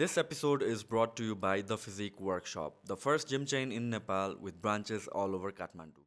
This 0.00 0.16
episode 0.16 0.62
is 0.62 0.82
brought 0.82 1.14
to 1.16 1.22
you 1.22 1.34
by 1.34 1.60
The 1.60 1.76
Physique 1.76 2.22
Workshop, 2.22 2.76
the 2.86 2.96
first 2.96 3.28
gym 3.28 3.44
chain 3.44 3.70
in 3.70 3.90
Nepal 3.90 4.34
with 4.40 4.54
branches 4.62 5.06
all 5.08 5.34
over 5.34 5.50
Kathmandu. 5.52 6.00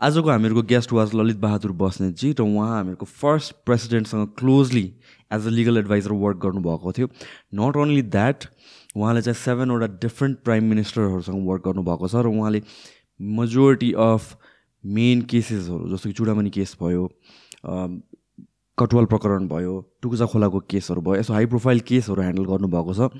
आजको 0.00 0.30
हामीहरूको 0.30 0.62
guest 0.74 0.92
was 0.92 1.14
Lalit 1.14 1.40
Bahadur 1.46 1.72
बस्नेतजी 1.84 2.32
र 2.32 2.42
उहाँ 2.42 2.68
हामीहरूको 2.74 3.06
first 3.22 3.54
प्रेसिडेन्टसँग 3.64 4.28
closely 4.42 4.84
as 5.38 5.46
a 5.46 5.56
legal 5.56 5.84
adviser 5.84 6.16
work 6.26 6.44
गर्नुभएको 6.44 6.92
थियो 6.98 7.08
not 7.62 7.82
only 7.86 8.02
that 8.18 8.48
उहाँले 8.96 9.22
चाहिँ 9.22 9.42
सेभेनवटा 9.46 9.92
डिफ्रेन्ट 10.06 10.44
प्राइम 10.44 10.70
मिनिस्टरहरूसँग 10.76 11.48
वर्क 11.48 11.68
गर्नुभएको 11.72 12.14
छ 12.14 12.28
र 12.28 12.36
उहाँले 12.36 12.64
मेजोरिटी 13.40 13.92
अफ 14.10 14.36
मेन 14.84 15.22
केसेसहरू 15.30 15.88
जस्तो 15.88 16.08
कि 16.08 16.14
चुडामणि 16.18 16.50
केस 16.50 16.76
भयो 16.82 17.06
कटुवाल 18.78 19.04
प्रकरण 19.04 19.46
भयो 19.48 19.80
टुकुचा 20.02 20.26
खोलाको 20.32 20.58
केसहरू 20.70 21.00
भयो 21.00 21.20
यसो 21.20 21.32
हाई 21.34 21.46
प्रोफाइल 21.46 21.80
केसहरू 21.88 22.22
ह्यान्डल 22.22 22.44
गर्नुभएको 22.50 22.94
छ। 22.94 23.10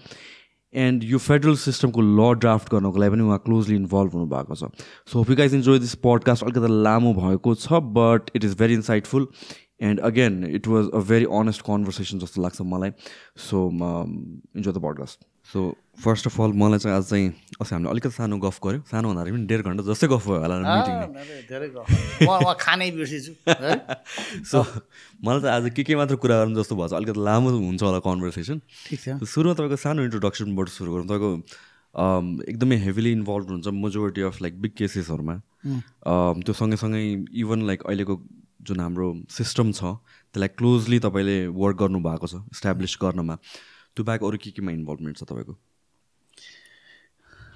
एन्ड 0.74 1.04
यो 1.04 1.18
फेडरल 1.18 1.54
सिस्टमको 1.60 2.00
ल 2.00 2.32
ड्राफ्ट 2.40 2.70
गर्नको 2.72 2.98
लागि 2.98 3.10
पनि 3.10 3.22
उहाँ 3.22 3.38
क्लोजली 3.46 3.76
इन्भल्भ 3.76 4.12
हुनुभएको 4.14 4.54
छ। 4.54 4.70
So 5.06 5.18
hope 5.18 5.30
guys 5.40 5.54
enjoy 5.54 5.78
this 5.78 5.94
podcast 6.04 6.44
अलिकति 6.44 6.72
लामो 6.84 7.12
भएको 7.14 7.54
छ 7.54 7.80
but 7.96 8.30
it 8.36 8.44
is 8.44 8.56
very 8.58 8.74
insightful 8.74 9.26
and 9.82 10.00
again 10.06 10.44
it 10.54 10.68
was 10.68 10.90
a 10.94 11.00
very 11.08 11.26
honest 11.40 11.60
conversation 11.66 12.18
जस्तो 12.18 12.42
लाग्छ 12.42 12.60
मलाई। 12.72 12.90
So 13.48 13.66
enjoy 13.72 14.72
the 14.72 14.82
podcast 14.84 15.26
so 15.52 15.60
first 16.02 16.26
of 16.26 16.40
all 16.40 16.52
मलाई 16.56 16.78
चाहिँ 16.78 16.96
आज 16.96 17.04
चाहिँ 17.10 17.26
अस्ति 17.60 17.74
हामीले 17.74 17.90
अलिकति 17.90 18.14
सानो 18.14 18.36
गफ 18.38 18.58
गऱ्यो। 18.64 18.80
सानो 18.90 19.08
भन्दाखेरि 19.08 19.36
पनि 19.36 19.46
डेढ 19.46 19.60
घन्टा 19.66 19.82
जस्तै 19.90 20.06
गफ 20.08 20.26
भयो 20.26 20.38
होला 20.40 20.56
मिटिङ 20.64 20.94
खानै 22.64 22.90
बिर्सेछु 22.96 23.32
सो 24.50 24.58
मलाई 25.24 25.40
चाहिँ 25.40 25.54
आज 25.56 25.64
के 25.76 25.82
के 25.84 25.94
मात्र 26.00 26.16
कुरा 26.22 26.36
गर्नु 26.40 26.54
जस्तो 26.60 26.74
भएको 26.76 26.88
छ 26.88 26.92
अलिकति 27.00 27.20
लामो 27.28 27.50
हुन्छ 27.50 27.82
होला 27.82 27.98
कन्भर्सेसन 28.06 28.58
ठिक 28.88 29.00
छ। 29.00 29.26
सुरुमा 29.26 29.54
तपाईँको 29.58 29.76
सानो 29.84 30.00
इन्ट्रोडक्सनबाट 30.08 30.68
सुरु 30.70 30.88
गरौँ। 30.94 31.06
तपाईँको 31.10 31.30
एकदमै 32.46 32.76
हेभिली 32.86 33.10
इन्भल्भ 33.12 33.46
हुन्छ 33.50 33.66
मेजोरिटी 33.84 34.22
अफ 34.30 34.36
लाइक 34.42 34.54
बिग 34.62 34.72
केसेसहरूमा 34.78 35.34
त्यो 36.46 36.52
सँगैसँगै 36.54 37.02
इभन 37.42 37.66
लाइक 37.66 37.80
अहिलेको 37.90 38.14
जुन 38.70 38.80
हाम्रो 38.80 39.08
सिस्टम 39.34 39.66
छ 39.72 39.82
त्यसलाई 40.30 40.50
क्लोजली 40.54 40.98
तपाईँले 41.02 41.36
वर्क 41.50 41.76
गर्नुभएको 41.82 42.26
छ 42.30 42.34
इस्टाब्लिस 42.54 42.96
गर्नमा। 43.02 43.36
त्यो 43.96 44.04
बाहेक 44.04 44.22
अरू 44.24 44.36
के 44.38 44.50
केमा 44.50 44.70
इन्भल्भमेन्ट 44.72 45.18
छ 45.18 45.22
तपाईँको? 45.22 45.54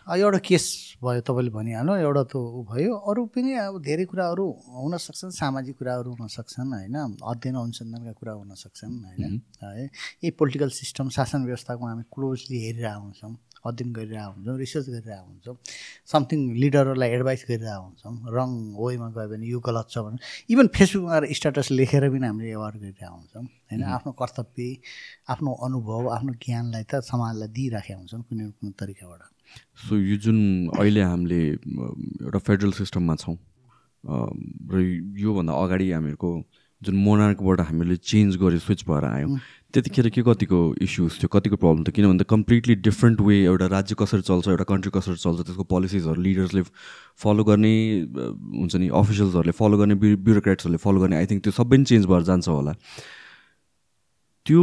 एउटा 0.04 0.38
केस 0.44 0.64
भयो 1.00 1.20
तपाईँले 1.24 1.50
भनिहाल्नु 1.50 1.92
एउटा 1.96 2.22
त 2.28 2.36
ऊ 2.36 2.60
भयो। 2.68 2.92
अरू 3.08 3.24
पनि 3.32 3.50
अब 3.56 3.80
धेरै 3.80 4.04
कुराहरू 4.04 4.44
हुनसक्छन् 4.84 5.32
सामाजिक 5.32 5.74
कुराहरू 5.78 6.10
हुनसक्छन् 6.12 6.72
होइन? 6.76 6.96
अध्ययन 7.24 7.56
अनुसन्धानका 7.56 8.12
कुरा 8.12 8.32
हुनसक्छन् 8.32 8.94
होइन? 9.04 9.40
है। 9.64 9.84
यही 9.84 10.30
पोलिटिकल 10.36 10.68
सिस्टम 10.68 11.08
शासन 11.08 11.44
व्यवस्थाको 11.48 11.82
हामी 11.86 12.04
क्लोजली 12.12 12.58
हेरिरहेको 12.64 13.00
हुन्छौँ। 13.00 13.34
अध्ययन 13.66 13.92
गरिरहेको 13.92 14.32
हुन्छौँ 14.34 14.56
रिसर्च 14.58 14.86
गरिरहेको 14.94 15.26
हुन्छौँ 15.28 15.56
समथिङ 16.12 16.40
लिडरहरूलाई 16.62 17.10
एडभाइस 17.16 17.44
गरिरहेको 17.50 17.84
हुन्छौँ 17.84 18.14
रङ 18.36 18.50
वेमा 18.78 19.08
गयो 19.16 19.28
भने 19.32 19.46
यो 19.46 19.60
गलत 19.68 19.86
छ 19.90 20.04
भने 20.06 20.18
इभन 20.52 20.66
फेसबुकमा 20.76 21.20
स्ट्याटस 21.38 21.70
लेखेर 21.80 22.08
पनि 22.10 22.26
हामीले 22.26 22.50
एवार 22.50 22.72
गरिरहेको 22.82 23.14
हुन्छौँ 23.14 23.44
होइन? 23.44 23.82
आफ्नो 23.96 24.12
कर्तव्य 24.20 24.68
आफ्नो 25.32 25.50
अनुभव 25.66 26.08
आफ्नो 26.16 26.32
ज्ञानलाई 26.44 26.84
त 26.90 27.00
समाजलाई 27.10 27.48
दिइराखेका 27.56 27.98
हुन्छौँ 27.98 28.22
कुनै 28.28 28.50
कुनै 28.58 28.72
तरिकाबाट। 28.80 29.22
सो 29.84 29.96
यो 29.96 30.16
जुन 30.24 30.38
अहिले 30.78 31.02
हामीले 31.02 31.40
एउटा 32.26 32.38
फेडरल 32.46 32.72
सिस्टममा 32.80 33.14
छौँ 33.22 33.36
र 34.04 34.84
योभन्दा 35.24 35.52
अगाडि 35.64 35.90
हामीहरूको 35.92 36.30
जुन 36.82 36.96
मोनार्कबाट 37.00 37.60
हामीले 37.68 37.96
चेन्ज 37.96 38.36
गऱ्यो 38.36 38.60
स्विच 38.60 38.84
भएर 38.88 39.04
आयौँ 39.04 39.38
त्यतिखेर 39.74 40.08
के 40.14 40.22
कतिको 40.22 40.58
इस्युज 40.86 41.12
थियो? 41.20 41.28
कतिको 41.34 41.56
प्रब्लम 41.58 41.82
थियो? 41.84 41.94
किन 41.94 42.06
भन्दा 42.06 42.24
कम्प्लिटली 42.30 42.74
डिफ्रेन्ट 42.86 43.20
वे 43.26 43.36
एउटा 43.44 43.66
राज्य 43.74 43.94
कसरी 43.98 44.22
चल्छ 44.22 44.48
एउटा 44.54 44.64
कन्ट्री 44.70 44.90
कसरी 44.94 45.18
चल्छ 45.18 45.38
त्यसको 45.50 45.64
पोलिसिजहरू 45.74 46.20
लिडर्सले 46.22 46.62
फलो 47.18 47.44
गर्ने 47.44 47.74
हुन्छ 48.06 48.72
नि 48.78 48.88
अफिसियल्सहरूले 48.94 49.54
फलो 49.58 49.76
गर्ने 49.82 49.94
ब्युरोक्रेट्सहरूले 49.98 50.78
फलो 50.86 50.98
गर्ने 51.02 51.16
आई 51.18 51.26
थिङ्क 51.26 51.42
त्यो 51.44 51.52
सबै 51.58 51.76
नै 51.82 51.84
चेन्ज 51.90 52.06
भएर 52.06 52.22
जान्छ 52.30 52.48
होला। 52.48 52.72
त्यो 54.46 54.62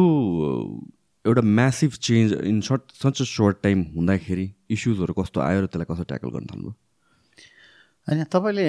एउटा 1.26 1.42
massive 1.60 1.92
change 2.08 2.34
in 2.50 2.62
short 2.66 2.84
such 3.04 3.22
a 3.22 3.26
short 3.30 3.62
time 3.64 3.82
हुँदाखेरि 3.96 4.48
इस्युजहरू 4.74 5.14
कस्तो 5.14 5.38
आयो 5.42 5.60
र 5.62 5.66
त्यसलाई 5.68 5.88
कसरी 5.92 6.06
ट्याकल 6.08 6.30
गर्न 6.34 6.46
थाल्नुभयो? 6.52 6.74
होइन 8.08 8.24
तपाईँले 8.32 8.68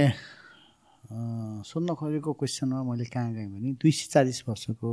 सोध्न 1.70 1.94
खोजेको 1.94 2.32
क्वेसनमा 2.32 2.82
मैले 2.82 3.04
कहाँ 3.08 3.31
गएँ 3.32 3.48
भने 3.52 3.72
दुई 3.78 3.92
सय 3.92 4.06
चालिस 4.12 4.42
वर्षको 4.48 4.91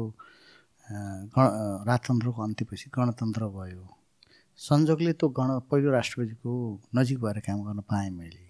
गण 0.90 1.46
राजतन्त्रको 1.88 2.42
अन्त्यपछि 2.44 2.90
गणतन्त्र 2.98 3.48
भयो। 3.58 3.86
संजोगले 4.60 5.12
त्यो 5.14 5.28
गण 5.40 5.50
पहिलो 5.70 5.92
राष्ट्रपतिको 5.92 6.52
नजिक 6.98 7.18
भएर 7.24 7.40
काम 7.48 7.60
गर्न 7.66 7.80
पाएँ 7.90 8.10
मैले। 8.10 8.48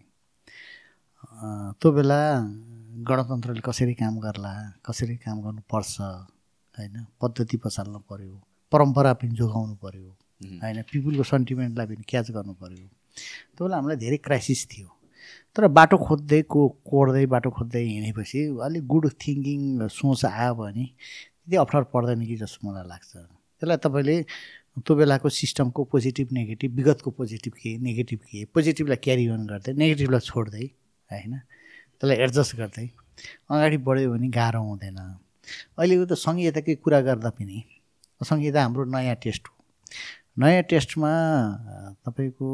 त्यो 1.79 1.91
बेला 1.91 2.19
गणतन्त्रले 3.09 3.61
कसरी 3.65 3.93
काम 4.01 4.19
गर्ला 4.19 4.53
कसरी 4.85 5.15
काम 5.25 5.41
गर्नुपर्छ 5.45 5.95
होइन? 5.99 6.95
पद्धति 7.21 7.57
पछाल्नु 7.63 7.99
पऱ्यो 8.09 8.35
परम्परा 8.71 9.13
पनि 9.19 9.35
जोगाउनु 9.35 9.75
पऱ्यो 9.83 10.09
होइन? 10.63 10.81
पिपुलको 10.91 11.23
सेन्टिमेन्टलाई 11.23 11.85
पनि 11.87 12.03
क्याच 12.07 12.31
गर्नु 12.31 12.53
पऱ्यो 12.61 12.87
त्यो 13.55 13.65
बेला 13.65 13.75
हामीलाई 13.75 13.97
धेरै 13.99 14.17
क्राइसिस 14.27 14.65
थियो। 14.71 14.87
तर 15.55 15.67
बाटो 15.67 15.97
खोज्दै 15.97 16.41
को 16.53 16.61
कोड्दै 16.87 17.25
बाटो 17.33 17.49
खोज्दै 17.51 17.83
हिँडेपछि 17.83 18.39
अलिक 18.65 18.83
गुड 18.87 19.05
थिङ्किङ 19.21 19.87
सोच 19.91 20.25
आयो 20.25 20.53
भने 20.55 20.85
त्यति 21.49 21.57
अप्ठ्यारो 21.65 21.85
पर्दैन 21.89 22.21
कि 22.29 22.35
जस्तो 22.37 22.61
मलाई 22.61 22.85
लाग्छ। 22.85 23.11
त्यसलाई 23.57 23.77
तपाईँले 23.81 24.15
त्यो 24.85 24.93
बेलाको 24.95 25.29
सिस्टमको 25.33 25.81
पोजिटिभ 25.89 26.27
नेगेटिभ 26.31 26.69
विगतको 26.77 27.09
पोजिटिभ 27.17 27.53
के 27.57 27.71
नेगेटिभ 27.81 28.19
के 28.29 28.45
पोजिटिभलाई 28.53 28.99
क्यारी 29.01 29.25
अन 29.33 29.49
गर्दै 29.49 29.73
नेगेटिभलाई 29.73 30.21
छोड्दै 30.29 30.65
होइन? 31.09 31.33
त्यसलाई 31.97 32.17
एडजस्ट 32.21 32.55
गर्दै 32.61 32.85
अगाडि 33.49 33.77
बढ्यो 33.81 34.13
भने 34.13 34.29
गाह्रो 34.29 34.61
हुँदैन। 34.61 34.99
अहिलेको 35.73 36.05
त 36.05 36.13
सङ्घीयताकै 36.21 36.75
कुरा 36.85 36.99
गर्दा 37.09 37.29
पनि 37.33 37.57
संहिता 38.21 38.59
हाम्रो 38.61 38.85
नयाँ 38.93 39.17
टेस्ट 39.17 39.43
हो। 39.49 39.53
नयाँ 40.37 40.63
टेस्टमा 40.69 41.11
तपाईँको 42.05 42.47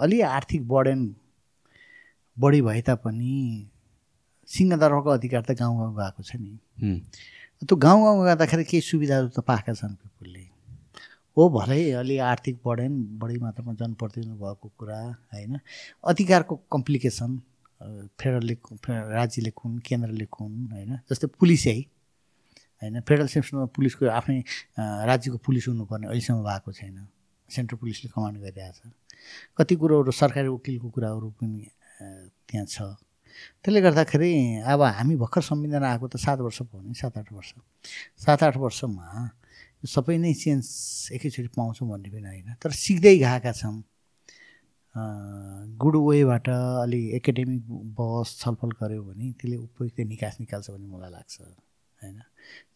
अलि 0.00 0.20
आर्थिक 0.24 0.62
बर्डन 0.64 1.00
बढी 2.36 2.60
भए 2.64 2.80
तापनि 2.88 3.36
सिंहदरबारको 4.48 5.10
अधिकार 5.10 5.42
त 5.44 5.52
गाउँ 5.60 5.74
गाउँ 5.78 5.92
गएको 6.00 6.22
छ 6.24 6.40
नि। 6.40 6.56
त्यो 7.62 7.76
गाउँ 7.76 8.02
गाउँ 8.04 8.24
गर्दाखेरि 8.24 8.64
केही 8.70 8.80
सुविधाहरू 8.80 9.28
त 9.34 9.40
पाएका 9.42 9.72
छन् 9.74 9.94
पिपुलले। 9.98 10.44
हो 11.36 11.42
भलै 11.50 11.80
अलि 11.98 12.16
आर्थिक 12.22 12.56
बढेन 12.62 12.92
बढी 13.18 13.36
मात्रामा 13.42 13.72
जनप्रतिनिधि 13.80 14.38
भएको 14.38 14.68
कुरा 14.78 14.98
होइन? 15.34 15.58
अधिकारको 16.06 16.54
कम्प्लिकेसन 16.70 17.30
फेडरलले 18.18 18.54
राज्यले 19.18 19.50
कुन 19.58 19.78
केन्द्रले 19.86 20.26
कुन 20.30 20.52
होइन? 20.72 20.92
जस्तै 21.10 21.26
पुलिसै 21.34 21.78
होइन? 22.82 22.94
फेडरल 23.02 23.28
सिस्टममा 23.34 23.66
पुलिसको 23.74 24.06
आफ्नै 24.06 24.38
राज्यको 25.10 25.38
पुलिस 25.46 25.68
हुनुपर्ने 25.68 26.06
अहिलेसम्म 26.06 26.40
भएको 26.46 26.70
छैन। 26.78 26.96
सेन्ट्रल 27.48 27.78
पुलिसले 27.82 28.08
कमान्ड 28.14 28.36
गरिरहेछ। 28.38 28.78
कति 29.58 29.74
कुरोहरू 29.82 30.10
सरकारी 30.14 30.48
वकिलको 30.48 30.88
कुराहरू 30.94 31.28
पनि 31.38 31.58
त्यहाँ 32.46 32.66
छ। 32.66 32.76
त्यसले 33.62 33.80
गर्दाखेरि 33.80 34.32
अब 34.66 34.82
हामी 34.98 35.16
भर्खर 35.16 35.42
संविधान 35.42 35.84
आएको 35.84 36.08
त 36.08 36.16
सात 36.16 36.38
वर्ष 36.40 36.62
भयो 36.62 36.82
नि 36.82 36.94
सात 36.94 37.18
आठ 37.18 37.32
वर्ष। 37.32 37.52
सात 38.24 38.42
आठ 38.42 38.56
वर्षमा 38.56 39.30
सबै 39.86 40.16
नै 40.18 40.32
चेन्ज 40.34 40.64
एकैचोटि 41.14 41.48
पाउँछौँ 41.56 41.88
भन्ने 41.88 42.08
पनि 42.10 42.26
होइन। 42.28 42.54
तर 42.62 42.70
सिक्दै 42.74 43.16
गएका 43.18 43.52
छौँ। 43.52 43.76
गुड 45.78 45.96
वेबाट 45.96 46.48
अलि 46.48 47.00
एकाडेमिक 47.16 47.62
बस 47.94 48.28
छलफल 48.40 48.70
गऱ्यो 48.80 49.02
भने 49.02 49.30
त्यसले 49.38 49.56
उपयुक्त 49.56 50.00
निकास 50.08 50.36
निकाल्छ 50.40 50.70
भन्ने 50.70 50.88
मलाई 50.88 51.10
लाग्छ 51.10 51.40
होइन? 51.40 52.18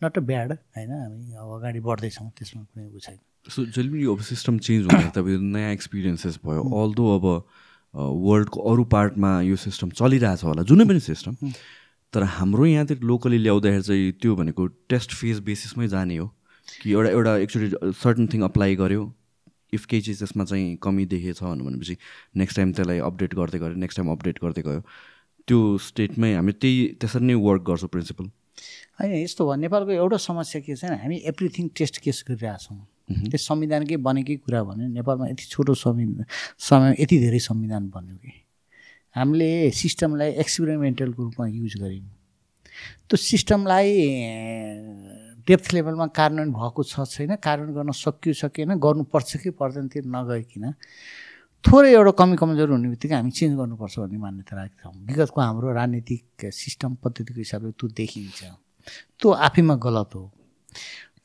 नट 0.05 0.19
अ 0.19 0.21
ब्याड 0.31 0.53
होइन? 0.53 0.93
हामी 0.93 1.35
अब 1.35 1.49
अगाडि 1.59 1.81
बढ्दैछौँ 1.81 2.31
त्यसमा 2.39 2.63
कुनै 2.63 2.87
उ 2.87 2.99
छैन। 3.03 3.19
सो 3.51 3.65
जहिले 3.67 3.91
पनि 3.91 4.03
यो 4.05 4.15
अब 4.15 4.23
सिस्टम 4.23 4.59
चेन्ज 4.59 4.87
हुँदा 4.87 5.09
तपाईँको 5.19 5.43
नयाँ 5.43 5.73
एक्सपिरियन्सेस 5.73 6.39
भयो। 6.47 6.63
अल्दो 6.63 7.05
अब 7.19 7.27
वर्ल्डको 7.95 8.61
अरू 8.73 8.85
पार्टमा 8.85 9.41
यो 9.43 9.57
सिस्टम 9.57 9.91
चलिरहेछ 9.91 10.45
होला 10.45 10.63
जुनै 10.63 10.85
पनि 10.85 11.01
सिस्टम 11.01 11.37
तर 12.13 12.23
हाम्रो 12.37 12.67
यहाँतिर 12.67 12.99
लोकली 13.03 13.39
ल्याउँदाखेरि 13.39 13.83
चाहिँ 13.83 14.13
त्यो 14.23 14.37
भनेको 14.37 14.67
टेस्ट 14.89 15.13
फेज 15.13 15.41
बेसिसमै 15.41 15.89
जाने 15.89 16.17
हो 16.17 16.27
कि 16.83 16.93
एउटा 16.93 17.11
एउटा 17.11 17.37
एक्चुली 17.37 17.71
सर्टन 18.03 18.27
थिङ 18.33 18.43
अप्लाई 18.43 18.77
गर्यो 18.77 19.13
इफ 19.75 19.87
केही 19.87 20.03
चिज 20.03 20.19
त्यसमा 20.19 20.45
चाहिँ 20.45 20.77
कमी 20.83 21.05
देखेछ 21.07 21.43
भनेपछि 21.43 21.97
नेक्स्ट 22.37 22.57
टाइम 22.57 22.73
त्यसलाई 22.73 22.99
अपडेट 23.09 23.35
गर्दै 23.35 23.59
गयो 23.59 23.75
नेक्स्ट 23.85 23.99
टाइम 23.99 24.11
अपडेट 24.13 24.39
गर्दै 24.45 24.63
गयो 24.63 24.81
त्यो 25.49 25.61
स्टेटमै 25.89 26.35
हामी 26.35 26.53
त्यही 26.53 26.87
त्यसरी 27.01 27.25
नै 27.25 27.35
वर्क 27.49 27.63
गर्छौँ 27.69 27.89
प्रिन्सिपल 27.89 28.25
होइन 29.01 29.15
यस्तो 29.23 29.47
भयो 29.47 29.57
नेपालको 29.67 29.91
एउटा 29.91 30.17
समस्या 30.29 30.61
के 30.61 30.77
छ 30.77 30.85
हामी 31.05 31.17
एभ्रिथिङ 31.33 31.69
टेस्ट 31.79 32.01
केस 32.05 32.25
गरिरहेछौँ। 32.29 32.79
त्यस 33.31 33.43
संविधानकै 33.49 33.97
बनेकै 34.07 34.37
कुरा 34.45 34.63
भने 34.65 34.89
नेपालमा 34.89 35.29
यति 35.29 35.45
छोटो 35.53 35.75
संविधान 35.75 36.25
समय 36.59 36.97
यति 37.01 37.17
धेरै 37.19 37.39
संविधान 37.39 37.89
बन्यो 37.95 38.17
कि। 38.17 38.33
हामीले 39.17 39.71
सिस्टमलाई 39.71 40.31
एक्सपेरिमेन्टलको 40.43 41.21
रूपमा 41.23 41.47
युज 41.47 41.75
गऱ्यौँ। 41.83 42.11
त्यो 43.09 43.17
सिस्टमलाई 43.17 43.89
डेप्थ 45.47 45.67
लेभलमा 45.75 46.07
कार्यान्वयन 46.17 46.53
भएको 46.53 46.83
छ 46.83 47.05
छैन 47.13 47.37
कार्यान्वयन 47.37 47.77
गर्न 47.77 47.91
सकियो 47.93 48.33
सकिएन 48.41 48.71
गर्नुपर्छ 48.79 49.31
कि 49.43 49.51
पर्दैन 49.61 49.89
त्यो 49.93 50.03
नगइकन 50.07 50.65
थोरै 51.65 51.91
एउटा 51.93 52.13
कमी 52.19 52.37
कमजोर 52.41 52.71
हुने 52.71 52.89
बित्तिकै 52.89 53.15
हामी 53.15 53.31
चेन्ज 53.31 53.53
गर्नुपर्छ 53.59 53.95
भन्ने 53.99 54.19
मान्यता 54.19 54.53
राखेका 54.57 54.91
छौँ 54.91 55.05
विगतको 55.07 55.41
हाम्रो 55.41 55.69
राजनीतिक 55.79 56.51
सिस्टम 56.51 56.91
पद्धतिको 57.03 57.39
हिसाबले 57.39 57.71
त्यो 57.79 57.89
देखिन्छ। 58.01 58.41
त्यो 59.19 59.29
आफैमा 59.47 59.75
गलत 59.79 60.11
हो। 60.15 60.23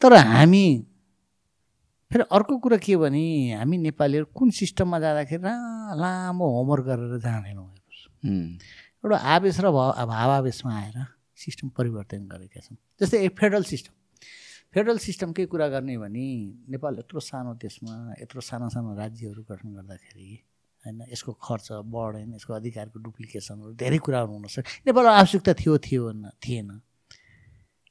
तर 0.02 0.14
हामी 0.14 0.64
फेरि 2.12 2.24
अर्को 2.32 2.58
कुरा 2.64 2.78
के 2.80 2.96
भने 2.98 3.24
हामी 3.60 3.78
नेपालीहरू 3.78 4.26
कुन 4.32 4.50
सिस्टममा 4.56 5.00
जाँदाखेरि 5.00 5.44
लामो 6.00 6.46
होमवर्क 6.56 6.86
गरेर 6.88 7.20
जाँदैनौँ 7.20 7.68
एउटा 9.04 9.18
आवेश 9.36 9.60
र 9.60 9.68
भावावेशमा 9.68 10.74
आएर 10.74 10.98
सिस्टम 11.36 11.68
परिवर्तन 11.78 12.28
गरेका 12.32 12.60
छौँ 12.64 12.78
जस्तै 13.02 13.28
फेडरल 13.36 13.64
सिस्टम। 13.64 13.94
फेडरल 14.74 14.98
सिस्टमकै 15.04 15.46
कुरा 15.52 15.68
गर्ने 15.68 15.98
भने 16.00 16.26
नेपाल 16.72 16.94
यत्रो 17.00 17.20
सानो 17.20 17.54
देशमा 17.60 17.94
यत्रो 18.24 18.42
सानो 18.42 18.68
सानो 18.72 18.96
राज्यहरू 18.96 19.44
गठन 19.44 19.68
गर्दाखेरि 19.76 20.30
होइन 20.84 20.98
यसको 21.12 21.32
खर्च 21.44 21.68
बढेन 21.92 22.34
यसको 22.36 22.54
अधिकारको 22.54 22.98
डुप्लिकेसनहरू 23.04 23.72
धेरै 23.76 24.00
कुराहरू 24.00 24.32
हुनसक्छ 24.32 24.68
नेपालको 24.88 25.12
आवश्यकता 25.12 25.54
थियो 25.60 25.78
थियो 25.84 26.04
थिएन। 26.40 26.70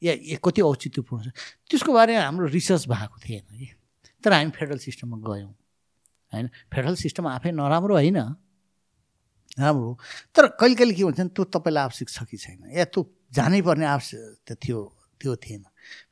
या 0.02 0.12
कति 0.44 0.60
औचित्यपूर्ण 0.62 1.30
छ। 1.30 1.32
त्यसको 1.68 1.90
बारेमा 1.92 2.22
हाम्रो 2.24 2.46
रिसर्च 2.48 2.88
भएको 2.88 3.16
थिएन 3.24 3.46
कि। 3.60 3.68
तर 4.24 4.32
हामी 4.32 4.50
फेडरल 4.50 4.78
सिस्टममा 4.78 5.16
गयौँ 5.26 5.52
होइन? 6.32 6.46
फेडरल 6.72 6.94
सिस्टम 6.96 7.26
आफै 7.26 7.50
नराम्रो 7.50 7.94
होइन 7.94 8.18
राम्रो। 9.58 9.90
तर 10.36 10.46
कहिले 10.60 10.74
कहिले 10.74 10.94
के 10.94 11.04
भन्छ 11.04 11.20
त्यो 11.32 11.44
तपाईँलाई 11.44 11.82
आवश्यक 11.84 12.08
छ 12.08 12.18
कि 12.28 12.36
छैन? 12.36 12.60
या 12.76 12.84
त्यो 12.92 13.00
जानै 13.32 13.60
पर्ने 13.62 13.86
आवश्यकता 13.86 14.54
थियो 14.60 14.80
त्यो 15.20 15.32
थिएन। 15.36 15.62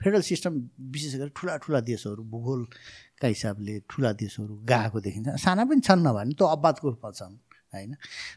फेडरल 0.01 0.23
सिस्टम 0.23 0.53
विशेष 0.81 1.15
गरी 1.21 1.31
ठुला 1.37 1.57
ठुला 1.61 1.81
देशहरू 1.85 2.23
भूगोलका 2.25 3.27
हिसाबले 3.29 3.75
ठुला 3.91 4.13
देशहरू 4.17 4.55
गएको 4.65 4.99
देखिन्छ। 5.01 5.29
साना 5.45 5.65
पनि 5.69 5.81
छन् 5.85 6.03
नभए 6.07 6.33
त्यो 6.39 6.47
अबाधको 6.47 6.87
रूपमा 6.89 7.11
छन् 7.11 7.37
होइन? 7.75 7.93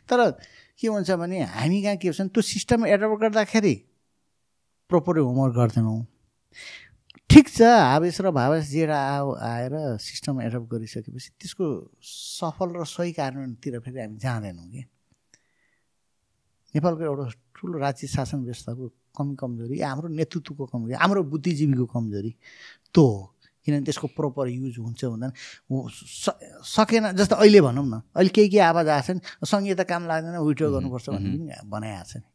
तर 0.09 0.19
के 0.79 0.87
हुन्छ 0.87 1.09
भने 1.11 1.37
हामी 1.43 1.81
कहाँ 1.83 1.97
के 2.01 2.09
भन्छ 2.09 2.33
त्यो 2.33 2.41
सिस्टम 2.41 2.85
एडप्ट 2.85 3.21
गर्दाखेरि 3.21 3.75
प्रोपर 4.89 5.17
होमवर्क 5.19 5.53
गर्दैनौँ। 5.55 5.99
ठिक 7.37 7.49
छ 7.53 7.61
हावेस 7.61 8.17
र 8.25 8.33
भावेस 8.33 8.65
जेड 8.65 8.89
आएर 8.89 9.73
सिस्टम 10.01 10.41
एडप्ट 10.41 10.67
गरिसकेपछि 10.73 11.29
त्यसको 11.37 11.65
सफल 12.01 12.69
र 12.73 12.83
सही 12.89 13.13
कार्यान्वयनतिर 13.13 13.77
फेरि 13.85 13.99
हामी 14.01 14.17
जाँदैनौँ 14.17 14.65
कि। 14.65 14.81
नेपालको 16.73 17.03
एउटा 17.05 17.25
ठुलो 17.53 17.77
राज्य 17.77 18.07
शासन 18.09 18.41
व्यवस्थाको 18.41 18.85
कमी 19.13 19.35
कमजोरी 19.37 19.77
हाम्रो 19.85 20.07
नेतृत्वको 20.17 20.65
कमजोरी 20.65 20.97
हाम्रो 20.97 21.21
बुद्धिजीवीको 21.29 21.85
कमजोरी 21.85 22.31
त्यो 22.89 23.05
हो। 23.05 23.21
किनभने 23.61 23.85
त्यसको 23.85 24.07
प्रोपर 24.17 24.45
युज 24.57 24.81
हुन्छ 24.81 25.01
हुँदैन 25.05 25.31
सकेन 26.65 27.13
जस्तो 27.21 27.35
अहिले 27.37 27.61
भनौँ 27.61 27.85
न 27.85 28.01
अहिले 28.17 28.33
केही 28.33 28.49
केही 28.49 28.65
आवाज 28.65 28.87
आएको 28.97 29.13
छ 29.13 29.21
नि 29.21 29.21
सङ्गीत 29.45 29.85
काम 29.85 30.09
लाग्दैन 30.09 30.41
विड्रो 30.41 30.73
गर्नुपर्छ 30.73 31.05
भन्ने 31.13 31.37
पनि 31.37 31.69
बनाइरहेको 31.69 32.09
छ 32.09 32.17
नि। 32.17 32.25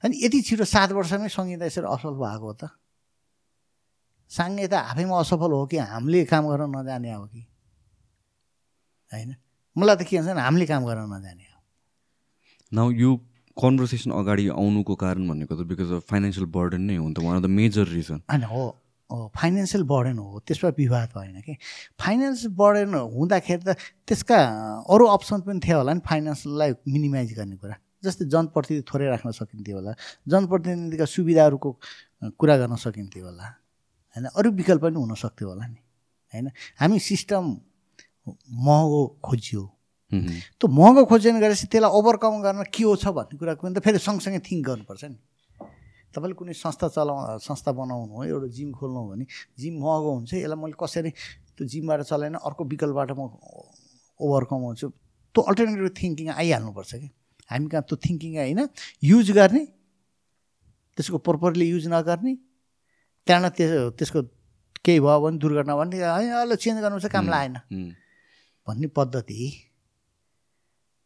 अनि 0.00 0.14
यति 0.24 0.38
छिटो 0.48 0.64
सात 0.64 0.96
वर्षमै 0.96 1.28
सङ्गीत 1.28 1.60
यसरी 1.68 1.84
असफल 1.92 2.16
भएको 2.16 2.48
हो 2.48 2.56
त। 2.56 2.72
त 4.30 4.74
आफैमा 4.74 5.18
असफल 5.20 5.50
हो 5.52 5.66
कि 5.66 5.76
हामीले 5.76 6.24
काम 6.24 6.48
गर्न 6.48 6.70
नजाने 6.76 7.12
हो 7.12 7.26
कि? 7.26 7.42
होइन? 9.12 9.34
मलाई 9.76 9.96
त 9.96 10.02
के 10.06 10.16
भन्छ 10.16 10.30
भने 10.30 10.40
हामीले 10.40 10.66
काम 10.66 10.84
गर्न 10.86 11.02
नजाने 11.14 11.44
हो। 11.44 11.58
नाउ 12.72 12.90
यो 12.90 13.10
कन्भर्सेसन 13.56 14.10
अगाडि 14.10 14.48
आउनुको 14.54 14.94
कारण 14.94 15.28
भनेको 15.28 15.54
त 15.54 15.66
बिकज 15.66 15.90
अफ 15.98 16.02
फाइनेन्सियल 16.10 16.46
बर्डन 16.46 16.82
नै 16.86 16.96
हो 16.96 17.08
नि 17.08 17.14
त 17.14 17.18
one 17.26 17.36
of 17.36 17.42
the 17.42 17.50
major 17.50 17.86
reason 17.90 18.22
होइन 18.30 18.44
हो 18.46 18.62
हो 19.10 19.18
फाइनेन्सियल 19.36 19.82
बर्डन 19.90 20.18
हो 20.18 20.40
त्यसमा 20.46 20.70
विवाद 20.78 21.08
भएन 21.16 21.40
कि। 21.42 21.54
फाइनेन्स 21.98 22.46
बर्डन 22.54 22.94
हुँदाखेरि 22.94 23.62
त 23.66 23.74
त्यसका 24.06 24.38
अरू 24.86 25.04
अप्सन 25.18 25.40
पनि 25.42 25.60
थियो 25.66 25.76
होला 25.82 25.92
नि 25.98 26.02
फाइनेन्सलाई 26.06 26.70
मिनिमाइज 26.86 27.34
गर्ने 27.34 27.56
कुरा। 27.58 27.76
जस्तै 28.06 28.24
जनप्रतिनिधि 28.30 28.84
थोरै 28.86 29.06
राख्न 29.10 29.30
सकिन्थ्यो 29.34 29.76
होला 29.76 29.92
जनप्रतिनिधिका 30.30 31.04
सुविधाहरूको 31.04 31.70
कुरा 32.38 32.56
गर्न 32.62 32.76
सकिन्थ्यो 32.78 33.24
होला। 33.26 33.46
होइन 34.16 34.26
अरू 34.34 34.50
विकल्प 34.60 34.82
पनि 34.82 34.98
हुनसक्थ्यो 34.98 35.48
होला 35.48 35.66
नि 35.66 35.80
होइन? 36.32 36.46
हामी 36.80 36.98
सिस्टम 36.98 37.44
महँगो 38.66 39.02
खोजियो। 39.22 39.62
त्यो 40.58 40.66
महँगो 40.68 41.04
खोजेन 41.10 41.40
गरेपछि 41.40 41.66
त्यसलाई 41.70 41.90
ओभरकम 41.98 42.34
गर्न 42.42 42.62
के 42.74 42.82
हो 42.84 42.94
छ 42.98 43.14
भन्ने 43.14 43.38
कुराको 43.38 43.62
पनि 43.62 43.74
त 43.74 43.80
फेरि 43.86 43.98
सँगसँगै 43.98 44.40
थिङ्क 44.42 44.66
गर्नुपर्छ 44.66 45.04
नि। 45.04 45.18
तपाईँले 46.10 46.34
कुनै 46.34 46.54
संस्था 46.58 46.86
चलाउ 46.90 47.38
संस्था 47.38 47.70
बनाउनु 47.70 48.12
हो 48.18 48.22
एउटा 48.26 48.48
जिम 48.50 48.70
खोल्नु 48.74 48.98
हो 48.98 49.06
भने 49.14 49.24
जिम 49.58 49.74
महँगो 49.78 50.10
हुन्छ 50.18 50.30
यसलाई 50.42 50.58
मैले 50.58 50.74
कसरी 50.74 51.10
त्यो 51.54 51.64
जिमबाट 51.70 52.00
चलाएन 52.10 52.34
अर्को 52.42 52.62
विकल्पबाट 52.66 53.10
म 53.14 53.30
ओभरकम 54.20 54.60
हुन्छु। 54.66 54.88
त्यो 55.34 55.40
अल्टरनेटिभ 55.46 55.94
थिङ्किङ 55.94 56.26
आइहाल्नुपर्छ 56.34 56.92
कि। 56.98 57.08
हामी 57.50 57.66
कहाँ 57.70 57.82
त्यो 57.86 57.96
थिङ्किङ 58.02 58.32
होइन 58.42 58.60
युज 59.02 59.30
गर्ने 59.38 59.62
त्यसको 60.98 61.18
प्रोपरली 61.22 61.66
युज 61.70 61.86
नगर्ने 61.86 62.32
त्यहाँबाट 63.30 63.54
त्यो 63.56 63.90
त्यसको 63.94 64.20
केही 64.82 65.00
भयो 65.06 65.18
भने 65.22 65.38
दुर्घटना 65.38 65.74
भने 65.78 65.96
है 66.02 66.56
चेन्ज 66.56 66.78
गर्नु 66.82 66.98
चाहिँ 66.98 67.14
काम 67.14 67.26
लागेन 67.30 67.56
भन्ने 68.66 68.86
पद्धति 68.98 69.40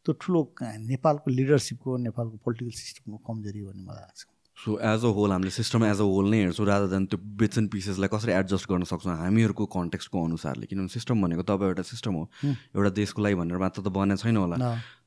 त्यो 0.05 0.12
ठुलो 0.21 0.41
नेपालको 0.88 1.31
लिडरसिपको 1.31 1.91
नेपालको 2.06 2.37
पोलिटिकल 2.44 2.73
सिस्टमको 2.76 3.19
कमजोरी 3.29 3.61
भन्ने 3.65 3.82
मलाई 3.85 4.05
लाग्छ। 4.05 4.23
सो 4.56 4.71
एज 4.88 5.05
अ 5.05 5.11
होल 5.17 5.31
हामीले 5.32 5.50
सिस्टम 5.50 5.85
एज 5.85 6.00
अ 6.00 6.06
होल 6.15 6.26
नै 6.31 6.38
हेर्छौँ 6.41 6.67
राजा 6.67 6.87
देन 6.93 7.06
त्यो 7.12 7.19
बिट्स 7.41 7.59
एन्ड 7.59 7.69
पिसेसलाई 7.71 8.09
कसरी 8.12 8.32
एडजस्ट 8.32 8.69
गर्न 8.71 8.85
सक्छौँ 8.91 9.17
हामीहरूको 9.21 9.65
कन्टेक्स्टको 9.76 10.25
अनुसारले। 10.25 10.67
किनभने 10.71 10.93
सिस्टम 10.97 11.17
भनेको 11.25 11.43
त 11.43 11.50
अब 11.56 11.62
एउटा 11.69 11.85
सिस्टम 11.91 12.12
हो 12.21 12.25
एउटा 12.44 12.91
देशको 13.00 13.23
लागि 13.25 13.37
भनेर 13.41 13.59
मात्र 13.65 13.81
त 13.82 13.88
बनेको 13.97 14.23
छैन 14.23 14.37
होला। 14.37 14.56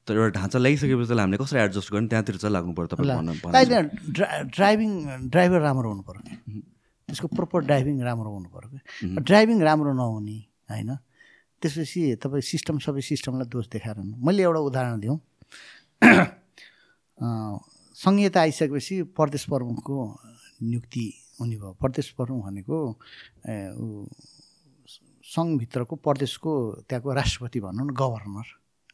तर 0.07 0.13
एउटा 0.17 0.33
ढाँचा 0.39 0.59
ल्याइसकेपछि 0.59 1.07
त्यसलाई 1.07 1.23
हामीले 1.23 1.39
कसरी 1.43 1.59
एडजस्ट 1.59 1.89
गर्ने 1.93 2.07
त्यहाँतिर 2.11 2.35
चाहिँ 2.41 2.53
लाग्नु 2.53 2.73
पर्यो 2.73 2.89
तपाईँ 2.95 3.65
ड्राइभिङ 4.57 4.91
ड्राइभर 5.29 5.59
राम्रो 5.67 5.87
हुनु 5.93 6.03
पऱ्यो 6.09 6.25
त्यसको 7.07 7.27
प्रोपर 7.31 7.59
ड्राइभिङ 7.65 8.03
राम्रो 8.03 8.29
हुनु 8.35 8.49
पऱ्यो 8.51 9.23
ड्राइभिङ 9.23 9.57
राम्रो 9.63 9.91
नहुने 9.95 10.37
होइन? 10.71 10.91
त्यसपछि 11.61 12.01
तपाईँ 12.19 12.43
सिस्टम 12.43 12.77
सबै 12.83 13.01
सिस्टमलाई 13.01 13.47
दोष 13.47 13.65
देखाएर 13.71 13.97
मैले 14.03 14.43
एउटा 14.43 14.59
उदाहरण 14.67 14.99
दिउँ। 14.99 15.19
संहिता 17.95 18.39
आइसकेपछि 18.41 18.95
प्रदेश 19.17 19.43
प्रमुखको 19.49 19.95
नियुक्ति 20.67 21.05
हुने 21.39 21.55
भयो। 21.57 21.71
प्रदेश 21.81 22.07
प्रमुख 22.19 22.43
भनेको 22.45 22.77
सङ्घभित्रको 25.23 25.95
प्रदेशको 25.95 26.51
त्यहाँको 26.87 27.09
राष्ट्रपति 27.13 27.59
भनौँ 27.63 27.85
न 27.87 27.89
गभर्नर। 27.95 28.47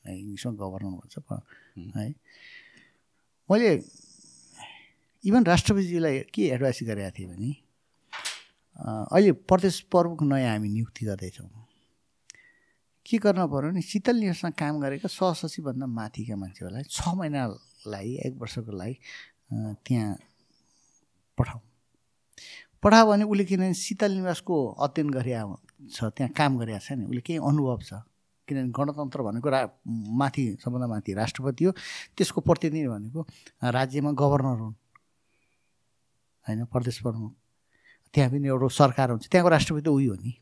इङ्ग्लिसमा 0.06 0.54
गभर्नर 0.62 1.02
भन्छ 1.02 1.16
है। 1.98 2.08
मैले 3.50 3.70
इभन 5.24 5.44
राष्ट्रपतिजीलाई 5.46 6.20
के 6.34 6.42
एडभाइस 6.56 6.80
गरेका 6.84 7.12
थिएँ 7.18 7.30
भने 7.34 7.52
अहिले 8.80 9.32
प्रदेश 9.50 9.80
प्रमुख 9.92 10.24
नयाँ 10.24 10.52
हामी 10.52 10.70
नियुक्ति 10.70 11.06
गर्दैछौँ। 11.06 11.50
के 13.06 13.18
गर्नु 13.20 13.48
पऱ्यो 13.48 13.70
भने 13.70 13.82
शीतल 13.84 14.16
निवासमा 14.16 14.50
काम 14.56 14.80
गरेका 14.82 15.08
सहसचिवभन्दा 15.08 15.86
माथिका 15.88 16.36
मान्छेहरूलाई 16.36 16.84
छ 16.88 17.14
महिनालाई 17.20 18.10
एक 18.26 18.34
वर्षको 18.40 18.72
लागि 18.72 18.96
त्यहाँ 19.86 20.16
पठाउँ 21.38 21.62
पठायो 22.84 23.06
भने 23.08 23.24
उसले 23.28 23.44
किनभने 23.46 23.74
शीतल 23.76 24.12
निवासको 24.18 24.56
अध्ययन 24.88 25.10
गरे 25.12 25.34
छ 25.92 26.10
त्यहाँ 26.16 26.32
काम 26.32 26.52
गरेको 26.60 26.80
छ 26.80 26.92
नि 26.96 27.06
उसले 27.12 27.22
केही 27.22 27.40
अनुभव 27.44 27.80
छ। 27.84 27.94
किनभने 28.48 28.72
गणतन्त्र 28.72 29.20
भनेको 29.24 29.50
रा 29.52 29.62
माथि 30.20 30.44
सबभन्दा 30.64 30.88
माथि 30.88 31.12
राष्ट्रपति 31.14 31.64
हो 31.64 31.72
त्यसको 32.18 32.42
प्रतिनिधि 32.42 32.88
भनेको 32.88 33.22
राज्यमा 33.72 34.12
गभर्नर 34.12 34.60
हुन्। 34.64 34.76
होइन 36.46 36.66
प्रदेश 36.72 37.00
प्रमुख। 37.04 37.32
त्यहाँ 38.14 38.30
पनि 38.32 38.48
एउटा 38.48 38.68
सरकार 38.70 39.10
हुन्छ। 39.12 39.28
त्यहाँको 39.28 39.50
राष्ट्रपति 39.50 39.90
उही 39.90 40.06
हो 40.06 40.16
नि। 40.16 40.34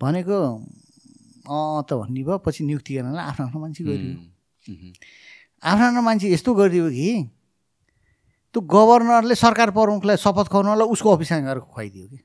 भनेको 0.00 0.36
अँ 1.50 1.82
त 1.88 1.92
भन्ने 1.96 2.22
भयो 2.22 2.38
पछि 2.44 2.64
नियुक्ति 2.64 2.94
गर्नलाई 2.94 3.24
आफ्नो 3.24 3.46
आफ्नो 3.46 3.60
मान्छे 3.60 3.84
गरियो। 3.84 4.16
आफ्नो 5.64 5.84
आफ्नो 5.86 6.02
मान्छे 6.02 6.28
यस्तो 6.30 6.54
गरिदियो 6.54 6.90
कि 6.90 7.10
त्यो 8.54 8.60
गभर्नरले 8.60 9.34
सरकार 9.34 9.70
प्रमुखलाई 9.70 10.16
शपथ 10.20 10.46
खुवाउनलाई 10.52 10.86
उसको 10.92 11.08
अफिसमा 11.16 11.38
गएर 11.48 11.58
खुवाइदियो 11.64 12.06
कि। 12.08 12.18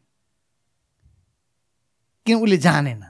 किन 2.25 2.35
उसले 2.41 2.57
जानेन? 2.57 3.03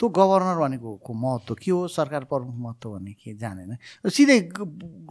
त्यो 0.00 0.08
गभर्नर 0.08 0.56
भनेको 0.58 0.90
महत्त्व 1.14 1.54
के 1.54 1.70
हो? 1.70 1.88
सरकार 1.88 2.24
प्रमुख 2.24 2.54
महत्त्व 2.54 2.90
भन्ने 2.90 3.12
के 3.12 3.34
जानेन। 3.36 3.76
सिधै 4.04 4.40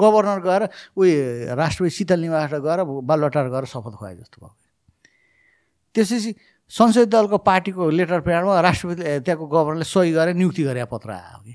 गभर्नर 0.01 0.39
गएर 0.43 0.63
उयो 0.97 1.55
राष्ट्रपति 1.55 1.89
शीतल 1.97 2.19
निवासबाट 2.19 2.61
गएर 2.61 2.79
बालुवाटार 3.09 3.47
गएर 3.49 3.65
शपथ 3.65 3.93
खुवाए 3.95 4.15
जस्तो 4.15 4.37
भयो 4.45 4.55
त्यसपछि 5.99 6.31
संसदीय 6.71 7.05
दलको 7.11 7.37
पार्टीको 7.43 7.83
लेटर 7.91 8.19
प्याडमा 8.23 8.55
राष्ट्रपति 8.63 9.03
त्यहाँको 9.27 9.45
गभर्नरले 9.51 9.83
सही 9.83 10.11
गरेर 10.15 10.35
नियुक्ति 10.39 10.63
गरे 10.63 10.85
पत्र 10.87 11.09
आयो 11.11 11.39
कि? 11.43 11.53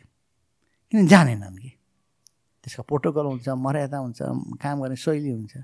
किन 0.92 1.06
जानेनन् 1.08 1.56
कि? 1.56 1.70
त्यसको 2.60 2.82
प्रोटोकल 2.84 3.24
हुन्छ 3.32 3.48
मर्यादा 3.48 3.98
हुन्छ 4.04 4.18
काम 4.60 4.76
गर्ने 4.82 4.96
शैली 4.96 5.30
हुन्छ। 5.32 5.54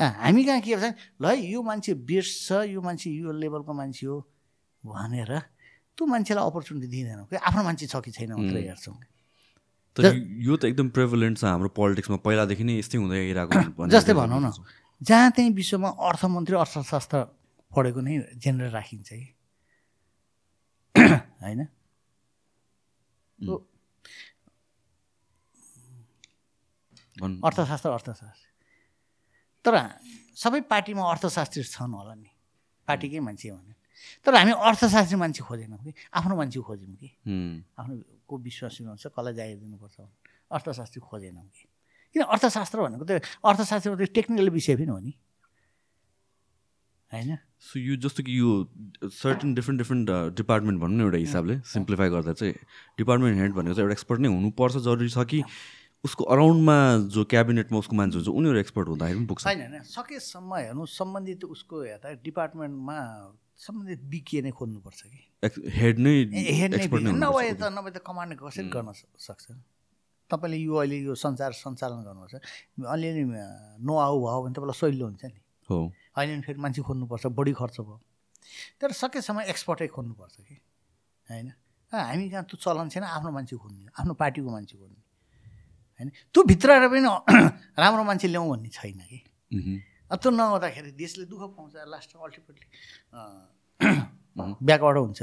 हामी 0.00 0.44
कहाँ 0.44 0.60
के 0.64 0.76
भन्छ 0.76 0.96
ल 1.20 1.24
है 1.26 1.52
यो 1.52 1.60
मान्छे 1.60 1.92
बेस्ट 2.08 2.32
छ 2.48 2.64
यो 2.72 2.80
मान्छे 2.80 3.10
यो 3.10 3.32
लेभलको 3.32 3.72
मान्छे 3.72 4.06
हो 4.06 4.16
भनेर 4.84 5.32
त्यो 5.92 6.04
मान्छेलाई 6.06 6.44
अपर्च्युनिटी 6.48 6.88
दिँदैनौँ 6.88 7.26
कि? 7.28 7.36
आफ्नो 7.36 7.62
मान्छे 7.66 7.86
छ 7.86 8.00
कि 8.00 8.10
छैन 8.14 8.32
मात्रै 8.40 8.62
हेर्छौँ 8.72 8.96
तर 9.96 10.16
यो 10.16 10.56
त 10.56 10.64
एकदम 10.70 10.88
प्रेभलेन्ट 10.96 11.36
छ 11.36 11.44
हाम्रो 11.44 11.68
पोलिटिक्समा। 11.76 12.16
पहिलादेखि 12.24 12.64
नै 12.64 12.78
यस्तै 12.80 12.96
हुँदै 12.96 13.18
आइरहेको 13.20 13.88
जस्तै 13.90 14.14
भनौँ 14.14 14.40
न। 14.40 14.48
जहाँ 15.02 15.30
चाहिँ 15.36 15.50
विश्वमा 15.52 15.88
अर्थमन्त्री 15.98 16.56
अर्थशास्त्र 16.56 17.18
पढेको 17.72 18.00
नै 18.00 18.14
जेनरल 18.42 18.70
राखिन्छ 18.70 19.08
कि 19.10 19.26
होइन? 21.42 21.60
अर्थशास्त्र 27.44 27.88
अर्थशास्त्र। 27.90 28.48
तर 29.64 29.74
सबै 30.36 30.60
पार्टीमा 30.72 31.02
अर्थशास्त्री 31.12 31.62
छन् 31.64 31.94
होला 31.94 32.14
नि। 32.14 32.30
पार्टीकै 32.88 33.20
मान्छे 33.20 33.50
भने 33.50 33.74
तर 34.26 34.34
हामी 34.34 34.52
अर्थशास्त्री 34.68 35.16
मान्छे 35.20 35.42
खोजेनौँ 35.44 35.78
कि? 35.84 35.92
आफ्नो 36.14 36.34
मान्छे 36.36 36.60
खोज्यौँ 36.60 36.96
कि? 36.96 37.08
आफ्नो 37.78 37.94
को 38.28 38.34
विश्वासी 38.38 38.84
हुन्छ 38.84 39.06
कसलाई 39.14 39.34
जागिर 39.34 39.58
दिनुपर्छ 39.60 39.96
अर्थशास्त्री 40.50 41.00
खोजेनौँ 41.00 41.44
कि? 41.54 41.62
किन 42.14 42.22
अर्थशास्त्र 42.24 42.76
भनेको 42.82 43.04
त 43.04 43.12
अर्थशास्त्र 43.44 43.88
त 43.96 44.10
टेक्निकल 44.16 44.48
विषय 44.50 44.74
पनि 44.76 44.90
हो 44.90 44.98
नि। 44.98 45.12
होइन? 47.12 47.36
सो 47.60 47.78
यो 47.80 47.96
जस्तो 48.04 48.22
कि 48.22 48.38
यो 48.38 48.50
सर्टन 49.14 49.54
डिफ्रेन्ट 49.54 49.78
डिफ्रेन्ट 49.82 50.10
डिपार्टमेन्ट 50.36 50.80
भनौँ 50.80 50.96
न 50.96 51.00
एउटा 51.00 51.18
हिसाबले 51.18 51.58
सिम्प्लिफाई 51.72 52.08
गर्दा 52.10 52.32
चाहिँ 52.32 52.54
डिपार्टमेन्ट 52.98 53.38
हेड 53.40 53.52
भनेको 53.54 53.74
चाहिँ 53.74 53.84
एउटा 53.84 53.98
एक्सपर्ट 53.98 54.20
नै 54.20 54.28
हुनुपर्छ 54.34 54.76
जरुरी 54.88 55.08
छ 55.10 55.24
कि 55.32 55.42
उसको 56.04 56.24
अराउन्डमा 56.34 56.76
जो 57.14 57.24
क्याबिनेटमा 57.32 57.78
उसको 57.78 57.96
मान्छे 57.96 58.16
हुन्छ 58.18 58.28
उनीहरू 58.28 58.58
एक्सपर्ट 58.58 58.88
हुँदाखेरि 58.88 59.18
पनि 59.18 59.26
पुग्छ। 59.26 59.42
छैन 59.44 59.60
होइन 59.60 59.82
सकेसम्म 59.84 60.54
हेर्नु 60.56 60.86
सम्बन्धित 60.96 61.44
उसको 61.44 61.82
हेर्दा 61.82 62.12
डिपार्टमेन्टमा 62.24 62.96
सम्बन्धित 63.66 64.00
बिकिए 64.08 64.40
नै 64.42 64.50
खोज्नुपर्छ 64.56 65.00
कि। 65.02 65.20
हेड 65.76 65.98
नै 65.98 66.14
नभए 66.24 67.52
त 67.52 67.68
नभए 67.76 67.90
त 67.90 68.00
कमान्ड 68.06 68.40
कसरी 68.40 68.68
गर्न 68.72 68.92
सक्छ। 68.96 69.44
तपाईँले 70.30 70.56
यो 70.56 70.74
अहिले 70.80 70.96
यो 71.04 71.14
सञ्चार 71.20 71.52
सञ्चालन 71.60 72.00
गर्नुपर्छ। 72.08 72.34
अलिअलि 72.80 73.24
नो 73.84 73.94
आउ 73.98 74.16
भयो 74.24 74.40
भने 74.40 74.54
तपाईँलाई 74.56 74.80
सहिलो 74.80 75.04
हुन्छ 75.06 75.24
नि। 75.24 75.38
अहिले 75.74 76.40
फेरि 76.46 76.58
मान्छे 76.60 76.82
खोज्नुपर्छ 76.82 77.26
बढी 77.38 77.52
खर्च 77.60 77.76
भयो। 77.80 78.00
तर 78.80 78.92
सकेसम्म 78.92 79.40
एक्सपर्टै 79.52 79.86
खोज्नुपर्छ 79.94 80.36
कि? 80.40 80.56
होइन? 81.30 81.48
हामी 81.92 82.28
कहाँ 82.30 82.44
त्यो 82.50 82.56
चलन 82.64 82.88
छैन 82.88 83.04
आफ्नो 83.04 83.30
मान्छे 83.30 83.56
खोज्ने 83.56 83.86
आफ्नो 83.98 84.14
पार्टीको 84.14 84.50
मान्छे 84.50 84.76
खोज्ने। 84.78 85.02
होइन? 85.98 86.08
त्यो 86.32 86.42
भित्र 86.50 86.68
पनि 86.88 87.00
राम्रो 87.82 88.04
मान्छे 88.04 88.28
ल्याउँ 88.28 88.48
भन्ने 88.50 88.68
छैन 88.68 89.00
कि? 89.10 89.18
त्यो 90.10 90.30
नहुँदाखेरि 90.30 90.90
देशले 90.98 91.24
दुःख 91.30 91.42
पाउँछ 91.54 91.74
लास्ट 91.86 92.10
अल्टिमेटली 92.16 92.66
ब्याकवर्ड 94.66 94.98
हुन्छ। 94.98 95.22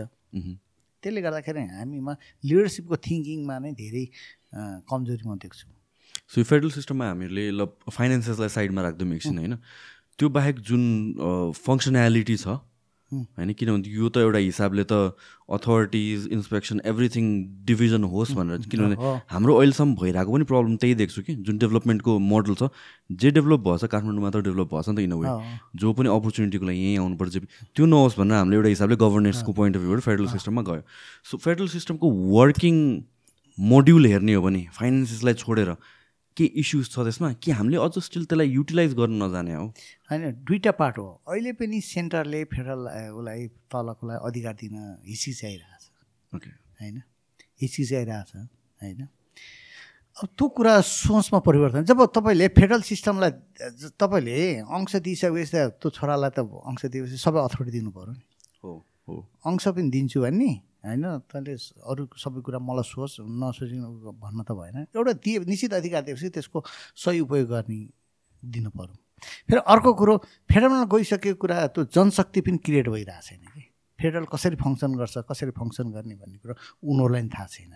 त्यसले 1.03 1.21
गर्दाखेरि 1.21 1.61
हामीमा 1.77 2.13
लिडरसिपको 2.47 2.95
थिङ्किङमा 3.07 3.55
नै 3.63 3.71
धेरै 3.75 4.05
कमजोरी 4.89 5.23
म 5.27 5.35
देख्छु। 5.43 5.67
सो 6.31 6.43
फेडरल 6.43 6.71
सिस्टममा 6.71 7.05
हामीले 7.07 7.43
ल 7.51 7.61
फाइनेन्सेसलाई 7.87 8.49
साइडमा 8.49 8.81
राख्दैछौँ 8.87 9.15
एकछिन 9.15 9.37
होइन? 9.37 9.55
त्यो 10.19 10.29
बाहेक 10.37 10.59
जुन 10.67 10.83
फङ्सनालिटी 11.65 12.37
छ 12.37 12.47
होइन? 13.11 13.51
किनभने 13.53 13.89
यो 13.95 14.09
त 14.09 14.17
एउटा 14.19 14.39
हिसाबले 14.43 14.83
त 14.83 15.15
अथोरिटिज 15.55 16.27
इन्सपेक्सन 16.37 16.81
एभ्रिथिङ 16.91 17.25
डिभिजन 17.65 18.03
होस् 18.13 18.33
भनेर। 18.35 18.67
किनभने 18.67 18.95
हाम्रो 19.31 19.53
अहिलेसम्म 19.59 19.95
भइरहेको 20.01 20.31
पनि 20.33 20.43
प्रब्लम 20.49 20.75
त्यही 20.83 20.95
देख्छु 21.01 21.21
कि 21.23 21.35
जुन 21.47 21.57
डेभलपमेन्टको 21.57 22.17
मोडल 22.19 22.53
छ 22.59 22.67
जे 23.23 23.31
डेभलप 23.37 23.59
भएछ 23.67 23.85
काठमाडौँमा 23.93 24.29
त 24.29 24.43
डेभलप 24.47 24.73
भएछ 24.73 24.89
नि 24.89 25.07
त 25.07 25.13
वे 25.23 25.31
जो 25.79 25.93
पनि 25.95 26.09
अपर्च्युनिटीको 26.17 26.65
लागि 26.67 26.79
यहीँ 26.83 26.97
आउनुपर्छ 26.99 27.35
त्यो 27.77 27.85
नहोस् 27.93 28.17
भनेर 28.19 28.37
हामीले 28.37 28.57
एउटा 28.59 28.69
हिसाबले 28.75 28.95
गभर्नेन्सको 29.05 29.51
पोइन्ट 29.59 29.75
अफ 29.77 29.81
भ्यूबाट 29.83 30.01
फेडरल 30.07 30.27
सिस्टममा 30.35 30.61
गयो। 30.67 30.81
सो 31.31 31.37
फेडरल 31.45 31.67
सिस्टमको 31.77 32.07
वर्किङ 32.35 32.75
मोड्युल 33.57 34.05
हेर्ने 34.05 34.33
हो 34.33 34.41
भने 34.43 34.65
फाइनेन्सेसलाई 34.75 35.33
छोडेर 35.45 35.71
के 36.37 36.45
इस्युज 36.61 36.85
छ 36.89 36.99
त्यसमा? 36.99 37.31
कि 37.41 37.51
हामीले 37.51 37.77
अझ 37.81 37.97
स्टिल 37.97 38.25
त्यसलाई 38.29 38.49
युटिलाइज 38.49 38.93
गर्न 38.93 39.23
नजाने 39.23 39.53
हो? 39.53 39.65
होइन 40.09 40.23
दुइटा 40.45 40.71
पार्ट 40.77 40.97
हो। 40.97 41.07
अहिले 41.27 41.51
पनि 41.57 41.81
सेन्टरले 41.81 42.43
फेडरल 42.53 42.81
उसलाई 43.17 43.47
तलकोलाई 43.73 44.17
अधिकार 44.29 44.53
दिन 44.61 44.75
हिचिचाइरहेछ 45.07 45.83
ओके 46.35 46.49
होइन? 46.81 47.01
हिचिचाइरहेछ 47.61 48.31
होइन? 48.35 49.07
अब 50.17 50.27
त्यो 50.37 50.47
कुरा 50.49 50.73
सोचमा 50.81 51.39
परिवर्तन। 51.45 51.85
जब 51.85 52.05
तपाईँले 52.09 52.47
फेडरल 52.57 52.81
सिस्टमलाई 52.81 53.31
तपाईँले 54.01 54.37
अंश 54.65 54.95
दिइसकेपछि 55.05 55.51
त 55.53 55.77
त्यो 55.81 55.89
छोरालाई 55.93 56.31
त 56.37 56.39
अंश 56.41 56.85
दिएपछि 56.93 57.17
सबै 57.17 57.39
अथोरिटी 57.45 57.71
दिनु 57.77 57.91
पऱ्यो 57.93 58.13
नि। 58.13 58.21
अंश 59.11 59.67
पनि 59.67 59.89
दिन्छु 59.89 60.21
भने 60.21 60.37
नि 60.37 60.51
होइन? 60.85 61.03
तैँले 61.31 61.53
अरू 61.83 62.07
सबै 62.15 62.41
कुरा 62.41 62.59
मलाई 62.59 62.85
सोच 62.85 63.23
नसोचिनु 63.23 64.11
भन्न 64.23 64.39
त 64.43 64.51
भएन। 64.51 64.77
एउटा 64.95 65.13
दिए 65.23 65.39
निश्चित 65.47 65.73
अधिकार 65.73 66.01
दिएपछि 66.07 66.29
त्यसको 66.35 66.63
सही 66.95 67.19
उपयोग 67.25 67.47
गर्ने 67.49 67.79
दिनु 68.43 68.69
पऱ्यो 68.69 68.95
फेरि 69.49 69.61
अर्को 69.65 69.93
कुरो 69.99 70.13
फेडरलमा 70.51 70.83
गइसकेको 70.93 71.39
कुरा 71.41 71.57
त्यो 71.73 71.83
जनशक्ति 71.89 72.41
पनि 72.41 72.57
क्रिएट 72.61 72.87
भइरहेको 72.89 73.21
छैन 73.27 73.43
कि? 73.49 73.63
फेडरल 73.99 74.25
कसरी 74.29 74.55
फङ्सन 74.55 74.91
गर्छ 74.95 75.17
कसरी 75.25 75.51
फङ्सन 75.57 75.91
गर्ने 75.91 76.15
भन्ने 76.21 76.37
कुरो 76.37 76.53
उनीहरूलाई 76.85 77.21
पनि 77.21 77.29
थाहा 77.33 77.47
छैन 77.49 77.73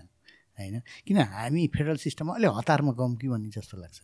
होइन? 0.58 0.76
किन 1.08 1.18
हामी 1.18 1.68
फेडरल 1.74 1.98
सिस्टममा 1.98 2.34
अलिक 2.38 2.52
हतारमा 2.58 2.92
गयौँ 2.94 3.16
कि 3.18 3.28
भन्ने 3.28 3.50
जस्तो 3.50 3.78
लाग्छ। 3.82 4.00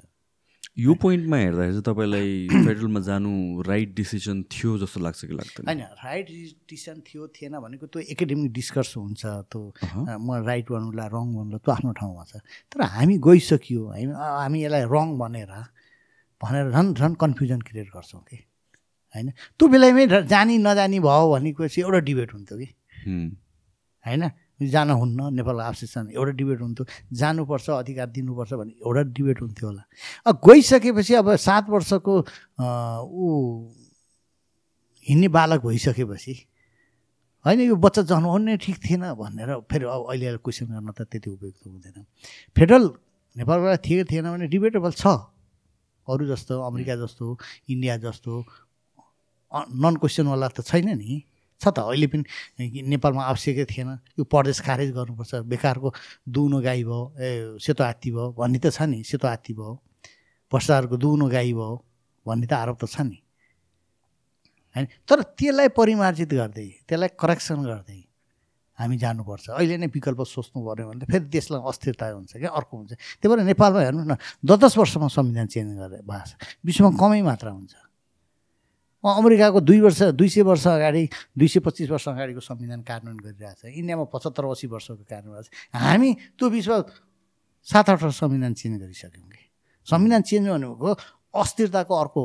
यो 0.78 0.94
पोइन्टमा 0.94 1.38
हेर्दाखेरि 1.38 1.74
चाहिँ 1.74 1.84
तपाईँलाई 1.90 2.30
फेडरलमा 2.54 3.00
जानु 3.02 3.32
राइट 3.66 3.90
डिसिजन 3.98 4.44
थियो 4.46 4.78
जस्तो 4.78 5.00
लाग्छ 5.02 5.22
कि 5.26 5.34
लाग्दैन? 5.34 5.66
होइन 5.66 5.82
राइट 6.06 6.28
डिसिजन 6.70 6.98
थियो 7.02 7.28
थिएन 7.34 7.58
भनेको 7.58 7.86
त्यो 7.90 8.02
एकाडेमिक 8.14 8.52
डिस्कस 8.54 8.94
हुन्छ 8.98 9.26
त्यो 9.50 9.62
म 10.22 10.38
राइट 10.46 10.70
भन्नुला 10.70 11.06
रङ 11.10 11.26
भन्नुला 11.34 11.58
त्यो 11.66 11.72
आफ्नो 11.74 11.92
ठाउँमा 11.98 12.24
छ। 12.30 12.46
तर 12.70 12.82
हामी 12.94 13.18
गइसक्यो 13.18 13.82
हामी 13.90 14.14
हामी 14.14 14.58
यसलाई 14.64 14.86
रङ 14.86 15.08
भनेर 15.18 15.54
भनेर 16.42 16.66
झन् 16.70 16.94
झन् 16.94 17.16
कन्फ्युजन 17.26 17.60
क्रिएट 17.66 17.90
गर्छौँ 17.98 18.22
कि। 18.30 18.38
होइन? 19.18 19.28
त्यो 19.58 19.66
बेलामै 19.74 20.06
जानी 20.30 20.58
नजानी 20.62 21.00
भयो 21.02 21.26
भनेको 21.34 21.68
चाहिँ 21.68 21.90
एउटा 21.90 22.00
डिबेट 22.06 22.34
हुन्थ्यो 22.38 22.58
कि। 22.62 22.68
होइन? 24.06 24.24
जान 24.60 24.90
नेपाल 25.38 25.60
आवश्यक 25.62 26.10
एउटा 26.12 26.32
डिबेट 26.34 26.60
हुन्थ्यो। 26.62 26.86
जानुपर्छ 27.14 27.70
अधिकार 27.70 28.08
दिनुपर्छ 28.10 28.54
भन्ने 28.54 28.74
एउटा 28.82 29.02
डिबेट 29.14 29.38
हुन्थ्यो 29.42 29.68
होला। 29.70 29.84
अब 30.26 30.36
गइसकेपछि 30.42 31.14
अब 31.14 31.36
सात 31.38 31.70
वर्षको 31.70 32.14
ऊ 33.06 33.26
हिँड्ने 35.08 35.28
बालक 35.30 35.62
भइसकेपछि 35.66 36.34
होइन 37.46 37.60
यो 37.62 37.76
बच्चा 37.78 38.02
जन्माउनु 38.10 38.46
नै 38.46 38.58
ठिक 38.58 38.78
थिएन 38.84 39.04
भनेर 39.14 39.50
फेरि 39.72 39.86
अब 39.86 40.02
अहिले 40.10 40.38
क्वेसन 40.42 40.66
गर्न 40.74 40.90
त 40.92 41.06
त्यति 41.06 41.30
उपयुक्त 41.32 41.64
हुँदैन। 41.68 42.04
फेडरल 42.58 42.86
नेपालबाट 43.36 43.80
थियो 43.86 44.04
थिएन 44.10 44.26
भने 44.34 44.48
डिबेटेबल 44.50 44.92
छ। 44.92 45.06
अरू 46.08 46.24
जस्तो 46.28 46.54
अमेरिका 46.60 46.96
जस्तो 47.06 47.26
इन्डिया 47.70 47.96
जस्तो 48.04 48.34
नन 49.54 49.94
क्वेसनवाला 50.02 50.48
त 50.50 50.66
छैन 50.66 50.98
नि। 50.98 51.24
छ 51.58 51.74
त 51.74 51.78
अहिले 51.90 52.08
पनि 52.08 52.24
नेपालमा 52.86 53.24
आवश्यकै 53.34 53.66
थिएन। 53.66 53.90
यो 54.18 54.24
प्रदेश 54.30 54.58
खारेज 54.62 54.90
गर्नुपर्छ। 54.94 55.42
बेकारको 55.50 55.90
दुनो 56.30 56.58
गाई 56.62 56.82
भयो 56.86 57.02
ए 57.18 57.58
सेतो 57.58 57.84
हात्ती 57.84 58.10
भयो 58.14 58.28
भन्ने 58.38 58.60
त 58.62 58.70
छ 58.70 58.86
नि 58.86 59.02
सेतो 59.02 59.28
हात्ती 59.28 59.54
भयो 59.58 59.74
भ्रष्टाचारको 60.54 60.96
दुनो 61.02 61.28
गाई 61.28 61.54
भयो 61.58 61.74
भन्ने 62.26 62.46
त 62.46 62.54
आरोप 62.54 62.78
त 62.78 62.86
छ 62.86 63.02
नि। 63.10 63.18
होइन? 64.78 64.86
तर 65.10 65.18
त्यसलाई 65.34 65.70
परिमार्जित 65.74 66.30
गर्दै 66.30 66.70
त्यसलाई 66.86 67.10
करेक्सन 67.18 67.60
गर्दै 67.66 68.00
हामी 68.78 68.96
जानुपर्छ। 69.02 69.58
अहिले 69.58 69.76
नै 69.82 69.90
विकल्प 69.90 70.22
सोच्नु 70.22 70.62
पऱ्यो 70.62 70.86
भने 70.94 71.02
त 71.02 71.10
फेरि 71.10 71.26
देशलाई 71.34 71.66
अस्थिरता 71.66 72.06
हुन्छ 72.14 72.34
क्या 72.38 72.54
अर्को 72.54 72.74
हुन्छ। 72.78 72.92
त्यही 72.94 73.28
भएर 73.34 73.42
नेपालमा 73.50 73.80
हेर्नुहोस् 73.82 74.10
न 74.14 74.16
दस 74.46 74.58
दस 74.62 74.74
वर्षमा 74.78 75.08
संविधान 75.10 75.48
चेन्ज 75.50 75.70
गरेर 75.82 76.06
भएको 76.06 76.26
छ 76.30 76.32
विश्वमा 76.62 76.92
कमै 77.02 77.22
मात्रा 77.26 77.50
हुन्छ। 77.58 77.74
अमेरिकाको 79.04 79.60
दुई 79.62 79.80
वर्ष 79.82 80.02
दुई 80.18 80.30
सय 80.30 80.42
वर्ष 80.42 80.68
अगाडि 80.68 81.04
दुई 81.38 81.48
सय 81.48 81.60
पच्चिस 81.62 81.90
वर्ष 81.90 82.08
अगाडिको 82.08 82.40
संविधान 82.42 82.82
कार्यान्वयन 82.82 83.20
गरिरहेको 83.26 83.62
छ 83.62 83.74
इन्डियामा 83.78 84.04
पचहत्तर 84.10 84.46
असी 84.46 84.68
वर्षको 84.68 85.04
कार्यान्वयन 85.06 85.44
छ 85.44 85.50
हामी 85.76 86.10
त्यो 86.34 86.50
विश्व 86.50 86.74
सात 87.68 87.90
आठवटा 87.90 88.10
संविधान 88.16 88.54
चेन्ज 88.54 88.82
गरिसक्यौँ 88.82 89.28
कि। 89.30 89.44
संविधान 89.88 90.22
चेन्ज 90.22 90.48
भनेको 90.50 90.90
अस्थिरताको 91.36 91.94
अर्को 91.94 92.24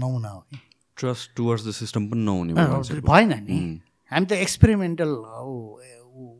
नमुना 0.00 0.28
हो 0.28 0.40
कि। 0.50 0.56
ट्रस्ट 0.96 1.36
टुवर्ड्स 1.36 1.66
द 1.66 1.70
सिस्टम 1.80 2.02
पनि 2.10 2.22
नहुने 2.28 2.52
भएन 3.00 3.32
नि। 3.48 3.58
हामी 4.12 4.26
त 4.26 4.32
एक्सपेरिमेन्टल 4.44 5.10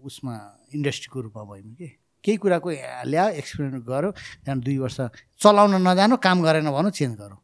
उसमा 0.04 0.34
इन्डस्ट्रीको 0.74 1.20
रूपमा 1.20 1.42
भयौँ 1.48 1.74
कि। 1.74 1.88
केही 2.24 2.36
कुराको 2.36 2.68
ल्यायो 3.08 3.30
एक्सपेरिमेन्ट 3.40 3.84
गऱ्यो 3.88 4.10
त्यहाँदेखि 4.12 4.64
दुई 4.66 4.78
वर्ष 4.78 4.98
चलाउन 5.40 5.74
नजानु 5.86 6.16
काम 6.20 6.42
गरेन 6.42 6.68
भनौँ 6.70 6.90
चेन्ज 6.90 7.14
गरौँ। 7.18 7.38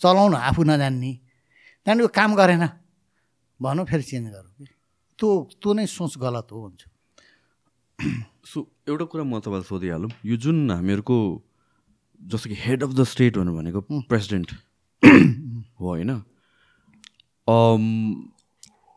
चलाउनु 0.00 0.36
आफू 0.36 0.62
नजान्ने। 0.62 1.12
त्यहाँदेखि 1.86 2.12
काम 2.12 2.34
गरेन। 2.34 2.66
भनौँ 3.62 3.84
फेरि 3.86 4.02
चेन्ज 4.02 4.26
गरौँ 4.34 4.52
कि। 4.58 4.66
त्यो 5.18 5.28
त्यो 5.62 5.72
नै 5.72 5.86
सोच 5.86 6.18
गलत 6.18 6.50
हो 6.52 6.58
भन्छु। 6.66 6.86
सो 8.42 8.58
एउटा 8.90 9.04
कुरा 9.06 9.24
म 9.24 9.38
तपाईँलाई 9.38 9.70
सोधिहालौँ। 9.70 10.10
यो 10.26 10.36
जुन 10.36 10.70
हामीहरूको 10.70 11.16
जस्तो 12.20 12.46
कि 12.50 12.56
हेड 12.58 12.82
अफ 12.82 12.90
द 12.90 13.04
स्टेट 13.06 13.38
भनेको 13.38 13.80
प्रेसिडेन्ट 14.10 14.50
हो 15.78 15.86
होइन? 15.86 16.10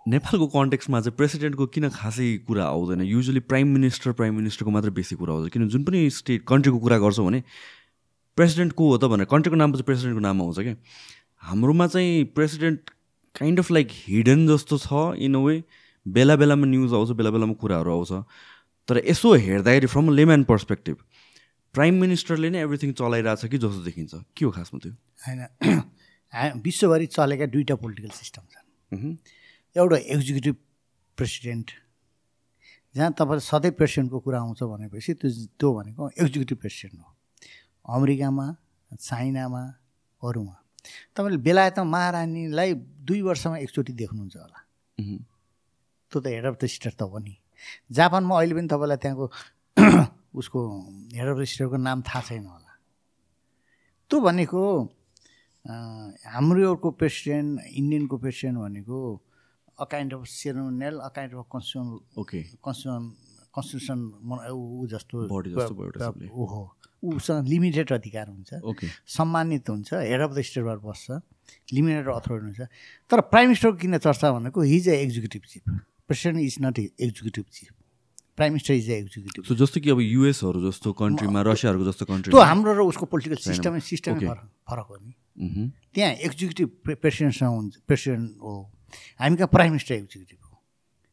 नेपालको 0.06 0.48
कन्टेक्स्टमा 0.50 1.00
चाहिँ 1.02 1.16
प्रेसिडेन्टको 1.18 1.66
किन 1.70 1.90
खासै 1.94 2.28
कुरा 2.50 2.66
आउँदैन? 2.66 3.02
युजली 3.06 3.40
प्राइम 3.46 3.68
मिनिस्टर 3.78 4.12
प्राइम 4.18 4.36
मिनिस्टरको 4.36 4.72
मात्रै 4.72 4.92
बेसी 4.92 5.16
कुरा 5.16 5.34
आउँछ। 5.34 5.54
किन 5.54 5.70
जुन 5.70 5.84
पनि 5.86 6.10
स्टेट 6.10 6.42
कन्ट्रीको 6.50 6.80
कुरा 6.82 6.98
गर्छौँ 6.98 7.26
भने 7.26 7.44
प्रेसिडेन्ट 8.38 8.74
को 8.74 8.84
हो 8.90 8.98
त 8.98 9.06
भनेर। 9.06 9.30
कन्ट्रीको 9.30 9.56
नाम 9.56 9.72
चाहिँ 9.78 9.86
प्रेसिडेन्टको 9.86 10.22
नाम 10.26 10.42
आउँछ 10.42 10.60
क्या? 10.60 10.76
हाम्रोमा 11.44 11.88
चाहिँ 11.88 12.24
president 12.36 12.90
kind 13.36 13.60
of 13.60 13.72
like 13.72 13.88
hidden 13.92 14.48
जस्तो 14.48 14.78
छ 14.78 15.18
इन 15.18 15.36
अ 15.36 15.40
वे 15.40 15.64
बेला 16.06 16.36
बेलामा 16.36 16.66
न्युज 16.66 16.94
आउँछ 16.94 17.10
बेला 17.10 17.32
बेलामा 17.32 17.54
कुराहरू 17.54 17.92
आउँछ. 17.92 18.12
तर 18.88 18.98
यसो 19.08 19.34
हेर्दाखेरि 19.34 19.88
फ्रम 19.88 20.10
लेम्यान 20.14 20.44
पर्सपेक्टिभ 20.44 20.98
प्राइम 21.74 22.02
मिनिस्टरले 22.02 22.50
नै 22.50 22.62
एभ्रिथिङ 22.62 22.94
चलाइरहेछ 22.94 23.46
कि 23.46 23.58
जस्तो 23.58 23.84
देखिन्छ? 23.84 24.14
के 24.38 24.46
हो 24.46 24.52
खासमा 24.52 24.80
त्यो? 24.84 24.94
होइन 25.28 26.62
विश्वभरि 26.66 27.06
चलेका 27.06 27.46
दुईवटा 27.46 27.76
पोलिटिकल 27.76 28.10
सिस्टम 28.10 28.42
छन्। 28.52 29.18
एउटा 29.76 29.98
एक्जिक्युटिभ 29.98 30.56
प्रेसिडेन्ट 31.18 31.72
जहाँ 32.96 33.12
तपाईँले 33.14 33.40
सधैँ 33.40 33.72
प्रेसिडेन्टको 33.72 34.20
कुरा 34.20 34.40
आउँछ 34.40 34.64
भनेपछि 34.64 35.14
त्यो 35.14 35.30
त्यो 35.60 35.74
भनेको 35.74 36.10
एक्जिक्युटिभ 36.10 36.58
प्रेसिडेन्ट 36.58 37.04
हो। 37.06 37.98
अमेरिकामा 37.98 38.48
चाइनामा 39.00 39.64
अरूमा। 40.24 40.56
तपाईँले 41.16 41.40
बेलायतमा 41.48 41.84
महारानीलाई 41.96 42.74
दुई 43.08 43.22
वर्षमा 43.28 43.58
एकचोटि 43.66 43.94
देख्नुहुन्छ 44.02 44.36
होला। 44.38 44.60
त्यो 46.12 46.20
त 46.22 46.26
हेड 46.28 46.46
अफ 46.46 46.56
द 46.62 46.66
स्टेट 46.66 46.94
त 47.00 47.02
हो 47.12 47.18
नि। 47.20 47.36
जापानमा 47.92 48.34
अहिले 48.40 48.54
पनि 48.56 48.68
तपाईँलाई 48.68 48.98
त्यहाँको 49.04 49.26
उसको 50.40 50.60
हेड 51.16 51.28
अफ 51.30 51.38
द 51.38 51.44
स्टेटको 51.44 51.78
नाम 51.78 52.02
थाहा 52.08 52.22
छैन 52.28 52.46
होला। 52.46 52.72
त्यो 54.10 54.18
भनेको 54.20 54.62
हाम्रोको 56.34 56.90
प्रेसिडेन्ट 57.00 57.50
इन्डियनको 57.80 58.16
प्रेसिडेन्ट 58.18 58.58
भनेको 58.60 58.98
a 59.80 59.86
kind 59.92 60.14
of 60.14 60.24
ceremonial 60.26 60.96
a 61.00 61.10
kind 61.16 61.36
of 61.36 61.46
constitution 61.54 62.20
okay 62.22 62.42
constitution 62.66 63.04
constitution 63.56 64.00
ऊ 64.52 64.88
जस्तो 64.88 65.16
हो। 66.50 66.62
उसँग 67.04 67.48
लिमिटेड 67.48 67.92
अधिकार 67.92 68.28
हुन्छ। 68.28 68.54
ओके। 68.62 68.88
सम्मानित 69.08 69.70
हुन्छ 69.70 69.94
हेड 69.94 70.22
अफ 70.22 70.32
द 70.36 70.42
स्टेटबाट 70.42 70.80
बस्छ 70.84 71.12
लिमिटेड 71.74 72.08
अथोरिटी 72.08 72.46
हुन्छ। 72.46 72.62
तर 73.12 73.22
प्राइम 73.32 73.48
मिनिस्टरको 73.50 73.78
किन 73.78 73.98
चर्चा 73.98 74.32
भनेको 74.32 74.62
he's 74.62 74.88
a 74.88 74.96
executive 75.02 75.42
chief 75.50 75.64
president 76.08 76.40
is 76.44 76.56
not 76.62 76.80
executive 76.80 77.46
chief 77.46 77.74
prime 78.36 78.52
minister 78.54 78.74
is 78.74 78.90
executive 78.90 79.44
so 79.46 79.56
जस्तो 79.56 79.80
कि 79.80 79.90
अब 79.90 80.00
युएसहरू 80.00 80.60
जस्तो 80.68 80.94
कन्ट्रीमा 80.96 81.42
रसियाहरूको 81.48 81.86
जस्तो 81.92 82.06
त्यो 82.06 82.16
कन्ट्रीमा 82.16 82.46
हाम्रो 82.46 82.74
र 82.74 82.82
उसको 82.88 83.06
पोलिटिकल 83.06 83.36
सिस्टमै 83.48 83.80
सिस्टमै. 83.80 84.20
फरक 84.20 84.50
फरक 84.70 84.88
हो 84.90 84.96
नि। 84.98 85.12
त्यहाँ 85.94 86.12
एक्जिक्युटिभ 86.28 86.70
प्रे 86.84 86.96
प्रेसिडेन्टसँग 86.96 87.56
हुन्छ 87.56 87.74
प्रेसिडेन्ट 87.88 88.30
हो। 88.44 88.54
हामी 89.20 89.36
कहाँ 89.36 89.52
प्राइम 89.56 89.72
मिनिस्टर 89.72 89.96
एक्जिक्युटिभ 89.96 90.40
हो। 90.44 90.56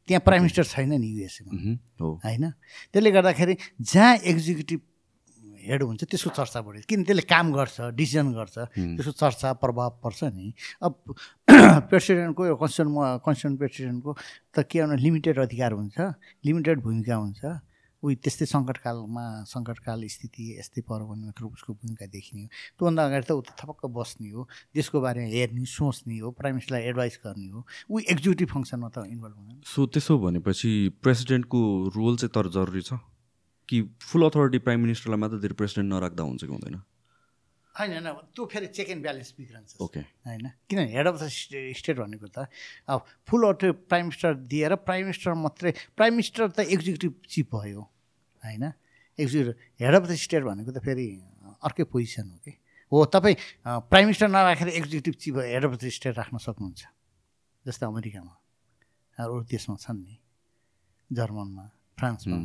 त्यहाँ 0.09 0.23
प्राइम 0.23 0.43
मिनिस्टर 0.43 0.65
छैन 0.65 0.93
नि 0.95 1.09
युएसएमा 1.09 1.53
होइन? 2.23 2.45
त्यसले 2.93 3.11
गर्दाखेरि 3.11 3.57
जहाँ 3.83 4.17
एक्जिक्युटिभ 4.17 4.81
हेड 5.69 5.83
हुन्छ 5.83 6.03
त्यसको 6.11 6.31
चर्चा 6.39 6.61
बढ्यो 6.67 6.89
किन 6.89 7.05
त्यसले 7.05 7.25
काम 7.35 7.53
गर्छ 7.59 7.77
डिसिजन 7.99 8.33
गर्छ 8.39 8.57
त्यसको 8.73 9.13
चर्चा 9.13 9.53
प्रभाव 9.63 9.91
पर्छ 10.05 10.21
नि। 10.33 10.53
अब 10.83 10.93
प्रेसिडेन्टको 11.91 12.43
कन्स्टिट्युन्ट 12.57 13.23
कन्स्टिट्युन्ट 13.27 13.59
प्रेसिडेन्टको 13.59 14.11
त 14.55 14.67
के 14.71 14.83
भने 14.83 14.97
लिमिटेड 15.03 15.39
अधिकार 15.47 15.73
हुन्छ 15.79 15.97
लिमिटेड 16.47 16.81
भूमिका 16.87 17.17
हुन्छ। 17.17 17.61
उही 18.03 18.15
त्यस्तै 18.23 18.47
सङ्कटकालमा 18.47 19.25
सङ्कटकाल 19.51 20.05
स्थिति 20.15 20.45
यस्तै 20.61 20.83
मात्र 20.87 21.45
उसको 21.49 21.73
भूमिका 21.81 22.07
देखिने 22.07 22.43
हो। 22.43 22.49
त्योभन्दा 22.77 23.03
अगाडि 23.09 23.27
त 23.27 23.33
ऊ 23.33 23.41
त 23.41 23.51
थपक्क 23.57 23.89
बस्ने 23.97 24.31
हो 24.37 24.47
देशको 24.77 25.01
बारेमा 25.01 25.29
हेर्ने 25.33 25.65
सोच्ने 25.65 26.19
हो 26.21 26.31
प्राइम 26.39 26.55
मिनिस्टरलाई 26.61 26.83
एडभाइस 26.93 27.19
गर्ने 27.25 27.49
हो। 27.51 27.61
ऊ 27.91 27.95
एक्जिक्युटिभ 28.13 28.49
फङ्सनमा 28.53 28.89
त 28.95 29.09
इन्भल्भ 29.11 29.37
हुँदैन। 29.41 29.59
सो 29.65 29.87
त्यसो 29.91 30.13
भनेपछि 30.23 30.71
प्रेसिडेन्टको 31.03 31.61
रोल 31.97 32.15
चाहिँ 32.21 32.31
तर 32.37 32.47
जरुरी 32.53 32.83
छ? 32.85 33.01
कि 33.69 33.83
फुल 34.03 34.23
अथोरिटी 34.27 34.59
प्राइम 34.67 34.81
मिनिस्टरलाई 34.83 35.21
मात्र 35.21 35.37
धेरै 35.43 35.57
प्रेसिडेन्ट 35.61 35.93
नराख्दा 35.93 36.23
हुन्छ 36.23 36.43
कि 36.45 36.53
हुँदैन? 36.53 36.77
होइन 37.75 37.93
होइन 37.93 38.07
त्यो 38.33 38.45
फेरि 38.53 38.67
चेक 38.73 38.89
एन्ड 38.91 39.03
ब्यालेन्स 39.03 39.35
बिग्रन्छ 39.39 39.77
ओके 39.85 40.01
होइन 40.27 40.47
किनभने 40.69 40.93
हेड 40.93 41.07
अफ 41.07 41.17
द 41.23 41.29
स्टेट 41.77 41.97
भनेको 41.99 42.27
त 42.33 42.49
अब 42.89 42.99
फुल 43.29 43.43
अटो 43.49 43.73
प्राइम 43.91 44.05
मिनिस्टर 44.07 44.35
दिएर 44.49 44.75
प्राइम 44.87 45.03
मिनिस्टर 45.07 45.35
मात्रै 45.45 45.73
प्राइम 45.97 46.13
मिनिस्टर 46.15 46.49
त 46.49 46.59
एक्जिक्युटिभ 46.73 47.13
चिफ 47.29 47.47
भयो 47.55 47.83
होइन? 48.43 48.65
Executive 49.19 49.57
head 49.81 49.95
of 49.95 50.05
the 50.09 50.15
state 50.25 50.43
भनेको 50.45 50.71
त 50.73 50.79
फेरि 50.87 51.07
अर्कै 51.61 51.85
पोजिसन 51.93 52.31
हो 52.31 52.39
कि? 52.45 52.53
हो 52.93 53.05
तपाईँ 53.13 53.37
प्राइम 53.91 54.05
मिनिस्टर 54.07 54.29
नराखेर 54.29 54.69
executive 54.81 55.15
chief 55.21 55.35
head 55.45 55.65
of 55.65 55.73
the 55.77 55.89
state 55.97 56.15
राख्न 56.17 56.39
सक्नुहुन्छ 56.39 56.83
जस्तै 57.65 57.87
अमेरिकामा 57.87 58.35
अरू 59.19 59.43
देशमा 59.53 59.77
छन् 59.77 60.01
नि 60.01 60.17
जर्मनमा 61.11 61.65
फ्रान्समा। 61.99 62.37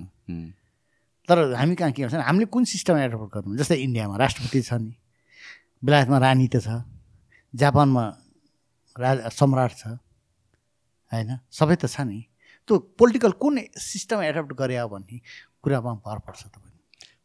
तर 1.30 1.54
हामी 1.54 1.76
कहाँ 1.76 1.92
के 1.92 2.06
भने 2.06 2.24
हामीले 2.24 2.46
कुन 2.50 2.64
सिस्टम 2.66 2.98
एडप्ट 2.98 3.30
गर्नु 3.34 3.56
जस्तै 3.58 3.78
इन्डियामा 3.78 4.16
राष्ट्रपति 4.18 4.62
छ 4.62 4.74
नि 4.82 4.94
बेलायतमा 5.86 6.18
रानी 6.18 6.48
त 6.48 6.62
छ 6.66 6.82
जापानमा 7.54 8.04
रा 8.96 9.30
सम्राट 9.30 9.72
छ 9.78 9.88
होइन? 11.12 11.38
सबै 11.52 11.76
त 11.76 11.86
छ 11.88 12.08
नि। 12.08 12.20
त्यो 12.68 12.78
पोलिटिकल 13.00 13.32
कुन 13.42 13.58
सिस्टम 13.76 14.22
एडप्ट 14.24 14.52
गरे 14.60 14.78
हो 14.80 14.88
भन्ने 14.88 15.18
कुरामा 15.64 15.94
भर 16.06 16.18
पर्छ 16.28 16.42
तपाईँ 16.48 16.76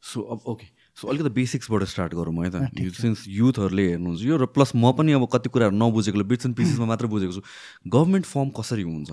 सो 0.02 0.20
अब 0.22 0.40
ओके 0.50 0.66
सो 0.96 1.08
अलिकति 1.08 1.30
बेसिक्सबाट 1.36 1.82
स्टार्ट 1.92 2.14
गरौँ 2.14 2.34
है 2.44 2.50
त। 2.50 2.56
सिन्स 3.00 3.24
युथहरूले 3.28 3.84
हेर्नुहुन्छ 3.90 4.22
यो 4.22 4.36
र 4.36 4.46
प्लस 4.50 4.72
म 4.74 4.92
पनि 4.98 5.12
अब 5.18 5.26
कति 5.32 5.48
कुराहरू 5.54 5.76
नबुझेकोले 5.76 6.24
बिट्स 6.24 6.46
एन्ड 6.46 6.56
पिसेसमा 6.56 6.86
मात्र 6.92 7.06
बुझेको 7.06 7.32
छु। 7.32 7.42
गभर्मेन्ट 7.86 8.26
फर्म 8.26 8.48
कसरी 8.58 8.82
हुन्छ? 8.82 9.10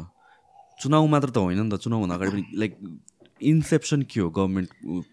चुनाव 0.82 1.06
मात्र 1.13 1.30
त 1.30 1.38
होइन 1.38 1.60
नि 1.62 1.69
त। 1.69 1.78
चुनावभन्दा 1.84 2.15
अगाडि 2.15 2.32
पनि 2.32 2.43
लाइक 2.62 2.72
इन्सेप्सन 3.51 4.01
के 4.12 4.19
हो 4.19 4.29
गभर्मेन्ट 4.29 4.69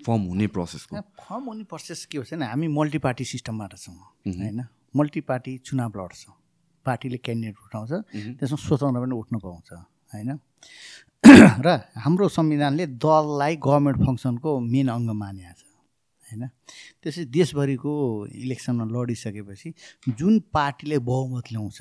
फर्म 0.06 0.22
हुने 0.30 0.46
प्रोसेसको? 0.54 1.00
फर्म 1.20 1.44
हुने 1.44 1.64
प्रोसेस 1.64 2.04
के 2.10 2.18
हुन्छ 2.18 2.34
भने 2.34 2.46
हामी 2.46 2.68
मल्टी 2.68 2.98
पार्टी 2.98 3.24
सिस्टमबाट 3.24 3.76
छौँ 3.76 3.94
होइन? 4.26 4.64
मल्टी 4.96 5.20
पार्टी 5.30 5.56
चुनाव 5.66 5.90
लड्छ 5.98 6.22
पार्टीले 6.86 7.18
क्यान्डिडेट 7.18 7.56
उठाउँछ 7.66 7.92
त्यसमा 8.38 8.58
स्वतन्त्र 8.66 9.00
पनि 9.00 9.14
उठ्न 9.18 9.38
पाउँछ 9.38 9.72
होइन? 10.14 10.30
र 11.66 11.68
हाम्रो 11.96 12.28
संविधानले 12.28 12.86
दललाई 13.04 13.56
गभर्मेन्ट 13.56 13.98
फङ्सनको 14.06 14.58
मेन 14.60 14.88
अङ्ग 14.88 15.10
मानेको 15.10 15.52
छ 15.58 15.62
होइन? 16.24 16.42
त्यसै 17.02 17.24
देशभरिको 17.36 17.92
इलेक्सनमा 18.46 18.84
लडिसकेपछि 18.94 19.68
जुन 20.18 20.38
पार्टीले 20.54 20.98
बहुमत 21.10 21.52
ल्याउँछ 21.52 21.78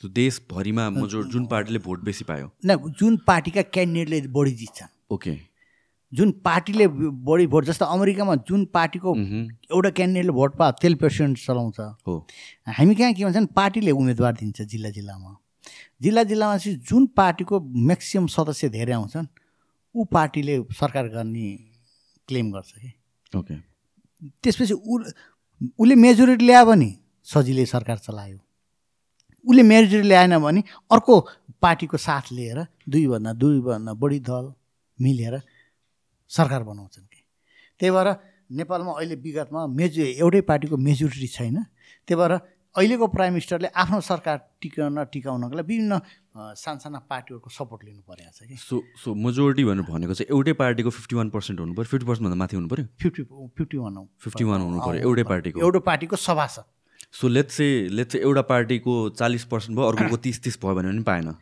सो 0.00 0.08
देशभरिमा 0.08 0.88
मजोर 0.90 1.24
जुन 1.28 1.46
पार्टीले 1.46 1.78
भोट 1.78 2.04
बेसी 2.04 2.24
पायो। 2.24 2.50
न 2.66 2.76
जुन 2.98 3.16
पार्टीका 3.26 3.62
क्यान्डिडेटले 3.62 4.20
बढी 4.32 4.50
जित्छन्। 4.50 4.88
ओके। 5.14 5.36
जुन 6.12 6.30
पार्टीले 6.44 6.86
बढी 6.88 7.46
भोट 7.46 7.64
जस्तो 7.64 7.84
अमेरिकामा 7.84 8.34
जुन 8.48 8.64
पार्टीको 8.74 9.14
एउटा 9.16 9.90
क्यान्डिडेटले 9.90 10.32
भोट 10.32 10.56
पायो 10.56 10.72
त्यसले 10.80 10.96
प्रेसिडेन्ट 10.96 11.38
चलाउँछ। 11.38 11.80
हो। 12.06 12.26
हामी 12.68 12.94
कहाँ 12.94 13.12
के 13.12 13.24
भन्छ 13.24 13.36
भने 13.36 13.46
पार्टीले 13.46 13.90
उम्मेदवार 13.90 14.32
दिन्छ 14.40 14.62
जिल्ला 14.62 14.90
जिल्लामा। 14.90 15.36
जिल्ला 16.02 16.22
जिल्लामा 16.24 16.56
चाहिँ 16.56 16.78
जुन 16.80 17.06
पार्टीको 17.06 17.60
म्याक्सिमम् 17.60 18.28
सदस्य 18.28 18.68
धेरै 18.68 18.92
आउँछन् 18.92 19.26
ऊ 19.94 20.04
पार्टीले 20.04 20.60
सरकार 20.72 21.08
गर्ने 21.08 21.48
क्लेम 22.28 22.50
गर्छ 22.52 22.72
कि। 22.72 22.92
ओके। 23.38 23.54
त्यसपछि 24.42 24.74
ऊ 24.74 24.98
उसले 25.78 25.94
मेजोरिटी 25.94 26.44
ल्यायो 26.46 26.66
भने 26.66 26.90
सजिलै 27.24 27.66
सरकार 27.66 27.98
चलायो। 27.98 28.38
उसले 29.44 29.62
मेजोरिटी 29.62 30.08
ल्याएन 30.08 30.38
भने 30.38 30.62
अर्को 30.90 31.14
पार्टीको 31.60 31.96
साथ 31.98 32.32
लिएर 32.32 32.58
दुईभन्दा 32.88 33.32
दुईभन्दा 33.32 33.92
बढी 33.94 34.18
दल 34.20 34.52
मिलेर 34.98 35.40
सरकार 36.30 36.62
बनाउँछन् 36.62 37.06
कि। 37.06 37.20
त्यही 37.80 37.90
भएर 37.90 38.08
नेपालमा 38.58 38.92
अहिले 38.92 39.16
विगतमा 39.24 39.60
मेजो 39.66 40.02
एउटै 40.20 40.40
पार्टीको 40.48 40.76
मेजोरिटी 40.76 41.28
छैन। 41.28 41.56
त्यही 42.08 42.16
भएर 42.16 42.32
अहिलेको 42.76 43.06
प्राइम 43.10 43.32
मिनिस्टरले 43.34 43.68
आफ्नो 43.74 44.00
सरकार 44.00 44.36
टिकाउन 44.62 45.04
टिकाउनको 45.12 45.54
लागि 45.58 45.66
विभिन्न 45.66 46.00
सानसाना 46.54 46.98
पार्टीहरूको 47.10 47.50
सपोर्ट 47.50 47.80
लिनु 47.84 48.02
परेको 48.06 48.30
छ 48.30 48.46
कि। 48.46 48.56
सो 48.56 48.78
सो 48.94 49.14
मेजोरिटी 49.16 49.64
भनेर 49.66 49.84
भनेको 49.90 50.14
चाहिँ 50.14 50.30
एउटै 50.30 50.52
पार्टीको 50.54 50.90
फिफ्टी 50.90 51.14
वान 51.16 51.28
पर्सेन्ट 51.34 51.60
हुनु 51.60 51.74
पऱ्यो 51.74 51.90
फिफ्टी 51.90 52.06
पर्सेन्टभन्दा 52.06 52.38
माथि 52.38 52.54
हुनु 52.56 52.68
पऱ्यो 52.70 52.84
fifty 52.94 53.22
fifty 53.58 53.76
one 53.78 53.94
fifty 54.22 54.44
one 54.44 54.60
हुनु 54.60 54.78
पऱ्यो 54.86 55.00
एउटै 55.02 55.24
पार्टीको। 55.26 55.60
एउटा 55.60 55.80
पार्टीको 55.90 56.16
सभासद 56.16 56.64
so 57.12 57.28
let's 57.28 57.54
say 57.54 57.68
let's 57.90 58.12
say 58.12 58.18
एउटा 58.18 58.42
पार्टीको 58.50 58.94
चालिस 59.18 59.44
पर्सेन्ट 59.44 59.78
भयो 59.78 59.86
अर्कोको 59.86 60.16
तिस 60.24 60.42
तिस 60.42 60.58
भयो 60.64 60.74
भने 60.74 60.88
पनि 60.88 61.02
पाएन। 61.02 61.34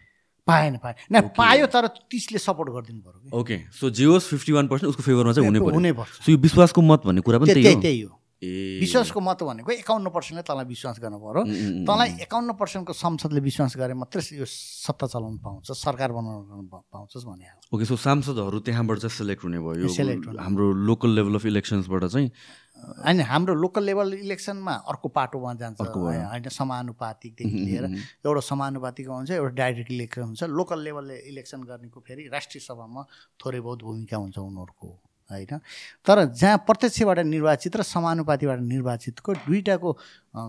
पाएन 0.49 0.77
पाएन। 0.81 0.95
न 1.13 1.21
पायो 1.37 1.67
तर 1.69 1.87
तिसले 2.09 2.39
सपोर्ट 2.41 2.69
गरिदिनु 2.73 3.01
पऱ्यो 3.05 3.41
ओके 3.41 3.57
सो 3.69 3.91
जे 3.91 4.05
होस् 4.05 4.29
फिफ्टी 4.33 4.53
वान 4.53 4.69
पर्सेन्ट 4.69 4.89
उसको 4.91 5.03
फेभरमा 5.03 5.33
चाहिँ 5.33 5.49
हुनै 5.49 5.61
हुनै 5.61 5.93
पर्छ। 5.93 6.25
सो 6.25 6.33
यो 6.33 6.39
विश्वासको 6.41 6.81
मत 6.81 7.05
भन्ने 7.05 7.21
कुरा 7.21 7.39
पनि 7.39 7.53
त्यही 7.53 7.81
त्यही 7.85 8.01
हो। 8.01 8.17
ए। 8.39 8.79
विश्वासको 8.81 9.21
मत 9.21 9.43
भनेको 9.43 9.71
एकाउन्न 9.83 10.09
पर्सेन्टले 10.15 10.43
तँलाई 10.47 10.65
विश्वास 10.71 10.97
गर्नु 11.03 11.19
पऱ्यो। 11.19 11.43
तँलाई 11.85 12.09
एकाउन्न 12.23 12.53
पर्सेन्टको 12.55 12.93
संसदले 12.95 13.41
विश्वास 13.43 13.77
गरे 13.77 13.95
मात्रै 13.99 14.23
यो 14.39 14.47
सत्ता 14.47 15.07
चलाउनु 15.11 15.39
पाउँछ 15.43 15.75
सरकार 15.75 16.11
बनाउनु 16.15 16.63
पाउँछस् 16.71 17.27
भने। 17.27 17.47
ओके 17.75 17.85
सो 17.85 17.97
सांसदहरू 17.99 18.59
त्यहाँबाट 18.63 18.99
चाहिँ 19.05 19.15
सेलेक्ट 19.19 19.43
हुने 19.45 19.59
भयो। 19.59 19.91
हाम्रो 20.39 20.67
लोकल 20.87 21.11
लेभल 21.19 21.35
अफ 21.35 21.45
इलेक्सन्सबाट 21.51 22.05
चाहिँ 22.15 22.31
होइन 22.79 23.21
हाम्रो 23.21 23.55
लोकल 23.55 23.83
लेभल 23.85 24.13
इलेक्सनमा 24.15 24.73
अर्को 24.91 25.09
पाटोमा 25.09 25.55
जान्छ। 25.55 25.81
होइन 25.81 26.49
समानुपातिकदेखि 26.49 27.59
लिएर। 27.59 27.85
एउटा 28.27 28.41
समानुपातिक 28.41 29.09
हुन्छ 29.09 29.31
एउटा 29.31 29.55
डाइरेक्ट 29.55 29.91
इलेक्सन 29.93 30.23
हुन्छ। 30.23 30.43
लोकल 30.59 30.79
लेभलले 30.87 31.17
इलेक्सन 31.29 31.63
गर्नेको 31.69 32.01
फेरि 32.07 32.29
राष्ट्रिय 32.33 32.61
सभामा 32.63 33.03
थोरै 33.41 33.61
बहुत 33.61 33.83
भूमिका 33.83 34.17
हुन्छ 34.17 34.39
उनीहरूको 34.39 34.89
होइन। 35.31 35.59
तर 36.07 36.25
जहाँ 36.33 36.59
प्रत्यक्षबाट 36.67 37.19
निर्वाचित 37.29 37.77
र 37.77 37.83
समानुपातिबाट 37.85 38.61
निर्वाचितको 38.61 39.35
दुईवटाको 39.35 39.91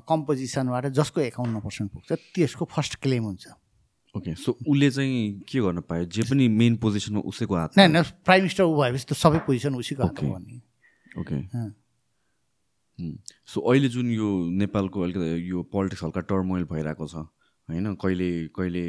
कम्पोजिसनबाट 0.08 0.86
जसको 0.96 1.22
एकाउन्न 1.22 1.60
पर्सेन्ट 1.60 1.92
पुग्छ 1.92 2.12
त्यसको 2.36 2.66
फर्स्ट 2.66 2.96
क्लेम 3.04 3.24
हुन्छ। 3.24 3.48
ओके 4.16 4.34
सो 4.36 4.58
उसले 4.66 4.90
चाहिँ 4.90 5.44
के 5.50 5.60
गर्न 5.62 5.82
पायो? 5.86 6.06
जे 6.06 6.24
पनि 6.30 6.48
मेन 6.48 6.76
पोजिसनमा 6.82 7.22
उसैको 7.30 7.56
हात 7.56 7.74
प्राइम 7.76 8.42
मिनिस्टर 8.42 8.64
ऊ 8.64 8.74
भएपछि 8.82 9.06
त 9.06 9.14
सबै 9.14 9.40
पोजिसन 9.46 9.76
उसीको 9.76 10.04
हातमा 10.04 10.18
Okay. 10.20 10.34
हो 10.34 10.38
नि 10.40 10.62
ओके। 11.20 11.38
सो 13.48 13.62
अहिले 13.62 13.90
जुन 13.90 14.12
यो 14.12 14.30
नेपालको 14.60 15.02
अलिकति 15.02 15.50
यो 15.50 15.64
पोलिटिक्स 15.74 16.04
हल्का 16.04 16.22
टर्मोइल 16.30 16.64
भइरहेको 16.72 17.08
छ 17.08 17.16
होइन? 17.70 17.96
कहिले 18.02 18.30
कहिले 18.56 18.84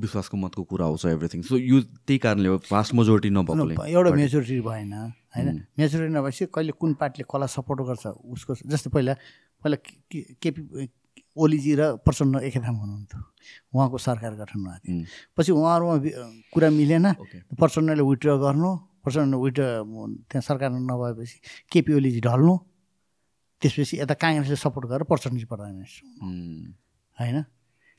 विश्वासको 0.00 0.36
मतको 0.36 0.62
कुरा 0.64 0.84
आउँछ 0.86 1.04
एभ्रिथिङ 1.06 1.42
सो 1.44 1.56
यो 1.58 1.80
त्यही 1.80 2.18
कारणले 2.18 2.48
हो 2.48 2.58
फास्ट 2.64 2.94
मेजोरिटी 2.94 3.30
नभएकोले 3.30 3.74
एउटा 3.92 4.10
मेजोरिटी 4.16 4.60
भएन 4.60 4.92
होइन? 5.36 5.62
मेजोरिटी 5.78 6.12
नभएपछि 6.14 6.46
कहिले 6.54 6.72
कुन 6.80 6.94
पार्टीले 7.00 7.24
कसलाई 7.30 7.54
सपोर्ट 7.54 7.80
गर्छ 7.88 8.06
उसको 8.06 8.54
जस्तै 8.64 8.90
पहिला 8.90 9.14
पहिला 9.62 9.76
केपी 10.40 10.88
ओलीजी 11.36 11.74
र 11.74 11.82
प्रचण्ड 12.06 12.42
एकैठाउँ 12.46 12.78
हुनुहुन्थ्यो। 12.78 13.20
उहाँको 13.74 13.98
सरकार 13.98 14.34
गठन 14.40 14.58
भएको 14.64 14.78
थियो। 14.86 15.04
पछि 15.36 15.52
उहाँहरूमा 15.52 15.96
कुरा 16.54 16.68
मिलेन। 16.70 17.06
प्रचण्डले 17.58 18.02
विड्र 18.02 18.36
गर्नु 18.38 18.70
प्रचण्ड 19.02 19.34
विड्र 19.34 19.62
त्यहाँ 20.30 20.42
सरकार 20.48 20.70
नभएपछि 20.70 21.36
केपी 21.72 21.92
ओलीजी 21.92 22.20
ढल्नु। 22.22 22.54
त्यसपछि 23.64 24.04
यता 24.04 24.14
काङ्ग्रेसले 24.20 24.56
सपोर्ट 24.60 24.84
गरेर 24.92 25.08
हुनु। 25.08 25.84
उम्, 26.20 26.68
होइन? 27.16 27.36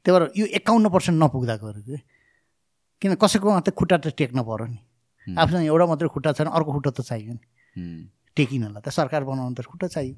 त्यही 0.06 0.13
भएर 0.13 0.23
यो 0.38 0.45
एकाउन्न 0.62 0.89
पर्सेन्ट 0.93 1.17
नपुग्दा 1.17 1.56
गयो 1.58 1.82
कि? 1.82 1.97
किन 3.01 3.17
कसैको 3.17 3.49
मात्रै 3.49 3.73
खुट्टा 3.73 3.97
त 3.97 4.13
टेक्न 4.13 4.45
पऱ्यो 4.45 4.65
नि। 4.69 4.78
आफूसँग 5.34 5.65
एउटा 5.65 5.86
मात्रै 5.89 6.08
खुट्टा 6.13 6.32
छैन 6.38 6.47
अर्को 6.54 6.71
खुट्टा 6.71 6.91
त 6.93 7.01
चाहियो 7.01 7.34
नि। 7.34 7.41
टेकिनलाई 8.38 8.82
त 8.86 8.89
सरकार 8.93 9.25
बनाउनु 9.25 9.58
त 9.58 9.65
खुट्टा 9.65 9.88
चाहियो। 9.89 10.15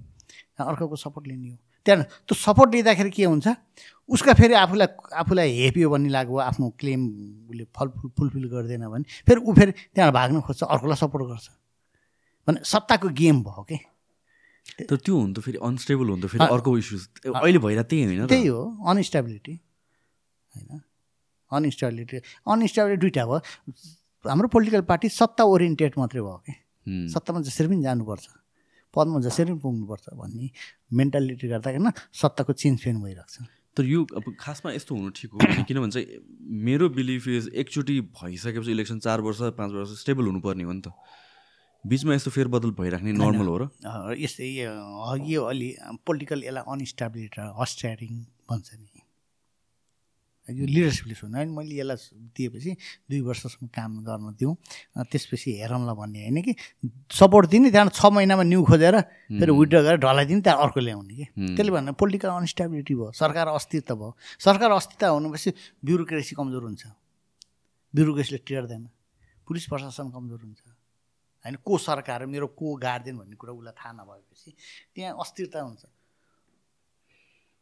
अर्कोको 0.60 0.95
सपोर्ट 0.99 1.27
लिने 1.31 1.49
हो। 1.55 1.57
त्यहाँदेखि 1.86 2.27
त्यो 2.27 2.36
सपोर्ट 2.36 2.69
लिँदाखेरि 2.75 3.12
के 3.15 3.23
हुन्छ? 3.23 3.47
उसका 4.12 4.33
फेरि 4.36 4.53
आफूलाई 4.53 4.88
आफूलाई 5.15 5.49
हेप्यो 5.63 5.89
भन्ने 5.89 6.10
लाग्यो 6.12 6.38
आफ्नो 6.51 6.75
क्लेम 6.75 7.01
उसले 7.47 7.63
फलफुल 7.71 8.12
फुलफिल 8.17 8.45
गर्दैन 8.51 8.83
भने 8.91 9.05
फेरि 9.23 9.39
ऊ 9.39 9.53
फेरि 9.55 9.71
त्यहाँ 9.95 10.12
भाग्न 10.12 10.41
खोज्छ 10.43 10.63
अर्कोलाई 10.63 10.97
सपोर्ट 10.99 11.23
गर्छ। 11.31 11.47
भने 12.47 12.60
सत्ताको 12.63 13.07
गेम 13.15 13.43
भयो 13.43 13.63
कि? 13.63 13.77
तर 14.89 14.97
त्यो 14.99 15.15
हुनु 15.17 15.34
त 15.34 15.39
फेरि 15.45 15.58
अनस्टेबल 15.58 16.06
हुनु 16.10 16.21
त 16.21 16.27
फेरि। 16.32 16.45
अर्को 16.45 16.71
इस्युज 16.77 17.01
अहिले 17.32 17.60
भइरहेको 17.60 17.89
त्यही 17.89 18.03
होइन 18.06 18.27
त्यही 18.27 18.47
हो 18.47 18.62
अनस्टेबिलिटी 18.91 19.53
होइन? 20.53 20.82
अनस्टेबिलिटी 21.51 22.17
अनस्टेबिलिटी 22.45 22.99
दुइटा 23.01 23.23
भयो। 23.25 23.39
हाम्रो 24.25 24.47
पोलिटिकल 24.53 24.82
पार्टी 24.91 25.08
सत्ता 25.10 25.43
ओरिएन्टेड 25.47 25.93
मात्रै 25.97 26.21
भयो 26.21 26.38
कि। 26.45 26.53
सत्तामा 27.13 27.39
जसरी 27.47 27.67
पनि 27.67 27.82
जानुपर्छ। 27.84 28.27
पदमा 28.93 29.19
जसरी 29.23 29.51
पनि 29.51 29.60
पुग्नुपर्छ 29.62 30.06
भन्ने 30.19 30.47
मेन्टालिटी 30.93 31.47
गर्दा 31.47 31.69
होइन 31.69 31.91
सत्ताको 32.13 32.51
चेन्ज 32.53 32.77
फेन 32.84 32.95
भइरहेको 33.03 33.30
छ। 33.30 33.47
तर 33.77 33.86
यो 33.86 33.99
अब 34.10 34.25
खासमा 34.41 34.73
यस्तो 34.73 34.91
हुनु 34.95 35.10
ठिक 35.13 35.30
हो 35.32 35.38
भने 35.38 35.63
किनभने 35.69 35.91
चाहिँ 35.93 36.08
मेरो 36.65 36.89
बिलिफ 36.97 37.27
इज 37.30 37.49
एकचोटि 37.53 37.95
भइसकेपछि 38.17 38.71
इलेक्सन 38.73 38.99
चार 39.06 39.21
वर्ष 39.21 39.53
पाँच 39.53 39.71
वर्ष 39.71 40.01
स्टेबल 40.01 40.25
हुनुपर्ने 40.34 40.63
हो 40.65 40.73
नि 40.73 40.82
त। 40.82 40.89
बिचमा 41.88 42.13
यस्तो 42.13 42.32
फेरबदल 42.36 42.71
भइराख्ने 42.76 43.12
नर्मल 43.15 43.47
हो 43.47 43.58
र? 43.58 43.63
यस्तै 44.19 44.47
यो 45.32 45.41
अलि 45.47 45.67
पोलिटिकल 46.06 46.39
यसलाई 46.43 46.63
अनस्टेबिलिटी 46.67 47.41
हस्ट्यारिङ 47.60 48.13
भन्छ 48.50 48.69
नि। 48.76 48.88
यो 50.47 50.63
लिडरसिपले 50.63 51.15
सुन्नु 51.19 51.36
होइन 51.38 51.50
मैले 51.52 51.76
यसलाई 51.76 52.00
दिएपछि 52.32 52.71
दुई 53.12 53.19
वर्षसम्म 53.19 53.67
काम 53.67 53.91
गर्न 54.08 54.32
दिउँ। 54.39 54.56
त्यसपछि 55.12 55.50
हेरौँला 55.60 55.91
भन्ने 55.91 56.19
होइन 56.23 56.39
कि? 56.39 56.54
सपोर्ट 57.12 57.45
दिने 57.52 57.67
त्यहाँबाट 57.67 57.95
छ 58.00 58.04
महिनामा 58.15 58.43
न्यु 58.47 58.63
खोजेर 58.63 58.95
फेरि 59.39 59.52
विड्र 59.52 59.76
गरेर 59.84 60.00
ढलाइदिने 60.00 60.41
त्यहाँ 60.47 60.60
अर्को 60.63 60.80
ल्याउने 60.80 61.13
कि? 61.19 61.26
हुँ। 61.36 61.52
त्यसले 61.52 61.71
भन्दा 61.71 61.91
पोलिटिकल 62.00 62.30
अनस्टेबिलिटी 62.47 62.93
भयो। 62.95 63.12
सरकार 63.12 63.47
अस्तित्व 63.60 63.95
भयो। 64.00 64.12
सरकार 64.39 64.71
अस्तित्व 64.71 65.12
हुनुपर्छ 65.19 65.45
ब्युरोक्रेसी 65.84 66.34
कमजोर 66.39 66.63
हुन्छ। 66.63 66.84
ब्युरोक्रेसीले 67.93 68.39
टेर्दैन। 68.47 68.84
पुलिस 69.43 69.65
प्रशासन 69.67 70.15
कमजोर 70.15 70.39
हुन्छ। 70.47 70.60
होइन 71.47 71.57
को 71.63 71.77
सरकार 71.79 72.25
मेरो 72.27 72.47
को 72.60 72.75
गार्जेन 72.75 73.17
भन्ने 73.17 73.36
कुरा 73.39 73.53
उसलाई 73.55 73.73
थाहा 73.79 73.91
नभएपछि 73.95 74.51
त्यहाँ 74.95 75.15
अस्थिरता 75.15 75.60
हुन्छ। 75.63 75.83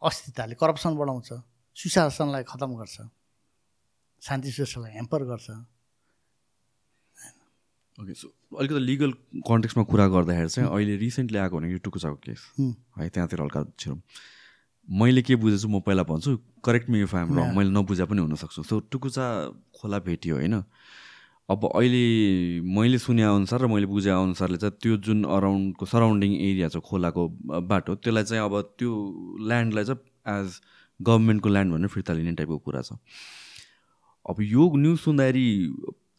अस्थिरताले 0.01 0.55
करप्सन 0.57 0.93
बढाउँछ 0.97 1.29
सुशासनलाई 1.77 2.43
खतम 2.49 2.75
गर्छ 2.81 2.97
शान्ति 4.21 4.51
सुरक्षालाई 4.51 4.91
ह्याम्पर 4.91 5.23
गर्छ। 5.29 5.49
ओके 7.97 8.13
सो 8.13 8.27
अलिकति 8.59 8.79
लिगल 8.79 9.11
कन्टेक्समा 9.47 9.83
कुरा 9.87 10.05
गर्दाखेरि 10.11 10.49
चाहिँ 10.49 10.69
अहिले 10.69 10.95
रिसेन्टली 10.97 11.37
आएको 11.39 11.55
भनेको 11.55 11.73
यो 11.73 11.79
टुकुचाको 11.85 12.17
केस 12.25 12.41
हुँ। 12.59 12.73
त्यहाँतिर 12.99 13.41
हल्का 13.41 13.61
छिरौँ। 13.79 13.99
मैले 14.87 15.21
के 15.21 15.35
बुझेछु 15.39 15.67
म 15.67 15.79
पहिला 15.79 16.03
भन्छु 16.03 16.31
करेक्ट 16.65 16.89
मी 16.89 17.01
इफ 17.03 17.15
रङ 17.15 17.55
मैले 17.55 17.71
नबुझा 17.71 18.05
पनि 18.05 18.21
हुनसक्छु। 18.21 18.63
सो 18.63 18.79
टुकुचा 18.91 19.25
खोला 19.79 19.99
भेटियो 20.03 20.35
होइन? 20.35 20.55
अब 21.49 21.65
अहिले 21.75 22.61
मैले 22.75 22.97
सुने 22.97 23.21
अनुसार 23.21 23.61
र 23.61 23.67
मैले 23.69 23.85
बुझे 23.85 24.09
अनुसारले 24.09 24.57
चाहिँ 24.57 24.77
त्यो 24.81 24.97
जुन 24.97 25.23
अराउन्डको 25.29 25.85
सराउन्डिङ 25.85 26.31
एरिया 26.41 26.69
छ 26.73 26.81
खोलाको 26.81 27.23
बाटो 27.69 27.95
त्यसलाई 28.01 28.23
चाहिँ 28.23 28.43
अब 28.45 28.55
त्यो 28.81 28.91
ल्यान्डलाई 29.45 29.83
चाहिँ 29.85 30.41
एज 30.41 30.49
गभर्मेन्टको 30.99 31.49
ल्यान्ड 31.49 31.73
भनेर 31.73 31.87
फिर्ता 31.93 32.13
लिने 32.13 32.33
टाइपको 32.41 32.57
कुरा 32.65 32.81
छ। 32.81 32.97
अब 34.25 34.41
यो 34.41 34.63
न्युज 34.73 34.99
सुन्दाखेरि 34.99 35.45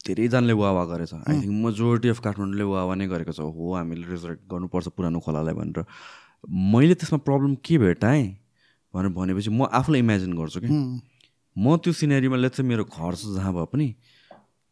धेरैजनाले 0.07 0.53
वावा 0.63 0.85
गरेछ। 0.95 1.13
आई 1.27 1.35
थिङ्क 1.43 1.59
मेजोरिटी 1.67 2.09
अफ 2.15 2.21
काठमाडौँले 2.23 2.65
वावा 2.71 2.95
नै 2.95 3.07
गरेको 3.11 3.33
छ। 3.35 3.41
हो 3.43 3.75
हामीले 3.75 4.07
रिजरेक्ट 4.07 4.43
गर्नुपर्छ 4.47 4.89
पुरानो 4.95 5.19
खोलालाई 5.27 5.55
भनेर। 5.59 5.85
मैले 6.47 6.95
त्यसमा 6.95 7.19
प्रब्लम 7.27 7.55
के 7.67 7.79
भेटाएँ 7.83 8.27
भनेर 8.95 9.11
भनेपछि 9.11 9.51
म 9.51 9.67
आफूलाई 9.75 10.01
इमेजिन 10.07 10.39
गर्छु 10.39 10.61
कि। 10.63 10.71
म 10.71 11.77
त्यो 11.83 11.93
सिनेरीमा 11.99 12.37
लेट्स 12.37 12.63
चाहिँ 12.63 12.69
मेरो 12.71 12.85
घर 12.87 13.15
छ 13.19 13.35
जहाँ 13.35 13.53
भए 13.59 13.67
पनि 13.75 13.89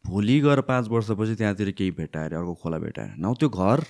भोलि 0.06 0.40
गएर 0.40 0.60
पाँच 0.68 0.88
वर्षपछि 0.88 1.34
त्यहाँतिर 1.34 1.70
केही 1.78 1.90
भेटाएर 1.90 2.34
अर्को 2.34 2.54
खोला 2.62 2.78
भेटाएर 2.78 3.14
न 3.18 3.34
त्यो 3.40 3.48
घर 3.48 3.84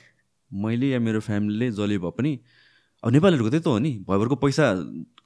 मैले 0.50 0.88
या 0.88 0.98
मेरो 1.00 1.20
फ्यामिलीले 1.20 1.70
जसले 1.70 1.98
भए 1.98 2.10
पनि 2.18 2.32
अब 3.02 3.10
नेपालीहरूको 3.12 3.50
त्यही 3.50 3.62
त 3.62 3.66
हो 3.66 3.78
नि 3.78 3.90
भयभरको 4.08 4.36
पैसा 4.42 4.64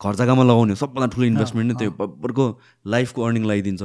घर 0.03 0.15
जग्गामा 0.21 0.45
लगाउने 0.45 0.75
सबभन्दा 0.77 1.09
ठुलो 1.15 1.27
इन्भेस्टमेन्ट 1.27 1.73
नै 1.73 1.79
त्यो 1.79 1.91
भयभरको 1.99 2.45
लाइफको 2.87 3.23
अर्निङ 3.23 3.45
लगाइदिन्छ। 3.45 3.83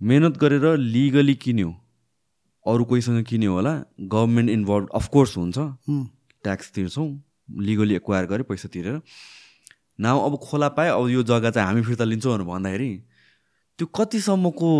मेहनत 0.00 0.38
गरेर 0.40 0.66
लिगली 0.76 1.34
किन्यो। 1.44 1.70
अरू 2.66 2.84
कोहीसँग 2.84 3.24
किन्यो 3.24 3.52
होला 3.52 3.72
गभर्मेन्ट 4.00 4.50
इन्भल्भ 4.50 4.88
अफकोर्स 4.94 5.36
हुन्छ। 5.36 5.58
ट्याक्स 6.44 6.72
तिर्छौँ 6.74 7.08
लिगली 7.68 7.94
एक्वायर 7.94 8.26
गरेँ 8.26 8.44
पैसा 8.48 8.68
तिरेर। 8.72 9.00
नाउ 10.00 10.16
अब 10.26 10.36
खोला 10.42 10.68
पाएँ 10.74 10.90
अब 10.90 11.08
यो 11.10 11.22
जग्गा 11.22 11.50
चाहिँ 11.50 11.66
हामी 11.68 11.82
फिर्ता 11.82 12.04
लिन्छौँ 12.04 12.32
भनेर 12.34 12.48
भन्दाखेरि 12.48 12.90
त्यो 13.78 13.86
कतिसम्मको 13.86 14.70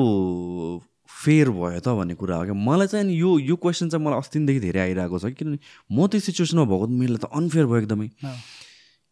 फेयर 1.10 1.50
भयो 1.50 1.80
त 1.84 1.88
भन्ने 1.98 2.14
कुरा 2.14 2.36
हो 2.36 2.44
क्या? 2.44 2.54
मलाई 2.54 2.86
चाहिँ 2.86 3.12
यो 3.12 3.38
यो 3.38 3.56
क्वेसन 3.56 3.88
चाहिँ 3.92 4.04
मलाई 4.04 4.18
अस्तिदेखि 4.18 4.60
धेरै 4.60 4.80
आइरहेको 4.80 5.18
छ 5.18 5.32
किनभने 5.36 5.58
म 5.92 6.06
त्यो 6.08 6.20
सिचुएसनमा 6.26 6.64
भएको 6.64 6.86
मेरो 6.86 7.16
त 7.20 7.28
अनफेयर 7.28 7.66
भयो 7.66 7.80
एकदमै। 7.84 8.08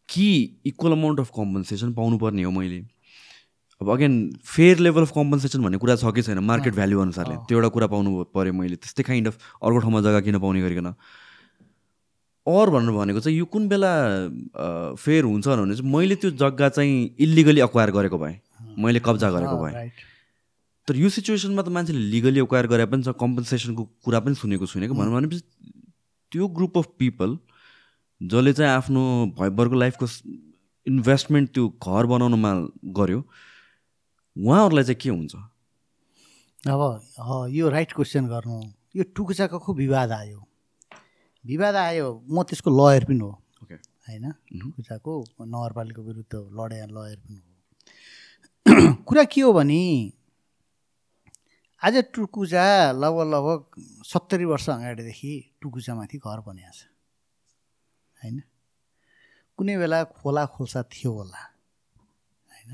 कि 0.09 0.27
इक्वल 0.65 0.91
अमाउन्ट 0.91 1.19
अफ 1.19 1.29
कम्पन्सेसन 1.37 1.93
पाउनुपर्ने 1.93 2.43
हो 2.43 2.51
मैले। 2.51 2.81
अब 3.81 3.89
again 3.93 4.13
fair 4.41 4.79
level 4.81 5.01
of 5.05 5.11
compensation 5.15 5.61
भन्ने 5.63 5.77
कुरा 5.77 5.95
छ 6.01 6.09
कि 6.09 6.21
छैन? 6.25 6.39
मार्केट 6.41 6.73
भ्याल्यु 6.73 6.99
अनुसारले। 6.99 7.35
त्यो 7.45 7.57
एउटा 7.57 7.69
कुरा 7.77 7.87
पाउनु 7.93 8.09
पऱ्यो 8.33 8.53
मैले। 8.53 8.75
त्यस्तै 8.81 9.03
काइन्ड 9.05 9.27
अफ 9.27 9.37
अर्को 9.61 9.79
ठाउँमा 9.79 10.01
जग्गा 10.01 10.19
किन 10.25 10.39
पाउने 10.41 10.61
गरिकन। 10.65 10.87
अर 12.49 12.69
भनेर 12.73 12.91
भनेको 12.97 13.19
चाहिँ 13.21 13.37
यो 13.37 13.45
कुन 13.45 13.67
बेला 13.69 13.91
फेयर 14.97 15.23
हुन्छ 15.29 15.47
भने 15.47 15.75
चाहिँ 15.77 15.91
मैले 15.93 16.15
त्यो 16.17 16.31
जग्गा 16.41 16.69
चाहिँ 16.73 17.15
इल्लिगली 17.21 17.61
अक्वायर 17.61 17.91
गरेको 17.93 18.17
भएँ। 18.17 18.48
मैले 18.77 18.99
कब्जा 19.05 19.29
गरेको 19.31 19.55
अँ, 19.57 19.71
भएँ। 19.73 19.91
तर 20.87 20.95
यो 20.95 21.09
सिचुएसनमा 21.09 21.61
त 21.61 21.69
मान्छेले 21.69 21.99
लिगली 22.13 22.39
एक्वायर 22.41 22.67
गरे 22.67 22.85
पनि 22.91 23.03
छ 23.03 23.13
कम्पन्सेसनको 23.19 23.83
कुरा 24.05 24.19
पनि 24.25 24.35
सुनेको 24.35 24.65
छुइनँ 24.65 24.87
कि। 24.89 24.95
भनौँ 24.97 25.13
भनेपछि 25.15 25.39
त्यो 26.31 26.47
ग्रुप 26.57 26.77
अफ 26.77 26.87
पिपल 26.99 27.37
जसले 28.21 28.53
चाहिँ 28.53 28.71
आफ्नो 28.71 29.01
भयभरको 29.39 29.75
लाइफको 29.75 30.05
इन्भेस्टमेन्ट 30.87 31.49
त्यो 31.53 31.67
घर 31.77 32.05
बनाउनमा 32.09 32.51
गर्यो 32.97 33.19
उहाँहरूलाई 34.35 34.83
चाहिँ 34.83 34.99
के 35.01 35.09
हुन्छ? 35.09 35.35
अब 36.67 36.81
यो 37.53 37.69
राइट 37.69 37.91
क्वेसन 37.93 38.27
गर्नु 38.27 38.57
यो 38.95 39.03
टुकुचाको 39.15 39.59
खुब 39.59 39.75
विवाद 39.77 40.11
आयो। 40.11 40.39
विवाद 41.45 41.75
आयो 41.75 42.07
म 42.27 42.43
त्यसको 42.43 42.69
लयर 42.69 43.05
पनि 43.05 43.19
हो। 43.19 43.31
होइन? 44.09 44.25
Mhm. 44.25 44.61
टुकुचाको 44.61 45.11
नगरपालिका 45.41 46.01
विरुद्ध 46.01 46.33
लडे 46.59 46.77
लयर 46.89 47.17
पनि 47.23 47.37
हो। 47.37 47.48
कुरा 49.07 49.23
के 49.23 49.41
हो 49.41 49.53
भने 49.53 50.11
आज 51.81 51.95
टुकुचा 52.13 52.91
लगभग 52.91 53.27
लगभग 53.33 53.61
सत्तरी 54.05 54.45
वर्ष 54.45 54.69
अगाडिदेखि 54.69 55.33
टुकुचामाथि 55.61 56.17
घर 56.17 56.39
बनिएको 56.39 56.73
छ 56.73 56.81
होइन? 58.19 58.41
कुनै 59.57 59.77
बेला 59.77 60.03
खोला 60.03 60.45
खोल्सा 60.45 60.83
थियो 60.83 61.11
होला। 61.13 61.41
होइन? 62.51 62.71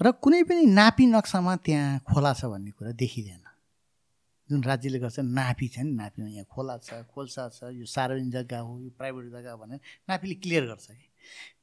र 0.00 0.10
कुनै 0.24 0.42
पनि 0.42 0.62
नापी 0.72 1.06
नक्सामा 1.06 1.56
त्यहाँ 1.56 2.00
खोला 2.08 2.32
छ 2.32 2.44
भन्ने 2.52 2.70
कुरा 2.70 2.92
देखिँदैन। 2.92 3.44
जुन 4.48 4.60
राज्यले 4.64 4.98
गर्छ 4.98 5.18
नापी 5.20 5.68
छ 5.68 5.78
नि 5.84 5.92
नापीमा 5.92 6.28
यहाँ 6.28 6.48
खोला 6.48 6.74
छ 6.80 7.04
खोल्सा 7.12 7.48
छ 7.48 7.60
यो 7.76 7.84
सार्वजनिक 7.84 8.32
जग्गा 8.32 8.58
हो 8.64 8.72
यो 8.80 8.90
प्राइभेट 8.90 9.24
जग्गा 9.36 9.56
भनेर 9.56 9.80
नापीले 10.08 10.34
क्लियर 10.42 10.64
गर्छ 10.66 10.86
कि? 10.90 11.06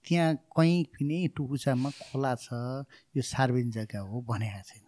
त्यहाँ 0.06 0.34
कहीँ 0.56 0.84
पनि 0.94 1.18
टुकुचामा 1.36 1.90
खोला 1.90 2.34
छ 2.36 2.48
यो 3.18 3.22
सार्वजनिक 3.22 3.74
जग्गा 3.74 4.00
हो 4.00 4.22
भनेको 4.22 4.62
छैन। 4.70 4.86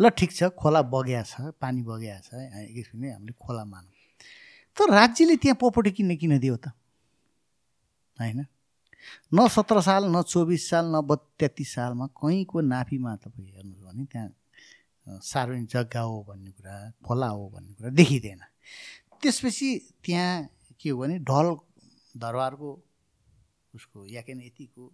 ल 0.00 0.08
ठिक 0.12 0.30
छ 0.32 0.52
खोला 0.60 0.82
बग्या 0.92 1.22
छ 1.22 1.56
पानी 1.60 1.82
बग्या 1.82 2.18
छ 2.20 2.30
एकछिन 2.68 3.04
हामीले 3.12 3.32
खोला 3.40 3.64
मानौँ। 3.64 3.92
तर 4.76 4.90
राज्यले 4.92 5.36
त्यहाँ 5.36 5.56
प्रपर्टी 5.56 5.90
किन्न 5.96 6.16
किन 6.16 6.38
दियो 6.38 6.56
त? 6.56 6.72
होइन? 8.16 8.44
न 9.34 9.48
सत्र 9.48 9.80
साल 9.80 10.04
न 10.12 10.22
चौबिस 10.22 10.62
साल 10.70 10.84
न 10.94 11.00
ब 11.02 11.18
सालमा 11.40 12.06
कहीँको 12.14 12.60
नाफीमा 12.60 13.12
तपाईँ 13.24 13.50
हेर्नुहुन्छ 13.50 13.84
भने 13.84 14.04
त्यहाँ 14.12 15.18
सार्वजनिक 15.20 15.68
जग्गा 15.68 16.00
हो 16.00 16.16
भन्ने 16.28 16.50
कुरा 16.54 16.74
खोला 17.02 17.28
हो 17.28 17.48
भन्ने 17.54 17.72
कुरा 17.74 17.90
देखिँदैन। 17.90 18.40
त्यसपछि 19.22 19.68
त्यहाँ 20.04 20.30
के 20.80 20.88
हो 20.90 20.98
भने 20.98 21.18
ढल 21.18 21.48
दरबारको 22.14 22.70
उसको 23.74 24.06
याकेन 24.06 24.40
यतिको 24.42 24.84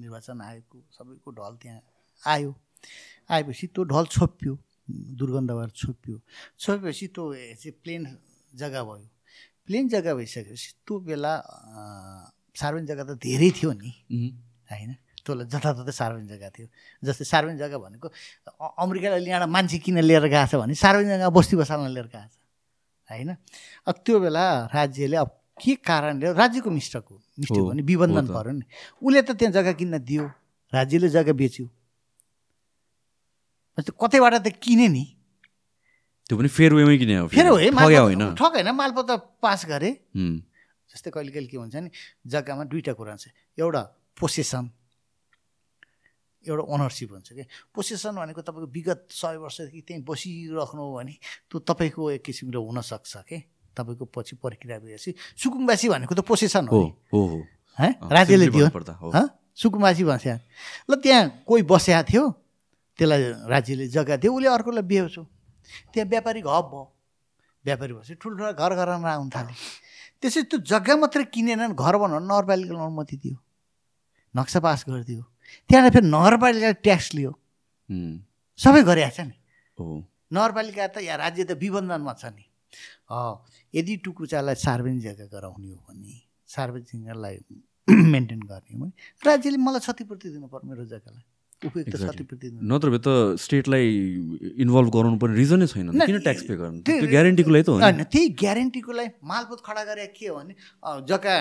निर्वाचन 0.00 0.40
आयोगको 0.40 0.78
सबैको 0.90 1.30
ढल 1.30 1.54
त्यहाँ 1.62 1.80
आयो। 2.22 2.50
आएपछि 3.30 3.66
त्यो 3.74 3.82
ढल 3.84 4.06
छोप्यो 4.10 4.52
दुर्गन्ध 5.18 5.50
भएर 5.50 5.70
छोप्यो। 5.70 6.16
छोपेपछि 6.58 7.06
त्यो 7.14 7.24
चाहिँ 7.60 7.72
प्लेन 7.82 8.02
जग्गा 8.52 8.82
भयो। 8.84 9.08
प्लेन 9.66 9.88
जग्गा 9.88 10.12
भइसकेपछि 10.14 10.68
त्यो 10.84 10.94
बेला 11.08 11.32
सार्वजनिक 12.56 12.88
जग्गा 12.88 13.04
त 13.04 13.18
धेरै 13.18 13.50
थियो 13.50 13.72
नि. 13.72 13.90
होइन? 14.68 14.90
त्यसलाई 15.24 15.46
जताततै 15.48 15.92
सार्वजनिक 15.92 16.28
जग्गा 16.32 16.48
थियो। 16.52 16.66
जस्तै 17.02 17.24
सार्वजनिक 17.24 17.60
जग्गा 17.64 17.78
भनेको 17.80 18.08
अमेरिकाले 18.76 19.24
यहाँबाट 19.24 19.48
मान्छे 19.48 19.78
किन 19.80 19.98
लिएर 20.04 20.28
गएको 20.28 20.46
छ 20.52 20.54
भने 20.60 20.74
सार्वजनिक 20.76 21.12
जग्गा 21.16 21.30
बस्ती 21.32 21.54
बसाल्न 21.56 21.88
लिएर 21.96 22.08
गएको 22.12 22.28
छ। 22.28 22.36
होइन? 23.08 23.30
अब 23.88 23.94
त्यो 24.04 24.20
बेला 24.20 24.44
राज्यले 24.68 25.16
अब 25.16 25.30
के 25.62 25.74
कारणले 25.74 26.32
राज्यको 26.32 26.70
मिस्टेक 26.70 27.04
हो? 27.10 27.22
मिस्टेक 27.38 27.58
भने 27.62 27.82
विबन्धन। 27.82 28.26
पऱ्यो 28.26 28.52
नि 28.52 28.62
उसले 29.02 29.22
त 29.22 29.30
त्यहाँ 29.30 29.52
जग्गा 29.52 29.72
किन्न 29.72 29.98
दियो 29.98 30.24
राज्यले 30.74 31.08
जग्गा 31.08 31.32
बेच्यो। 31.32 31.66
कतैबाट 33.80 34.34
त 34.34 34.48
किने 34.48 34.88
नि? 34.88 35.16
त्यो 36.28 36.38
पनि 36.38 36.48
फेयर 36.48 36.74
वेमै 36.74 36.98
किने 36.98 37.26
फेरि। 37.26 37.48
होइन 37.48 37.74
मालपोत- 37.74 38.38
ठग 38.38 38.52
होइन। 38.52 38.70
मालपोत 38.70 39.38
पास 39.42 39.66
गरे। 39.66 39.90
जस्तै 40.90 41.10
कहिले 41.10 41.32
कहिले 41.32 41.46
के 41.46 41.56
हुन्छ 41.56 41.76
नि 41.76 41.90
जग्गामा 42.26 42.64
दुईवटा 42.64 42.92
कुरा 42.92 43.12
हुन्छ 43.12 43.28
एउटा 43.58 43.82
पोसेसन 44.20 44.70
एउटा 46.48 46.62
ओनरसिप 46.62 47.12
हुन्छ 47.12 47.32
कि। 47.32 47.44
पोसेसन 47.74 48.14
भनेको 48.16 48.42
तपाईँको 48.42 48.66
विगत 48.66 49.08
सय 49.10 49.36
वर्षदेखि 49.36 49.80
त्यहीँ 49.80 50.04
बसिराख्नु 50.04 50.82
हो 50.82 50.94
भने 50.98 51.12
त्यो 51.50 51.58
तपाईँको 51.60 52.10
एक 52.10 52.22
किसिमले 52.24 52.56
हुनसक्छ 52.56 53.16
कि। 53.16 53.53
तपाईँको 53.74 54.04
पछि 54.14 54.34
प्रक्रिया 54.38 54.78
भएपछि 54.78 55.10
सुकुम्बासी 55.36 55.86
भनेको 55.90 56.14
त 56.14 56.20
पोसेसन 56.22 56.64
हो 56.70 56.80
राज्यले 57.78 58.46
दियो। 58.54 58.66
सुकुम्बासी 59.54 60.04
बस्या। 60.04 60.34
ल 60.90 60.92
त्यहाँ 60.98 61.46
कोही 61.46 61.62
बस्या 61.62 62.02
थियो 62.06 62.24
त्यसलाई 62.98 63.22
राज्यले 63.50 63.84
जग्गा 63.90 64.16
दियो 64.22 64.32
उसले 64.34 64.48
अर्कोलाई 64.50 64.82
बेच्यो 64.82 65.22
त्यहाँ 65.92 66.08
व्यापारिक 66.10 66.46
हब 66.46 66.66
भयो। 66.70 66.84
व्यापारी 67.64 67.92
भएपछि 67.94 68.14
ठुल्ठुला 68.22 68.52
घर 68.54 68.72
घरमा 68.74 69.10
आउनु 69.10 69.30
थाले। 69.34 69.54
त्यसै 70.22 70.42
त्यो 70.50 70.58
जग्गा 70.62 70.94
मात्रै 71.02 71.24
किनेन 71.34 71.74
घर 71.74 71.94
बनाउनु 72.02 72.26
नगरपालिकाले 72.26 72.78
अनुमति 72.78 73.16
दियो। 73.22 73.36
नक्सा 74.34 74.58
पास 74.60 74.84
गरिदियो। 74.88 75.22
त्यहाँबाट 75.68 75.92
फेरि 75.94 76.08
नगरपालिकाले 76.08 76.76
ट्याक्स 76.82 77.08
लियो। 77.14 77.32
सबै 78.58 78.82
गरेको 78.82 79.10
छ 79.16 79.20
नि 79.28 79.36
नगरपालिका 80.34 80.86
त 80.94 80.96
या 81.04 81.14
राज्य 81.14 81.42
त 81.44 81.52
विबन्धनमा 81.58 82.12
छ 82.18 82.24
नि। 82.34 82.44
यदि 83.74 83.96
टुकुचालाई 84.04 84.54
सार्वजनिक 84.64 85.02
जग्गा 85.04 85.26
गराउने 85.34 85.68
हो 85.70 85.78
भने 85.88 86.12
सार्वजनिक 86.48 87.02
जग्गालाई 87.02 87.36
मेन्टेन 88.14 88.40
गर्ने 88.42 88.72
हो 88.72 88.78
भने 88.80 88.92
राज्यले 89.22 89.56
मलाई 89.60 89.80
क्षतिपूर्ति 89.80 90.28
दिनु 90.30 90.46
पर्यो 90.48 90.68
मेरो 90.70 90.84
जग्गालाई। 90.86 91.24
उपयुक्त. 91.62 91.96
क्षतिपूर्ति 91.96 92.46
नत्र 92.70 92.88
भए 92.90 93.00
त 93.04 93.08
स्टेटलाई 93.40 93.84
इन्भल्भ 94.60 94.88
गराउनु 94.96 95.16
पर्ने 95.18 95.34
रिजनै 95.36 95.66
छैन 95.66 95.88
किन 96.00 96.18
ट्याक्स 96.20 96.42
पे 96.48 96.54
गर्नु? 96.56 96.78
त्यो- 96.84 97.08
ग्यारेन्टीको 97.10 97.50
लागि 97.50 97.64
त 97.64 97.68
होइन 97.76 98.02
त्यही 98.12 98.28
ग्यारेन्टीको 98.42 98.92
लागि 98.92 99.10
मालपोत 99.24 99.60
खडा 99.66 99.82
गरे 99.90 100.06
के 100.16 100.26
हो 100.28 100.36
भने 100.38 100.54
जग्गा 101.08 101.34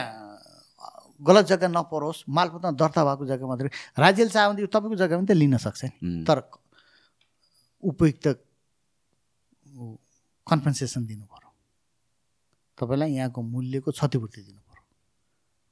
गलत 1.22 1.46
जग्गा 1.48 1.67
नपरोस् 1.72 2.19
मालपोतमा 2.30 2.72
दर्ता 2.80 3.02
भएको 3.08 3.24
जग्गा 3.26 3.46
मात्रै। 3.48 3.69
राज्यले 3.98 4.30
चाह्यो 4.30 4.50
भने 4.54 4.65
तपाईँको 4.67 4.96
जग्गा 5.02 5.15
पनि 5.17 5.28
त 5.28 5.32
लिन 5.41 5.56
सक्छ 5.58 5.82
नि। 5.86 6.24
तर 6.28 6.38
उपयुक्त 7.84 8.26
कम्पन्सेसन 10.47 11.01
दिनु 11.06 11.25
पऱ्यो 11.25 11.49
तपाईँलाई 12.77 13.12
यहाँको 13.13 13.39
मूल्यको 13.41 13.89
क्षतिपूर्ति 13.91 14.41
दिनु 14.41 14.60
पऱ्यो 14.60 14.84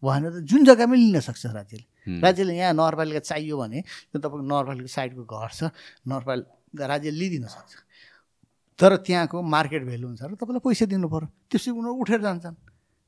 भएन 0.03 0.23
त 0.31 0.35
जुन 0.49 0.61
जग्गामै 0.65 0.97
लिन 0.97 1.19
सक्छ 1.19 1.45
राज्यले। 1.53 1.85
राज्यले 2.25 2.53
यहाँ 2.57 2.73
नगरपालिका 2.73 3.21
चाहियो 3.21 3.55
भने 3.57 3.79
त्यो 3.81 4.17
तपाईँको 4.17 4.45
नगरपालिका 4.49 4.89
साइडको 4.89 5.23
घर 5.23 5.49
छ 5.53 5.61
नगरपालिका 6.09 6.85
राज्यले 6.89 7.17
लिइदिन 7.19 7.45
सक्छ। 7.53 7.73
तर 8.79 8.91
त्यहाँको 9.05 9.37
मार्केट 9.37 9.83
भेल्यु 9.85 10.07
अनुसार 10.09 10.33
तपाईँलाई 10.41 10.63
पैसा 10.65 10.85
दिनु 10.89 11.07
पऱ्यो 11.13 11.27
त्यसपछि 11.49 11.69
उनीहरू 11.69 11.93
उठेर 12.01 12.21
जान्छन्। 12.25 12.55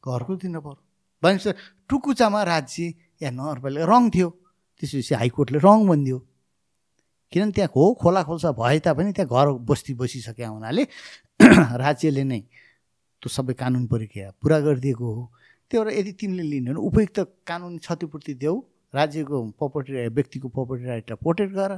घरको 0.04 0.34
दिनु 0.38 0.60
पऱ्यो 0.62 0.82
भनेपछि 1.24 1.52
टुकुचामा 1.90 2.42
राज्य 2.44 2.94
या 3.24 3.30
नगरपालिका 3.34 3.86
रङ 3.90 4.04
थियो। 4.14 4.30
त्यसपछि 4.78 5.14
हाइकोर्टले 5.22 5.60
रङ 5.66 5.80
भनिदियो 5.90 6.18
किनभने 7.34 7.52
त्यहाँ 7.52 7.72
हो 7.76 7.84
खोला 8.02 8.22
खोल्सा 8.30 8.52
भए 8.62 8.80
तापनि 8.86 9.12
त्यहाँ 9.18 9.30
घर 9.34 9.48
बस्ती 9.66 9.94
बसिसके 9.98 10.46
हुनाले 10.46 10.84
राज्यले 11.84 12.24
नै 12.24 12.40
त्यो 13.22 13.30
सबै 13.30 13.54
कानुन 13.58 13.88
प्रक्रिया 13.90 14.32
पुरा 14.42 14.60
गरिदिएको 14.66 15.06
हो। 15.16 15.24
त्यो 15.72 15.84
भएर 15.84 15.94
यदि 16.00 16.12
तिमीले 16.20 16.44
लिने 16.44 16.70
भने 16.72 16.80
उपयुक्त 16.88 17.20
कानुनी 17.50 17.78
क्षतिपूर्ति 17.82 18.34
देऊ 18.44 18.56
राज्यको 18.94 19.38
प्रपर्टी 19.60 19.94
राइट 19.94 20.12
व्यक्तिको 20.14 20.48
प्रपर्टी 20.56 20.86
राइटलाई 20.86 21.18
प्रोटेक्ट 21.24 21.54
गर। 21.56 21.72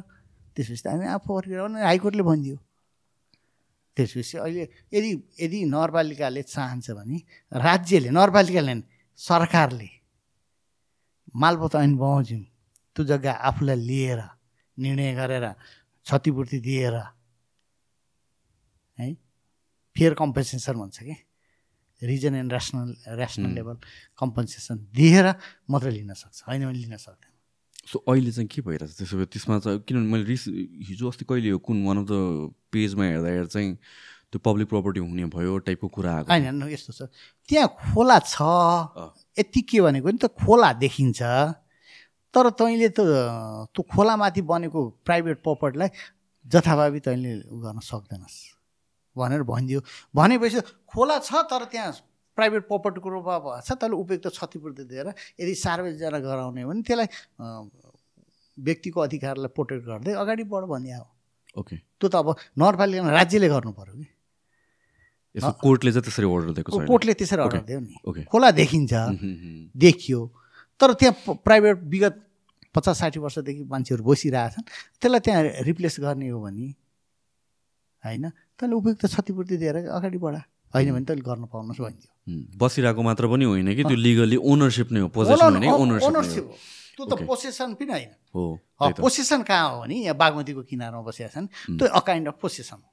त्यसपछि 0.55 0.81
त 0.83 0.87
हामी 0.91 1.05
आफू 1.15 1.29
गर्ने 1.39 1.81
हाइकोर्टले 1.81 2.23
भनिदियो। 2.29 2.57
त्यसपछि 3.97 4.37
अहिले 4.37 4.63
यदि 4.93 5.11
यदि 5.41 5.59
नगरपालिकाले 5.71 6.41
चाहन्छ 6.43 6.91
भने 6.91 7.17
राज्यले 7.51 8.09
नगरपालिकाले 8.11 8.73
सरकारले 9.19 9.89
मालपोत 11.35 11.75
ऐन 11.75 11.95
बमोजिम 11.95 12.41
त्यो 12.95 13.03
जग्गा 13.05 13.33
आफूलाई 13.49 13.79
लिएर 13.87 14.21
निर्णय 14.77 15.13
गरेर 15.15 15.45
क्षतिपूर्ति 16.05 16.59
दिएर 16.59 16.95
है 18.97 19.13
फेयर 19.95 20.13
कम्पेन्सेसन 20.13 20.73
भन्छ 20.73 20.97
कि? 21.03 21.15
Reason 22.01 22.35
and 22.35 22.51
rational 22.51 22.89
rational. 23.15 23.51
Level 23.55 23.77
compensation 24.19 24.77
दिएर 24.91 25.25
मात्रै 25.71 25.91
लिन 25.91 26.13
सक्छ। 26.13 26.43
होइन 26.47 26.65
भने 26.67 26.79
लिन 26.79 26.97
सक्दैन। 26.97 27.31
सो 27.87 27.99
अहिले 28.03 28.31
चाहिँ 28.31 28.47
के 28.49 28.61
भइरहेछ? 28.61 28.91
त्यसो 28.97 29.17
भए 29.17 29.25
त्यसमा 29.31 29.59
चाहिँ 29.59 29.79
किनभने 29.87 30.11
मैले 30.11 30.25
रिस 30.25 30.43
हिजो 30.89 31.07
अस्ति 31.07 31.25
कहिले 31.25 31.49
हो 31.49 31.59
कुन 31.63 31.85
वान 31.85 31.97
अफ 32.03 32.05
द 32.11 32.13
पेजमा 32.71 33.03
हेर्दाखेरि 33.05 33.47
चाहिँ 33.47 33.75
त्यो 34.31 34.39
पब्लिक 34.43 34.67
प्रपर्टी 34.67 34.99
हुने 34.99 35.25
भयो 35.31 35.57
टाइपको 35.63 35.87
कुरा 35.87 36.11
आएको 36.15 36.31
होइन, 36.33 36.63
यस्तो 36.67 36.91
छ। 36.91 37.01
त्यहाँ 37.47 37.67
खोला 37.93 38.19
छ। 38.19 38.35
यति 39.39 39.61
के 39.61 39.81
भनेको 39.81 40.09
नि 40.11 40.17
त 40.19 40.27
खोला 40.35 40.73
देखिन्छ। 40.83 41.21
तर 42.35 42.49
तैँले 42.59 42.89
त 42.91 42.99
त्यो 43.71 43.81
खोलामाथि 43.95 44.41
बनेको 44.43 44.79
प्राइभेट 45.07 45.37
प्रपर्टीलाई 45.47 45.89
जथाभावी 46.45 46.99
तैँले 46.99 47.31
गर्न 47.63 47.79
सक्दैनस् 47.79 48.37
भनेर 49.15 49.43
भनिदियो। 49.47 49.79
भनेपछि 50.11 50.59
खोला 50.91 51.17
छ 51.23 51.47
तर 51.47 51.63
त्यहाँ 51.71 51.91
प्राइभेट 52.37 52.63
प्रपर्टीको 52.67 53.07
रूपमा 53.09 53.37
भएको 53.39 53.61
छ 53.63 53.79
तैँले 53.79 53.95
उपयुक्त 53.95 54.27
क्षतिपूर्ति 54.35 54.83
दिएर 54.91 55.07
यदि 55.39 55.53
सार्वजनिक 55.55 56.23
गराउने 56.27 56.61
हो 56.61 56.69
भने 56.69 56.81
त्यसलाई 56.83 57.07
व्यक्तिको 58.57 58.99
अधिकारलाई 59.01 59.51
प्रोटेक्ट 59.55 59.83
गर्दै 59.87 60.11
अगाडि 60.19 60.43
बढ 60.51 60.63
हो। 60.67 61.07
ओके 61.59 61.75
त्यो 61.75 62.07
त 62.11 62.15
अब 62.15 62.35
नगरपालिकामा 62.59 63.11
राज्यले 63.11 63.47
गर्नु 63.47 63.71
पऱ्यो 63.71 63.95
कि? 63.95 64.07
कोर्टले 65.39 65.91
चाहिँ 65.91 66.03
त्यसरी 66.03 66.27
अर्डर 66.27 66.51
दिएको 66.55 66.71
छ 66.71 66.87
कोर्टले 66.87 67.13
त्यसरी. 67.15 67.41
अर्डर 67.41 67.63
दियो 67.63 67.79
नि। 67.79 68.23
खोला 68.27 68.51
देखिन्छ 68.51 68.93
देखियो। 69.71 70.19
तर 70.79 70.93
त्यहाँ 70.99 71.35
प्राइभेट 71.39 71.77
विगत 71.87 72.15
पचास 72.75 72.99
साठी 72.99 73.19
वर्षदेखि 73.19 73.63
मान्छेहरू 73.71 74.03
बसिरहेछन् 74.03 74.65
त्यसलाई 74.99 75.21
त्यहाँ 75.25 75.41
रिप्लेस 75.63 75.95
गर्ने 76.03 76.27
हो 76.29 76.39
भने 76.43 76.67
होइन? 78.03 78.25
तैँले 78.59 78.75
उपयुक्त 78.75 79.05
क्षतिपूर्ति 79.05 79.55
दिएर 79.57 79.77
अगाडि 79.89 80.17
बढा। 80.19 80.41
होइन 80.73 80.91
भने 80.91 81.05
तैँले 81.07 81.23
गर्न 81.23 81.45
पाउनुहोस् 81.47 81.81
भनिदियो। 81.81 82.11
बसिरहेको 82.59 83.01
मात्र 83.01 83.23
पनि 83.31 83.45
होइन 83.45 83.69
कि 83.75 83.83
त्यो 83.83 83.97
लिगली 83.97 84.37
ओनरसिप 84.43 84.91
नै 84.91 84.99
हो 84.99 85.09
ओनरसिप 85.15 86.45
हो। 86.45 86.55
त्यो 86.95 87.05
त 87.05 87.13
पोसेसन 87.27 87.73
पनि 87.79 87.91
होइन। 87.91 88.11
पोसेसन 89.01 89.41
कहाँ 89.43 89.67
हो 89.71 89.81
भने 89.81 89.95
यहाँ 90.07 90.15
बागमतीको 90.15 90.61
किनारमा 90.63 91.01
बसेका 91.03 91.29
छन्। 91.35 91.47
त्यो 91.79 91.87
अ 91.87 91.99
काइन्ड 92.07 92.27
अफ 92.27 92.37
पोसेसन 92.41 92.79
हो। 92.79 92.89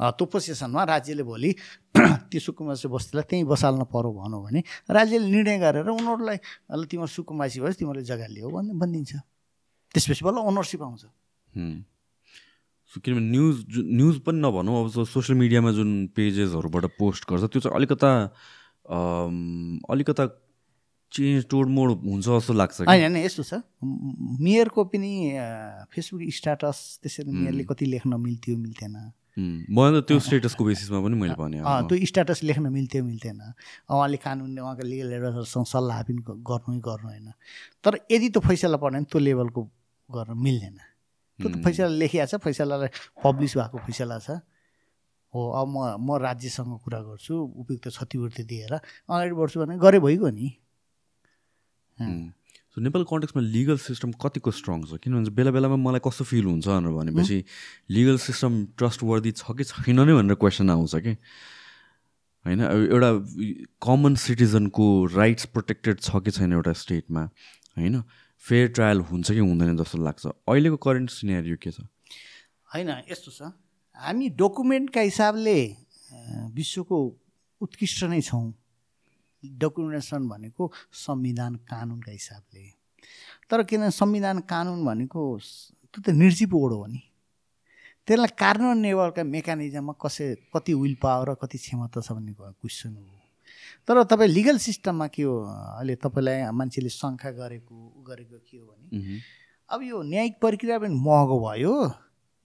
त्यो 0.00 0.24
पोसेसनमा 0.30 0.82
राज्यले 0.84 1.22
भोलि 1.26 1.50
त्यो 2.30 2.40
सुकुम्बासी 2.40 2.88
बस्तीलाई 2.88 3.24
त्यहीँ 3.30 3.46
बसाल्न 3.50 3.82
पऱ्यो 3.90 4.10
भनौँ 4.14 4.42
भने 4.44 4.60
राज्यले 4.90 5.26
निर्णय 5.26 5.58
गरेर 5.58 5.88
उनीहरूलाई 5.90 6.38
तिमीहरू 6.86 7.12
सुकुम्बासी 7.18 7.60
भएपछि 7.60 7.78
तिमीहरूले 7.82 8.06
जग्गा 8.06 8.26
लियो 8.30 8.48
भन्ने 8.48 8.74
भनिदिन्छ। 8.78 9.12
त्यसपछि 9.94 10.22
बल्ल 10.24 10.38
ओनरसिप 10.38 10.82
आउँछ। 10.82 11.02
किनभने 13.04 13.26
न्युज 13.30 13.56
जुन 13.68 13.84
न्युज 13.96 14.16
पनि 14.26 14.38
नभनौँ 14.40 14.74
अब 14.80 15.04
सोसियल 15.04 15.38
मिडियामा 15.38 15.70
जुन 15.78 15.90
पेजेसहरूबाट 16.16 16.84
पोस्ट 16.98 17.22
गर्छ 17.30 17.44
त्यो 17.52 17.60
चाहिँ 17.60 17.76
अलिकता 17.76 18.10
अलिकता 19.92 20.24
चेन्ज 21.12 21.44
तोडमोड 21.50 21.90
हुन्छ 22.04 22.26
जस्तो 22.26 22.52
लाग्छ 22.54 22.80
होइन 22.88 23.00
होइन 23.02 23.16
यस्तो 23.24 23.42
छ। 23.42 23.60
मेयरको 24.40 24.84
पनि 24.92 25.12
फेसबुक 25.92 26.22
स्ट्याटस 26.38 26.78
त्यसरी 27.02 27.32
मेयरले 27.32 27.64
कति 27.68 27.84
लेख्न 27.86 28.12
मिल्थ्यो 28.20 28.56
मिल्थेन। 28.56 28.96
मैले 29.38 30.00
त 30.02 30.04
त्यो 30.10 30.18
स्टेटसको 30.18 30.62
बेसिसमा 30.66 30.98
पनि 30.98 31.14
मैले 31.14 31.34
भने 31.38 31.62
त्यो 31.62 31.96
स्ट्याटस 32.10 32.42
लेख्न 32.42 32.66
मिल्थ्यो 32.74 33.02
मिल्थेन। 33.06 33.40
उहाँले 33.86 34.18
कानुनले 34.18 34.60
उहाँको 34.60 34.82
लिगल 34.82 35.12
एडभाइजरसँग 35.14 35.66
सल्लाह 35.74 35.98
पनि 36.10 36.20
गर्नु 36.42 36.78
गर्नु 36.82 37.08
होइन 37.08 37.28
तर 37.84 37.92
यदि 38.10 38.28
त्यो 38.34 38.40
फैसला 38.42 38.76
परेन 38.82 39.04
त्यो 39.06 39.18
लेभलको 39.22 39.62
गर्न 40.10 40.30
मिल्दैन। 40.34 40.78
त्यो 41.38 41.48
त। 41.48 41.56
फैसला 41.62 41.88
लेखिया 42.02 42.26
छ 42.26 42.42
फैसलालाई 42.42 42.90
पब्लिस 43.22 43.52
भएको 43.58 43.78
फैसला 43.86 44.18
छ। 44.18 44.42
हो 45.34 45.40
अब 45.60 45.66
म 45.68 45.76
म 46.02 46.18
राज्यसँग 46.18 46.72
कुरा 46.82 47.00
गर्छु 47.06 47.34
उपयुक्त 47.62 47.86
क्षतिपूर्ति 47.94 48.42
दिएर 48.42 48.74
अगाडि 48.74 49.34
बढ्छु 49.38 49.60
भने 49.60 49.78
गरे 49.78 49.98
भइगयो 50.00 50.30
नि। 50.34 50.48
सो 52.78 52.82
नेपाल 52.82 53.04
कन्टेक्समा 53.10 53.42
लिगल 53.42 53.78
सिस्टम 53.82 54.10
कतिको 54.22 54.50
स्ट्रङ 54.54 54.86
छ? 54.86 55.02
किनभने 55.02 55.34
बेला 55.34 55.50
बेलामा 55.50 55.76
मलाई 55.82 55.98
कस्तो 55.98 56.24
फिल 56.30 56.46
हुन्छ 56.46 56.66
भनेर 56.70 56.94
भनेपछि 56.94 57.38
लिगल 57.90 58.18
सिस्टम 58.22 58.52
ट्रस्ट 58.78 59.02
वर्दी 59.02 59.32
छ 59.34 59.50
कि 59.50 59.64
छैन 59.66 59.98
नै 59.98 60.14
भनेर 60.14 60.38
क्वेसन 60.38 60.70
आउँछ 60.70 60.94
कि? 61.02 61.12
होइन? 62.46 62.60
एउटा 62.62 63.10
कमन 63.82 64.14
सिटिजनको 64.14 64.86
राइट्स 65.10 65.44
प्रोटेक्टेड 65.50 65.98
छ 66.06 66.22
कि 66.22 66.30
छैन 66.38 66.52
एउटा 66.54 66.72
स्टेटमा 66.78 67.22
होइन? 67.82 68.02
फेयर 68.46 68.68
ट्रायल 68.78 69.02
हुन्छ 69.10 69.26
कि 69.26 69.42
हुँदैन 69.42 69.74
जस्तो 69.82 69.98
लाग्छ। 69.98 70.26
अहिलेको 70.46 70.78
करेन्ट 70.78 71.10
सिनेरियो 71.10 71.56
के 71.58 71.74
छ? 71.74 71.82
होइन 72.74 72.94
यस्तो 73.10 73.30
छ। 73.34 73.50
हामी 73.98 74.28
डकुमेन्टका 74.38 75.02
हिसाबले 75.10 75.58
विश्वको 76.54 76.98
उत्कृष्ट 77.58 78.04
नै 78.14 78.22
छौँ। 78.22 78.46
डकुमेन्टेसन 79.44 80.28
भनेको 80.28 80.72
संविधान 80.92 81.54
कानुनका 81.70 82.12
हिसाबले। 82.12 82.64
तर 83.50 83.62
किन 83.62 83.90
संविधान 83.90 84.38
कानुन 84.50 84.84
भनेको 84.84 85.20
त्यो 85.38 86.00
त 86.02 86.08
निर्जीव 86.14 86.54
ओड 86.56 86.72
हो 86.72 86.86
नि। 86.86 87.00
त्यसलाई 88.08 88.32
कार्यान्वयन 88.40 88.78
नेवारका 88.82 89.22
मेकानिजममा 89.24 89.94
कसै 90.00 90.26
कति 90.54 90.74
विल 90.74 90.94
पावर 91.02 91.28
र 91.30 91.34
कति 91.42 91.58
क्षमता 91.58 92.00
छ 92.00 92.12
भन्ने 92.12 92.32
क्वेसन 92.34 92.94
हो। 92.96 93.04
तर 93.88 94.02
तपाईँ 94.04 94.28
लिगल 94.28 94.56
सिस्टममा 94.58 95.06
के 95.12 95.22
हो? 95.22 95.34
अहिले 95.80 95.94
तपाईँलाई 95.96 96.50
मान्छेले 96.52 96.88
शङ्का 96.88 97.30
गरेको 97.40 97.76
गरेको 98.04 98.38
के 98.44 98.56
हो 98.58 98.64
भने 98.68 99.20
अब 99.70 99.80
यो 99.82 99.96
न्यायिक 100.02 100.34
प्रक्रिया 100.40 100.78
पनि 100.80 100.94
महँगो 100.96 101.36
भयो 101.44 101.74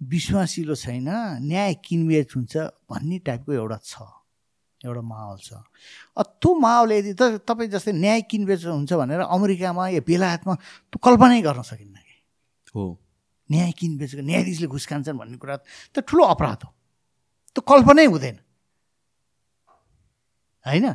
विश्वासिलो 0.01 0.75
छैन 0.75 1.07
न्याय 1.47 1.73
किनबेच 1.79 2.35
हुन्छ 2.35 2.53
भन्ने 2.91 3.17
टाइपको 3.23 3.51
एउटा 3.53 3.77
छ। 3.83 4.03
एउटा 4.83 5.01
माहौल 5.01 5.37
छ। 5.39 5.49
त्यो 6.19 6.49
माहौल 6.59 6.91
यदि 6.91 7.11
त 7.15 7.43
तपाईँ 7.47 7.71
जस्तै 7.71 7.91
न्याय 7.95 8.21
किनबेच 8.27 8.61
हुन्छ 8.67 8.91
भनेर 8.93 9.21
अमेरिकामा 9.23 9.83
या 9.95 10.01
बेलायतमा 10.03 10.53
त्यो 10.91 10.97
कल्पनै 10.99 11.41
गर्न 11.41 11.61
सकिन्न 11.63 11.95
कि? 11.95 12.15
हो। 12.75 12.83
न्याय 13.49 13.71
किनबेचको 13.79 14.21
न्यायाधीशले 14.21 14.67
घुस 14.67 14.85
खान्छन् 14.87 15.17
भन्ने 15.19 15.37
कुरा 15.37 15.55
त 15.91 15.95
ठुलो 16.03 16.23
अपराध 16.35 16.61
हो। 16.63 16.69
त्यो 17.55 17.61
कल्पनै 17.63 18.05
हुँदैन। 18.11 18.37
होइन? 20.65 20.87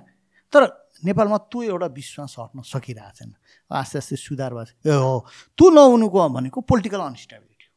तर 0.53 0.63
नेपालमा 1.05 1.39
त्यो 1.53 1.63
एउटा 1.63 1.87
विश्वास 1.93 2.35
हट्न 2.41 2.59
सकिरहेको 2.65 3.13
छैन 3.15 3.31
आस्ते 3.71 3.99
आस्ते 4.01 4.17
सुधार 4.17 4.51
भएको 4.57 4.65
छ 4.65 4.89
ए 4.89 4.97
हो। 4.97 5.23
त्यो 5.55 5.67
नहुनुको 5.71 6.19
भनेको 6.35 6.59
पोलिटिकल 6.65 7.01
अनस्टेबिलिटी 7.05 7.65
हो। 7.69 7.73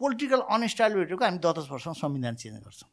पोलिटिकल 0.00 0.40
अनस्टेबिलिटीको 0.54 1.22
हामी 1.24 1.38
दस 1.42 1.54
दस 1.58 1.66
वर्षमा 1.68 1.94
संविधान 1.98 2.34
चेन्ज 2.38 2.62
गर्छौँ। 2.62 2.88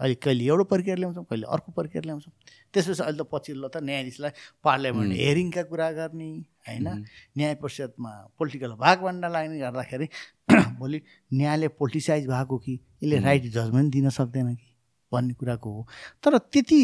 अहिले 0.00 0.14
कहिले 0.14 0.44
एउटा 0.44 0.64
प्रक्रिया 0.64 0.96
ल्याउँछौँ 0.96 1.24
कहिले 1.24 1.46
अर्को 1.50 1.72
प्रक्रिया 1.72 2.02
ल्याउँछौँ। 2.04 2.32
त्यसपछि 2.72 3.02
अहिले 3.02 3.18
त 3.18 3.26
पछिल्लो 3.32 3.68
त 3.68 3.76
न्यायाधीशलाई 3.82 4.30
पार्लियामेन्ट 4.64 5.12
हेरिङका 5.12 5.62
कुरा 5.62 5.90
गर्ने 5.92 6.30
होइन? 6.68 6.88
न्याय 7.36 7.54
परिषदमा 7.54 8.10
पोलिटिकल 8.38 8.72
भागभन्डा 8.78 9.28
लाग्ने 9.28 9.58
गर्दाखेरि 9.58 10.08
भोलि 10.78 11.02
न्यायले 11.34 11.68
पोलिटिसाइज 11.68 12.26
भएको 12.26 12.58
कि 12.58 12.80
यसले 13.02 13.18
राइट 13.18 13.42
जजमेन्ट 13.42 13.92
दिन 13.92 14.10
सक्दैन 14.10 14.54
कि 14.54 14.68
भन्ने 15.12 15.34
कुराको 15.34 15.70
हो। 15.72 15.86
तर 16.22 16.38
त्यति 16.38 16.80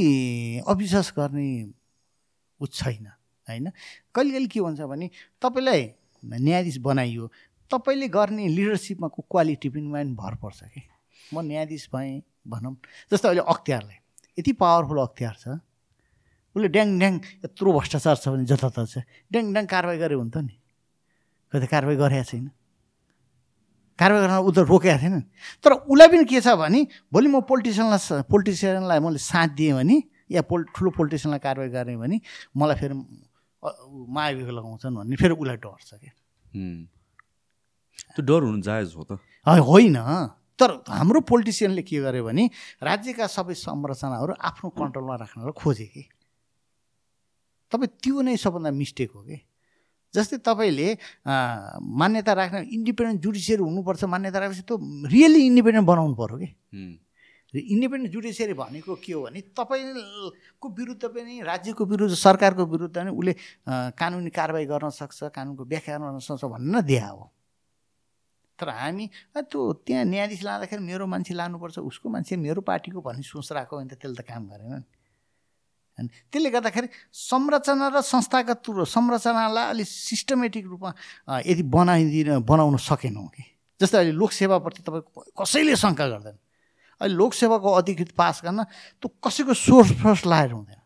अविश्वास 0.69 1.13
गर्ने 1.19 1.49
उ 2.61 2.67
छैन 2.67 3.07
होइन? 3.49 3.71
कहिले 4.15 4.31
कहिले 4.33 4.47
के 4.47 4.61
हुन्छ 4.61 4.81
भने 4.81 5.11
तपाईँलाई 5.43 5.91
न्यायाधीश 6.25 6.79
बनाइयो 6.79 7.31
तपाईँले 7.71 8.09
गर्ने 8.09 8.49
लिडरसिपमा 8.49 9.09
को 9.09 9.23
क्वालिटी 9.31 9.69
पनि 9.69 10.15
भर 10.15 10.35
पर्छ 10.35 10.63
कि? 10.65 10.83
म 11.35 11.41
न्यायाधीश 11.41 11.89
भएँ 11.95 12.23
भनौँ 12.47 12.75
जस्तो 13.13 13.29
अहिले 13.29 13.45
अख्तियारलाई 13.45 13.99
यति 14.39 14.53
पावरफुल 14.53 14.99
अख्तियार 15.09 15.35
छ। 15.41 15.45
उसले 16.55 16.69
ड्याङ 16.71 16.89
ड्याङ 16.99 17.15
यत्रो 17.45 17.69
भ्रष्टाचार 17.73 18.17
छ 18.23 18.25
भने 18.31 18.45
जताततै 18.47 18.87
छ। 18.87 18.97
ड्याङ 19.33 19.45
ड्याङ 19.55 19.67
कारवाही 19.67 19.99
गरे 19.99 20.15
हुन्थ्यो 20.15 20.43
नि। 20.43 20.55
कतै 21.53 21.67
कारवाही 21.67 21.97
गरेका 21.99 22.25
छैन। 22.31 22.47
कारवाही 23.99 24.23
गर्न 24.23 24.35
ऊ 24.43 24.51
त 24.51 24.59
रोकेका 24.67 24.99
थिएन। 25.03 25.17
तर 25.63 25.73
उसलाई 25.87 26.09
पनि 26.11 26.25
के 26.27 26.39
छ 26.43 26.55
भने 26.59 26.81
भोलि 27.11 27.29
म 27.31 27.43
पोलिटिसियनलाई 27.47 28.27
पोलिटिसियनलाई 28.27 28.99
मैले 29.03 29.19
साथ 29.19 29.49
दिएँ 29.55 29.75
भने 29.79 29.97
या 30.31 30.43
पोल 30.47 30.61
ठुलो 30.75 30.91
पोलिटिसियनलाई 30.99 31.43
कारवाही 31.43 31.71
गरेँ 31.71 31.97
भने 31.99 32.17
मलाई 32.55 32.77
फेरि 32.79 32.95
महाभियोग 33.63 34.51
लगाउँछन् 34.51 34.95
भन्ने 34.99 35.17
फेरि 35.17 35.35
उसलाई 35.35 35.59
डर 35.63 35.79
छ 35.79 35.95
क्या। 35.95 36.15
त्यो 38.15 38.23
डर 38.23 38.41
हुनु 38.47 38.61
जायज 38.63 38.95
हो 38.95 39.03
त। 39.07 39.19
होइन। 39.47 39.99
तर 40.59 40.71
हाम्रो 40.89 41.21
पोलिटिसियनले 41.27 41.83
के 41.83 41.99
गर्यो 42.01 42.25
भने 42.25 42.45
राज्यका 42.83 43.27
सबै 43.27 43.55
संरचनाहरू 43.59 44.33
आफ्नो 44.39 44.69
कन्ट्रोलमा 44.71 45.15
राख्नलाई 45.23 45.53
खोजे 45.59 45.87
कि? 45.91 46.03
तपाईँ 47.73 47.91
त्यो 48.03 48.21
नै 48.23 48.37
सबभन्दा 48.39 48.71
मिस्टेक 48.71 49.11
हो 49.15 49.23
कि? 49.27 49.37
जस्तै 50.15 50.39
तपाईँले 50.47 50.89
मान्यता 51.27 52.33
राख्ने 52.39 52.61
इन्डिपेन्डेन्ट 52.71 53.19
जुडिसियरी 53.23 53.63
हुनुपर्छ 53.67 54.05
मान्यता 54.15 54.39
राखेपछि 54.39 54.63
त्यो 54.63 54.77
रियली 55.11 55.41
इन्डिपेन्डेन्ट 55.51 55.87
बनाउनु 55.91 56.15
पऱ्यो 56.15 56.39
कि? 56.39 56.49
इन्डिपेन्डेन्ट 57.55 58.13
जुडिसियरी 58.15 58.55
भनेको 58.55 58.95
के 59.03 59.13
हो 59.13 59.27
भने 59.27 59.41
तपाईँको 59.59 60.67
विरुद्ध 60.79 61.03
पनि 61.03 61.43
राज्यको 61.51 61.83
विरुद्ध 61.83 62.15
सरकारको 62.15 62.63
विरुद्ध 62.67 62.95
पनि 62.95 63.11
उसले 63.11 63.33
कानुनी 63.99 64.31
कारवाही 64.31 64.67
गर्न 64.71 64.91
सक्छ 65.03 65.35
कानुनको 65.35 65.65
व्याख्या 65.67 65.99
गर्न 65.99 66.19
सक्छ 66.23 66.45
भनेर 66.47 66.83
दिया 66.87 67.07
हो। 67.11 67.34
तर 68.59 68.69
हामी 68.71 69.07
त्यो 69.35 69.61
त्यहाँ 69.83 70.05
न्यायाधीश 70.07 70.43
लाँदाखेरि 70.47 70.83
मेरो 70.83 71.07
मान्छे 71.07 71.35
लानुपर्छ 71.35 71.79
उसको 71.91 72.07
मान्छे 72.09 72.37
मेरो 72.39 72.61
पार्टीको 72.63 73.01
भन्ने 73.03 73.23
सोच 73.27 73.53
राखेको 73.53 73.75
भने 73.77 73.89
त 73.91 73.99
त्यसले 73.99 74.15
त 74.15 74.27
काम 74.31 74.43
गरेन 74.47 74.73
नि। 74.79 74.87
होइन 75.99 76.07
त्यसले 76.31 76.51
गर्दाखेरि 76.55 76.89
संरचना 77.11 77.87
र 77.91 78.01
संस्थागत 78.03 78.63
रूप 78.67 78.87
संरचनालाई 78.87 79.67
अलिक 79.75 79.89
सिस्टमेटिक 79.91 80.65
रूपमा 80.71 80.91
यदि 81.47 81.63
बनाइदिन 81.67 82.47
बनाउन 82.47 82.77
सकेनौँ 82.79 83.27
कि? 83.35 83.43
जस्तै 83.81 83.99
अहिले 83.99 84.15
लोकसेवाप्रति 84.15 84.81
तपाईँ 84.87 85.35
कसैले 85.35 85.75
शङ्का 85.75 86.07
गर्दैन। 86.15 86.37
अहिले 87.03 87.15
लोकसेवाको 87.15 87.69
अधिकृत 87.75 88.11
पास 88.15 88.37
गर्न 88.47 88.63
त्यो 89.03 89.09
कसैको 89.19 89.55
सोर्स 89.55 89.91
फोर्स 89.99 90.23
लाएर 90.31 90.51
हुँदैन। 90.55 90.81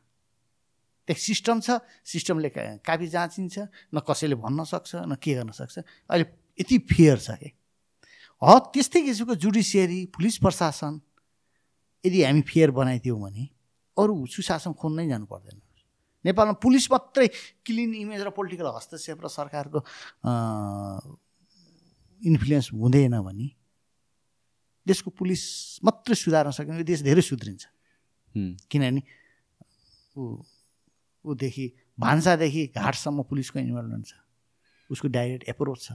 त्यहाँ 1.08 1.20
सिस्टम 1.20 1.60
छ 1.60 1.80
सिस्टमले 2.04 2.48
काफी 2.84 3.06
जाँचिन्छ 3.12 3.56
न 3.92 3.96
कसैले 4.08 4.36
भन्न 4.40 4.64
सक्छ 4.64 5.04
न 5.04 5.16
के 5.20 5.32
गर्न 5.36 5.52
सक्छ। 5.52 5.76
अहिले 6.08 6.24
यति 6.60 6.76
फियर 6.84 7.16
छ 7.16 7.30
कि? 7.40 7.48
ह 8.42 8.58
त्यस्तै 8.72 9.00
किसिमको 9.02 9.34
जुडिसियरी 9.34 10.00
पुलिस 10.14 10.38
प्रशासन। 10.38 10.92
यदि 12.04 12.18
हामी 12.22 12.42
फेयर 12.46 12.70
बनाइदियौँ 12.70 13.18
भने 13.18 13.44
अरू 13.98 14.14
सुशासन 14.30 14.72
खोज्नै 14.78 15.06
जानु 15.10 15.26
पर्दैन। 15.26 15.58
नेपालमा 16.24 16.54
पुलिस 16.62 16.84
मात्रै 16.90 17.26
क्लिन 17.66 17.90
इमेज 18.06 18.20
र 18.22 18.30
पोलिटिकल 18.30 18.66
हस्तक्षेप 18.78 19.18
र 19.18 19.26
सरकारको 19.26 19.78
इन्फ्लुएन्स 22.22 22.68
हुँदैन 22.74 23.14
भने 23.22 23.48
देशको 24.86 25.10
पुलिस 25.10 25.42
मात्रै 25.82 26.14
सुधार्न 26.14 26.50
सक्यो 26.54 26.72
भने 26.78 26.86
देश 26.86 27.02
धेरै 27.02 27.22
सुध्रिन्छ। 27.22 27.62
किनभने 28.70 29.02
ऊ 30.14 30.22
ऊदेखि 31.24 31.66
भान्सादेखि 31.98 32.62
घाटसम्म 32.70 33.22
पुलिसको 33.26 33.58
इन्भल्भमेन्ट 33.58 34.06
छ। 34.06 34.14
उसको 34.90 35.06
डाइरेक्ट 35.10 35.44
एप्रोच 35.50 35.78
छ। 35.82 35.90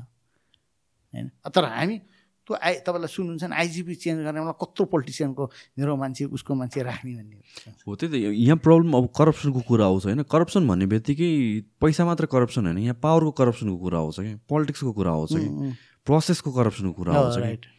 होइन? 1.14 1.32
तर 1.48 1.64
हामी 1.66 1.96
त्यो 2.44 2.56
आइ 2.60 2.74
तपाईँलाई 2.84 3.08
सुन्नुहुन्छ 3.08 3.44
भने 3.44 3.56
आइजिपी 3.56 3.96
चेन्ज 3.96 4.20
गर्ने 4.24 4.39
मलाई 4.44 4.58
कत्रो 4.60 4.86
पोलिटिसियनको 4.91 5.44
मेरो 5.80 5.96
मान्छे 5.96 6.24
उसको 6.28 6.52
मान्छे 6.56 6.84
राख्ने 6.84 7.14
भन्ने 7.16 7.36
हो। 7.88 7.96
त्यही 7.96 8.12
त 8.12 8.16
यहाँ 8.36 8.58
प्रब्लम 8.60 8.91
अब 8.94 9.06
करप्सनको 9.16 9.60
कुरा 9.64 9.86
आउँछ 9.86 10.04
होइन। 10.06 10.22
करप्सन 10.28 10.68
भन्ने 10.68 10.86
बित्तिकै 10.91 11.32
पैसा 11.80 12.04
मात्र 12.06 12.26
करप्सन 12.28 12.66
होइन 12.68 12.78
यहाँ 12.84 13.00
पावरको 13.00 13.32
करप्सनको 13.39 13.78
कुरा 13.80 14.00
आउँछ 14.00 14.20
कि 14.20 14.36
पोलिटिक्सको 14.50 14.91
कुरा 14.91 15.12
आउँछ 15.12 15.34
कि 15.34 15.50
प्रोसेसको 16.06 16.52
करप्सनको 16.52 16.94
कुरा 16.94 17.12
आउँछ 17.16 17.36
कि। 17.39 17.72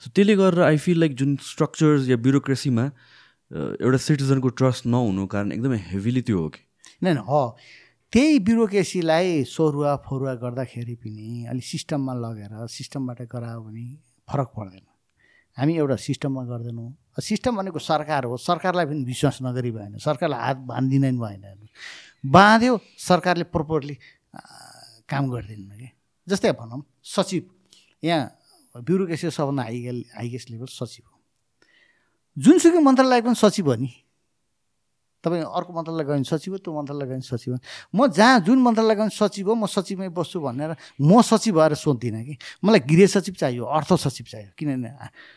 सो 0.00 0.10
त्यसले 0.16 0.34
गरेर 0.36 0.60
आई 0.64 0.76
फिल 0.80 0.98
लाइक 1.00 1.14
जुन 1.14 1.36
स्ट्रक्चर्स 1.44 2.08
या 2.08 2.16
ब्युरोक्रेसीमा 2.16 2.84
एउटा 3.84 3.98
सिटिजनको 4.00 4.48
ट्रस्ट 4.56 4.86
नहुनु 4.86 5.26
कारण 5.26 5.52
एकदमै 5.52 5.78
हेभिली 5.92 6.22
त्यो 6.24 6.38
हो 6.40 6.48
कि। 6.48 6.60
नै 7.02 7.12
हो। 7.20 7.42
त्यही 8.12 8.38
ब्युरोक्रेसीलाई 8.42 9.44
सोरुवा 9.46 9.94
फोरुवा 10.02 10.34
गर्दाखेरि 10.42 10.94
पनि 10.98 11.46
अलिक 11.46 11.64
सिस्टममा 11.64 12.14
लगेर 12.14 12.66
सिस्टमबाट 12.66 13.22
गरायो 13.22 13.60
भने 13.62 13.84
फरक 14.28 14.48
पर्दैन। 14.56 14.86
हामी 15.56 15.76
एउटा 15.78 15.96
सिस्टममा 15.96 16.42
गर्दैनौँ। 16.44 16.90
सिस्टम 17.22 17.56
भनेको 17.56 17.78
सरकार 17.78 18.24
हो। 18.24 18.36
सरकारलाई 18.36 18.86
पनि 18.86 19.04
विश्वास 19.04 19.38
नगरी 19.42 19.70
भएन। 19.70 19.98
सरकारलाई 19.98 20.40
हात 20.40 20.56
बाँधिँदैन 20.66 21.18
भएन। 21.18 21.68
बाँध्यो 22.26 22.74
सरकारले 22.98 23.44
प्रोपरली 23.54 23.94
काम 25.06 25.30
गर्दैन 25.30 25.70
कि। 25.78 25.88
जस्तै 26.26 26.52
भनौँ 26.52 26.82
सचिव। 27.04 27.42
यहाँ 28.02 28.22
ब्युरोक्रेसी 28.74 29.30
सबभन्दा 29.30 29.62
हाइ 29.62 30.02
हाइएस्ट 30.18 30.50
लेभल 30.50 30.66
सचिव 30.66 31.04
हो। 31.06 31.18
जुनसुकै 32.36 32.78
मन्त्रालय 32.78 33.20
पनि 33.22 33.34
सचिव 33.34 33.66
हो 33.70 33.74
नि। 33.74 33.90
तपाईँ 35.24 35.44
अर्को 35.44 35.72
मन्त्रालय 35.72 36.04
गयो 36.04 36.14
भने 36.14 36.24
सचिव 36.24 36.52
हो 36.54 36.58
त्यो 36.64 36.72
मन्त्रालय 36.72 37.06
गयो 37.06 37.14
भने 37.14 37.28
सचिव 37.28 37.58
म 37.94 38.06
जहाँ 38.08 38.40
जुन 38.40 38.58
मन्त्रालय 38.62 38.94
गयो 38.94 39.04
भने 39.04 39.16
सचिव 39.16 39.48
हो 39.48 39.54
म 39.54 39.66
सचिवमै 39.66 40.08
बस्छु 40.16 40.40
भनेर 40.40 40.76
म 41.00 41.20
सचिव 41.20 41.54
भएर 41.60 41.74
सोध्दिनँ 41.76 42.24
कि। 42.24 42.36
मलाई 42.64 42.80
गृह 42.88 43.06
सचिव 43.06 43.34
चाहियो 43.36 43.64
अर्थ 43.64 43.92
सचिव 44.00 44.26
चाहियो। 44.30 44.50
किनभने 44.58 44.90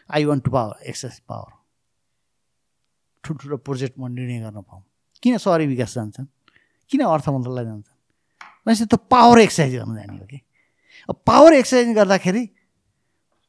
I 0.10 0.26
want 0.26 0.44
to 0.44 0.52
power 0.52 0.88
access 0.88 1.20
power 1.28 1.52
ठुल्ठुलो 3.24 3.58
प्रोजेक्ट 3.58 4.00
म 4.00 4.08
निर्णय 4.08 4.40
गर्न 4.40 4.62
पाऊँ। 4.62 4.84
किन 5.24 5.38
सहरी 5.38 5.68
विकास 5.68 5.94
जान्छन्? 5.96 6.28
किन 6.92 7.02
अर्थ 7.04 7.30
मन्त्रालय 7.30 7.66
जान्छन्? 7.66 7.98
मान्छे 8.68 8.86
त 8.86 8.96
पावर 9.12 9.40
एक्सर्साइज 9.40 9.76
गर्न 9.76 9.96
जाने 9.96 10.18
हो 10.18 10.26
कि। 10.26 10.40
पावर 11.28 11.54
एक्सर्साइज 11.54 11.96
गर्दाखेरि 11.96 12.44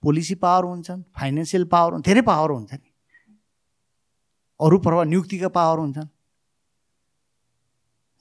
पोलिसी 0.02 0.34
पावर 0.34 0.64
हुन्छन् 0.64 1.02
फाइनेन्सियल 1.16 1.64
पावर 1.70 2.00
धेरै 2.02 2.22
पावर 2.22 2.50
हुन्छ 2.50 2.72
नि 2.74 2.90
अरू 4.60 4.78
प्रभाव 4.78 5.02
नियुक्तिका 5.10 5.48
पावर 5.48 5.78
हुन्छन्। 5.78 6.08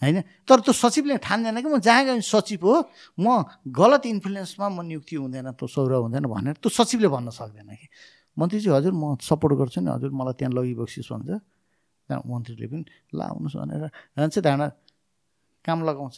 होइन? 0.01 0.17
तर 0.47 0.59
त्यो 0.65 0.73
सचिवले 0.73 1.17
ठान्दैन 1.21 1.61
कि? 1.61 1.67
म 1.69 1.77
जहाँ 1.79 2.03
गएँ 2.05 2.21
सचिव 2.21 2.61
हो। 2.61 2.75
म 3.19 3.45
गलत 3.69 4.03
इन्फ्लुएन्समा 4.05 4.67
म 4.69 4.81
नियुक्ति 4.81 5.15
हुँदैन 5.15 5.51
त्यो 5.53 5.67
सौरा 5.67 5.97
हुँदैन 6.03 6.25
भनेर 6.25 6.55
त्यो 6.57 6.69
सचिवले 6.69 7.07
भन्न 7.07 7.29
सक्दैन 7.29 7.69
कि? 7.69 7.87
मन्त्रीजी 8.37 8.69
हजुर 8.69 8.93
म 8.93 9.15
सपोर्ट 9.21 9.53
गर्छु 9.59 9.79
नि। 9.81 9.89
हजुर 9.93 10.11
मलाई 10.11 10.33
त्यहाँ 10.39 10.53
लगि 10.53 10.73
बक्सिस 10.73 11.07
भन्छ। 11.13 11.29
त्यहाँ 12.09 12.21
मन्त्रीले 12.25 12.67
पनि 12.67 12.83
ला 13.15 13.23
आउनुहोस् 13.31 13.55
भनेर 13.55 13.83
जान्छ 14.17 14.35
त्यहाँबाट 14.43 14.71
काम 15.65 15.77
लगाउँछ। 15.87 16.17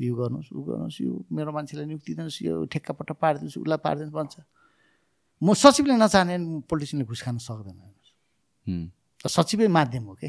यो 0.00 0.14
गर्नुहोस् 0.16 0.50
ऊ 0.56 0.60
गर्नुहोस् 0.64 1.00
यो 1.04 1.12
मेरो 1.28 1.50
मान्छेलाई 1.52 1.86
नियुक्ति 1.86 2.12
दिनुहोस् 2.16 2.40
यो 2.48 2.54
ठेक्कापट्टा 2.72 3.14
पारिदिनुहोस् 3.20 3.60
उसलाई 3.60 3.80
पारिदिनुहोस् 3.84 4.16
भन्छ। 4.16 4.34
म 5.42 5.52
सचिवले 5.52 5.94
नचाहने 6.00 6.64
पोलिटिसियनले 6.64 7.04
घुस 7.04 7.20
खान 7.20 7.36
सक्दैन 7.36 7.78
सचिवै 9.28 9.68
माध्यम 9.68 10.04
हो 10.08 10.14
कि? 10.16 10.28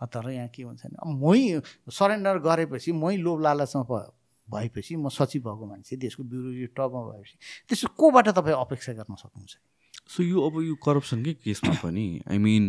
तर 0.00 0.30
यहाँ 0.30 0.48
के 0.48 0.62
हुन्छ 0.62 0.82
भने 0.86 1.14
मै 1.22 1.60
सरेन्डर 1.90 2.38
गरेपछि 2.46 2.92
मै 2.92 3.16
लोभ 3.16 3.40
लालचमा 3.46 3.82
भएपछि 4.48 4.96
म 4.96 5.08
सचिव 5.08 5.42
भएको 5.42 5.64
मान्छे 5.66 5.96
देशको 5.96 6.22
ब्युरो 6.22 6.66
टपमा 6.76 7.00
भएपछि 7.10 7.36
त्यसो 7.68 7.88
कोबाट 7.96 8.28
तपाईँ 8.36 8.56
अपेक्षा 8.56 8.92
गर्न 8.92 9.14
सक्नुहुन्छ? 9.14 9.54
सो 10.12 10.22
यो 10.22 10.38
अब 10.46 10.54
यो 10.62 10.74
करप्सनकै 10.84 11.32
केसमा 11.44 11.74
पनि 11.82 12.06
आई 12.28 12.38
मिन 12.38 12.64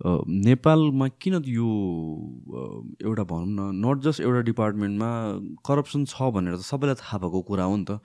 नेपालमा 0.00 1.06
किन 1.20 1.34
यो 1.46 1.68
एउटा 3.04 3.24
भनौँ 3.30 3.46
न 3.46 3.84
नट 3.84 4.00
जस्ट 4.06 4.20
एउटा 4.20 4.40
डिपार्टमेन्टमा 4.48 5.10
करप्सन 5.66 6.04
छ 6.08 6.32
भनेर 6.34 6.56
त 6.56 6.64
सबैलाई 6.64 6.96
थाहा 7.02 7.18
भएको 7.20 7.42
कुरा 7.52 7.64
हो 7.64 7.76
नि 7.76 7.84
त। 7.84 8.00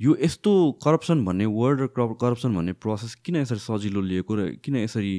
यो 0.00 0.16
यस्तो 0.20 0.52
करप्सन 0.84 1.24
भन्ने 1.24 1.46
वर्ड 1.46 1.80
र 1.80 1.86
करप्सन 1.96 2.54
भन्ने 2.54 2.72
प्रोसेस 2.84 3.14
किन 3.24 3.36
यसरी 3.36 3.58
सजिलो 3.62 4.00
लिएको 4.00 4.32
र 4.34 4.40
किन 4.60 4.76
यसरी 4.84 5.14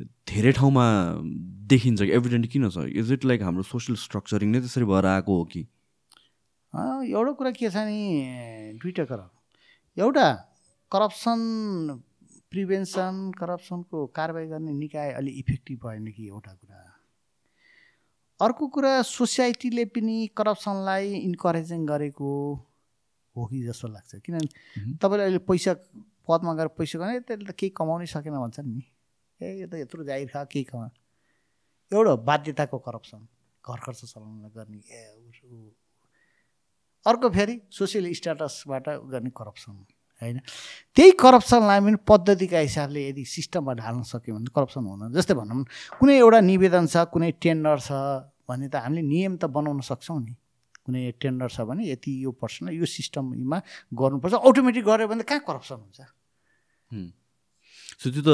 धेरै 0.00 0.52
ठाउँमा 0.52 0.84
देखिन्छ 1.70 2.02
कि 2.02 2.12
एभिडेन्ट 2.12 2.46
किन 2.52 2.68
छ? 2.70 2.86
इज 2.90 3.12
इट 3.12 3.24
लाइक 3.24 3.42
हाम्रो 3.42 3.62
सोसियल 3.62 3.96
स्ट्रक्चरिङ 3.98 4.50
नै 4.50 4.60
त्यसरी 4.60 4.84
भएर 4.84 5.06
आएको 5.06 5.32
हो 5.38 5.44
कि? 5.52 5.62
एउटा 6.74 7.32
कुरा 7.32 7.50
के 7.50 7.70
छ 7.70 7.76
नि 7.86 8.78
दुइटा 8.82 9.04
कुरा 9.04 9.26
एउटा 9.96 10.26
करप्सन 10.92 11.40
प्रिभेन्सन 12.50 13.14
करप्सनको 13.38 14.06
कारवाही 14.16 14.46
गर्ने 14.48 14.72
निकाय 14.72 15.12
अलिक 15.18 15.34
इफेक्टिभ 15.38 15.78
भएन 15.86 16.06
कि 16.10 16.26
एउटा 16.26 16.52
कुरा। 16.52 16.78
अर्को 18.40 18.66
कुरा 18.74 18.92
सोसाइटीले 19.02 19.84
पनि 19.94 20.16
करप्सनलाई 20.36 21.06
इन्करेजिङ 21.28 21.86
गरेको 21.86 22.30
हो 23.36 23.46
कि 23.46 23.62
जस्तो 23.66 23.88
लाग्छ। 23.88 24.14
किनभने 24.24 24.96
तपाईँले 24.98 25.24
अहिले 25.24 25.42
पैसा 25.46 25.72
पदमा 26.26 26.52
गएर 26.54 26.68
पैसा 26.78 26.98
गर्ने 26.98 27.20
त्यसले 27.26 27.46
त 27.46 27.54
केही 27.54 27.70
कमाउनै 27.76 28.06
सकेन 28.06 28.34
भन्छन् 28.34 28.66
नि। 28.66 28.82
ए 29.40 29.60
यो 29.60 29.66
त 29.66 29.74
यत्रो 29.84 30.04
जाहिर 30.04 30.28
खा 30.32 30.44
केही 30.52 30.64
कमा 30.70 30.88
एउटा 31.92 32.14
बाध्यताको 32.28 32.78
करप्सन 32.86 33.20
घर 33.64 33.78
खर्च 33.84 34.00
चलाउनलाई 34.04 34.50
गर्ने 34.56 34.78
ए 34.78 35.00
अर्को 37.06 37.28
फेरि 37.36 37.54
सोसियल 37.72 38.12
स्ट्याटसबाट 38.12 38.88
गर्ने 39.12 39.30
करप्सन 39.36 39.72
होइन? 40.22 40.38
त्यही 40.96 41.10
करप्सनलाई 41.16 41.80
पनि 41.80 41.96
पद्धतिका 42.08 42.58
हिसाबले 42.58 43.00
यदि 43.08 43.24
सिस्टममा 43.24 43.72
ढाल्न 43.80 44.02
सक्यो 44.12 44.34
भने 44.36 44.50
करप्सन 44.56 44.84
हुन 44.84 45.12
जस्तै 45.16 45.34
भनौँ 45.34 45.64
कुनै 45.96 46.14
एउटा 46.20 46.40
निवेदन 46.50 46.86
छ 46.92 47.08
कुनै 47.08 47.30
टेन्डर 47.40 47.78
छ 47.80 47.90
भने 48.48 48.68
त 48.68 48.84
हामीले 48.84 49.02
नियम 49.08 49.40
त 49.40 49.48
बनाउन 49.48 49.80
सक्छौँ 49.80 50.20
नि। 50.20 50.34
कुनै 50.84 51.00
टेन्डर 51.22 51.48
छ 51.48 51.64
भने 51.68 51.88
यति 51.88 52.12
यो 52.24 52.30
पर्सन 52.36 52.68
यो 52.76 52.84
सिस्टममा 52.84 53.58
गर्नुपर्छ। 53.96 54.34
अटोमेटिक 54.44 54.84
गऱ्यो 54.84 55.06
भने 55.08 55.22
त 55.24 55.26
कहाँ 55.28 55.44
करप्सन 55.48 55.78
हुन्छ? 55.80 55.98
सो 57.98 58.10
त्यो 58.10 58.22
त 58.22 58.30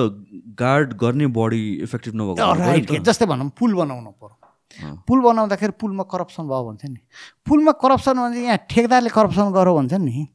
गार्ड 0.59 0.92
गर्ने 1.00 1.26
बडी 1.32 1.62
इफेक्टिभ 1.88 2.14
नभएको 2.20 2.52
राइट 2.61 3.00
जस्तै 3.09 3.26
भनौँ 3.26 3.50
पुल 3.57 3.74
बनाउनु 3.80 4.11
पऱ्यो 4.20 4.44
पुल 5.09 5.20
बनाउँदाखेरि 5.24 5.72
पुलमा 5.80 6.04
करप्सन 6.12 6.44
भयो 6.52 6.62
भन्छ 6.68 6.84
नि। 6.84 7.00
पुलमा 7.48 7.72
करप्सन 7.80 8.16
भने 8.20 8.40
यहाँ 8.44 8.59
ठेकदारले 8.68 9.09
करप्सन 9.09 9.48
गर 9.57 9.68
भन्छ 9.72 9.94
नि। 10.04 10.28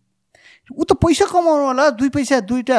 ऊ 0.72 0.84
त 0.88 0.98
पैसा 0.98 1.26
कमाउनु 1.30 1.64
होला 1.68 1.90
दुई 2.00 2.10
पैसा 2.10 2.40
दुईवटा 2.50 2.78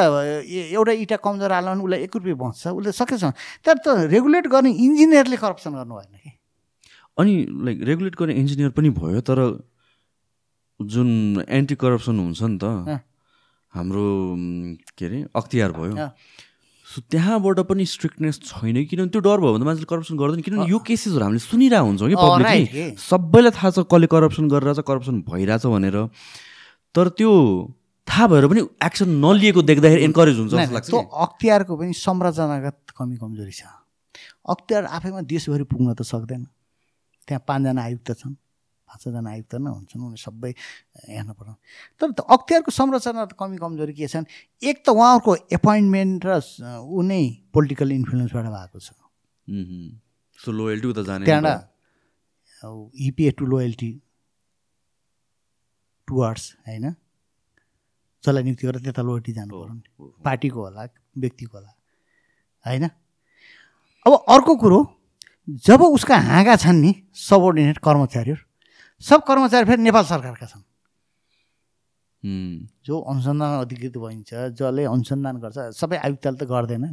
एउटा 0.75 0.91
इँटा 0.91 1.17
कमजोर 1.23 1.51
हाल्नु 1.55 1.71
भने 1.71 1.83
उसलाई 1.83 1.99
एक 2.03 2.15
रुपियाँ 2.19 2.37
बच्छ। 2.41 2.67
उसले 2.67 2.91
सकेछ। 2.91 3.23
तर 3.63 3.75
त 3.79 3.87
रेगुलेट 4.11 4.47
गर्ने 4.51 4.71
इन्जिनियरले 4.75 5.37
करप्सन 5.39 5.71
गर्नु 5.77 5.95
भएन 5.95 6.15
कि। 6.19 6.31
अनि 7.21 7.33
लाइक 7.63 7.77
रेगुलेट 7.87 8.15
गर्ने 8.19 8.33
इन्जिनियर 8.43 8.69
पनि 8.75 8.89
भयो 8.99 9.21
तर 9.23 9.39
जुन 10.79 11.09
एन्टी 11.47 11.75
करप्सन 11.79 12.19
हुन्छ 12.19 12.41
नि 12.43 12.57
त 12.59 12.99
हाम्रो 13.73 14.05
के 14.97 15.05
अरे 15.05 15.19
अख्तियार 15.35 15.71
भयो। 15.73 15.95
सो 16.87 17.01
त्यहाँबाट 17.09 17.59
पनि 17.65 17.85
स्ट्रिक्टनेस 17.89 18.39
छैन 18.45 18.77
किनभने 18.85 19.09
त्यो 19.09 19.21
डर 19.25 19.37
भयो 19.41 19.53
भने 19.53 19.65
मान्छेले 19.65 19.89
करप्सन 19.89 20.15
गर्दैन 20.17 20.41
किनभने 20.45 20.69
यो 20.69 20.79
केसेसहरू 20.85 21.23
हामीले 21.25 21.41
सुनिरहेको 21.41 21.85
हुन्छौँ 21.87 22.09
कि 22.09 22.17
पब्लिकली 22.21 22.83
सबैलाई 23.01 23.51
थाहा 23.57 23.69
छ 23.73 23.87
कसले 23.89 24.07
करप्सन 24.13 24.45
गरिरहेछ 24.53 24.79
करप्सन 24.85 25.15
भइरहेछ 25.25 25.65
भनेर। 25.73 25.97
तर 26.93 27.09
त्यो 27.17 27.31
थाहा 28.05 28.27
भएर 28.27 28.45
पनि 28.51 28.61
एक्सन 28.83 29.09
नलिएको 29.25 29.61
देख्दाखेरि 29.63 30.01
एन्करेज 30.05 30.37
हुन्छ 30.39 30.53
लाग्छ 30.53 30.89
त्यो 30.91 31.01
अख्तियारको 31.25 31.73
पनि 31.81 31.93
संरचनागत 31.97 32.93
कमी 32.93 33.15
कमजोरी 33.17 33.53
छ। 33.57 33.63
अख्तियार 34.53 34.83
आफैमा 34.85 35.21
देशभरि 35.33 35.65
पुग्न 35.71 35.93
त 35.97 36.03
सक्दैन। 36.03 36.43
त्यहाँ 37.25 37.41
पाँचजना 37.47 37.81
आयुक्त 37.81 38.11
छन्। 38.21 38.35
पाँच 38.93 39.09
छजना 39.09 39.29
आयुक्त 39.33 39.57
नै 39.57 39.69
हुन्छन् 39.73 40.05
उनी 40.05 40.17
सबै 40.21 40.53
हेर्न 41.09 41.33
पर्छ। 41.33 41.49
तर 41.97 42.13
अख्तियारको 42.13 42.69
संरचना 42.69 43.25
त 43.25 43.33
कमी 43.33 43.57
कमजोरी 43.57 43.93
के 43.97 44.05
छन्? 44.05 44.29
एक 44.61 44.85
त 44.85 44.93
उहाँहरूको 44.93 45.57
एपोइन्टमेन्ट 45.57 46.21
र 46.29 46.37
ऊ 46.85 47.01
नै 47.01 47.49
पोलिटिकल 47.49 47.89
इन्फ्लुएन्सबाट 47.97 48.45
भएको 48.53 48.77
छ। 48.77 48.93
सो 50.37 50.49
लोयल्टी 50.53 50.93
त 50.93 50.99
जाने 51.09 51.25
त्यहाँबाट 51.25 51.73
हिपिए 53.01 53.31
टु 53.33 53.45
लोयल्टी 53.49 53.91
टुवर्ड्स 56.07 56.45
होइन? 56.69 56.85
जसलाई 58.23 58.43
नियुक्ति 58.43 58.67
गरेर 58.67 58.81
त्यता 58.85 59.01
लोयल्टी 59.01 59.31
जानु 59.33 59.51
पऱ्यो 59.51 60.21
पार्टीको 60.23 60.59
होला 60.61 60.81
व्यक्तिको 61.17 61.57
होला 61.57 61.71
होइन? 62.65 62.83
अब 64.05 64.11
अर्को 64.13 64.53
कुरो 64.61 64.79
जब 65.67 65.81
उसका 65.83 66.15
हाँगा 66.23 66.55
छन् 66.55 66.79
नि 66.81 66.91
सबअर्डिनेट 67.11 67.77
कर्मचारीहरू 67.83 68.43
सब 69.03 69.19
कर्मचारी 69.27 69.65
फेरि 69.67 69.81
नेपाल 69.83 70.05
सरकारका 70.07 70.45
छन्। 70.47 70.63
जो 72.87 72.95
अनुसन्धान 73.03 73.51
अधिकृत 73.61 73.95
भइन्छ 73.99 74.31
जसले 74.55 74.83
अनुसन्धान 74.87 75.35
गर्छ 75.43 75.75
सबै 75.75 75.97
आयुक्तले 75.99 76.37
त 76.39 76.43
गर्दैन 76.47 76.85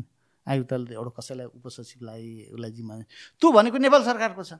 आयुक्तले 0.46 0.84
त 0.90 0.92
एउटा 0.98 1.10
कसैलाई 1.14 1.46
उपसचिवलाई 1.54 2.50
उसलाई 2.50 2.70
जिम्मा 2.74 2.94
त्यो 3.38 3.46
भनेको 3.54 3.78
नेपाल 3.78 4.02
सरकारको 4.10 4.42
छ। 4.42 4.58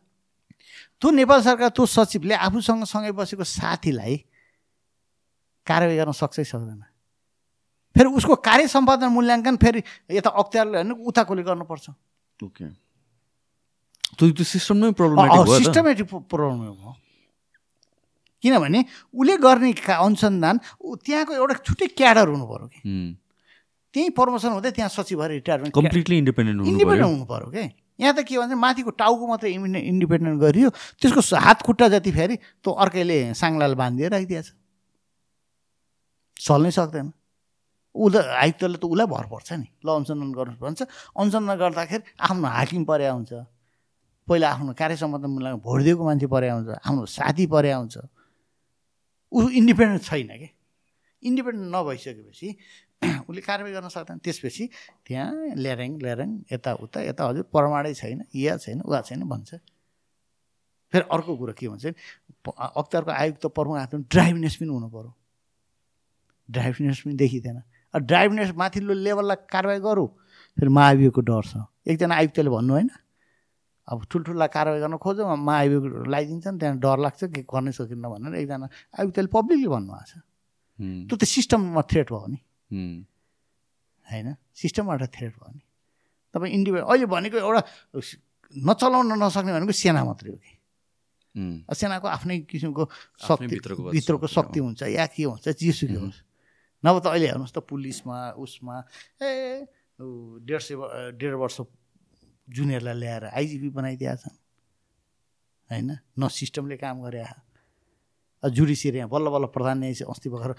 त्यो 1.03 1.09
नेपाल 1.11 1.41
सरकार 1.43 1.69
त्यो 1.75 1.85
सचिवले 1.91 2.35
आफूसँग 2.39 2.87
सँगै 2.87 3.13
बसेको 3.19 3.43
साथीलाई 3.43 4.15
कारवाही 5.67 5.97
गर्न 5.99 6.13
सक्छै 6.15 6.45
सक्दैन। 6.47 6.83
फेरि 7.97 8.09
उसको 8.15 8.35
कार्य 8.39 8.67
सम्पादन 8.71 9.11
मूल्याङ्कन 9.11 9.57
फेरि 9.59 9.81
यता 10.15 10.31
अख्तियारले 10.31 10.77
होइन 10.87 10.93
उताकोले 11.03 11.43
गर्नुपर्छ। 11.43 11.87
ओके। 12.47 12.67
त्यो 14.15 14.45
सिस्टममै 14.47 14.95
त। 14.95 15.03
सिस्टमेटिक 15.67 16.07
प्रब्लम 16.31 16.79
हो। 16.79 16.95
किनभने 18.43 18.85
उसले 19.15 19.37
गर्ने 19.37 19.73
अनुसन्धान 19.73 20.57
त्यहाँको 21.05 21.33
एउटा 21.35 21.55
छुट्टै 21.67 21.87
क्याडर 21.99 22.29
हुनु 22.29 22.47
पऱ्यो 22.47 22.67
कि। 22.67 22.81
त्यहीँ 23.95 24.11
प्रमोसन 24.17 24.51
हुँदै 24.57 24.71
त्यहाँ 24.71 24.89
सचिव 24.89 25.19
भएर 25.21 25.31
रिटायरमेन्ट 25.31 25.75
कम्प्लिटली 25.75 26.17
इन्डिपेन्डेन्ट 26.19 26.67
इन्डिपेन्डेन्ट 26.67 27.11
हुनु 27.11 27.25
पऱ्यो 27.27 27.51
क्या 27.51 27.65
यहाँ 28.01 28.15
त 28.17 28.25
के 28.25 28.39
भन्छ 28.39 28.55
माथिको 28.57 28.91
टाउको 28.97 29.25
मात्रै 29.29 29.51
इन्डि- 29.53 29.85
इन्डिपेन्डेन्ट 29.85 30.41
गरियो 30.41 30.69
त्यसको 31.01 31.21
हात 31.37 31.63
खुट्टा 31.63 31.89
जति 31.95 32.11
फेरि 32.13 32.37
त्यो 32.65 32.71
अर्कैले 32.73 33.35
साङ्लाल 33.35 33.75
बाँधिदिएर 33.77 34.11
राखिदिएछ। 34.13 34.47
चल्नै 36.41 36.71
सक्दैन। 36.71 37.13
उसले 37.95 38.21
आयुक्तले 38.41 38.77
त 38.81 38.85
उसलाई 38.89 39.07
भर 39.07 39.25
पर्छ 39.29 39.49
नि। 39.53 39.67
ल 39.85 39.89
अनुसन्धान 40.01 40.31
गर्नु 40.33 40.57
भन्छ। 40.65 40.81
अनुसन्धान 41.19 41.57
गर्दाखेरि 41.59 42.03
आफ्नो 42.25 42.49
हाकिम 42.49 42.83
परे 42.89 43.07
हुन्छ। 43.09 43.33
पहिला 44.29 44.47
आफ्नो 44.49 44.73
कार्य 44.79 44.97
सम्बन्ध 44.97 45.27
भोट 45.61 45.79
दिएको 45.83 46.03
मान्छे 46.05 46.27
परे 46.31 46.49
आउँछ 46.49 46.69
आफ्नो 46.87 47.05
साथी 47.07 47.47
परे 47.51 47.71
आउँछ 47.77 47.95
ऊ 49.33 49.49
इन्डिपेन्डेन्ट 49.61 50.03
छैन 50.05 50.29
कि? 50.39 50.49
इन्डिपेन्डेन्ट 51.23 51.75
नभइसकेपछि 51.75 52.49
उसले 53.29 53.41
कारवाही 53.41 53.73
गर्न 53.73 53.89
सक्दैन। 53.89 54.19
त्यसपछि 54.25 54.65
त्यहाँ 55.07 55.57
ल्यारेङ 55.57 55.91
ल्यारेङ 56.05 56.31
यताउता 56.53 56.99
यता 57.03 57.23
हजुर 57.29 57.45
प्रमाणै 57.55 57.93
छैन 57.95 58.25
या 58.37 58.57
छैन 58.57 58.81
उहाँ 58.85 59.03
छैन 59.09 59.23
भन्छ। 59.29 59.51
फेरि 60.93 61.05
अर्को 61.15 61.37
कुरो 61.37 61.53
के 61.59 61.69
भन्छ 61.69 61.87
अख्तियारको 62.81 63.11
आयुक्त 63.11 63.47
प्रमुख 63.57 63.77
हातमा 63.79 64.01
ड्राइभनेस 64.13 64.55
पनि 64.61 64.71
हुनु 64.75 64.89
पऱ्यो 64.91 65.13
ड्राइभनेस 66.49 67.01
पनि 67.01 67.15
देखिँदैन। 67.23 67.59
ड्राइभनेस 67.95 68.51
माथिल्लो 68.63 68.95
लेभललाई 69.07 69.39
कारवाही 69.53 69.81
गरौँ 69.87 70.09
फेरि 70.57 70.71
महाभियोगको 70.79 71.21
डर 71.31 71.45
छ। 71.47 71.55
एकजना 71.89 72.15
आयुक्तले 72.21 72.51
भन्नु 72.51 72.73
होइन 72.75 72.91
अब 73.91 73.99
ठुल्ठुला 74.07 74.47
कारवाही 74.55 74.81
गर्न 74.81 74.97
खोज्यो 75.03 75.25
महाभियोग 75.27 75.85
लगाइदिन्छन् 76.07 76.59
त्यहाँ 76.59 76.77
डर 76.79 76.99
लाग्छ 77.05 77.21
के 77.35 77.43
गर्नै 77.43 77.73
सकिन्न 77.75 78.07
भनेर 78.07 78.35
एकजना 78.39 78.67
आयुक्तले 78.99 79.29
पब्लिकली 79.35 79.69
भन्नुभएको 79.75 80.07
छ। 80.07 80.15
त्यो 81.11 81.17
त 81.19 81.25
सिस्टममा 81.27 81.83
थ्रेट 81.91 82.09
भयो 82.15 82.27
नि। 82.31 82.39
होइन? 84.07 84.29
सिस्टमबाट 84.55 85.03
थ्रेट 85.11 85.35
भयो 85.37 85.53
नि। 85.55 85.63
तपाईँ 86.35 86.53
इन्डिपेन्ड 86.55 86.87
अहिले 86.87 87.07
भनेको 87.11 87.37
एउटा 87.43 87.63
नचलाउन 88.55 89.13
नसक्ने 89.19 89.51
भनेको 89.59 89.75
सेना 89.75 90.03
मात्रै 90.07 90.31
हो 90.31 90.39
कि। 90.39 90.55
सेनाको 91.75 92.07
आफ्नै 92.07 92.37
किसिमको 92.47 92.83
शक्ति 93.27 93.57
भित्रको 93.91 94.27
शक्ति 94.27 94.59
हुन्छ 94.61 94.81
या 94.87 95.07
के 95.11 95.23
हुन्छ 95.27 95.47
जेसुकै। 95.51 95.99
होस्। 95.99 96.19
नभए 96.83 97.01
त 97.03 97.07
अहिले 97.11 97.27
हेर्नुहोस् 97.27 97.55
त 97.55 97.59
पुलिसमा 97.67 98.39
उसमा 98.39 98.75
ए 99.23 99.67
डेढ 99.99 100.61
सय 100.63 100.75
डेढ 101.19 101.35
वर्ष 101.43 101.59
जुनियरलाई 102.51 102.95
ल्याएर 102.95 103.25
आइजिपी 103.31 103.69
बनाइदिएका 103.71 104.17
छन्। 104.17 104.37
होइन? 105.71 105.91
न 106.19 106.29
सिस्टमले 106.29 106.77
काम 106.77 106.97
गरे। 107.03 107.25
जुडिसियरी 108.43 108.99
यहाँ 108.99 109.09
बल्ल 109.09 109.27
बल्ल 109.31 109.47
प्रधान 109.55 109.79
न्यायाधीश 109.79 110.03
अस्ति 110.11 110.29
भर्खर 110.31 110.53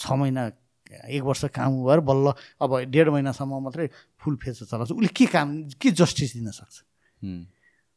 छ 0.00 0.12
महिना 0.12 0.42
एक 1.08 1.22
वर्ष 1.22 1.44
काम 1.52 1.84
भएर 1.84 2.00
बल्ल 2.00 2.32
अब 2.60 2.70
डेढ 2.88 3.08
महिनासम्म 3.08 3.52
मात्रै 3.62 3.88
फुल 4.18 4.36
फेज 4.36 4.62
चलाउँछ। 4.64 4.90
उसले 4.92 5.10
के 5.12 5.26
काम 5.28 5.48
के 5.76 5.90
जस्टिस 5.92 6.32
दिन 6.36 6.50
सक्छ। 6.50 6.76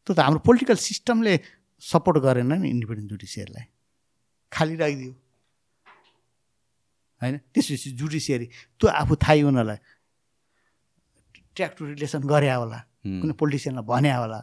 त्यो 0.07 0.13
त 0.13 0.19
हाम्रो 0.19 0.39
पोलिटिकल 0.43 0.75
सिस्टमले 0.75 1.33
सपोर्ट 1.81 2.17
गरेन 2.23 2.51
नि 2.53 2.67
इन्डिपेन्डेन्ट 2.69 3.09
जुडिसियरलाई। 3.09 3.65
खाली 4.51 4.75
राखिदियो। 4.75 5.13
होइन? 7.21 7.35
त्यसपछि 7.53 7.89
जुडिसियरी 7.97 8.45
त्यो 8.79 8.87
आफू 8.87 9.13
थाहै 9.15 9.41
उनीहरूलाई 9.47 9.79
ट्र्याक 11.57 11.73
टु 11.77 11.83
रिलेसन 11.97 12.21
गरे 12.29 12.49
होला। 12.53 12.79
कुनै 13.01 13.33
पोलिटिसियनलाई 13.41 13.85
भने 13.89 14.11
होला 14.13 14.39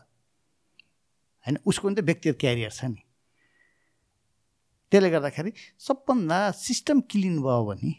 होइन 1.44 1.56
उसको 1.68 1.84
पनि 1.86 1.94
त 1.94 2.00
व्यक्तिगत 2.10 2.36
क्यारियर 2.42 2.72
छ 2.74 2.90
नि। 2.90 3.00
त्यसले 4.92 5.08
गर्दाखेरि 5.10 5.50
सबभन्दा 5.86 6.38
सिस्टम 6.58 7.00
क्लिन 7.10 7.34
भयो 7.44 7.62
भने 7.68 7.92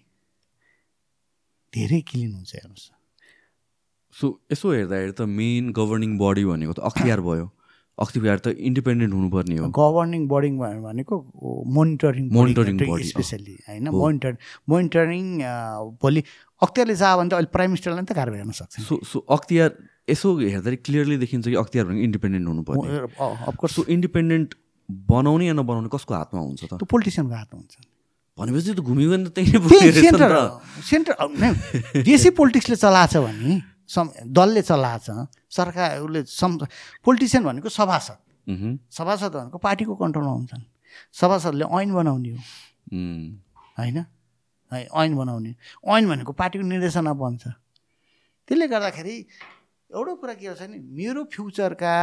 धेरै 1.73 2.01
क्लिन 2.09 2.31
हुन्छ 2.33 2.51
हेर्नुहोस्। 2.55 2.87
सो 4.15 4.25
यसो 4.51 4.67
हेर्दाखेरि 4.71 5.13
त 5.13 5.21
मेन 5.27 5.63
गभर्निङ 5.75 6.11
बडी 6.17 6.43
भनेको 6.49 6.73
त 6.73 6.79
अख्तियार 6.89 7.19
भयो। 7.21 7.47
अख्तियार 7.95 8.37
त 8.43 8.47
इन्डिपेन्डेन्ट 8.69 9.13
हुनुपर्ने 9.13 9.55
हो। 9.57 9.67
गभर्निङ 9.71 10.21
बडी 10.27 10.49
भनेको 10.59 11.15
मोनिटरिङ 11.75 12.25
अँ। 12.27 12.99
स्पेसल्ली 13.11 13.55
होइन। 13.67 13.87
मोनिटर 13.95 14.33
मोनिटरिङ 14.69 15.23
भोलि 16.03 16.21
अख्तियारले 16.61 16.95
जा 16.95 17.09
भने 17.17 17.29
त 17.29 17.33
अहिले 17.39 17.51
प्राइम 17.55 17.69
मिनिस्टरलाई 17.71 18.03
त 18.03 18.11
कारवाही 18.19 18.41
गर्न 18.43 18.51
सक्छ। 18.51 18.73
सो 18.83 18.99
सो 19.07 19.17
अख्तियार 19.31 19.69
यसो 20.11 20.27
हेर्दाखेरि 20.37 20.77
क्लियरली 20.85 21.17
देखिन्छ 21.23 21.45
कि 21.47 21.55
अख्तियार 21.55 21.83
भनेको 21.87 22.03
इन्डिपेन्डेन्ट 22.03 22.45
हुनुपर्ने। 22.47 22.87
अफकोर्स 23.49 23.73
सो 23.75 23.81
इन्डिपेन्डेन्ट 23.95 24.49
बनाउने 25.09 25.45
या 25.47 25.53
नबनाउने 25.55 25.89
कसको 25.89 26.13
हातमा 26.13 26.41
हुन्छ 26.41 26.61
त? 26.67 26.77
त्यो 26.77 26.87
पोलिटिसियनको 26.91 27.35
हातमा 27.35 27.57
हुन्छ। 27.59 27.75
भनेपछि 28.37 28.75
त 28.75 28.83
घुमियो 28.83 29.07
भने 29.11 29.23
त 29.25 29.39
त्यही 29.39 29.55
सेन्टर 30.03 30.31
सेन्टर 30.83 31.13
देशी 32.03 32.29
पोलिटिक्सले 32.35 32.75
चलाएको 32.75 33.11
छ 33.11 33.23
भने 33.23 33.55
सम 33.89 34.09
दलले 34.25 34.61
चलाएको 34.61 34.99
छ 35.05 35.27
सरकारले 35.49 36.23
सम 36.25 36.57
पोलिटिसियन 37.05 37.43
भनेको 37.43 37.69
सभासद। 37.69 38.17
सभासद 38.91 39.31
भनेको 39.35 39.57
पार्टीको 39.57 39.95
कन्ट्रोलमा 39.95 40.31
हुन्छन्। 40.31 40.63
सभासदले 41.13 41.65
ऐन 41.65 41.93
बनाउने 41.93 42.29
हो। 42.29 42.39
होइन? 43.77 43.97
है 44.71 44.81
ऐन 44.85 45.15
बनाउने। 45.15 45.51
ऐन 45.85 46.03
भनेको 46.09 46.31
पार्टीको 46.33 46.65
निर्देशना 46.65 47.13
बन्छ। 47.13 47.43
त्यसले 48.47 48.67
गर्दाखेरि 48.67 49.15
एउटा 49.89 50.13
कुरा 50.17 50.33
के 50.33 50.53
छ 50.55 50.61
नि 50.69 50.77
मेरो 50.81 51.23
फ्युचरका 51.29 51.93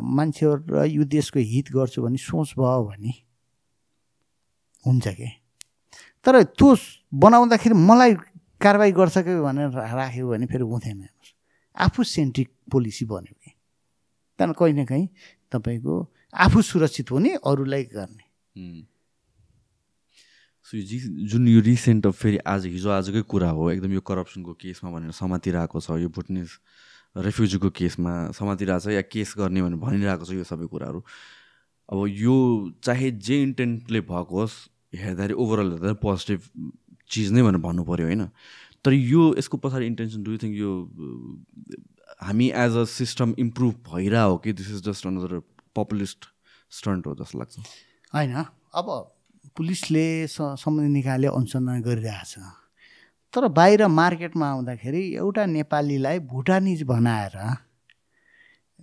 मान्छेहरू 0.00 0.62
र 0.72 0.84
यो 0.88 1.04
देशको 1.04 1.40
हित 1.40 1.66
गर्छु 1.72 2.02
भन्ने 2.02 2.18
सोच 2.18 2.52
भयो 2.56 2.82
भने 2.88 3.12
हुन्छ 4.84 5.06
कि? 5.08 5.28
तर 6.24 6.42
त्यो 6.56 6.68
बनाउँदाखेरि 7.14 7.74
मलाई 7.76 8.12
कारवाही 8.60 8.92
गर्छ 8.92 9.16
कि 9.18 9.32
भनेर 9.40 9.70
राख्यो 9.70 10.28
भने 10.28 10.46
फेरि 10.46 10.64
हुँदैन। 10.64 11.00
आफू 11.76 12.02
सेन्ट्रिक 12.04 12.48
पोलिसी 12.72 13.04
बन्यो 13.04 13.34
कि? 13.34 13.50
त्यहाँदेखि 14.38 14.58
कहीँ 14.58 14.74
न 14.74 14.84
कहीँ 14.84 15.08
तपाईँको 15.52 15.94
आफू 16.34 16.62
सुरक्षित 16.62 17.10
हुने 17.10 17.30
अरूलाई 17.44 17.84
गर्ने। 17.94 18.24
सो 20.66 20.76
यो 20.76 20.82
जुन 21.30 21.48
यो 21.48 21.60
रिसेन्ट 21.62 22.06
अब 22.06 22.12
फेरि 22.12 22.38
आज 22.42 22.66
हिजो 22.66 22.90
आजकै 22.90 23.22
कुरा 23.22 23.50
हो 23.50 23.70
एकदम 23.70 23.92
यो 23.92 24.00
करप्सनको 24.00 24.52
केसमा 24.58 24.90
भनेर 24.90 25.10
समातिरहेको 25.14 25.80
छ 25.80 25.90
यो 26.02 26.08
भुटनिस 26.10 26.50
रेफ्युजीको 27.16 27.70
केसमा 27.70 28.12
समातिरहेको 28.34 28.80
छ 28.80 28.92
या 28.92 29.02
केस 29.06 29.34
गर्ने 29.38 29.62
भनेर 29.62 29.78
भनिरहेको 29.78 30.24
छ 30.24 30.30
यो 30.34 30.44
सबै 30.44 30.66
कुराहरू। 30.66 31.00
अब 31.88 31.98
यो 32.10 32.34
चाहे 32.82 33.10
जे 33.22 33.42
इन्टेन्टले 33.42 34.00
भएको 34.10 34.34
होस् 34.40 34.56
हेर्दाखेरि 34.90 35.34
ओभरअल 35.38 35.70
हेर्दा 35.72 35.92
पोजिटिभ 36.02 36.40
चिज 37.06 37.32
नै 37.32 37.42
भनेर 37.46 37.62
भन्नु 37.62 37.82
पऱ्यो 37.86 38.06
होइन? 38.10 38.26
तर 38.84 38.92
यो 38.92 39.22
यसको 39.38 39.56
पछाडि 39.58 39.86
इन्टेन्सन 39.86 40.22
डु 40.22 40.36
थिङ्क 40.42 40.54
यो 40.56 40.72
हामी 42.22 42.48
एज 42.64 42.76
अ 42.76 42.84
सिस्टम 42.90 43.34
इम्प्रुभ 43.38 43.74
भइरहेको 43.88 44.30
हो 44.30 44.36
कि 44.44 44.52
this 44.52 44.68
is 44.70 44.82
just 44.88 45.06
another 45.06 45.40
populist 45.76 46.20
stunt 46.72 47.06
हो 47.06 47.14
जस्तो 47.14 47.38
लाग्छ? 47.38 47.54
होइन 48.14 48.32
अब 48.74 48.86
पुलिसले 49.56 50.06
सम्बन्धित 50.28 50.92
निकायले 50.92 51.26
अनुसन्धान 51.28 51.82
गरिरहेछ। 51.82 52.32
तर 53.34 53.48
बाहिर 53.58 53.86
मार्केटमा 53.92 54.46
आउँदाखेरि 54.50 55.02
एउटा 55.16 55.42
नेपालीलाई 55.46 56.18
भुटानिज 56.30 56.82
बनाएर 56.92 57.36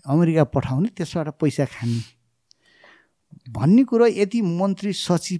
अमेरिका 0.05 0.43
पठाउने 0.53 0.89
त्यसबाट 0.97 1.27
पैसा 1.41 1.65
खाने। 1.65 2.01
भन्ने 3.49 3.83
कुरो 3.89 4.05
यदि 4.07 4.41
मन्त्री 4.41 4.93
सचिव 4.93 5.39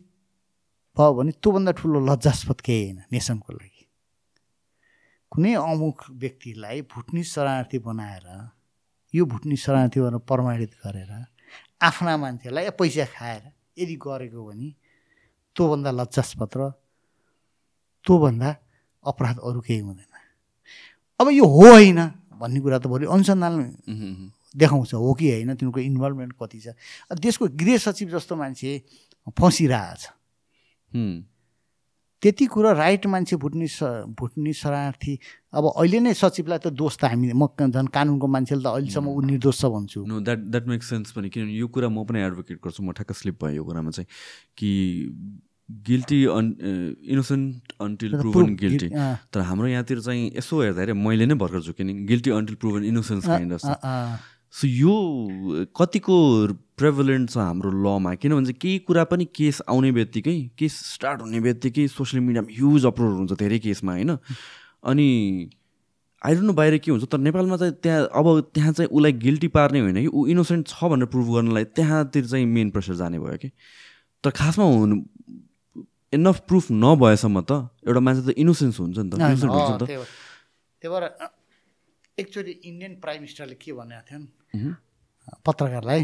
भयो 0.97 1.13
भने 1.13 1.31
त्योभन्दा 1.41 1.71
ठुलो 1.77 1.99
लज्जास्पद 2.07 2.59
केही 2.61 2.83
होइन 2.83 2.99
नेसनको 3.11 3.53
लागि। 3.53 3.72
कुनै 5.33 5.53
अमुक 5.57 5.99
व्यक्तिलाई 6.21 6.81
भुटनिज 6.93 7.25
शरणार्थी 7.25 7.77
बनाएर 7.81 8.27
यो 9.13 9.23
शरणार्थी 9.25 9.99
भनेर 9.99 10.21
प्रमाणित 10.29 10.73
गरेर 10.85 11.11
आफ्ना 11.81 12.13
मान्छेलाई 12.17 12.69
पैसा 12.77 13.05
खाएर 13.17 13.43
यदि 13.81 13.95
गरेको 13.97 14.41
भने 14.45 14.69
त्योभन्दा 15.55 15.91
लज्जास्पद 15.91 16.53
र 16.53 16.69
त्योभन्दा 18.05 18.49
अपराध 19.03 19.37
अरू 19.41 19.59
केही 19.65 19.81
हुँदैन। 19.81 20.13
अब 21.19 21.27
यो 21.33 21.45
हो 21.45 21.65
होइन 21.73 21.99
भन्ने 22.37 22.59
कुरा 22.61 22.77
त 22.77 22.85
भोलि 22.93 23.05
अनुसन्धान 23.09 23.53
देखाउँछ 24.53 24.93
हो 24.93 25.13
कि 25.17 25.25
होइन 25.31 25.49
तिनीहरूको 25.57 25.79
इन्भल्भमेन्ट 25.81 26.33
कति 26.37 26.59
छ। 26.61 26.77
देशको 27.09 27.47
गृह 27.57 27.77
सचिव 27.81 28.09
जस्तो 28.13 28.35
मान्छे 28.37 28.71
फँसिरहेछ। 29.33 30.01
त्यति 32.23 32.45
कुरो 32.55 32.71
राइट 32.73 33.05
मान्छे 33.13 33.35
भुट्ने 33.43 33.67
स 33.67 33.83
भुट्ने 34.19 34.53
शरणार्थी 34.55 35.13
अब 35.59 35.63
अहिले 35.75 35.99
नै 35.99 36.13
सचिवलाई 36.15 36.59
त 36.63 36.67
दोष 36.71 36.97
त 36.97 37.11
हामी 37.11 37.31
म 37.35 37.47
झन् 37.59 37.91
कानुनको 37.91 38.27
मान्छेले 38.35 38.63
त 38.63 38.67
अहिलेसम्म 38.71 39.07
ऊ 39.11 39.21
निर्दोष 39.29 39.59
छ 39.61 39.65
भन्छु। 39.75 39.99
No 40.07 40.19
that 40.23 40.39
that 40.47 40.65
makes 40.71 40.89
sense 40.89 41.11
पनि 41.11 41.29
किनभने 41.29 41.53
यो 41.59 41.67
कुरा 41.67 41.89
म 41.91 42.03
पनि 42.07 42.19
एडभोकेट 42.23 42.57
गर्छु 42.63 42.83
म 42.83 42.91
ठ्याक्क 42.95 43.11
स्लिप 43.21 43.43
भयो 43.43 43.55
यो 43.59 43.63
कुरामा 43.67 43.91
चाहिँ 43.91 44.07
कि 44.55 44.71
guilty 45.69 46.19
on 46.31 46.45
innocent 47.11 47.73
until 47.81 48.11
proven 48.19 48.55
guilty 48.63 48.87
तर 49.33 49.39
हाम्रो 49.49 49.67
यहाँतिर 49.67 49.99
चाहिँ 50.07 50.31
यसो 50.37 50.61
हेर्दाखेरि 50.61 50.93
मैले 50.95 51.25
नै 51.25 51.35
भर्खर 51.43 51.61
झुकेँ 51.67 51.85
नि 51.85 51.93
guilty 52.07 52.31
until 52.39 52.55
proven 52.63 52.83
innocence 52.83 53.25
so 54.53 54.67
यो 54.67 54.95
कतिको 55.75 56.15
प्रेभलेन्ट 56.83 57.29
छ 57.31 57.37
हाम्रो 57.37 57.71
लमा 57.87 58.13
किनभने 58.19 58.45
चाहिँ 58.45 58.59
केही 58.61 58.77
कुरा 58.91 59.03
पनि 59.15 59.25
केस 59.39 59.61
आउने 59.71 59.91
बित्तिकै 59.97 60.37
केस 60.59 60.79
स्टार्ट 60.93 61.21
हुने 61.21 61.39
बित्तिकै 61.49 61.87
सोसियल 61.97 62.23
मिडियामा 62.23 62.55
ह्युज 62.59 62.85
अपलोड 62.91 63.13
हुन्छ 63.17 63.39
धेरै 63.41 63.59
केसमा 63.65 63.91
होइन? 63.93 64.17
अनि 64.91 65.07
आइडोन्ट 66.21 66.47
नो 66.47 66.53
बाहिर 66.53 66.77
के 66.79 66.91
हुन्छ 66.91 67.05
तर 67.11 67.17
नेपालमा 67.19 67.57
चाहिँ 67.57 67.73
त्यहाँ 67.83 68.07
अब 68.19 68.27
त्यहाँ 68.55 68.71
चाहिँ 68.73 68.89
उसलाई 68.89 69.11
गिल्टी 69.23 69.47
पार्ने 69.55 69.79
होइन 69.79 69.99
कि 70.01 70.07
ऊ 70.07 70.25
इनोसेन्ट 70.33 70.67
छ 70.67 70.87
भनेर 70.91 71.07
प्रुभ 71.11 71.27
गर्नलाई 71.35 71.63
त्यहाँतिर 71.77 72.25
चाहिँ 72.25 72.45
मेन 72.47 72.69
प्रेसर 72.71 72.95
जाने 72.95 73.19
भयो 73.19 73.37
कि? 73.43 73.49
तर 74.23 74.29
खासमा 74.31 74.65
हुनु 74.65 74.95
इनफ 76.13 76.39
प्रुफ 76.47 76.71
नभएसम्म 76.71 77.41
त 77.43 77.51
एउटा 77.87 77.99
मान्छे 77.99 78.21
त 78.23 78.37
इनोसेन्स 78.39 78.79
हुन्छ 78.79 78.97
नि 78.97 79.09
त 79.09 79.13
इनोसेन्ट 79.19 79.51
हुन्छ 79.51 79.71
नि 79.71 79.77
त। 79.83 80.07
त्यही 80.81 80.89
भएर 80.93 81.03
एक्चुअली 82.17 82.51
इन्डियन 82.51 82.93
प्राइम 83.03 83.19
मिनिस्टरले 83.21 83.55
के 83.59 83.73
भनेको 83.73 84.03
थियो? 84.09 84.75
पत्रकारलाई 85.45 86.01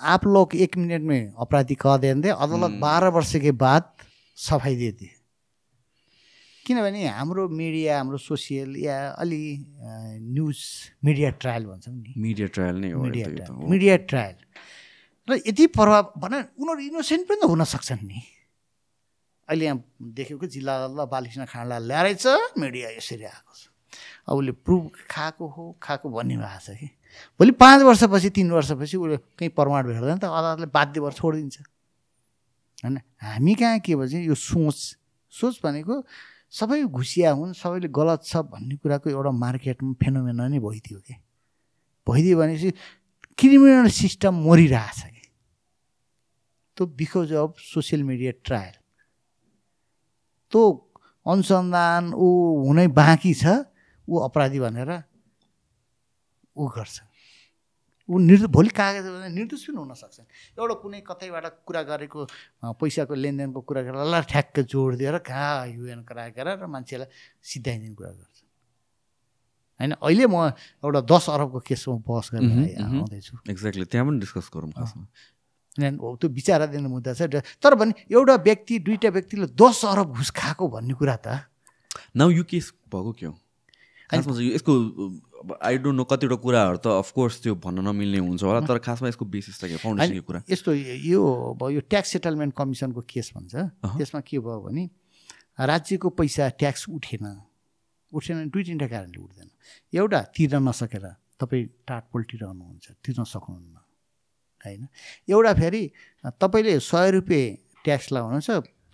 आप 0.00 0.26
लोग 0.26 0.54
एक 0.56 0.76
मिनट 0.76 1.02
में 1.02 1.32
अपराधी 1.38 1.74
कह 1.74 1.96
देंगे 1.96 2.28
अदालत 2.28 2.78
बाह्र 2.80 3.08
वर्ष 3.12 3.36
के 3.36 3.52
बाद 3.52 3.90
सफाइ 4.38 4.76
दिए 4.76 5.10
किनभने 6.66 7.06
हाम्रो 7.06 7.48
मिडिया 7.48 7.96
हाम्रो 7.98 8.18
सोसियल 8.18 8.76
या 8.78 8.96
अलि 9.18 9.42
न्युज 10.30 10.58
मिडिया 11.04 11.30
ट्रायल 11.42 11.64
भन्छौँ 11.66 11.94
नि। 11.94 12.14
मिडिया 12.16 12.46
ट्रायल 12.54 12.76
नै 12.78 12.90
हो 12.90 13.02
मिडिया 13.02 13.26
ट्रायल। 13.26 13.68
Media 13.70 13.96
trial. 14.06 14.36
र 15.28 15.38
यति 15.46 15.66
प्रभाव 15.74 16.12
भन 16.22 16.34
उनीहरू 16.34 16.80
इनोसेन्ट 16.80 17.28
पनि 17.28 17.40
त 17.42 17.44
हुन 17.50 17.64
सक्छन् 17.66 18.06
नि। 18.06 18.22
अहिले 19.48 19.64
यहाँ 19.64 19.78
देखेको 20.14 20.46
जिल्ला 20.46 20.72
अदालत 20.84 21.08
बालकृष्ण 21.10 21.44
खाँडा 21.50 21.78
ल्याएछ 21.78 22.26
मिडिया 22.58 22.90
यसरी 22.96 23.24
आएको 23.26 23.54
छ। 23.58 23.68
अब 24.30 24.36
उसले 24.38 24.52
प्रुभ 24.62 24.90
खाएको 25.10 25.46
हो 25.50 25.64
खाएको 25.82 26.06
भन्ने 26.10 26.36
भएको 26.38 26.60
छ 26.62 26.78
कि। 26.78 26.88
भोलि 27.40 27.52
पाँच 27.56 27.82
वर्षपछि 27.82 28.30
तिन 28.30 28.50
वर्षपछि 28.52 28.96
उसले 28.96 29.16
कहीँ 29.38 29.50
प्रमाण 29.52 29.82
भेट्दैन 29.86 30.18
त 30.18 30.24
अदालतले 30.24 30.66
बाध्य 30.72 31.00
भएर 31.00 31.12
छोडिदिन्छ। 31.12 31.58
होइन? 32.84 32.96
हामी 33.22 33.54
कहाँ 33.54 33.78
के 33.80 33.96
भन्छ 33.96 34.14
यो 34.26 34.34
सोच 34.34 34.78
सोच 35.32 35.54
भनेको 35.64 35.94
सबै 36.52 36.82
घुसिया 36.84 37.30
हुन् 37.32 37.52
सबैले 37.56 37.88
गलत 37.88 38.20
छ 38.24 38.44
भन्ने 38.52 38.76
कुराको 38.76 39.10
एउटा 39.10 39.30
मार्केटमा 39.30 39.92
फेनोमेना 40.02 40.48
नै 40.48 40.58
भइदियो 40.60 40.98
कि? 41.00 41.14
भइदियो 42.06 42.34
भनेपछि 42.38 42.70
क्रिमिनल 43.38 43.88
सिस्टम 43.88 44.34
मरिरहेछ 44.44 45.00
कि? 45.02 45.24
त्यो 46.76 46.84
because 46.86 47.32
of 47.32 47.50
social 47.56 48.02
media 48.04 48.32
trial 48.44 48.76
त्यो 50.52 50.62
अनुसन्धान 51.26 52.12
ऊ 52.12 52.28
हुनै 52.66 52.86
बाँकी 52.92 53.32
छ 53.34 53.64
ऊ 54.08 54.18
अपराधी 54.28 54.58
भनेर 54.60 54.90
ऊ 56.56 56.66
गर्छ। 56.68 56.96
ऊ 58.08 58.18
निर्दोष 58.18 58.50
भोलि 58.50 58.70
कागज 58.74 59.06
निर्दोष 59.32 59.62
पनि 59.66 59.78
हुनसक्छ। 59.78 60.18
एउटा 60.58 60.74
कुनै 60.82 61.00
कतैबाट 61.06 61.46
कुरा 61.64 61.82
गरेको 61.86 62.20
पैसाको 62.76 63.14
लेनदेनको 63.14 63.60
कुरा 63.62 63.82
गरेर 63.86 64.04
ल 64.04 64.14
ठ्याक्क 64.26 64.66
जोड 64.66 64.90
दिएर 64.98 65.16
कहाँ 65.22 65.66
युएन 65.70 66.00
राखेर 66.04 66.48
र 66.60 66.66
मान्छेलाई 66.66 67.08
सिद्धाइदिने 67.40 67.94
कुरा 67.94 68.12
गर्छ। 68.18 68.38
होइन 69.80 69.92
अहिले 70.02 70.26
म 70.26 70.50
एउटा 70.82 71.00
दस 71.06 71.24
अरबको 71.30 71.58
केसमा 71.62 71.96
बहस 72.02 72.26
गरेर 72.34 72.78
आउँदैछु। 72.82 73.34
एक्ज्याक्टली 73.50 73.86
त्यहाँ 73.86 74.06
पनि 74.06 74.18
डिस्कस 74.18 74.50
गरौँ 74.50 74.70
हो 75.98 76.08
त्यो 76.20 76.28
विचाराधीन 76.28 76.86
मुद्दा 76.86 77.12
छ। 77.16 77.22
तर 77.62 77.72
भने 77.80 77.92
एउटा 78.12 78.34
व्यक्ति 78.44 78.78
दुईवटा 78.84 79.08
व्यक्तिले 79.08 79.46
दस 79.56 79.78
अरब 79.88 80.12
घुस 80.18 80.30
खाएको 80.36 80.68
भन्ने 80.68 80.94
कुरा 81.00 81.16
त 81.22 81.48
नाउ 82.18 82.28
यो 82.28 82.44
केस 82.44 82.76
भएको 82.92 83.12
के 83.16 83.26
हो? 83.26 83.34
यसको 84.12 84.72
आई 85.58 85.78
डोन्ट 85.82 85.96
नो 85.96 86.04
कतिवटा 86.04 86.36
कुराहरू 86.44 86.78
त 86.84 86.86
अफकोर्स 87.02 87.42
त्यो 87.42 87.54
भन्न 87.58 87.78
नमिल्ने 87.88 88.18
हुन्छ 88.22 88.42
होला 88.44 88.60
तर 88.68 88.78
खासमा 88.78 89.08
यसको 89.08 89.24
बेसिस 89.24 89.56
त 89.60 89.72
के 89.72 89.76
फाउन्डेसनको 89.82 90.24
कुरा। 90.28 90.40
यस्तो 90.50 90.70
यो 91.10 91.20
अब 91.56 91.62
यो 91.72 91.80
ट्याक्स 91.88 92.08
सेटलमेन्ट 92.20 92.52
कमिसनको 92.54 93.00
केस 93.08 93.32
भन्छ। 93.34 93.54
त्यसमा 93.98 94.20
के 94.20 94.38
भयो 94.38 94.60
भने 94.60 94.84
राज्यको 95.58 96.08
पैसा 96.20 96.48
ट्याक्स 96.60 96.82
उठेन। 96.92 97.24
उठेन 98.12 98.36
दुई 98.52 98.62
तिनवटा 98.68 98.86
कारणले 98.92 99.18
उठ्दैन। 99.18 99.48
एउटा 99.96 100.20
तिर्न 100.36 100.62
नसकेर 100.68 101.06
तपाईँ 101.40 101.64
टाट 101.88 102.04
पल्टिरहनुहुन्छ 102.12 102.86
तिर्न 103.02 103.24
सक्नुहुन्न। 103.24 103.76
होइन? 104.64 104.82
एउटा 105.32 105.52
फेरि 105.58 105.82
तपाईँले 106.38 106.78
सय 106.78 107.10
रुपियाँ 107.16 107.56
ट्याक्स 107.84 108.06
लगाउनुहुन्छ 108.12 108.50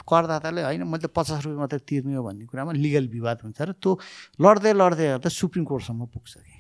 करदाताले 0.09 0.63
होइन 0.65 0.83
मैले 0.89 1.09
पचास 1.13 1.45
रुपियाँ 1.45 1.61
मात्रै 1.61 1.81
तिर्ने 1.85 2.17
हो 2.17 2.23
भन्ने 2.25 2.45
कुरामा 2.49 2.73
लिगल 2.73 3.07
विवाद 3.13 3.39
हुन्छ 3.45 3.59
र 3.61 3.73
त्यो 3.77 3.93
लड्दै 4.41 4.73
लड्दै 4.73 5.07
त 5.21 5.29
सुप्रिम 5.29 5.65
कोर्टसम्म 5.69 6.07
पुग्छ 6.09 6.33
कि। 6.41 6.57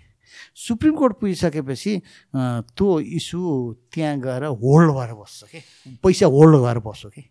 सुप्रिम 0.68 0.94
कोर्ट 1.00 1.14
पुगिसकेपछि 1.20 1.92
त्यो 2.76 2.88
इस्यु 3.18 3.40
त्यहाँ 3.92 4.16
गएर 4.20 4.44
होल्ड 4.60 4.88
भएर 4.96 5.12
बस्छ 5.20 5.40
कि। 5.48 5.60
पैसा 6.04 6.26
होल्ड 6.28 6.54
भएर 6.64 6.78
बस्छ 6.84 7.02
कि। 7.16 7.22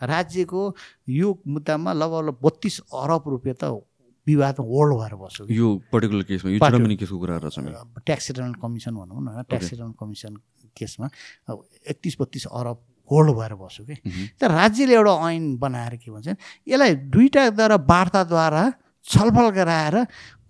राज्यको 0.00 0.62
यो 1.10 1.28
मुद्दामा 1.46 1.92
लगभग 1.92 2.42
बत्तिस 2.42 2.76
अरब 2.90 3.22
रुपियाँ 3.34 3.56
त 3.62 3.64
विवादमा 4.26 4.66
होल्ड 4.66 4.92
भएर 5.00 5.14
बस्यो 5.22 5.42
यो 5.48 5.68
पर्टिकुलर 5.92 6.22
केसमा 6.28 6.50
यो 6.52 6.96
केसको 7.00 7.16
छ 7.48 7.58
ट्याक्स 8.06 8.24
सेटलमेन्ट 8.28 8.56
कमिसन 8.62 8.94
भनौँ 8.94 9.20
न 9.24 9.42
ट्याक्स 9.48 9.66
सेटलमेन्ट 9.70 9.96
कमिसन 9.98 10.32
केसमा 10.76 11.06
अब 11.48 11.56
एकतिस 11.90 12.14
बत्तिस 12.20 12.44
अरब 12.52 12.78
होल्ड 13.10 13.30
भएर 13.36 13.54
बस्यो 13.54 13.84
कि। 13.84 13.94
तर 14.40 14.50
राज्यले 14.50 14.94
एउटा 14.94 15.14
ऐन 15.30 15.56
बनाएर 15.58 15.96
के 15.96 16.10
भन्छ 16.10 16.28
यसलाई 16.68 16.94
दुईवटाद्वारा 17.08 17.76
वार्ताद्वारा 17.88 18.62
छलफल 19.06 19.48
गराएर 19.58 19.96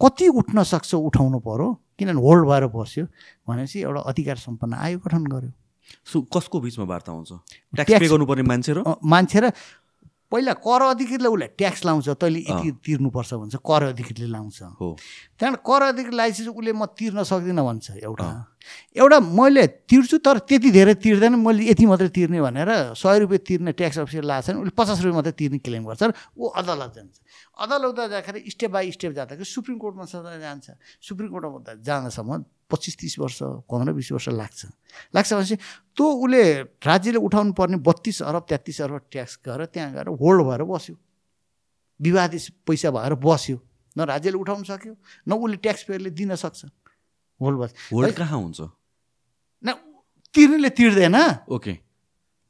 कति 0.03 0.29
उठ्न 0.29 0.63
सक्छ 0.63 0.95
उठाउनु 0.95 1.39
पऱ्यो 1.47 1.69
किनभने 1.99 2.21
होल्ड 2.21 2.45
भएर 2.49 2.67
बस्यो 2.75 3.05
भनेपछि 3.49 3.79
एउटा 3.83 4.01
अधिकार 4.11 4.37
सम्पन्न 4.37 4.75
आयोग 4.75 5.01
गठन 5.07 5.25
गर्यो। 5.27 5.53
सो 6.07 6.21
कसको 6.35 6.61
बिचमा 6.61 6.85
वार्ता 6.85 7.13
हुन्छ? 7.13 7.33
ट्याक्स 7.75 8.01
पे 8.01 8.09
गर्नुपर्ने 8.09 8.43
मान्छे 8.43 8.73
र 8.77 8.85
मान्छे 8.85 9.41
र 9.41 9.51
पहिला 10.29 10.53
कर 10.61 10.83
अधिकृतले 10.93 11.29
उसलाई 11.29 11.49
ट्याक्स 11.57 11.85
लाउँछ 11.89 12.09
तैँले 12.21 12.41
यति 12.45 12.71
तिर्नुपर्छ 12.85 13.35
भन्छ 13.35 13.57
कर 13.65 13.83
अधिकृतले 13.97 14.27
लाउँछ। 14.29 14.59
हो। 14.77 14.89
त्यहाँबाट 15.41 15.61
कर 15.65 15.83
अधिकृत 15.89 16.15
लगाएपछि 16.15 16.53
उसले 16.53 16.73
म 16.77 16.85
तिर्न 16.93 17.23
सक्दिनँ 17.25 17.65
भन्छ 17.65 17.87
एउटा। 18.05 18.29
एउटा 18.97 19.19
मैले 19.21 19.67
तिर्छु 19.89 20.19
तर 20.19 20.39
त्यति 20.49 20.71
धेरै 20.71 20.95
तिर्दैन 20.99 21.35
मैले 21.39 21.63
यति 21.71 21.87
मात्रै 21.87 22.09
तिर्ने 22.09 22.41
भनेर 22.41 22.71
सय 22.99 23.19
रुपियाँ 23.25 23.43
तिर्ने 23.47 23.73
ट्याक्स 23.73 23.99
अफिसर 23.99 24.25
लाग्छ 24.25 24.51
भने 24.51 24.61
उसले 24.61 24.75
पचास 24.79 24.99
रुपियाँ 25.03 25.17
मात्रै 25.19 25.33
तिर्ने 25.39 25.59
क्लेम 25.65 25.83
गर्छ 25.87 26.03
र 26.03 26.13
ऊ 26.37 26.45
अदालत 26.59 26.91
जान्छ। 26.97 27.15
अदालत 27.59 27.95
जाँदाखेरि 27.99 28.41
स्टेप 28.51 28.71
बाई 28.71 28.91
स्टेप 28.93 29.13
जाँदाखेरि 29.19 29.45
सुप्रिम 29.45 29.79
कोर्टमा 29.79 30.05
जान्छ। 30.07 30.67
सुप्रिम 31.03 31.29
कोर्टमा 31.33 31.75
जाँदासम्म 31.83 32.45
पच्चिस 32.71 32.95
तिस 33.01 33.15
वर्ष 33.19 33.39
पन्ध्र 33.67 33.93
बिस 33.97 34.13
वर्ष 34.13 34.29
लाग्छ। 34.29 34.61
लाग्छ 35.17 35.31
भनेपछि 35.33 35.57
त्यो 35.97 36.05
उसले 36.05 36.43
राज्यले 36.85 37.19
उठाउनु 37.19 37.53
पर्ने 37.57 37.77
बत्तिस 37.81 38.23
अरब 38.29 38.45
तेत्तिस 38.45 38.81
अरब 38.85 39.03
ट्याक्स 39.11 39.39
गएर 39.47 39.65
त्यहाँ 39.73 39.91
गएर 39.95 40.09
होल्ड 40.21 40.41
भएर 40.45 40.63
बस्यो। 40.69 40.95
विवादित 42.01 42.43
पैसा 42.67 42.91
भएर 42.93 43.15
बस्यो। 43.17 43.57
न 43.97 44.01
राज्यले 44.05 44.39
उठाउनु 44.39 44.65
सक्यो 44.69 44.95
न 45.27 45.31
उसले 45.33 45.57
ट्याक्स 45.59 45.83
पेयरले 45.89 46.11
दिन 46.13 46.35
सक्छ। 46.37 46.61
होल्ड 47.41 47.57
भएर 47.59 47.71
होल्ड 47.93 48.15
कहाँ 48.15 48.39
हुन्छ? 48.39 48.61
न 49.65 49.69
तिर्नेले 50.35 50.71
तिर्दैन। 50.71 51.17
ओके। 51.49 51.75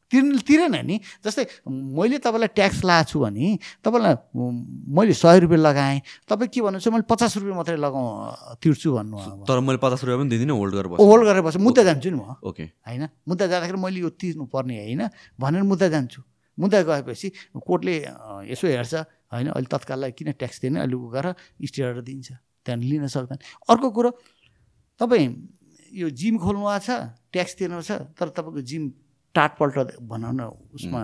तिर्नु 0.09 0.41
तिरेन 0.41 0.73
नि। 0.89 0.97
जस्तै 1.21 1.69
मैले 1.69 2.17
तपाईँलाई 2.25 2.49
ट्याक्स 2.57 2.81
लगाएको 2.81 3.09
छु 3.13 3.19
भने 3.21 3.61
तपाईँलाई 3.85 4.15
मैले 4.89 5.13
सय 5.13 5.45
रुपियाँ 5.45 5.61
लगाएँ। 5.61 6.01
तपाईँ 6.25 6.49
के 6.49 6.61
भन्नुहुन्छ? 6.65 6.89
मैले 6.89 7.05
पचास 7.05 7.37
रुपियाँ 7.37 7.57
मात्रै 7.61 7.77
लगाउँ 7.77 8.57
तिर्छु 8.57 8.89
भन्नु 8.89 9.45
तर 9.45 9.61
मैले 9.61 9.77
पचास 9.77 10.09
रुपियाँ 10.09 10.19
पनि 10.25 10.33
दिँदिनँ 10.33 10.57
होल्ड 10.57 10.75
गरेर 10.81 10.97
होल्ड 10.97 11.25
गरेर 11.29 11.43
बस्छु। 11.45 11.61
मुद्दा 11.61 11.83
जान्छु 11.85 12.09
नि 12.09 12.17
म। 12.17 12.41
ओके। 12.41 12.65
होइन? 12.89 13.05
मुद्दा 13.29 13.45
जाँदाखेरि 13.53 13.81
मैले 13.85 14.01
यो 14.01 14.11
तिर्नु 14.17 14.49
पर्ने 14.49 14.75
होइन? 14.81 15.03
भनेर 15.37 15.63
मुद्दा 15.69 15.89
जान्छु। 15.93 16.21
मुद्दा 16.57 16.79
गएपछि 16.89 17.29
कोर्टले 17.61 17.95
यसो 18.49 18.65
हेर्छ। 18.65 18.95
होइन? 19.29 19.53
अहिले 19.53 19.69
तत्काललाई 19.69 20.17
किन 20.17 20.33
ट्याक्स 20.41 20.57
दिने 20.65 20.89
अहिले 20.89 20.97
उ 20.97 21.05
गरेर 21.13 22.01
दिन्छ। 22.01 22.33
त्यहाँदेखि 22.65 22.93
लिन 22.97 23.07
सक्दैन। 23.13 23.39
अर्को 23.69 23.89
कुरो 23.93 24.11
तपाईँ 24.99 25.27
यो 26.01 26.09
जिम 26.11 26.39
खोल्नु 26.39 26.63
भएको 26.63 26.79
छ 26.85 26.91
ट्याक्स 27.33 27.53
तिर्नु 27.59 27.83
छ 27.83 27.91
तर 28.19 28.29
तपाईँको 28.37 28.61
जिम 28.71 28.83
टाटपल्ट 29.35 30.03
भनौँ 30.11 30.33
न 30.35 30.41
उसमा 30.75 31.01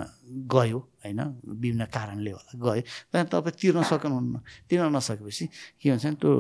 गयो 0.51 0.79
होइन? 1.05 1.21
विभिन्न 1.45 1.85
कारणले 1.95 2.31
होला 2.31 2.53
गयो। 2.59 2.83
त्यहाँ 3.13 3.27
तपाईँ 3.31 3.55
तिर्न 3.61 3.83
सक्नुहुन्न। 3.87 4.35
तिर्न 4.69 4.91
नसकेपछि 4.97 5.45
के 5.81 5.91
भन्छ 5.91 6.05
भने 6.05 6.17
त्यो 6.19 6.33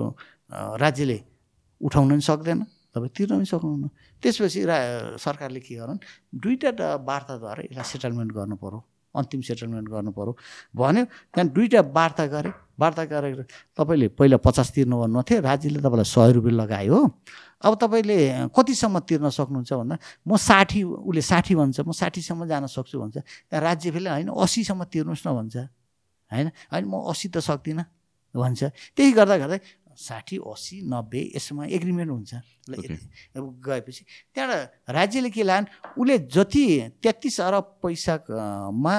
राज्यले 0.82 1.18
उठाउन 1.80 2.08
पनि 2.10 2.24
सक्दैन 2.30 2.60
तपाईँ 2.94 3.12
तिर्न 3.16 3.32
पनि 3.38 3.46
सक्नुहुन्न। 3.46 3.86
त्यसपछि 4.22 4.60
रा 4.64 4.76
सरकारले 5.20 5.60
के 5.60 5.74
गरौँ 5.78 5.98
दुईवटा 6.34 6.88
वार्ताद्वारा 7.06 7.62
यसलाई 7.70 7.86
सेटलमेन्ट 7.92 8.30
गर्नु 8.32 8.56
पऱ्यो 8.58 8.80
अन्तिम 9.14 9.40
सेटलमेन्ट 9.40 9.88
गर्नु 9.88 10.10
पऱ्यो 10.10 10.32
भन्यो 10.74 11.04
त्यहाँदेखि 11.04 11.54
दुइटा 11.54 11.80
वार्ता 11.94 12.24
गरेँ। 12.26 12.52
वार्ता 12.74 13.04
गरेर 13.06 13.42
तपाईँले 13.78 14.08
पहिला 14.18 14.36
पचास 14.42 14.68
तिर्नु 14.74 14.96
भन्नुभएको 14.98 15.22
थियो 15.30 15.40
राज्यले 15.40 15.78
तपाईँलाई 15.78 16.08
सय 16.10 16.32
रुपियाँ 16.34 16.58
लगायो 16.58 16.94
हो। 16.94 17.06
अब 17.64 17.72
तपाईँले 17.78 18.16
कतिसम्म 18.50 18.98
तिर्न 19.08 19.30
सक्नुहुन्छ 19.30 19.72
भन्दा 19.72 19.96
म 20.26 20.30
साठी 20.34 20.80
उसले 20.82 21.22
साठी 21.22 21.54
भन्छ 21.54 21.80
म 21.80 21.92
साठीसम्म 21.94 22.42
जान 22.50 22.66
सक्छु 22.66 22.98
भन्छ। 22.98 23.16
राज्य 23.54 23.90
फेरि 23.94 24.08
होइन 24.10 24.28
असीसम्म 24.28 24.80
तिर्नुहोस् 24.90 25.26
न 25.26 25.30
भन्छ। 25.38 25.56
होइन? 26.30 26.48
होइन 26.72 26.84
म 26.84 26.94
असी 27.10 27.28
त 27.30 27.38
सक्दिनँ 27.38 27.86
भन्छ। 28.34 28.62
त्यही 28.98 29.10
गर्दा 29.14 29.36
गर्दै 29.38 29.58
साठी 29.96 30.36
असी 30.42 30.76
नब्बे 30.82 31.20
यसमा 31.36 31.64
एग्रिमेन्ट 31.66 32.10
हुन्छ। 32.10 32.32
अब 33.36 33.44
गएपछि 33.64 34.02
त्यहाँबाट 34.34 34.90
राज्यले 34.90 35.30
के 35.30 35.42
लान्? 35.42 35.66
उसले 35.98 36.18
जति 36.28 36.64
तेत्तिस 37.02 37.40
अरब 37.40 37.64
पैसामा 37.82 38.94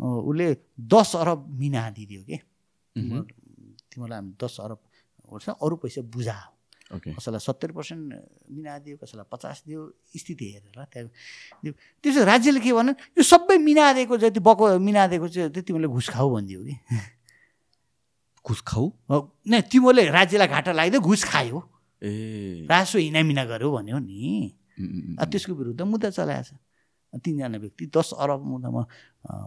उसले 0.00 0.46
दस 0.76 1.10
अरब 1.16 1.40
मिना 1.60 1.82
दिइदियो 1.90 2.22
कि। 2.24 2.38
तिमीलाई 3.90 4.18
हामी 4.18 4.32
दस 4.40 4.56
अरब 4.60 4.78
अरू 5.60 5.76
पैसा 5.76 6.02
बुझा। 6.08 6.38
कसैलाई 6.90 7.38
सत्तरी 7.38 7.70
पर्सेन्ट 7.70 8.02
मिना 8.50 8.78
दियो 8.82 8.96
कसैलाई 8.98 9.26
पचास 9.30 9.62
दियो 9.62 9.80
स्थिति 10.10 10.44
हेरेर 10.52 10.74
त्यहाँ 10.90 11.70
त्यसो 12.02 12.24
राज्यले 12.26 12.60
के 12.60 12.72
भन्यो? 12.74 12.94
यो 13.14 13.22
सबै 13.22 13.56
मिना 13.62 13.92
दिएको 13.94 14.16
जति 14.18 14.40
बको 14.42 14.78
मिना 14.82 15.06
दिएको 15.06 15.28
चाहिँ 15.30 15.62
तिमीले 15.62 15.86
घुस 15.86 16.08
खाऊ 16.10 16.28
भनिदियो 16.34 16.60
कि। 16.66 16.74
घुस 18.46 18.60
खाऊ? 18.66 18.86
नै 19.50 19.60
तिमीले 19.70 20.02
राज्यलाई 20.10 20.48
घाटा 20.48 20.72
लगाइदियो 20.72 21.00
घुस 21.00 21.22
खायो। 21.24 21.58
ए। 22.02 22.66
रासो 22.70 22.98
हिनामिना 22.98 23.44
गर्यो 23.44 23.68
भन्यो 23.76 23.98
नि। 23.98 24.56
त्यसको 25.30 25.52
विरुद्ध 25.54 25.80
मुद्दा 25.82 26.10
चलाएको 26.10 26.44
छ। 26.48 26.50
तिनजना 27.20 27.58
व्यक्ति 27.58 27.84
दस 27.92 28.08
अरब 28.16 28.40
मुद्दामा 28.40 28.82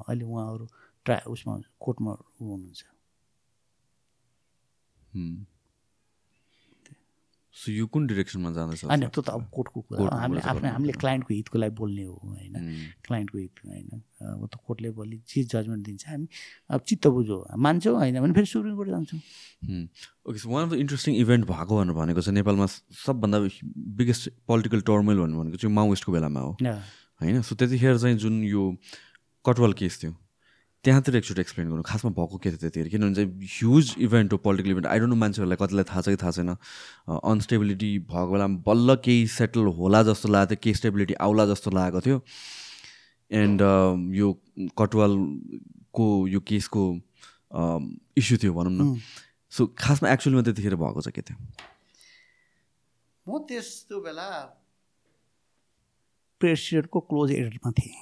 अहिले 0.05 0.25
उहाँहरू 0.25 0.65
ट्रा 1.05 1.17
उसमा 1.27 1.53
कोर्टमा 1.79 2.11
हुनुहुन्छ। 2.41 2.81
सो 7.53 7.71
यो 7.71 7.85
कुन 7.87 8.07
डिरेक्सनमा 8.07 8.51
जाँदैछ 8.51 8.83
होइन 8.83 9.07
त्यो 9.13 9.21
त 9.21 9.29
अब 9.29 9.45
कोर्टको 9.53 9.81
कुरा 9.85 10.17
हामीले 10.17 10.41
आफ्नो 10.41 10.69
हामीले 10.73 10.93
क्लाइन्टको 10.97 11.33
हितको 11.33 11.57
लागि 11.59 11.75
बोल्ने 11.77 12.03
हो 12.03 12.15
होइन। 12.17 12.53
क्लाइन्टको 13.05 13.37
हित 13.37 13.59
होइन। 13.65 14.01
अब 14.25 14.47
त 14.49 14.57
कोर्टले 14.65 14.89
भोलि 14.97 15.17
जे 15.21 15.43
जजमेन्ट 15.53 15.85
दिन्छ 15.85 16.07
हामी 16.07 16.27
अब 16.73 16.81
चित्त 16.81 17.07
बुझो 17.13 17.37
मान्छौँ 17.53 17.95
होइन 17.95 18.19
भने 18.21 18.33
फेरि 18.33 18.49
सुप्रिम 18.49 18.75
कोर्ट 18.75 18.89
जान्छौँ। 18.89 19.19
Okay 20.25 20.39
so 20.39 20.49
one 20.49 20.65
of 20.65 20.69
the 20.73 20.81
interesting 20.81 21.15
event 21.15 21.45
भएको 21.45 21.77
भनेर 21.77 21.93
भनेको 21.93 22.21
चाहिँ 22.21 22.35
नेपालमा 22.41 22.65
सबभन्दा 23.05 23.37
बिगेस्ट 24.01 24.29
पोलिटिकल 24.49 24.81
टर्मेल 24.89 25.17
भनेको 25.21 25.57
चाहिँ 25.61 25.73
माओइस्टको 25.75 26.11
बेलामा 26.11 26.39
हो। 26.39 26.51
होइन 27.21 27.41
सो 27.41 27.55
त्यतिखेर 27.55 27.97
चाहिँ 27.97 28.17
जुन 28.17 28.43
यो 28.43 28.63
कटवाल 29.45 29.73
केस 29.77 30.03
थियो 30.03 30.15
त्यहाँतिर 30.83 31.15
एकचोटि 31.15 31.41
एक्सप्लेन 31.41 31.69
गर्नु 31.69 31.83
खासमा 31.87 32.11
भएको 32.11 32.37
के 32.43 32.49
थियो 32.49 32.59
त्यतिखेर? 32.59 32.87
किनभने 32.91 33.15
चाहिँ 33.15 33.29
ह्युज 33.55 33.95
इभेन्ट 34.03 34.33
हो 34.33 34.37
political 34.43 34.71
event 34.71 34.87
I 34.87 34.99
don't 34.99 35.09
know 35.09 35.15
मान्छेहरूलाई 35.15 35.57
कतिलाई 35.61 35.85
थाहा 35.87 36.01
छ 36.01 36.07
कि 36.11 36.19
थाहा 36.19 36.31
छैन। 36.35 36.49
अनस्टेबिलिटी 37.23 37.91
भएको 38.11 38.31
बेलामा 38.31 38.57
बल्ल 38.67 38.95
केही 38.99 39.27
सेटल 39.31 39.65
होला 39.79 40.03
जस्तो 40.11 40.27
लागेको 40.27 40.51
थियो 40.51 40.59
केही 40.63 40.75
स्टेबिलिटी 40.75 41.13
आउला 41.23 41.45
जस्तो 41.55 41.71
लागेको 41.71 41.99
थियो। 42.03 42.17
एन्ड 43.31 43.61
यो 44.15 44.27
कटवालको 44.75 46.07
यो 46.27 46.39
केसको 46.51 46.83
इस्यु 48.19 48.37
थियो 48.43 48.53
भनौँ 48.53 48.73
न। 48.75 48.99
सो 49.51 49.61
खासमा 49.79 50.11
एक्चुअलीमा 50.11 50.43
त्यतिखेर 50.43 50.75
भएको 50.75 51.01
चाहिँ 51.01 51.15
के 51.15 51.23
थियो 51.31 51.37
म 53.23 53.39
त्यस्तो 53.47 53.95
बेला 54.03 54.27
प्रेसिडेन्टको 56.41 56.99
क्लोज 56.99 57.31
एडमा 57.31 57.71
थिएँ। 57.71 57.95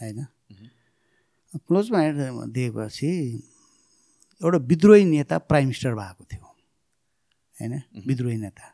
होइन? 0.00 0.18
क्लोजमा 1.54 1.98
दिएपछि 2.52 3.08
एउटा 4.40 4.58
विद्रोही 4.58 5.04
नेता 5.04 5.38
प्राइम 5.38 5.64
मिनिस्टर 5.64 5.94
भएको 5.94 6.24
थियो। 6.24 6.44
होइन? 7.56 7.82
विद्रोही 8.06 8.36
नेता। 8.36 8.64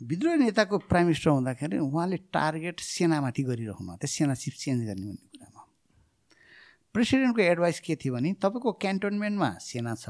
विद्रोही 0.00 0.36
नेताको 0.36 0.78
प्राइम 0.78 1.06
मिनिस्टर 1.06 1.30
हुँदाखेरि 1.30 1.78
उहाँले 1.78 2.16
टार्गेट 2.34 2.80
सेनामाथि 2.80 3.42
गरिराख्नु 3.42 3.92
थियो। 3.96 4.06
सेना 4.06 4.34
चिफ 4.34 4.54
चेन्ज 4.54 4.80
गर्ने 4.84 5.06
भन्ने 5.06 5.26
कुरामा। 5.30 5.62
प्रेसिडेन्टको 6.94 7.40
एडभाइस 7.42 7.80
के 7.80 7.96
थियो 7.96 8.14
भने 8.14 8.32
तपाईँको 8.42 8.72
क्यान्टोनमेन्टमा 8.72 9.50
सेना 9.62 9.94
छ 9.94 10.06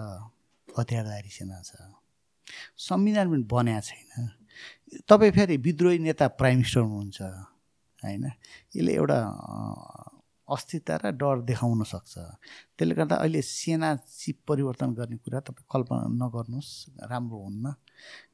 हतियारधारी 0.69 1.29
सेना 1.29 1.61
छ 1.63 1.71
संविधान 2.77 3.31
पनि 3.31 3.43
बनाएको 3.45 3.85
छैन। 3.85 4.29
तपाईँ 5.09 5.33
फेरि 5.33 5.57
विद्रोही 5.57 5.99
नेता 5.99 6.29
प्राइम 6.41 6.57
मिनिस्टर 6.57 6.81
हुनुहुन्छ 6.81 7.21
होइन? 8.03 8.25
यसले 8.77 8.93
एउटा 8.95 9.19
अस्थिरता 10.45 10.95
र 11.01 11.05
डर 11.17 11.37
देखाउन 11.49 11.83
सक्छ। 11.89 12.13
त्यसले 12.77 12.95
गर्दा 12.95 13.17
अहिले 13.17 13.41
सेना 13.43 13.89
चिप 14.05 14.39
परिवर्तन 14.49 14.89
गर्ने 14.93 15.17
कुरा 15.25 15.41
तपाईँ 15.41 15.67
कल्पना 15.73 16.05
नगर्नुहोस् 16.21 16.73
राम्रो 17.09 17.39
हुन्न। 17.45 17.65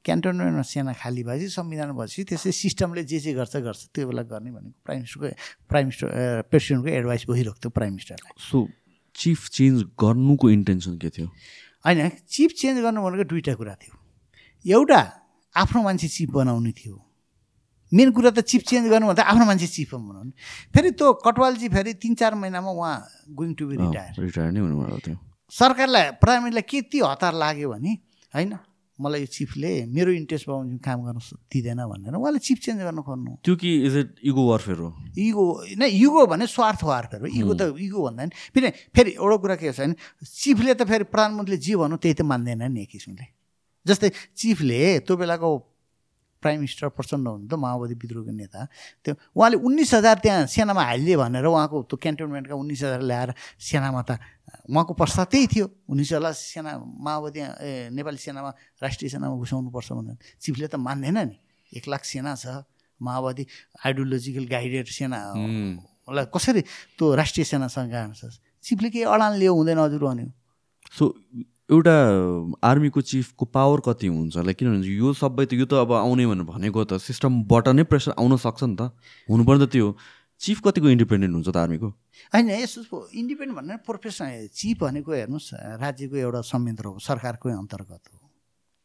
क्यान्टोनमेन्टमा 0.04 0.62
सेना 0.66 0.92
खाली 0.98 1.22
भएपछि 1.22 1.48
संविधान 1.54 1.90
भएपछि 1.94 2.24
त्यसै 2.34 2.50
सिस्टमले 2.50 3.04
जे 3.06 3.18
जे 3.20 3.32
गर्छ 3.38 3.56
गर्छ। 3.62 3.80
त्यो 3.94 4.06
बेला 4.10 4.22
गर्ने 4.26 4.50
भनेको 4.50 4.78
प्राइम 4.82 4.98
मिनिस्टरको 5.06 5.28
प्राइम 5.70 5.84
मिनिस्टर 5.86 6.08
प्रेसिडेन्टको 6.50 6.88
एडभाइस 6.90 7.22
भइरहेको 7.30 7.58
थियो 7.62 7.70
प्राइम 7.70 7.92
मिनिस्टरलाई। 7.94 8.32
सो 8.38 8.58
चिफ 9.14 9.40
चेन्ज 9.54 9.76
गर्नुको 10.00 10.46
इन्टेन्सन 10.50 10.98
के 10.98 11.08
थियो? 11.10 11.28
होइन 11.86 12.08
चिफ 12.26 12.50
चेन्ज 12.58 12.76
गर्नु 12.82 13.00
भनेको 13.06 13.24
दुइटा 13.30 13.54
कुरा 13.54 13.74
थियो। 13.74 13.94
एउटा 14.64 15.00
आफ्नो 15.56 15.82
मान्छे 15.82 16.08
चिफ 16.08 16.30
बनाउने 16.30 16.72
थियो। 16.72 16.96
मेन 17.92 18.10
कुरा 18.14 18.30
त 18.30 18.40
चिफ 18.46 18.62
चेन्ज 18.70 18.86
गर्नु 18.90 19.06
भन्दा 19.10 19.22
आफ्नो 19.22 19.44
मान्छे 19.50 19.66
चिफ 19.66 19.94
बनाउनु 19.94 20.32
फेरि 20.74 20.90
त्यो 20.94 21.12
कटवालजी 21.26 21.68
फेरि 21.74 21.92
तिन 21.98 22.14
चार 22.14 22.34
महिनामा 22.38 22.70
उहाँ 22.70 22.96
going 23.34 23.50
to 23.58 23.66
be 23.66 23.76
retire. 23.76 24.12
Retire 24.18 24.50
नै 24.54 24.60
हुनुभएको 24.60 24.98
थियो 25.06 25.16
सरकारलाई 25.52 26.10
प्राइमेरीलाई 26.22 26.64
के 26.70 26.80
ती 26.86 26.98
हतार 27.02 27.34
लाग्यो 27.34 27.68
भने 27.74 27.92
होइन 28.34 28.52
मलाई 29.00 29.20
यो 29.20 29.26
चिफले 29.32 29.70
मेरो 29.96 30.12
इन्ट्रेस्ट 30.12 30.44
काम 30.84 30.98
गर्न 31.08 31.18
दिँदैन 31.48 31.80
भनेर 31.88 32.14
उहाँले 32.20 32.38
चिफ 32.38 32.58
चेन्ज 32.60 32.80
गर्नु 32.84 33.02
खोज्नु। 33.02 33.30
त्यो 33.40 33.54
कि 33.56 33.70
इज 33.88 33.96
इट 33.96 34.08
इगो 34.28 34.42
वारफेयर 34.48 34.78
हो? 34.78 34.88
इगो 35.16 35.44
होइन 35.56 35.82
इगो 35.88 36.26
भने 36.28 36.46
स्वार्थ 36.46 36.84
वारफेयर 36.84 37.20
हो। 37.24 37.28
इगो 37.32 37.52
त 37.56 37.62
इगो 37.80 38.00
भन्दा 38.06 38.24
नि 38.28 38.32
फेरि 38.52 38.70
फेरि 38.92 39.10
एउटा 39.16 39.36
कुरा 39.40 39.56
के 39.56 39.72
छ 39.72 39.80
भने 39.80 39.96
चिफले 40.20 40.74
त 40.76 40.84
फेरि 40.84 41.04
प्रधानमन्त्रीले 41.08 41.60
जे 41.64 41.74
भन्नु 41.80 41.96
त्यही 41.96 42.14
त 42.14 42.22
मान्दैन 42.28 42.62
नि 42.68 42.82
एक 42.84 42.90
किसिमले। 42.92 43.26
जस्तै 43.88 44.08
चिफले 44.36 44.80
त्यो 45.08 45.16
बेलाको 45.16 45.48
प्राइम 46.40 46.58
मिनिस्टर 46.60 46.88
प्रचण्ड 46.96 47.24
हुनुहुन्थ्यो 47.28 47.58
माओवादी 47.60 47.94
विद्रोहको 48.00 48.32
नेता। 48.32 48.60
त्यो 49.04 49.14
उहाँले 49.36 49.56
उन्नाइस 49.60 49.92
हजार 49.94 50.16
त्यहाँ 50.24 50.46
सेनामा 50.48 50.82
हालिदिए 50.82 51.16
भनेर 51.20 51.46
उहाँको 51.46 51.76
त्यो 51.88 51.96
क्यान्टोनमेन्टका 52.00 52.54
उन्नाइस 52.56 52.82
हजार 52.82 53.02
ल्याएर 53.04 53.30
सेनामा 53.60 54.02
त 54.08 54.10
उहाँको 54.70 54.92
प्रस्ताव 54.96 55.26
त्यही 55.30 55.46
थियो। 55.52 55.66
उन्नाइस 55.90 56.10
हजार 56.16 56.32
सेना 56.32 56.72
माओवादी 56.80 57.40
ए 57.40 57.70
नेपाली 57.92 58.18
सेनामा 58.18 58.50
राष्ट्रिय 58.82 59.08
सेनामा 59.14 59.34
घुसाउनुपर्छ 59.36 59.88
भनेर। 59.92 60.16
चिफले 60.40 60.66
त 60.66 60.74
मान्दैन 60.80 61.18
नि। 61.28 61.36
एक 61.70 61.84
लाख 61.86 62.02
सेना 62.04 62.34
छ 62.34 62.66
माओवादी 63.00 63.44
आइडियोलोजिकल 63.86 64.44
गाइडेड 64.50 64.86
सेनालाई 64.90 66.26
कसरी 66.34 66.62
त्यो 66.98 67.04
राष्ट्रिय 67.14 67.44
सेनासँग 67.46 67.90
गाड्छ 67.92 68.20
चिफले 68.64 68.88
केही 68.90 69.04
अडान 69.06 69.32
लियो 69.40 69.52
हुँदैन 69.54 69.78
हजुर 69.78 70.02
भन्यो। 70.04 70.28
सो 70.98 71.04
एउटा 71.70 71.94
आर्मीको 72.66 73.00
चिफको 73.00 73.44
पावर 73.46 73.80
कति 73.86 74.06
हुन्छ? 74.06 74.36
लाइक 74.42 74.56
किनभने 74.58 74.86
यो 74.90 75.12
सबै 75.14 75.46
त 75.46 75.54
यो 75.54 75.66
त 75.70 75.78
अब 75.78 75.92
आउने 76.02 76.26
भनेर 76.26 76.44
भनेको 76.44 76.84
त 76.84 76.98
सिस्टमबाट 76.98 77.68
नै 77.78 77.86
प्रेसर 77.86 78.18
आउन 78.18 78.36
सक्छ 78.36 78.60
नि 78.66 78.74
त। 78.74 78.90
हुनुपर्ने 79.30 79.66
त 79.66 79.70
त्यो 79.70 79.94
चिफ 80.40 80.58
कतिको 80.66 80.88
इन्डिपेन्डेन्ट 80.90 81.34
हुन्छ 81.34 81.48
त 81.48 81.56
आर्मीको? 81.56 81.88
होइन 82.34 82.50
यसो 82.50 82.80
इन्डिपेन्डेन्ट 83.14 83.56
भन्ने 83.58 83.74
प्रोफेसनल 83.86 84.50
चिफ 84.50 84.76
भनेको 84.82 85.10
हेर्नुहोस् 85.12 85.78
राज्यको 85.78 86.16
एउटा 86.16 86.40
संयन्त्र 86.50 86.86
हो 86.90 86.98
सरकारकै 86.98 87.52
अन्तर्गत 87.54 88.04
हो। 88.08 88.18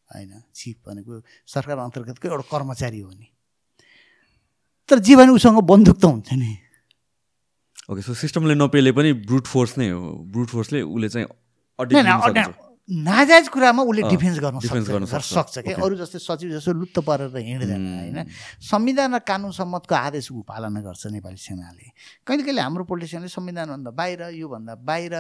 होइन 0.10 0.32
चिफ 0.54 0.78
भनेको 0.86 1.14
सरकार 1.50 1.78
अन्तर्गतको 1.90 2.26
एउटा 2.28 2.46
कर्मचारी 2.54 3.00
हो 3.02 3.10
नि। 3.10 3.28
तर 4.90 5.00
जे 5.02 5.16
भने 5.16 5.32
उसँग 5.34 5.58
बन्दुक 5.66 5.98
त 5.98 6.06
हुन्छ 6.06 6.30
नि। 6.38 6.52
ओके 7.90 8.02
सो 8.02 8.14
सिस्टमले 8.14 8.54
नपेले 8.54 8.92
पनि 8.94 9.14
ब्रुट 9.26 9.46
फोर्स 9.48 9.78
नै 9.78 9.90
हो। 9.90 10.22
ब्रुट 10.30 10.50
फोर्सले 10.54 10.82
उसले 10.86 11.10
चाहिँ 11.10 11.28
नाजायज 12.86 13.48
कुरामा 13.50 13.82
उसले 13.82 14.02
डिफेन्स 14.14 14.38
गर्न 14.40 14.60
सक्छ 14.62 15.26
सक्छ। 15.26 15.58
क्या? 15.66 15.76
अरू 15.82 15.96
जस्तै 15.98 16.20
सचिव 16.22 16.50
जस्तो 16.54 16.72
लुत्त 16.78 17.02
परेर 17.02 17.34
हिँड्दैन 17.34 17.82
होइन? 17.82 18.30
संविधान 18.62 19.16
र 19.16 19.20
कानुन 19.26 19.52
सम्मतको 19.58 19.96
आदेशको 19.96 20.42
पालना 20.46 20.80
गर्छ 20.86 21.10
नेपाली 21.18 21.40
सेनाले। 21.42 21.86
कहिले 22.22 22.44
कहिले 22.46 22.62
हाम्रो 22.62 22.84
पोलिटिसियनले 22.86 23.30
संविधानभन्दा 23.34 23.90
बाहिर 23.90 24.22
योभन्दा 24.38 24.74
बाहिर 24.86 25.14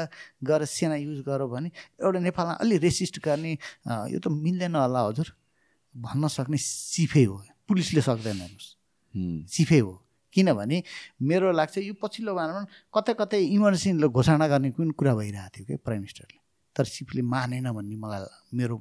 गएर 0.45 0.61
सेना 0.69 0.95
युज 1.01 1.25
गर्यो 1.25 1.47
भने 1.49 1.69
एउटा 2.05 2.19
नेपालमा 2.21 2.53
अलि 2.61 2.77
रेसिस्ट 2.85 3.17
गर्ने 3.25 3.57
यो 4.13 4.19
त 4.21 4.29
मिल्दैन 4.29 4.75
होला 4.77 5.01
हजुर। 5.09 5.33
भन्न 5.95 6.27
सक्ने 6.29 6.57
चिफै 6.61 7.23
हो। 7.25 7.41
पुलिसले 7.65 8.01
सक्दैन 8.05 8.45
हेर्नुहोस्। 8.45 9.49
चिफै 9.49 9.79
हो। 9.81 10.05
किनभने 10.29 10.77
मेरो 11.17 11.49
लाग्छ 11.49 11.81
यो 11.81 11.97
पछिल्लो 11.97 12.31
बारमा 12.37 12.61
कतै 12.93 13.13
कतै 13.17 13.41
इमर्जेन्सी 13.57 14.05
घोषणा 14.05 14.47
गर्ने 14.53 14.69
कुन 14.77 14.93
कुरा 14.93 15.13
भइरहेको 15.17 15.49
थियो 15.49 15.65
कि 15.65 15.75
प्राइम 15.81 16.05
मिनिस्टरले? 16.05 16.44
तर 16.75 16.85
चिफले 16.85 17.21
मानेन 17.23 17.71
भन्ने 17.71 17.95
मलाई 17.95 18.23
मेरो 18.53 18.75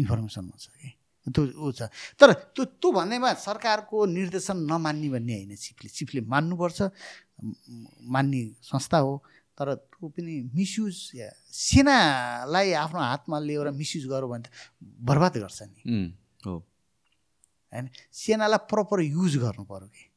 इन्फर्मेसनमा 0.00 0.56
छ 0.56 0.66
कि? 0.70 0.88
त्यो 1.26 1.42
ऊ 1.58 1.72
छ। 1.72 1.90
तर 2.18 2.32
त्यो 2.54 2.64
त्यो 2.80 2.88
भन्नेमा 2.90 3.28
सरकारको 3.38 3.96
निर्देशन 4.06 4.56
नमान्ने 4.70 5.08
भन्ने 5.10 5.34
होइन 5.34 5.54
चिफले 5.56 5.88
चिफले 5.90 6.20
मान्नुपर्छ 6.26 6.78
मान्ने 8.08 8.40
संस्था 8.62 8.98
हो 8.98 9.12
तर 9.58 9.74
त्यो 9.74 10.08
पनि 10.08 10.34
मिसयुज 10.54 10.96
सेनालाई 11.52 12.72
आफ्नो 12.72 13.00
हातमा 13.00 13.38
लिएर 13.38 13.70
मिसयुज 13.76 14.04
गर्यो 14.08 14.28
भने 14.28 14.48
त 14.48 14.50
बर्बाद 14.80 15.34
गर्छ 15.44 15.60
नि। 15.62 15.80
हो। 16.46 16.54
होइन? 17.72 17.86
सेनालाई 18.12 18.60
प्रपर 18.66 19.00
युज 19.00 19.36
गर्नु 19.36 19.64
पऱ्यो 19.68 19.88
कि? 19.92 20.09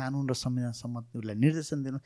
कानुन 0.00 0.24
र 0.24 0.34
संविधान 0.34 0.72
सम्मत 0.72 1.04
उसलाई 1.20 1.36
निर्देशन 1.36 1.78
दिनु। 1.84 1.98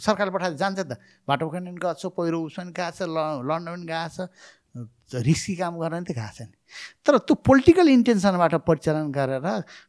सरकारले 0.00 0.32
पठाएर 0.32 0.54
जान्छ 0.56 0.78
त 0.88 0.96
बाटो 1.28 1.44
पनि 1.52 1.76
गएको 1.76 1.92
छ 2.00 2.08
पहिरो 2.16 2.38
उसमा 2.48 2.64
पनि 2.64 2.72
गएको 2.72 2.96
छ 2.96 3.00
ल- 3.04 3.44
लड्न 3.44 3.66
पनि 3.76 3.86
गएको 3.86 4.08
छ 4.16 5.20
रिस्की 5.28 5.54
काम 5.56 5.76
गर्न 5.80 5.94
नि 6.00 6.06
त 6.08 6.12
गएको 6.16 6.32
छ 6.36 6.40
नि। 6.48 6.56
तर 7.04 7.12
त्यो 7.28 7.34
पोलिटिकल 7.44 7.86
इन्टेन्सनबाट 7.88 8.54
परिचालन 8.64 9.12
गरेर 9.12 9.46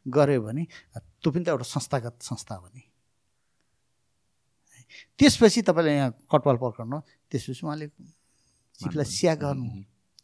गऱ्यो 0.08 0.42
भने 0.44 0.64
त्यो 1.24 1.30
पनि 1.32 1.44
त 1.44 1.48
एउटा 1.56 1.66
संस्थागत 1.68 2.16
संस्था 2.24 2.56
हो 2.56 2.68
नि। 2.74 2.84
त्यसपछि 5.20 5.62
तपाईँले 5.68 5.94
यहाँ 5.96 6.12
कटवाल 6.32 6.58
पक्राउनु 6.58 6.98
त्यसपछि 7.30 7.62
उहाँले 7.62 7.88
चिफलाई 8.80 9.06
स्याक 9.06 9.38
गर्नु 9.38 9.68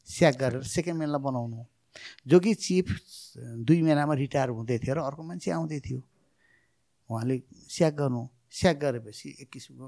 स्याक 0.09 0.35
गरेर 0.41 0.63
सेकेन्ड 0.63 0.97
मेनलाई 0.99 1.21
बनाउनु। 1.21 1.59
जो 2.27 2.37
कि 2.39 2.53
चिफ 2.55 2.87
दुई 3.67 3.81
महिनामा 3.83 4.13
रिटायर 4.15 4.49
हुँदै 4.55 4.77
थियो 4.81 4.93
र 4.95 4.99
अर्को 5.05 5.21
मान्छे 5.21 5.51
आउँदै 5.51 5.79
थियो। 5.85 5.99
उहाँले 7.09 7.35
स्याक 7.75 7.93
गर्नु 7.99 8.21
स्याक 8.51 8.75
गरेपछि 8.83 9.27
एक 9.41 9.49
किसिमको 9.53 9.87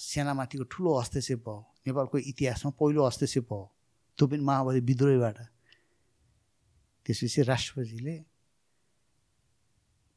सेनामाथिको 0.00 0.64
ठुलो 0.72 0.90
हस्तक्षेप 1.00 1.40
भयो। 1.46 1.58
नेपालको 1.86 2.16
इतिहासमा 2.30 2.70
पहिलो 2.80 3.00
हस्तक्षेप 3.06 3.44
भयो 3.50 3.64
त्यो 4.18 4.24
पनि 4.28 4.42
माओवादी 4.48 4.80
विद्रोहीबाट। 4.88 5.38
त्यसपछि 7.06 7.40
राष्ट्रपतिले 7.52 8.16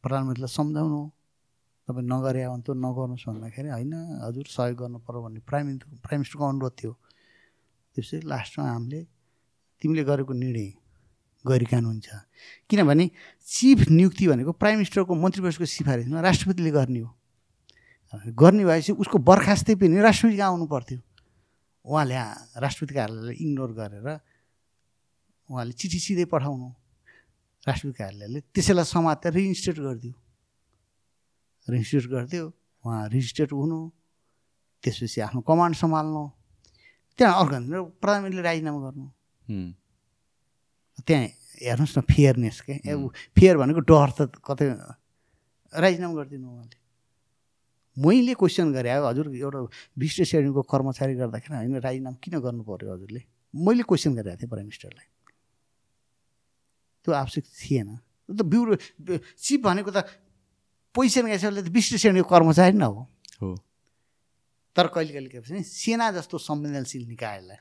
प्रधानमन्त्रीलाई 0.04 0.52
सम्झाउनु 0.56 1.02
तपाईँ 1.88 2.08
नगरे 2.14 2.42
त 2.66 2.68
नगर्नुहोस् 2.86 3.26
भन्दाखेरि 3.28 3.70
होइन 3.76 3.94
हजुर 4.24 4.48
सहयोग 4.56 4.78
गर्नु 4.80 4.98
पऱ्यो 5.04 5.20
भन्ने 5.26 5.40
प्राइम 5.50 5.66
मिनिस्टर 5.68 6.00
प्राइम 6.06 6.20
मिनिस्टरको 6.22 6.46
अनुरोध 6.50 6.74
थियो। 6.80 6.94
त्यसपछि 7.96 8.18
लास्टमा 8.32 8.64
हामीले 8.72 9.02
तिमीले 9.82 10.04
गरेको 10.10 10.34
निर्णय 10.34 10.70
गैर 11.46 11.64
कानुन 11.72 12.00
छ 12.00 12.08
किनभने 12.70 13.06
चिफ 13.48 13.80
नियुक्ति 13.90 14.28
भनेको 14.28 14.52
प्राइम 14.60 14.76
मिनिस्टरको 14.84 15.14
मन्त्री 15.16 15.42
परिषदको 15.44 15.66
सिफारिसमा 15.66 16.20
राष्ट्रपतिले 16.22 16.72
गर्ने 16.72 17.00
हो। 17.00 17.10
गर्ने 18.36 18.64
भएपछि 18.66 18.92
उसको 19.00 19.18
बर्खास्तै 19.22 19.76
पनि 19.80 20.02
राष्ट्रपति 20.02 20.38
कहाँ 20.38 20.50
आउनु 20.50 20.66
पर्थ्यो 20.68 21.00
उहाँले 21.86 22.16
राष्ट्रपति 22.60 22.94
कार्यालयलाई 22.94 23.36
इग्नोर 23.40 23.72
गरेर 23.80 24.08
उहाँले 25.50 25.74
चिठी 25.80 26.00
सिधै 26.00 26.26
पठाउनु। 26.28 26.68
राष्ट्रपति 27.68 27.98
कार्यालयले 27.98 28.40
त्यसैलाई 28.54 28.86
समातेर 28.86 29.34
रिइन्स्टेट 29.34 29.78
गरिदियो। 29.80 30.14
रिइन्स्टेट 31.68 32.06
गरिदियो 32.14 32.46
उहाँ 32.84 33.08
रिजिस्ट्रेट 33.10 33.52
हुनु 33.54 33.80
त्यसपछि 34.84 35.22
आफ्नो 35.22 35.42
कमान्ड 35.48 35.76
सम्हाल्नु 35.76 36.24
त्यहाँ 37.20 37.34
अर्को 37.42 37.84
प्रधानमन्त्रीले 38.02 38.44
राजीनामा 38.44 38.80
गर्नु। 38.86 39.06
त्यहाँ 41.06 41.26
हेर्नुहोस् 41.60 41.98
न 41.98 42.02
फेयरनेस 42.08 42.58
के 42.66 42.74
फेयर 43.36 43.56
भनेको 43.58 43.82
डर 43.84 44.10
त 44.18 44.20
कतै 44.40 44.66
राजीनामा 45.74 46.14
गरिदिनु 46.20 46.48
उहाँले। 46.50 46.78
मैले 47.98 48.34
क्वेसन 48.40 48.68
गरेँ 48.74 48.92
अब 48.96 49.06
हजुर 49.12 49.28
एउटा 49.36 49.60
विशिष्ट 50.00 50.24
श्रेणीको 50.30 50.62
कर्मचारी 50.72 51.14
गर्दाखेरि 51.20 51.56
होइन 51.56 51.76
राजीनामा 51.84 52.18
किन 52.24 52.40
गर्नु 52.40 52.64
पऱ्यो 52.64 52.94
हजुरले? 52.96 53.22
मैले 53.54 53.84
क्वेसन 53.84 54.12
गरेको 54.16 54.38
थिएँ 54.40 54.50
प्राइम 54.50 54.66
मिनिस्टरलाई 54.72 55.08
त्यो 57.06 57.12
आवश्यक 57.14 57.46
थिएन। 57.46 57.90
त 58.30 58.42
ब्युरो 58.46 58.76
चिफ 59.36 59.60
भनेको 59.62 59.92
त 59.92 60.08
पोजिसन 60.96 61.26
गएपछि 61.28 61.62
त 61.62 61.70
विशिष्ट 61.70 62.02
श्रेणीको 62.02 62.28
कर्मचारी 62.30 62.78
न 62.78 62.88
हो। 62.88 63.02
तर 64.76 64.88
कहिले 64.96 65.12
कहिले 65.14 65.30
के 65.34 65.64
सेना 65.64 66.12
जस्तो 66.16 66.38
संवेदनशील 66.40 67.04
निकायलाई 67.10 67.58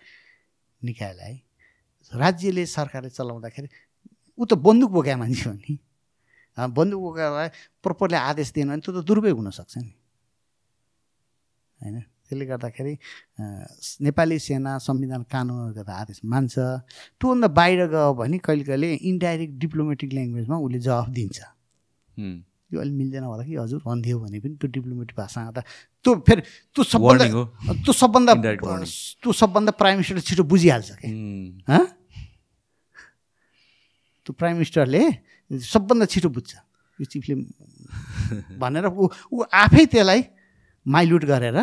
निकायलाई 0.82 1.34
राज्यले 2.15 2.67
सरकारले 2.67 3.11
चलाउँदाखेरि 3.11 3.69
ऊ 4.39 4.45
त 4.45 4.53
बन्दुक 4.57 4.91
बोका 4.91 5.17
मान्छे 5.17 5.45
हो 5.51 5.55
नि। 5.59 5.75
बन्दुक 6.59 7.01
बोकालाई 7.01 7.49
प्रपरले 7.83 8.17
आदेश 8.17 8.49
दिएन 8.55 8.69
भने 8.71 8.81
त्यो 8.83 8.93
त 8.97 9.05
दुरुपयोग 9.05 9.39
हुनसक्छ 9.39 9.75
नि। 9.79 9.93
होइन? 11.81 11.97
त्यसले 12.29 12.45
गर्दाखेरि 12.47 12.95
नेपाली 14.05 14.39
सेना 14.39 14.79
संविधान 14.85 15.23
कानुनहरूको 15.33 15.83
त 15.83 15.91
आदेश 15.91 16.19
मान्छ। 16.25 16.55
त्योभन्दा 17.19 17.49
बाहिर 17.59 17.81
गयो 17.89 18.13
भने 18.21 18.37
कहिले 18.45 18.65
कहिले 18.69 18.89
इन्डाइरेक्ट 19.11 19.55
डिप्लोमेटिक 19.65 20.11
ल्याङ्ग्वेजमा 20.13 20.57
उसले 20.61 20.79
जवाफ 20.87 21.09
दिन्छ। 21.19 21.39
यो 22.69 22.77
अहिले 22.81 22.93
मिल्दैन 23.01 23.25
होला 23.25 23.43
कि? 23.49 23.55
हजुर 23.57 23.81
भनिदियो 23.81 24.17
भने 24.21 24.39
पनि 24.45 24.55
त्यो 24.61 24.69
डिप्लोमेटिक 24.69 25.17
भाषामा 25.17 25.51
त 25.57 25.65
त्यो 26.05 26.11
फेरि 26.21 26.43
त्यो 26.75 26.83
सबभन्दा 26.85 27.25
त्यो 27.85 27.93
सबभन्दा. 27.97 28.33
त्यो 29.23 29.33
सबभन्दा 29.33 29.73
प्राइम 29.81 29.97
मिनिस्टरले 29.99 30.23
छिटो 30.29 30.45
बुझिहाल्छ 30.45 30.91
हँ? 31.65 31.85
त्यो 34.29 34.37
प्राइम 34.37 34.55
मिनिस्टरले 34.61 35.03
सबभन्दा 35.72 36.05
छिटो 36.12 36.29
बुझ्छ। 36.29 36.53
यो 37.01 37.05
चिफले 37.09 37.35
भनेर 38.61 38.85
ऊ 38.93 39.09
ऊ 39.33 39.37
आफै 39.49 39.85
त्यसलाई 39.89 40.20
माइल्युट 40.85 41.24
गरेर 41.33 41.59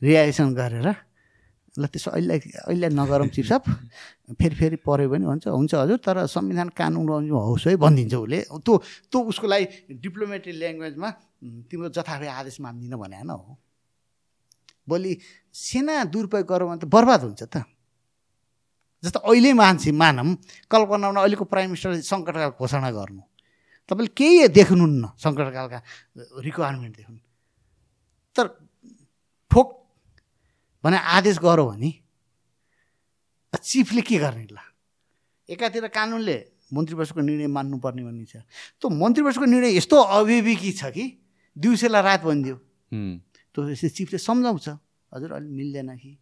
रियाक्सन 0.00 0.48
गरेर 0.56 0.88
ल 1.76 1.84
त्यसो 1.92 2.10
अहिले 2.16 2.64
अहिले 2.64 2.88
नगरौँ 2.96 3.28
चिफ 3.28 3.46
साहब 3.46 3.62
फेरि 4.40 4.54
फेरि 4.56 4.76
पऱ्यो 4.80 5.08
भने 5.12 5.24
हुन्छ 5.28 5.46
हुन्छ 5.52 5.72
हजुर 5.84 5.98
तर 6.00 6.26
संविधान 6.26 6.68
कानुन 6.72 7.28
होस् 7.30 7.66
है 7.68 7.76
भनिदिन्छ 7.76 8.14
उसले। 8.24 8.38
त्यो 8.64 8.72
त्यो 9.12 9.18
उसको 9.30 9.46
लागि 9.46 9.94
डिप्लोमेटिक 10.00 10.54
ल्याङ्ग्वेजमा 10.58 11.08
तिम्रो 11.68 11.88
जथाभावी 11.92 12.26
आदेश 12.26 12.56
मान्दिनँ 12.64 12.98
भने 12.98 13.20
हो। 13.28 13.52
भोलि 14.88 15.12
सेना 15.52 15.94
दुरुपयोग 16.08 16.46
गऱ्यो 16.48 16.66
भने 16.66 16.80
त 16.82 16.84
बर्बाद 16.88 17.20
हुन्छ 17.28 17.42
त। 17.52 17.68
जस्तो 19.04 19.18
अहिले 19.30 19.52
मान्छे 19.54 19.90
मानौँ 19.94 20.36
कल्पना 20.70 21.06
गर्नु 21.06 21.20
अहिलेको 21.20 21.44
प्राइम 21.46 21.68
मिनिस्टरले 21.70 22.02
सङ्कटकाल 22.02 22.50
घोषणा 22.58 22.90
गर्नु। 22.90 23.22
तपाईँले 23.88 24.12
केही 24.18 24.48
देख्नुहुन्न 24.58 25.04
सङ्कटकालका 25.22 25.78
रिक्वायरमेन्ट 26.44 26.94
देख्नु? 26.96 27.18
तर 28.36 28.46
ठोक 29.50 29.68
भने 30.84 30.98
आदेश 30.98 31.38
गऱ्यो 31.38 31.64
भने 31.72 31.90
चिफले 33.54 34.02
के 34.02 34.18
गर्ने 34.18 34.46
ल? 34.50 34.58
एकातिर 35.48 35.88
कानुनले 35.88 36.36
मन्त्री 36.68 36.94
परिषदको 37.00 37.20
निर्णय 37.24 37.48
मान्नुपर्ने 37.48 38.02
भन्ने 38.04 38.26
छ। 38.28 38.44
त्यो 38.76 38.86
मन्त्री 38.92 39.22
परिषदको 39.24 39.46
निर्णय 39.48 39.72
यस्तो 39.78 39.96
अविवेकी 39.96 40.70
छ 40.76 40.92
कि 40.92 41.04
दिउँसोलाई 41.56 42.02
रात 42.02 42.22
भनिदियो 42.28 42.56
त्यो 43.54 43.60
चिफले 43.74 44.18
सम्झाउँछ। 44.20 44.68
हजुर 45.14 45.30
अलिक 45.32 45.50
मिल्दैन 45.50 45.90
कि? 45.96 46.12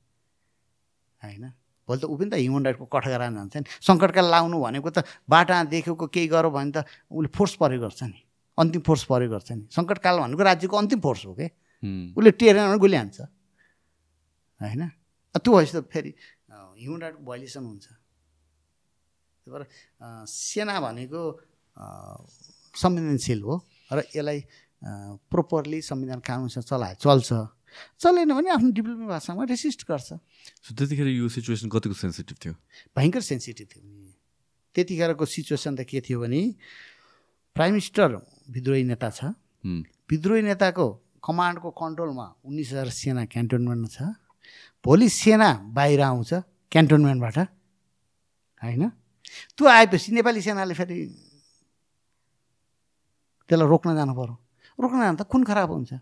होइन। 1.20 1.44
भोलि 1.86 2.00
त 2.00 2.04
ऊ 2.04 2.14
पनि 2.18 2.30
त 2.30 2.34
ह्युमन 2.34 2.62
राइटको 2.66 2.86
कठघरा 2.90 3.26
जान्छ 3.30 3.56
नि। 3.56 3.66
सङ्कटकाल 3.88 4.26
लाउनु 4.34 4.56
भनेको 4.58 4.90
त 4.90 5.06
बाटा 5.30 5.54
देखेको 5.70 6.06
केही 6.10 6.26
गऱ्यो 6.34 6.50
भने 6.50 6.70
त 6.74 6.78
उसले 7.10 7.28
फोर्स 7.30 7.52
प्रयोग 7.62 7.82
गर्छ 7.86 8.02
नि। 8.10 8.18
अन्तिम 8.58 8.82
फोर्स 8.82 9.02
प्रयोग 9.06 9.30
गर्छ 9.32 9.50
नि। 9.52 9.64
सङ्कटकाल 9.70 10.14
भनेको 10.26 10.42
राज्यको 10.42 10.76
अन्तिम 10.76 11.00
फोर्स 11.00 11.22
हो 11.26 11.32
कि? 11.38 11.46
उम्, 11.86 12.18
उसले 12.18 12.30
टेरेन 12.40 12.64
भने 12.66 12.78
गोली 12.82 12.96
हान्छ। 12.96 13.18
होइन? 14.60 14.82
त्यो 15.36 15.50
भएपछि 15.52 15.72
त 15.76 15.84
फेरि 15.92 16.10
ह्युमन 16.50 17.00
राइटको 17.04 17.22
भाइलेसन 17.22 17.62
हुन्छ। 17.64 17.86
त्यही 17.86 19.50
भएर 19.52 19.62
सेना 20.26 20.74
भनेको 20.80 21.20
संवेदनशील 22.74 23.40
हो। 23.46 23.54
र 23.92 23.98
यसलाई 24.16 24.40
प्रोपरली 25.30 25.78
संविधान 25.82 26.20
कानुनसँग 26.20 26.64
चलाए 26.64 26.94
चल्छ। 27.00 27.30
चलेन 28.00 28.30
भने 28.32 28.50
आफ्नो 28.56 28.70
डिप्लोमेटिक 28.72 29.08
भाषामा 29.08 29.42
रेसिस्ट 29.46 29.80
गर्छ। 29.88 30.08
सो 30.64 30.70
त्यतिखेर 30.74 31.08
यो 31.08 31.28
सिचुएसन 31.28 31.68
कतिको 31.68 31.94
सेन्सिटिभ 31.94 32.36
थियो? 32.36 32.54
भयङ्कर 32.96 33.22
सेन्सिटिभ 33.22 33.66
थियो 33.72 33.82
नि 33.82 34.12
त्यतिखेरको 34.74 35.24
सिचुएसन 35.24 35.72
त 35.76 35.80
के 35.88 36.00
थियो 36.00 36.20
भने 36.20 36.40
प्राइम 37.56 37.72
मिनिस्टर 37.76 38.08
विद्रोही 38.52 38.84
नेता 38.84 39.08
छ। 39.10 39.32
विद्रोही 40.10 40.42
नेताको 40.46 40.86
कमान्डको 41.24 41.68
कन्ट्रोलमा 41.74 42.26
उन्नाइस 42.46 42.68
हजार 42.72 42.88
सेना 42.92 43.22
क्यान्टोनमेन्टमा 43.26 43.88
छ। 43.90 43.98
भोलि 44.84 45.08
सेना 45.10 45.50
बाहिर 45.74 46.00
आउँछ 46.00 46.30
क्यान्टोनमेन्टबाट 46.72 47.38
होइन? 48.62 48.82
त्यो 49.56 49.64
आएपछि 49.66 50.08
नेपाली 50.14 50.40
सेनाले 50.42 50.74
फेरि 50.78 50.96
त्यसलाई 53.50 53.68
रोक्न 53.68 53.90
जानु 53.98 54.12
पऱ्यो 54.14 54.34
रोक्न 54.78 54.98
जानु 55.02 55.16
त 55.18 55.22
कुन 55.26 55.42
खराब 55.42 55.70
हुन्छ। 55.72 55.92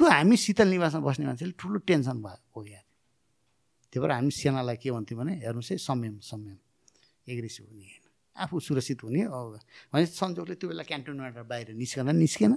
त्यो 0.00 0.08
हामी 0.08 0.36
शीतल 0.36 0.68
निवासमा 0.72 1.04
बस्ने 1.04 1.24
मान्छेले 1.28 1.52
ठुलो 1.60 1.78
टेन्सन 1.84 2.16
भयो 2.24 2.40
हो 2.56 2.60
या 2.64 2.80
त्यही 3.92 4.00
भएर 4.00 4.12
हामी 4.16 4.32
सेनालाई 4.32 4.76
के 4.80 4.88
भन्थ्यौँ 4.96 5.18
भने 5.20 5.32
हेर्नुहोस् 5.44 5.70
है 5.72 5.76
संयम 5.76 6.16
संयम। 6.24 6.56
एग्रेसिभ 7.28 7.68
हुने 7.68 7.84
होइन। 7.84 8.04
आफू 8.32 8.56
सुरक्षित 8.64 9.02
हुने 9.04 9.20
भने 9.92 10.06
सन्जोगले 10.08 10.54
त्यो 10.56 10.68
बेला 10.72 10.84
क्यान्टोनमेन्टबाट 10.88 11.46
बाहिर 11.52 11.68
निस्कन 11.76 12.16
निस्केन। 12.16 12.52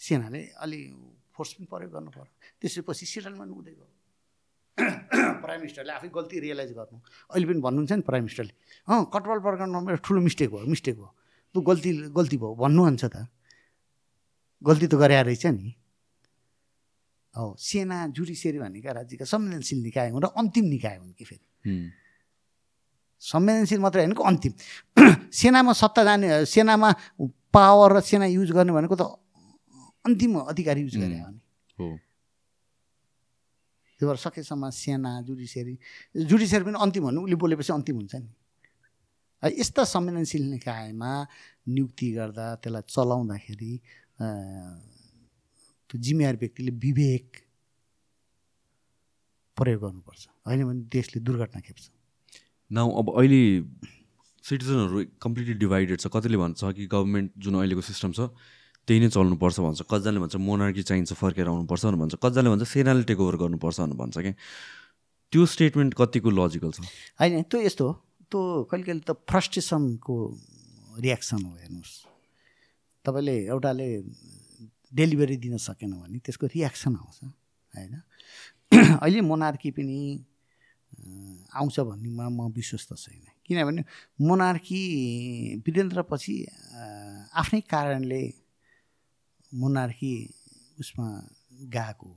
सेनाले 0.00 0.40
अलि 0.64 0.80
फोर्स 1.36 1.50
पनि 1.52 1.66
प्रयोग 1.68 1.92
गर्नु 1.92 2.10
पर्यो। 2.16 2.32
त्यसपछि 2.64 3.04
सेटलमेन्ट 3.04 3.52
हुँदै 3.52 3.74
गयो। 3.76 3.88
प्राइम 5.44 5.60
मिनिस्टरले 5.60 5.92
आफै 6.00 6.08
गल्ती 6.08 6.36
रियलाइज 6.48 6.72
गर्नु। 6.80 6.96
अहिले 7.28 7.44
पनि 7.44 7.60
भन्नुहुन्छ 7.60 7.92
नि 7.92 8.04
प्राइम 8.08 8.24
मिनिस्टरले। 8.24 8.54
अँ 8.88 9.04
कटवाल 9.12 9.38
प्रकरणमा 9.44 9.80
मेरो 9.84 10.00
ठुलो 10.00 10.20
मिस्टेक 10.24 10.48
भयो 10.48 10.64
मिस्टेक 10.64 10.96
भयो 10.96 11.10
तँ 11.54 11.60
गल्ती 11.60 11.90
गल्ती 12.08 12.36
भयो। 12.40 12.54
भन्नुहुन्छ 12.56 13.04
त। 13.04 13.28
गल्ती 14.64 14.86
त 14.86 14.94
गरे 14.94 15.22
रहेछ 15.22 15.46
नि। 15.46 15.74
हो 17.34 17.54
सेना 17.58 17.96
जुडिसियरी 18.16 18.58
भनेका 18.58 18.90
राज्यका 18.92 19.24
संवेदनशील 19.24 19.78
निकाय 19.82 20.08
हुन् 20.10 20.22
र 20.24 20.26
अन्तिम 20.40 20.64
निकाय 20.70 20.96
हुन् 21.02 21.12
कि 21.18 21.24
फेरि। 21.24 21.46
संवेदनशील 23.22 23.80
मात्रै 23.80 24.00
होइन 24.04 24.14
अन्तिम। 24.14 24.52
सेनामा 25.32 25.72
सत्ता 25.72 26.02
जाने 26.04 26.46
सेनामा 26.46 26.88
पावर 27.50 27.90
र 27.96 28.00
सेना 28.00 28.26
युज 28.30 28.50
गर्ने 28.52 28.72
भनेको 28.72 28.96
त 28.96 29.02
अन्तिम 30.06 30.52
अधिकार 30.52 30.76
युज 30.78 30.94
गरे 30.96 31.18
हो 31.18 31.30
नि। 31.30 31.40
त्यो 33.98 34.04
भएर 34.08 34.16
सकेसम्म 34.16 34.70
सेना 34.70 35.10
जुडिसियरी 35.26 35.74
जुडिसियरी 36.26 36.64
पनि 36.64 36.78
अन्तिम 36.78 37.02
भन्नु 37.04 37.20
उसले 37.24 37.36
बोलेपछि 37.36 37.72
अन्तिम 37.72 37.96
हुन्छ 37.96 38.14
नि। 38.14 38.30
यस्ता 39.42 39.82
संवेदनशील 39.84 40.44
निकायमा 40.50 41.12
नियुक्ति 41.68 42.08
गर्दा 42.12 42.46
त्यसलाई 42.62 42.82
चलाउँदाखेरि 42.88 43.72
त्यो 44.18 45.96
जिम्मेवार 45.98 46.36
व्यक्तिले 46.42 46.70
विवेक 46.84 47.26
प्रयोग 49.56 49.80
गर्नुपर्छ। 49.82 50.22
होइन 50.46 50.60
भने 50.64 50.82
देशले 50.90 51.18
दुर्घटना 51.22 51.60
खेप्छ। 51.60 51.84
नाउ 52.70 52.88
अब 53.00 53.06
अहिले 53.18 53.42
सिटिजनहरू 54.44 54.98
कम्प्लिटली 55.22 55.54
डिभाइडेड 55.62 55.98
छ। 56.00 56.06
कतिले 56.10 56.36
भन्छ 56.36 56.60
कि 56.76 56.86
गभर्मेन्ट 56.86 57.28
जुन 57.38 57.54
अहिलेको 57.58 57.82
सिस्टम 57.90 58.10
छ 58.12 58.20
त्यही 58.84 59.00
नै 59.00 59.08
चल्नुपर्छ 59.14 59.56
भन्छ। 59.64 59.80
कतिजनाले 59.88 60.20
भन्छ 60.20 60.36
मोनार्की 60.36 60.82
चाहिन्छ 60.84 61.12
फर्केर 61.16 61.46
आउनुपर्छ 61.48 61.82
भनेर 61.84 61.98
भन्छ। 62.02 62.14
कतिजनाले 62.20 62.50
भन्छ 62.52 62.64
सेनाले 62.68 63.02
टेक 63.08 63.18
ओभर 63.20 63.36
गर्नुपर्छ 63.40 63.76
भनेर 63.80 63.96
भन्छ 63.96 64.16
कि 64.20 64.32
त्यो 65.32 65.42
स्टेटमेन्ट 65.54 65.92
कतिको 65.96 66.28
लजिकल 66.30 66.70
छ? 66.70 66.84
होइन 67.20 67.42
त्यो 67.48 67.58
यस्तो 67.64 67.82
हो। 67.88 67.92
त्यो 68.30 68.40
कहिले 68.70 68.84
कहिले 68.84 69.02
त 69.08 69.10
फ्रस्ट्रेसनको 69.24 70.14
रियाक्सन 71.00 71.40
हो 71.46 71.52
हेर्नुहोस्। 71.64 72.13
तपाईँले 73.04 73.36
एउटाले 73.46 73.88
डेलिभरी 74.94 75.36
दिन 75.36 75.56
सकेन 75.56 75.92
भने 75.92 76.18
त्यसको 76.18 76.46
रियाक्सन 76.46 76.96
आउँछ 76.96 77.18
होइन? 77.74 77.94
अहिले 79.02 79.20
मोनार्की 79.20 79.70
पनि 79.70 79.98
आउँछ 81.52 81.80
भन्नेमा 81.80 82.28
म 82.28 82.50
विश्वस्त 82.52 82.94
छैन। 82.94 83.26
किनभने 83.46 83.82
मोनार्की 84.20 84.82
वीरेन्द्रपछि 85.66 86.34
आफ्नै 87.34 87.60
कारणले 87.60 88.22
मोनार्की 89.54 90.12
उसमा 90.80 91.06
गएको 91.70 92.10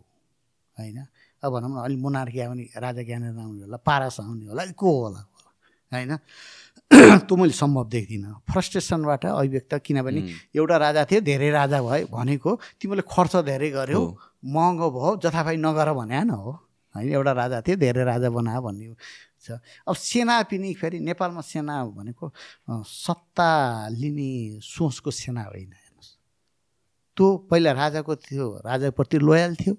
होइन? 0.77 0.97
अब 1.43 1.51
भनौँ 1.53 1.69
न 1.69 1.83
अलिक 1.83 1.99
मोनार्की 1.99 2.39
आयो 2.39 2.49
भने 2.49 2.65
राजा 2.77 3.01
ज्ञानेन्द्र 3.01 3.41
आउने 3.41 3.61
होला 3.61 3.77
पारस 3.77 4.19
आउने 4.19 4.45
होला 4.45 4.65
को 4.71 4.89
होला 5.03 5.21
होइन? 5.91 6.17
त्यो 7.27 7.35
मैले 7.35 7.53
सम्भव 7.53 7.87
देख्दिनँ। 7.89 8.33
फ्रस्ट्रेसनबाट 8.51 9.25
अभिव्यक्त 9.25 9.73
किनभने 9.85 10.21
एउटा 10.55 10.77
राजा 10.77 11.03
थियो 11.05 11.21
धेरै 11.21 11.49
राजा 11.51 11.79
भयो 11.83 12.07
भनेको 12.07 12.51
तिमीले 12.79 13.03
खर्च 13.05 13.35
धेरै 13.43 13.69
गर्यो 13.75 14.01
महँगो 14.43 14.87
भयो 14.95 15.11
जथाभाइ 15.23 15.57
नगर 15.59 15.93
भने 15.93 16.23
न 16.23 16.29
हो। 16.31 16.51
होइन 16.95 17.11
एउटा 17.11 17.31
राजा 17.31 17.61
थियो 17.61 17.75
धेरै 17.75 18.03
राजा 18.03 18.29
बनायो 18.31 18.61
भन्ने 18.61 18.95
छ। 19.43 19.59
अब 19.87 19.95
सेना 19.95 20.41
पनि 20.49 20.73
फेरि 20.73 20.99
नेपालमा 21.03 21.41
सेना 21.43 21.75
भनेको 21.95 22.25
सत्ता 22.83 23.49
लिने 23.93 24.59
सोचको 24.63 25.11
सेना 25.11 25.43
होइन 25.51 25.71
हेर्नुहोस्। 25.71 26.09
त्यो 27.17 27.25
पहिला 27.51 27.71
राजाको 27.71 28.15
थियो 28.15 28.47
राजाप्रति 28.65 29.17
लोयल 29.19 29.55
थियो। 29.55 29.75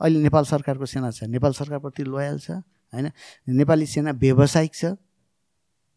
अहिले 0.00 0.18
नेपाल 0.22 0.44
सरकारको 0.46 0.86
सेना 0.86 1.10
छ 1.10 1.26
नेपाल 1.26 1.52
सरकारप्रति 1.52 2.02
लोयल 2.06 2.38
छ। 2.38 2.62
होइन 2.92 3.10
नेपाली 3.50 3.86
सेना 3.86 4.10
व्यावसायिक 4.14 4.74
छ। 4.74 4.84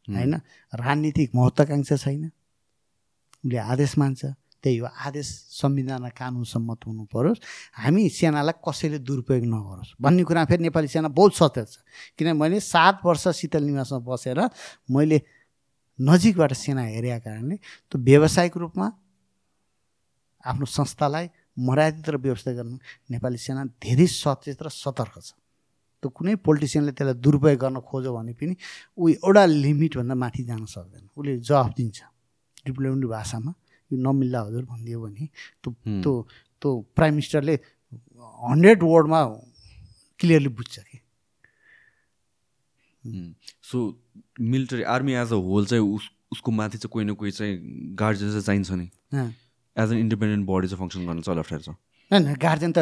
होइन 0.07 0.33
राजनीतिक 0.73 1.29
महत्त्वाकाङ्क्षा 1.35 1.95
छैन। 1.97 2.25
उसले 3.45 3.57
आदेश 3.57 3.97
मान्छ। 3.97 4.21
त्यही 4.63 4.77
हो 4.81 4.87
आदेश 4.89 5.27
संविधान 5.61 6.05
र 6.05 6.09
कानुन 6.09 6.43
सम्मत 6.43 6.79
हुनु 6.89 7.05
परोस्। 7.13 7.39
हामी 7.77 8.09
सेनालाई 8.09 8.57
कसैले 8.65 8.97
दुरुपयोग 9.05 9.45
नगरोस्। 9.45 10.01
भन्ने 10.01 10.23
कुरा 10.25 10.45
फेरि 10.49 10.63
नेपाली 10.65 10.87
सेना 10.89 11.09
बहुत 11.13 11.33
सचेत 11.37 11.67
छ। 11.69 11.75
किनभने 12.17 12.59
सात 12.59 13.05
वर्ष 13.05 13.27
शीतल 13.37 13.63
निवासमा 13.69 13.99
बसेर 14.01 14.39
मैले 14.89 15.21
नजिकबाट 16.01 16.51
सेना 16.53 16.81
हेरेका 16.81 17.19
कारणले 17.21 17.55
त्यो 17.55 17.97
व्यावसायिक 18.01 18.57
रूपमा 18.57 18.87
आफ्नो 20.45 20.65
संस्थालाई 20.65 21.25
मर्यादित 21.57 22.09
र 22.09 22.17
व्यवस्था 22.17 22.51
गर्नु 22.57 22.77
नेपाली 23.09 23.37
सेना 23.37 23.63
धेरै 23.79 24.07
सचेत 24.09 24.59
र 24.65 24.69
सतर्क 24.69 25.15
छ। 25.21 25.31
त्यो 26.05 26.13
कुनै 26.13 26.35
पोलिटिसियनले 26.45 26.91
त्यसलाई 26.93 27.17
दुरुपयोग 27.25 27.57
गर्न 27.65 27.77
खोज्यो 27.81 28.11
भने 28.13 28.33
पनि 28.37 28.53
ऊ 28.93 29.03
एउटा 29.25 29.43
लिमिटभन्दा 29.65 30.15
माथि 30.21 30.43
जान 30.45 30.65
सक्दैन। 30.69 31.03
उसले 31.17 31.33
जवाफ 31.41 31.69
दिन्छ। 31.77 31.97
डिप्लोमेटिक 32.65 33.09
भाषामा 33.09 33.51
यो 33.91 33.95
नमिल्ला 34.05 34.39
हजुर 34.45 34.63
भनिदियो 34.69 34.99
भने 35.01 35.25
त्यो 35.61 35.69
त्यो 36.03 36.13
त्यो 36.61 36.69
प्राइम 36.97 37.13
मिनिस्टरले 37.13 37.55
हन्ड्रेड 38.49 38.83
वर्डमा 38.83 39.19
क्लियरली 40.19 40.49
बुझ्छ 40.57 40.75
कि। 40.79 40.97
So 43.65 43.77
military 44.41 44.83
army 44.93 45.13
as 45.25 45.33
a 45.33 45.39
whole 45.49 45.65
चाहिँ 45.65 45.83
उस 45.95 46.09
उसको 46.33 46.51
माथि 46.51 46.77
चाहिँ 46.77 46.91
कोही 46.93 47.05
न 47.05 47.13
कोही 47.17 47.31
चाहिँ 47.31 47.53
गार्जियन 47.97 48.29
चाहिँ 48.31 48.45
चाहिन्छ 48.45 48.71
नि। 48.71 48.87
एज 49.75 49.91
एन 49.91 49.97
इन्डिपेन्डेन्ट 49.99 50.47
बडी 50.49 50.67
चाहिँ 50.67 50.81
फङ्सन 50.81 51.05
गर्न 51.07 51.21
चाहिँ 51.21 51.39
अप्ठ्यारो 51.39 51.63
छ। 51.65 51.75
होइन 52.11 52.33
गार्जेन 52.37 52.71
त 52.77 52.79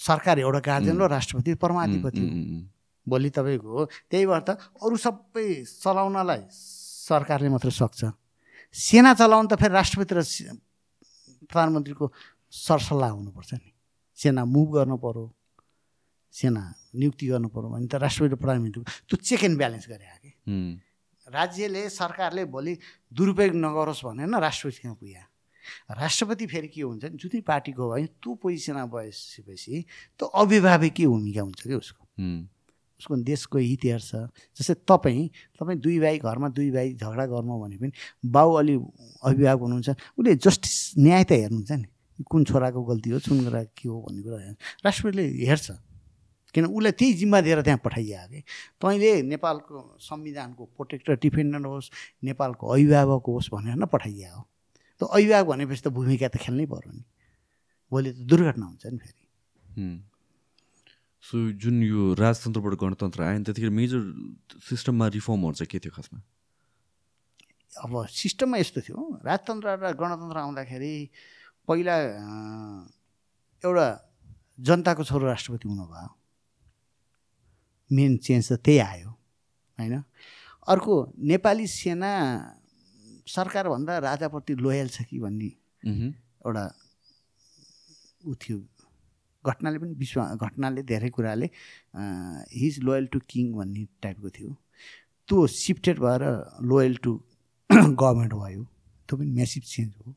सरकार 0.00 0.38
एउटा 0.40 0.60
गार्जेन 0.64 0.96
र 0.96 1.06
राष्ट्रपति 1.08 1.54
परमाधिपति 1.60 2.24
भोलि 3.06 3.30
तपाईँको 3.36 3.84
त्यही 4.08 4.24
भएर 4.26 4.42
त 4.44 4.50
अरू 4.84 4.96
सबै 4.96 5.64
चलाउनलाई 5.64 6.42
सरकारले 6.48 7.48
मात्रै 7.48 7.72
सक्छ। 7.72 8.00
सेना 8.74 9.12
चलाउनु 9.20 9.48
त 9.48 9.54
फेरि 9.60 9.74
राष्ट्रपति 9.74 10.14
र 10.16 10.20
प्रधानमन्त्रीको 11.48 12.04
सरसल्लाह 12.52 13.10
हुनुपर्छ 13.16 13.52
नि। 13.54 13.70
सेना 14.18 14.44
मुभ 14.44 14.68
गर्नु 14.76 14.96
पऱ्यो 14.96 15.24
सेना 16.34 16.62
नियुक्ति 16.96 17.26
गर्नु 17.32 17.48
पऱ्यो 17.48 17.68
भने 17.68 17.86
त 17.88 17.94
राष्ट्रपति 17.96 18.32
र 18.32 18.36
प्रधानमन्त्रीको 18.36 18.86
त्यो 19.08 19.16
चेक 19.16 19.44
एन्ड 19.44 19.56
ब्यालेन्स 19.60 19.86
गरे 19.88 20.06
कि। 20.24 20.30
राज्यले 21.26 21.82
सरकारले 21.88 22.44
भोलि 22.48 22.72
दुरुपयोग 23.12 23.54
नगरोस् 23.56 24.04
भनेर 24.04 24.28
राष्ट्रपति 24.40 24.80
कहाँ 24.84 24.96
पुग्यो 24.96 25.24
राष्ट्रपति 25.90 26.46
फेरि 26.46 26.68
के 26.68 26.82
हुन्छ 26.82 27.04
जुनै 27.04 27.40
पार्टीको 27.40 27.90
भयो 27.90 28.06
त्यो 28.06 28.34
पोजिसनमा 28.42 28.86
भएपछि 28.86 29.84
त्यो 30.18 30.26
अभिभावकीय 30.28 31.06
भूमिका 31.06 31.42
हुन्छ 31.42 31.62
कि 31.62 31.74
उसको? 31.74 32.04
उसको 33.00 33.16
देशको 33.22 33.58
हित 33.58 33.84
हेर्छ 33.84 34.10
जस्तै 34.58 34.74
तपाईँ 34.88 35.28
तपाईँ 35.54 35.78
दुई 35.78 35.98
भाइ 36.00 36.18
घरमा 36.18 36.48
दुई 36.48 36.70
भाइ 36.70 36.94
झगडा 36.94 37.26
गर्नु 37.26 37.58
भने 37.62 37.76
पनि 37.78 37.92
बाउ 38.26 38.52
अलि 38.58 38.74
अभिभावक 38.74 39.60
हुनुहुन्छ 39.60 39.88
उसले 40.18 40.34
जस्टिस 40.34 40.94
न्याय 40.98 41.24
त 41.24 41.32
हेर्नुहुन्छ 41.32 41.72
नि। 41.72 41.86
कुन 42.26 42.44
छोराको 42.44 42.82
गल्ती 42.82 43.10
हो 43.10 43.18
कुन 43.28 43.44
कुरा 43.44 43.62
के 43.78 43.88
हो 43.88 44.00
भन्ने 44.02 44.22
कुरा 44.22 44.36
राष्ट्रपतिले 44.84 45.46
हेर्छ। 45.46 45.70
किन 46.54 46.64
उसलाई 46.64 46.92
त्यही 46.98 47.12
जिम्मा 47.12 47.40
दिएर 47.44 47.60
त्यहाँ 47.62 47.80
पठाइयो 47.84 48.18
कि 48.32 48.40
तैँले 48.80 49.22
नेपालको 49.22 50.00
संविधानको 50.00 50.64
प्रोटेक्टर 50.64 51.14
डिफेन्डर 51.22 51.66
होस् 51.68 51.90
नेपालको 52.24 52.66
अभिभावक 52.66 53.24
होस् 53.28 53.52
भनेर 53.52 53.76
न 53.76 53.86
पठाइया 53.86 54.32
हो 54.34 54.47
त 54.98 55.06
अभिभावक 55.06 55.46
भनेपछि 55.46 55.82
त 55.86 55.88
भूमिका 55.94 56.28
त 56.28 56.36
खेल्नै 56.42 56.66
पऱ्यो 56.66 56.90
नि। 56.92 57.04
भोलि 57.92 58.10
त 58.12 58.18
दुर्घटना 58.28 58.64
हुन्छ 58.66 58.84
नि 58.92 58.98
फेरि। 58.98 59.24
सो 61.22 61.34
जुन 61.62 61.76
यो 61.82 62.14
राजतन्त्रबाट 62.18 62.74
गणतन्त्र 62.82 63.20
आयो 63.22 63.38
नि 63.38 63.44
त्यतिखेर 63.46 63.70
मेजर 63.70 64.00
सिस्टममा 64.68 65.06
रिफर्महरू 65.18 65.54
चाहिँ 65.58 65.70
के 65.70 65.78
थियो 65.78 65.92
खासमा? 65.94 66.18
अब 67.84 67.92
सिस्टममा 68.10 68.56
यस्तो 68.58 68.80
थियो 68.86 68.98
राजतन्त्र 69.22 69.66
र 69.82 69.84
गणतन्त्र 69.98 70.36
आउँदाखेरि 70.38 70.94
पहिला 71.68 71.94
एउटा 73.62 73.86
जनताको 74.66 75.02
छोरो 75.04 75.24
राष्ट्रपति 75.26 75.68
हुनुभयो। 75.68 76.08
मेन 77.90 78.16
चेन्ज 78.18 78.44
त 78.52 78.52
त्यही 78.64 78.78
आयो 78.78 79.10
होइन? 79.78 79.94
अर्को 80.68 80.94
नेपाली 81.16 81.66
सेना 81.66 82.10
सरकारभन्दा 83.28 83.98
राजाप्रति 84.08 84.54
लोयल 84.64 84.88
छ 84.88 85.02
कि 85.08 85.18
भन्ने 85.20 85.50
एउटा 86.46 86.64
ऊ 88.26 88.34
थियो। 88.34 88.58
घटनाले 89.44 89.78
पनि 89.78 89.94
विश्व 89.94 90.20
घटनाले 90.44 90.82
धेरै 90.82 91.08
कुराले 91.16 91.46
हिज 92.60 92.78
लोयल 92.86 93.06
टु 93.12 93.18
किङ 93.30 93.52
भन्ने 93.54 93.84
टाइपको 94.02 94.30
थियो। 94.36 94.50
त्यो 95.28 95.46
सिफ्टेड 95.46 95.98
भएर 96.00 96.22
लोयल 96.70 96.96
टु 97.04 97.12
गभर्मेन्ट 97.70 98.32
भयो। 98.34 98.62
त्यो 99.08 99.16
पनि 99.18 99.30
मेसिभ 99.38 99.62
चेन्ज 99.62 99.92
हो। 100.06 100.14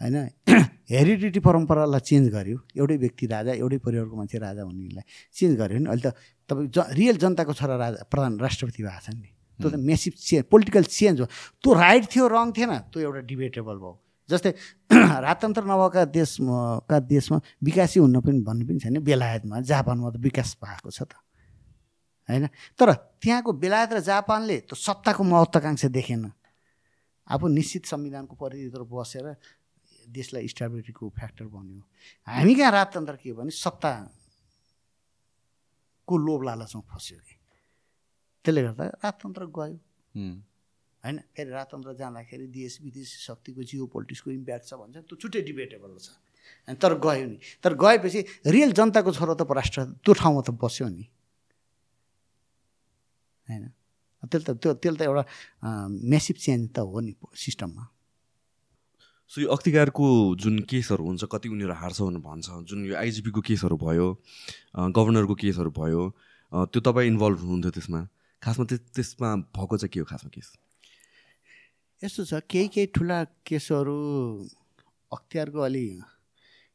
होइन? 0.00 0.16
हेरिडिटी 0.92 1.40
परम्परालाई 1.40 2.00
चेन्ज 2.00 2.28
गर्यो। 2.34 2.58
एउटै 2.76 2.96
व्यक्ति 3.04 3.26
राजा 3.26 3.52
एउटै 3.62 3.78
परिवारको 3.86 4.16
मान्छे 4.16 4.38
राजा 4.38 4.64
भन्नेलाई 4.64 5.04
चेन्ज 5.34 5.56
गर्यो। 5.58 5.78
भने 5.78 5.88
अहिले 5.90 6.10
त 6.10 6.14
तपाईँ 6.48 6.68
ज 6.68 6.78
रियल 6.98 7.16
जनताको 7.22 7.52
छोरा 7.60 7.76
राजा 7.84 8.08
प्रधान 8.10 8.38
राष्ट्रपति 8.40 8.82
भएको 8.82 9.00
छ 9.00 9.14
नि। 9.16 9.31
त्यो 9.60 9.68
त 9.70 9.74
मेसिभ 9.90 10.12
चेन्ज 10.18 10.44
पोलिटिकल 10.52 10.84
चेन्ज 10.98 11.16
हो 11.20 11.26
त्यो 11.62 11.70
राइट 11.74 12.04
थियो 12.12 12.24
रङ 12.28 12.46
थिएन 12.56 12.72
त्यो 12.92 13.00
एउटा 13.02 13.20
डिबेटेबल 13.30 13.76
भयो। 13.82 13.94
जस्तै 14.30 14.52
राजतन्त्र 15.26 15.62
नभएका 15.66 16.02
देशका 16.16 16.98
देशमा 17.12 17.36
विकासी 17.66 17.98
हुन 18.00 18.16
पनि 18.22 18.40
भन्ने 18.46 18.64
पनि 18.68 18.78
छैन। 18.80 18.96
बेलायतमा 19.02 19.60
जापानमा 19.60 20.08
त 20.14 20.16
विकास 20.22 20.56
भएको 20.62 20.90
छ 20.90 21.02
त। 21.10 21.12
होइन? 22.28 22.46
तर 22.78 22.88
त्यहाँको 23.20 23.50
बेलायत 23.52 23.90
र 23.92 24.00
जापानले 24.00 24.56
त्यो 24.70 24.76
सत्ताको 24.78 25.22
महत्त्वाकाङ्क्षा 25.26 25.88
देखेन। 25.90 26.24
आफू 27.28 27.46
निश्चित 27.48 27.84
संविधानको 27.86 28.34
परिधिभित्र 28.38 28.82
बसेर 28.86 29.26
देशलाई 30.10 30.46
स्टेबिलिटीको 30.54 31.04
फ्याक्टर 31.18 31.46
बन्यो 31.46 31.82
हामी 32.26 32.54
कहाँ 32.54 32.72
राजतन्त्र 32.72 33.14
के 33.22 33.30
हो 33.30 33.36
भने 33.38 33.50
सत्ताको 33.50 34.04
लोभ 36.26 36.40
लालचमा 36.46 36.82
फस्यो 36.90 37.18
कि? 37.18 37.34
त्यसले 38.44 38.62
गर्दा 38.62 38.84
राजतन्त्र 39.02 39.42
गयो। 39.58 39.76
होइन? 41.02 41.16
फेरि 41.34 41.50
राजतन्त्र 41.50 41.92
जाँदाखेरि 41.98 42.46
देश 42.50 42.72
विदेशी 42.82 43.18
शक्तिको 43.26 43.62
जियो 43.62 43.86
पोलिटिक्सको 43.90 44.30
इम्प्याक्ट 44.30 44.64
छ 44.66 44.72
भन्छ। 44.82 44.96
त्यो 45.06 45.16
छुट्टै 45.18 45.42
डिबेटेबल 45.46 45.90
छ। 45.98 46.10
तर 46.82 46.92
गयो 46.98 47.26
नि। 47.26 47.38
तर 47.62 47.72
गएपछि 47.74 48.20
रियल 48.46 48.70
जनताको 48.74 49.10
छोरो 49.14 49.34
त 49.34 49.42
राष्ट्र 49.46 49.78
त्यो 50.02 50.12
ठाउँमा 50.14 50.40
त 50.42 50.50
बस्यो 50.58 50.88
नि। 50.90 51.06
होइन? 53.48 53.64
त्यसले 54.22 54.46
त 54.46 54.58
त्यो 54.62 54.70
त्यसले 54.78 54.98
त 54.98 55.02
एउटा 55.06 55.24
मेसिभ 56.06 56.36
चेन्ज 56.38 56.62
त 56.74 56.78
हो 56.86 56.98
नि 57.02 57.12
सिस्टममा 57.34 57.84
सो 59.30 59.40
यो 59.40 59.48
अख्तिकारको 59.48 60.06
जुन 60.36 60.54
केसहरू 60.68 61.02
हुन्छ 61.02 61.24
कति 61.24 61.48
उनीहरू 61.48 61.74
हार्छ 61.74 61.98
भनेर 62.04 62.20
भन्छ। 62.20 62.46
जुन 62.68 62.84
यो 62.84 62.94
आइजिपीको 63.00 63.40
केसहरू 63.40 63.76
भयो 63.80 64.06
गभर्नरको 64.76 65.34
केसहरू 65.42 65.70
भयो 65.72 66.02
त्यो 66.52 66.80
तपाईँ 66.84 67.08
इन्भल्भ 67.10 67.38
हुनुहुन्थ्यो 67.40 67.72
त्यसमा? 67.72 68.00
खासमा 68.42 68.64
त्यसमा 68.66 69.28
भएको 69.50 69.76
चाहिँ 69.76 69.92
के 69.92 70.00
हो 70.00 70.06
खासमा 70.06 70.30
केस 70.34 70.48
यस्तो 72.02 72.24
छ 72.24 72.42
केही 72.44 72.68
केही 72.68 72.86
ठुला 72.90 73.18
केसहरू 73.46 73.96
अख्तियारको 75.12 75.60
अलि 75.60 75.86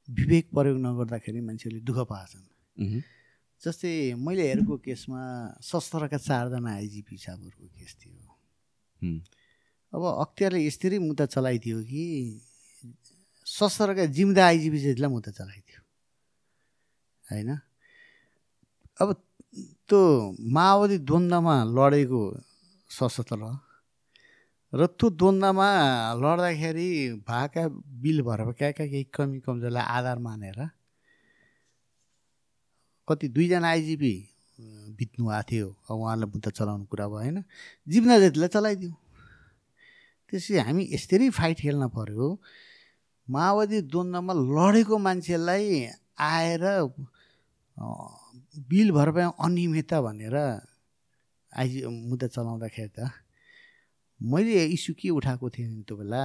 विवेक 0.08 0.46
प्रयोग 0.56 0.78
नगर्दाखेरि 0.80 1.42
मान्छेहरूले 1.42 1.84
दुःख 1.84 2.00
पाएछन् 2.08 3.02
जस्तै 3.62 3.94
मैले 4.18 4.44
हेरेको 4.48 4.78
केसमा 4.80 5.22
शस्त्रका 5.62 6.18
चारजना 6.20 6.72
आइजिपी 6.74 7.18
साहबहरूको 7.18 7.68
केस 7.76 7.94
थियो 8.00 9.12
अब 9.94 10.04
अख्तियारले 10.24 10.62
यस्तरी 10.66 10.98
मुद्दा 11.02 11.26
चलाइदियो 11.28 11.78
कि 11.84 12.04
शस्त्रका 13.48 14.06
जिम्दा 14.14 14.46
आइजिपी 14.46 14.80
जतिलाई 14.80 15.12
मुद्दा 15.12 15.32
चलाइदियो 15.34 15.82
होइन 17.26 17.50
अब 19.00 19.10
त्यो 19.90 20.00
माओवादी 20.56 20.98
द्वन्द्वमा 21.08 21.56
लडेको 21.78 22.22
सशस्त्र 22.92 23.42
र 24.74 24.86
त्यो 25.00 25.08
द्वन्द्वमा 25.20 25.70
लड्दाखेरि 26.22 26.90
भएका 27.28 27.64
बिल 28.04 28.18
भएर 28.28 28.52
क्या 28.60 28.72
क्या 28.78 28.88
केही 28.92 29.04
कमी 29.16 29.40
कमजोरलाई 29.48 29.86
आधार 29.98 30.18
मानेर 30.20 30.60
कति 33.08 33.28
दुईजना 33.32 33.68
आइजिपी 33.68 34.16
बित्नु 35.00 35.24
भएको 35.24 35.44
थियो। 35.50 35.68
अब 35.90 35.96
उहाँलाई 35.96 36.28
मुद्दा 36.34 36.50
चलाउनु 36.52 36.86
कुरा 36.92 37.08
भयो 37.08 37.18
होइन 37.24 37.38
जिब्ना 37.88 38.16
जतिलाई 38.20 38.50
चलाइदियो 38.56 38.92
त्यसपछि 40.28 40.58
हामी 40.68 40.84
यसरी 40.92 41.30
फाइट 41.32 41.58
खेल्न 41.64 41.88
पऱ्यो 41.96 42.28
माओवादी 43.28 43.78
द्वन्द्वमा 43.88 44.34
लडेको 44.36 44.96
मान्छेलाई 45.08 45.66
आएर 46.20 46.64
बिल 48.58 48.92
भएर 48.92 49.10
अनियमितता 49.38 49.98
भनेर 50.02 50.36
आइजी 51.54 51.80
मुद्दा 51.86 52.28
चलाउँदाखेरि 52.28 52.92
त 52.98 53.10
मैले 54.22 54.66
इस्यु 54.74 54.94
के 54.98 55.10
उठाएको 55.14 55.50
थिएँ 55.50 55.84
त्यो 55.86 55.96
बेला 55.98 56.22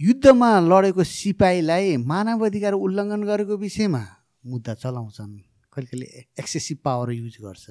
युद्धमा 0.00 0.50
लडेको 0.70 1.02
सिपाहीलाई 1.04 1.96
मानव 2.04 2.44
अधिकार 2.46 2.74
उल्लङ्घन 2.76 3.22
गरेको 3.24 3.56
विषयमा 3.56 4.02
मुद्दा 4.46 4.74
चलाउँछन्। 4.84 5.34
कहिले 5.72 5.86
कहिले 5.90 6.06
एक्सेसिभ 6.38 6.78
पावर 6.84 7.08
युज 7.12 7.36
गर्छ 7.40 7.64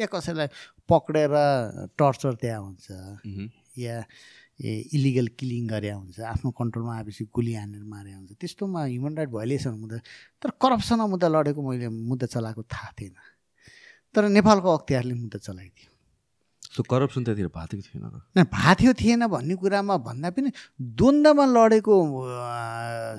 या 0.00 0.06
कसैलाई 0.08 0.48
पक्रेर 0.88 1.32
टर्चर 1.98 2.34
त्यहाँ 2.40 2.60
हुन्छ 2.64 2.86
या 3.78 3.96
ए 4.58 4.70
इलिगल 4.94 5.26
किलिङ 5.38 5.66
गरे 5.68 5.90
हुन्छ 5.90 6.20
आफ्नो 6.34 6.50
कन्ट्रोलमा 6.50 6.94
आएपछि 6.96 7.24
गोली 7.34 7.54
हानेर 7.54 7.84
मारे 7.84 8.12
हुन्छ 8.12 8.32
त्यस्तोमा 8.42 8.80
ह्युमन 8.84 9.16
राइट 9.16 9.30
भाइलेसन 9.30 9.74
मुद्दा 9.78 9.98
तर 10.42 10.50
करप्सनमा 10.62 11.06
मुद्दा 11.14 11.28
लडेको 11.28 11.60
मैले 11.62 11.88
मुद्दा 11.88 12.26
चलाएको 12.26 12.62
थाहा 12.66 12.90
थिएन। 12.98 13.14
तर 14.14 14.28
नेपालको 14.28 14.68
अख्तियारले 14.76 15.14
मुद्दा 15.14 15.38
चलाइदियो। 15.38 15.88
त्यो 16.74 16.82
करप्सन 16.90 17.24
त्यतिर 17.24 17.48
भएको 17.54 17.82
थिएन 17.86 18.02
न 18.34 18.44
भएको 18.50 18.92
थिएन 18.98 19.26
भन्ने 19.30 19.54
कुरामा 19.62 19.96
भन्दा 20.02 20.30
पनि 20.34 20.50
द्वन्द्वमा 20.98 21.44
लडेको 21.54 21.94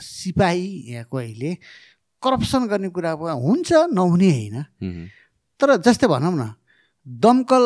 सिपाही 0.03 0.67
या 0.95 1.03
कोहीले 1.07 1.51
करप्सन 2.23 2.67
गर्ने 2.67 2.89
कुरा 2.91 3.11
हुन्छ 3.15 3.69
नहुने 3.95 4.29
होइन। 4.31 4.57
तर 5.59 5.75
जस्तै 5.87 6.07
भनौँ 6.07 6.35
न 6.35 6.53
दमकल 7.07 7.63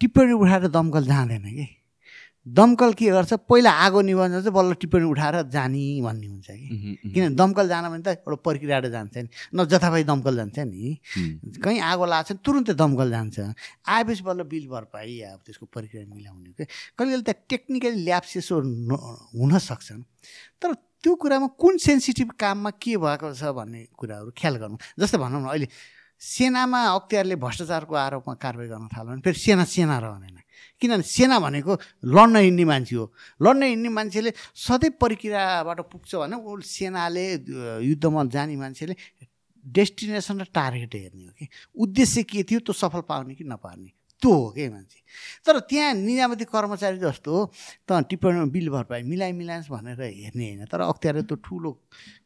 टिप्पणी 0.00 0.32
उठाएर 0.32 0.68
दमकल 0.70 1.04
जाँदैन 1.06 1.46
कि? 1.58 1.66
दमकल 2.46 2.92
के 2.94 3.10
गर्छ? 3.10 3.32
पहिला 3.50 3.70
आगो 3.70 4.00
निभाउँछ 4.06 4.32
चाहिँ 4.32 4.54
बल्ल 4.54 4.74
टिप्पणी 4.78 5.04
उठाएर 5.10 5.42
जाने 5.50 5.82
भन्ने 6.02 6.26
हुन्छ 6.26 6.46
कि। 6.46 7.10
किन 7.10 7.34
दमकल 7.34 7.68
जान 7.68 7.84
भने 7.90 8.02
त 8.06 8.22
एउटा 8.22 8.36
प्रक्रियाबाट 8.38 8.86
जान्छ 8.86 9.16
नि। 9.18 9.28
न 9.50 9.64
जथाभाइ 9.66 10.04
दमकल 10.06 10.36
जान्छ 10.36 10.58
नि। 10.70 10.98
कहीँ 11.58 11.80
आगो 11.82 12.06
लाग्छ 12.06 12.32
तुरुन्तै 12.46 12.74
दमकल 12.78 13.10
जान्छ। 13.10 13.36
आएपछि 13.82 14.22
बल्ल 14.22 14.42
बिल 14.46 14.66
भरपाई 14.70 15.20
अब 15.34 15.40
त्यसको 15.42 15.66
प्रक्रिया 15.66 16.06
मिलाउने 16.06 16.50
कि। 16.54 16.64
कहिले 16.94 17.16
कहिले 17.16 17.32
त 17.32 17.36
टेक्निकली 17.48 18.04
ल्याप्सेसहरू 18.04 18.94
हुन 19.34 19.58
सक्छन्। 19.58 20.02
तर 20.62 20.74
त्यो 21.02 21.14
कुरामा 21.14 21.48
कुन 21.58 21.76
सेन्सिटिभ 21.78 22.30
काममा 22.38 22.70
के 22.82 22.96
भएको 22.96 23.32
छ 23.34 23.42
भन्ने 23.56 23.80
कुराहरू 23.96 24.30
ख्याल 24.36 24.54
गर्नु। 24.62 24.76
जस्तै 25.00 25.18
भनौँ 25.18 25.42
न 25.42 25.46
अहिले 25.48 25.68
सेनामा 26.20 26.80
अख्तियारले 26.94 27.36
भ्रष्टाचारको 27.36 27.94
आरोपमा 27.94 28.34
कारवाही 28.40 28.68
गर्न 28.68 28.86
थाल्यो 28.88 29.10
भने 29.12 29.20
फेरि 29.24 29.38
सेना 29.38 29.64
सेना 29.64 29.98
रहँदैन। 29.98 30.38
किनभने 30.80 31.02
सेना 31.02 31.38
भनेको 31.40 31.72
लड्न 32.04 32.36
हिँड्ने 32.36 32.64
मान्छे 32.64 32.96
हो। 32.96 33.04
लड्न 33.42 33.62
हिँड्ने 33.62 33.88
मान्छेले 33.88 34.32
सधैँ 34.54 34.90
प्रक्रियाबाट 35.00 35.80
पुग्छ 35.92 36.14
भने 36.14 36.36
ऊ 36.36 36.60
सेनाले 36.60 37.26
युद्धमा 37.86 38.24
जाने 38.28 38.56
मान्छेले 38.56 38.94
डेस्टिनेसन 39.64 40.40
र 40.40 40.44
टार्गेट 40.54 40.94
हेर्ने 40.94 41.24
हो 41.26 41.32
कि। 41.38 41.48
उद्देश्य 41.74 42.22
के 42.22 42.42
थियो 42.42 42.60
त्यो 42.60 42.72
सफल 42.72 43.00
पाउने 43.08 43.34
कि 43.34 43.44
नपाउने? 43.44 43.90
त्यो 44.22 44.32
हो 44.32 44.48
कि 44.56 44.68
मान्छे? 44.68 45.00
तर 45.44 45.58
त्यहाँ 45.68 45.92
निजामती 45.92 46.44
कर्मचारी 46.48 46.98
जस्तो 46.98 47.32
त 47.84 48.00
टिप्पणीमा 48.08 48.44
बिल 48.48 48.68
भरपाई 48.70 49.02
मिलाइ 49.04 49.32
मिलाएस् 49.32 49.68
भनेर 49.68 50.00
हेर्ने 50.00 50.44
होइन। 50.46 50.64
तर 50.72 50.80
अख्तियारले 50.80 51.22
त्यो 51.28 51.36
ठुलो 51.36 51.70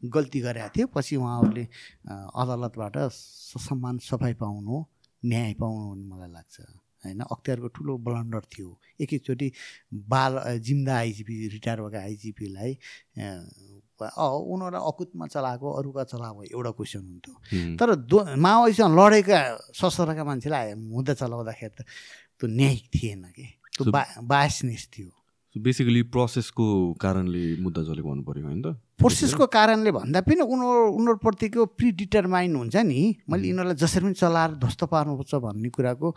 गल्ती 0.06 0.40
गरेको 0.40 0.68
थियो 0.70 0.86
पछि 0.86 1.16
उहाँहरूले 1.16 1.64
अदालतबाट 2.06 2.96
ससम्मान 3.10 3.98
सफाइ 4.06 4.34
पाउनु 4.38 4.74
न्याय 5.22 5.52
पाउनु 5.58 5.82
भन्ने 5.90 6.06
मलाई 6.06 6.30
लाग्छ। 6.30 6.56
होइन? 7.04 7.20
अख्तियारको 7.20 7.68
ठुलो 7.76 7.96
ब्लन्डर 8.06 8.42
थियो। 8.52 8.68
एकैचोटि 9.00 9.48
बाल 10.12 10.32
जिम्दा 10.60 10.94
आइजिपी 10.96 11.34
रिटायर 11.48 11.80
भएका 11.80 12.00
आइजिपीलाई 12.00 12.72
उनीहरूलाई 14.00 14.82
अकुतमा 14.90 15.26
चलाएको 15.28 15.66
अरूका 15.78 16.04
चलाएको 16.12 16.42
एउटा 16.56 16.70
क्वेसन 16.78 17.00
हुन्थ्यो। 17.00 17.34
तर 17.76 17.94
दो 18.08 18.18
माओवादीसँग 18.36 18.98
लडेका 18.98 19.38
सशस्त्रका 19.76 20.24
मान्छेलाई 20.24 20.74
मुद्दा 20.74 21.14
चलाउँदाखेरि 21.20 21.74
त 21.76 21.84
त्यो 22.40 22.48
न्यायिक 22.48 22.84
थिएन 22.94 23.22
कि। 23.36 23.46
त्यो 23.76 23.92
बा 23.92 24.02
बायसनेस 24.24 24.88
थियो। 24.88 25.10
बेसिकली 25.56 26.02
प्रोसेसको 26.14 26.66
कारणले 26.96 27.44
मुद्दा 27.60 27.82
चलेको 27.82 28.08
भन्नु 28.08 28.24
पऱ्यो 28.24 28.44
होइन 28.46 28.60
त? 28.62 28.66
प्रोसेसको 29.00 29.46
कारणले 29.48 29.90
भन्दा 29.90 30.20
पनि 30.28 30.44
उनीहरू 30.44 30.82
उनीहरूप्रतिको 30.92 31.60
प्रिडिटरमाइन 31.80 32.56
हुन्छ 32.56 32.76
नि। 32.84 33.00
मैले 33.24 33.44
यिनीहरूलाई 33.48 33.76
जसरी 33.80 34.04
पनि 34.04 34.14
चलाएर 34.20 34.50
ध्वस्त 34.60 34.82
पार्नुपर्छ 34.92 35.32
भन्ने 35.40 35.68
कुराको 35.72 36.08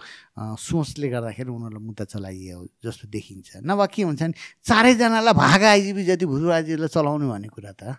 सोचले 0.59 1.07
गर्दाखेरि 1.15 1.49
उनीहरूलाई 1.49 1.83
मुद्दा 1.87 2.05
चलाइयो 2.11 2.59
जस्तो 2.83 3.07
देखिन्छ। 3.07 3.63
नभए 3.63 3.87
के 3.87 4.01
हुन्छ 4.03 4.21
नि 4.27 4.35
चारैजनालाई 4.67 5.33
भागा 5.33 5.69
आइजिपी 5.71 6.03
जति 6.03 6.25
भुजुआजीलाई 6.27 6.91
चलाउने 6.91 7.27
भन्ने 7.31 7.49
कुरा 7.55 7.71
त 7.79 7.95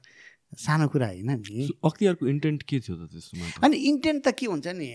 सानो 0.55 0.87
कुरा 0.93 1.09
होइन 1.17 1.31
नि। 1.41 1.69
अख्तियारको 1.81 2.27
इन्टेन्ट 2.29 2.63
के 2.69 2.77
थियो 2.85 2.95
त 2.95 3.11
त्यसमा 3.11 3.65
अनि 3.65 3.77
इन्टेन्ट 3.91 4.21
त 4.23 4.37
के 4.37 4.47
हुन्छ 4.47 4.67
नि 4.77 4.89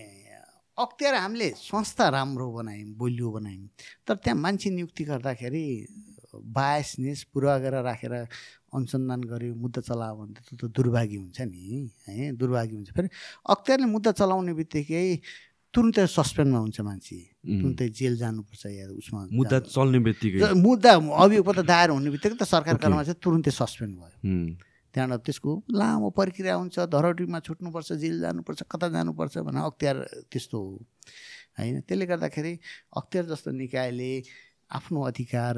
अख्तियार 0.78 1.14
हामीले 1.14 1.48
संस्था 1.60 2.08
राम्रो 2.08 2.46
बनायौँ 2.52 2.94
बलियो 2.96 3.28
बनायौँ। 3.30 3.68
तर 4.06 4.14
त्यहाँ 4.24 4.38
मान्छे 4.38 4.70
नियुक्ति 4.70 5.04
गर्दाखेरि 5.04 5.66
बायसनेस 6.30 7.22
पूर्वाग्रह 7.34 7.80
राखेर 7.82 8.14
अनुसन्धान 8.74 9.20
गऱ्यो 9.30 9.54
मुद्दा 9.54 9.80
चलायो 9.82 10.14
भने 10.18 10.32
त 10.34 10.38
त्यो 10.46 10.56
त 10.56 10.64
दुर्भाग्य 10.70 11.16
हुन्छ 11.16 11.38
नि 11.50 11.90
है? 12.06 12.32
दुर्भाग्य 12.38 12.74
हुन्छ। 12.76 12.90
फेरि 12.96 13.08
अख्तियारले 13.52 13.86
मुद्दा 13.90 14.10
चलाउने 14.20 14.52
बित्तिकै 14.54 15.06
तुरुन्तै 15.74 16.06
सस्पेन्डमा 16.06 16.58
हुन्छ 16.58 16.78
मान्छे। 16.82 17.18
तुरुन्तै 17.46 17.86
जेल 17.94 18.14
जानुपर्छ 18.18 18.62
या 18.66 18.84
उसमा 18.90 19.20
मुद्दा 19.30 19.58
चल्ने 19.70 19.98
बित्तिकै। 20.06 20.38
मुद्दा 20.58 20.90
अभियोग 20.98 21.44
पत्र 21.46 21.62
दायर 21.62 21.90
हुने 21.94 22.10
बित्तिकै 22.10 22.36
त 22.38 22.44
सरकार 22.46 22.74
कर्मचारी 22.82 23.18
तुरुन्तै 23.22 23.52
सस्पेन्ड 23.54 23.94
भयो। 23.98 24.18
त्यहाँबाट 24.90 25.20
त्यसको 25.22 25.50
लामो 25.70 26.10
प्रक्रिया 26.10 26.54
हुन्छ 26.58 26.76
धरोटीमा 26.90 27.38
छुट्नुपर्छ 27.46 27.88
जेल 28.02 28.16
जानुपर्छ 28.26 28.60
कता 28.66 28.86
जानुपर्छ 28.90 29.46
भने 29.46 29.60
अख्तियार 29.62 29.96
त्यस्तो 30.30 30.58
हो। 30.58 30.74
होइन? 31.58 31.86
त्यसले 31.86 32.06
गर्दाखेरि 32.10 32.52
अख्तियार 32.98 33.24
जस्तो 33.30 33.50
निकायले 33.54 34.12
आफ्नो 34.74 34.98
अधिकार 35.02 35.54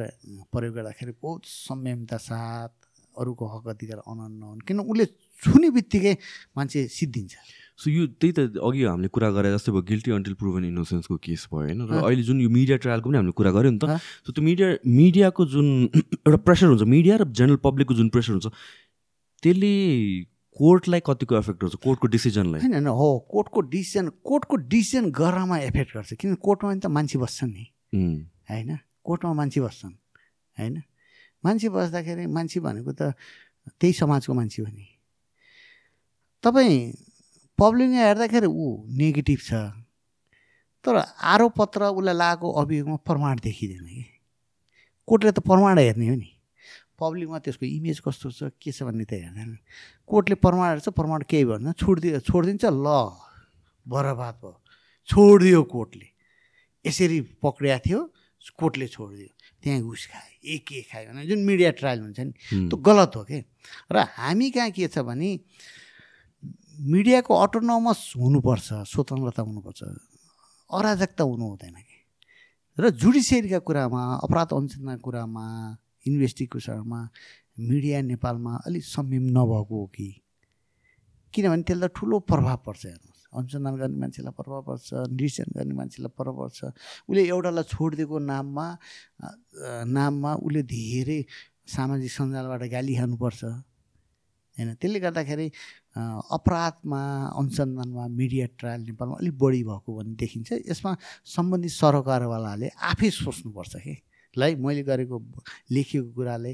प्रयोग 0.53 0.75
गर्दाखेरि 0.77 1.13
बहुत 1.23 1.43
संयमता 1.49 2.17
साथ 2.17 2.73
अरूको 3.19 3.45
हक 3.55 3.69
अधिकार 3.69 3.99
अनन्न 4.07 4.61
किन 4.67 4.81
उसले 4.81 5.05
छुने 5.43 5.71
बित्तिकै 5.71 6.15
मान्छे 6.57 6.87
सिद्धिन्छ। 6.89 7.35
सो 7.79 7.91
यो 7.91 8.07
त्यही 8.21 8.33
त 8.33 8.41
अघि 8.61 8.83
हामीले 8.85 9.09
कुरा 9.09 9.29
गरे 9.37 9.51
जस्तै 9.53 9.73
भयो 9.73 9.83
गिल्टी 9.83 10.11
अन्टिल 10.13 10.35
प्रुभन 10.41 10.65
इनोसेन्सको 10.65 11.17
केस 11.19 11.49
भयो 11.53 11.61
होइन? 11.61 11.81
र 11.89 11.93
अहिले 12.05 12.23
जुन 12.23 12.41
यो 12.41 12.49
मिडिया 12.49 12.77
ट्रायलको 12.79 13.09
पनि 13.09 13.17
हामीले 13.17 13.37
कुरा 13.37 13.51
गऱ्यौँ 13.53 13.73
नि 13.73 13.81
त। 13.83 13.99
सो 14.27 14.33
त्यो 14.33 14.45
मिडिया 14.45 14.69
मिडियाको 14.87 15.43
जुन 15.55 15.67
एउटा 16.27 16.39
प्रेसर 16.47 16.67
हुन्छ 16.73 16.85
मिडिया 16.87 17.17
र 17.17 17.25
जेनरल 17.33 17.61
पब्लिकको 17.65 17.95
जुन 17.95 18.09
प्रेसर 18.13 18.33
हुन्छ 18.33 18.47
त्यसले 19.43 19.73
कोर्टलाई 20.57 21.01
कतिको 21.01 21.35
एफेक्ट 21.37 21.59
गर्छ? 21.65 21.75
कोर्टको 21.81 22.07
डिसिजनलाई 22.13 22.61
होइन 22.61 22.73
होइन 22.77 22.89
हो 22.93 23.09
कोर्टको 23.33 23.61
डिसिजन 23.73 24.09
कोर्टको 24.21 24.57
डिसिजन 24.69 25.11
गर्नमा 25.11 25.59
एफेक्ट 25.73 25.91
गर्छ। 25.97 26.13
किन? 26.21 26.35
कोर्टमा 26.37 26.73
नि 26.75 26.81
त 26.81 26.87
मान्छे 26.93 27.19
बस्छन् 27.19 27.51
नि। 27.51 27.65
होइन? 28.53 28.79
कोर्टमा 29.03 29.33
मान्छे 29.33 29.61
बस्छन्। 29.65 29.95
होइन? 30.57 30.75
मान्छे 31.45 31.69
बस्दाखेरि 31.69 32.27
मान्छे 32.27 32.61
भनेको 32.61 32.93
त 32.93 33.15
त्यही 33.79 33.93
समाजको 33.93 34.33
मान्छे 34.35 34.63
हो 34.63 34.69
नि। 34.69 34.87
तपाईँ 36.45 36.79
पब्लिकमा 37.59 38.01
हेर्दाखेरि 38.03 38.49
ऊ 38.49 38.67
नेगेटिभ 38.91 39.41
छ 39.43 39.53
तर 40.85 40.95
आरोप 40.99 41.53
पत्र 41.59 41.95
उसलाई 41.95 42.15
लागेको 42.15 42.47
अभियोगमा 42.63 42.97
प्रमाण 43.07 43.39
देखिँदैन 43.39 43.87
कि। 43.87 44.05
कोर्टले 45.09 45.31
त 45.31 45.39
प्रमाण 45.47 45.79
हेर्ने 45.79 46.09
हो 46.09 46.15
नि। 46.19 46.31
पब्लिकमा 46.99 47.39
त्यसको 47.39 47.67
इमेज 47.67 47.99
कस्तो 48.03 48.31
छ 48.31 48.41
के 48.59 48.71
छ 48.75 48.83
भन्ने 48.83 49.05
त 49.07 49.15
हेर्दैन। 49.15 49.59
कोर्टले 50.11 50.35
प्रमाण 50.43 50.69
हेर्छ 50.75 50.89
प्रमाण 50.91 51.23
केही 51.31 51.45
भएन 51.47 51.73
छोडिदियो 51.79 52.21
छोडिदिन्छ 52.27 52.65
ल 52.71 52.87
बरबाद 53.87 54.35
भयो। 54.43 54.59
छोडिदियो 55.09 55.63
कोर्टले। 55.71 56.09
यसरी 56.85 57.19
पक्रिया 57.43 57.79
थियो 57.87 58.01
कोर्टले 58.59 58.87
छोडिदियो। 58.91 59.31
त्यहाँ 59.63 59.81
घुस 59.83 60.07
खाए 60.13 60.31
एक 60.55 60.65
के 60.67 60.81
खायो 60.91 61.13
भने 61.13 61.27
जुन 61.27 61.39
मिडिया 61.47 61.71
ट्रायल 61.79 62.01
हुन्छ 62.01 62.21
नि 62.21 62.33
त्यो 62.69 62.77
गलत 62.89 63.13
हो 63.17 63.23
कि? 63.25 63.39
र 63.93 63.97
हामी 64.17 64.51
कहाँ 64.51 64.71
के 64.75 64.89
छ 64.89 64.99
भने 65.07 65.31
मिडियाको 66.93 67.33
अटोनोमस 67.35 68.01
हुनुपर्छ 68.17 68.69
स्वतन्त्रता 68.93 69.43
हुनुपर्छ 69.43 69.81
अराजकता 70.71 71.23
हुनु 71.25 71.45
हुँदैन 71.49 71.75
कि? 71.79 71.99
र 72.79 72.91
जुडिसियरीका 72.91 73.59
कुरामा 73.69 74.03
अपराध 74.27 74.53
अनुसन्धानको 74.59 75.03
कुरामा 75.05 75.45
इन्भेस्टिगेसनमा 76.09 77.01
मिडिया 77.71 78.01
नेपालमा 78.03 78.53
अलिक 78.67 78.85
संयम 78.85 79.25
नभएको 79.37 79.75
हो 79.81 79.87
कि? 79.95 80.09
किनभने 81.35 81.63
त्यसलाई 81.69 81.89
ठुलो 81.97 82.19
प्रभाव 82.31 82.57
पर्छ 82.67 82.83
हेर्नुहोस् 82.87 83.12
अनुसन्धान 83.33 83.75
गर्ने 83.81 83.99
मान्छेलाई 84.03 84.35
प्रभाव 84.39 84.61
पर्छ 84.69 84.89
डिसिसन 85.19 85.49
गर्ने 85.57 85.75
मान्छेलाई 85.81 86.13
प्रभाव 86.19 86.37
पर्छ। 86.43 86.61
उसले 87.09 87.23
एउटालाई 87.33 87.65
छोडिदिएको 87.73 88.17
नाममा 88.33 88.67
नाममा 89.97 90.31
उसले 90.47 90.63
धेरै 90.69 91.21
सामाजिक 91.75 92.11
सञ्जालबाट 92.13 92.63
गाली 92.75 92.95
खानुपर्छ। 93.01 93.43
होइन 94.57 94.69
त्यसले 94.81 94.99
गर्दाखेरि 95.01 95.47
अपराधमा 96.37 97.01
अनुसन्धानमा 97.41 98.05
मिडिया 98.21 98.47
ट्रायल 98.61 98.81
नेपालमा 98.89 99.17
अलिक 99.21 99.35
बढी 99.41 99.63
भएको 99.65 99.91
भन्ने 99.97 100.15
देखिन्छ। 100.21 100.49
यसमा 100.69 100.93
सम्बन्धित 101.25 101.73
सरकारवालाले 101.73 102.69
आफै 102.91 103.11
सोच्नुपर्छ 103.11 103.73
कि। 103.85 103.95
लाई 104.37 104.55
मैले 104.61 104.83
गरेको 104.85 105.17
लेखिएको 105.73 106.11
कुराले 106.17 106.53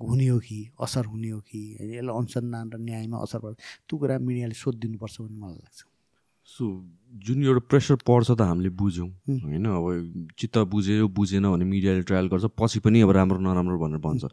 हुने 0.00 0.26
हो 0.26 0.38
कि 0.38 0.58
असर 0.80 1.04
हुने 1.06 1.30
हो 1.30 1.40
कि 1.40 1.60
यसलाई 1.80 2.16
अनुसन्धान 2.16 2.70
र 2.72 2.76
न्यायमा 2.80 3.18
असर 3.18 3.38
पर्छ 3.38 3.56
त्यो 3.88 3.98
कुरा 3.98 4.18
मिडियाले 4.18 4.54
सोधिदिनुपर्छ 4.54 5.20
भन्ने 5.20 5.38
मलाई 5.38 5.58
लाग्छ। 5.60 5.84
सो 6.46 6.64
जुन 7.22 7.44
एउटा 7.44 7.60
प्रेसर 7.70 7.96
पर्छ 8.02 8.30
त 8.30 8.40
हामीले 8.40 8.70
बुझ्यौँ 8.74 9.08
होइन? 9.44 9.66
अब 9.66 10.26
चित्त 10.38 10.58
बुझ्यो 10.58 11.08
बुझेन 11.08 11.44
भने 11.48 11.64
मिडियाले 11.64 12.02
ट्रायल 12.02 12.26
गर्छ 12.28 12.44
पछि 12.58 12.78
पनि 12.82 13.00
अब 13.00 13.10
राम्रो 13.10 13.38
नराम्रो 13.38 13.78
भनेर 13.78 13.98
भन्छ। 13.98 14.24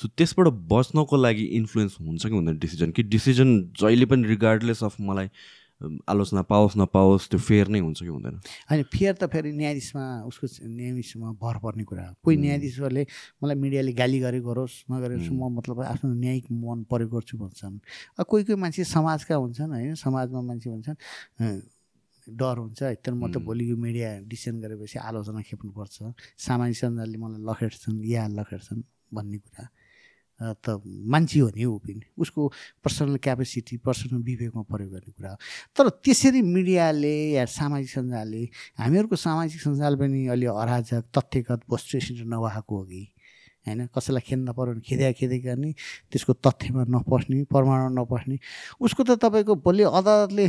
सो 0.00 0.08
त्यसबाट 0.08 0.46
बच्नको 0.72 1.16
लागि 1.16 1.44
इन्फ्लुएन्स 1.60 1.96
हुन्छ 2.00 2.26
कि 2.26 2.34
हुँदैन 2.34 2.58
डिसिजन? 2.58 2.90
कि 2.90 3.02
डिसिजन 3.02 3.48
जहिले 3.80 4.06
पनि 4.06 4.28
रिगार्डलेस 4.28 4.84
अफ 4.84 4.96
मलाई 5.00 5.28
आलोचना 5.78 6.42
पाओस् 6.42 6.74
नपाओस् 6.74 7.28
त्यो 7.30 7.38
फेयर 7.38 7.66
नै 7.70 7.78
हुन्छ 7.78 8.02
कि 8.02 8.10
हुँदैन? 8.10 8.36
होइन 8.66 8.82
फेयर 8.90 9.14
त 9.14 9.30
फेरि 9.30 9.54
न्यायाधीशमा 9.54 10.04
उसको 10.26 10.46
न्यायाधीशमा 10.66 11.28
भर 11.38 11.56
पर्ने 11.62 11.84
कुरा 11.86 12.04
हो। 12.08 12.14
कोही 12.18 12.36
न्यायाधीशहरूले 12.36 13.04
मलाई 13.38 13.56
मिडियाले 13.62 13.92
गाली 13.94 14.18
गरे 14.18 14.40
गरोस् 14.42 14.90
नगरेस् 14.90 15.30
म 15.30 15.54
मतलब 15.54 15.78
आफ्नो 15.86 16.10
न्यायिक 16.18 16.46
मन 16.50 16.78
परेको 16.90 17.14
गर्छु 17.14 17.34
भन्छन्। 17.38 17.78
कोही 18.26 18.42
कोही 18.44 18.58
मान्छे 18.58 18.82
समाजका 18.84 19.34
हुन्छन् 19.38 19.70
होइन 19.70 19.94
समाजमा 19.94 20.40
मान्छे 20.42 20.66
भन्छन् 20.66 20.98
डर 22.26 22.56
हुन्छ। 22.58 22.80
तर 22.98 23.12
म 23.14 23.30
त 23.30 23.38
भोलि 23.38 23.70
यो 23.70 23.76
मिडिया 23.78 24.26
डिसिसन 24.26 24.58
गरेपछि 24.58 24.98
आलोचना 24.98 25.40
खेप्नुपर्छ। 25.46 25.96
सामाजिक 26.36 26.76
सञ्जालले 26.76 27.18
मलाई 27.22 27.40
लखेट्छन् 27.46 28.02
या 28.02 28.26
लखेट्छन् 28.28 28.82
भन्ने 29.14 29.38
कुरा। 29.38 29.62
त 30.40 30.80
मान्छे 30.86 31.40
हो 31.40 31.48
नि 31.50 31.64
ऊ 31.64 31.78
पनि। 31.78 32.00
उसको 32.18 32.48
पर्सनल 32.84 33.16
क्यापेसिटी 33.18 33.76
पर्सनल 33.82 34.22
विवेकमा 34.22 34.62
प्रयोग 34.70 34.92
गर्ने 34.92 35.12
कुरा 35.12 35.30
हो। 35.30 35.36
तर 35.76 35.88
त्यसरी 36.04 36.42
मिडियाले 36.42 37.14
या 37.34 37.44
सामाजिक 37.44 37.90
सञ्जालले 37.90 38.42
हामीहरूको 38.78 39.16
सामाजिक 39.16 39.60
सञ्जाल 39.60 39.96
पनि 39.98 40.26
अलि 40.34 40.46
अराजक 40.46 41.04
तथ्यगत 41.10 41.60
वस्तुनिष्ठ 41.70 42.22
नभएको 42.26 42.74
हो 42.78 42.84
कि? 42.86 43.02
होइन? 43.66 43.86
कसैलाई 43.90 44.22
खेद्न 44.28 44.52
पऱ्यो 44.54 44.72
भने 44.72 44.80
खेद्या 44.86 45.12
खेदै 45.18 45.38
गर्ने 45.42 45.70
त्यसको 46.10 46.32
तथ्यमा 46.46 46.82
नपस्ने 46.86 47.44
प्रमाणमा 47.50 47.90
नपस्ने। 47.98 48.36
उसको 48.80 49.02
त 49.04 49.18
तपाईँको 49.18 49.54
भोलि 49.66 49.82
अदालतले 49.90 50.46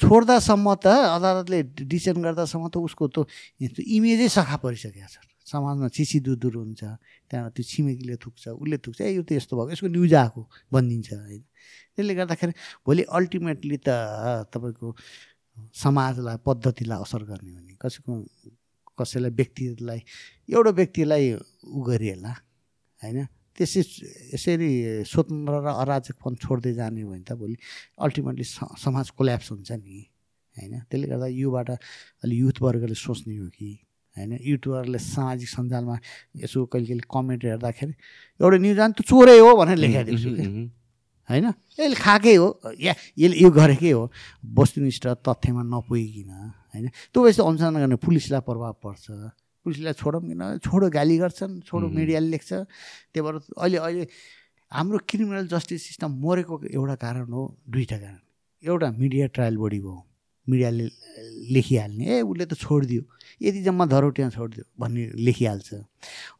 छोड्दासम्म 0.00 0.66
त 0.82 0.86
अदालतले 0.86 1.58
डिसिसन 1.84 2.22
गर्दासम्म 2.22 2.68
त 2.72 2.76
उसको 2.80 3.04
त 3.12 3.16
इमेजै 3.60 4.28
सखा 4.30 4.56
परिसकेको 4.64 5.08
छ 5.08 5.18
समाजमा 5.48 5.88
चिसी 5.96 6.18
दुर 6.20 6.54
हुन्छ 6.60 6.82
त्यहाँबाट 7.28 7.52
त्यो 7.56 7.64
छिमेकीले 7.72 8.16
थुक्छ 8.24 8.44
उसले 8.62 8.76
थुक्छ 8.84 8.98
ए 9.00 9.10
यो 9.16 9.22
त 9.22 9.32
यस्तो 9.38 9.52
भएको 9.56 9.72
यसको 9.72 9.88
न्युज 9.96 10.14
आएको 10.14 10.42
भनिदिन्छ 10.72 11.08
होइन। 11.12 11.42
त्यसले 11.96 12.14
गर्दाखेरि 12.20 12.52
भोलि 12.86 13.02
अल्टिमेटली 13.18 13.76
त 13.86 13.88
तपाईँको 14.52 14.88
समाजलाई 15.74 16.36
पद्धतिलाई 16.46 16.98
असर 17.02 17.22
गर्ने 17.30 17.50
हो 17.56 17.76
कसैको 17.82 18.12
कसैलाई 18.98 19.30
व्यक्तिलाई 19.30 20.00
एउटा 20.50 20.70
व्यक्तिलाई 20.80 21.24
उ 21.66 21.78
गरिएला 21.88 22.32
होइन। 23.02 23.18
त्यसै 23.58 23.82
यसरी 24.34 24.70
स्वतन्त्र 25.10 25.54
र 25.64 25.66
अराजकपन 25.82 26.32
छोड्दै 26.42 26.72
जाने 26.78 27.02
हो 27.02 27.10
भने 27.10 27.24
त 27.26 27.34
भोलि 27.34 27.56
अल्टिमेटली 27.98 28.46
समाज 28.84 29.06
कोल्याप्स 29.18 29.48
हुन्छ 29.50 29.70
नि 29.82 29.98
होइन। 30.54 30.74
त्यसले 30.86 31.06
गर्दा 31.10 31.26
योबाट 31.26 31.68
अलिक 32.22 32.38
युथ 32.38 32.56
वर्गले 32.62 32.94
सोच्ने 32.94 33.36
हो 33.42 33.48
कि। 33.50 33.70
होइन? 34.18 34.32
युट्युबरले 34.42 34.98
सामाजिक 34.98 35.48
सञ्जालमा 35.48 35.96
यसो 36.42 36.58
कहिले 36.66 36.86
कहिले 36.88 37.04
कमेन्ट 37.06 37.42
हेर्दाखेरि 37.44 37.94
एउटा 38.40 38.56
न्युज 38.58 38.80
त 38.92 38.98
चोरै 39.06 39.38
हो 39.38 39.50
भनेर 39.56 39.78
लेखाइदिन्छु 39.78 40.30
कि 40.36 40.46
होइन? 41.30 41.46
यसले 41.78 41.96
खाएकै 41.96 42.34
हो 42.40 42.48
या 42.80 42.92
यसले 43.16 43.36
यो 43.38 43.48
गरेकै 43.52 43.92
हो 43.94 44.02
वस्तुनिष्ठ 44.58 45.04
तथ्यमा 45.24 45.62
नपुगिकन 45.62 46.30
होइन? 46.72 46.84
त्यो 47.12 47.18
भएपछि 47.22 47.42
अनुसन्धान 47.42 47.80
गर्ने 47.84 47.96
पुलिसलाई 48.00 48.40
प्रभाव 48.48 48.72
पर्छ। 48.84 49.04
पुलिसलाई 49.64 49.94
छोडौँ 50.00 50.22
किन? 50.24 50.42
छोडो 50.64 50.86
गाली 50.88 51.16
गर्छन् 51.18 51.54
छोडो 51.68 51.86
मिडियाले 51.92 52.28
लेख्छ। 52.32 52.50
त्यही 53.12 53.20
भएर 53.20 53.34
अहिले 53.60 53.78
अहिले 53.78 54.02
हाम्रो 54.72 54.98
क्रिमिनल 55.08 55.46
जस्टिस 55.52 55.80
सिस्टम 55.88 56.10
मरेको 56.24 56.54
एउटा 56.72 56.94
कारण 57.04 57.28
हो 57.28 57.42
दुईवटा 57.68 57.96
कारण। 57.98 58.18
एउटा 58.62 58.88
मिडिया 58.96 59.26
ट्रायल 59.32 59.56
बढी 59.56 59.80
भयो। 59.80 59.96
मिडियाले 60.48 60.84
लेखिहाल्ने। 61.54 62.04
ए 62.04 62.22
उसले 62.24 62.44
त 62.48 62.54
छोडिदियो। 62.56 63.02
यति 63.42 63.60
जम्मा 63.62 63.84
धरोटिया 63.86 64.28
छोडिदियो 64.32 64.64
भन्ने 64.80 65.04
लेखिहाल्छ। 65.26 65.68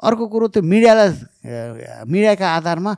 अर्को 0.08 0.24
कुरो 0.32 0.46
त्यो 0.54 0.62
मिडियालाई 0.64 1.10
मिडियाका 2.08 2.46
आधारमा 2.58 2.92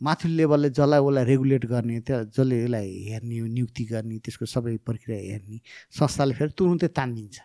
माथिल्लो 0.00 0.36
लेभलले 0.36 0.68
जसलाई 0.76 1.00
उसलाई 1.00 1.24
रेगुलेट 1.24 1.64
गर्ने 1.70 2.00
त्यो 2.06 2.16
जसले 2.36 2.54
यसलाई 2.62 2.88
हेर्ने 3.08 3.36
नियुक्ति 3.56 3.84
गर्ने 3.92 4.18
त्यसको 4.20 4.46
सबै 4.46 4.76
प्रक्रिया 4.84 5.18
हेर्ने 5.32 5.58
संस्थाले 5.98 6.34
फेरि 6.34 6.52
तुरुन्तै 6.58 6.88
तानिदिन्छ। 6.98 7.38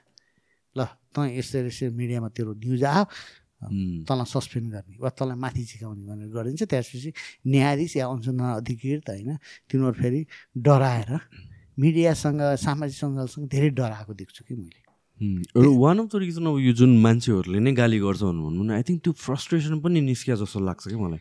ल 0.76 0.80
तँ 1.14 1.26
यसरी 1.40 1.68
यसरी 1.72 1.90
मिडियामा 1.94 2.30
तेरो 2.36 2.52
न्युज 2.58 2.84
आयो 2.84 3.04
तँलाई 4.08 4.28
सस्पेन्ड 4.34 4.68
गर्ने 4.74 4.96
वा 5.04 5.10
तँलाई 5.20 5.38
माथि 5.44 5.64
झिकाउने 5.70 6.04
भनेर 6.10 6.30
गरिदिन्छ 6.36 6.64
त्यसपछि 6.74 7.10
न्यायाधीश 7.48 7.96
या 7.98 8.06
अनुसन्धान 8.08 8.50
अधिकृत 8.62 9.10
होइन 9.10 9.30
तिनीहरू 9.70 9.94
फेरि 10.02 10.22
डराएर 10.66 11.12
मिडियासँग 11.80 12.42
सामाजिक 12.60 12.98
सञ्जालसँग 13.00 13.48
धेरै 13.48 13.70
डराएको 13.80 14.14
देख्छु 14.14 14.44
कि 14.48 14.56
मैले। 14.56 14.82
वान 15.20 16.00
अफ 16.00 16.08
द 16.12 16.16
रिजन 16.24 16.46
अब 16.48 16.60
यो 16.60 16.74
जुन 16.80 16.92
मान्छेहरूले 17.00 17.60
नै 17.60 17.72
गाली 17.76 18.00
गर्छ 18.00 18.22
भन्नु 18.24 18.64
न 18.64 18.72
आई 18.76 18.84
थिङ्क 18.88 19.00
त्यो 19.04 19.14
फ्रस्ट्रेसन 19.16 19.80
पनि 19.84 20.00
निस्किया 20.02 20.36
जस्तो 20.40 20.60
लाग्छ 20.60 20.84
कि 20.88 20.96
मलाई। 20.96 21.20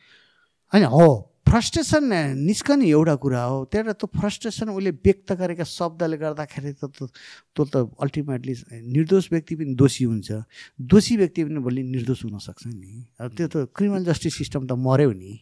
होइन 0.73 0.85
हो 0.95 1.09
फ्रस्ट्रेसन 1.49 2.05
निस्कने 2.45 2.87
एउटा 2.93 3.15
कुरा 3.25 3.43
हो 3.43 3.57
त्यहाँबाट 3.73 3.97
त्यो 3.97 4.09
फ्रस्ट्रेसन 4.21 4.69
उसले 4.69 4.91
व्यक्त 5.01 5.33
गरेका 5.41 5.65
शब्दले 5.65 6.17
गर्दाखेरि 6.21 6.73
त 6.77 6.93
त्यो 6.93 7.63
त 7.65 7.89
अल्टिमेटली 7.97 8.55
निर्दोष 8.93 9.25
व्यक्ति 9.33 9.55
पनि 9.57 9.75
दोषी 9.75 10.05
हुन्छ। 10.05 10.29
दोषी 10.77 11.15
व्यक्ति 11.17 11.45
पनि 11.49 11.61
भोलि 11.65 11.83
निर्दोष 11.89 12.21
हुनसक्छ 12.29 12.63
नि। 12.69 12.93
त्यो 13.17 13.47
त 13.49 13.57
क्रिमिनल 13.73 14.05
जस्टिस 14.13 14.35
सिस्टम 14.45 14.69
त 14.69 14.77
मऱ्यो 14.77 15.13
नि 15.17 15.33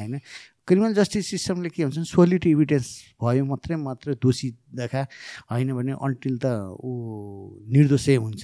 होइन? 0.00 0.14
क्रिमिनल 0.68 0.94
जस्टिस 0.94 1.24
सिस्टमले 1.30 1.68
के 1.68 1.82
हुन्छ 1.82 1.98
सोलिड 2.08 2.46
इभिडेन्स 2.46 2.88
भयो 3.22 3.44
मात्रै 3.44 3.76
मात्रै 3.76 4.14
दोषी 4.22 4.50
देखा 4.80 5.02
होइन 5.50 5.72
भने 5.76 5.92
अन्टिल 5.92 6.34
त 6.40 6.46
ऊ 6.80 6.90
निर्दोषै 7.68 8.16
हुन्छ। 8.16 8.42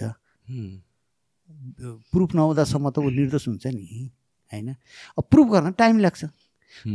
प्रुफ 2.12 2.34
नहुँदासम्म 2.34 2.90
त 2.90 2.98
ऊ 2.98 3.10
निर्दोष 3.10 3.48
हुन्छ 3.48 3.66
नि 3.66 4.10
होइन? 4.52 4.68
अब 5.18 5.24
प्रुफ 5.30 5.46
गर्न 5.52 5.72
टाइम 5.80 5.98
लाग्छ। 6.00 6.24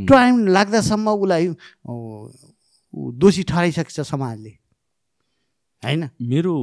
टाइम 0.09 0.33
लाग्दासम्म 0.47 1.09
उसलाई 1.09 1.47
दोषी 3.23 3.43
ठहराइसकेछ 3.43 3.99
समाजले 4.07 4.53
होइन? 5.83 6.01
मेरो 6.21 6.53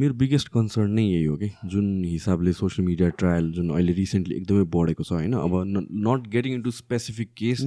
मेरो 0.00 0.14
बिगेस्ट 0.14 0.48
कन्सर्न 0.48 0.90
नै 0.92 1.04
यही 1.04 1.24
हो 1.24 1.36
कि 1.36 1.48
जुन 1.72 2.04
हिसाबले 2.04 2.52
सोसियल 2.52 2.86
मिडिया 2.86 3.08
ट्रायल 3.20 3.50
जुन 3.52 3.70
अहिले 3.70 3.92
रिसेन्टली 3.92 4.34
एकदमै 4.36 4.64
बढेको 4.76 5.02
छ 5.04 5.12
होइन? 5.12 5.34
अब 5.34 5.52
not 6.06 6.28
getting 6.32 6.54
into 6.54 6.70
specific 6.72 7.28
case 7.36 7.60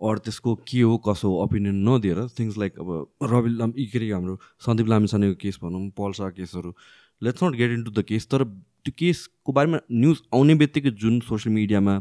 or 0.00 0.18
त्यसको 0.18 0.54
के 0.68 0.80
हो 0.80 0.96
कसो 1.06 1.28
हो 1.28 1.42
ओपिनियन 1.44 1.76
नदिएर 1.88 2.26
थिङ्स 2.38 2.58
लाइक 2.58 2.78
अब 2.80 3.28
रवि 3.32 3.50
लाम 3.50 3.72
के 3.72 3.98
अरे 3.98 4.10
हाम्रो 4.10 4.38
सन्दीप 4.66 4.88
लामिछानेको 4.88 5.34
केस 5.40 5.58
भनौँ 5.62 5.88
पल्सा 5.98 6.30
केसहरू 6.38 6.74
let's 7.22 7.42
not 7.44 7.54
get 7.56 7.70
into 7.72 7.90
the 7.90 8.04
case 8.08 8.26
तर 8.26 8.44
त्यो 8.44 8.92
केसको 8.98 9.52
बारेमा 9.52 9.78
न्युज 9.92 10.22
आउने 10.34 10.54
बित्तिकै 10.62 10.90
जुन 11.02 11.20
सोसियल 11.28 11.54
मिडियामा 11.54 12.00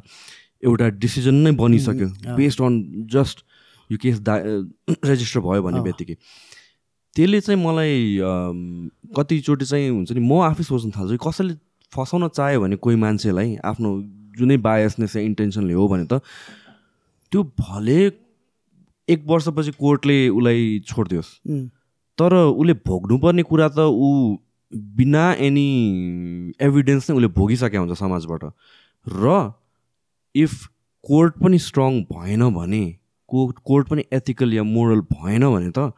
एउटा 0.64 0.90
डिसिजन 1.03 1.36
नै 1.48 1.52
बनिसक्यो 1.60 2.36
बेस्ड 2.36 2.61
अन 2.61 2.82
जस्ट 3.14 3.45
यो 3.90 3.98
केस 4.02 4.20
दा 4.30 4.36
रेजिस्टर 5.06 5.40
भयो 5.48 5.61
भन्ने 5.64 5.82
बित्तिकै। 5.82 6.15
त्यसले 7.15 7.40
चाहिँ 7.41 7.60
मलाई 7.64 8.20
कतिचोटि 9.15 9.65
चाहिँ 9.65 9.90
हुन्छ 9.90 10.11
नि 10.11 10.20
म 10.20 10.41
आफै 10.49 10.64
सोच्न 10.64 10.91
थाल्छु 10.98 11.18
कसैले 11.28 11.56
फसाउन 11.94 12.28
चाह्यो 12.38 12.61
भने 12.61 12.76
कोही 12.84 12.95
मान्छेलाई 13.06 13.56
आफ्नो 13.64 13.90
जुनै 14.38 14.57
बायसनेस 14.65 15.15
या 15.15 15.22
इन्टेन्सनले 15.22 15.74
हो 15.74 15.88
भने 15.88 16.06
त 16.11 16.22
त्यो 17.34 17.43
भले 17.60 17.99
एक 19.07 19.23
वर्षपछि 19.27 19.72
कोर्टले 19.81 20.18
उसलाई 20.30 20.80
छोडिदियोस् 20.88 21.31
तर 22.18 22.34
उसले 22.45 22.73
भोग्नुपर्ने 22.88 23.43
कुरा 23.43 23.68
त 23.73 23.89
ऊ 23.89 24.38
बिना 24.97 25.23
एनी 25.45 25.69
एभिडेन्स 26.61 27.10
नै 27.10 27.15
उसले 27.18 27.30
भोगिसकेको 27.34 27.84
हुन्छ 27.84 27.97
समाजबाट। 27.99 28.43
र 29.07 29.53
इफ 30.35 30.53
कोर्ट 31.03 31.34
पनि 31.41 31.60
स्ट्रङ 31.60 31.99
भएन 32.14 32.49
भने 32.53 32.84
कोर्ट 33.30 33.57
कोर्ट 33.65 33.88
पनि 33.89 34.03
एथिकल 34.14 34.53
या 34.53 34.64
मोरल 34.64 35.01
भएन 35.10 35.49
भने 35.49 35.69
त 35.73 35.89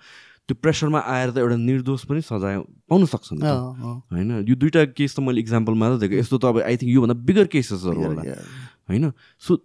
त्यो 0.47 0.55
प्रेसरमा 0.61 0.99
आएर 0.99 1.31
त 1.31 1.37
एउटा 1.43 1.55
निर्दोष 1.57 2.03
पनि 2.05 2.21
सजाय 2.21 2.57
पाउन 2.89 3.05
सक्छ 3.11 3.27
नि 3.33 3.41
होइन? 3.43 4.31
यो 4.47 4.55
दुइटा 4.55 4.85
केस 4.95 5.15
त 5.15 5.19
मैले 5.19 5.41
इक्जाम्पल 5.41 5.73
मात्र 5.73 5.97
दिएको 5.99 6.15
यस्तो 6.15 6.37
त 6.37 6.45
अब 6.45 6.61
आई 6.63 6.77
थिङ्क 6.77 6.91
योभन्दा 6.95 7.15
बिगर 7.27 7.45
केसेसहरू 7.53 8.01
होला। 8.01 8.21
होइन? 8.89 9.11
सो 9.39 9.57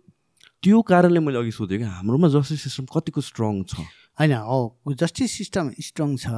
त्यो 0.62 0.80
कारणले 0.84 1.20
मैले 1.24 1.38
अघि 1.38 1.50
सोधेँ 1.56 1.78
कि 1.78 1.84
हाम्रोमा 1.88 2.28
जस्टिस 2.36 2.60
सिस्टम 2.62 2.84
कतिको 2.92 3.20
स्ट्रङ 3.24 3.64
छ? 3.64 3.80
होइन 4.20 4.32
हो 4.44 4.92
जस्टिस 4.92 5.32
सिस्टम 5.32 5.72
स्ट्रङ 5.80 6.10
छ 6.20 6.28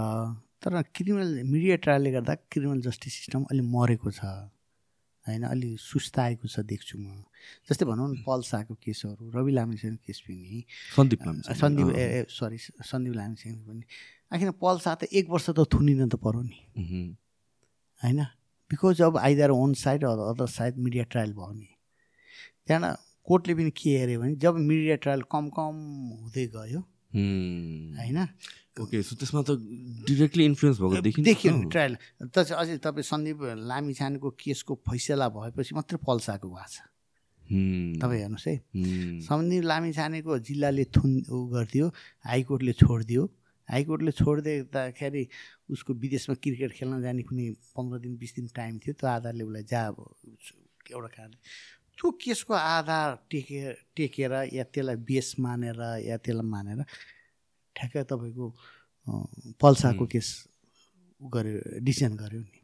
तर 0.62 0.82
क्रिमिनल 0.94 1.42
मिडिया 1.42 1.76
ट्रायलले 1.82 2.10
गर्दा 2.12 2.34
क्रिमिनल 2.46 2.80
जस्टिस 2.86 3.12
सिस्टम 3.18 3.50
अलिक 3.50 3.66
मरेको 3.66 4.10
छ 4.14 4.22
होइन 5.26 5.42
अलि 5.42 5.70
सुस्ताएको 5.74 6.46
छ 6.46 6.62
देख्छु 6.70 6.98
म। 7.02 7.26
जस्तै 7.66 7.84
भनौँ 7.90 8.08
न 8.14 8.22
पल्साको 8.22 8.74
केसहरू 8.78 9.30
रवि 9.34 9.52
लामिछानेको 9.58 10.02
केस 10.06 10.18
पनि। 10.22 10.62
सन्दीप 10.94 11.20
सन्दीप 11.58 11.88
ए 11.90 12.26
सरी 12.30 12.58
सन्दीप 12.62 13.14
लामिछाने 13.18 13.62
पनि। 13.66 13.82
आखिर 14.30 14.50
पल्सा 14.62 14.90
त 15.02 15.10
एक 15.10 15.26
वर्ष 15.34 15.50
त 15.50 15.66
थुनिन 15.66 16.06
त 16.06 16.14
पऱ्यो 16.22 16.42
नि। 16.46 16.58
होइन 18.02 18.20
बिकज 18.70 19.02
अब 19.02 19.18
either 19.18 19.50
on 19.50 19.74
side 19.74 20.04
other 20.06 20.46
side 20.46 20.78
media 20.78 21.10
trial 21.10 21.32
भयो 21.34 21.52
नि। 21.58 21.70
त्यहाँबाट 22.66 23.10
कोर्टले 23.26 23.54
पनि 23.54 23.70
के 23.70 23.90
हेऱ्यो 23.98 24.20
भने 24.20 24.34
जब 24.36 24.54
मिडिया 24.70 24.96
ट्रायल 25.02 25.22
कम 25.32 25.48
कम 25.56 25.74
हुँदै 26.22 26.46
गयो 26.56 26.80
होइन? 27.12 28.18
ओके 28.80 29.02
सो 29.02 29.16
त्यसमा 29.20 29.42
त 29.44 29.50
डिरेक्टली 30.08 30.44
इन्फ्लुएन्स 30.44 30.78
भएको 30.80 31.22
देखियो 31.22 31.52
ट्रायल 31.68 31.96
त 32.24 32.36
अझै 32.52 32.76
तपाईँ 32.80 33.04
सन्दीप 33.04 33.38
लामी 33.68 33.92
छानेको 33.94 34.30
केसको 34.40 34.74
फैसला 34.88 35.28
भएपछि 35.28 35.74
मात्रै 35.74 35.98
पल्साको 36.06 36.48
भएको 36.48 36.68
छ। 36.72 36.88
तपाईँ 38.00 38.20
हेर्नुहोस् 38.22 38.48
है। 38.48 38.56
सन्दीप 39.28 39.62
लामी 39.64 39.92
छानेको 39.92 40.38
जिल्लाले 40.48 40.84
थुन 40.88 41.10
उ 41.28 41.36
गरिदियो 41.52 41.86
हाइकोर्टले 42.24 42.72
छोडिदियो। 42.80 43.22
हाइकोर्टले 43.68 44.12
छोडिदिँदाखेरि 44.12 45.22
उसको 45.70 45.90
विदेशमा 45.94 46.34
क्रिकेट 46.42 46.72
खेल्न 46.72 47.00
जाने 47.02 47.22
कुनै 47.28 47.44
पन्ध्र 47.76 47.98
दिन 48.04 48.16
बिस 48.16 48.34
दिन 48.36 48.46
टाइम 48.56 48.78
थियो। 48.80 48.92
त्यो 48.96 49.08
आधारले 49.08 49.44
उसलाई 49.44 49.64
जा 49.68 49.80
एउटा 50.92 51.08
कारणले 51.12 51.38
त्यो 51.98 52.10
केसको 52.22 52.54
आधार 52.54 53.08
टेके 53.30 53.60
टेकेर 53.96 54.32
या 54.52 54.64
त्यसलाई 54.72 54.96
बेस 55.08 55.34
मानेर 55.38 55.80
या 56.04 56.16
त्यसलाई 56.16 56.48
मानेर 56.54 56.78
ठ्याक्कै 57.76 58.02
तपाईँको 58.10 58.46
पल्साको 59.60 60.04
केस 60.12 60.28
गर्यो 61.20 61.58
डिसिजन 61.86 62.14
गर्यो 62.16 62.40
नि। 62.40 62.58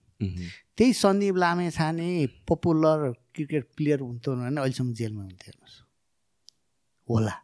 त्यही 0.76 0.92
सन्दीप 0.92 1.36
लामे 1.36 1.70
छाने 1.70 2.08
पपुलर 2.48 3.12
क्रिकेट 3.34 3.64
प्लेयर 3.76 4.00
हुन्थ्यो 4.00 4.34
भने 4.34 4.60
अहिलेसम्म 4.60 4.92
जेलमा 4.98 5.22
हुन्थ्यो 5.22 5.46
हेर्नुहोस्। 5.46 5.76
होला। 7.08 7.34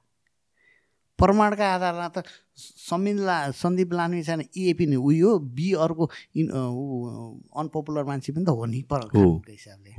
प्रमाणका 1.18 1.66
आधारमा 1.74 2.08
त 2.16 2.26
समिन 2.56 3.18
ला 3.26 3.36
सन्दीप 3.54 3.92
लामी 3.92 4.22
छाने 4.24 4.44
ए 4.56 4.72
पनि 4.78 4.96
उयो 4.96 5.38
बी 5.54 5.72
अर्को 5.84 6.10
इन 6.36 6.46
अनपपुलर 6.50 8.04
मान्छे 8.04 8.32
पनि 8.32 8.44
त 8.44 8.48
हो 8.48 8.64
नि 8.64 8.82
पर 8.90 9.00
हिसाबले। 9.48 9.92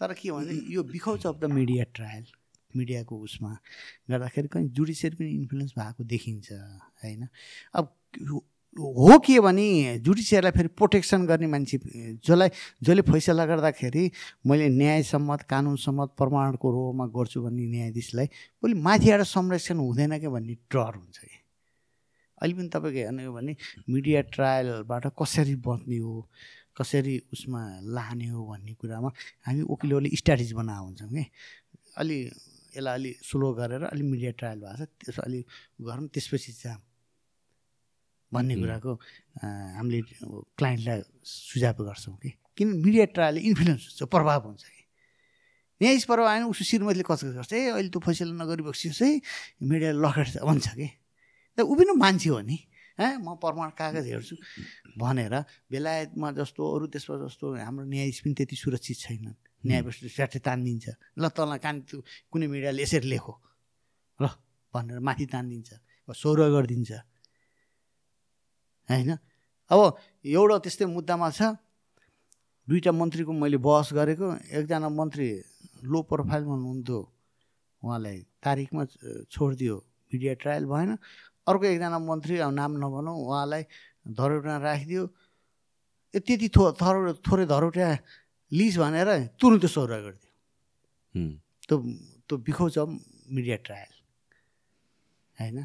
तर 0.00 0.12
के 0.16 0.30
भने 0.32 0.54
यो 0.74 0.82
because 0.82 1.26
of 1.26 1.36
the 1.40 1.52
media 1.52 1.84
trial 1.94 2.24
मिडियाको 2.76 3.14
उसमा 3.16 3.52
गर्दाखेरि 4.10 4.48
कहीँ 4.48 4.68
जुडिसियरी 4.76 5.16
पनि 5.16 5.30
इन्फ्लुएन्स 5.30 5.72
भएको 5.78 6.04
देखिन्छ 6.04 6.52
होइन? 6.52 7.28
अब 7.74 7.84
हो 8.78 9.18
के 9.24 9.38
भने 9.40 9.66
जुडिसियरलाई 10.04 10.52
फेरि 10.52 10.68
प्रोटेक्सन 10.76 11.26
गर्ने 11.26 11.46
मान्छे 11.46 11.78
जसलाई 12.24 12.48
जसले 12.82 13.02
फैसला 13.02 13.46
गर्दाखेरि 13.46 14.10
मैले 14.46 14.68
न्याय 14.68 15.02
सम्मत 15.02 15.42
कानुन 15.50 15.76
सम्मत 15.76 16.12
प्रमाणको 16.18 16.70
रोमा 16.70 17.06
गर्छु 17.16 17.42
भन्ने 17.42 17.66
न्यायाधीशलाई 17.72 18.26
भोलि 18.62 18.74
माथिबाट 18.86 19.22
संरक्षण 19.32 19.78
हुँदैन 19.78 20.18
क्या 20.18 20.30
भन्ने 20.30 20.54
डर 20.72 20.94
हुन्छ 20.96 21.18
कि? 21.18 21.36
अहिले 22.42 22.54
पनि 22.54 22.68
तपाईँको 22.68 22.98
हेर्ने 22.98 23.24
हो 23.24 23.32
भने 23.32 23.56
मिडिया 23.88 24.20
ट्रायलबाट 24.34 25.06
कसरी 25.20 25.54
बच्ने 25.66 25.98
हो 25.98 26.28
कसरी 26.76 27.14
उसमा 27.32 27.60
लाने 27.96 28.28
हो 28.28 28.44
भन्ने 28.46 28.72
कुरामा 28.80 29.10
हामी 29.46 29.62
वकिलहरूले 29.72 30.16
स्ट्राटेजी 30.20 30.54
बनाएको 30.54 30.84
हुन्छौँ 30.84 31.08
कि? 31.08 31.24
अलि 31.96 32.18
यसलाई 32.76 32.94
अलि 32.94 33.14
स्लो 33.24 33.52
गरेर 33.56 33.82
अलि 33.88 34.02
मिडिया 34.02 34.30
ट्रायल 34.36 34.60
भएको 34.60 34.84
छ 34.84 34.88
त्यसो 35.00 35.22
अलि 35.22 35.40
गरौँ 35.80 36.08
त्यसपछि 36.12 36.52
जाऊँ। 36.52 36.82
भन्ने 38.32 38.54
कुराको 38.60 38.92
हामीले 39.78 40.00
क्लाइन्टलाई 40.58 40.98
सुझाव 41.24 41.78
गर्छौँ 41.86 42.16
कि। 42.22 42.30
किन 42.56 42.68
मिडिया 42.84 43.04
ट्रायलले 43.14 43.40
इन्फ्लुएन्स 43.48 43.82
हुन्छ 43.86 44.02
प्रभाव 44.08 44.40
हुन्छ 44.46 44.64
कि। 44.64 44.82
न्यायिस 45.80 46.04
प्रभाव 46.08 46.26
आएन 46.26 46.44
उसको 46.50 46.64
श्रीमतीले 46.64 47.04
कसो 47.04 47.24
गर्छ? 47.36 47.52
ए 47.52 47.60
अहिले 47.76 47.90
त्यो 47.92 48.00
फैसला 48.00 48.32
नगरी 48.32 48.62
बसियोस् 48.64 49.02
है 49.02 49.10
मिडियाले 49.60 49.98
लखेट 50.00 50.40
भन्छ 50.40 50.66
कि। 50.72 50.88
त 51.56 51.58
ऊ 51.60 51.72
पनि 51.76 51.92
मान्छे 52.00 52.28
हो 52.32 52.40
नि। 52.40 52.58
है 52.96 53.20
म 53.20 53.36
प्रमाण 53.36 53.76
कागज 53.76 54.08
हेर्छु 54.08 54.36
भनेर 54.96 55.34
बेलायतमा 55.68 56.28
जस्तो 56.32 56.62
अरू 56.64 56.86
देशमा 56.88 57.16
जस्तो 57.28 57.44
हाम्रो 57.60 57.84
न्यायाधीश 57.92 58.18
पनि 58.24 58.34
त्यति 58.40 58.56
सुरक्षित 58.56 58.96
छैनन्। 59.04 59.36
न्यायपछि 59.68 60.08
स्याठै 60.16 60.40
तानिदिन्छ। 60.40 60.86
ल 61.20 61.24
तँलाई 61.28 61.60
कान 61.60 61.76
कुनै 62.32 62.46
मिडियाले 62.48 62.80
यसरी 62.80 63.08
लेखो। 63.12 63.34
ल 64.16 64.24
भनेर 64.72 64.98
माथि 65.04 65.26
तानिदिन्छ 65.28 65.70
सौर 66.08 66.40
गरिदिन्छ। 66.56 66.92
होइन? 68.88 69.10
अब 69.70 69.80
एउटा 70.24 70.56
त्यस्तै 70.64 70.86
मुद्दामा 70.86 71.28
छ। 71.30 71.40
दुईवटा 72.68 72.92
मन्त्रीको 72.92 73.32
मैले 73.32 73.58
बहस 73.62 73.88
गरेको। 73.94 74.26
एकजना 74.58 74.88
मन्त्री 74.90 75.26
लो 75.86 75.98
प्रोफाइलमा 76.10 76.54
हुनुहुन्थ्यो 76.54 76.98
उहाँलाई 77.82 78.18
तारिकमा 78.42 78.82
छोडिदियो। 79.30 79.74
मिडिया 80.10 80.32
ट्रायल 80.42 80.64
भएन। 80.66 80.90
अर्को 81.46 81.64
एकजना 81.66 81.98
मन्त्री 81.98 82.34
अब 82.42 82.50
नाम 82.54 82.72
नभनौँ 82.82 83.16
उहाँलाई 83.22 83.62
धरौटा 84.18 84.54
राखिदियो। 84.66 85.02
त्यति 86.14 86.48
थो 86.50 86.62
थरो 86.80 87.22
थोरै 87.22 87.44
धरौटा 87.46 87.86
लिज 88.52 88.74
भनेर 88.78 89.08
तुरुन्तै 89.38 89.68
सौरा 89.68 89.98
गरिदियो। 90.06 90.32
त्यो 91.66 91.76
त्यो 92.26 92.34
बिखाउँछ 92.46 92.76
मिडिया 93.30 93.56
ट्रायल 93.66 93.92
होइन? 95.38 95.58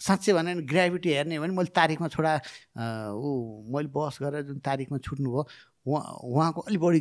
साँच्चै 0.00 0.32
भने 0.32 0.54
ग्राभिटी 0.62 1.08
हेर्ने 1.12 1.36
हो 1.36 1.42
भने 1.42 1.54
मैले 1.58 1.70
तारिकमा 1.74 2.08
छोडा 2.14 2.32
ऊ 3.14 3.28
मैले 3.74 3.88
बस 3.90 4.18
गरेर 4.22 4.42
जुन 4.48 4.58
तारिकमा 4.62 4.98
छुट्नुभयो 4.98 5.42
उहाँ 5.86 6.02
उहाँको 6.22 6.60
अलिक 6.68 6.80
बढी 6.80 7.00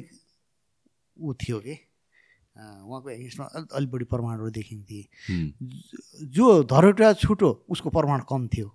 ऊ 1.18 1.34
थियो 1.42 1.60
कि 1.66 1.76
उहाँको 2.58 3.10
एगेन्स्टमा 3.10 3.46
अलिक 3.78 3.90
बढी 3.92 4.06
प्रमाणहरू 4.10 4.50
देखिन्थे। 4.50 5.02
जो 6.26 6.46
धरोटा 6.66 7.14
छुटो 7.22 7.50
उसको 7.70 7.90
प्रमाण 7.94 8.20
कम 8.30 8.48
थियो 8.54 8.68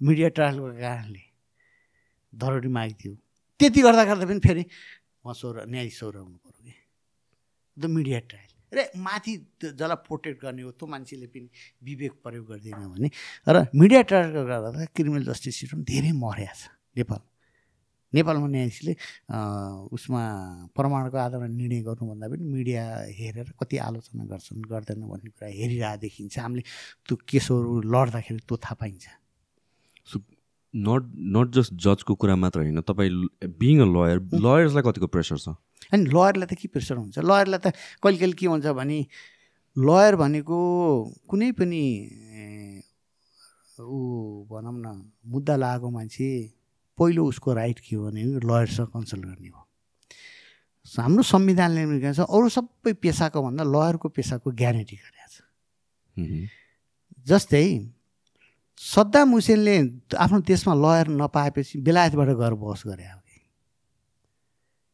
मिडिया 0.00 0.28
ट्रायलको 0.36 0.66
कारणले 0.76 1.24
धरोटी 2.32 2.68
मागिदियो 2.68 3.12
त्यति 3.60 3.80
गर्दा 3.82 4.04
गर्दा 4.04 4.26
पनि 4.28 4.40
फेरि 4.44 4.64
उहाँ 5.24 5.34
सौर 5.34 5.64
न्याय 5.72 5.88
सौराउनु 5.88 6.36
पऱ्यो 6.36 6.60
कि 6.64 6.74
द 7.76 7.84
मिडिया 7.96 8.18
ट्रायल। 8.28 8.45
र 8.72 8.78
माथि 8.98 9.32
जसलाई 9.62 10.00
प्रोटेक्ट 10.06 10.38
गर्ने 10.42 10.62
हो 10.62 10.70
त्यो 10.74 10.86
मान्छेले 10.86 11.26
पनि 11.30 11.48
विवेक 11.86 12.12
प्रयोग 12.24 12.44
गर्दैन 12.50 12.82
भने। 12.94 13.08
र 13.46 13.56
मिडिया 13.74 14.00
ट्रायलको 14.10 14.42
गर्दा 14.46 14.84
क्रिमिनल 14.96 15.24
जस्टिस 15.30 15.54
सिस्टम 15.60 15.82
धेरै 15.86 16.12
मर्या 16.14 16.52
छ 16.52 16.74
नेपाल। 16.98 17.20
नेपालमा 18.12 18.46
न्यायाधीशले 18.48 18.92
उसमा 19.92 20.20
प्रमाणको 20.72 21.16
आधारमा 21.18 21.46
निर्णय 21.46 21.80
गर्नुभन्दा 21.84 22.26
पनि 22.32 22.44
मिडिया 22.48 22.82
हेरेर 23.18 23.48
कति 23.60 23.76
आलोचना 23.82 24.24
गर्छन् 24.30 24.62
गर्दैन 24.64 25.00
भन्ने 25.04 25.30
कुरा 25.36 25.48
हेरिरहेको 25.50 26.00
देखिन्छ। 26.00 26.34
हामीले 26.38 26.62
त्यो 27.06 27.14
केसहरू 27.28 27.72
लड्दाखेरि 27.92 28.40
त्यो 28.46 28.56
थाहा 28.56 28.74
पाइन्छ। 28.80 29.04
नट 30.74 31.02
नट 31.34 31.48
जस्ट 31.56 31.72
जजको 31.72 32.14
कुरा 32.14 32.36
मात्र 32.36 32.60
होइन 32.60 32.80
तपाईँ 32.84 33.10
बिङ 33.60 33.76
अ 33.80 33.88
लयर 33.96 34.18
लयर्सलाई 34.32 34.82
कतिको 34.86 35.06
प्रेसर 35.12 35.38
छ? 35.38 35.48
अनि 35.92 36.04
लयरलाई 36.10 36.46
त 36.46 36.54
के 36.58 36.68
प्रेसर 36.72 36.96
हुन्छ? 36.96 37.18
लयरलाई 37.18 37.60
त 37.60 37.72
कहिले 38.02 38.18
कहिले 38.18 38.36
के 38.38 38.46
हुन्छ 38.46 38.66
भने 38.74 38.98
लयर 39.76 40.16
भनेको 40.16 40.58
कुनै 41.28 41.52
पनि 41.52 41.82
ऊ 43.76 44.48
भनौँ 44.48 44.72
न 44.72 44.86
मुद्दा 45.28 45.54
लागेको 45.56 45.88
मान्छे 45.90 46.28
पहिलो 46.98 47.22
उसको 47.28 47.52
राइट 47.52 47.78
के 47.84 47.96
हो 47.96 48.08
भने 48.08 48.22
लयरसँग 48.40 48.88
कन्सल्ट 48.88 49.24
गर्ने 49.24 49.48
हो। 49.48 49.60
हाम्रो 50.86 51.22
संविधानले 51.22 52.00
के 52.00 52.12
छ 52.14 52.24
अरू 52.24 52.48
सबै 52.48 52.92
पेसाको 53.04 53.42
भन्दा 53.42 53.64
लयरको 53.64 54.08
पेसाको 54.16 54.50
ग्यारेन्टी 54.54 54.96
गरेको 54.96 55.28
छ। 55.28 55.36
जस्तै 57.28 57.66
सद्दाम 58.80 59.28
हुसेनले 59.36 59.76
आफ्नो 60.24 60.40
देशमा 60.46 60.74
लयर 60.74 61.06
नपाएपछि 61.20 61.80
बेलायतबाट 61.84 62.28
गएर 62.40 62.54
बस 62.56 62.82
गरे 62.86 63.04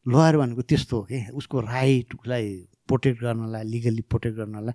लयर 0.05 0.37
भनेको 0.37 0.61
त्यस्तो 0.61 0.97
हो 0.97 1.03
कि? 1.03 1.19
उसको 1.33 1.59
राइट 1.61 2.15
उसलाई 2.19 2.45
प्रोटेक्ट 2.87 3.21
गर्नलाई 3.23 3.63
लिगल्ली 3.63 4.03
प्रोटेक्ट 4.11 4.37
गर्नलाई। 4.37 4.73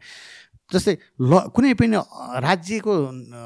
जस्तै 0.72 0.94
ल 1.20 1.32
कुनै 1.52 1.72
पनि 1.74 1.96
राज्यको 2.44 2.92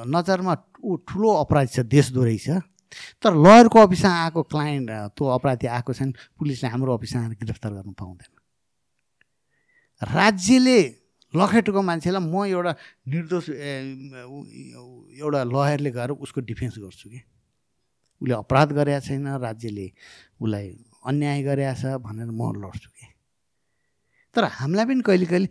नजरमा 0.06 0.54
ऊ 0.82 0.96
ठुलो 1.06 1.28
अपराधी 1.42 1.70
छ 1.74 1.78
देशद्रोही 1.86 2.26
रहेछ 2.26 2.48
तर 3.22 3.32
लयरको 3.34 3.78
अफिसमा 3.78 4.10
आएको 4.22 4.40
क्लाइन्ट 4.52 4.90
त्यो 5.16 5.24
अपराधी 5.38 5.66
आएको 5.66 5.92
छन् 5.92 6.12
पुलिसले 6.38 6.68
हाम्रो 6.68 6.90
अफिसमा 6.98 7.22
आएर 7.22 7.34
गिरफ्तार 7.40 7.72
गर्नु 7.72 7.92
पाउँदैन। 7.98 8.32
राज्यले 10.02 10.78
लखेटको 11.34 11.80
मान्छेलाई 11.82 12.22
म 12.22 12.44
एउटा 12.44 12.72
निर्दोष 13.09 13.46
एउटा 13.48 15.40
लयरले 15.54 15.90
गएर 15.90 16.10
उसको 16.20 16.40
डिफेन्स 16.42 16.78
गर्छु 16.78 17.06
कि? 17.10 17.20
उसले 18.20 18.34
अपराध 18.34 18.68
गरेका 18.76 19.00
छैन 19.00 19.26
राज्यले 19.40 19.86
उसलाई 20.42 20.68
अन्याय 21.04 21.42
गरेका 21.42 21.74
छ 21.74 21.84
भनेर 21.98 22.30
म 22.30 22.52
लड्छु 22.62 22.88
कि? 22.90 23.06
तर 24.34 24.44
हामीलाई 24.44 24.86
पनि 24.86 25.02
कहिले 25.02 25.26
कहिले 25.26 25.48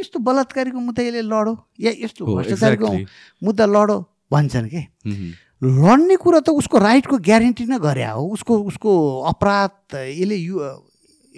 यस्तो 0.00 0.18
बलात्कारीको 0.18 0.80
मुद्दा 0.80 1.02
यसले 1.02 1.22
लडो 1.22 1.54
या 1.80 1.90
यस्तो 2.00 2.24
भ्रष्टाचारको 2.24 2.88
मुद्दा 3.44 3.64
लडो 3.66 3.96
भन्छन् 4.32 4.68
कि? 4.72 4.82
लड्ने 5.62 6.16
कुरो 6.16 6.40
त 6.40 6.50
उसको 6.50 6.76
राइटको 6.78 7.16
ग्यारेन्टी 7.22 7.64
नै 7.70 7.78
गरे 7.78 8.04
हो। 8.16 8.22
उसको 8.34 8.52
उसको 8.72 8.90
अपराध 9.30 9.94
यसले 9.94 10.36
यु 10.36 10.56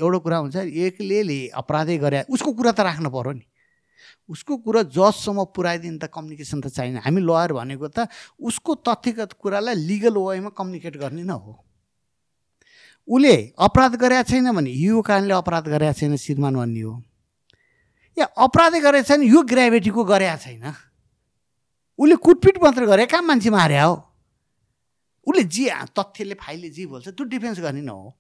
एउटा 0.00 0.18
कुरा 0.24 0.38
हुन्छ 0.48 0.56
एकले 0.56 1.38
अपराधै 1.52 1.96
गरे। 1.98 2.24
उसको 2.30 2.50
कुरा 2.54 2.72
त 2.72 2.80
राख्नु 2.80 3.10
पऱ्यो 3.10 3.32
नि। 3.36 3.44
उसको 4.24 4.56
कुरा 4.64 4.82
जजसम्म 4.94 5.52
पुऱ्याइदिनु 5.52 5.98
त 6.00 6.08
कम्युनिकेसन 6.08 6.60
त 6.64 6.72
चाहिने। 6.72 7.04
हामी 7.04 7.20
लयर 7.20 7.52
भनेको 7.52 7.86
त 7.92 8.08
उसको 8.40 8.74
तथ्यगत 8.80 9.36
कुरालाई 9.36 9.74
लिगल 9.74 10.16
वेमा 10.16 10.50
कम्युनिकेट 10.56 10.96
गर्ने 10.96 11.22
नै 11.28 11.36
हो। 11.36 11.52
उसले 13.08 13.34
अपराध 13.58 13.94
गरेका 14.00 14.22
छैन 14.22 14.52
भने 14.56 14.70
यो 14.70 15.02
कारणले 15.02 15.34
अपराध 15.34 15.68
गरेका 15.68 15.92
छैन 15.92 16.16
श्रीमान 16.16 16.54
भन्ने 16.56 16.80
हो 16.80 16.94
या 18.16 18.24
अपराधै 18.24 18.80
गरेको 18.80 19.06
छैन 19.08 19.22
यो 19.24 19.42
ग्राभिटीको 19.42 20.04
गरेका 20.04 20.36
छैन। 20.40 20.64
उसले 21.98 22.16
कुटपिट 22.16 22.56
मात्र 22.62 22.86
गरे 22.86 23.06
कहाँ 23.06 23.22
मान्छे 23.22 23.50
मारे 23.50 23.78
हो? 23.78 23.94
उसले 25.26 25.42
जे 25.46 25.70
तथ्यले 25.92 26.34
फाइलले 26.34 26.68
जे 26.70 26.86
बोल्छ 26.86 27.08
त्यो 27.08 27.24
डिफेन्स 27.26 27.60
गर्ने 27.60 27.82
न 27.82 27.88
हो। 27.88 28.14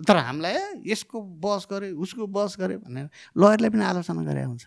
तर 0.00 0.16
हामीलाई 0.16 0.82
यसको 0.86 1.20
बस 1.38 1.66
गरे 1.70 1.90
उसको 1.94 2.26
बस 2.26 2.56
गरे 2.60 2.76
भनेर 2.82 3.06
लयरलाई 3.36 3.70
पनि 3.70 3.84
आलोचना 3.84 4.22
गरे 4.24 4.42
हुन्छ 4.42 4.64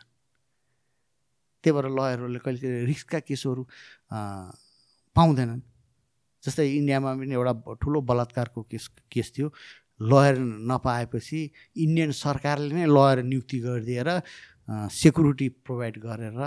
त्यही 1.64 1.72
भएर 1.76 1.88
लयरहरूले 1.89 2.39
कहिले 2.39 2.60
कहिले 2.60 2.85
रिस्कका 2.85 3.19
केसहरू 3.27 3.64
पाउँदैनन्। 5.15 5.61
जस्तै 6.47 6.65
इन्डियामा 6.79 7.13
पनि 7.19 7.33
एउटा 7.35 7.75
ठुलो 7.83 7.99
बलात्कारको 8.07 8.61
केस 8.71 8.87
केस 9.11 9.27
थियो। 9.35 9.47
लयर 9.99 10.35
नपाएपछि 10.71 11.39
इन्डियन 11.83 12.11
सरकारले 12.15 12.71
नै 12.71 12.85
लयर 12.87 13.17
नियुक्ति 13.27 13.57
गरिदिएर 13.59 14.09
सेक्युरिटी 14.93 15.47
प्रोभाइड 15.67 15.95
गरेर 15.99 16.39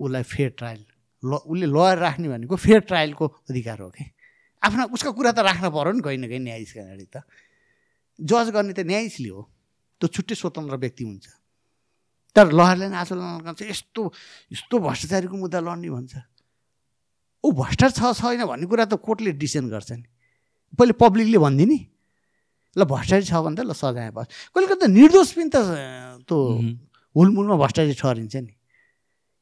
उसलाई 0.00 0.22
फेयर 0.32 0.50
ट्रायल 0.56 0.82
ल 1.22 1.32
उसले 1.44 1.66
लयर 1.68 1.98
राख्ने 1.98 2.28
भनेको 2.28 2.56
फेयर 2.56 2.80
ट्रायलको 2.88 3.26
अधिकार 3.50 3.78
हो 3.82 3.88
कि? 3.92 4.04
आफ्नो 4.64 4.84
उसको 4.96 5.12
कुरा 5.12 5.32
त 5.32 5.38
राख्न 5.44 5.68
पऱ्यो 5.68 5.92
नि 5.92 6.00
कहीँ 6.00 6.18
न 6.18 6.24
कहीँ 6.28 6.40
न्यायाधीशका 6.40 6.80
अगाडि 6.80 7.06
त। 7.12 7.16
जज 8.20 8.48
गर्ने 8.56 8.72
त 8.72 8.80
न्यायाधीशले 8.88 9.28
हो 9.28 9.42
त्यो 10.00 10.06
छुट्टै 10.08 10.34
स्वतन्त्र 10.40 10.76
व्यक्ति 10.80 11.04
हुन्छ। 11.04 11.26
तर 12.36 12.46
लहरले 12.56 12.86
पनि 12.88 12.96
आचरण 12.96 13.44
गर्छ। 13.44 13.60
यस्तो 13.68 14.02
यस्तो 14.54 14.74
भ्रष्टाचारीको 14.80 15.36
मुद्दा 15.36 15.60
लड्ने 15.60 15.90
भन्छ। 15.90 16.14
ऊ 17.44 17.48
भ्रष्टाचार 17.52 18.12
छ 18.14 18.20
छैन 18.20 18.44
भन्ने 18.44 18.66
कुरा 18.66 18.84
त 18.84 18.94
कोर्टले 19.00 19.32
डिसिसन 19.40 19.68
गर्छ 19.72 19.90
नि। 19.96 20.06
पहिले 20.76 20.92
पब्लिकले 21.00 21.38
भनिदिने 21.40 21.78
ल 22.76 22.80
भ्रष्टाचारी 22.84 23.24
छ 23.26 23.34
भने 23.40 23.56
त 23.56 23.60
ल 23.64 23.72
सजाय 23.72 24.10
बस 24.12 24.26
कहिले 24.52 24.66
कहिले 24.68 24.80
त 24.80 24.90
निर्दोष 24.92 25.28
पनि 25.34 25.48
त 25.50 25.56
त्यो 26.28 26.36
हुलमुलमा 27.16 27.56
भ्रष्टाचारी 27.56 27.94
ठहरिन्छ 27.96 28.36
नि। 28.44 28.52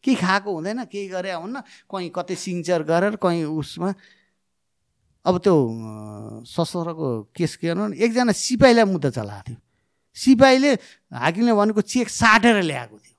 केही 0.04 0.16
खाएको 0.16 0.48
हुँदैन 0.54 0.84
केही 0.86 1.06
गरे 1.10 1.32
हुन्न 1.42 1.58
कहीँ 1.90 2.10
कतै 2.14 2.34
सिङ्चर 2.38 2.80
गरेर 2.86 3.14
कहीँ 3.18 3.44
उसमा। 3.44 3.90
अब 5.26 5.34
त्यो 5.42 5.54
सशस्त्रको 6.46 7.34
केस 7.34 7.52
के 7.58 7.66
गर्नु 7.68 7.98
एकजना 7.98 8.32
सिपाहीलाई 8.32 8.86
मुद्दा 8.94 9.10
चलाएको 9.10 9.42
थियो। 9.50 9.58
सिपाहीले 10.16 10.70
हाकिमले 11.12 11.52
भनेको 11.52 11.80
चेक 11.82 12.08
साटेर 12.08 12.62
ल्याएको 12.62 12.96
थियो। 12.96 13.16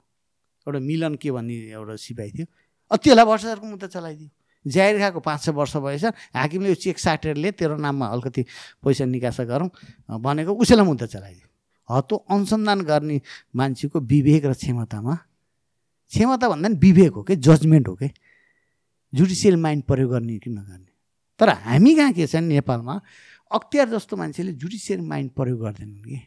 एउटा 0.65 0.79
मिलन 0.79 1.13
के 1.19 1.29
भन्ने 1.35 1.55
एउटा 1.75 1.95
सिपाही 1.99 2.31
थियो। 2.31 2.47
अब 2.91 2.97
त्यसलाई 2.97 3.25
भ्रष्टाचारको 3.27 3.65
मुद्दा 3.67 3.87
चलाइदियो। 3.93 4.29
जाहिर 4.65 4.97
खाएको 4.99 5.19
पाँच 5.19 5.39
छ 5.43 5.49
वर्ष 5.49 5.75
भएछ 5.77 6.05
हाकिमले 6.35 6.69
यो 6.69 6.75
चेक 6.75 6.99
साटेर 6.99 7.35
लिए 7.35 7.51
तेरो 7.55 7.77
नाममा 7.77 8.07
अलिकति 8.07 8.45
पैसा 8.83 9.05
निकास 9.05 9.39
गरौँ 9.47 9.69
भनेको 10.19 10.51
उसैलाई 10.53 10.85
मुद्दा 10.85 11.05
चलाइदियो। 11.05 11.47
ह 11.89 12.01
त्यो 12.05 12.17
अनुसन्धान 12.29 12.81
गर्ने 12.85 13.21
मान्छेको 13.55 13.99
विवेक 13.99 14.45
र 14.45 14.53
क्षमतामा 14.53 15.15
क्षमता 16.11 16.49
भन्दा 16.49 16.69
पनि 16.69 16.77
विवेक 16.77 17.13
हो 17.13 17.23
कि? 17.23 17.35
जजमेन्ट 17.35 17.87
हो 17.87 17.95
कि? 17.95 18.09
जुडिसियल 19.13 19.55
माइन्ड 19.57 19.83
प्रयोग 19.83 20.11
गर्ने 20.11 20.37
कि 20.37 20.49
नगर्ने? 20.49 20.91
तर 21.39 21.49
हामी 21.49 21.95
कहाँ 21.95 22.13
के 22.13 22.27
छ 22.27 22.35
नेपालमा? 22.35 22.95
अख्तियार 23.51 23.89
जस्तो 23.89 24.17
मान्छेले 24.17 24.51
जुडिसियल 24.53 25.01
माइन्ड 25.01 25.31
प्रयोग 25.33 25.59
गर्दैनन् 25.61 26.03
कि? 26.03 26.17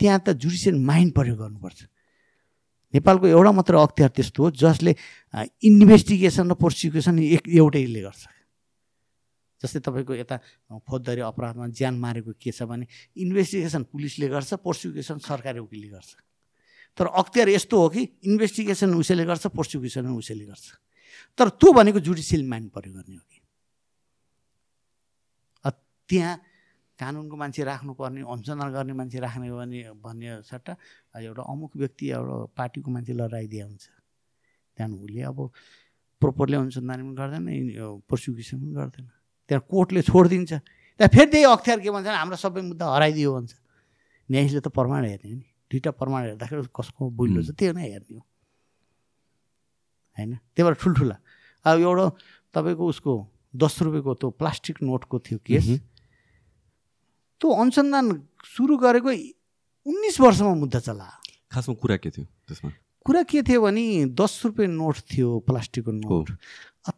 त्यहाँ 0.00 0.18
त 0.26 0.34
जुडिसियल 0.34 0.78
माइन्ड 0.82 1.14
प्रयोग 1.14 1.38
गर्नुपर्छ। 1.38 1.80
नेपालको 2.94 3.26
एउटा 3.26 3.52
मात्र 3.52 3.74
अख्तियार 3.74 4.10
त्यस्तो 4.14 4.38
हो 4.42 4.50
जसले 4.54 4.92
इन्भेस्टिगेसन 5.66 6.46
र 6.50 6.54
प्रोसिक्युसन 6.54 7.18
एक 7.18 7.44
एउटैले 7.50 8.00
गर्छ। 8.06 8.22
जस्तै 9.62 9.80
तपाईँको 9.82 10.14
यता 10.14 10.36
फौजदारी 10.86 11.20
अपराधमा 11.26 11.66
ज्यान 11.74 11.94
मारेको 11.98 12.32
के 12.38 12.50
छ 12.54 12.62
भने 12.70 12.86
इन्भेस्टिगेसन 13.18 13.82
पुलिसले 13.90 14.28
गर्छ 14.30 14.62
प्रोसिक्युसन 14.62 15.18
सरकारी 15.18 15.58
वकिलले 15.58 15.88
गर्छ। 15.90 16.10
तर 16.94 17.06
अख्तियार 17.10 17.48
यस्तो 17.48 17.74
हो 17.74 17.88
कि 17.90 18.02
इन्भेस्टिगेसन 18.30 18.94
उसैले 18.94 19.24
गर्छ 19.26 19.46
प्रोसिक्युसन 19.50 20.14
उसैले 20.14 20.44
गर्छ। 20.46 20.66
तर 21.38 21.48
त्यो 21.58 21.72
भनेको 21.72 21.98
जुडिसियल 21.98 22.42
माइन्ड 22.46 22.70
प्रयोग 22.70 22.94
गर्ने 22.94 23.16
हो 23.16 23.26
कि। 23.26 23.38
त्यहाँ 26.04 26.36
कानुनको 26.98 27.34
मान्छे 27.36 27.62
राख्नुपर्ने 27.64 28.20
अनुसन्धान 28.22 28.68
गर्ने 28.72 28.92
मान्छे 28.94 29.18
राख्ने 29.18 29.48
हो 29.48 29.56
भने 29.58 29.78
भन्ने 29.98 30.42
सट्टा 30.46 30.72
एउटा 31.18 31.42
अमुक 31.42 31.72
व्यक्ति 31.76 32.04
एउटा 32.10 32.36
पार्टीको 32.54 32.88
मान्छे 32.90 33.12
लडाइदिया 33.12 33.64
हुन्छ। 33.66 33.84
त्यहाँदेखि 34.78 35.04
उसले 35.04 35.22
अब 35.26 35.38
प्रोपरली 36.22 36.56
अनुसन्धान 36.56 36.98
पनि 37.02 37.14
गर्दैन 37.18 37.44
प्रोसिक्युसन 38.08 38.56
पनि 38.62 38.72
गर्दैन। 38.78 39.06
त्यहाँ 39.50 39.62
कोर्टले 39.66 40.00
छोडिदिन्छ। 40.02 40.52
त्यहाँ 41.00 41.10
फेरि 41.10 41.30
त्यही 41.30 41.44
अख्तियार 41.44 41.78
के 41.82 41.90
भन्छ 41.90 42.06
हाम्रो 42.06 42.36
सबै 42.38 42.60
मुद्दा 42.62 42.84
हराइदियो 42.86 43.30
भन्छ। 43.34 43.52
न्यायाधीशले 44.30 44.60
त 44.62 44.68
प्रमाण 44.70 45.04
हेर्ने 45.04 45.32
नि। 45.34 45.46
दुइटा 45.70 45.90
प्रमाण 45.98 46.22
हेर्दाखेरि 46.24 46.70
कसको 46.70 47.02
बुझ्लो 47.10 47.40
छ 47.42 47.50
त्यो 47.58 47.72
नै 47.74 47.84
हेर्ने 47.90 48.14
हो। 48.14 48.22
होइन? 50.16 50.30
त्यही 50.54 50.62
भएर 50.64 50.76
ठुल्ठुला। 50.78 51.16
अब 51.66 51.76
एउटा 51.82 52.06
तपाईँको 52.54 52.84
उसको 52.86 53.12
दस 53.50 53.74
रुपियाँको 53.82 54.12
त्यो 54.14 54.28
प्लास्टिक 54.38 54.76
नोटको 54.82 55.16
थियो 55.18 55.38
केस 55.42 55.66
त्यो 57.40 57.48
अनुसन्धान 57.62 58.06
सुरु 58.54 58.74
गरेको 58.84 59.10
उन्नाइस 59.86 60.16
वर्षमा 60.20 60.52
मुद्दा 60.62 60.80
चला। 60.80 61.08
खासमा 61.52 61.74
कुरा 61.82 61.96
के 62.02 62.10
थियो 62.10 62.26
त्यसमा? 62.48 62.70
कुरा 63.06 63.22
के 63.28 63.42
थियो 63.42 63.60
भने 63.60 63.84
दस 64.16 64.32
रुपियाँ 64.44 64.70
नोट 64.70 64.96
थियो 65.12 65.28
प्लास्टिकको 65.46 65.92
नोट। 65.92 66.26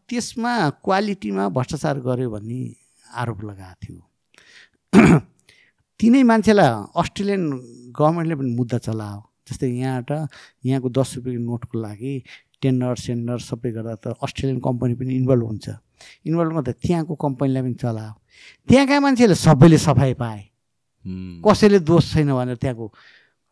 त्यसमा 0.09 0.53
क्वालिटीमा 0.85 1.45
भ्रष्टाचार 1.51 1.97
गर्यो 2.07 2.31
भन्ने 2.31 2.61
आरोप 3.21 3.41
लगाएको 3.45 3.79
थियो। 3.83 4.01
तिनै 6.01 6.23
मान्छेलाई 6.31 6.71
अस्ट्रेलियन 7.01 7.45
गभर्मेन्टले 7.97 8.35
पनि 8.39 8.51
मुद्दा 8.55 8.79
चलायो। 8.87 9.21
जस्तै 9.49 9.67
यहाँबाट 9.67 10.11
यहाँको 10.67 10.89
दस 10.91 11.09
रुपियाँ 11.17 11.43
नोटको 11.43 11.75
लागि 11.81 12.15
टेन्डर 12.63 12.95
सेन्डर 12.99 13.39
सबै 13.49 13.71
गर्दा 13.77 13.95
त 14.03 14.05
अस्ट्रेलियन 14.23 14.59
कम्पनी 14.63 14.95
पनि 14.95 15.13
इन्भल्भ 15.21 15.45
हुन्छ। 15.51 15.67
इन्भल्भ 16.27 16.53
गर्दा 16.55 16.73
त्यहाँको 16.83 17.15
कम्पनीलाई 17.15 17.63
पनि 17.63 17.75
चलायो 17.75 18.13
त्यहाँका 18.69 19.01
मान्छेले 19.01 19.35
सबैले 19.35 19.79
सफाइ 19.79 20.15
पाए। 20.15 20.43
कसैले 21.45 21.79
दोष 21.87 22.13
छैन 22.13 22.33
भनेर 22.35 22.57
त्यहाँको 22.57 22.87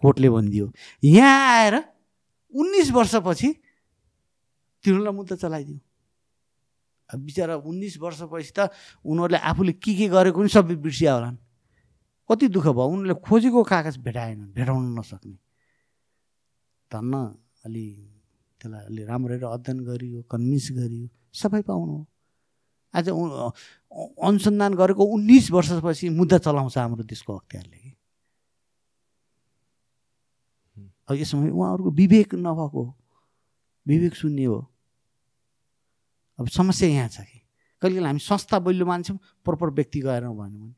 कोर्टले 0.02 0.28
भनिदियो। 0.30 0.66
यहाँ 1.04 1.38
आएर 1.56 1.74
उन्नाइस 2.54 2.90
वर्षपछि 2.90 3.48
तिनीहरूलाई 4.84 5.14
मुद्दा 5.14 5.36
चलाइदियो। 5.36 5.78
अब 7.10 7.18
बिचरा 7.20 7.54
उन्नाइस 7.62 7.96
वर्षपछि 8.02 8.52
त 8.58 8.68
उनीहरूले 9.06 9.38
आफूले 9.38 9.72
के 9.78 9.92
के 9.94 10.06
गरेको 10.08 10.38
पनि 10.40 10.48
सबै 10.50 10.74
बिर्सिया 10.82 11.12
होलान्। 11.14 11.36
कति 12.30 12.48
दुःख 12.48 12.66
भयो। 12.74 12.86
उनीहरूले 12.90 13.14
खोजेको 13.22 13.60
कागज 13.62 13.96
भेटाएनन् 14.02 14.52
भेटाउन 14.56 14.98
नसक्ने। 14.98 15.36
धन्न 16.90 17.14
अलि 17.64 17.86
त्यसलाई 18.60 18.84
अलि 18.86 19.02
राम्ररी 19.04 19.44
अध्ययन 19.44 19.78
गरियो 19.84 20.20
कन्भिन्स 20.30 20.66
गरियो 20.72 21.08
सबै 21.32 21.60
पाउनु 21.68 21.92
हो। 21.92 22.06
आज 22.94 23.08
अनुसन्धान 23.08 24.74
गरेको 24.74 25.04
उन्नाइस 25.04 25.50
वर्षपछि 25.50 26.08
मुद्दा 26.08 26.38
चलाउँछ 26.38 26.78
हाम्रो 26.78 27.04
देशको 27.04 27.36
अख्तियारले। 27.36 27.76
कि 27.78 27.94
अब 31.08 31.16
यसमा 31.16 31.50
उहाँहरूको 31.50 31.90
विवेक 31.90 32.34
नभएको 32.34 32.82
विवेक 33.86 34.14
शून्य 34.14 34.44
हो। 34.44 34.58
अब 36.40 36.48
समस्या 36.48 36.88
यहाँ 36.88 37.08
छ 37.08 37.20
कि? 37.20 37.38
कहिले 37.82 37.94
कहिले 37.94 38.06
हामी 38.06 38.18
संस्था 38.18 38.58
बलियो 38.58 38.86
मान्छौँ 38.86 39.18
प्रपर 39.44 39.70
व्यक्ति 39.70 40.00
गएर 40.00 40.24
भन्यो 40.24 40.38
भने। 40.38 40.74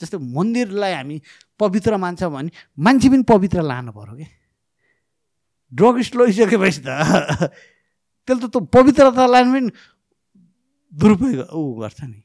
जस्तै 0.00 0.18
मन्दिरलाई 0.18 0.92
हामी 0.92 1.22
पवित्र 1.58 1.96
मान्छौँ 1.96 2.32
भने 2.32 2.50
मान्छे 2.78 3.08
पनि 3.08 3.22
पवित्र 3.22 3.62
लानु 3.62 3.92
पऱ्यो 3.92 4.14
कि? 4.16 4.26
ड्रगिस्ट 5.72 6.16
लैसकेपछि 6.16 6.80
त 6.84 6.88
त्यसले 8.28 8.48
त 8.48 8.56
पवित्रतालाई 8.70 9.44
पनि 9.44 9.70
दुरुपयोग 10.92 11.40
ऊ 11.52 11.62
गर्छ 11.80 12.00
नि। 12.04 12.20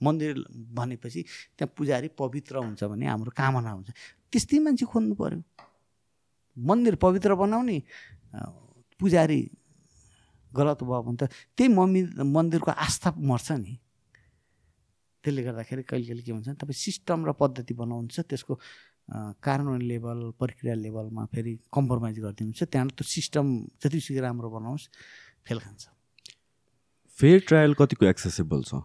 मन्दिर 0.00 0.32
भनेपछि 0.76 1.20
त्यहाँ 1.56 1.72
पुजारी 1.76 2.08
पवित्र 2.16 2.54
हुन्छ 2.56 2.82
भने 2.84 3.06
हाम्रो 3.06 3.30
कामना 3.36 3.70
हुन्छ। 3.70 3.90
त्यस्तै 4.32 4.58
मान्छे 4.64 4.84
खोज्नु 4.88 5.14
पऱ्यो 5.20 5.40
मन्दिर 6.56 6.94
पवित्र 7.04 7.34
बनाउने 7.36 7.76
पुजारी 9.00 9.40
गलत 10.52 10.80
भयो 10.82 11.02
भने 11.06 11.16
त 11.20 11.22
त्यही 11.56 11.68
मम्मी 11.72 12.00
मन्दिरको 12.24 12.70
आस्था 12.70 13.08
मर्छ 13.16 13.48
नि। 13.60 13.74
त्यसले 15.24 15.42
गर्दाखेरि 15.44 15.82
कहिले 15.84 16.04
कहिले 16.08 16.22
के 16.24 16.32
भन्छ 16.32 16.48
तपाईँ 16.60 16.80
सिस्टम 16.80 17.18
र 17.28 17.30
पद्धति 17.36 17.72
बनाउनुहुन्छ 17.76 18.18
त्यसको 18.24 18.54
कानुन 19.44 19.80
लेभल 19.84 20.18
प्रक्रिया 20.40 20.74
लेभलमा 20.80 21.22
फेरि 21.28 21.52
कम्प्रोमाइज 21.68 22.16
गरिदिनुहुन्छ। 22.24 22.60
त्यहाँबाट 22.72 22.94
त्यो 22.96 23.04
सिस्टम 23.04 23.46
जतिसुकै 23.84 24.20
राम्रो 24.20 24.48
बनाओस् 24.48 24.84
फेल 25.44 25.58
खान्छ। 25.60 25.84
फेयर 27.20 27.40
ट्रायल 27.48 27.74
कतिको 27.76 28.06
एक्सेसेबल 28.06 28.62
छ? 28.64 28.80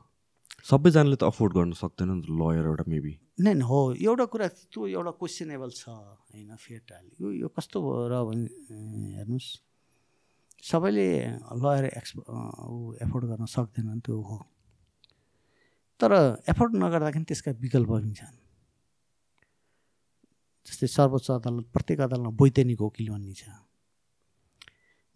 सबैजनाले 0.67 1.15
त 1.15 1.23
अफोर्ड 1.23 1.51
गर्न 1.55 1.71
सक्दैन 1.79 2.09
नि 2.11 2.21
त 2.25 2.35
लयर 2.35 2.65
एउटा 2.67 2.83
मेबी 2.91 3.13
नै 3.47 3.51
हो 3.63 3.79
एउटा 3.95 4.25
कुरा 4.27 4.47
त्यो 4.75 4.81
एउटा 4.91 5.11
क्वेसनेबल 5.19 5.71
छ 5.71 5.83
होइन 5.87 6.51
फेयर 6.59 6.81
ट्रायल। 6.83 7.07
यो 7.21 7.27
यो 7.31 7.47
कस्तो 7.55 7.79
र 8.11 8.13
भने 8.27 8.43
हेर्नुहोस्। 9.17 9.47
सबैले 10.67 11.07
लयर 11.63 11.85
एक्सप 11.95 12.17
ऊ 12.27 12.99
एफोर्ड 13.07 13.23
गर्न 13.31 13.45
सक्दैनन् 13.55 14.03
त्यो 14.03 14.17
हो। 14.19 14.37
तर 15.99 16.11
एफोर्ड 16.51 16.71
नगर्दाखेरि 16.75 17.25
त्यसका 17.31 17.51
विकल्प 17.63 17.89
पनि 17.89 18.13
छन्। 18.19 18.35
जस्तै 20.65 20.87
सर्वोच्च 20.91 21.27
अदालत 21.39 21.65
प्रत्येक 21.71 21.99
अदालतमा 22.03 22.35
वैधानिक 22.35 22.79
वकिल 22.83 23.07
भन्ने 23.15 23.33
छ। 23.39 23.43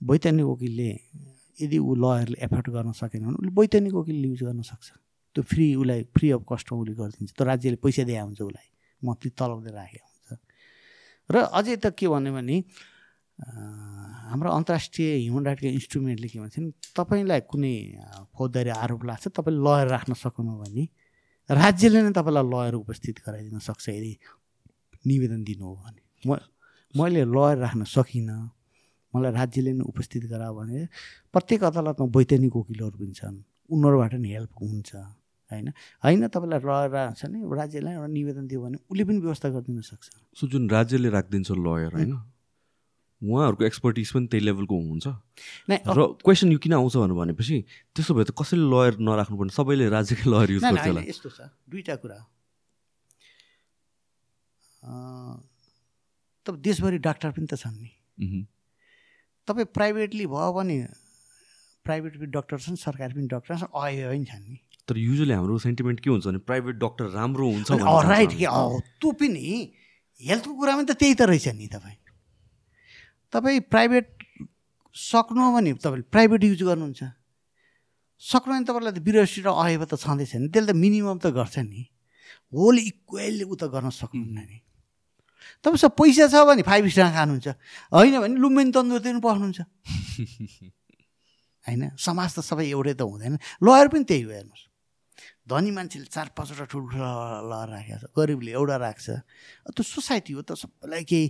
वैधानिक 0.02 0.46
वकिलले 0.46 0.90
यदि 1.62 1.78
ऊ 1.78 1.92
लयरले 1.96 2.38
एफोर्ड 2.46 2.68
गर्न 2.76 2.92
सकेन 3.02 3.22
भने 3.26 3.36
उसले 3.40 3.52
वैधानिक 3.60 3.94
वकिल 3.94 4.18
युज 4.26 4.42
गर्न 4.44 4.62
सक्छ। 4.72 4.88
त्यो 5.36 5.42
फ्री 5.44 5.66
उसलाई 5.76 6.04
फ्री 6.16 6.28
अफ 6.32 6.42
कस्टमा 6.52 6.80
उसले 6.80 6.94
गरिदिन्छ। 7.00 7.32
त्यो 7.38 7.46
राज्यले 7.46 7.78
पैसा 7.84 8.04
दिए 8.10 8.20
हुन्छ 8.20 8.42
उसलाई। 8.42 8.68
मन्थली 9.02 9.30
तलब 9.40 9.60
दिएर 9.64 9.76
राखेको 9.76 10.08
हुन्छ। 10.08 10.40
र 11.30 11.36
अझै 11.58 11.76
त 11.84 11.86
के 11.94 12.08
भन्यो 12.08 12.32
भने 12.34 12.58
हाम्रो 13.40 14.50
अन्तर्राष्ट्रिय 14.52 15.10
ह्युमन 15.24 15.44
राइटको 15.48 15.68
इन्स्ट्रुमेन्टले 15.68 16.28
के 16.28 16.38
भन्छ 16.44 16.56
भने 16.60 16.72
तपाईँलाई 16.98 17.42
कुनै 17.48 17.76
फौजदारी 18.36 18.72
आरोप 18.84 19.02
लाग्छ 19.10 19.26
तपाईँले 19.32 19.62
लयर 19.64 19.88
राख्न 19.96 20.12
सक्नु 20.20 20.54
भने 20.60 20.84
राज्यले 21.50 22.00
नै 22.04 22.12
तपाईँलाई 22.20 22.46
लयर 22.52 22.74
उपस्थित 22.84 23.16
गराइदिन 23.24 23.60
सक्छ 23.64 23.86
यदि 23.90 24.14
निवेदन 25.08 25.42
दिनु 25.48 25.66
हो 25.66 25.76
भने। 25.80 26.02
म 26.28 26.36
मैले 26.94 27.24
लयर 27.24 27.58
राख्न 27.64 27.84
सकिनँ। 27.88 28.59
मलाई 29.14 29.32
राज्यले 29.34 29.72
नै 29.74 29.84
उपस्थित 29.92 30.24
गरायो 30.32 30.54
भने 30.54 30.78
प्रत्येक 31.34 31.64
अदालतमा 31.64 32.06
वैज्ञानिक 32.16 32.54
वकिलहरू 32.56 32.98
पनि 33.00 33.14
छन्। 33.14 33.38
उनीहरूबाट 33.70 34.14
नि 34.22 34.30
हेल्प 34.34 34.54
हुन्छ 34.62 34.90
होइन? 35.52 35.68
होइन 36.04 36.28
तपाईँलाई 36.30 36.60
लयर 36.62 36.90
राख्छ 36.94 37.22
नि 37.26 37.38
राज्यलाई 37.42 37.94
एउटा 37.94 38.10
निवेदन 38.14 38.46
दियो 38.48 38.60
भने 38.62 38.78
उसले 38.86 39.04
पनि 39.06 39.20
व्यवस्था 39.20 39.48
गरिदिन 39.50 39.82
सक्छ। 39.82 40.08
सो 40.38 40.44
जुन 40.48 40.70
राज्यले 40.70 41.10
राखिदिन्छ 41.10 41.50
लयर 41.58 41.92
होइन? 41.98 42.14
उहाँहरूको 43.22 43.64
एक्सपर्टिज 43.66 44.12
पनि 44.16 44.26
त्यही 44.32 44.44
लेभलको 44.46 44.76
हुन्छ 44.80 45.06
र 45.68 46.00
क्वेसन 46.24 46.52
यो 46.52 46.60
किन 46.64 46.74
आउँछ 46.74 46.96
भनेपछि 47.20 47.58
त्यसो 47.92 48.14
भए 48.16 48.24
त 48.24 48.32
कसैले 48.32 48.64
लयर 48.64 48.94
नराख्नुपर्ने 49.04 49.54
सबैले 49.58 49.86
राज्यकै 49.92 50.26
लयर 50.30 50.50
युज 50.56 50.64
गर्छ 50.64 50.88
होला। 50.88 51.02
यस्तो 51.04 51.30
छ। 51.30 51.40
दुईवटा 51.68 51.96
कुरा। 52.00 52.18
तब 56.46 56.54
देशभरि 56.64 56.98
डाक्टर 57.04 57.30
पनि 57.36 57.48
त 57.52 57.60
छन् 57.60 57.76
नि। 57.76 57.92
तपाईँ 59.50 59.70
प्राइभेटली 59.74 60.26
भयो 60.30 60.52
भने 60.54 60.78
प्राइभेट 61.86 62.14
पनि 62.22 62.32
डक्टर 62.38 62.58
छन् 62.66 62.78
सरकारी 62.78 63.14
पनि 63.18 63.28
डक्टर 63.34 63.56
छन् 63.58 63.74
अय 63.74 64.06
पनि 64.10 64.26
छन् 64.30 64.46
नि। 64.46 64.58
तर 64.88 64.98
युजली 64.98 65.34
हाम्रो 65.34 65.58
सेन्टिमेन्ट 65.66 66.00
के 66.00 66.10
हुन्छ 66.10 66.26
भने 66.28 66.40
प्राइभेट 66.50 66.76
डक्टर 66.86 67.06
राम्रो 67.18 67.46
हुन्छ 67.50 67.72
राइट 68.06 68.32
कि 68.38 68.46
त्यो 69.02 69.12
पनि 69.22 69.46
हेल्थको 70.22 70.54
कुरामा 70.54 70.84
त 70.84 70.92
त्यही 71.02 71.14
त 71.16 71.22
रहेछ 71.34 71.48
नि 71.58 71.68
तपाईँ। 71.74 71.98
तपाईँ 73.34 73.60
प्राइभेट 73.74 74.08
सक्नु 74.96 75.52
भने 75.56 75.74
तपाईँले 75.82 76.06
प्राइभेट 76.14 76.44
युज 76.44 76.62
गर्नुहुन्छ। 76.70 77.02
सक्नु 78.22 78.54
भने 78.54 78.66
तपाईँलाई 78.70 78.94
त 78.94 79.00
बिरासी 79.06 79.42
र 79.42 79.50
अहेब 79.50 79.84
त 79.90 79.96
छँदैछ 79.96 80.36
नि 80.36 80.48
त्यसले 80.54 80.74
त 80.74 80.76
मिनिमम 80.76 81.18
त 81.24 81.34
गर्छ 81.34 81.66
नि। 81.66 81.82
होल 82.54 82.76
इक्वेलले 82.86 83.46
उ 83.46 83.56
त 83.56 83.70
गर्न 83.74 83.90
सक्नुहुन्न 83.94 84.40
नि। 84.46 84.58
तपाईँसँग 85.64 85.92
पैसा 86.00 86.28
छ 86.28 86.46
भने 86.48 86.64
फाइभ 86.64 86.88
स्टार 86.90 87.12
खानुहुन्छ। 87.14 87.48
होइन 87.92 88.20
भने 88.20 88.36
लुम्बिन 88.40 88.72
तन्दुर 88.72 89.00
पनि 89.00 89.20
पढ्नुहुन्छ 89.20 89.60
होइन? 91.66 91.82
समाज 91.98 92.30
त 92.36 92.40
सबै 92.42 92.66
एउटै 92.74 92.94
त 92.98 93.02
हुँदैन। 93.06 93.38
लयर 93.62 93.88
पनि 93.94 94.04
त्यही 94.10 94.22
हो 94.26 94.32
हेर्नुहोस्। 94.32 94.66
धनी 95.50 95.72
मान्छेले 95.74 96.06
चार 96.14 96.30
पाँचवटा 96.38 96.66
ठुल्ठुला 96.72 97.12
लगाएर 97.50 97.70
राखेको 97.70 97.98
छ 98.00 98.02
गरिबले 98.16 98.52
एउटा 98.54 98.76
राख्छ। 98.80 99.08
त्यो 99.74 99.84
सोसाइटी 99.84 100.34
हो 100.34 100.42
त 100.46 100.54
सबैलाई 100.56 101.04
केही 101.10 101.26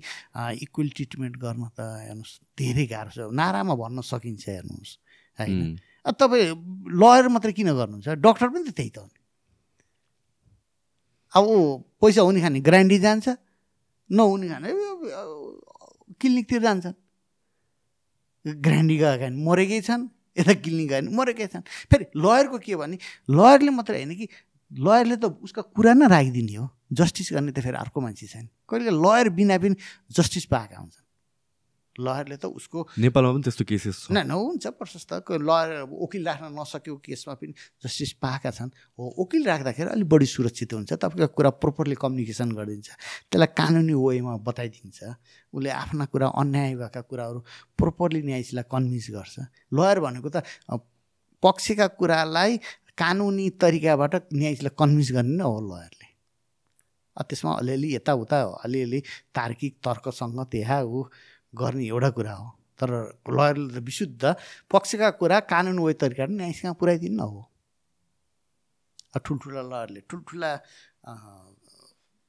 इक्वल 0.63 0.87
ट्रिटमेन्ट 0.95 1.35
गर्न 1.39 1.63
त 1.71 1.79
हेर्नुहोस् 2.07 2.39
धेरै 2.59 2.85
गाह्रो 2.91 3.11
छ। 3.15 3.17
नारामा 3.31 3.73
भन्न 3.79 4.01
सकिन्छ 4.03 4.43
हेर्नुहोस्। 4.47 4.91
होइन? 5.39 5.79
तपाईँ 6.05 6.45
लयर 6.99 7.25
मात्रै 7.31 7.53
किन 7.55 7.71
गर्नुहुन्छ? 7.79 8.07
डक्टर 8.19 8.47
पनि 8.53 8.63
त 8.67 8.69
त्यही 8.75 8.91
त 8.91 8.97
हो 8.99 9.07
अब 11.33 11.45
पैसा 12.01 12.21
हुने 12.25 12.41
खाने 12.41 12.59
ग्रान्डी 12.59 12.97
जान्छ। 12.99 13.27
नहुने 14.11 14.47
खाने। 14.49 14.69
क्लिनिकतिर 16.19 16.61
जान्छन् 16.61 16.95
ग्रान्डी 18.45 18.97
गएका 18.97 19.27
मरेकै 19.45 19.81
छन्। 19.81 20.03
यता 20.37 20.53
क्लिनिक 20.63 20.87
गयो 20.89 21.01
भने 21.01 21.15
मरेकै 21.17 21.47
छन्। 21.47 21.63
फेरि 21.91 22.05
लयरको 22.15 22.57
के 22.63 22.75
भने 22.75 22.97
लयरले 23.29 23.71
मात्रै 23.75 23.97
होइन 23.99 24.13
कि 24.15 24.25
लयरले 24.71 25.15
त 25.17 25.25
उसको 25.43 25.61
कुरा 25.75 25.93
नै 25.93 26.07
राखिदिने 26.07 26.55
हो। 26.55 26.65
जस्टिस 26.93 27.33
गर्ने 27.33 27.51
त 27.51 27.59
फेरि 27.59 27.77
अर्को 27.77 27.97
मान्छे 28.01 28.25
छैन। 28.27 28.45
कहिले 28.69 28.93
लयर 28.93 29.29
बिना 29.29 29.57
पनि 29.57 29.75
जस्टिस 30.09 30.45
पाएका 30.49 30.77
हुन्छन्। 30.79 31.05
लयरले 31.97 32.37
त 32.37 32.45
उसको 32.45 32.79
नेपालमा 33.01 33.31
पनि 33.33 33.43
त्यस्तो 33.43 33.63
केसेस 33.65 33.97
न 34.11 34.29
हुन्छ 34.29 34.67
प्रशस्त। 34.77 35.11
लयर 35.31 35.89
वकिल 35.89 36.23
राख्न 36.27 36.45
नसकेको 36.53 36.97
केसमा 37.01 37.33
पनि 37.41 37.53
जस्टिस 37.81 38.11
पाएका 38.23 38.51
छन्। 38.51 38.71
हो 38.99 39.03
वकिल 39.19 39.41
राख्दाखेरि 39.49 39.89
अलिक 39.89 40.07
बढी 40.07 40.25
सुरक्षित 40.25 40.73
हुन्छ 40.73 40.91
तपाईँको 40.95 41.33
कुरा 41.35 41.49
प्रोपरली 41.59 41.95
कम्युनिकेसन 41.99 42.49
गरिदिन्छ। 42.55 42.89
त्यसलाई 43.31 43.49
कानुनी 43.57 43.93
वेमा 43.93 44.33
बताइदिन्छ। 44.47 44.99
उसले 45.53 45.69
आफ्ना 45.69 46.05
कुरा 46.13 46.27
अन्याय 46.39 46.75
भएका 46.79 47.01
कुराहरू 47.09 47.39
प्रोपरली 47.77 48.21
न्यायशीलाई 48.29 48.65
कन्भिन्स 48.71 49.07
गर्छ। 49.11 49.35
लयर 49.73 49.97
भनेको 49.99 50.29
त 50.29 50.45
पक्षका 51.43 51.87
कुरालाई 51.99 52.57
कानुनी 52.99 53.49
तरिकाबाट 53.59 54.13
न्यायशीलाई 54.35 54.73
कन्भिन्स 54.75 55.11
गर्ने 55.15 55.35
नै 55.39 55.43
हो 55.43 55.59
लयरले 55.67 56.07
त्यसमा 57.19 57.51
अलिअलि 57.59 57.87
यताउता 57.95 58.37
अलिअलि 58.63 58.99
तार्किक 59.35 59.73
तर्कसँग 59.83 60.39
त्यहाँ 60.51 60.83
ऊ 60.83 61.03
गर्ने 61.53 61.85
एउटा 61.87 62.09
कुरा 62.17 62.33
हो। 62.33 62.47
तर 62.79 62.89
लयरले 63.27 63.67
त 63.73 63.83
विशुद्ध 63.83 64.23
पक्षका 64.71 65.09
कुरा 65.19 65.39
कानुन 65.51 65.79
वे 65.79 65.93
तरिकाले 65.99 66.33
न्यायसँग 66.35 66.75
पुऱ्याइदिनु 66.79 67.23
हो। 67.23 67.41
ठुल्ठुला 69.19 69.61
लयरले 69.61 69.99
ठुल्ठुला 70.09 70.51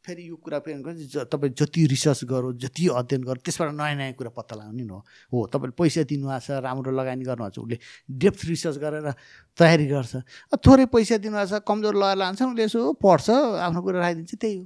फेरि 0.05 0.23
यो 0.29 0.37
कुरा 0.41 0.59
पनि 0.65 0.81
तपाईँ 1.29 1.53
जति 1.53 1.81
रिसर्च 1.93 2.25
गरौँ 2.25 2.53
जति 2.57 2.89
अध्ययन 2.89 3.23
गरौँ 3.23 3.43
त्यसबाट 3.45 3.71
नयाँ 3.77 3.95
नयाँ 4.01 4.13
कुरा 4.17 4.31
पत्ता 4.33 4.57
लगाउने 4.57 4.85
न 4.89 5.05
हो। 5.29 5.39
तपाईँले 5.53 5.77
पैसा 5.77 6.03
दिनुभएको 6.09 6.41
छ 6.41 6.65
राम्रो 6.65 6.91
लगानी 6.91 7.25
गर्नुभएको 7.29 7.53
छ 7.53 7.59
उसले 7.61 7.77
डेप्थ 8.09 8.41
रिसर्च 8.49 8.77
गरेर 8.81 9.13
तयारी 9.61 9.87
गर्छ। 9.93 10.13
थोरै 10.57 10.87
पैसा 10.89 11.17
दिनुभएको 11.21 11.53
छ 11.53 11.63
कमजोर 11.69 11.95
लयर 12.01 12.17
लान्छ 12.17 12.43
उसले 12.43 12.65
यसो 12.65 12.81
पढ्छ 12.97 13.29
आफ्नो 13.61 13.81
कुरा 13.85 13.99
राखिदिन्छ 14.01 14.35
त्यही 14.35 14.57
हो। 14.57 14.65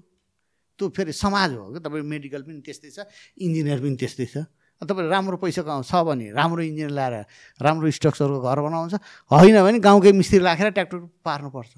त्यो 0.79 0.89
फेरि 0.97 1.13
समाज 1.15 1.51
हो 1.55 1.65
क्या 1.73 1.81
तपाईँ 1.87 2.05
मेडिकल 2.05 2.43
पनि 2.43 2.61
त्यस्तै 2.67 2.91
छ 2.91 2.99
इन्जिनियर 3.39 3.79
पनि 3.81 3.97
त्यस्तै 3.97 4.27
छ। 4.27 4.37
तपाईँले 4.83 5.11
राम्रो 5.11 5.37
पैसा 5.41 5.63
कमाउँछ 5.63 5.89
छ 5.89 6.03
भने 6.05 6.27
राम्रो 6.35 6.63
इन्जिनियर 6.63 6.93
ल्याएर 6.93 7.15
राम्रो 7.63 7.91
स्ट्रक्चरको 7.91 8.39
घर 8.43 8.59
बनाउँछ 8.69 8.95
होइन 9.33 9.57
भने 9.65 9.79
गाउँकै 9.81 10.13
मिस्त्री 10.13 10.39
राखेर 10.45 10.71
ट्र्याक्टर 10.77 10.99
पार्नुपर्छ। 11.25 11.73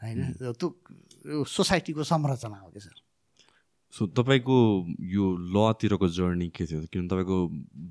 होइन? 0.00 0.20
त्यो 0.40 1.44
सोसाइटीको 1.44 2.02
संरचना 2.04 2.56
हो 2.64 2.68
कि 2.70 2.80
सर? 2.80 2.96
सो 3.92 4.06
तपाईँको 4.16 4.56
यो 5.10 5.24
लतिरको 5.54 6.08
जर्नी 6.08 6.48
के 6.48 6.64
थियो? 6.66 6.80
किनभने 6.88 7.08
तपाईँको 7.08 7.36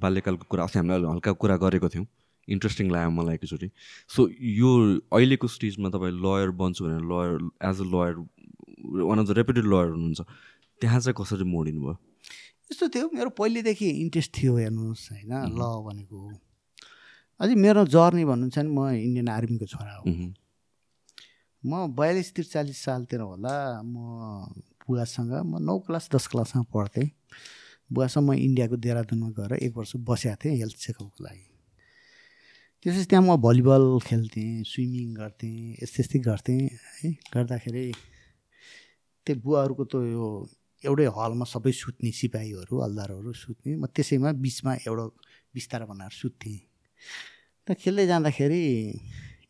बाल्यकालको 0.01 0.45
कुरा 0.49 0.63
अस्ति 0.63 0.79
हामीले 0.79 1.07
हल्का 1.07 1.31
कुरा 1.37 1.55
गरेको 1.63 1.89
थियौँ। 1.89 2.07
इन्ट्रेस्टिङ 2.47 2.91
लाग्यो 2.91 3.11
मलाई 3.11 3.35
एकचोटि। 3.35 3.69
सो 4.09 4.27
यो 4.27 4.71
अहिलेको 5.13 5.47
स्टेजमा 5.47 5.89
तपाईँ 5.89 6.11
लयर 6.11 6.49
बन्छु 6.59 6.85
भनेर 6.85 7.03
lawyer 7.07 7.31
as 7.69 7.77
a 7.79 7.87
lawyer 7.87 8.13
one 8.83 9.19
of 9.19 9.25
the 9.27 9.31
reputed 9.39 9.65
lawyer 9.65 9.87
हुनुहुन्छ 9.95 10.21
त्यहाँ 10.81 10.99
चाहिँ 10.99 11.15
कसरी 11.19 11.45
मोडिनु 11.47 11.79
भयो 11.81 11.95
यस्तो 12.71 12.87
थियो 12.89 13.09
मेरो 13.13 13.29
पहिलेदेखि 13.39 13.87
इन्ट्रेस्ट 14.03 14.31
थियो 14.37 14.53
हेर्नुहोस् 14.57 15.05
होइन 15.11 15.33
ल 15.59 15.61
भनेको। 15.87 16.19
अझै 17.39 17.55
मेरो 17.55 17.85
जर्नी 17.95 18.23
भन्नुहुन्छ 18.25 18.57
भने 18.57 18.69
म 18.69 18.79
इन्डियन 19.07 19.29
आर्मीको 19.29 19.65
छोरा 19.73 19.93
हो। 19.97 20.03
म 21.63 21.71
बयालिस 21.95 22.29
त्रिचालिस 22.35 22.77
सालतिर 22.85 23.21
होला 23.23 23.55
म 23.83 23.95
बुवासँग 24.83 25.31
म 25.31 25.63
नौ 25.63 25.79
क्लास 25.87 26.09
दस 26.13 26.27
क्लासमा 26.31 26.63
पढ्थेँ। 26.73 27.07
बुवासँग 27.93 28.23
म 28.27 28.33
इन्डियाको 28.33 28.75
देहरादुनमा 28.83 29.29
गएर 29.37 29.51
एक 29.63 29.73
वर्ष 29.77 29.91
बसेको 30.03 30.35
थिएँ 30.43 30.55
हेल्थ 30.59 30.75
चेकअपको 30.85 31.23
लागि। 31.23 31.45
त्यसपछि 32.85 33.05
त्यहाँ 33.09 33.23
म 33.23 33.35
भलिबल 33.39 33.83
खेल्थेँ 34.07 34.63
स्विमिङ 34.67 35.13
गर्थेँ 35.15 35.57
यस्तै 35.83 35.99
यस्तै 36.03 36.19
गर्थेँ 36.19 36.61
है। 36.99 37.11
गर्दाखेरि 37.31 37.85
त्यो 39.25 39.35
बुवाहरूको 39.43 39.83
त 39.91 39.93
यो 40.15 40.25
एउटै 40.83 41.07
हलमा 41.15 41.45
सबै 41.47 41.71
सुत्ने 41.71 42.11
सिपाहीहरू 42.11 42.75
हलदारहरू 42.83 43.31
सुत्ने 43.43 43.71
म 43.79 43.87
त्यसैमा 43.95 44.29
बिचमा 44.43 44.71
एउटा 44.87 45.05
बिस्तारा 45.55 45.85
बनाएर 45.91 46.13
सुत्थेँ। 46.21 46.59
त 47.65 47.67
खेल्दै 47.79 48.05
जाँदाखेरि 48.11 48.61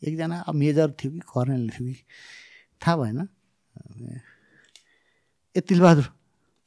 एकजना 0.05 0.37
अब 0.45 0.55
मेजर 0.61 0.89
थियो 0.99 1.09
कि 1.15 1.21
कर्नेल 1.25 1.63
थियो 1.73 1.83
कि 1.89 1.95
थाहा 2.81 2.95
भएन 3.01 3.19
ए 5.57 5.59
तिलबहादुर 5.65 6.07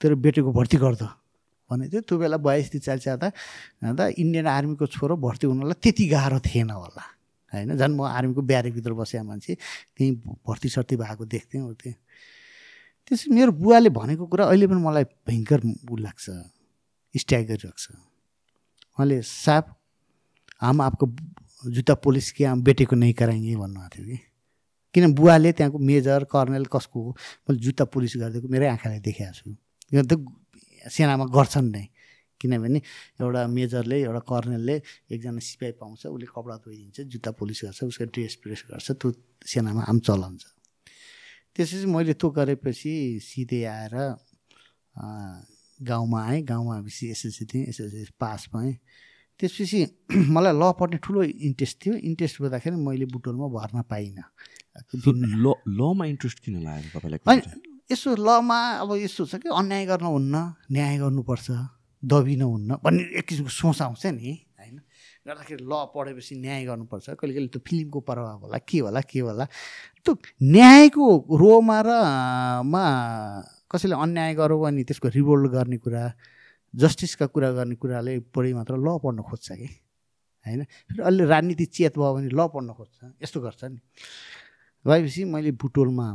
तेरो 0.01 0.15
बेटीको 0.25 0.51
भर्ती 0.59 0.77
गर्द 0.83 1.03
भने 1.71 1.87
थियो। 1.91 2.01
त्यो 2.07 2.17
बेला 2.19 2.37
बयालिस 2.43 2.69
चालिस 2.83 3.05
जाँदा 3.07 3.29
जाँदा 3.83 4.05
इन्डियन 4.23 4.47
आर्मीको 4.47 4.87
छोरो 4.87 5.15
भर्ती 5.23 5.47
हुनलाई 5.47 5.79
त्यति 5.83 6.05
गाह्रो 6.11 6.39
थिएन 6.43 6.71
होला 6.71 7.05
होइन? 7.53 7.71
झन् 7.79 7.95
म 7.95 8.01
आर्मीको 8.03 8.43
ब्यारेकभित्र 8.43 8.93
बसेको 8.99 9.25
मान्छे 9.31 9.53
त्यहीँ 9.95 10.13
भर्ती 10.43 10.69
सर्ती 10.75 10.95
भएको 10.97 11.25
देख्थेँ 11.27 11.63
उर्थेँ 11.63 11.95
त्यसै 13.07 13.31
मेरो 13.31 13.53
बुवाले 13.63 13.91
भनेको 13.95 14.25
कुरा 14.27 14.45
अहिले 14.51 14.67
पनि 14.67 14.81
मलाई 14.83 15.05
भयङ्कर 15.27 15.61
ऊ 15.91 15.97
लाग्छ 16.07 16.25
स्ट्याग 17.15 17.45
गरिरहेको 17.51 17.95
उहाँले 17.95 19.17
साप 19.23 19.65
हाम 20.63 20.81
आपको 20.81 21.07
जुत्ता 21.77 21.95
पुलिस 22.05 22.27
कि 22.33 22.45
आम 22.51 22.63
बेटेको 22.67 22.97
नै 22.97 23.13
कराइँगे 23.13 23.57
भन्नुभएको 23.57 23.91
थियो 23.95 24.07
कि। 24.07 24.19
किन 24.95 25.15
बुवाले 25.15 25.53
त्यहाँको 25.53 25.79
मेजर 25.79 26.25
कर्नेल 26.33 26.65
कसको 26.73 26.99
हो 27.05 27.11
मैले 27.47 27.59
जुत्ता 27.61 27.85
पुलिस 27.95 28.13
गरिदिएको 28.17 28.49
मेरै 28.49 28.67
आँखाले 28.75 28.99
देखाएको 29.07 29.35
छु। 29.37 29.55
त 29.93 30.13
सेनामा 30.89 31.25
गर्छन् 31.37 31.71
नै। 31.75 31.85
किनभने 32.41 32.81
एउटा 33.21 33.47
मेजरले 33.49 33.97
एउटा 34.03 34.21
कर्नेलले 34.31 34.77
एकजना 35.13 35.41
सिपाही 35.41 35.73
पाउँछ 35.81 36.07
उसले 36.07 36.27
कपडा 36.27 36.57
धोइदिन्छ 36.65 36.97
जुत्ता 37.13 37.31
पुलिस 37.37 37.61
गर्छ 37.65 37.81
उसको 37.91 38.05
ड्रेस 38.13 38.35
प्रेस 38.43 38.61
गर्छ 38.71 38.87
त्यो 38.93 39.09
सेनामा 39.47 39.83
आम 39.91 39.99
चलन 40.01 40.37
छ। 40.41 40.56
त्यसपछि 41.57 41.87
मैले 41.89 42.13
त्यो 42.21 42.29
गरेपछि 42.31 42.93
सिधै 43.25 43.63
आएर 43.65 43.95
गाउँमा 45.81 46.21
आएँ। 46.23 46.43
गाउँमा 46.43 46.75
आएपछि 46.77 47.11
एसएलसी 47.11 47.45
थिएँ। 47.45 47.65
एसएलसी 47.69 48.13
पास 48.21 48.49
भएँ। 48.55 48.73
त्यसपछि 49.41 49.81
मलाई 50.37 50.53
ल 50.53 50.73
पढ्ने 50.79 50.97
ठुलो 51.01 51.23
इन्ट्रेस्ट 51.23 51.77
थियो। 51.81 51.95
इन्ट्रेस्ट 51.95 52.43
गर्दाखेरि 52.43 52.77
मैले 52.77 53.07
बुटोलमा 53.09 53.49
भर्न 53.49 53.83
पाइनँ। 53.89 54.25
ल 54.97 55.55
लमा 55.69 56.05
इन्ट्रेस्ट 56.07 56.39
किन 56.45 56.63
लाग्यो 56.65 56.89
तपाईँलाई 56.93 57.21
होइन 57.25 57.41
यसो 57.93 58.17
लमा 58.17 58.59
अब 58.83 58.91
यस्तो 58.97 59.25
छ 59.27 59.35
कि 59.41 59.49
अन्याय 59.49 59.85
गर्न 59.87 60.07
हुन्न 60.07 60.37
न्याय 60.73 60.97
गर्नुपर्छ 60.99 61.47
दबिनु 62.03 62.47
हुन्न 62.49 62.71
भन्ने 62.85 63.03
एक 63.19 63.27
किसिमको 63.29 63.51
सोच 63.51 63.83
आउँछ 63.83 64.07
नि। 64.07 64.46
गर्दाखेरि 65.27 65.65
ल 65.67 65.75
पढेपछि 65.91 66.35
न्याय 66.39 66.65
गर्नुपर्छ। 66.71 67.07
कहिले 67.19 67.35
कहिले 67.35 67.49
त्यो 67.51 67.61
फिल्मको 67.67 67.99
प्रभाव 68.07 68.39
होला 68.47 68.59
के 68.63 68.79
होला 68.79 69.01
के 69.11 69.21
होला। 69.27 69.45
त्यो 70.05 70.13
न्यायको 70.55 71.07
रोमा 71.35 71.79
र 71.83 71.91
मा 72.63 72.83
कसैले 73.67 73.95
अन्याय 73.99 74.35
गरौँ 74.39 74.63
अनि 74.67 74.83
त्यसको 74.87 75.09
रिभोल्ट 75.11 75.51
गर्ने 75.51 75.79
कुरा 75.83 76.03
जस्टिसका 76.75 77.27
कुरा 77.35 77.51
गर्ने 77.59 77.75
कुराले 77.75 78.13
बढी 78.31 78.53
मात्र 78.55 78.75
ल 78.79 78.99
पढ्न 79.03 79.23
खोज्छ 79.27 79.49
कि? 79.53 79.69
होइन? 80.47 80.63
फेरि 80.65 81.03
अलि 81.03 81.25
राजनीति 81.27 81.65
चेत 81.75 81.99
भयो 81.99 82.15
भने 82.15 82.31
ल 82.31 82.47
पढ्न 82.55 82.71
खोज्छ। 82.79 83.19
यस्तो 83.23 83.41
गर्छ 83.41 83.65
नि। 83.67 83.81
भएपछि 84.87 85.25
मैले 85.27 85.51
बुटोलमा 85.59 86.07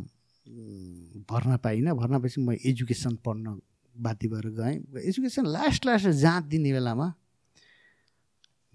भर्ना 1.27 1.57
पाइनँ। 1.59 1.91
भर्ना 1.99 2.17
पछि 2.23 2.39
म 2.41 2.55
एजुकेसन 2.63 3.15
पढ्न 3.25 3.59
बाध्य 3.95 4.27
भएर 4.31 4.47
गएँ। 4.55 5.03
एजुकेसन 5.03 5.45
लास्ट 5.51 5.85
लास्ट 5.85 6.07
जाँच 6.07 6.43
दिने 6.47 6.71
बेलामा 6.71 7.07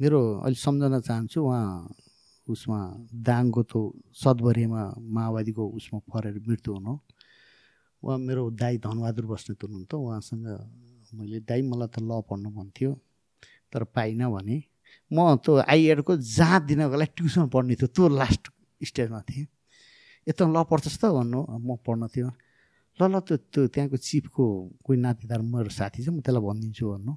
मेरो 0.01 0.21
अहिले 0.45 0.59
सम्झन 0.61 1.01
चाहन्छु 1.09 1.41
उहाँ 1.41 1.67
उसमा 2.49 2.79
दाङको 3.29 3.63
त्यो 3.71 3.81
सदबरीमा 4.23 4.83
माओवादीको 5.17 5.65
उसमा 5.79 5.99
परेर 6.13 6.37
मृत्यु 6.49 6.73
हुनु 6.77 6.93
उहाँ 8.05 8.19
मेरो 8.29 8.43
दाई 8.61 8.77
धनबहादुर 8.85 9.27
बस्नेत 9.33 9.63
हुनुहुन्थ्यो 9.65 9.97
उहाँसँग 9.97 10.47
मैले 11.17 11.41
दाइ 11.49 11.61
मलाई 11.65 11.89
त 11.89 11.97
ल 12.05 12.21
पढ्नु 12.29 12.49
भन्थ्यो 12.53 12.93
तर 13.73 13.85
पाइनँ 13.97 14.29
भने। 14.37 14.57
म 15.11 15.17
त्यो 15.41 15.53
आइएडको 15.65 16.13
जाँच 16.17 16.63
दिनको 16.69 16.97
लागि 17.01 17.13
ट्युसन 17.17 17.49
पढ्ने 17.49 17.75
थियो 17.81 17.89
त्यो 17.97 18.05
लास्ट 18.21 18.45
स्टेजमा 18.81 19.21
थिएँ। 19.29 19.47
यता 20.29 20.45
ल 20.45 20.57
पढ्छस् 20.71 21.01
त 21.01 21.05
भन्नु 21.17 21.41
म 21.41 21.81
पढ्न 21.81 22.03
थियो 22.13 22.29
ल 23.01 23.03
ल 23.13 23.15
त्यो 23.25 23.37
त्यो 23.49 23.63
त्यहाँको 23.73 23.97
चिफको 23.97 24.45
कोही 24.85 24.99
नातेदार 25.01 25.41
मेरो 25.41 25.71
साथी 25.73 26.05
छ 26.05 26.09
म 26.13 26.21
त्यसलाई 26.21 26.43
भनिदिन्छु 26.45 26.85
भन्नु। 26.85 27.13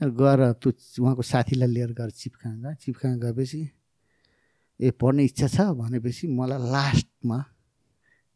गएर 0.00 0.40
त्यो 0.60 0.70
उहाँको 1.02 1.22
साथीलाई 1.22 1.68
लिएर 1.68 1.92
गएर 1.92 2.10
कहाँ 2.10 2.56
गएँ। 2.56 2.92
कहाँ 2.92 3.18
गएपछि 3.18 3.60
ए 4.80 4.90
पढ्ने 4.96 5.24
इच्छा 5.24 5.48
छ? 5.48 5.60
भनेपछि 5.76 6.26
मलाई 6.28 6.58
लास्टमा 6.72 7.38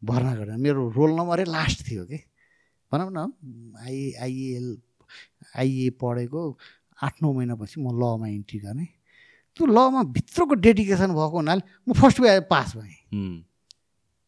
भर्ना 0.01 0.33
गरेर 0.35 0.57
मेरो 0.61 0.89
रोल 0.93 1.11
नम्बरै 1.17 1.45
लास्ट 1.49 1.89
थियो 1.89 2.05
कि। 2.05 2.19
भनौँ 2.91 3.09
न 3.09 3.17
आइ 3.81 4.13
आइएल 4.21 4.77
आइए 5.57 5.89
पढेको 5.97 6.41
आठ 7.01 7.13
नौ 7.23 7.33
महिनापछि 7.33 7.81
म 7.81 7.89
लमा 7.97 8.27
इन्ट्री 8.27 8.59
गरेँ। 8.59 8.87
त्यो 9.57 9.65
लमा 9.65 10.03
भित्रको 10.13 10.53
डेडिकेसन 10.53 11.09
भएको 11.17 11.37
हुनाले 11.37 11.61
म 11.89 11.93
फर्स्ट 11.97 12.21
भए 12.21 12.39
पास 12.45 12.75
भएँ। 12.77 12.93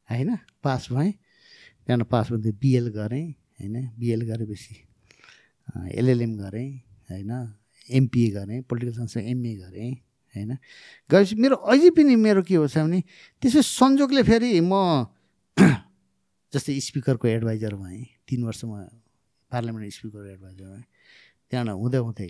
होइन 0.09 0.37
पास 0.63 0.87
भएँ। 0.91 1.11
त्यहाँबाट 1.85 2.09
पास 2.09 2.31
भए 2.31 2.51
बिएल 2.57 2.87
गरेँ 2.97 3.27
होइन। 3.61 3.75
बिएल 3.99 4.21
गरेपछि 4.25 4.75
एलएलएम 5.93 6.33
गरेँ। 6.37 6.86
होइन 7.09 7.31
एमपिए 7.89 8.29
गरेँ 8.31 8.61
पोलिटिकल 8.67 8.93
साइन्समा 8.97 9.23
एमए 9.31 9.53
गरेँ 9.55 9.91
होइन। 10.35 10.51
गएपछि 11.09 11.35
मेरो 11.35 11.55
अझै 11.55 11.89
पनि 11.97 12.15
मेरो 12.15 12.41
के 12.43 12.55
हो 12.55 12.67
छ 12.67 12.83
भने 12.83 12.99
त्यसै 13.41 13.61
संजोगले 13.63 14.23
फेरि 14.23 14.59
म 14.61 15.07
जस्तै 16.53 16.79
स्पिकरको 16.79 17.27
एडभाइजर 17.27 17.75
भएँ 17.75 18.03
तिन 18.27 18.43
वर्षमा 18.43 18.79
पार्लियामेन्ट 19.51 19.93
स्पिकर 19.93 20.27
एडभाइजर 20.35 20.67
भएँ। 20.67 20.85
त्यहाँबाट 21.51 21.75
हुँदै 21.79 21.99
हुँदै 22.07 22.29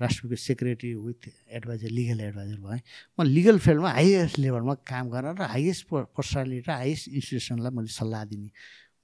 राष्ट्रपतिको 0.00 0.36
secretary 0.40 0.92
with 0.94 1.22
adviser 1.58 1.90
legal 1.90 2.20
adviser 2.20 2.58
भएँ। 2.62 2.80
म 3.18 3.22
लिगल 3.26 3.58
फिल्डमा 3.58 3.90
हाइएस्ट 3.90 4.38
लेभलमा 4.38 4.74
काम 4.86 5.10
गरेर 5.10 5.34
र 5.36 5.42
हाइएस्ट 5.52 5.82
पर्सनालिटी 5.90 6.64
र 6.66 6.72
हाइएस्ट 6.72 7.08
इन्स्टिट्युसनलाई 7.08 7.72
मैले 7.76 7.92
सल्लाह 7.92 8.24
दिने 8.30 8.50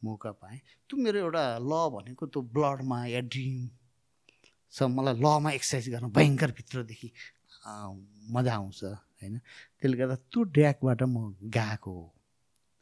मौका 0.05 0.31
पाएँ। 0.33 0.59
त्यो 0.89 0.97
मेरो 0.97 1.19
एउटा 1.27 1.45
ल 1.59 1.73
भनेको 1.93 2.27
त्यो 2.27 2.43
ब्लडमा 2.55 2.99
या 3.07 3.21
ड्रिम 3.29 3.59
छ 4.73 4.89
मलाई 4.97 5.15
लमा 5.25 5.51
एक्सर्साइज 5.59 5.87
गर्न 5.95 6.07
भयङ्कर 6.13 6.51
भित्रदेखि 6.59 7.09
मजा 8.35 8.53
आउँछ 8.55 8.81
होइन? 8.85 9.35
त्यसले 9.79 9.97
गर्दा 9.99 10.17
त्यो 10.31 10.41
ड्याकबाट 10.57 11.01
म 11.03 11.17
गएको 11.51 11.91
हो 11.91 12.05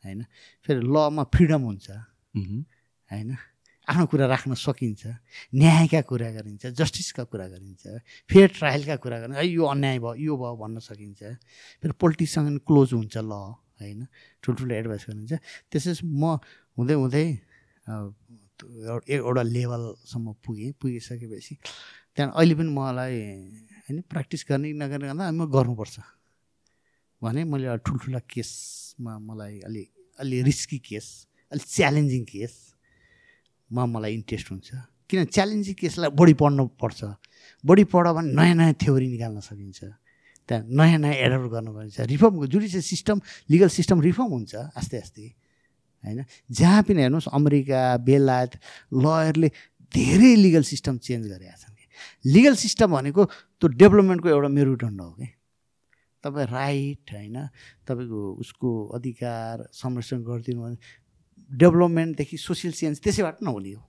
होइन? 0.05 0.21
फेरि 0.67 0.81
लमा 0.85 1.23
फ्रिडम 1.35 1.63
हुन्छ 1.69 1.87
होइन? 3.11 3.31
आफ्नो 3.87 4.05
कुरा 4.11 4.27
राख्न 4.27 4.55
सकिन्छ 4.59 5.03
न्यायका 5.55 6.01
कुरा 6.11 6.31
गरिन्छ 6.37 6.75
जस्टिसका 6.75 7.23
कुरा 7.31 7.47
गरिन्छ 7.55 7.83
फेयर 8.31 8.49
ट्रायलका 8.59 8.97
कुरा 8.99 9.19
गरिन्छ 9.23 9.39
है 9.39 9.47
यो 9.47 9.63
अन्याय 9.63 9.99
भयो 10.03 10.15
यो 10.27 10.35
भयो 10.35 10.55
भन्न 10.59 10.79
सकिन्छ। 10.83 11.23
फेरि 11.81 11.95
पोलिटिक्ससँग 11.95 12.47
पनि 12.51 12.61
क्लोज 12.67 12.89
हुन्छ 12.99 13.17
ल 13.23 13.33
होइन? 13.79 14.01
ठुल्ठुलो 14.43 14.73
एडभाइस 14.75 15.05
गरिन्छ। 15.07 15.33
त्यसपछि 15.71 16.03
म 16.03 16.35
हुँदै 16.75 16.95
हुँदै 16.99 17.27
एउटा 18.57 19.43
लेभलसम्म 19.43 20.27
पुगेँ 20.45 20.73
पुगिसकेपछि 20.81 21.55
त्यहाँ 22.17 22.33
अहिले 22.33 22.55
पनि 22.57 22.71
मलाई 22.73 23.17
होइन 23.85 24.01
प्र्याक्टिस 24.09 24.43
गर्ने 24.49 24.73
नगर्ने 24.73 25.07
गर्दा 25.13 25.31
म 25.31 25.45
गर्नुपर्छ। 25.53 25.97
भने 27.23 27.45
मैले 27.45 27.77
ठुल्ठुला 27.85 28.21
केसमा 28.33 29.13
मलाई 29.29 29.61
अलि 29.69 29.83
अलि 30.19 30.37
रिस्की 30.49 30.79
केस 30.89 31.07
अलिक 31.53 31.67
च्यालेन्जिङ 31.77 32.23
केसमा 32.33 33.83
मलाई 33.95 34.13
इन्ट्रेस्ट 34.19 34.47
हुन्छ। 34.53 34.69
किन 35.09 35.25
च्यालेन्जिङ 35.37 35.75
केसलाई 35.77 36.11
बढी 36.17 36.35
पढ्नु 36.41 36.65
पर्छ। 36.81 37.01
बढी 37.65 37.85
पढ 37.93 38.07
भने 38.17 38.33
नयाँ 38.33 38.57
नयाँ 38.57 38.75
थ्योरी 38.81 39.07
निकाल्न 39.13 39.41
सकिन्छ। 39.45 39.81
त्यहाँ 40.49 40.63
नयाँ 40.65 40.99
नयाँ 41.05 41.17
एडप्ट 41.27 41.47
गर्नुपर्छ 41.53 41.97
reform 42.13 42.35
judicial 42.53 42.83
system 42.83 43.17
legal 43.51 43.69
system 43.69 44.01
reform 44.01 44.31
हुन्छ 44.33 44.55
आस्ते 44.81 44.97
आस्ते। 45.05 45.25
होइन? 46.05 46.25
जहाँ 46.51 46.83
पनि 46.83 47.01
हेर्नुहोस् 47.03 47.29
अमेरिका 47.33 47.81
बेलायत 48.03 48.53
लयरले 48.95 49.49
धेरै 49.95 50.35
लिगल 50.37 50.63
सिस्टम 50.63 50.99
चेन्ज 50.99 51.27
गरेका 51.27 51.57
छन् 51.57 51.75
कि? 51.75 51.85
लिगल 52.27 52.55
सिस्टम 52.55 52.89
भनेको 52.93 53.25
त्यो 53.25 53.67
डेभलपमेन्टको 53.69 54.29
एउटा 54.29 54.49
मेरुदण्ड 54.49 55.01
हो 55.01 55.11
कि? 55.11 55.27
तपाईँ 56.25 56.47
राइट 56.47 57.13
होइन? 57.13 57.37
तपाईँको 57.87 58.21
उसको 58.43 58.69
अधिकार 58.97 59.69
संरक्षण 59.73 60.23
गरिदिनु 60.23 60.61
भने 60.63 60.77
डेभलपमेन्टदेखि 61.51 62.37
सोसियल 62.37 62.73
चेन्ज 62.73 63.01
त्यसैबाट 63.01 63.43
नहुने 63.43 63.73
हो। 63.73 63.83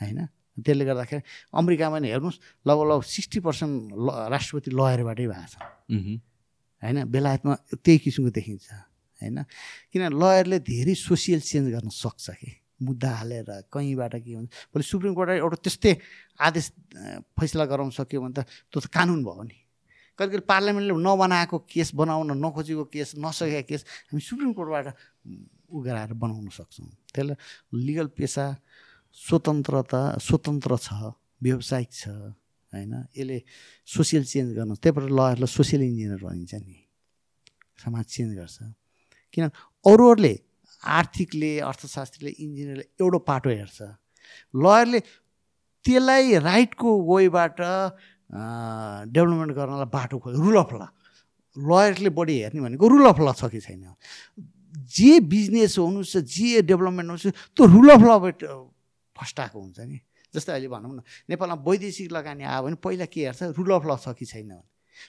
होइन? 0.00 0.20
त्यसले 0.60 0.84
गर्दाखेरि 0.84 1.22
अमेरिकामा 1.54 1.98
नि 1.98 2.08
हेर्नुहोस् 2.08 2.38
लगभग 2.68 2.86
लगभग 2.90 3.02
सिक्सटी 3.06 3.40
पर्सेन्ट 3.40 3.72
ल 3.96 4.08
राष्ट्रपति 4.28 4.70
लयरबाटै 4.70 5.26
भएको 5.26 5.46
छ 5.48 5.56
होइन? 6.82 6.98
बेलायतमा 7.08 7.54
त्यही 7.80 7.98
किसिमको 7.98 8.30
देखिन्छ। 8.30 8.68
होइन? 9.20 9.38
किन 9.92 10.02
लयरले 10.16 10.58
धेरै 10.64 10.94
सोसियल 10.96 11.40
चेन्ज 11.40 11.66
गर्न 11.74 11.88
सक्छ 11.88 12.26
कि? 12.40 12.50
मुद्दा 12.80 13.10
हालेर 13.20 13.48
कहीँबाट 13.68 14.14
के 14.24 14.32
हुन्छ? 14.34 14.50
भोलि 14.72 14.84
सुप्रिम 14.88 15.12
कोर्टबाट 15.12 15.38
एउटा 15.44 15.56
त्यस्तै 15.60 15.92
आदेश 16.40 16.66
फैसला 17.36 17.64
गराउन 17.68 17.90
सक्यो 17.92 18.20
भने 18.24 18.34
त 18.40 18.48
त्यो 18.72 18.80
त 18.80 18.86
कानुन 18.88 19.20
भयो 19.20 19.42
नि। 19.44 19.58
कहिले 20.16 20.30
कहिले 20.32 20.48
पार्लियामेन्टले 20.48 20.94
नबनाएको 20.96 21.56
केस 21.68 21.88
बनाउन 21.96 22.32
नखोजेको 22.40 22.84
केस 22.88 23.20
नसकेको 23.20 23.68
केस 23.68 23.82
हामी 24.08 24.20
सुप्रिम 24.20 24.52
कोर्टबाट 24.56 24.86
उ 25.68 25.76
गराएर 25.84 26.12
बनाउन 26.16 26.48
सक्छौँ। 26.56 26.88
त्यसलाई 27.12 27.36
लिगल 27.84 28.08
पेसा 28.16 28.44
स्वतन्त्रता 29.12 30.00
स्वतन्त्र 30.24 30.72
छ 30.80 30.88
व्यावसायिक 31.44 31.90
छ 31.92 32.04
होइन? 32.72 32.92
यसले 33.12 33.36
सोसियल 33.84 34.24
चेन्ज 34.24 34.48
गर्नु 34.56 34.74
त्यही 34.80 34.92
भएर 34.96 35.08
लयरलाई 35.12 35.50
सोसियल 35.52 35.82
इन्जिनियर 35.84 36.20
भनिन्छ 36.24 36.54
नि। 36.64 36.76
समाज 37.80 38.04
चेन्ज 38.08 38.30
गर्छ। 38.40 38.56
किन 39.32 39.44
अरूहरूले 39.86 40.34
आर्थिकले 40.82 41.52
अर्थशास्त्रीले 41.70 42.32
इन्जिनियरले 42.44 42.84
एउटा 43.00 43.18
पाटो 43.28 43.48
हेर्छ। 43.50 43.78
लयरले 44.54 45.00
त्यसलाई 45.84 46.38
राइटको 46.40 46.88
वेबाट 47.08 47.58
डेभलपमेन्ट 49.14 49.52
गर्नलाई 49.58 49.88
बाटो 49.90 50.16
खोज्छ 50.22 50.36
रुल 50.38 50.56
अफ 50.56 50.70
ल 50.74 50.82
लयरले 51.56 52.10
बढी 52.14 52.34
हेर्ने 52.40 52.60
भनेको 52.60 52.88
रुल 52.88 53.06
अफ 53.10 53.18
ल 53.20 53.32
छ 53.34 53.50
कि 53.52 53.60
छैन। 53.60 53.84
जे 54.96 55.20
बिजनेस 55.26 55.78
हुनुहोस् 55.78 56.16
जे 56.24 56.62
डेभलपमेन्ट 56.62 57.10
होस् 57.10 57.26
त्यो 57.56 57.64
रुल 57.66 57.88
अफ 57.90 58.02
लबाट 58.06 58.40
फस्टाएको 59.16 59.58
हुन्छ 59.60 59.78
नि। 59.84 59.98
जस्तै 60.30 60.52
अहिले 60.52 60.68
भनौँ 60.70 60.94
न 60.94 61.02
नेपालमा 61.26 61.56
वैदेशिक 61.66 62.12
लगानी 62.12 62.44
आयो 62.46 62.62
भने 62.62 62.76
पहिला 62.78 63.06
के 63.10 63.20
हेर्छ? 63.26 63.42
रुल 63.58 63.70
अफ 63.74 63.84
ल 63.84 63.96
छ 63.98 64.14
कि 64.14 64.24
छैन 64.30 64.52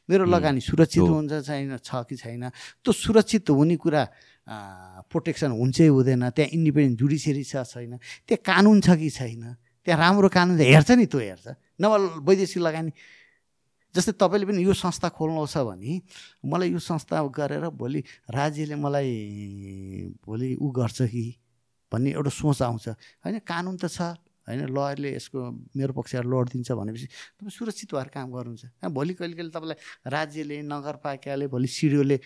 मेरो 0.10 0.26
लगानी 0.26 0.60
सुरक्षित 0.62 1.04
हुन्छ 1.04 1.34
छैन 1.48 1.78
छ 1.80 1.90
कि 2.08 2.16
छैन 2.16 2.44
त्यो 2.84 2.92
सुरक्षित 2.92 3.50
हुने 3.50 3.76
कुरा 3.78 4.04
प्रोटेक्सन 5.10 5.52
हुन्छै 5.52 5.88
हुँदैन 5.88 6.24
त्यहाँ 6.36 6.50
इन्डिपेन्डेन्ट 6.52 7.00
जुडिसियरी 7.00 7.44
छ 7.44 7.64
छैन 7.64 7.98
त्यहाँ 8.28 8.42
कानुन 8.42 8.78
छ 8.82 8.98
कि 8.98 9.10
छैन 9.10 9.44
त्यहाँ 9.88 10.00
राम्रो 10.00 10.30
कानुन 10.30 10.60
हेर्छ 10.60 10.92
नि 10.98 11.06
त्यो 11.06 11.20
हेर्छ। 11.20 11.48
नभए 11.82 12.22
वैदेशिक 12.22 12.62
लगानी 12.62 12.92
जस्तै 13.96 14.14
तपाईँले 14.16 14.46
पनि 14.48 14.62
यो 14.64 14.74
संस्था 14.74 15.10
खोल्नुहोस् 15.10 15.58
भने 15.68 15.94
मलाई 16.48 16.70
यो 16.72 16.80
संस्था 16.80 17.22
गरेर 17.28 17.66
भोलि 17.76 18.02
राज्यले 18.30 18.76
मलाई 18.78 19.12
भोलि 20.24 20.50
ऊ 20.62 20.68
गर्छ 20.72 21.12
कि 21.12 21.26
भन्ने 21.92 22.10
एउटा 22.16 22.32
सोच 22.32 22.62
आउँछ। 22.62 22.88
होइन 23.26 23.40
कानुन 23.44 23.76
त 23.78 23.92
छ। 23.92 24.16
होइन 24.48 24.62
लयरले 24.78 25.10
यसको 25.16 25.40
मेरो 25.78 25.92
पक्षबाट 25.94 26.26
लडिदिन्छ 26.26 26.72
भनेपछि 26.72 27.08
तपाईँ 27.38 27.54
सुरक्षित 27.58 27.90
भएर 27.94 28.10
काम 28.16 28.28
गर्नुहुन्छ। 28.32 28.90
भोलि 28.90 29.14
कहिले 29.14 29.36
कहिले 29.38 29.52
तपाईँलाई 29.54 29.78
राज्यले 30.10 30.56
नगरपालिकाले 30.66 31.46
भोलि 31.54 31.68
सिडिओले 31.68 32.18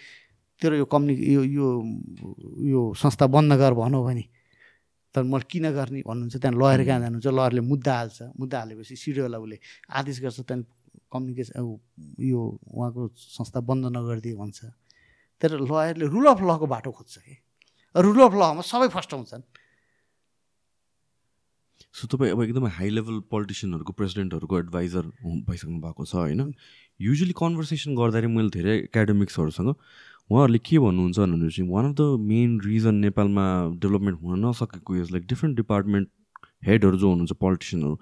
तेरो 0.61 0.75
यो 0.79 0.85
कम्युनि 0.87 1.13
यो 1.35 1.43
यो 1.43 1.67
यो 2.71 2.81
संस्था 2.95 3.25
बन्द 3.27 3.53
गर 3.59 3.73
भनौँ 3.75 4.03
भने 4.07 4.25
तर 5.15 5.23
मैले 5.23 5.47
किन 5.51 5.65
गर्ने 5.75 5.99
भन्नुहुन्छ 6.07 6.35
त्यहाँ 6.39 6.55
लयर 6.55 6.81
कहाँ 6.87 6.99
जानुहुन्छ? 7.03 7.27
लयरले 7.27 7.61
मुद्दा 7.61 7.93
हाल्छ। 7.95 8.19
मुद्दा 8.39 8.57
हालेपछि 8.59 8.95
सिडिओलाई 8.95 9.39
उसले 9.39 9.57
आदेश 9.91 10.17
गर्छ 10.23 10.39
त्यहाँदेखि 10.43 11.03
कम्युनिकेसन 11.11 11.55
यो 12.19 12.39
उहाँको 12.67 13.01
संस्था 13.15 13.59
बन्द 13.63 13.85
नगरिदिए 13.95 14.35
भन्छ। 14.35 14.59
तर 15.41 15.59
लयरले 15.59 16.05
रुल 16.07 16.25
अफ 16.31 16.39
लको 16.43 16.65
बाटो 16.67 16.91
खोज्छ 16.91 17.15
कि? 17.19 17.35
रुल 17.95 18.19
अफ 18.27 18.33
लमा 18.35 18.61
सबै 18.63 18.87
फस्टाउँछन् 18.91 19.43
सो 21.95 22.07
तपाईँ 22.11 22.31
अब 22.31 22.41
एकदमै 22.43 22.69
हाई 22.75 22.89
लेभल 22.89 23.19
पोलिटिसियनहरूको 23.31 23.93
प्रेसिडेन्टहरूको 23.99 24.59
एडभाइजर 24.59 25.05
भइसक्नु 25.47 25.79
भएको 25.81 26.05
छ 26.05 26.15
होइन? 26.15 26.51
युजली 26.99 27.33
कन्भर्सेसन 27.39 27.95
गर्दाखेरि 27.95 28.27
मैले 28.35 28.49
धेरै 28.51 28.75
एकाडेमिक्सहरूसँग 28.79 29.69
उहाँहरूले 29.69 30.59
के 30.59 30.79
भन्नुहुन्छ? 30.79 31.19
भनेपछि 31.19 31.61
one 31.71 31.85
of 31.85 31.95
the 31.95 32.01
main 32.27 32.59
reason 32.65 32.95
नेपालमा 33.05 33.45
डेभलपमेन्ट 33.79 34.21
हुन 34.21 34.45
नसकेको 34.45 34.95
इज 34.95 35.11
लाइक 35.11 35.25
डिफ्रेन्ट 35.31 35.55
डिपार्टमेन्ट 35.57 36.09
हेडहरू 36.67 36.97
जो 36.97 37.09
हुनुहुन्छ 37.09 37.39
पोलिटिसियनहरू 37.39 37.95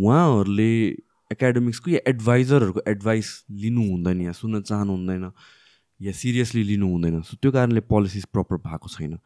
उहाँहरूले 0.00 0.72
एकाडेमिक्सको 1.32 1.90
या 1.90 2.00
एडभाइजरहरूको 2.10 2.80
एडभाइस 2.88 3.28
लिनु 3.64 3.82
हुँदैन 3.90 4.20
या 4.20 4.32
सुन्न 4.32 4.60
चाहनु 4.62 4.92
हुँदैन 4.92 5.30
या 6.00 6.12
सिरियसली 6.16 6.62
लिनु 6.64 6.86
हुँदैन। 6.88 7.20
सो 7.22 7.36
त्यो 7.36 7.50
कारणले 7.52 7.80
पोलिसिस 7.84 8.24
प्रपर 8.32 8.56
भएको 8.56 8.88
छैन। 8.88 9.18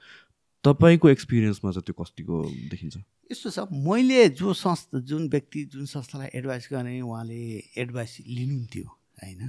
तपाईँको 0.65 1.09
एक्सपिरियन्समा 1.09 1.71
चाहिँ 1.71 1.85
त्यो 1.85 1.95
कतिको 1.95 2.35
देखिन्छ? 2.73 2.97
यस्तो 3.31 3.51
छ 3.51 3.59
मैले 3.69 4.29
जो 4.33 4.53
संस्था 4.53 5.01
जुन 5.05 5.29
व्यक्ति 5.29 5.65
जुन 5.73 5.85
संस्थालाई 5.85 6.29
एडभाइस 6.35 6.69
गर्ने 6.73 7.01
उहाँले 7.01 7.41
एडभाइस 7.77 8.13
लिनुहुन्थ्यो 8.27 8.85
होइन? 8.85 9.43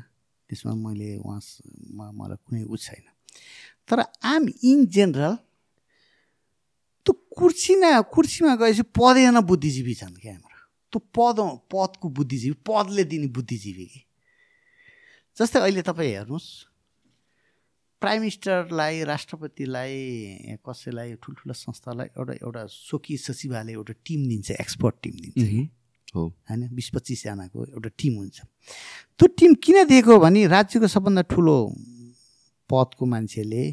त्यसमा 0.50 0.74
मैले 0.76 1.16
उहाँ 1.18 1.40
मलाई 2.12 2.38
कुनै 2.44 2.64
उ 2.64 2.76
छैन। 2.76 3.06
तर 3.88 4.00
आम 4.24 4.44
इन 4.64 4.86
जेनरल 4.86 5.36
त्यो 7.06 7.14
कुर्सीमा 7.38 7.92
कुर्सीमा 8.12 8.56
गएपछि 8.56 8.84
पदेन 8.92 9.40
बुद्धिजीवी 9.40 9.94
छन् 9.94 10.16
क्या 10.20 10.34
हाम्रो। 10.34 10.60
त्यो 10.92 11.00
पद 11.16 11.40
पदको 11.72 12.06
बुद्धिजीवी 12.10 12.56
पदले 12.68 13.04
दिने 13.04 13.28
बुद्धिजीवी 13.32 13.86
कि? 13.86 14.02
जस्तै 15.38 15.60
अहिले 15.60 15.82
तपाईँ 15.82 16.12
हेर्नुहोस्। 16.16 16.48
प्राइम 18.01 18.19
मिनिस्टरलाई 18.22 19.03
राष्ट्रपतिलाई 19.03 19.95
कसैलाई 20.67 21.13
ठुल्ठुलो 21.23 21.53
संस्थालाई 21.53 22.07
एउटा 22.17 22.34
एउटा 22.34 22.65
स्वकीय 22.65 23.17
सचिवालय 23.17 23.72
एउटा 23.72 23.93
टिम 24.05 24.27
दिन्छ 24.30 24.51
एक्सपर्ट 24.51 24.95
टिम 25.03 25.15
दिन्छ। 25.23 25.69
हो। 26.15 26.23
होइन? 26.49 26.61
बिस 26.76 26.89
पच्चिसजनाको 26.95 27.59
एउटा 27.65 27.89
टिम 27.99 28.13
हुन्छ। 28.15 28.38
त्यो 29.19 29.27
टिम 29.39 29.53
किन 29.63 29.77
दिएको 29.88 30.19
भने 30.19 30.45
राज्यको 30.47 30.88
सबभन्दा 30.88 31.22
ठुलो 31.31 31.57
पदको 32.69 33.05
मान्छेले 33.05 33.63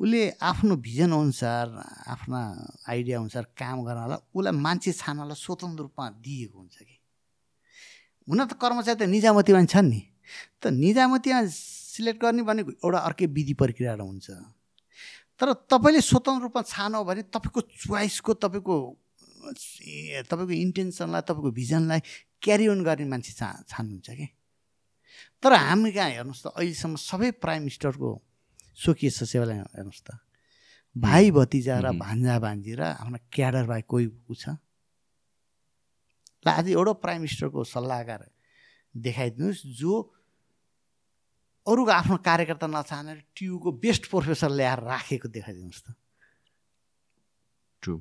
उसले 0.00 0.22
आफ्नो 0.42 0.76
भिजन 0.76 1.10
अनुसार 1.12 1.66
आफ्ना 2.06 2.40
आइडिया 2.88 3.16
अनुसार 3.20 3.44
काम 3.56 3.76
गर्नलाई 3.84 4.20
उसलाई 4.36 4.52
मान्छे 4.52 4.92
छान्नलाई 4.92 5.38
स्वतन्त्र 5.40 5.82
रूपमा 5.82 6.06
दिएको 6.20 6.58
हुन्छ 6.58 6.76
कि? 6.84 6.96
हुन 8.28 8.40
त 8.44 8.52
कर्मचारी 8.60 8.98
त 9.00 9.02
निजामतीमा 9.08 9.64
छन् 9.64 9.88
नि। 9.88 10.00
त 10.60 10.66
निजामतीमा 10.76 11.40
सिलेक्ट 11.96 12.20
गर्ने 12.20 12.42
भनेको 12.44 12.70
एउटा 12.84 12.98
अर्कै 13.08 13.26
विधि 13.32 13.54
प्रक्रिया 13.56 13.92
हुन्छ। 13.96 14.28
तर 15.40 15.48
तपाईँले 15.72 16.00
स्वतन्त्र 16.00 16.42
रूपमा 16.44 16.62
छानो 16.64 17.04
भने 17.04 17.22
तपाईँको 17.32 17.60
चोइसको 17.60 18.32
तपाईँको 18.44 18.76
तपाईँको 20.26 20.54
इन्टेन्सनलाई 20.64 21.22
तपाईँको 21.28 21.50
भिजनलाई 21.52 22.00
क्यारी 22.42 22.66
अन 22.66 22.80
गर्ने 22.84 23.06
मान्छे 23.06 23.32
चा 23.32 23.48
छान्नुहुन्छ 23.68 24.08
कि? 24.10 24.26
तर 25.42 25.52
हामी 25.52 25.90
कहाँ 25.92 26.10
हेर्नुहोस् 26.10 26.42
त 26.42 26.46
अहिलेसम्म 26.56 26.96
सबै 26.98 27.30
प्राइम 27.38 27.60
मिनिस्टरको 27.68 28.10
स्वकीय 28.74 29.10
सचिवालय 29.10 29.56
हेर्नुहोस् 29.76 30.02
त। 30.02 30.18
भाइ 30.96 31.30
भतिजा 31.30 31.74
र 31.84 31.92
भान्जा 31.94 32.34
भान्जी 32.40 32.72
र 32.74 32.82
आफ्ना 32.96 33.18
क्याडर 33.28 33.64
भाइ 33.68 33.82
कोही 33.84 34.06
ऊ 34.26 34.34
छ? 34.34 34.56
ल 36.42 36.46
आज 36.48 36.66
एउटा 36.72 36.92
प्राइम 37.04 37.20
मिनिस्टरको 37.22 37.60
सल्लाहकार 37.64 38.20
देखाइदिनुहोस् 38.94 39.62
जो 39.76 39.92
अरूको 41.66 41.90
आफ्नो 41.90 42.16
कार्यकर्ता 42.22 42.66
नचाहनेर 42.66 43.18
ट्युको 43.36 43.70
बेस्ट 43.82 44.06
प्रोफेसर 44.10 44.50
ल्याएर 44.50 44.80
राखेको 44.86 45.28
देखाइदिनुहोस् 45.28 45.82
त। 45.82 45.88
ट्रु 47.82 47.94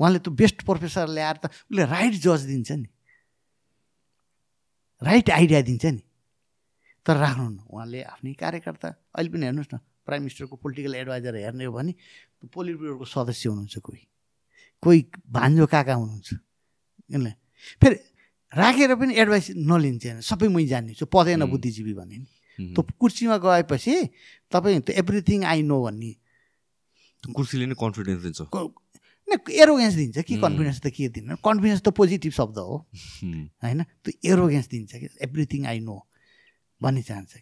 उहाँले 0.00 0.18
त्यो 0.20 0.32
बेस्ट 0.36 0.58
प्रोफेसर 0.68 1.08
ल्याएर 1.08 1.36
त 1.40 1.44
उसले 1.72 1.84
राइट 1.88 2.14
जज 2.20 2.42
दिन्छ 2.52 2.70
नि। 2.72 2.88
राइट 5.02 5.30
आइडिया 5.30 5.60
दिन्छ 5.64 5.84
नि। 5.96 6.02
तर 7.06 7.16
राख्नुहुन्न 7.16 7.58
उहाँले 7.64 8.02
आफ्नै 8.12 8.32
कार्यकर्ता 8.34 8.88
अहिले 9.16 9.30
पनि 9.32 9.44
हेर्नुहोस् 9.46 9.72
न 9.72 9.78
प्राइम 10.04 10.22
मिनिस्टरको 10.22 10.56
पोलिटिकल 10.60 10.94
एडभाइजर 11.00 11.34
हेर्ने 11.48 11.64
हो 11.64 11.72
भने 11.72 11.92
पोलिट 12.52 12.76
ब्युरोको 12.76 13.04
सदस्य 13.08 13.48
हुनुहुन्छ 13.48 13.76
कोही। 13.78 14.02
कोही 14.82 15.00
भान्जो 15.32 15.66
काका 15.66 15.94
हुनुहुन्छ। 15.96 16.28
फेरि 17.80 17.96
राखेर 18.52 18.94
पनि 19.00 19.12
एडभाइस 19.16 19.46
नलिन्छ 19.56 20.04
सबै 20.28 20.48
मै 20.52 20.64
जान्ने 20.66 20.92
छु 20.94 21.06
पदेन 21.08 21.42
बुद्धिजीवी 21.48 21.94
भने 21.96 22.16
नि। 22.20 22.35
त्यो 22.58 22.82
कुर्सीमा 22.82 23.36
गएपछि 23.36 23.94
तपाईँ 24.52 24.82
एभ्रिथिङ 24.90 25.44
आई 25.44 25.62
नो 25.62 25.82
भन्ने। 25.82 26.12
कुर्सीले 27.34 27.66
नै 27.66 27.74
कन्फिडेन्स 27.74 28.22
दिन्छ। 28.22 28.40
एरोगेन्स 29.50 29.94
दिन्छ 29.94 30.18
कि 30.18 30.36
कन्फिडेन्स 30.36 30.80
त 30.80 30.86
के 30.86 31.08
दिन्न 31.08 31.34
कन्फिडेन्स 31.44 31.82
त 31.82 31.88
पोजिटिभ 31.88 32.32
शब्द 32.32 32.58
हो। 32.58 32.86
होइन? 33.62 33.82
त्यो 33.82 34.32
एरोगेन्स 34.32 34.66
दिन्छ 34.68 34.92
कि 34.96 35.08
एभ्रिथिङ 35.20 35.66
आई 35.66 35.80
नो 35.80 36.05
भन्ने 36.76 37.02
चाहन्छ। 37.02 37.32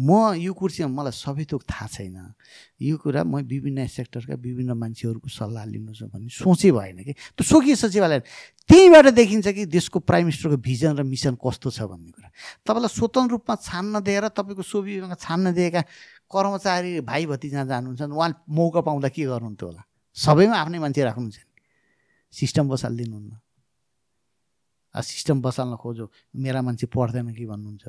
म 0.00 0.32
यो 0.40 0.52
कुर्सीमा 0.56 0.88
मलाई 0.88 1.12
सबै 1.12 1.44
थोक 1.44 1.62
थाहा 1.68 1.86
छैन। 1.92 2.32
यो 2.80 2.96
कुरा 2.96 3.20
म 3.24 3.44
विभिन्न 3.44 3.84
सेक्टरका 3.84 4.34
विभिन्न 4.40 4.72
मान्छेहरूको 4.72 5.28
सल्लाह 5.28 5.64
लिनु 5.68 5.92
छ 5.92 6.08
भन्ने 6.08 6.32
सोचै 6.32 6.70
भएन 6.72 6.98
कि। 7.04 7.12
त्यो 7.36 7.44
स्वकीय 7.44 7.76
सचिवालय 7.76 8.20
त्यहीँबाट 8.64 9.06
देखिन्छ 9.12 9.46
कि 9.52 9.62
देशको 9.68 9.98
प्राइम 10.08 10.24
मिनिस्टरको 10.32 10.56
भिजन 10.56 10.92
र 10.96 11.02
मिसन 11.04 11.36
कस्तो 11.36 11.68
छ 11.68 11.84
भन्ने 11.84 12.10
कुरा। 12.16 12.28
तपाईँलाई 12.64 12.92
स्वतन्त्र 12.96 13.32
रूपमा 13.36 13.54
छान्न 13.60 13.94
दिएर 14.00 14.24
तपाईँको 14.32 14.62
सोभिमा 14.64 15.16
छान्न 15.20 15.52
दिएका 15.52 15.80
कर्मचारी 16.32 17.00
भाइ 17.04 17.26
भतिजा 17.28 17.64
जानुहुन्छ 17.68 18.02
उहाँ 18.08 18.30
मौका 18.48 18.80
पाउँदा 18.88 19.08
के 19.12 19.24
गर्नुहुन्थ्यो 19.28 19.68
होला? 19.68 19.82
सबैमा 20.16 20.56
आफ्नै 20.56 20.78
मान्छे 20.80 21.04
राख्नुहुन्छ 21.04 21.38
सिस्टम 22.34 22.64
बसालिदिनुहुन्न 22.72 23.32
सिस्टम 24.98 25.40
बसाल्न 25.44 25.76
खोजो। 25.76 26.10
मेरा 26.42 26.60
मान्छे 26.64 26.86
पढ्दैन 26.90 27.30
कि 27.36 27.44
भन्नुहुन्छ। 27.46 27.84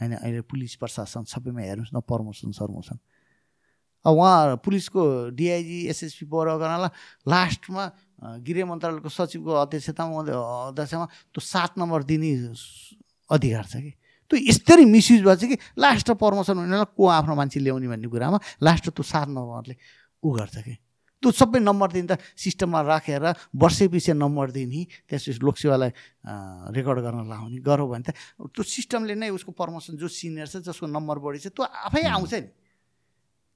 होइन 0.00 0.12
अहिले 0.16 0.40
पुलिस 0.44 0.74
प्रशासन 0.76 1.24
सबैमा 1.24 1.60
हेर्नुहोस् 1.60 1.94
न 1.94 2.00
प्रमोसन 2.04 2.50
सर्मोसन। 2.52 2.98
अब 4.04 4.14
उहाँ 4.14 4.56
पुलिसको 4.62 5.02
डिआइजी 5.34 5.78
एसएसपी 5.90 6.26
गराला 6.26 6.88
लास्टमा 7.26 7.84
गृह 8.46 8.64
मन्त्रालयको 8.66 9.08
सचिवको 9.08 9.52
अध्यक्षतामा 9.66 10.20
अध्यक्षमा 10.70 11.06
त्यो 11.32 11.40
सात 11.42 11.78
नम्बर 11.78 12.02
दिने 12.06 12.30
अधिकार 13.30 13.64
छ 13.66 13.76
कि। 13.82 13.92
त्यो 14.30 14.36
यस्तरी 14.38 14.84
मिसयुज 14.86 15.22
भएछ 15.26 15.44
कि 15.44 15.56
लास्ट 15.78 16.10
प्रमोसन 16.22 16.58
हुने 16.58 16.84
को 16.94 17.02
आफ्नो 17.02 17.34
मान्छे 17.34 17.60
ल्याउने 17.60 17.88
भन्ने 17.88 18.08
कुरामा 18.08 18.38
लास्ट 18.62 18.90
त्यो 18.90 19.02
सात 19.02 19.28
नम्बरले 19.28 19.74
ऊ 20.22 20.28
गर्छ 20.38 20.56
कि। 20.62 20.74
त्यो 21.26 21.34
सबै 21.34 21.58
नम्बर 21.58 21.88
दिँदा 21.90 22.14
सिस्टममा 22.38 22.80
राखेर 22.86 23.24
वर्षै 23.58 23.86
पछि 23.90 24.14
नम्बर 24.14 24.54
दिने 24.54 25.10
त्यसपछि 25.10 25.42
लोकसेवालाई 25.42 25.90
रेकर्ड 26.70 26.98
गर्न 27.02 27.26
लाउने 27.26 27.58
गरौँ 27.66 27.88
भने 27.90 28.04
त 28.06 28.14
त्यो 28.54 28.62
सिस्टमले 28.62 29.18
नै 29.18 29.34
उसको 29.34 29.50
प्रमोसन 29.50 29.98
जो 29.98 30.06
सिनियर 30.06 30.46
छ 30.46 30.62
जसको 30.70 30.86
नम्बर 30.86 31.18
बढी 31.18 31.38
छ 31.42 31.50
त्यो 31.50 31.66
आफै 31.66 32.06
आउँछ 32.14 32.34
नि। 32.46 32.50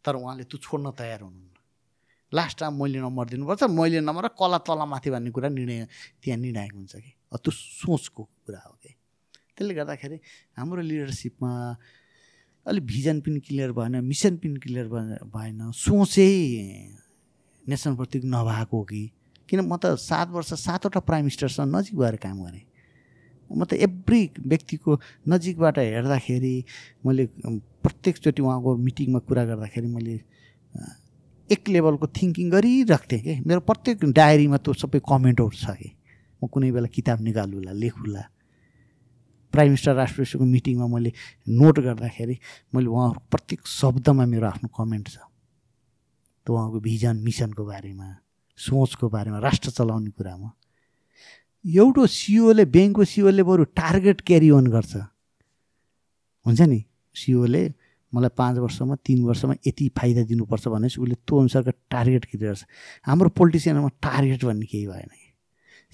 तर 0.02 0.14
उहाँले 0.18 0.44
त्यो 0.50 0.58
छोड्न 0.58 0.90
तयार 0.98 1.20
हुनुहुन्न। 1.22 2.34
लास्ट 2.34 2.58
टाइम 2.58 2.74
मैले 2.74 2.98
नम्बर 3.06 3.24
दिनुपर्छ 3.38 3.62
मैले 3.70 4.00
नम्बर 4.02 4.24
र 4.26 4.28
कला 4.34 4.58
तलमाथि 4.66 5.10
भन्ने 5.14 5.30
कुरा 5.30 5.48
निर्णय 5.54 5.86
त्यहाँ 6.22 6.38
निर्णायक 6.42 6.74
हुन्छ 6.74 6.94
कि? 6.98 7.12
त्यो 7.30 7.50
सोचको 7.54 8.22
कुरा 8.50 8.60
हो 8.66 8.74
कि? 8.82 8.90
त्यसले 9.54 9.74
गर्दाखेरि 9.78 10.18
हाम्रो 10.58 10.82
लिडरसिपमा 10.82 11.50
अलिक 12.66 12.84
भिजन 12.86 13.20
पनि 13.22 13.40
क्लियर 13.46 13.70
भएन 13.78 13.94
मिसन 14.02 14.36
पनि 14.42 14.58
क्लियर 14.58 14.86
भएन। 15.30 15.70
सोचै 15.70 16.34
नेसनप्रति 17.68 18.18
नभएको 18.24 18.76
हो 18.76 18.82
कि? 18.84 19.10
किन 19.48 19.60
म 19.60 19.76
त 19.76 19.94
सात 19.98 20.28
वर्ष 20.30 20.52
सातवटा 20.54 21.00
प्राइम 21.00 21.24
मिनिस्टरसँग 21.24 21.74
नजिक 21.76 21.96
भएर 21.98 22.16
काम 22.16 22.38
गरेँ। 22.44 22.64
म 23.50 23.64
त 23.64 23.74
एभ्री 23.74 24.30
व्यक्तिको 24.46 24.90
नजिकबाट 25.28 25.78
हेर्दाखेरि 25.78 26.54
मैले 27.06 27.26
प्रत्येकचोटि 27.82 28.42
उहाँको 28.42 28.76
मिटिङमा 28.76 29.18
कुरा 29.26 29.44
गर्दाखेरि 29.44 29.86
मैले 29.86 30.14
एक 31.50 31.68
लेभलको 31.68 32.06
थिङ्किङ 32.06 32.50
गरिरहेको 32.50 33.06
थिएँ 33.10 33.22
कि? 33.22 33.34
मेरो 33.46 33.60
प्रत्येक 33.66 34.04
डायरीमा 34.14 34.56
त्यो 34.62 34.72
सबै 34.86 35.00
कमेन्टहरू 35.02 35.50
छ 35.50 35.74
कि? 35.74 35.90
म 36.42 36.46
कुनै 36.46 36.70
बेला 36.70 36.86
किताब 36.86 37.20
निकालुला 37.26 37.72
लेखुला। 37.74 38.22
प्राइम 39.50 39.68
मिनिस्टर 39.74 39.94
राष्ट्रपतिको 39.98 40.44
मिटिङमा 40.46 40.86
मैले 40.86 41.10
नोट 41.50 41.78
गर्दाखेरि 41.82 42.36
मैले 42.74 42.86
उहाँहरूको 42.86 43.26
प्रत्येक 43.34 43.60
शब्दमा 43.66 44.24
मेरो 44.30 44.46
आफ्नो 44.46 44.68
कमेन्ट 44.78 45.06
छ। 45.10 45.18
त्यो 46.46 46.54
उहाँको 46.54 46.80
भिजन 46.80 47.16
मिसनको 47.16 47.64
बारेमा 47.64 48.08
सोचको 48.58 49.08
बारेमा 49.08 49.38
राष्ट्र 49.38 49.70
चलाउने 49.70 50.10
कुरामा 50.10 50.50
एउटो 51.64 52.06
सिओले 52.06 52.64
ब्याङ्कको 52.64 53.04
सिओले 53.04 53.42
बरु 53.42 53.64
टार्गेट 53.76 54.20
क्यारी 54.20 54.48
अन 54.50 54.66
गर्छ। 54.66 54.96
हुन्छ 56.46 56.60
नि? 56.60 56.84
सिओले 57.14 57.62
मलाई 58.12 58.32
पाँच 58.36 58.58
वर्षमा 58.58 58.94
तिन 59.06 59.24
वर्षमा 59.24 59.54
यति 59.66 59.88
फाइदा 59.98 60.22
दिनुपर्छ 60.24 60.68
भनेपछि 60.68 61.00
उसले 61.00 61.14
त्यो 61.14 61.38
अनुसारको 61.38 61.72
टार्गेट 61.90 62.24
गर्छ। 62.36 62.64
हाम्रो 63.06 63.28
पोलिटिसियनमा 63.36 63.88
टार्गेट 64.02 64.44
भन्ने 64.44 64.66
केही 64.66 64.86
भएन 64.86 65.10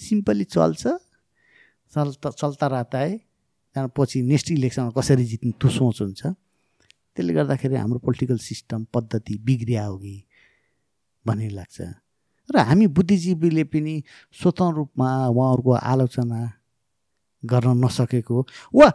सिम्पली 0.01 0.44
चल्छ 0.44 0.86
चल्ता 1.93 2.31
चल्ता 2.31 2.66
रहता 2.66 2.98
है 2.98 3.16
त्यहाँबाट 3.16 3.93
पछि 3.97 4.23
नेक्स्ट 4.23 4.51
इलेक्सनमा 4.51 4.90
कसरी 4.97 5.24
जित्ने 5.24 5.52
त्यो 5.60 5.70
सोच 5.70 6.01
हुन्छ। 6.02 6.23
त्यसले 7.16 7.32
गर्दाखेरि 7.35 7.74
हाम्रो 7.77 7.98
पोलिटिकल 7.98 8.39
सिस्टम 8.39 8.86
पद्धति 8.94 9.35
बिग्रिया 9.44 9.85
हो 9.86 9.97
कि। 9.98 10.14
भन्ने 11.26 11.48
लाग्छ। 11.50 11.78
र 12.48 12.54
हामी 12.62 12.86
बुद्धिजीवीले 12.94 13.64
पनि 13.66 13.94
स्वतन्त्र 14.38 14.76
रूपमा 14.78 15.08
उहाँहरूको 15.28 15.72
आलोचना 15.74 16.40
गर्न 17.42 17.68
नसकेको 17.84 18.36
वा 18.74 18.86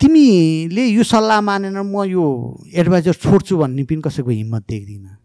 तिमीले 0.00 0.84
यो 0.92 1.02
सल्लाह 1.02 1.40
मानेर 1.40 1.80
म 1.80 2.04
यो 2.04 2.24
एडभाइजर 2.68 3.14
छोड्छु 3.16 3.56
भन्ने 3.56 3.82
पनि 3.88 4.00
कसैको 4.04 4.30
हिम्मत 4.30 4.62
देख्दिनँ। 4.68 5.16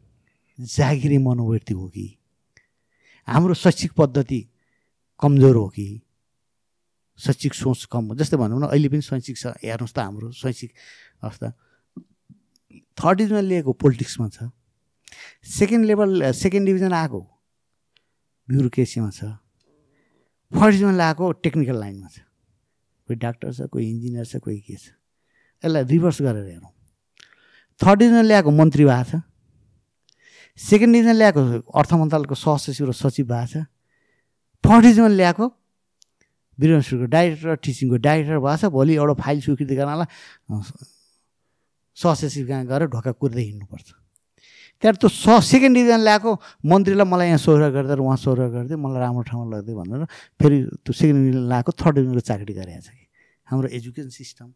जागिरे 0.59 1.17
मनोवृत्ति 1.17 1.73
हो 1.73 1.87
कि? 1.87 2.07
हाम्रो 3.27 3.53
शैक्षिक 3.53 3.91
पद्धति 3.93 4.39
कमजोर 5.19 5.55
हो 5.55 5.67
कि? 5.67 6.01
शैक्षिक 7.19 7.53
सोच 7.53 7.85
कम 7.91 8.03
हो। 8.07 8.15
जस्तै 8.15 8.37
भनौँ 8.37 8.59
न 8.59 8.63
अहिले 8.71 8.89
पनि 8.89 9.01
शैक्षिक 9.01 9.37
छ। 9.37 9.45
हेर्नुहोस् 9.59 9.93
त 9.95 9.99
हाम्रो 9.99 10.31
शैक्षिक 10.31 10.71
अवस्था। 11.23 11.47
थर्ड 12.99 13.17
डिभिजन 13.17 13.43
लिएको 13.43 13.71
पोलिटिक्समा 13.73 14.27
छ। 14.29 14.51
सेकेन्ड 15.45 15.85
लेभल 15.85 16.31
सेकेन्ड 16.31 16.65
डिभिजन 16.67 16.93
आएको। 16.93 17.19
ब्युरोक्रेसीमा 18.49 19.09
छ। 19.09 19.23
फर्स्ट 20.51 20.79
डिभिजन 20.79 20.99
आएको 21.01 21.31
टेक्निकल 21.43 21.79
लाइनमा 21.79 22.07
छ। 22.07 22.19
कोही 23.09 23.15
डाक्टर 23.19 23.53
छ 23.53 23.61
कोही 23.71 23.89
इन्जिनियर 23.89 24.25
छ 24.25 24.35
कोही 24.37 24.59
के 24.59 24.75
छ। 24.75 24.93
यसलाई 25.63 25.83
रिभर्स 25.83 26.21
गरेर 26.21 26.45
हेरौँ। 26.45 26.71
थर्ड 27.81 27.99
डिभिजन 27.99 28.25
ल्याएको 28.25 28.51
मन्त्री 28.51 28.85
भएको 28.85 29.03
छ। 29.09 29.21
सेकेन्ड 30.59 30.93
डिभिजन 30.93 31.15
ल्याएको 31.15 31.41
अर्थ 31.71 31.93
मन्त्रालयको 31.93 32.35
सहसचिव 32.35 32.89
र 32.89 32.91
सचिव 32.93 33.25
भएको 33.25 33.47
छ। 33.47 33.65
फर्स्ट 34.63 34.83
डिभिजन 34.85 35.11
ल्याएको 35.15 35.45
बिरुवा 36.59 37.05
डाइरेक्टर 37.07 37.55
टिचिङको 37.63 37.97
डाइरेक्टर 38.03 38.37
भएको 38.37 38.57
छ। 38.59 38.65
भोलि 38.75 38.93
एउटा 38.99 39.13
फाइल 39.23 39.39
स्वीकृति 39.41 39.75
गर्नलाई 39.75 40.07
सहसचिव 41.97 42.47
कहाँ 42.47 42.65
गएर 42.67 42.87
ढोका 42.91 43.11
कुर्दै 43.15 43.43
हिँड्नुपर्छ। 43.43 43.87
त्यहाँबाट 44.79 44.99
त्यो 45.03 45.09
स 45.11 45.43
सेकेन्ड 45.43 45.75
डिभिजन 45.75 45.99
ल्याएको 46.07 46.31
मन्त्रीलाई 46.71 47.07
मलाई 47.11 47.27
यहाँ 47.27 47.41
सोह्र 47.43 47.69
गर्दा 47.75 47.93
उहाँ 47.99 48.17
सोह्र 48.23 48.47
गरिदियो 48.55 48.77
मलाई 48.79 48.99
राम्रो 49.03 49.23
ठाउँमा 49.27 49.45
लगिदियो 49.51 49.75
भनेर 49.75 50.05
फेरि 50.39 50.57
त्यो 50.87 50.93
सेकेन्ड 50.95 51.19
डिभिजन 51.19 51.43
ल्याएको 51.51 51.71
थर्ड 51.75 51.95
डिभिजनको 51.99 52.23
चाकरी 52.23 52.53
गरेको 52.55 52.81
छ 52.87 52.89
कि। 52.95 53.05
हाम्रो 53.47 53.67
एजुकेसन 53.75 54.09
सिस्टम 54.09 54.47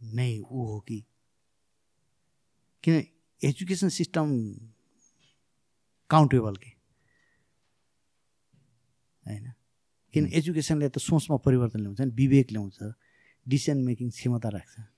नै 0.00 0.30
ऊ 0.44 0.60
हो 0.68 0.78
कि। 0.84 1.00
किन 2.84 2.94
एजुकेसन 3.40 3.88
सिस्टम 3.88 4.26
काउन्टेबल 6.10 6.54
के? 6.60 6.70
होइन? 9.26 9.46
किन 10.14 10.24
एजुकेसनले 10.36 10.88
त 10.92 11.00
सोचमा 11.00 11.36
परिवर्तन 11.40 11.80
ल्याउँछ 11.80 12.00
नि 12.00 12.12
विवेक 12.12 12.52
ल्याउँछ 12.52 12.76
डिसिसन 13.46 13.78
मेकिङ 13.88 14.08
क्षमता 14.12 14.48
राख्छ। 14.52 14.93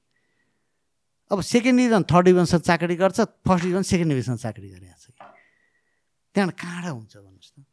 अब 1.30 1.40
सेकेन्ड 1.42 1.78
डिभिजन 1.80 2.02
थर्ड 2.06 2.24
डिभिजनसँग 2.24 2.60
चाकरी 2.60 2.96
गर्छ 2.96 3.20
फर्स्ट 3.20 3.62
डिभिजन 3.64 3.82
सेकेन्ड 3.82 4.10
डिभिजन 4.12 4.36
चाकरी 4.36 4.68
गरिरहेको 4.70 5.00
छ 5.02 5.06
कि? 5.10 5.24
त्यहाँबाट 6.34 6.56
काँडा 6.60 6.90
हुन्छ 6.90 7.16
भन्नुहोस् 7.16 7.50
त 7.50 7.64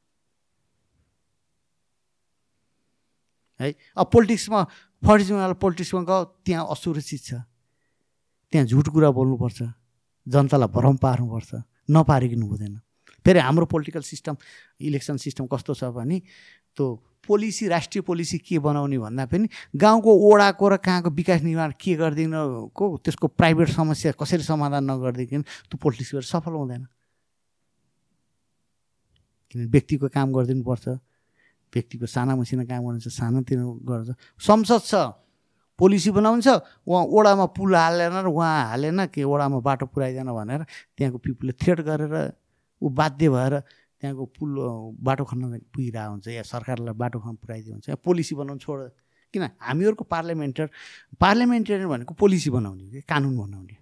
है? 3.61 3.75
अब 3.97 4.05
पोलिटिक्समा 4.09 4.59
फर्स्ट 5.03 5.21
डिभिजनवाला 5.29 5.53
पोलिटिक्समा 5.61 6.01
गयो 6.01 6.23
त्यहाँ 6.45 6.65
असुरक्षित 6.73 7.21
छ। 7.21 7.33
त्यहाँ 8.49 8.65
झुट 8.67 8.87
कुरा 8.89 9.09
बोल्नुपर्छ। 9.13 9.59
जनतालाई 10.27 10.69
भ्रम 10.73 10.95
पार्नुपर्छ। 10.97 11.51
नपारिकनु 11.93 12.45
हुँदैन। 12.47 12.75
फेरि 13.25 13.39
हाम्रो 13.39 13.65
पोलिटिकल 13.69 14.01
सिस्टम 14.01 14.35
इलेक्सन 14.81 15.17
सिस्टम 15.21 15.45
कस्तो 15.47 15.73
छ 15.77 15.93
भने 15.93 16.17
त्यो 16.73 16.85
पोलिसी 17.27 17.67
राष्ट्रिय 17.67 18.01
पोलिसी 18.03 18.37
के 18.37 18.59
बनाउने 18.59 18.97
भन्दा 18.99 19.25
पनि 19.31 19.47
गाउँको 19.75 20.11
ओडाको 20.29 20.65
र 20.69 20.77
कहाँको 20.77 21.09
विकास 21.09 21.41
निर्माण 21.41 21.71
के 21.79 21.93
गरिदिनको 21.95 22.83
त्यसको 23.03 23.27
प्राइभेट 23.39 23.69
समस्या 23.69 24.11
कसरी 24.19 24.43
समाधान 24.43 24.83
नगरिदिकन 24.91 25.41
त्यो 25.41 25.77
पोलिटिक्स 25.79 26.11
गरेर 26.13 26.27
सफल 26.27 26.53
हुँदैन। 26.53 26.83
किनभने 29.49 29.71
व्यक्तिको 29.71 30.07
काम 30.09 30.27
गरिदिनुपर्छ 30.33 30.87
व्यक्तिको 31.73 32.05
साना 32.05 32.35
मसिना 32.35 32.63
काम 32.69 32.81
गर्नुहुन्छ 32.83 33.07
सानोतिर 33.07 33.59
गर्छ। 33.87 34.09
संसद 34.37 34.81
छ 34.83 34.93
पोलिसी 35.79 36.11
बनाउँछ 36.11 36.47
उहाँ 36.85 37.03
ओडामा 37.07 37.45
पुल 37.57 37.75
हालेन 37.75 38.13
र 38.23 38.27
उहाँ 38.29 38.69
हालेन 38.69 39.05
कि 39.09 39.23
ओडामा 39.23 39.59
बाटो 39.59 39.85
पुऱ्याइदिएन 39.89 40.29
भनेर 40.29 40.61
त्यहाँको 40.97 41.17
पिपुलले 41.17 41.53
थ्रेट 41.57 41.79
गरेर 41.81 42.15
ऊ 42.81 42.89
बाध्य 42.93 43.29
भएर 43.29 43.53
त्यहाँको 44.03 44.25
पुल 44.35 44.51
बाटो 44.99 45.23
खन्न 45.23 45.63
पुगिरहेको 45.71 46.11
हुन्छ 46.11 46.27
या 46.27 46.43
सरकारलाई 46.43 46.93
बाटो 46.93 47.19
खन्न 47.23 47.35
पुऱ्याइदियो 47.39 47.73
हुन्छ 47.73 47.89
या 47.89 47.95
पोलिसी 48.03 48.35
बनाउनु 48.35 48.59
छोड 48.59 48.79
किन 49.33 49.43
हामीहरूको 49.63 50.03
पार्लियामेन्टर 50.03 50.67
पार्लियामेन्टेरियन 51.15 51.87
भनेको 51.87 52.13
पोलिसी 52.13 52.49
बनाउने 52.51 52.83
कि 52.91 53.01
कानुन 53.07 53.37
बनाउने 53.37 53.77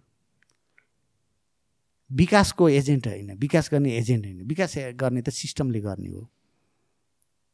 विकासको 2.10 2.70
एजेन्ट 2.70 3.08
होइन 3.08 3.34
विकास 3.42 3.70
गर्ने 3.74 3.98
एजेन्ट 3.98 4.26
होइन 4.26 4.46
विकास 4.46 4.78
गर्ने 4.94 5.22
त 5.26 5.30
सिस्टमले 5.34 5.82
गर्ने 5.82 6.10
हो। 6.14 6.22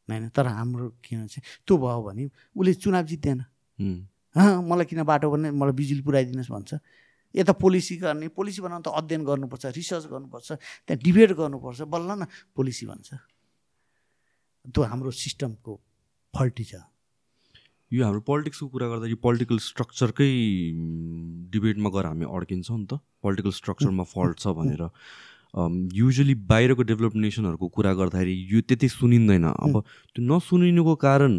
होइन 0.08 0.28
तर 0.28 0.46
हाम्रो 0.46 0.88
के 1.00 1.16
भन्छ 1.16 1.38
त्यो 1.64 1.76
भयो 1.78 2.02
भने 2.04 2.24
उसले 2.52 2.74
चुनाव 2.84 3.04
जित्दैन। 3.08 3.40
मलाई 4.68 4.84
किन 4.84 5.02
बाटो 5.08 5.30
भने 5.30 5.50
मलाई 5.56 5.72
बिजुली 5.72 6.02
पुऱ्याइदिनुहोस् 6.02 6.52
भन्छ। 6.52 6.70
यता 7.34 7.52
पोलिसी 7.60 7.96
गर्ने 8.00 8.28
पोलिसी 8.32 8.60
बनाउनु 8.62 8.82
त 8.82 8.88
अध्ययन 8.94 9.22
गर्नुपर्छ 9.24 9.64
रिसर्च 9.76 10.04
गर्नुपर्छ 10.12 10.48
त्यहाँ 10.86 11.00
डिबेट 11.04 11.30
गर्नुपर्छ 11.40 11.80
बल्ल 11.92 12.10
न 12.18 12.22
पोलिसी 12.56 12.86
भन्छ 12.86 13.08
त्यो 14.74 14.82
हाम्रो 14.84 15.10
सिस्टमको 15.10 15.72
फल्टी 16.34 16.64
छ। 16.64 16.74
यो 17.92 18.04
हाम्रो 18.04 18.20
पोलिटिक्सको 18.20 18.66
कुरा 18.68 18.86
गर्दा 18.88 19.06
यो 19.08 19.16
पोलिटिकल 19.16 19.58
स्ट्रक्चरकै 19.64 20.30
डिबेटमा 21.52 21.88
गएर 21.88 22.06
हामी 22.06 22.26
अड्किन्छौँ 22.28 22.78
नि 22.78 22.86
त। 22.86 23.00
पोलिटिकल 23.24 23.52
स्ट्रक्चरमा 23.60 24.04
फल्ट 24.04 24.36
छ 24.44 24.52
भनेर। 24.52 24.82
युजली 25.96 26.34
बाहिरको 26.52 26.82
डेभलप 26.84 27.14
नेसनहरूको 27.16 27.68
कुरा 27.72 27.92
गर्दाखेरि 28.00 28.34
यो 28.52 28.60
त्यति 28.68 28.88
सुनिँदैन। 28.92 29.44
अब 29.48 29.80
त्यो 30.12 30.20
नसुनिनुको 30.20 30.94
कारण 31.00 31.32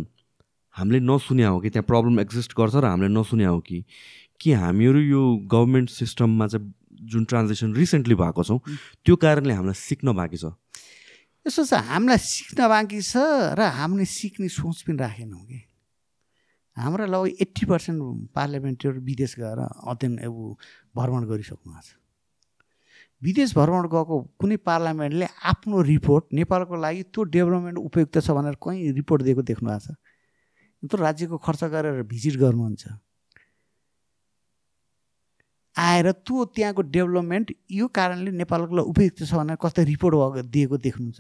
हामीले 0.73 0.99
नसुन्या 1.05 1.49
हो 1.49 1.59
कि 1.61 1.69
त्यहाँ 1.69 1.85
प्रब्लम 1.85 2.19
एक्जिस्ट 2.19 2.57
गर्छ 2.57 2.75
र 2.81 2.85
हामीले 2.97 3.13
नसुन्या 3.13 3.49
हो 3.49 3.59
कि। 3.61 3.85
कि 4.41 4.51
हामीहरू 4.53 4.99
यो 4.99 5.21
गभर्मेन्ट 5.51 5.89
सिस्टममा 5.89 6.47
चाहिँ 6.47 6.73
जुन 7.11 7.23
ट्रान्जेक्सन 7.25 7.73
रिसेन्टली 7.75 8.15
भएको 8.15 8.43
छौँ 8.43 8.59
त्यो 9.05 9.15
कारणले 9.15 9.53
हामीलाई 9.53 9.73
सिक्न 9.75 10.13
बाँकी 10.15 10.37
छ? 10.37 10.45
यसो 11.45 11.63
छ 11.65 11.73
हामीलाई 11.73 12.17
सिक्न 12.17 12.67
बाँकी 12.67 13.01
छ 13.01 13.17
र 13.55 13.61
हामीले 13.79 14.05
सिक्ने 14.05 14.47
सोच 14.47 14.81
पनि 14.87 14.97
राखेनौँ 14.97 15.43
कि। 15.47 15.59
हाम्रा 16.77 17.05
लगभग 17.05 17.41
एट्टी 17.41 17.65
पर्सेन्ट 17.65 17.99
पार्लियामेन्टहरू 18.35 18.99
विदेश 19.03 19.35
गएर 19.39 19.59
अध्ययन 19.59 20.17
अब 20.23 20.35
भ्रमण 20.95 21.23
गरिसक्नु 21.27 21.71
भएको 21.71 21.81
छ। 21.83 21.95
विदेश 23.21 23.53
भ्रमण 23.55 23.87
गएको 23.91 24.15
कुनै 24.39 24.57
पार्लियामेन्टले 24.63 25.27
आफ्नो 25.51 25.81
रिपोर्ट 25.91 26.23
नेपालको 26.39 26.75
लागि 26.75 27.03
त्यो 27.11 27.23
डेभलपमेन्ट 27.35 27.77
उपयुक्त 27.79 28.19
छ 28.19 28.31
भनेर 28.31 28.55
कहीँ 28.63 28.91
रिपोर्ट 28.95 29.21
दिएको 29.23 29.41
देख्नु 29.43 29.69
भएको 29.69 29.83
छ। 29.83 29.95
त्यो 30.83 30.97
राज्यको 31.03 31.37
खर्च 31.43 31.63
गरेर 31.75 32.03
भिजिट 32.07 32.35
गर्नुहुन्छ। 32.39 32.83
आएर 35.79 36.11
त्यो 36.11 36.45
त्यहाँको 36.55 36.81
डेभलपमेन्ट 36.95 37.47
यो 37.71 37.87
कारणले 37.87 38.31
नेपालको 38.35 38.73
लागि 38.75 38.89
उपयुक्त 38.91 39.23
छ 39.23 39.33
भनेर 39.33 39.57
कस्तो 39.63 39.81
रिपोर्ट 39.87 40.45
दिएको 40.51 40.77
देख्नुहुन्छ? 40.77 41.19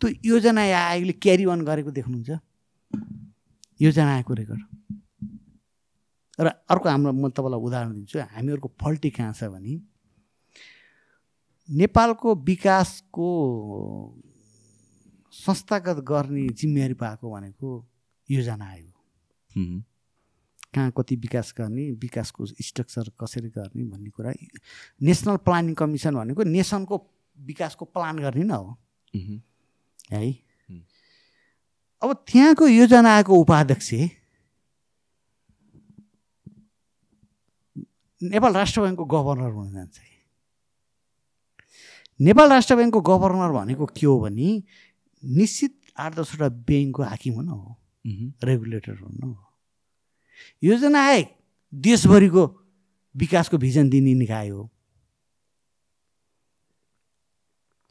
त्यो 0.00 0.08
योजना 0.24 0.60
आयोगले 0.60 1.12
क्यारी 1.24 1.44
अन 1.48 1.60
गरेको 1.64 1.90
देख्नुहुन्छ? 1.98 2.30
योजना 3.80 4.10
आएको 4.14 4.32
रेकर्ड 4.34 4.62
र 6.38 6.46
अर्को 6.68 6.88
हाम्रो 6.88 7.12
म 7.12 7.28
तपाईँलाई 7.32 7.60
उदाहरण 7.64 7.92
दिन्छु। 7.96 8.18
हामीहरूको 8.36 8.68
फल्टी 8.76 9.10
कहाँ 9.16 9.32
छ 9.32 9.48
भने 9.48 9.74
नेपालको 11.68 12.28
विकासको 12.44 13.28
संस्थागत 15.32 15.98
गर्ने 16.04 16.44
जिम्मेवारी 16.52 16.94
पाएको 16.94 17.24
भनेको 17.30 17.68
योजना 18.28 18.66
आयोग 18.68 18.96
कहाँ 20.76 20.92
कति 20.92 21.16
विकास 21.16 21.54
गर्ने 21.58 21.90
विकासको 21.90 22.46
स्ट्रक्चर 22.46 23.08
कसरी 23.20 23.48
गर्ने 23.48 23.84
भन्ने 23.84 24.10
कुरा। 24.10 24.32
नेसनल 25.02 25.36
प्लानिङ 25.36 25.74
कमिसन 25.74 26.14
भनेको 26.14 26.44
नेसनको 26.44 26.96
विकासको 27.40 27.84
प्लान 27.84 28.18
गर्ने 28.18 28.44
न 28.44 28.50
हो। 28.50 28.76
है? 30.12 30.32
अब 32.02 32.24
त्यहाँको 32.28 32.68
योजना 32.68 33.08
आएको 33.16 33.34
उपाध्यक्ष 33.34 33.92
नेपाल 38.22 38.52
राष्ट्र 38.54 38.80
ब्याङ्कको 38.80 39.04
गभर्नर 39.04 39.50
हुन 39.52 39.72
जान्छ। 39.72 40.00
नेपाल 42.20 42.48
राष्ट्र 42.50 42.76
ब्याङ्कको 42.76 43.00
गभर्नर 43.00 43.52
भनेको 43.52 43.86
के 43.86 44.06
हो 44.06 44.20
भने 44.20 44.62
निश्चित 45.24 45.80
आठ 45.96 46.14
दसवटा 46.16 46.48
ब्याङ्कको 46.48 47.02
हाकिम 47.02 47.34
हुन 47.34 47.48
हो। 47.48 47.76
रेगुलेटर 48.44 48.98
हुन 48.98 49.22
हो। 49.22 49.45
योजना 50.62 51.00
आए 51.06 51.22
देशभरिको 51.72 52.44
विकासको 53.14 53.58
भिजन 53.58 53.88
दिने 53.90 54.14
निकाय 54.14 54.48
हो। 54.48 54.70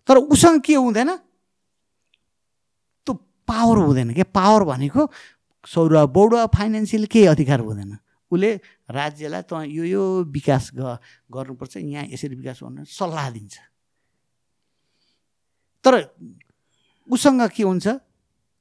तर 0.08 0.18
उसँग 0.18 0.62
के 0.62 0.76
हुँदैन? 0.76 1.10
त्यो 3.06 3.14
पावर 3.48 3.78
हुँदैन 3.78 4.14
क्या 4.14 4.24
पावर 4.34 4.64
भनेको 4.64 5.10
सौर 5.68 6.06
बौड 6.08 6.36
फाइनेन्सियल 6.56 7.06
केही 7.10 7.26
अधिकार 7.26 7.60
हुँदैन? 7.60 7.98
उसले 8.32 8.52
राज्यलाई 8.90 9.42
त 9.50 9.54
यो 9.66 9.84
यो 9.84 10.04
विकास 10.30 10.72
गर्नुपर्छ 10.76 11.78
यहाँ 11.78 12.06
यसरी 12.14 12.36
विकास 12.36 12.60
गर्नु 12.64 12.86
सल्लाह 12.86 13.30
दिन्छ। 13.32 13.58
तर 15.86 15.94
उसँग 17.10 17.42
के 17.50 17.64
हुन्छ? 17.64 17.88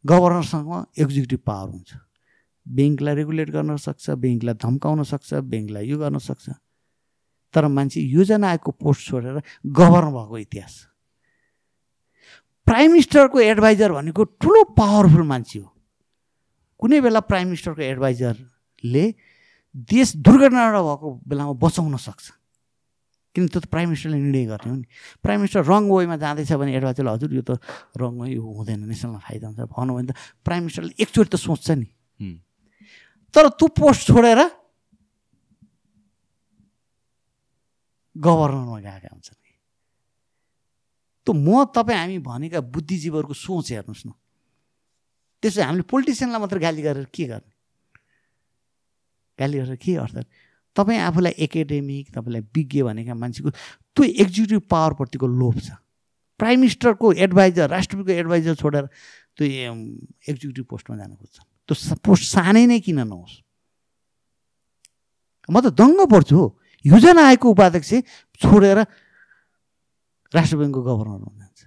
गभर्नरसँग 0.05 1.01
एक्जिक्युटिभ 1.01 1.41
पावर 1.45 1.69
हुन्छ। 1.71 2.04
ब्याङ्कलाई 2.67 3.15
रेगुलेट 3.15 3.51
गर्न 3.51 3.77
सक्छ 3.77 4.11
ब्याङ्कलाई 4.11 4.55
धम्काउन 4.55 5.03
सक्छ 5.05 5.35
ब्याङ्कलाई 5.45 5.85
यो 5.89 5.99
गर्न 5.99 6.19
सक्छ। 6.19 6.47
तर 7.55 7.67
मान्छे 7.69 8.01
योजना 8.01 8.49
आएको 8.51 8.71
पोस्ट 8.83 9.01
छोडेर 9.09 9.37
गभर्नर 9.63 10.11
भएको 10.11 10.39
इतिहास। 10.39 10.75
प्राइम 12.67 12.91
मिनिस्टरको 12.91 13.41
एडभाइजर 13.41 13.93
भनेको 13.93 14.25
ठुलो 14.41 14.63
पावरफुल 14.75 15.23
मान्छे 15.23 15.59
हो। 15.59 15.69
कुनै 16.81 17.01
बेला 17.01 17.21
प्राइम 17.21 17.47
मिनिस्टरको 17.53 17.83
एडभाइजरले 17.83 19.05
देश 19.75 20.17
दुर्घटनाबाट 20.17 20.75
भएको 20.81 21.09
बेलामा 21.29 21.53
बचाउन 21.61 21.97
सक्छ। 22.01 22.25
किन 23.35 23.47
त्यो 23.51 23.61
त 23.61 23.67
प्राइम 23.67 23.89
मिनिस्टरले 23.93 24.19
निर्णय 24.19 24.45
गर्ने 24.47 24.71
हो 24.71 24.77
नि। 24.81 24.87
प्राइम 25.23 25.39
मिनिस्टर 25.45 25.63
रङ 25.67 25.83
वेमा 25.91 26.17
जाँदैछ 26.17 26.53
भने 26.55 26.73
एडभाइजरले 26.79 27.11
हजुर 27.11 27.31
यो 27.35 27.43
त 27.43 27.61
रङ 27.99 28.13
वे 28.19 28.35
हुँदैन 28.35 28.81
नेसनल 28.89 29.19
फाइदा 29.21 29.47
हुन्छ 29.53 29.61
भनौँ 29.69 29.95
भने 29.95 30.07
त 30.11 30.17
प्राइम 30.47 30.63
मिनिस्टरले 30.65 30.95
एकचोटि 31.03 31.31
त 31.31 31.37
सोच्छ 31.37 31.71
नि। 31.71 31.87
तर 33.35 33.49
त्यो 33.59 33.67
पोस्ट 33.75 34.03
छोडेर 34.09 34.41
गभर्नरमा 38.17 38.79
गएका 38.81 39.09
हुन्छन्। 39.11 39.43
त 41.27 41.29
म 41.35 41.65
तपाईँ 41.75 41.99
हामी 41.99 42.19
भनेका 42.23 42.61
बुद्धिजीवहरूको 42.63 43.35
सोच 43.35 43.67
हेर्नुहोस् 43.73 44.07
न। 44.07 44.13
त्यसो 45.43 45.61
हामीले 45.67 45.83
पोलिटिसियनलाई 45.91 46.41
मात्र 46.41 46.59
गाली 46.63 46.83
गरेर 46.85 47.07
के 47.11 47.25
गर्ने? 47.27 47.53
गाली 49.39 49.57
गरेर 49.59 49.77
के 49.83 49.93
अर्थ 49.99 50.17
तपाईँ 50.77 51.01
आफूलाई 51.11 51.35
एकाडेमिक 51.43 52.07
तपाईँलाई 52.15 52.43
विज्ञ 52.55 52.83
भनेका 52.87 53.15
मान्छेको 53.15 53.51
त्यो 53.51 54.05
एक्जिक्युटिभ 54.05 54.63
पावरप्रतिको 54.71 55.27
लोभ 55.27 55.57
छ। 55.59 55.75
प्राइम 56.39 56.59
मिनिस्टरको 56.61 57.07
एडभाइजर 57.25 57.67
राष्ट्रपतिको 57.71 58.13
एडभाइजर 58.21 58.55
छोडेर 58.63 58.85
त्यो 59.39 59.47
एक्जिक्युटिभ 60.29 60.65
पोस्टमा 60.71 60.97
जान 61.03 61.15
खोज्छन्। 61.19 61.47
त्यो 61.69 61.97
पोस्ट 62.05 62.25
सानै 62.29 62.65
नै 62.67 62.79
किन 62.81 63.01
नहोस्? 63.09 63.35
म 65.49 65.57
त 65.61 65.67
दङ्ग 65.73 66.09
पर्छु 66.09 66.35
हो। 66.37 66.47
योजना 66.85 67.23
आएको 67.33 67.47
उपाध्यक्ष 67.51 67.93
छोडेर 68.41 68.79
राष्ट्र 70.35 70.57
ब्याङ्कको 70.57 70.83
गभर्नर 70.83 71.21
हुन 71.25 71.37
जान्छ। 71.41 71.61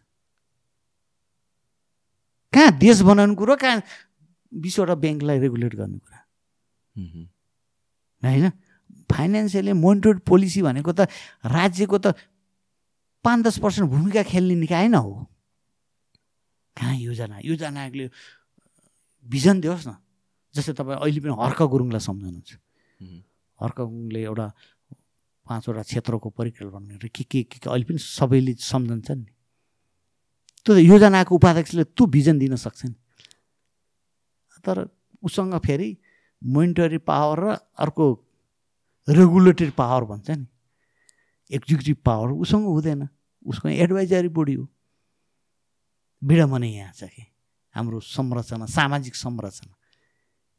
कहाँ 2.53 2.71
देश 2.77 3.01
बनाउने 3.01 3.35
कुरो 3.35 3.55
कहाँ 3.57 3.81
बिसवटा 4.53 4.95
ब्याङ्कलाई 4.95 5.37
रेगुलेट 5.39 5.73
गर्ने 5.75 5.97
कुरा? 5.97 6.19
होइन? 8.23 8.45
फाइनेन्सियली 9.07 9.73
मोनिटोड 9.73 10.17
पोलिसी 10.27 10.61
भनेको 10.61 10.91
त 10.93 11.09
राज्यको 11.45 11.97
त 11.97 12.13
पाँच 13.23 13.39
दस 13.45 13.57
पर्सेन्ट 13.63 13.89
भूमिका 13.89 14.23
खेल्ने 14.23 14.55
निकाय 14.55 14.87
न 14.87 14.95
हो। 14.95 15.25
कहाँ 16.77 16.95
योजना? 16.97 17.39
योजना 17.41 17.79
आयोगले 17.81 18.09
भिजन 19.27 19.61
दियोस् 19.61 19.87
न। 19.87 19.91
जस्तै 20.55 20.73
तपाईँ 20.73 20.97
अहिले 21.03 21.19
पनि 21.21 21.33
हर्क 21.35 21.61
गुरुङलाई 21.71 22.01
सम्झाउनुहुन्छ 22.01 22.51
हर्क 23.59 23.77
गुरुङले 23.79 24.21
एउटा 24.23 24.47
पाँचवटा 25.47 25.81
क्षेत्रको 25.83 26.29
परिकल्पना 26.37 26.97
के 27.07 27.23
के 27.23 27.43
के 27.43 27.57
अहिले 27.69 27.85
पनि 27.87 27.99
सबैले 27.99 28.53
सम्झन्छन् 28.57 29.21
नि। 29.23 29.31
त्यो 30.65 30.75
योजनाको 30.91 31.31
उपाध्यक्षले 31.35 31.83
त्यो 31.95 32.05
भिजन 32.05 32.35
दिन 32.39 32.55
सक्छन्। 32.55 32.93
तर 34.65 34.77
उसँग 35.23 35.53
फेरि 35.63 35.89
मोनिटरी 36.41 36.97
पावर 37.07 37.39
र 37.39 37.45
अर्को 37.79 38.05
रेगुलेटरी 39.07 39.71
पावर 39.79 40.03
भन्छ 40.11 40.29
नि। 40.29 40.45
एक्जिक्युटिभ 41.51 41.97
पावर 42.03 42.27
उसँग 42.43 42.65
हुँदैन। 42.67 43.07
उसको 43.47 43.69
एडभाइजरी 43.69 44.27
बोडी 44.27 44.53
हो। 44.59 44.67
बिडमनै 46.21 46.67
यहाँ 46.67 46.91
छ 46.91 47.07
कि। 47.07 47.23
हाम्रो 47.77 47.99
संरचना 48.01 48.65
सामाजिक 48.65 49.15
संरचना। 49.15 49.73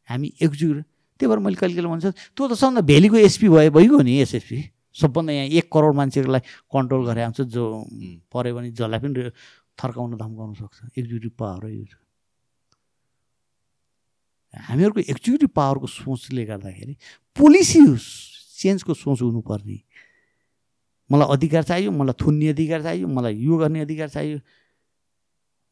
हामी 0.08 0.28
एक्जिक्युटिभ 0.40 0.84
त्यही 1.20 1.28
भएर 1.28 1.38
मैले 1.44 1.56
कहिले 1.58 1.74
कहिले 1.74 1.88
भन्छु 1.90 2.10
त्यो 2.32 2.44
त 2.48 2.52
सबभन्दा 2.54 2.80
भेलीको 2.86 3.16
एसपी 3.26 3.48
भयो 3.50 3.70
भइगयो 3.74 4.00
नि 4.06 4.12
एसएसपी 4.22 4.58
सबभन्दा 4.96 5.32
यहाँ 5.32 5.46
एक 5.58 5.66
करोड 5.72 5.94
मान्छेहरूलाई 5.98 6.42
कन्ट्रोल 6.70 7.02
गरेर 7.06 7.24
आउँछ 7.26 7.40
जो 7.54 7.64
पऱ्यो 8.32 8.54
भने 8.54 8.70
जसलाई 8.70 9.00
पनि 9.02 9.30
थर्काउन 9.78 10.16
धम्काउन 10.16 10.54
सक्छ। 10.54 10.76
एक्जिक्युटिभ 10.98 11.32
पावर 11.38 11.66
यो 11.70 11.84
हामीहरूको 14.54 15.00
एक्जिक्युटिभ 15.00 15.50
पावरको 15.54 15.86
सोचले 15.86 16.44
गर्दाखेरि 16.46 16.94
पोलिसी 17.36 17.80
चेन्जको 18.58 18.94
सोच 18.94 19.20
हुनुपर्ने। 19.22 19.78
मलाई 21.10 21.28
अधिकार 21.34 21.62
चाहियो 21.62 21.90
मलाई 21.90 22.14
थुन्ने 22.20 22.48
अधिकार 22.54 22.82
चाहियो 22.82 23.06
मलाई 23.06 23.34
यो 23.38 23.56
गर्ने 23.58 23.80
अधिकार 23.80 24.08
चाहियो। 24.08 24.38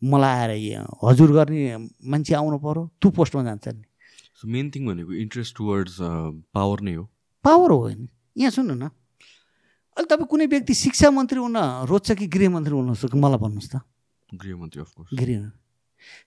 मलाई 0.02 0.34
आएर 0.52 0.84
हजुर 1.04 1.30
गर्ने 1.32 1.60
मान्छे 2.04 2.34
आउनु 2.34 2.58
पऱ्यो 2.60 2.82
त्यो 3.00 3.08
पोस्टमा 3.10 3.42
जान्छ 3.48 3.68
नि। 3.68 3.84
मेन 4.44 4.70
थिङ 4.70 4.82
भनेको 4.86 5.12
इन्ट्रेस्ट 5.12 5.56
टुवर्ड्स 5.56 5.96
पावर 6.52 6.78
नै 6.84 6.94
हो। 6.94 7.04
पावर 7.44 7.70
हो 7.70 7.88
नि 7.88 8.08
यहाँ 8.36 8.50
सुन्नु 8.52 8.74
न। 8.74 8.92
अहिले 9.96 10.08
तपाईँ 10.12 10.28
कुनै 10.28 10.46
व्यक्ति 10.52 10.74
शिक्षा 10.76 11.08
मन्त्री 11.10 11.38
हुन 11.40 11.56
रोज्छ 11.88 12.12
कि 12.12 12.26
गृहमन्त्री 12.28 12.72
हुन 12.76 12.94
सक्छ? 12.94 13.14
मलाई 13.16 13.38
भन्नुहोस् 13.40 13.70
त। 13.72 13.80
गृहमन्त्री 14.36 14.80
अफकोर्स 14.84 15.08
गृह। 15.16 15.50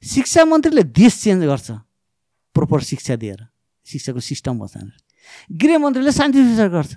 शिक्षा 0.04 0.42
मन्त्रीले 0.50 0.84
देश 0.90 1.14
चेन्ज 1.22 1.46
गर्छ। 1.46 1.70
प्रोपर 2.56 2.80
शिक्षा 2.82 3.16
दिएर। 3.22 3.42
शिक्षाको 3.86 4.20
सिस्टम 4.20 4.60
बचाएर 4.60 4.92
गृहमन्त्रीले 5.62 6.12
शान्ति 6.12 6.38
सुरक्षा 6.42 6.68
गर्छ। 6.74 6.92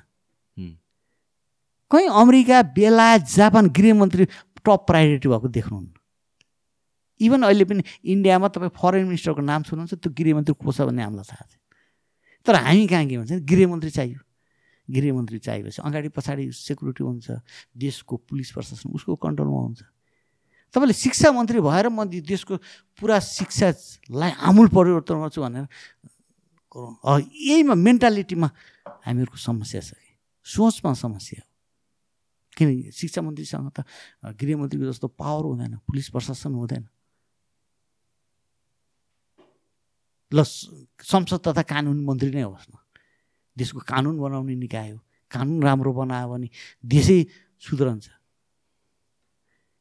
कहीँ 1.91 2.09
अमेरिका 2.09 2.57
बेलायत 2.73 3.23
जापान 3.29 3.69
गृहमन्त्री 3.69 4.25
टप 4.65 4.81
प्रायोरिटी 4.89 5.29
भएको 5.29 5.49
देख्नुहुन्न। 5.53 5.93
इभन 7.23 7.43
अहिले 7.43 7.65
पनि 7.65 7.83
इन्डियामा 8.05 8.49
तपाईँ 8.51 8.73
फरेन 8.75 9.05
मिनिस्टरको 9.07 9.41
नाम 9.41 9.63
सुन्नुहुन्छ 9.71 9.95
त्यो 10.03 10.11
गृहमन्त्री 10.13 10.55
को 10.59 10.73
छ 10.73 10.81
भन्ने 10.91 11.03
हामीलाई 11.03 11.27
थाहा 11.31 11.45
छ। 11.47 11.55
तर 12.47 12.55
हामी 12.59 12.87
कहाँ 12.87 13.07
के 13.07 13.17
भन्छ 13.19 13.33
गृहमन्त्री 13.47 13.91
चाहियो। 13.91 14.21
गृहमन्त्री 14.89 15.39
चाहिएपछि 15.39 15.83
अगाडि 15.83 16.09
पछाडि 16.11 16.45
सेक्युरिटी 16.53 17.03
हुन्छ 17.05 17.27
देशको 17.79 18.15
पुलिस 18.27 18.51
प्रशासन 18.53 18.91
उसको 18.99 19.15
कन्ट्रोलमा 19.15 19.61
हुन्छ। 19.63 19.83
तपाईँले 20.75 20.95
शिक्षा 20.97 21.31
मन्त्री 21.33 21.61
भएर 21.63 21.89
म 21.89 22.05
देशको 22.11 22.57
पुरा 22.99 23.19
शिक्षालाई 23.21 24.31
आमूल 24.43 24.69
परिवर्तन 24.75 25.17
गर्छु 25.23 25.41
भनेर 25.43 25.67
यहीमा 26.73 27.75
मेन्टालिटीमा 27.79 28.49
हामीहरूको 29.07 29.39
समस्या 29.39 29.81
छ 29.81 29.93
कि? 29.95 30.11
सोचमा 30.45 30.93
समस्या 30.99 31.41
हो। 31.41 31.49
किनकि 32.57 32.91
शिक्षा 32.91 33.21
मन्त्रीसँग 33.23 33.71
त 33.77 33.85
गृहमन्त्रीको 34.41 34.85
जस्तो 34.91 35.09
पावर 35.15 35.45
हुँदैन 35.45 35.73
पुलिस 35.87 36.09
प्रशासन 36.11 36.53
हुँदैन। 36.53 36.85
ल 40.33 40.43
संसद 40.43 41.41
तथा 41.47 41.63
कानुन 41.63 42.05
मन्त्री 42.05 42.31
नै 42.33 42.43
होस् 42.43 42.69
न। 42.73 42.75
देशको 43.57 43.81
कानुन 43.85 44.17
बनाउने 44.19 44.55
निकाय 44.57 44.91
हो 44.91 45.01
कानुन 45.31 45.63
राम्रो 45.63 45.93
बनायो 45.93 46.29
भने 46.29 46.49
देशै 46.85 47.19
सुध्रन्छ। 47.63 48.09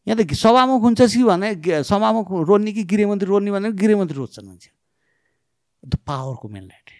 यहाँ 0.07 0.17
त 0.17 0.33
सभामुख 0.33 0.81
हुन्छ 0.81 1.01
कि 1.07 1.23
भने 1.23 1.49
सभामुख 1.83 2.27
रोज्ने 2.47 2.71
कि 2.73 2.83
गृहमन्त्री 2.83 3.27
रोज्ने 3.29 3.51
भने 3.51 3.71
गृहमन्त्री 3.71 4.17
रोज्छन् 4.17 4.47
मान्छे। 4.47 4.71
द 5.83 5.93
पावरको 6.05 6.47
मेन्टालिटी 6.49 6.97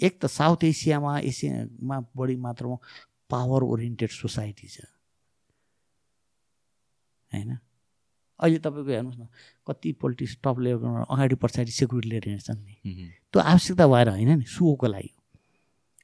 एक 0.00 0.18
त 0.18 0.26
साउथ 0.26 0.64
एसियामा 0.64 1.18
एसियामा 1.30 1.96
बढी 2.16 2.36
मात्रामा 2.36 2.76
पावर 3.30 3.62
ओरिएन्टेड 3.62 4.10
सोसाइटी 4.10 4.66
छ। 4.68 4.82
होइन? 7.30 7.50
अहिले 8.42 8.58
तपाईँको 8.58 8.90
हेर्नुहोस् 8.90 9.20
न 9.22 9.26
कति 9.66 9.92
पोलिटिक्स 10.02 10.34
टप 10.42 10.56
लेभलमा 10.58 11.00
अगाडि 11.06 11.34
पछाडि 11.38 11.72
सेक्युरिटी 11.72 12.08
लिएर 12.10 12.24
हिँड्छन् 12.28 12.58
नि। 12.58 12.74
त्यो 13.30 13.40
आवश्यकता 13.40 13.86
भएर 13.86 14.08
होइन 14.18 14.30
नि 14.38 14.44
सुको 14.50 14.86
लागि। 14.86 15.10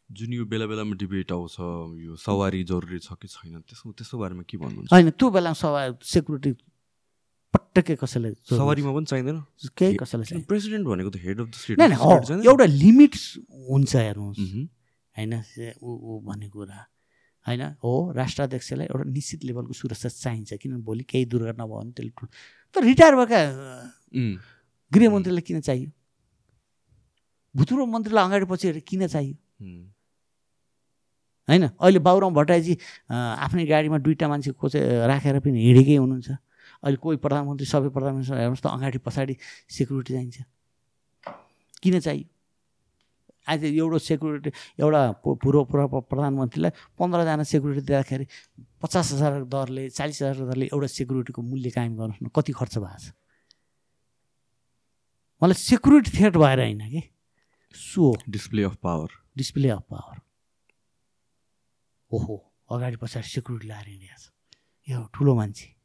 जुन 0.08 0.32
यो 0.32 0.44
बेला 0.48 0.66
बेलामा 0.66 0.94
डिबेट 0.96 1.32
आउँछ 1.32 1.56
यो 2.00 2.16
सवारी 2.16 2.64
जरुरी 2.64 2.98
छ 3.04 3.12
कि 3.20 3.28
छैन 3.28 3.60
त्यसको 3.60 3.92
त्यसको 3.92 4.16
बारेमा 4.18 4.42
के 4.48 4.56
भन्नुहुन्छ? 4.56 4.88
होइन 4.88 5.10
त्यो 5.10 5.28
बेलामा 5.28 5.58
सवारी 5.58 5.92
सेक्युरिटी 6.00 6.52
पटक्कै 7.54 7.96
कसैले 8.00 8.30
सवारीमा 8.48 8.90
पनि 8.92 9.06
चाहिँदैन? 9.10 9.38
केही 9.76 9.94
कसैलाई 10.00 10.40
प्रेसिडेन्ट 10.48 10.84
भनेको 10.88 11.10
त 11.10 11.16
हेड 11.20 11.38
अफ 11.40 11.48
द 11.48 11.54
स्टेट 11.60 11.76
एउटा 12.46 12.64
लिमिट 12.64 13.14
हुन्छ 13.68 13.92
हेर्नुहोस्। 13.96 14.40
होइन 15.16 15.32
ऊ 15.82 16.20
भन्ने 16.24 16.48
कुरा। 16.48 16.78
होइन? 17.48 17.62
हो 17.82 18.12
राष्ट्राध्यक्षलाई 18.12 18.86
एउटा 18.86 19.04
निश्चित 19.10 19.44
लेभलको 19.44 19.72
सुरक्षा 19.72 20.08
चाहिन्छ। 20.08 20.52
किनभने 20.60 20.82
भोलि 20.84 21.04
केही 21.08 21.24
दुर्घटना 21.32 21.64
भयो 21.64 21.80
भने 21.80 21.92
त्यसले 21.96 22.26
तर 22.74 22.84
रिटायर 22.84 23.14
भएका 23.16 23.40
गृहमन्त्रीलाई 24.92 25.42
किन 25.48 25.60
चाहियो? 25.60 25.90
भूतपूर्व 27.54 27.86
मन्त्रीलाई 27.88 28.24
अगाडि 28.28 28.46
पछि 28.52 28.80
किन 28.84 29.06
चाहियो? 29.08 29.34
होइन? 31.48 31.64
अहिले 31.80 31.98
बाबुराम 32.04 32.32
भट्टराईजी 32.36 32.74
आफ्नै 33.10 33.64
गाडीमा 33.66 33.98
दुईवटा 34.04 34.26
मान्छे 34.28 34.52
खोजे 34.52 34.80
राखेर 35.08 35.38
पनि 35.40 35.58
हिँडेकै 35.64 35.96
हुनुहुन्छ। 35.96 36.28
अहिले 36.84 36.98
कोही 37.00 37.16
प्रधानमन्त्री 37.24 37.66
सबै 37.66 37.88
प्रधानमन्त्री 37.96 38.36
हेर्नुहोस् 38.36 38.62
त 38.62 38.66
अगाडि 38.68 38.98
पछाडि 39.00 39.34
सेक्युरिटी 39.72 40.12
चाहिन्छ। 40.14 40.36
किन 41.82 41.94
चाहियो? 42.04 42.26
आज 43.48 43.64
एउटा 43.64 43.98
सेक्युरिटी 43.98 44.50
एउटा 44.80 45.00
पूर्व 45.24 45.64
पूर्व 45.70 46.00
प्रधानमन्त्रीलाई 46.10 46.72
पन्ध्रजना 46.98 47.44
सेक्युरिटी 47.48 47.82
दिँदाखेरि 47.88 48.26
पचास 48.82 49.12
हजार 49.12 49.44
दरले 49.48 49.88
चालिस 49.90 50.22
हजार 50.22 50.36
दरले 50.50 50.66
एउटा 50.72 50.86
सेक्युरिटीको 50.86 51.40
मूल्य 51.42 51.70
कायम 51.76 51.96
गर्नुहोस् 51.96 52.22
न 52.22 52.28
कति 52.36 52.52
खर्च 52.52 52.78
भएको 52.78 52.98
छ? 52.98 53.12
मलाई 55.42 55.54
सेक्युरिटी 55.54 56.10
थ्रेट 56.18 56.36
भएर 56.36 56.58
होइन 56.60 56.82
कि? 56.90 57.02
So 57.74 58.14
display 58.28 58.62
of 58.62 58.76
power 58.82 59.10
display 59.36 59.68
of 59.70 59.84
power 59.90 60.16
ओहो 62.12 62.36
अगाडि 62.72 62.96
पछाडि 62.96 63.28
सेक्युरिटी 63.28 63.68
लाएर 63.68 63.86
हिँडिरहेको 63.88 64.22
छ। 64.22 64.26
यो 64.88 64.98
ठुलो 65.14 65.34
मान्छे। 65.34 65.77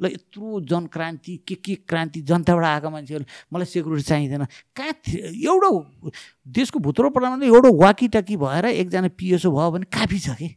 ल 0.00 0.06
यत्रो 0.06 0.60
जनक्रान्ति 0.70 1.36
के 1.48 1.54
के 1.54 1.74
क्रान्ति 1.88 2.20
जनताबाट 2.24 2.64
आएको 2.64 2.90
मान्छेहरू 2.90 3.24
मलाई 3.52 3.66
सेक्युरिटी 3.66 4.02
चाहिँदैन। 4.02 4.44
कहाँ 4.76 4.94
एउटा 5.12 5.70
देशको 6.48 6.78
भूतपूर्व 6.78 7.10
प्रधानमन्त्री 7.10 7.48
एउटा 7.48 7.70
वाकिटाकी 7.84 8.36
भएर 8.36 8.64
एकजना 8.66 9.08
पिएसओ 9.18 9.50
भयो 9.52 9.70
भने 9.70 9.86
काफी 9.92 10.18
छ 10.18 10.34
कि? 10.40 10.48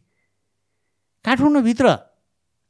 काठमाडौँभित्र 1.24 1.86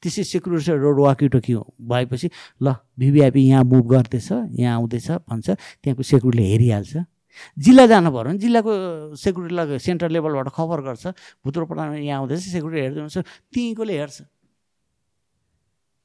त्यसै 0.02 0.22
सेक्युरिटी 0.24 0.72
रोड 0.76 0.98
वाकिटोकी 1.01 1.55
भएपछि 1.80 2.28
ल 2.62 2.74
भिभिआइपी 2.98 3.40
यहाँ 3.48 3.64
मुभ 3.64 3.84
गर्दैछ 3.93 4.30
यहाँ 4.60 4.74
आउँदैछ 4.76 5.10
भन्छ 5.28 5.47
त्यहाँको 5.51 6.02
सेक्युरिटीले 6.02 6.48
हेरिहाल्छ। 6.52 6.97
जिल्ला 7.56 7.84
जानु 7.86 8.10
पऱ्यो 8.12 8.24
भने 8.24 8.38
जिल्लाको 8.40 8.72
सेक्युरिटीलाई 9.16 9.78
सेन्ट्रल 9.78 10.12
लेभलबाट 10.12 10.48
खबर 10.56 10.80
गर्छ 10.88 11.05
भूतपूर्व 11.44 11.66
प्रधानमन्त्री 11.68 12.06
यहाँ 12.06 12.20
आउँदैछ 12.20 12.40
सेक्युरिटी 12.40 12.80
हेरिदिनुहुन्छ 12.80 13.18
त्यहीँकोले 13.52 13.94
हेर्छ। 13.98 14.16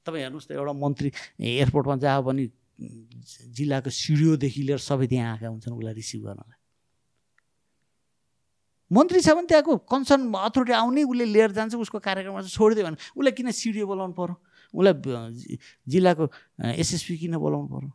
तपाईँ 0.06 0.24
हेर्नुहोस् 0.24 0.48
त 0.48 0.52
एउटा 0.58 0.74
मन्त्री 0.74 1.10
एयरपोर्टमा 1.40 1.96
जायो 2.02 2.22
भने 2.26 2.44
जिल्लाको 3.58 3.90
सिडिओदेखि 3.90 4.62
लिएर 4.68 4.82
सबै 4.82 5.06
त्यहाँ 5.08 5.38
आएका 5.38 5.48
हुन्छन् 5.54 5.78
उसलाई 5.78 5.94
रिसिभ 5.94 6.22
गर्नलाई। 6.26 6.58
मन्त्री 8.92 9.20
छ 9.22 9.30
भने 9.38 9.48
त्यहाँको 9.48 9.74
कन्सर्न 9.86 10.34
अथोरिटी 10.34 10.74
आउने 10.74 11.02
उसले 11.06 11.26
लिएर 11.30 11.52
जान्छ 11.54 11.78
उसको 11.78 12.00
कार्यक्रममा 12.02 12.42
चाहिँ 12.42 12.58
छोडिदियो 12.58 12.86
भने 12.86 12.98
उसलाई 13.16 13.34
किन 13.38 13.52
सिडिओ 13.54 13.86
बोलाउनु 13.88 14.14
पऱ्यो 14.18 14.36
उसलाई 14.74 15.58
जिल्लाको 15.88 16.24
एसएसपी 16.82 17.16
किन 17.22 17.38
बोलाउनु 17.38 17.68
पऱ्यो 17.70 17.92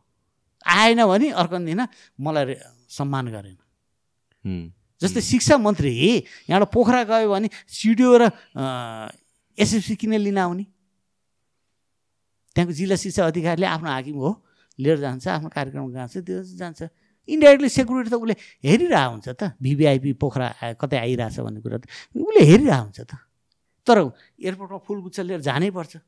आएन 0.63 0.99
भने 1.05 1.27
अर्को 1.35 1.57
दिन 1.59 1.81
मलाई 2.17 2.55
सम्मान 2.87 3.25
गरेन। 3.35 3.59
जस्तै 5.01 5.21
शिक्षा 5.21 5.57
मन्त्री 5.59 5.91
यहाँबाट 6.49 6.71
पोखरा 6.73 7.03
गयो 7.03 7.29
भने 7.29 7.47
सिडिओ 7.51 8.11
र 8.17 8.31
एसएसपी 9.57 9.95
किन 10.01 10.13
लिन 10.17 10.37
आउने? 10.39 10.65
त्यहाँको 12.57 12.73
जिल्ला 12.73 12.97
शिक्षा 12.97 13.21
अधिकारीले 13.29 13.67
आफ्नो 13.69 13.89
हाकिम 13.93 14.17
हो 14.17 14.31
लिएर 14.81 14.97
जान्छ 14.97 15.25
आफ्नो 15.29 15.49
कार्यक्रम 15.53 15.93
जान्छ 15.93 16.13
त्यो 16.25 16.41
जान्छ। 16.57 16.79
इन्डाइरेक्टली 17.29 17.69
सेक्युरिटी 17.69 18.09
त 18.09 18.17
उसले 18.17 18.35
हेरिरहेको 18.65 19.11
हुन्छ 19.13 19.27
त। 19.37 19.41
भिभिआइपी 19.61 20.11
पोखरा 20.17 20.47
कतै 20.81 20.97
आइरहेछ 21.05 21.37
भन्ने 21.45 21.59
कुरा 21.61 21.77
त 21.77 21.85
उसले 22.17 22.41
हेरिरहेको 22.49 22.83
हुन्छ 22.87 22.99
त। 23.05 23.13
तर 23.85 23.97
एयरपोर्टमा 24.41 24.79
फुलगुच्छ 24.89 25.17
लिएर 25.21 25.41
जानै 25.45 25.69
पर्छ। 25.69 26.01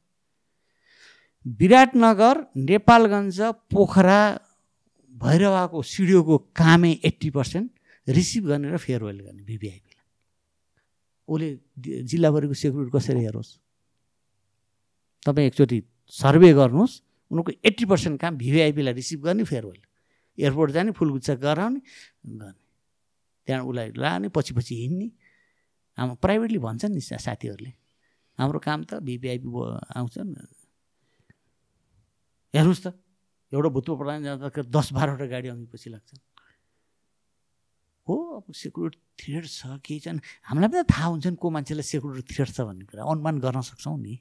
विराटनगर 1.45 2.35
नेपालगञ्ज 2.55 3.39
पोखरा 3.69 4.21
भैरवाको 5.13 5.77
सिडिओको 5.77 6.35
कामै 6.55 6.93
एट्टी 7.05 7.29
पर्सेन्ट 7.35 7.69
रिसिभ 8.07 8.43
गर्ने 8.49 8.67
र 8.73 8.77
फेयरवेल 8.77 9.19
गर्ने 9.21 9.43
भिभिआइपीलाई 9.45 10.07
उसले 11.29 11.47
जिल्लाभरिको 12.09 12.53
सेक्युरिटी 12.53 12.91
कसरी 12.97 13.21
हेरोस्? 13.27 13.49
तपाईँ 15.23 15.47
एकचोटि 15.47 15.79
सर्वे 16.09 16.49
गर्नुहोस् 16.53 16.95
उनीहरूको 17.31 17.51
एट्टी 17.69 17.85
पर्सेन्ट 17.85 18.19
काम 18.21 18.37
भिभिआइपीलाई 18.37 18.93
रिसिभ 18.93 19.19
गर्ने 19.23 19.43
फेयरवेल 19.45 19.79
एयरपोर्ट 20.37 20.71
जाने 20.71 20.91
फुलगुच्चा 20.97 21.35
गराउने 21.45 21.79
गर्ने। 21.79 22.53
त्यहाँ 23.47 23.63
उसलाई 23.65 23.91
लाने 23.97 24.27
पछि 24.29 24.53
पछि 24.53 24.75
हिँड्ने। 24.75 25.07
हाम्रो 25.97 26.15
प्राइभेटली 26.23 26.59
भन्छन् 26.65 26.93
नि 26.93 27.01
साथीहरूले। 27.01 27.71
हाम्रो 28.39 28.59
काम 28.59 28.79
त 28.89 29.03
भिभिआइपी 29.03 29.47
आउँछन् 29.99 30.31
हेर्नुहोस् 32.53 32.83
त। 32.85 32.87
एउटा 33.51 33.69
भूतपूर्व 33.69 33.97
प्रधान 33.99 34.23
जाँदा 34.23 34.49
दस 34.69 34.87
बाह्रवटा 34.93 35.25
गाडी 35.29 35.47
आउने 35.49 35.67
पछि 35.73 35.89
लाग्छन् 35.89 36.21
हो 38.07 38.15
अब 38.41 38.45
सेक्युरिटी 38.53 39.01
थ्रेड 39.21 39.45
छ 39.45 39.77
केही 39.85 39.99
छन् 40.01 40.17
हामीलाई 40.49 40.69
पनि 40.69 40.81
त 40.81 40.89
थाहा 40.89 41.07
हुन्छ 41.13 41.25
नि 41.29 41.37
को 41.37 41.47
मान्छेलाई 41.49 41.85
सेक्युरिटी 41.85 42.25
थ्रेड 42.25 42.49
छ 42.49 42.61
भन्ने 42.65 42.85
कुरा। 42.89 43.05
अनुमान 43.05 43.35
गर्न 43.37 43.61
सक्छौँ 43.61 43.97
नि। 44.01 44.13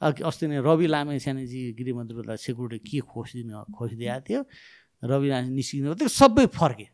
अस्ति 0.00 0.44
नै 0.48 0.58
रवि 0.64 0.86
लामे 0.88 1.18
सानोजी 1.20 1.60
गृहमन्त्रीलाई 1.76 2.38
सेक्युरिटी 2.40 2.88
के 2.88 3.00
खोजिदिनु 3.04 3.52
खोजिदिएको 3.76 4.20
थियो? 4.26 4.40
रवि 5.04 5.28
लामे 5.28 5.48
निस्किनु 5.56 5.94
त्यो 5.96 6.08
सबै 6.08 6.46
फर्के। 6.52 6.86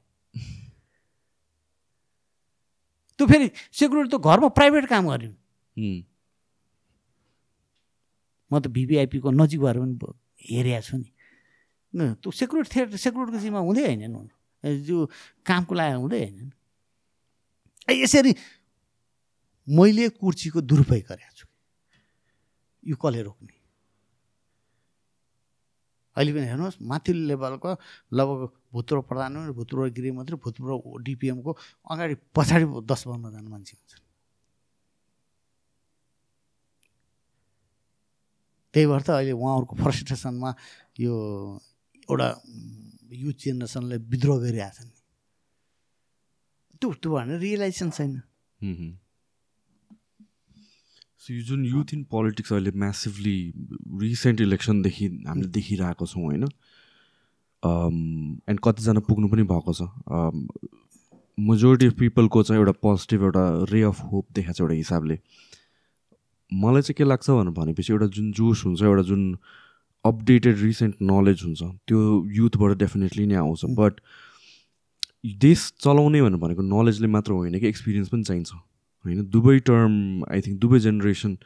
त्यो 3.19 3.25
फेरि 3.27 3.47
सेक्युरिटी 3.51 4.11
त 4.11 4.19
घरमा 4.19 4.49
प्राइभेट 4.59 4.85
काम 4.91 5.05
गर्ने 5.11 5.31
म 8.51 8.53
त 8.63 8.67
भिभिआइपीको 8.71 9.31
नजिक 9.31 9.61
भएर 9.61 9.77
पनि 9.83 9.95
हेरेको 10.51 10.83
छु 10.87 10.97
नि। 11.03 11.09
त्यो 12.23 12.31
सेक्युरिटी 12.31 12.71
थिएटर 12.75 12.97
सेक्युरिटीको 13.07 13.39
जिम्मा 13.43 13.61
हुँदै 13.67 13.83
होइन 13.87 14.29
जो 14.87 14.97
कामको 15.47 15.73
लागि 15.75 15.95
हुँदै 16.03 16.21
होइन 16.27 16.51
यसरी 17.87 18.31
मैले 19.67 20.09
कुर्सीको 20.21 20.61
दुरुपयोग 20.63 21.05
गरेको 21.11 21.33
छु। 21.35 21.47
यो 22.87 22.97
कसले 22.97 23.23
रोक्ने? 23.23 23.55
अहिले 26.17 26.33
पनि 26.33 26.47
हेर्नुहोस् 26.49 26.81
माथिल्लो 26.81 27.25
लेभलको 27.29 27.71
लगभग 28.15 28.41
भूतपूर्व 28.73 29.03
प्रधानमन्त्री 29.11 29.53
भूतपूर्व 29.59 29.85
गृहमन्त्री 29.93 30.37
भूतपूर्व 30.41 31.03
डिपिएमको 31.05 31.51
अगाडि 31.93 32.15
पछाडि 32.33 32.65
दस 32.89 33.03
पन्ध्रजना 33.05 33.49
मान्छे 33.53 33.75
हुन्छन्। 33.77 34.05
त्यही 38.73 38.87
भएर 38.87 39.03
त 39.03 39.09
अहिले 39.11 39.33
उहाँहरूको 39.33 39.75
फ्रस्ट्रेसनमा 39.77 40.51
यो 41.01 41.13
एउटा 42.09 42.29
युथ 43.13 43.37
जेनेरेसनले 43.37 43.97
विद्रोह 44.09 44.37
गरिरहेछन्। 44.41 44.91
त्यो 46.81 46.89
त्यो 47.01 47.11
भनेर 47.13 47.39
रियलाइजेसन 47.41 47.91
छैन। 47.91 48.13
सो 51.27 51.35
यो 51.35 51.43
जुन 51.43 51.65
युथ 51.67 51.93
इन 51.95 52.03
पोलिटिक्स 52.11 52.53
अहिले 52.53 52.71
म्यासिभली 52.79 53.53
रिसेन्ट 54.01 54.41
इलेक्सनदेखि 54.41 55.07
हामीले 55.27 55.49
देखिरहेको 55.51 56.07
छौँ 56.07 56.23
होइन? 56.25 56.45
एन्ड 58.51 58.61
कतिजना 58.65 59.01
पुग्नु 59.09 59.29
पनि 59.29 59.43
भएको 59.43 59.73
छ। 59.75 59.83
मेजोरिटी 61.39 61.87
अफ 61.87 61.95
पिपलको 61.99 62.43
चाहिँ 62.43 62.61
एउटा 62.61 62.73
पोजिटिभ 62.87 63.23
एउटा 63.23 63.43
रे 63.73 63.83
अफ 63.83 64.03
होप 64.13 64.27
देखाएको 64.35 64.55
छ 64.55 64.61
एउटा 64.61 64.75
हिसाबले। 64.75 65.19
मलाई 66.53 66.83
चाहिँ 66.83 66.97
के 66.99 67.05
लाग्छ 67.05 67.31
भनेपछि 67.59 67.93
एउटा 67.93 68.07
जुन 68.19 68.31
जोस 68.33 68.65
हुन्छ 68.67 68.83
एउटा 68.83 69.03
जुन 69.11 69.27
अपडेटेड 70.05 70.63
रिसेन्ट 70.63 70.95
नलेज 71.11 71.43
हुन्छ 71.43 71.63
त्यो 71.89 71.99
युथबाट 72.39 72.79
डेफिनेटली 72.79 73.27
नै 73.27 73.35
आउँछ। 73.43 73.65
बट 73.83 74.01
देश 75.27 75.73
चलाउने 75.83 76.23
भनेको 76.39 76.63
नलेजले 76.71 77.09
मात्र 77.19 77.33
होइन 77.33 77.59
कि 77.59 77.67
एक्सपिरियन्स 77.67 78.09
पनि 78.15 78.23
चाहिन्छ। 78.31 78.53
होइन? 79.07 79.25
दुवै 79.31 79.59
टर्म 79.69 79.93
आई 80.31 80.41
थिङ्क 80.47 80.61
दुवै 80.61 80.79
generation 80.87 81.37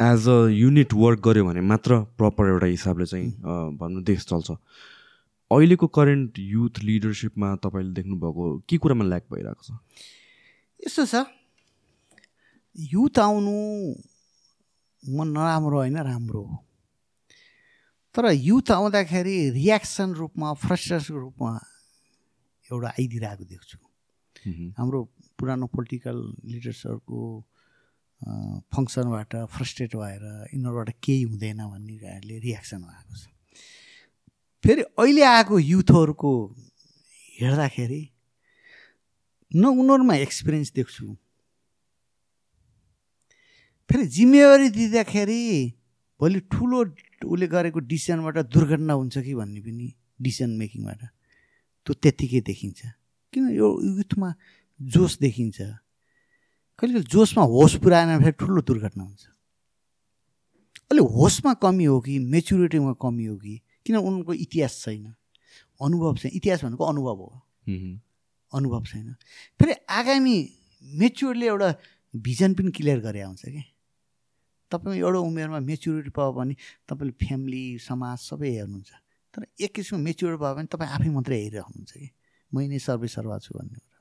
as 0.00 0.28
a 0.28 0.38
unit 0.50 0.94
work 0.94 1.20
गऱ्यो 1.26 1.44
भने 1.44 1.60
मात्र 1.70 2.00
प्रपर 2.18 2.48
एउटा 2.48 2.66
हिसाबले 2.66 3.06
चाहिँ 3.06 3.30
भन्नु 3.78 4.00
देश 4.10 4.26
चल्छ। 4.26 4.50
अहिलेको 5.50 5.86
करेन्ट 5.98 6.38
युथ 6.38 6.74
लिडरसिपमा 6.82 7.48
तपाईँले 7.62 7.92
देख्नुभएको 7.94 8.44
के 8.68 8.76
कुरामा 8.82 9.04
ल्याक 9.04 9.24
भइरहेको 9.32 9.62
छ? 9.62 9.70
यस्तो 10.80 11.04
छ। 11.06 11.14
युथ 12.76 13.18
आउनु 13.18 13.54
म 15.02 15.16
नराम्रो 15.30 15.76
होइन 15.78 15.96
राम्रो 16.10 16.42
हो। 16.42 16.56
तर 18.14 18.24
युथ 18.32 18.70
आउँदाखेरि 18.70 19.36
रियाक्सन 19.50 20.12
रूपमा 20.14 20.52
फ्रस्ट्रेसन 20.64 21.14
रूपमा 21.14 21.50
एउटा 22.70 22.88
आइदिरहेको 22.98 23.44
देख्छु। 23.44 23.78
हाम्रो 24.78 25.00
पुरानो 25.38 25.66
पोलिटिकल 25.74 26.18
लिडर्सहरूको 26.52 27.20
फङ्सनबाट 28.74 29.32
फ्रस्ट्रेट 29.54 29.92
भएर 29.96 30.24
यिनीहरूबाट 30.54 30.90
केही 31.04 31.22
हुँदैन 31.22 31.60
भन्ने 31.68 32.38
रियाक्सन 32.40 32.80
भएको 32.82 33.14
छ। 33.16 33.28
फेरि 34.64 34.82
अहिले 34.96 35.22
आएको 35.22 35.58
युथहरूको 35.58 36.32
हेर्दाखेरि 37.40 38.02
न 39.52 39.64
उनीहरूमा 39.66 40.14
एक्सपिरियन्स 40.24 40.72
देख्छु। 40.72 41.06
फेरि 43.90 44.04
जिम्मेवारी 44.16 44.68
दिँदाखेरि 44.70 45.42
भोलि 46.20 46.40
ठुलो 46.48 46.80
उसले 47.28 47.46
गरेको 47.46 47.78
डिसिजनबाट 47.92 48.36
दुर्घटना 48.48 48.92
हुन्छ 48.94 49.14
कि 49.18 49.34
भन्ने 49.34 49.60
पनि 49.60 49.86
डिसिजन 50.22 50.50
मेकिङबाट 50.56 51.00
त्यो 51.86 51.92
त्यत्तिकै 51.92 52.40
देखिन्छ। 52.48 52.80
किन 53.32 53.44
यो 53.52 53.68
युथमा 54.00 54.28
जोस 54.84 55.18
देखिन्छ। 55.18 55.60
कहिले 55.60 56.92
कहिले 56.92 57.00
जोसमा 57.00 57.44
होस 57.44 57.76
पुऱ्याएन 57.76 58.18
फेरि 58.18 58.32
ठुलो 58.32 58.62
दुर्घटना 58.62 59.04
हुन्छ। 59.04 59.26
अहिले 60.84 61.02
होसमा 61.02 61.54
कमी 61.54 61.84
हो 61.84 62.00
कि 62.00 62.18
मेच्युरिटीमा 62.18 62.92
कमी 62.92 63.24
हो 63.24 63.36
कि 63.36 63.60
किन 63.86 63.96
उनको 63.96 64.34
इतिहास 64.34 64.82
छैन? 64.84 65.14
अनुभव 65.80 66.16
छैन। 66.16 66.32
इतिहास 66.34 66.64
भनेको 66.64 66.84
अनुभव 66.84 67.16
हो। 67.16 67.42
अनुभव 68.52 68.84
छैन। 68.84 69.12
फेरि 69.60 69.72
आगामी 69.72 70.50
मेच्योरले 70.82 71.46
एउटा 71.46 71.74
भिजन 72.16 72.54
पनि 72.54 72.70
क्लियर 72.70 73.00
गरे 73.00 73.20
आउँछ 73.20 73.42
कि? 73.42 73.62
तपाईँ 74.70 74.98
एउटा 74.98 75.18
उमेरमा 75.18 75.60
मेच्युरिटी 75.60 76.10
पायो 76.10 76.32
भने 76.32 76.54
तपाईँले 76.88 77.26
फ्यामिली 77.26 77.78
समाज 77.78 78.18
सबै 78.18 78.50
हेर्नुहुन्छ। 78.50 78.90
तर 79.34 79.46
एक 79.60 79.74
किसिमको 79.74 80.04
मेच्योर 80.04 80.36
भयो 80.36 80.54
भने 80.54 80.66
तपाईँ 80.66 80.90
आफै 80.90 81.08
मात्रै 81.08 81.42
हेरिरहनुहुन्छ 81.42 81.92
कि? 81.92 82.10
मै 82.54 82.68
नै 82.68 82.78
सर्वे 82.78 83.08
सर्वा 83.08 83.38
छु 83.38 83.58
भन्ने 83.58 83.93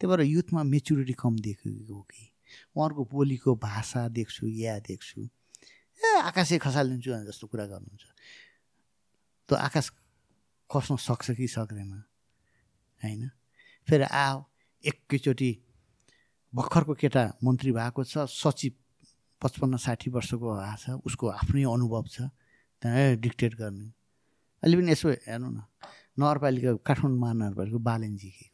त्यही 0.00 0.06
भएर 0.10 0.20
युथमा 0.20 0.62
मेच्युरिटी 0.62 1.12
कम 1.12 1.38
देखेको 1.38 2.00
कि। 2.02 2.22
उहाँहरूको 2.76 3.04
बोलीको 3.04 3.54
भाषा 3.56 4.08
देख्छु 4.08 4.46
या 4.46 4.78
देख्छु। 4.78 5.20
ए 5.20 6.08
आकाशै 6.28 6.58
खसालिदिन्छु 6.58 7.10
जस्तो 7.28 7.46
कुरा 7.46 7.66
गर्नुहुन्छ। 7.66 8.04
त्यो 9.48 9.56
आकाश 9.58 9.86
खस्न 10.70 10.96
सक्छ 10.96 11.30
कि 11.36 11.46
सक्दैन? 11.48 11.92
होइन? 13.02 13.22
फेरि 13.88 14.04
आऊ 14.04 14.36
एकैचोटि 14.84 15.50
भर्खरको 16.52 16.94
केटा 16.94 17.22
मन्त्री 17.44 17.72
भएको 17.72 18.04
छ 18.04 18.30
सचिव 18.30 18.72
पचपन्न 19.42 19.76
साठी 19.76 20.10
वर्षको 20.10 20.38
भएको 20.38 20.76
छ 20.76 20.84
उसको 21.04 21.24
आफ्नै 21.28 21.64
अनुभव 21.64 22.04
छ 22.08 22.30
त्यहाँ 22.82 23.16
डिक्टेट 23.16 23.54
गर्ने। 23.54 23.88
अहिले 24.62 24.76
पनि 24.76 24.92
यसो 24.92 25.08
हेर्नु 25.10 25.48
न 25.50 25.60
नगरपालिका 26.20 26.70
काठमाडौँ 26.86 27.18
महानगरपालिका 27.18 27.78
बालेन्जीकै 27.78 28.46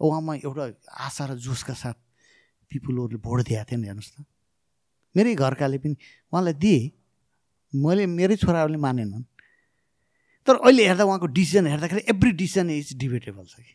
उहाँमा 0.00 0.34
एउटा 0.34 0.64
आशा 0.90 1.26
र 1.26 1.34
जोसका 1.36 1.74
साथ 1.74 1.94
पिपुलहरूले 2.70 3.20
भोट 3.20 3.38
दिएको 3.44 3.64
थियो 3.64 3.80
नि 3.80 3.86
हेर्नुहोस् 3.86 4.12
त। 4.16 4.24
मेरै 5.16 5.34
घरकाले 5.34 5.78
पनि 5.78 5.96
उहाँलाई 6.32 6.54
दिएँ। 6.54 6.90
मैले 7.74 8.06
मेरै 8.06 8.36
छोराहरूले 8.36 8.78
मानेनन्। 8.78 9.24
तर 10.46 10.54
अहिले 10.56 10.86
हेर्दा 10.86 11.04
उहाँको 11.04 11.26
डिसिजन 11.26 11.66
हेर्दाखेरि 11.66 12.02
एभ्री 12.08 12.30
डिसिजन 12.32 12.70
इज 12.70 12.96
डिबेटेबल 12.96 13.44
छ 13.44 13.54
कि? 13.54 13.74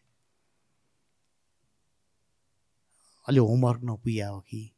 अलि 3.28 3.38
होमवर्क 3.38 3.82
नपुग्या 3.84 4.30
हो 4.30 4.40
कि? 4.40 4.72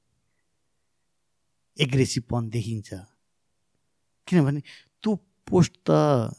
एग्रेसिभपन 1.79 2.49
देखिन्छ। 2.49 2.93
किनभने 4.27 4.59
त्यो 5.03 5.15
पोस्ट 5.47 5.73
त 5.89 5.89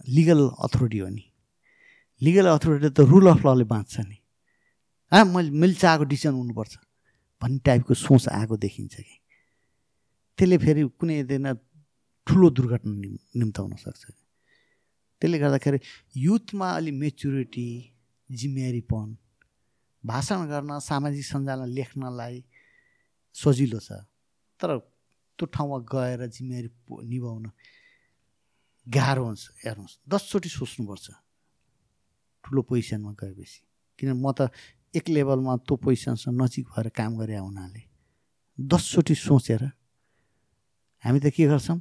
लिगल 0.08 0.48
अथोरिटी 0.48 0.98
हो 0.98 1.08
नि। 1.08 1.24
लिगल 2.22 2.46
अथोरिटी 2.46 2.88
त 2.88 3.00
रुल 3.00 3.26
अफ 3.30 3.46
लले 3.46 3.64
बाँच्छ 3.64 4.00
नि। 4.00 4.17
हा 5.12 5.24
मैले 5.24 5.50
मैले 5.50 5.74
चाहेको 5.74 6.04
डिसिजन 6.04 6.34
हुनुपर्छ। 6.34 6.76
भन्ने 7.42 7.58
टाइपको 7.64 7.94
सोच 7.94 8.28
आएको 8.28 8.56
देखिन्छ 8.56 8.94
कि। 9.00 9.16
त्यसले 10.38 10.56
फेरि 10.58 10.82
कुनै 11.00 11.22
दिन 11.24 11.44
ठुलो 12.26 12.48
दुर्घटना 12.50 12.92
निम्ताउन 13.40 13.72
सक्छ। 13.80 14.04
त्यसले 15.20 15.38
गर्दाखेरि 15.38 15.78
युथमा 16.16 16.68
अलि 16.76 16.90
मेच्युरिटी 16.92 17.68
जिम्मेवारीपन 18.30 19.16
भाषण 20.04 20.40
गर्न 20.46 20.78
सामाजिक 20.78 21.24
सञ्जालमा 21.24 21.66
लेख्नलाई 21.66 22.36
सजिलो 23.34 23.80
छ। 23.80 24.04
तर 24.60 24.78
त्यो 25.38 25.46
ठाउँमा 25.46 25.78
गएर 25.88 26.20
जिम्मेवारी 26.26 26.70
निभाउन 27.08 27.44
गाह्रो 28.86 29.24
हुन्छ 29.24 29.42
हेर्नुहोस्। 29.64 29.94
दसचोटि 30.08 30.48
सोच्नुपर्छ। 30.48 31.06
ठुलो 32.44 32.60
पोजिसनमा 32.62 33.12
गएपछि। 33.20 33.60
किन 33.98 34.10
म 34.20 34.32
त 34.36 34.50
एक 34.94 35.08
लेभलमा 35.08 35.56
त्यो 35.66 35.76
पोजिसनसँग 35.76 36.34
नजिक 36.42 36.66
भएर 36.72 36.88
काम 36.96 37.18
गरे 37.18 37.36
हुनाले 37.36 37.82
दसचोटि 38.58 39.14
सोचेर 39.14 39.62
हामी 41.04 41.20
त 41.20 41.26
के 41.30 41.46
गर्छौँ? 41.46 41.78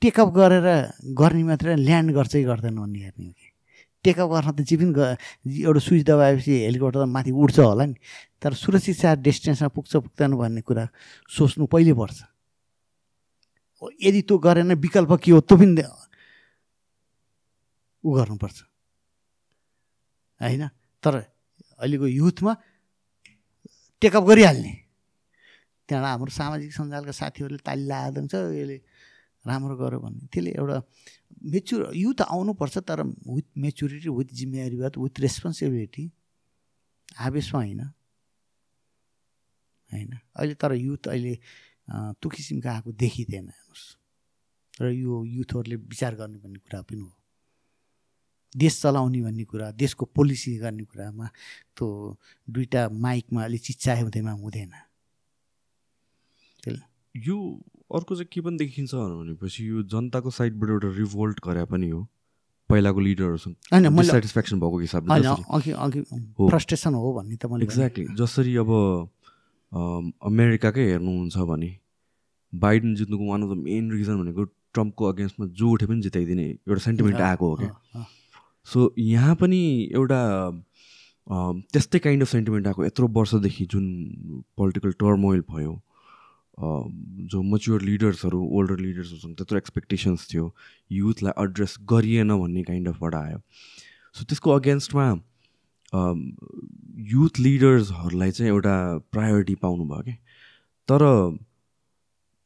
टेकअप 0.00 0.28
गरेर 0.32 0.66
गर्ने 1.12 1.42
मात्रै 1.44 1.76
ल्यान्ड 1.76 2.10
गर्छै 2.16 2.42
गर्दैन 2.44 2.76
भन्ने 2.78 2.98
हेर्ने 3.04 3.26
हो 3.26 3.32
कि। 3.36 3.48
टेकअप 4.04 4.28
गर्न 4.32 4.50
त 4.56 4.60
जे 4.64 4.76
पनि 4.80 4.96
एउटा 5.60 5.80
स्विच 5.84 6.02
दबाएपछि 6.08 6.52
हेलिकप्टर 6.64 7.04
माथि 7.04 7.30
उड्छ 7.36 7.58
होला 7.60 7.84
नि। 7.84 7.96
तर 8.40 8.52
सुरक्षित 8.56 8.96
साथ 8.96 9.16
डेस्टिनेसनमा 9.20 9.68
पुग्छ 9.76 9.92
पुग्दैन 10.08 10.32
भन्ने 10.40 10.60
कुरा 10.64 10.84
सोच्नु 11.28 11.66
पहिले 11.68 11.92
पर्छ। 11.92 12.18
यदि 14.00 14.20
त्यो 14.24 14.36
गरेन 14.38 14.72
विकल्प 14.80 15.12
के 15.20 15.30
हो 15.32 15.40
त्यो 15.44 15.56
पनि 15.60 15.82
ऊ 18.04 18.08
गर्नुपर्छ। 18.16 18.58
होइन? 20.40 20.62
तर 21.04 21.14
अहिलेको 21.80 22.06
युथमा 22.06 22.52
टेकअप 24.02 24.24
गरिहाल्ने। 24.30 24.72
त्यहाँबाट 25.88 26.10
हाम्रो 26.12 26.32
सामाजिक 26.32 26.70
सञ्जालका 26.72 27.12
साथीहरूले 27.12 27.62
ताली 27.66 27.84
लगाइदिन्छ 27.90 28.34
यसले 28.34 28.76
राम्रो 29.44 29.74
गर्यो 29.76 29.98
भन्ने। 30.00 30.26
त्यसले 30.32 30.50
एउटा 30.60 30.76
मेच्युर 31.50 31.80
युथ 31.96 32.20
आउनुपर्छ 32.30 32.76
तर 32.88 33.00
विथ 33.02 33.46
मेच्युरिटी 33.56 34.08
विथ 34.08 34.28
जिम्मेवारी 34.38 34.76
विथ 34.76 35.14
रेस्पोन्सिबिलिटी 35.20 36.04
आवेशमा 37.18 37.60
होइन। 37.60 37.82
होइन। 39.90 40.10
अहिले 40.36 40.54
तर 40.54 40.72
युथ 40.78 41.02
अहिले 41.08 41.34
त्यो 42.20 42.28
किसिमको 42.30 42.68
आएको 42.68 42.90
देखिँदैन 42.94 43.46
हेर्नुहोस्। 43.50 43.84
र 44.80 44.84
यो 44.94 45.12
युथहरूले 45.26 45.76
विचार 45.90 46.14
गर्नुपर्ने 46.14 46.58
कुरा 46.64 46.80
पनि 46.86 47.00
हो। 47.02 47.19
देश 48.56 48.80
चलाउने 48.82 49.20
भन्ने 49.22 49.44
कुरा 49.44 49.70
देशको 49.78 50.04
पोलिसी 50.14 50.56
गर्ने 50.58 50.84
कुरामा 50.84 51.26
त्यो 51.76 51.86
दुइटा 52.48 52.88
माइकमा 52.88 53.44
अलिक 53.44 53.62
चिच्चाए 53.62 54.00
हुँदैमा 54.02 54.32
हुँदैन। 54.32 54.72
यो 57.14 57.36
अर्को 57.94 58.14
चाहिँ 58.14 58.28
के 58.32 58.40
पनि 58.40 58.56
देखिन्छ 58.58 58.94
भनेपछि 58.94 59.68
यो 59.68 59.82
जनताको 59.86 60.30
साइडबाट 60.30 60.70
एउटा 60.70 60.88
रिभोल्ट 60.96 61.40
गरे 61.46 61.64
पनि 61.66 61.88
हो। 61.90 62.06
पहिलाको 62.70 63.00
लिडरहरूसँग 63.00 63.54
सेटिस्फ्याक्सन 64.10 64.60
भएको 64.60 64.78
हिसाबले 64.78 65.14
फ्रस्ट्रेसन 66.48 66.94
हो। 66.94 67.12
भन्ने 67.14 67.36
त 67.36 67.46
मैले 67.50 67.64
एक्ज्याक्टली 67.64 68.04
जसरी 68.18 68.56
अब 68.62 68.70
अमेरिकाकै 70.26 70.84
हेर्नुहुन्छ 70.90 71.36
भने 71.50 71.70
Biden 72.52 72.94
जित्नुको 72.94 73.24
one 73.30 73.42
of 73.42 73.48
the 73.50 73.52
main 73.58 73.90
reason 73.90 74.16
भनेको 74.22 74.44
ट्रम्पको 74.74 75.04
अगेन्स्टमा 75.06 75.46
जो 75.58 75.70
उठे 75.70 75.86
पनि 75.86 76.00
जिताइदिने 76.02 76.46
एउटा 76.46 76.82
सेन्टिमेन्ट 76.82 77.20
आएको 77.20 77.46
हो 77.50 77.56
क्या। 77.56 77.74
सो 78.66 78.92
यहाँ 78.98 79.34
पनि 79.36 79.62
एउटा 79.94 80.20
त्यस्तै 81.72 81.98
काइन्ड 81.98 82.22
अफ 82.22 82.28
सेन्टिमेन्ट 82.28 82.66
आएको 82.66 82.84
यत्रो 82.84 83.08
वर्षदेखि 83.18 83.64
जुन 83.72 83.86
पोलिटिकल 84.56 84.92
टर्मोइल 85.00 85.42
भयो 85.50 85.80
जो 87.32 87.42
मच्योर 87.42 87.82
लिडर्सहरू 87.82 88.40
ओल्डर 88.58 88.78
लिडर्सहरूसँग 88.78 89.34
त्यत्रो 89.36 89.58
एक्सपेक्टेसन्स 89.58 90.26
थियो 90.32 90.54
युथलाई 90.92 91.44
एड्रेस 91.44 91.76
गरिएन 91.92 92.36
भन्ने 92.38 92.62
काइन्ड 92.62 92.88
अफबाट 92.88 93.14
आयो। 93.14 93.38
सो 94.14 94.24
त्यसको 94.24 94.50
अगेन्स्टमा 94.50 95.06
युथ 97.12 97.40
लिडर्सहरूलाई 97.40 98.30
चाहिँ 98.30 98.50
एउटा 98.52 98.74
प्रायोरिटी 99.12 99.54
पाउनुभयो 99.62 100.02
कि? 100.02 100.12
तर 100.88 101.00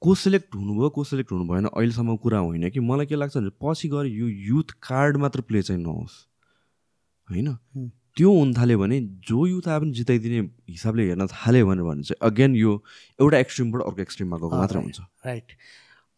को 0.03 0.15
सेलेक्ट 0.15 0.55
हुनुभयो 0.55 0.89
को 0.91 1.05
सेलेक्ट 1.05 1.33
हुनु 1.33 1.45
भएन 1.49 1.67
अहिलेसम्म 1.67 2.17
कुरा 2.17 2.39
होइन 2.39 2.71
कि। 2.71 2.81
मलाई 2.81 3.07
के 3.07 3.17
लाग्छ 3.17 3.37
भने 3.37 3.51
पछि 3.63 3.89
गएर 3.89 4.07
यो 4.07 4.29
युथ 4.29 4.71
कार्ड 4.83 5.17
मात्र 5.17 5.41
प्ले 5.41 5.63
चाहिँ 5.63 5.83
नहोस्। 5.83 6.15
होइन? 7.31 7.57
त्यो 8.17 8.31
हुन 8.31 8.53
थाल्यो 8.55 8.79
भने 8.79 9.01
जो 9.27 9.47
युथ 9.47 9.69
आयो 9.69 9.81
पनि 9.81 9.93
जिताइदिने 9.93 10.41
हिसाबले 10.71 11.03
हेर्न 11.07 11.27
थाल्यो 11.27 11.67
भने 11.67 11.83
भने 11.83 12.03
चाहिँ 12.03 12.19
अगेन 12.31 12.55
यो 12.55 12.73
एउटा 13.21 13.39
एक्सट्रिमबाट 13.39 13.83
अर्को 13.83 14.01
एक्सट्रिममा 14.03 14.37
गएको 14.37 14.57
मात्र 14.57 14.77
हुन्छ। 14.79 15.01
राइट 15.27 15.57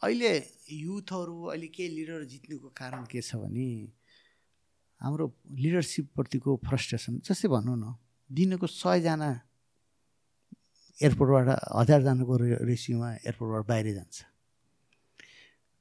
अहिले 0.02 0.32
युथहरू 0.70 1.36
अहिले 1.44 1.66
के 1.72 1.88
लिडर 1.88 2.24
जित्नुको 2.24 2.68
कारण 2.76 3.04
के 3.08 3.20
छ 3.22 3.36
भने 3.40 3.92
हाम्रो 5.00 5.26
लिडरसिपप्रतिको 5.56 6.60
फ्रस्ट्रेसन 6.68 7.20
जस्तै 7.24 7.48
भनौँ 7.48 7.76
न 7.76 7.94
दिनको 8.30 8.66
सयजना 8.66 9.30
एयरपोर्टबाट 11.02 11.48
हजारजनाको 11.76 12.34
रेसियोमा 12.64 13.08
एयरपोर्टबाट 13.28 13.64
बाहिर 13.68 13.86
जान्छ। 13.94 14.16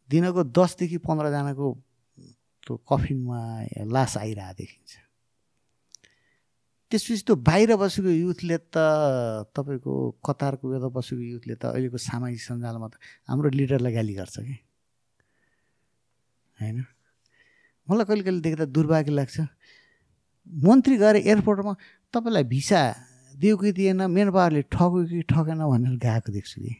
दिनको 0.10 0.42
दसदेखि 0.52 0.98
पन्ध्रजनाको 1.08 1.68
त्यो 2.64 2.74
कफिनमा 2.90 3.40
लास 3.96 4.18
आइरहेको 4.18 4.56
देखिन्छ। 4.60 4.92
त्यसपछि 6.92 7.24
त्यो 7.26 7.36
बाहिर 7.42 7.76
बसेको 7.82 8.10
युथले 8.10 8.58
त 8.70 8.78
तपाईँको 9.56 9.94
कतारको 10.22 10.66
यता 10.76 10.90
बसेको 10.94 11.24
युथले 11.34 11.56
त 11.58 11.64
अहिलेको 11.74 11.98
सामाजिक 11.98 12.42
सञ्जालमा 12.42 12.88
त 12.92 12.96
हाम्रो 13.30 13.50
लिडरलाई 13.50 13.94
गाली 13.96 14.14
गर्छ 14.14 14.36
कि? 14.46 14.56
होइन? 16.60 16.78
मलाई 17.88 18.06
कहिले 18.06 18.24
कहिले 18.24 18.42
देख्दा 18.46 18.66
दुर्भाग्य 18.70 19.12
लाग्छ। 19.12 19.38
मन्त्री 20.48 20.96
गएर 20.98 21.16
एयरपोर्टमा 21.26 21.74
तपाईँलाई 22.14 22.46
भिसा 22.46 22.82
दियो 23.36 23.58
कि 23.58 23.72
दिएन 23.72 24.02
मेन 24.12 24.32
पावरले 24.32 24.62
ठग्यो 24.72 25.02
कि 25.06 25.22
ठगेन 25.32 25.60
भनेर 25.68 25.96
गएको 26.00 26.32
देख्छु 26.32 26.62
कि। 26.62 26.76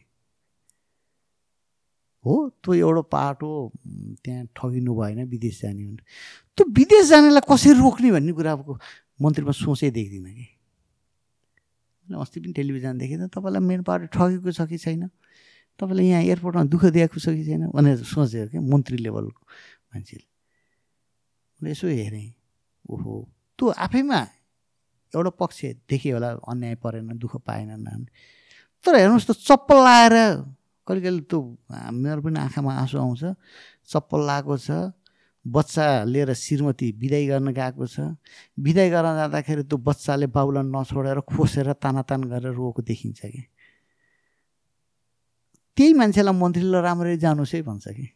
हो 2.24 2.34
त्यो 2.64 2.74
एउटा 2.74 3.02
पाटो 3.12 3.50
त्यहाँ 4.24 4.44
ठगिनु 4.56 4.92
भएन 4.96 5.24
विदेश 5.30 5.60
जाने 5.62 5.84
भने 5.84 6.02
त्यो 6.58 6.64
विदेश 6.72 7.04
जानेलाई 7.08 7.44
कसरी 7.50 7.72
रोक्ने 7.78 8.10
भन्ने 8.12 8.32
कुराको 8.32 8.72
मन्त्रीमा 9.22 9.52
सोचै 9.52 9.90
देख्दिनँ 9.90 10.32
कि। 10.34 10.46
अस्ति 12.06 12.40
पनि 12.40 12.52
टेलिभिजन 12.52 12.98
देखेँ 12.98 13.28
तपाईँलाई 13.30 13.62
मेन 13.62 13.82
पावर 13.82 14.06
ठगेको 14.14 14.50
छ 14.50 14.66
कि 14.70 14.78
छैन? 14.78 15.10
तपाईँले 15.78 16.02
यहाँ 16.02 16.22
एयरपोर्टमा 16.22 16.64
दुःख 16.72 16.84
दिएको 16.96 17.18
छ 17.20 17.28
कि 17.36 17.44
छैन? 17.46 17.62
भनेर 17.70 17.96
सोचेको 18.02 18.50
क्या 18.50 18.60
मन्त्री 18.62 18.96
लेभलको 19.06 19.42
मान्छेले। 19.94 20.26
यसो 21.60 21.86
हेरेँ 21.88 22.34
ओहो 22.90 23.12
त्यो 23.58 23.66
आफैमा 23.74 24.20
एउटा 25.16 25.30
पक्ष 25.40 25.58
देखेँ 25.88 26.12
होला 26.12 26.30
अन्याय 26.44 26.74
परेन 26.84 27.16
दुःख 27.16 27.34
पाएन 27.48 28.06
तर 28.84 28.94
हेर्नुहोस् 28.94 29.26
त 29.26 29.32
चप्पल 29.34 29.78
लाएर 29.82 30.14
कहिले 30.86 31.00
कहिले 31.02 31.22
त्यो 31.26 31.40
मेरो 31.90 32.20
पनि 32.22 32.38
आँखामा 32.38 32.72
आँसु 32.84 32.96
आउँछ। 32.98 33.22
चप्पल 33.90 34.20
लगाएको 34.22 34.54
छ 34.56 34.68
बच्चा 35.46 35.86
लिएर 36.04 36.30
श्रीमती 36.34 36.92
बिदाई 37.00 37.26
गर्न 37.26 37.50
गएको 37.50 37.86
छ। 37.86 38.14
बिदाई 38.58 38.88
गर्न 38.90 39.08
जाँदाखेरि 39.16 39.62
त्यो 39.66 39.78
बच्चाले 39.78 40.26
बाउलाई 40.30 40.62
नछोडेर 40.62 41.20
खोसेर 41.26 41.72
तानातान 41.82 42.20
गरेर 42.30 42.54
रोएको 42.54 42.82
देखिन्छ 42.82 43.20
कि। 43.26 43.42
त्यही 45.76 45.92
मान्छेलाई 45.94 46.34
मन्त्रीलाई 46.34 46.82
राम्ररी 46.82 47.16
जानुहोस् 47.18 47.54
है 47.54 47.62
भन्छ 47.62 47.84
कि। 47.88 48.06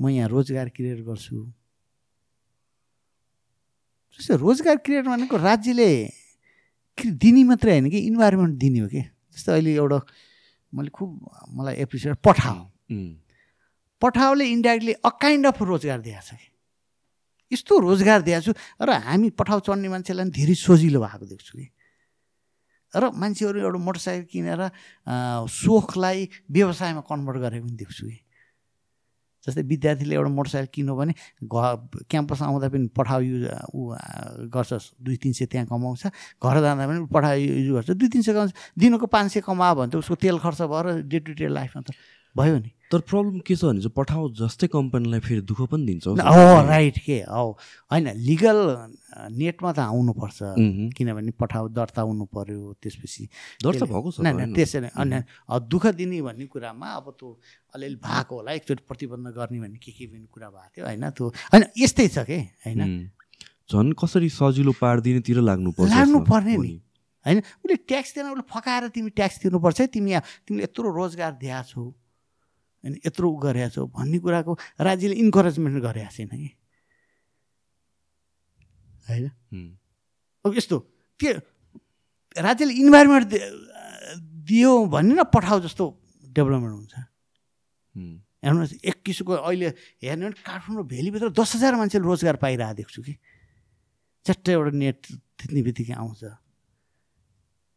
म 0.00 0.08
यहाँ 0.08 0.28
रोजगार 0.28 0.68
क्रिएट 0.70 1.00
गर्छु। 1.06 1.36
जस्तै 4.18 4.36
रोजगार 4.36 4.76
क्रिएट 4.82 5.04
भनेको 5.06 5.36
राज्यले 5.38 5.88
दिने 6.98 7.42
मात्रै 7.46 7.72
होइन 7.72 7.86
कि 7.90 7.98
इन्भाइरोमेन्ट 8.10 8.54
दिने 8.58 8.78
हो 8.82 8.88
कि? 8.90 9.02
जस्तै 9.34 9.52
अहिले 9.52 9.72
एउटा 9.78 9.98
मैले 10.74 10.90
खुब 10.90 11.08
मलाई 11.54 11.74
एप्रिसिएट 11.86 12.18
पठाऊ 12.26 12.60
पठाउले 14.02 14.44
इन्डाइरेक्टली 14.46 14.92
अ 14.98 15.10
काइन्ड 15.22 15.46
अफ 15.46 15.62
रोजगार 15.62 16.00
दिएको 16.02 16.22
छ 16.26 16.30
कि? 16.34 16.46
यस्तो 17.52 17.78
रोजगार 17.78 18.20
दिएको 18.26 18.42
छु। 18.46 18.52
र 18.82 18.90
हामी 19.06 19.30
पठाउ 19.38 19.58
चढ्ने 19.66 19.88
मान्छेलाई 19.88 20.30
धेरै 20.34 20.54
सजिलो 20.54 20.98
भएको 21.00 21.26
देख्छु 21.26 21.54
कि? 21.58 21.66
र 22.94 23.02
मान्छेहरू 23.14 23.58
एउटा 23.62 23.78
मोटरसाइकल 23.78 24.26
किनेर 24.32 24.60
सोखलाई 25.46 26.18
व्यवसायमा 26.50 27.02
कन्भर्ट 27.06 27.38
गरेको 27.38 27.66
पनि 27.66 27.76
देख्छु 27.78 28.04
कि? 28.06 28.18
जस्तै 29.46 29.62
विद्यार्थीले 29.62 30.14
एउटा 30.14 30.30
मोटरसाइकल 30.30 30.70
किन्यो 30.74 30.94
भने 30.96 31.12
घर 31.46 32.04
क्याम्पस 32.10 32.42
आउँदा 32.42 32.68
पनि 32.68 32.86
पठाउ 32.96 33.20
युज 33.20 33.44
ऊ 33.74 33.94
गर्छ। 34.54 34.72
दुई 35.02 35.16
तिन 35.22 35.32
सय 35.32 35.46
त्यहाँ 35.46 35.66
कमाउँछ। 35.66 36.06
घर 36.42 36.60
जाँदा 36.60 36.86
पनि 36.86 37.06
पठाउ 37.12 37.36
युज 37.36 37.68
गर्छ। 37.74 37.90
दुई 37.90 38.08
तिन 38.08 38.22
सय 38.22 38.32
कमाउँछ। 38.32 38.52
दिनको 38.78 39.06
पाँच 39.06 39.32
सय 39.32 39.40
कमायो 39.46 39.74
भने 39.74 39.90
त 39.92 39.96
उसको 40.02 40.14
तेल 40.14 40.38
खर्च 40.38 40.62
भएर 40.62 40.86
डे 41.06 41.18
टु 41.22 41.32
डे 41.38 41.48
लाइफमा 41.48 41.82
त 41.82 41.94
भयो 42.36 42.58
नि। 42.58 42.70
तर 42.90 43.00
प्रब्लम 43.04 43.38
के 43.44 43.54
छ 43.54 43.64
भने 43.64 43.80
चाहिँ 43.80 43.92
पठाउ 43.96 44.28
जस्तै 44.32 44.66
कम्पनीलाई 44.72 45.20
फेरि 45.20 45.40
दुःख 45.44 45.60
पनि 45.68 45.84
दिन्छ 45.86 46.06
हो। 46.08 46.14
राइट 46.16 46.98
के? 47.04 47.18
हो 47.28 47.58
होइन 47.92 48.06
लिगल 48.16 48.58
नेटमा 49.36 49.72
त 49.72 49.78
आउनुपर्छ। 49.84 50.38
किनभने 50.96 51.32
पठाउ 51.36 51.68
दर्ता 51.68 52.02
हुनु 52.02 52.24
पर्यो 52.32 52.72
त्यसपछि 52.80 53.28
दर्ता 53.60 53.84
भएको 53.92 54.10
छ 54.10 54.24
त्यसरी 54.56 54.88
अनि 54.96 55.20
दुःख 55.68 55.84
दिने 56.00 56.22
भन्ने 56.22 56.46
कुरामा 56.48 56.88
अब 56.96 57.06
त्यो 57.20 57.28
अलिअलि 57.76 57.96
भएको 58.00 58.34
होला 58.36 58.52
एकचोटि 58.56 58.82
प्रतिबन्ध 58.88 59.26
गर्ने 59.36 59.58
भन्ने 59.60 59.78
के 59.84 59.92
के 59.92 60.06
पनि 60.08 60.26
कुरा 60.32 60.48
भएको 60.48 60.72
थियो 60.72 60.86
होइन 60.88 61.04
त्यो 61.12 61.26
होइन 61.52 61.64
यस्तै 61.76 62.08
छ 62.08 62.24
कि 62.24 62.40
होइन? 62.64 63.12
झन् 63.68 63.92
कसरी 64.00 64.28
सजिलो 64.32 64.72
पारिदिनेतिर 64.80 65.44
लाग्नु 65.44 65.70
पर्छ 65.76 65.92
लाग्नु 65.92 66.18
पर्ने 66.24 66.56
नि 66.56 66.74
होइन 67.26 67.38
उसले 67.38 67.76
ट्याक्स 67.84 68.14
दिएर 68.16 68.26
उसले 68.32 68.48
फकाएर 68.48 68.88
तिमी 68.96 69.10
ट्याक्स 69.12 69.36
तिर्नुपर्छ 69.44 69.80
है 69.80 69.86
तिमी 69.92 70.10
तिमीले 70.48 70.64
यत्रो 70.64 70.88
रोजगार 70.96 71.32
दिएको 71.36 71.64
छौ। 71.68 71.84
अनि 72.84 72.96
यत्रो 73.06 73.28
गरेका 73.42 73.68
छौ 73.74 73.86
भन्ने 73.90 74.18
कुराको 74.22 74.52
राज्यले 74.80 75.14
इन्करेजमेन्ट 75.24 75.76
गरेको 75.82 76.12
छैन 76.14 76.28
कि 76.28 76.50
होइन? 79.08 79.26
अब 80.44 80.50
यस्तो 80.56 80.76
के 81.20 81.30
राज्यले 82.38 82.72
इन्भाइरोमेन्ट 82.84 83.28
दियो 84.48 84.72
भने 84.86 85.14
न 85.14 85.24
पठाउ 85.34 85.60
जस्तो 85.66 85.84
डेभलपमेन्ट 86.24 86.74
हुन्छ। 86.76 86.94
हेर्नुहोस् 88.44 88.74
एक 88.86 89.02
किसिमको 89.02 89.32
अहिले 89.42 89.68
हेर्नु 89.98 90.24
भने 90.30 90.38
काठमाडौँ 90.46 90.86
भेलीभित्र 90.86 91.28
दस 91.34 91.50
हजार 91.56 91.74
मान्छेले 91.74 92.04
रोजगार 92.06 92.36
पाइरहेको 92.38 92.74
देख्छु 92.78 93.02
कि। 93.02 93.14
चट्टै 94.26 94.52
एउटा 94.52 94.70
नेट 94.78 94.98
थिच्ने 95.40 95.60
बित्तिकै 95.66 95.94
आउँछ। 95.98 96.22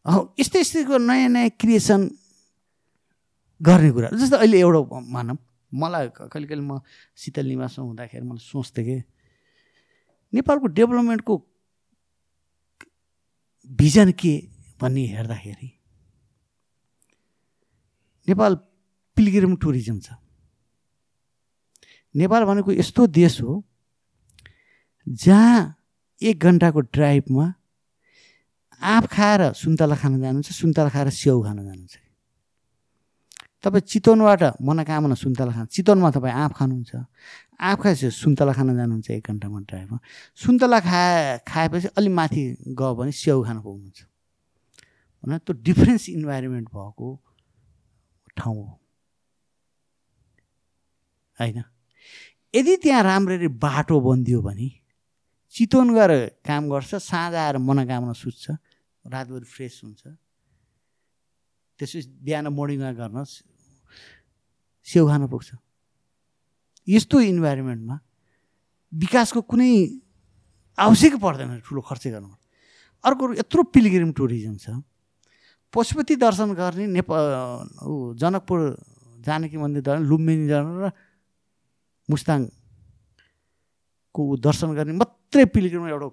हो 0.06 0.19
यस्तै 0.40 0.60
यस्तैको 0.61 0.98
नयाँ 1.02 1.30
नयाँ 1.34 1.49
क्रिएसन 1.57 2.02
गर्ने 3.62 3.92
कुरा। 3.92 4.10
जस्तो 4.18 4.38
अहिले 4.38 4.60
एउटा 4.60 5.00
मानौँ 5.14 5.38
मलाई 5.72 6.08
कहिले 6.18 6.48
कहिले 6.48 6.64
म 6.66 6.80
शीतल 7.18 7.46
निवासमा 7.48 7.86
हुँदाखेरि 7.86 8.26
मलाई 8.26 8.44
सोच्थेँ 8.44 8.84
कि 8.86 8.98
नेपालको 10.34 10.68
डेभलपमेन्टको 10.68 11.36
भिजन 13.70 14.12
के 14.20 14.34
भन्ने 14.82 15.06
हेर्दाखेरि 15.08 15.70
नेपाल 18.28 18.56
पिलग्रिम 19.18 19.56
टुरिज्म 19.62 20.00
छ। 20.00 20.18
नेपाल 22.16 22.44
भनेको 22.46 22.72
यस्तो 22.72 23.08
देश 23.08 23.42
हो 23.42 23.64
जहाँ 25.08 25.76
एक 26.22 26.38
घन्टाको 26.38 26.80
ड्राइभमा 26.92 27.46
आँप 28.82 29.06
खाएर 29.08 29.42
सुन्तला 29.54 29.96
खान 29.96 30.22
जानुहुन्छ 30.22 30.52
सुन्तला 30.52 30.90
खाएर 30.90 31.10
स्याउ 31.10 31.42
खान 31.44 31.58
जानुहुन्छ। 31.58 31.96
तपाईँ 33.64 33.86
चितवनबाट 33.86 34.44
मनोकामना 34.62 35.16
सुन्तला 35.16 35.52
खान? 35.54 35.66
चितवनमा 35.70 36.10
तपाईँ 36.12 36.34
आँप 36.34 36.54
खानुहुन्छ। 36.58 36.92
आँप 37.62 37.80
खाएपछि 37.82 38.10
सुन्तला 38.10 38.54
खान 38.58 38.68
जानुहुन्छ 38.74 39.10
एक 39.12 39.28
घन्टामा 39.30 39.60
ड्राइभमा 39.70 39.98
सुन्तला 40.34 40.80
खाए 40.82 41.46
खाएपछि 41.46 41.88
अलिक 41.98 42.14
माथि 42.20 42.42
गयो 42.74 42.96
भने 42.98 43.12
स्याउ 43.14 43.40
खान 43.46 43.58
पाउनुहुन्छ 43.62 44.00
भने 45.24 45.38
त्यो 45.46 45.54
डिफ्रेन्स 45.62 46.10
इन्भाइरोमेन्ट 46.10 46.68
भएको 46.74 47.08
ठाउँ 48.38 48.58
हो। 48.58 48.80
होइन? 51.38 51.64
यदि 52.54 52.76
त्यहाँ 52.82 53.04
राम्ररी 53.04 53.48
बाटो 53.62 53.96
बनिदियो 54.02 54.42
भने 54.42 54.70
चितवन 55.56 55.88
गएर 55.94 56.12
काम 56.42 56.64
गर्छ 56.70 56.96
साँझ 56.98 57.34
आएर 57.36 57.58
मनोकामना 57.62 58.14
सुत्छ 58.18 58.58
रातभरि 59.06 59.46
फ्रेस 59.46 59.82
हुन्छ। 59.86 60.02
त्यसपछि 61.80 62.10
बिहान 62.26 62.48
मर्निङमा 62.58 62.92
गर्न 62.98 63.18
सेउ 64.88 65.08
खान 65.08 65.28
पुग्छ। 65.28 65.49
यस्तो 66.88 67.20
इन्भाइरोमेन्टमा 67.32 67.95
विकासको 68.94 69.41
कुनै 69.52 69.72
आवश्यक 70.78 71.16
पर्दैन 71.22 71.60
ठुलो 71.66 71.82
खर्च 71.82 72.08
गर्नु 72.14 72.36
अर्को 73.03 73.24
यत्रो 73.41 73.62
पिलग्रिम 73.74 74.12
टुरिज्म 74.18 74.56
छ। 74.58 74.60
पशुपति 75.74 76.16
दर्शन 76.20 76.49
गर्ने 76.58 76.86
नेपाल 76.98 77.24
जनकपुर 78.20 78.60
जानकी 79.24 79.58
मन्दिर 79.58 79.82
दर्शन 79.88 80.03
लुम्बिनी 80.10 80.45
दर्शन 80.52 80.74
र 80.84 80.86
मुस्ताङको 82.10 84.22
दर्शन 84.44 84.70
गर्ने 84.76 84.94
मात्रै 84.99 85.45
पिलग्रिम 85.56 85.84
एउटा 85.88 86.08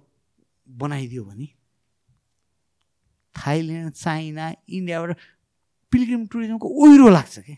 बनाइदियो 0.69 1.23
भने 1.25 1.47
थाइल्यान्ड 3.35 3.93
चाइना 3.95 4.45
इन्डियाबाट 4.69 5.11
पिलग्रिम 5.93 6.27
टुरिज्मको 6.31 6.67
ओहिरो 6.69 7.09
लाग्छ 7.09 7.39
कि? 7.39 7.55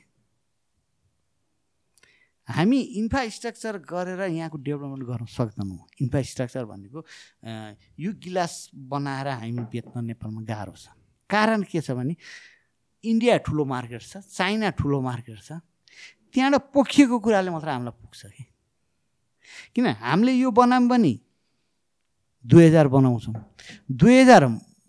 हामी 2.51 2.79
इन्फ्रास्ट्रक्चर 3.01 3.77
गरेर 3.87 4.21
यहाँको 4.35 4.59
डेभलपमेन्ट 4.59 5.05
गर्न 5.07 5.25
सक्दैनौँ। 5.31 5.87
इन्फ्रास्ट्रक्चर 6.03 6.65
भनेको 6.67 7.01
यो 8.03 8.11
गिलास 8.19 8.55
बनाएर 8.75 9.29
हामी 9.41 9.65
बेच्न 9.71 10.05
नेपालमा 10.05 10.41
गाह्रो 10.51 10.75
छ। 10.75 10.91
कारण 11.31 11.63
के 11.71 11.81
छ 11.81 11.95
भने 11.95 12.15
इन्डिया 13.05 13.37
ठुलो 13.47 13.65
मार्केट 13.65 14.03
छ 14.03 14.19
चाइना 14.19 14.71
ठुलो 14.75 15.01
मार्केट 15.01 15.39
छ 15.41 15.63
त्यहाँबाट 16.33 16.63
पोखिएको 16.75 17.17
कुराले 17.19 17.51
मात्र 17.51 17.69
हामीलाई 17.71 17.95
पुग्छ 18.03 18.21
कि। 18.27 18.45
किन? 19.75 19.87
हामीले 19.99 20.33
यो 20.33 20.51
बनाऊँ 20.51 20.89
पनि 20.91 21.13
दुई 22.45 22.65
हजार 22.67 22.87
बनाउँछौँ। 22.89 23.35
दुई 23.91 24.15
हजार 24.21 24.43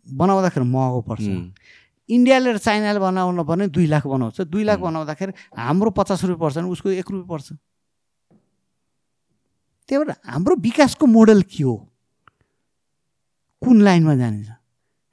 बनाउँदाखेरि 0.08 0.66
महँगो 0.66 1.02
पर्छ। 1.02 1.28
इन्डियाले 2.12 2.52
र 2.52 2.58
चाइनाले 2.60 3.00
बनाउनु 3.00 3.44
पर्ने 3.48 3.68
दुई 3.72 3.88
लाख 3.88 4.08
बनाउँछ। 4.08 4.42
दुई 4.52 4.64
लाख 4.68 4.80
बनाउँदाखेरि 4.80 5.34
हाम्रो 5.56 5.90
पचास 5.96 6.24
रुपियाँ 6.28 6.40
पर्छ 6.40 6.58
भने 6.58 6.70
उसको 6.70 6.90
एक 6.92 7.12
रुपियाँ 7.12 7.28
पर्छ। 7.32 7.48
त्यही 9.90 10.04
भएर 10.04 10.16
हाम्रो 10.28 10.56
विकासको 10.60 11.06
मोडल 11.08 11.42
के 11.48 11.64
हो? 11.64 11.76
कुन 13.62 13.82
लाइनमा 13.82 14.16
जानेछ? 14.16 14.50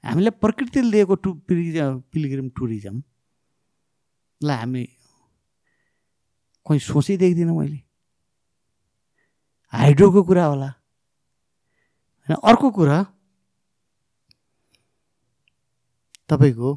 हामीले 0.03 0.29
प्रकृतिले 0.43 0.91
दिएको 0.91 1.15
टु 1.15 1.33
पिलग्रिम 1.47 2.49
टुरिज्मलाई 2.55 4.57
हामी 4.57 4.83
कहीँ 6.65 6.79
सोचै 6.79 7.17
देख्दिनँ 7.17 7.55
मैले। 7.55 7.79
हाइड्रोको 9.73 10.23
कुरा 10.23 10.45
होला। 10.45 10.67
होइन 12.27 12.37
अर्को 12.39 12.69
कुरा 12.71 13.05
तपाईँको 16.29 16.69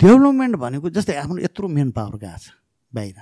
डेभलपमेन्ट 0.00 0.54
भनेको 0.56 0.90
जस्तै 0.90 1.14
आफ्नो 1.22 1.38
यत्रो 1.44 1.68
मेन 1.68 1.90
पावर 1.94 2.16
गएको 2.18 2.38
छ 2.38 2.46
बाहिर। 2.92 3.18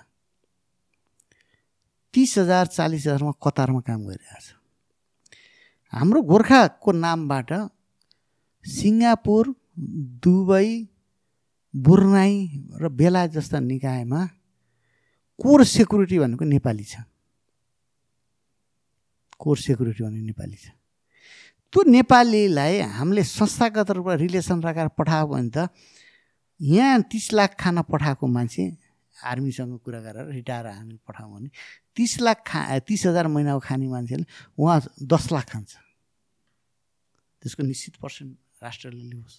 तिस 2.14 2.30
हजार 2.38 2.66
चालिस 2.76 3.00
हजारमा 3.06 3.32
कतारमा 3.44 3.80
काम 3.88 4.00
गरिरहेको 4.08 4.40
छ। 4.40 4.48
हाम्रो 5.92 6.20
गोर्खाको 6.32 6.90
नामबाट 6.92 7.50
सिङ्गापुर 8.64 9.44
दुबई 10.24 10.68
बुर्नाई 11.74 12.34
र 12.80 12.88
बेला 12.88 13.22
जस्ता 13.32 13.58
निकायमा 13.60 14.20
कोर 15.40 15.64
सेक्युरिटी 15.64 16.16
भनेको 16.18 16.44
नेपाली 16.44 16.84
छ। 16.84 17.04
कोर 19.40 19.56
सेक्युरिटी 19.58 20.00
भनेको 20.04 20.24
नेपाली 20.24 20.56
छ। 20.56 20.66
त्यो 21.72 21.80
नेपालीलाई 21.88 22.74
हामीले 22.96 23.22
संस्थागत 23.24 23.90
रूपमा 23.96 24.14
रिलेसन 24.20 24.60
राखेर 24.60 24.88
पठायो 24.92 25.26
भने 25.26 25.50
त 25.50 25.72
यहाँ 26.62 27.02
तिस 27.10 27.32
लाख 27.32 27.56
खाना 27.60 27.82
पठाएको 27.82 28.26
मान्छे 28.26 28.64
आर्मीसँग 29.16 29.78
कुरा 29.84 30.00
गरेर 30.00 30.26
रिटायर 30.32 30.66
हामी 30.66 30.96
पठाउँ 31.08 31.34
भने 31.34 31.48
तिस 31.96 32.20
लाख 32.20 32.42
खा 32.46 32.78
तिस 32.86 33.06
हजार 33.06 33.26
महिनाको 33.26 33.60
खाने 33.60 33.86
मान्छेले 33.88 34.24
उहाँ 34.58 34.80
दस 35.02 35.32
लाख 35.32 35.46
खान्छ। 35.50 35.72
त्यसको 37.42 37.62
निश्चित 37.62 37.96
पर्सेन्ट 37.98 38.62
राष्ट्रले 38.62 39.02
लियोस्। 39.02 39.36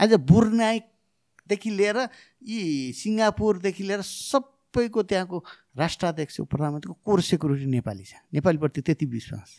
आज 0.00 0.12
बुर्नाइदेखि 0.28 1.70
लिएर 1.70 1.98
यी 2.44 2.92
सिङ्गापुरदेखि 2.92 3.82
लिएर 3.82 4.02
सबैको 4.04 5.02
त्यहाँको 5.02 5.38
राष्ट्राध्यक्ष 5.76 6.40
प्रधानमन्त्रीको 6.52 7.00
कोर 7.00 7.20
सेक्युरिटी 7.20 7.66
नेपाली 7.66 8.04
छ। 8.04 8.20
नेपालीप्रति 8.28 8.80
त्यति 8.80 9.06
विश्वास। 9.08 9.50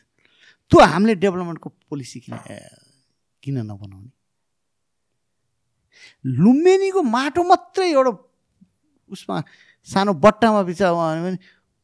त्यो 0.71 0.79
हामीले 0.81 1.15
डेभलपमेन्टको 1.15 1.69
पोलिसी 1.89 2.19
किन 2.19 2.37
किन 3.43 3.57
नबनाउने? 3.65 4.11
लुम्बिनीको 6.25 7.01
माटो 7.01 7.41
मात्रै 7.43 7.87
एउटा 7.91 8.11
उसमा 9.09 9.35
सानो 9.87 10.13
बट्टामा 10.17 10.61
बिचा 10.69 10.87
भने 10.93 11.37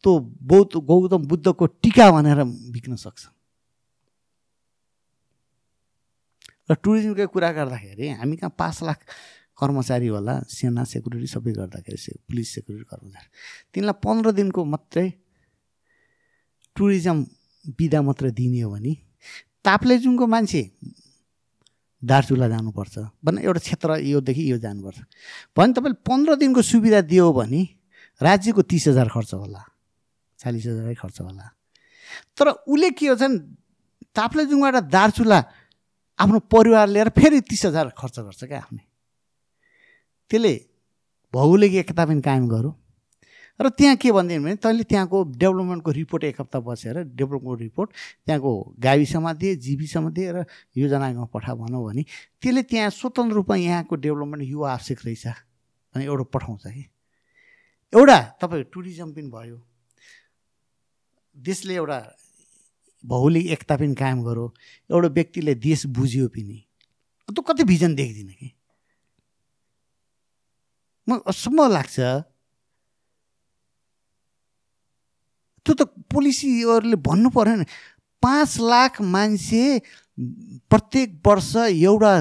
त्यो 0.04 0.12
बौद्ध 0.50 0.74
गौतम 0.90 1.22
बुद्धको 1.30 1.66
टिका 1.82 2.06
भनेर 2.12 2.40
बिक्न 2.74 2.96
सक्छ। 2.98 3.22
र 6.70 6.74
टुरिज्मकै 6.82 7.26
कुरा 7.30 7.52
गर्दाखेरि 7.52 8.08
हामी 8.18 8.36
कहाँ 8.42 8.56
पाँच 8.58 8.78
लाख 8.84 9.00
कर्मचारी 9.60 10.08
होला 10.08 10.34
सेना 10.50 10.84
सेक्युरिटी 10.90 11.28
सबै 11.28 11.52
गर्दाखेरि 11.54 11.98
से 11.98 12.12
पुलिस 12.26 12.48
सेक्युरिटी 12.56 12.86
कर्मचारी। 12.90 13.28
तिनीलाई 13.74 13.98
पन्ध्र 14.02 14.32
दिनको 14.34 14.62
मात्रै 14.66 15.08
टुरिज्म 16.76 17.18
बिदा 17.78 18.00
मात्र 18.02 18.30
दिने 18.34 18.62
हो 18.66 18.72
भने 18.72 18.94
ताप्लेजुङको 19.62 20.26
मान्छे 20.26 20.62
दार्चुला 22.02 22.48
जानुपर्छ। 22.48 22.96
भने 23.24 23.42
एउटा 23.42 23.60
क्षेत्र 23.60 23.90
योदेखि 24.02 24.44
यो 24.52 24.58
जानुपर्छ। 24.58 25.00
भने 25.58 25.74
तपाईँले 25.74 26.02
पन्ध्र 26.02 26.36
दिनको 26.42 26.62
सुविधा 26.62 27.02
दियो 27.06 27.32
भने 27.34 27.62
राज्यको 28.22 28.62
तिस 28.62 28.88
हजार 28.88 29.08
खर्च 29.10 29.34
होला 29.34 29.62
चालिस 30.40 30.66
हजारै 30.66 30.96
खर्च 30.98 31.18
होला। 31.22 31.46
तर 32.38 32.48
उसले 32.66 32.90
के 32.98 33.08
हो 33.08 33.16
भने 33.16 33.38
ताप्लेजुङबाट 34.18 34.76
दार्चुला 34.90 35.40
आफ्नो 36.20 36.40
परिवार 36.50 36.88
लिएर 36.90 37.10
फेरि 37.10 37.40
तिस 37.46 37.66
हजार 37.66 37.94
खर्च 37.94 38.20
गर्छ 38.20 38.44
क्या 38.44 38.60
आफ्नै। 38.60 38.84
त्यसले 40.30 40.54
भौगोलिक 41.34 41.74
एकता 41.86 42.06
पनि 42.06 42.22
कायम 42.22 42.46
गरौँ। 42.50 42.74
र 43.60 43.70
त्यहाँ 43.70 43.96
के 43.96 44.12
भनिदिनु 44.12 44.44
भने 44.44 44.56
तैँले 44.56 44.84
त्यहाँको 44.84 45.18
डेभलपमेन्टको 45.38 45.92
रिपोर्ट 45.92 46.24
एक 46.24 46.42
हप्ता 46.42 46.60
बसेर 46.60 46.98
डेभलपमेन्टको 47.04 47.56
रिपोर्ट 47.56 47.90
त्यहाँको 48.26 48.52
गाविसमा 48.80 49.34
दिए 49.34 49.56
जिबीसम्म 49.56 50.10
दिए 50.10 50.32
र 50.32 50.46
योजनामा 50.78 51.26
पठा 51.34 51.54
भनौँ 51.56 51.84
भने 51.86 52.04
त्यसले 52.42 52.64
त्यहाँ 52.64 52.90
स्वतन्त्र 52.90 53.36
रूपमा 53.36 53.56
यहाँको 53.56 53.96
डेभलपमेन्ट 53.96 54.44
यो 54.50 54.62
आवश्यक 54.64 55.00
रहेछ 55.06 55.28
अनि 55.28 56.06
एउटा 56.06 56.24
पठाउँछ 56.34 56.64
कि। 56.68 56.86
एउटा 57.94 58.20
तपाईँ 58.42 58.64
टुरिज्म 58.74 59.12
पनि 59.12 59.30
भयो। 59.30 59.58
देशले 61.36 61.76
एउटा 61.76 62.00
भौगोलिक 63.04 63.46
एकता 63.52 63.76
पनि 63.78 63.96
कायम 63.96 64.24
गरो। 64.24 64.46
एउटा 64.92 65.08
व्यक्तिले 65.08 65.56
देश 65.56 65.86
बुझ्यो 65.86 66.28
पनि। 66.28 66.58
त 67.30 67.44
कति 67.48 67.64
भिजन 67.64 67.96
देख्दिनँ 67.96 68.34
कि। 68.34 68.52
म 71.10 71.20
असम्म 71.28 71.68
लाग्छ 71.68 72.00
त्यो 75.66 75.74
त 75.74 75.82
पोलिसीहरूले 76.12 76.98
भन्नु 77.08 77.30
नि। 77.30 77.66
पाँच 78.24 78.52
लाख 78.62 79.02
मान्छे 79.02 79.64
प्रत्येक 80.70 81.10
वर्ष 81.26 81.56
एउटा 81.74 82.14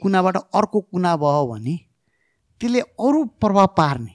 कुनाबाट 0.00 0.36
अर्को 0.52 0.80
कुना 0.92 1.16
भयो 1.16 1.44
भने 1.52 1.76
त्यसले 2.60 2.80
अरू 2.80 3.24
प्रभाव 3.40 3.66
पार्ने। 3.76 4.14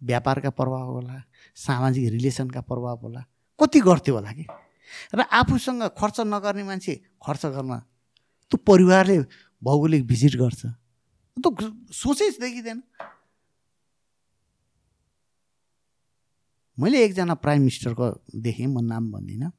व्यापारका 0.00 0.50
प्रभाव 0.50 0.86
होला 0.92 1.16
सामाजिक 1.56 2.04
रिलेसनका 2.12 2.60
प्रभाव 2.60 2.96
होला 3.02 3.20
कति 3.58 3.80
गर्थ्यो 3.80 4.14
होला 4.14 4.32
कि? 4.32 4.44
र 5.14 5.20
आफूसँग 5.32 5.82
खर्च 5.98 6.20
नगर्ने 6.28 6.62
मान्छे 6.64 6.94
खर्च 7.20 7.42
गर्न 7.56 7.72
त्यो 8.50 8.56
परिवारले 8.68 9.16
भौगोलिक 9.62 10.02
भिजिट 10.06 10.36
गर्छ। 10.36 10.62
त 11.36 11.44
सोचै 11.92 12.28
देखिँदैन। 12.40 12.78
मैले 16.78 17.04
एकजना 17.04 17.34
प्राइम 17.34 17.60
मिनिस्टरको 17.60 18.06
देखेँ 18.34 18.66
म 18.66 18.80
नाम 18.82 19.10
भन्दिनँ। 19.12 19.50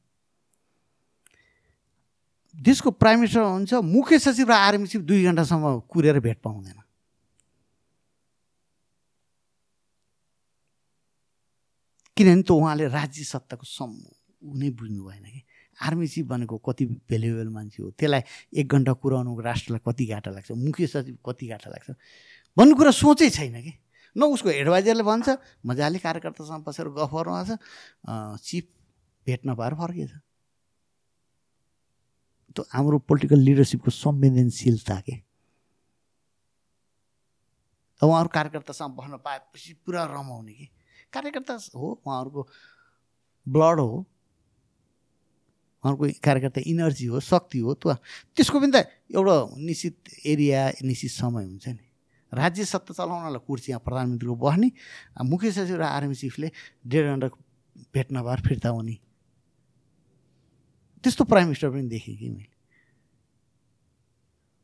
देशको 2.55 2.91
प्राइम 2.91 3.19
मिनिस्टर 3.19 3.41
हुन्छ 3.41 3.73
मुख्य 3.73 4.19
सचिव 4.19 4.47
र 4.49 4.51
आर्मी 4.51 4.87
चिफ 4.87 5.01
दुई 5.01 5.23
घन्टासम्म 5.23 5.79
कुरेर 5.91 6.19
भेट 6.19 6.39
पाउँदैन। 6.43 6.79
किनभने 12.17 12.43
त 12.43 12.51
उहाँले 12.51 12.87
राज्य 12.87 13.23
सत्ताको 13.23 13.65
सम 13.67 13.91
नै 14.55 14.69
बुझ्नु 14.71 15.03
भएन 15.03 15.23
कि। 15.23 15.41
आर्मी 15.83 16.07
चिफ 16.07 16.25
भनेको 16.31 16.57
कति 16.63 16.85
भेल्युएबल 17.11 17.49
मान्छे 17.51 17.83
हो। 17.83 17.91
त्यसलाई 17.91 18.21
एक 18.55 18.67
घन्टा 18.71 18.93
कुराउनुको 19.03 19.41
राष्ट्रलाई 19.41 19.81
कति 19.83 20.05
घाटा 20.05 20.31
लाग्छ? 20.31 20.51
मुख्य 20.51 20.87
सचिव 20.87 21.17
कति 21.27 21.47
घाटा 21.47 21.69
लाग्छ? 21.69 21.91
भन्ने 22.57 22.73
कुरा 22.75 22.91
सोचै 22.91 23.29
छैन 23.29 23.61
कि। 23.61 23.73
न 24.17 24.23
उसको 24.23 24.49
एडभाइजरले 24.49 25.03
भन्छ 25.03 25.27
मजाले 25.65 25.99
कार्यकर्तासँग 25.99 26.63
बसेर 26.63 26.87
गफ 26.95 27.11
गर्नु 27.13 27.43
छ। 27.45 27.59
चिफ 28.41 28.65
भेट 29.27 29.41
नपाएर 29.47 29.73
फर्किएछ। 29.75 30.11
त्यो 32.55 32.63
हाम्रो 32.71 32.97
पोलिटिकल 33.03 33.39
लिडरसिपको 33.39 33.91
संवेदनशीलता 33.91 34.99
के? 35.03 35.15
अब 37.99 38.07
उहाँहरू 38.09 38.29
कार्यकर्तासँग 38.31 38.95
बस्न 38.95 39.17
पाएपछि 39.19 39.73
पुरा 39.85 40.03
रमाउने 40.07 40.53
कि? 40.53 40.67
कार्यकर्ता 41.13 41.53
हो 41.75 41.87
उहाँहरूको 42.05 42.41
ब्लड 43.47 43.79
हो। 43.79 44.05
उहाँहरूको 45.83 46.05
कार्यकर्ता 46.23 46.61
इनर्जी 46.65 47.05
हो 47.11 47.19
शक्ति 47.19 47.59
हो। 47.59 47.73
त्यो 47.75 47.93
त्यसको 48.35 48.59
पनि 48.59 48.71
त 48.71 48.87
एउटा 49.15 49.35
निश्चित 49.59 49.95
एरिया 50.25 50.61
निश्चित 50.83 51.11
समय 51.11 51.43
हुन्छ 51.45 51.67
नि। 51.67 51.84
राज्य 52.35 52.65
सत्ता 52.65 52.93
चलाउनलाई 52.93 53.41
कुर्सी 53.47 53.71
यहाँ 53.71 53.81
प्रधानमन्त्रीको 53.87 54.35
बस्ने 54.35 54.69
मुख्य 55.23 55.51
सचिव 55.51 55.77
र 55.79 55.83
आर्मी 55.87 56.15
चिफले 56.15 56.51
डेढ 56.83 57.05
घन्टा 57.15 57.27
भेट 57.95 58.07
नभएर 58.11 58.39
फिर्ता 58.47 58.69
हुने। 58.69 58.95
त्यस्तो 61.03 61.23
प्राइम 61.23 61.45
मिनिस्टर 61.47 61.69
पनि 61.69 61.87
देखेँ 61.89 62.15
कि 62.17 62.29
मैले। 62.29 62.53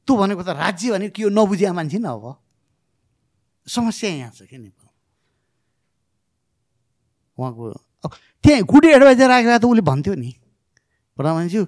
त्यो 0.08 0.14
भनेको 0.18 0.44
त 0.44 0.50
राज्य 0.58 0.92
भनेको 0.92 1.14
के 1.16 1.24
हो 1.24 1.30
नबुझिया 1.30 1.72
मान्छे 1.74 2.00
न 2.02 2.08
अब 2.12 2.26
समस्या 3.68 4.10
यहाँ 4.10 4.32
छ 4.34 4.50
क्या 4.50 4.60
नेपाल 4.60 4.90
उहाँको 7.38 7.64
त्यहाँ 8.44 8.62
गुड 8.66 8.86
एडभाइजर 8.86 9.30
भए 9.30 9.58
त 9.62 9.66
उसले 9.66 9.82
भन्थ्यो 9.86 10.14
नि। 10.18 10.32
प्रधानमन्त्री 11.18 11.60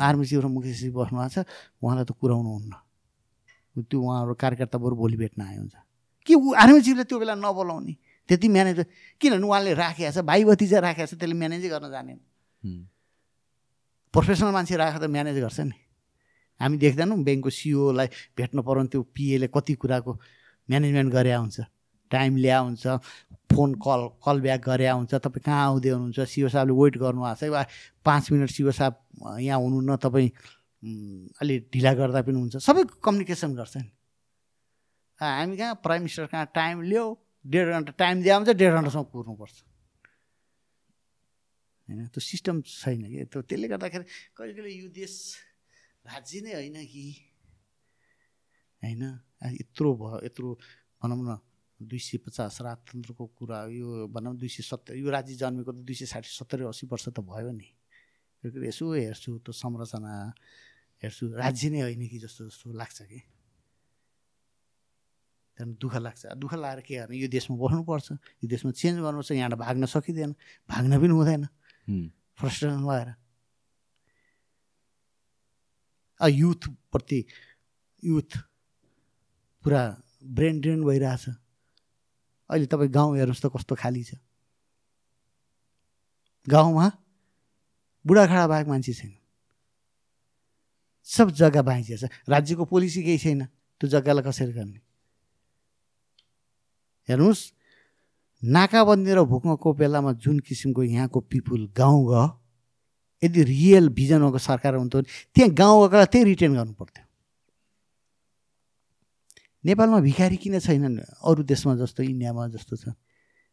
आर्मी 0.00 0.24
चिफ 0.26 0.40
र 0.40 0.46
मुख्य 0.48 0.72
सचिव 0.72 0.92
बस्नु 0.96 1.18
भएको 1.20 1.28
छ 1.28 1.44
उहाँलाई 1.84 2.04
त 2.08 2.12
कुराउनु 2.16 2.48
हुन्न। 2.48 2.72
त्यो 3.86 3.98
उहाँहरू 4.00 4.34
कार्यकर्ता 4.34 4.78
बरु 4.78 4.94
भोलि 4.96 5.16
भेट्न 5.16 5.40
आयो 5.42 5.60
हुन्छ। 5.60 5.76
कि 6.26 6.34
ऊ 6.34 6.54
आर्मी 6.54 6.80
चिफले 6.80 7.04
त्यो 7.04 7.18
बेला 7.18 7.34
नबोलाउने? 7.34 7.94
त्यति 8.28 8.48
म्यानेजर 8.48 8.84
किनभने 9.20 9.46
उहाँले 9.46 9.74
राखेको 9.74 10.10
छ 10.12 10.18
भाइ 10.22 10.44
भतिजा 10.44 10.78
राखेको 10.80 11.06
छ 11.06 11.14
त्यसले 11.18 11.34
म्यानेजै 11.34 11.68
गर्न 11.68 11.86
जानेन। 11.90 12.18
प्रोफेसनल 14.14 14.50
मान्छे 14.52 14.76
राखेर 14.76 15.00
त 15.00 15.06
म्यानेज 15.10 15.36
गर्छ 15.40 15.60
नि। 15.66 15.76
हामी 16.60 16.76
देख्दैनौँ 16.76 17.18
ब्याङ्कको 17.24 17.50
सिओलाई 17.50 18.08
भेट्नु 18.36 18.60
पऱ्यो 18.62 18.80
भने 18.80 18.88
त्यो 18.92 19.00
पिएले 19.14 19.46
कति 19.48 19.74
कुराको 19.80 20.12
म्यानेजमेन्ट 20.68 21.10
गरे 21.12 21.32
हुन्छ। 21.34 21.58
टाइम 22.10 22.36
ल्या 22.36 22.58
हुन्छ 22.58 22.86
फोन 23.50 23.74
कल 23.82 24.00
कल 24.22 24.36
ब्याक 24.40 24.60
गरे 24.66 24.86
हुन्छ 24.90 25.14
तपाईँ 25.14 25.42
कहाँ 25.46 25.64
आउँदै 25.66 25.90
हुनुहुन्छ? 25.90 26.20
सिओ 26.20 26.48
साहबले 26.50 26.74
वेट 26.74 26.94
गर्नु 27.02 27.22
भएको 27.22 27.34
छ। 27.38 27.50
वा 27.50 27.62
पाँच 28.04 28.24
मिनट 28.32 28.50
सिओ 28.50 28.70
साहब 28.70 28.94
यहाँ 29.40 29.58
हुनुहुन्न 29.58 29.96
तपाईँ 29.96 30.30
अलि 30.82 31.54
ढिला 31.72 31.92
गर्दा 31.94 32.20
पनि 32.24 32.38
हुन्छ। 32.40 32.56
सबै 32.64 32.82
कम्युनिकेसन 33.04 33.50
गर्छ 33.54 33.76
नि। 33.76 33.90
हामी 35.20 35.56
कहाँ 35.56 35.74
प्राइम 35.84 36.00
मिनिस्टर 36.08 36.26
कहाँ 36.32 36.46
टाइम 36.56 36.76
लियो 36.88 37.04
डेढ 37.44 37.66
घन्टा 37.76 37.92
टाइम 38.00 38.22
दिए 38.24 38.32
हुन्छ 38.32 38.50
डेढ 38.56 38.72
घन्टासम्म 38.80 39.04
कुर्नुपर्छ। 39.12 39.56
होइन 41.88 42.00
त्यो 42.08 42.20
सिस्टम 42.20 42.56
छैन 42.64 43.02
कि? 43.12 43.18
त्यो 43.28 43.40
त्यसले 43.44 43.66
गर्दाखेरि 43.68 44.04
कहिले 44.36 44.52
कहिले 44.56 44.70
यो 44.80 44.88
देश 44.88 45.12
नै 46.40 46.52
होइन 46.56 46.76
कि? 46.88 47.04
होइन 48.82 49.02
यत्रो 49.60 49.90
भयो 50.00 50.18
यत्रो 50.24 50.48
भनौँ 51.02 51.20
न 51.28 51.30
दुई 51.80 52.00
सय 52.00 52.16
पचास 52.24 52.60
राजतन्त्रको 52.64 53.24
कुरा 53.36 53.58
यो 53.72 54.08
भनौँ 54.08 54.36
दुई 54.36 54.48
सय 54.48 54.62
सत्तर 54.64 54.96
यो 54.96 55.08
राज्य 55.12 55.34
जन्मेको 55.36 55.72
त 55.72 55.84
दुई 55.84 55.96
सय 55.96 56.06
साठी 56.08 56.28
सत्तरी 56.28 56.64
असी 56.64 56.88
वर्ष 56.88 57.12
त 57.12 57.20
भयो 57.20 57.52
नि। 57.52 57.68
यसो 58.44 58.84
हेर्छु 58.96 59.30
त्यो 59.44 59.52
संरचना। 59.52 60.32
हेर्छु 61.02 61.26
राज्य 61.32 61.70
नै 61.70 61.80
होइन 61.80 62.08
कि 62.08 62.18
जस्तो 62.18 62.48
जस्तो 62.48 62.72
लाग्छ 62.72 62.98
कि? 63.02 63.20
त्यहाँदेखि 65.56 65.78
दुःख 65.80 65.94
लाग्छ। 65.96 66.26
दुःख 66.36 66.54
लगाएर 66.54 66.80
के 66.80 66.94
गर्ने? 66.96 67.16
यो 67.16 67.28
देशमा 67.28 67.56
बस्नुपर्छ 67.56 68.12
यो 68.12 68.46
देशमा 68.48 68.72
चेन्ज 68.72 68.96
गर्नुपर्छ 69.00 69.30
यहाँबाट 69.32 69.58
भाग्न 69.58 69.84
सकिँदैन। 69.86 70.32
भाग्न 70.68 70.92
पनि 71.00 71.08
हुँदैन। 71.08 71.44
फ्रस्ट्रेसन 72.36 72.84
भएर। 72.84 73.08
युथप्रति 76.20 77.20
युथ 78.04 78.30
पुरा 79.64 79.82
ब्रेन 80.24 80.60
ड्रेन 80.60 80.84
भइरहेछ। 80.84 81.24
अहिले 82.50 82.66
तपाईँ 82.66 82.90
गाउँ 82.90 83.16
हेर्नुहोस् 83.16 83.42
त 83.44 83.52
कस्तो 83.56 83.74
खाली 83.76 84.04
छ। 84.04 84.20
गाउँमा 86.48 86.86
बुढाखाडा 88.04 88.46
बाहेक 88.48 88.68
मान्छे 88.68 88.92
छैन। 88.92 89.19
सब 91.10 91.30
जग्गा 91.30 91.62
बाँचिएको 91.62 92.06
राज्यको 92.30 92.64
पोलिसी 92.64 93.02
केही 93.02 93.18
छैन। 93.18 93.44
त्यो 93.80 93.88
जग्गालाई 93.90 94.22
कसरी 94.22 94.52
गर्ने? 94.52 94.80
हेर्नुहोस् 97.08 97.42
नाकाबन्दी 98.42 99.12
र 99.12 99.20
भूकम्पको 99.26 99.68
बेलामा 99.74 100.12
जुन 100.22 100.38
किसिमको 100.40 100.82
यहाँको 100.82 101.20
पिपुल 101.20 101.66
गाउँ 101.76 102.00
गयो 102.06 102.24
यदि 103.22 103.42
रियल 103.42 103.88
भिजन 103.90 104.22
भएको 104.22 104.38
सरकार 104.38 104.74
हुन्थ्यो 104.78 105.00
भने 105.00 105.10
त्यहाँ 105.34 105.50
गाउँ 105.50 105.76
गएकोलाई 105.82 106.06
त्यही 106.06 106.24
रिटेन 106.24 106.54
गर्नु 106.54 106.72
पर्थ्यो। 106.72 107.04
नेपालमा 109.64 109.98
भिखारी 110.00 110.36
किन 110.40 110.58
छैनन्? 110.58 110.96
अरू 111.20 111.42
देशमा 111.44 111.74
जस्तो 111.76 112.02
इन्डियामा 112.02 112.48
जस्तो 112.54 112.76
छ। 112.76 112.96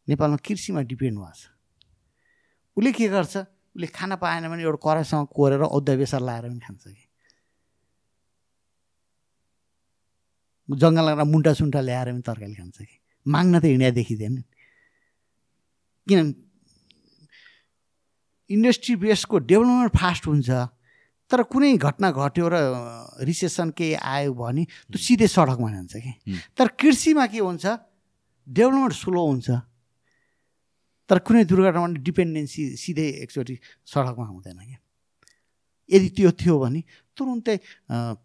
नेपालमा 0.08 0.38
कृषिमा 0.40 0.82
डिपेन्ड 0.88 1.20
भएको 1.20 1.34
छ। 1.36 1.52
उसले 2.78 2.92
के 2.94 3.08
गर्छ? 3.10 3.36
उसले 3.76 3.88
खाना 3.92 4.16
पाएन 4.16 4.48
भने 4.48 4.64
एउटा 4.64 4.80
कराईसँग 4.80 5.28
कोरेर 5.28 5.62
औद्ध 5.68 5.90
बेसार 6.00 6.22
लाएर 6.22 6.48
पनि 6.48 6.60
खान्छ 6.64 6.84
कि 6.88 7.07
जङ्गलमा 10.70 11.24
मुन्टा 11.24 11.54
सुन्टा 11.60 11.80
ल्याएर 11.82 12.08
पनि 12.12 12.22
तरकारी 12.28 12.56
खान्छ 12.60 12.78
कि। 12.84 12.98
माग्न 13.26 13.60
त 13.60 13.66
हिँड्या 13.72 13.92
देखिँदैन। 13.96 14.36
किनभने 16.08 16.34
इन्डस्ट्री 18.50 18.96
बेसको 18.96 19.36
डेभलपमेन्ट 19.48 19.92
फास्ट 19.96 20.24
हुन्छ 20.28 20.50
तर 21.32 21.44
कुनै 21.52 21.76
घटना 21.76 22.08
घट्यो 22.12 22.48
र 22.48 22.56
रिसेसन 23.28 23.76
केही 23.76 24.00
आयो 24.00 24.32
भने 24.32 24.64
त्यो 24.64 24.96
सिधै 24.96 25.28
सडकमा 25.28 25.70
जान्छ 25.72 25.94
कि। 26.00 26.12
तर 26.56 26.68
कृषिमा 26.80 27.26
के 27.28 27.40
हुन्छ 27.44 27.66
डेभलपमेन्ट 28.48 28.94
स्लो 28.96 29.24
हुन्छ 29.28 29.48
तर 31.10 31.18
कुनै 31.28 31.44
दुर्घटनामा 31.52 32.00
डिपेन्डेन्सी 32.08 32.62
सिधै 32.80 33.08
एकचोटि 33.24 33.56
सडकमा 33.88 34.26
हुँदैन 34.28 34.60
क्या 34.64 34.80
यदि 35.90 36.10
त्यो 36.10 36.32
थियो 36.34 36.56
भने 36.60 36.82
तुरुन्तै 37.18 37.58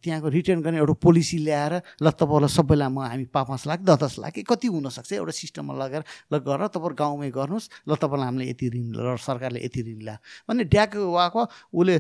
त्यहाँको 0.02 0.28
रिटर्न 0.28 0.60
गर्ने 0.62 0.78
एउटा 0.78 0.94
पोलिसी 1.00 1.38
ल्याएर 1.38 1.74
ल 2.02 2.06
तपाईँलाई 2.12 2.50
सबैलाई 2.50 2.90
म 2.90 2.98
हामी 3.02 3.26
पाँच 3.32 3.46
पाँच 3.48 3.62
लाख 3.66 3.78
दस 3.82 3.98
दस 3.98 4.14
लाख 4.18 4.34
कति 4.44 4.66
हुनसक्छ 4.68 5.12
एउटा 5.14 5.32
सिस्टममा 5.32 5.74
लगेर 5.74 6.02
ल 6.28 6.34
गरेर 6.40 6.68
तपाईँहरू 6.68 6.94
गाउँमै 6.94 7.30
गर्नुहोस् 7.30 7.70
ल 7.88 7.90
तपाईँलाई 7.96 8.26
हामीले 8.26 8.50
यति 8.50 8.66
ऋण 8.68 8.86
र 8.96 9.16
सरकारले 9.18 9.64
यति 9.64 9.80
ऋण 9.82 10.00
ल्या। 10.02 10.16
भने 10.48 10.64
ड्याक 10.66 10.96
वाको 10.96 11.42
उसले 11.72 11.96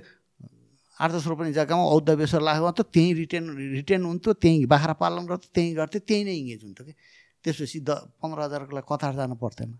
आठ 1.00 1.10
दस 1.10 1.26
रुपियाँ 1.26 1.52
जग्गामा 1.52 1.84
औद्ध 1.96 2.10
बेसर 2.12 2.40
लाग्यो 2.42 2.70
त 2.70 2.80
त्यहीँ 2.92 3.14
रिटर्न 3.14 3.46
रिटर्न 3.78 4.02
हुन्थ्यो 4.04 4.32
त्यहीँ 4.34 4.66
बाख्रा 4.68 4.94
पालन 4.94 5.24
गर्थ्यो 5.26 5.50
त्यहीँ 5.54 5.74
गर्थ्यो 5.74 6.00
त्यहीँ 6.04 6.24
नै 6.24 6.34
इङ्गेज 6.36 6.60
हुन्थ्यो 6.62 6.84
कि? 6.86 6.94
त्यसपछि 7.44 7.78
द 7.80 7.90
पन्ध्र 8.22 8.38
हजारको 8.42 8.72
लागि 8.76 8.86
कतार 8.86 9.12
जानु 9.16 9.34
पर्दैन 9.34 9.70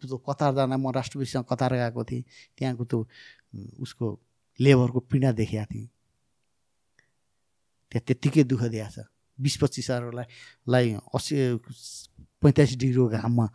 त्यो 0.00 0.16
कतार 0.28 0.54
जाँदा 0.54 0.76
म 0.76 0.90
राष्ट्रपतिसँग 0.94 1.44
कतार 1.50 1.72
गएको 1.74 2.02
थिएँ 2.04 2.22
त्यहाँको 2.58 2.84
त्यो 2.84 3.00
उसको 3.82 4.06
लेबरको 4.60 5.00
पीडा 5.10 5.30
देखेको 5.32 5.66
थिएँ। 5.72 5.88
त्यहाँ 7.92 8.04
त्यत्तिकै 8.06 8.42
दुःख 8.44 8.62
दिएको 8.70 8.90
छ। 8.94 9.06
बिस 9.38 9.56
पच्चिस 9.62 9.90
हजारलाई 9.90 10.86
असी 11.14 11.34
पैँतालिस 12.42 12.76
डिग्रीको 12.78 13.08
घाममा 13.08 13.46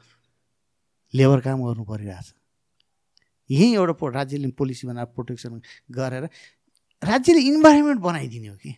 लेबर 1.13 1.39
काम 1.45 1.59
गर्नु 1.63 1.83
परिरहेछ। 1.83 2.27
यहीँ 3.49 3.75
एउटा 3.75 3.93
राज्यले 4.09 4.47
पोलिसी 4.57 4.87
बनाएर 4.87 5.07
प्रोटेक्सन 5.15 5.61
गरेर 5.91 6.23
राज्यले 7.03 7.41
इन्भाइरोमेन्ट 7.51 8.01
बनाइदिने 8.01 8.47
हो 8.47 8.57
कि? 8.57 8.71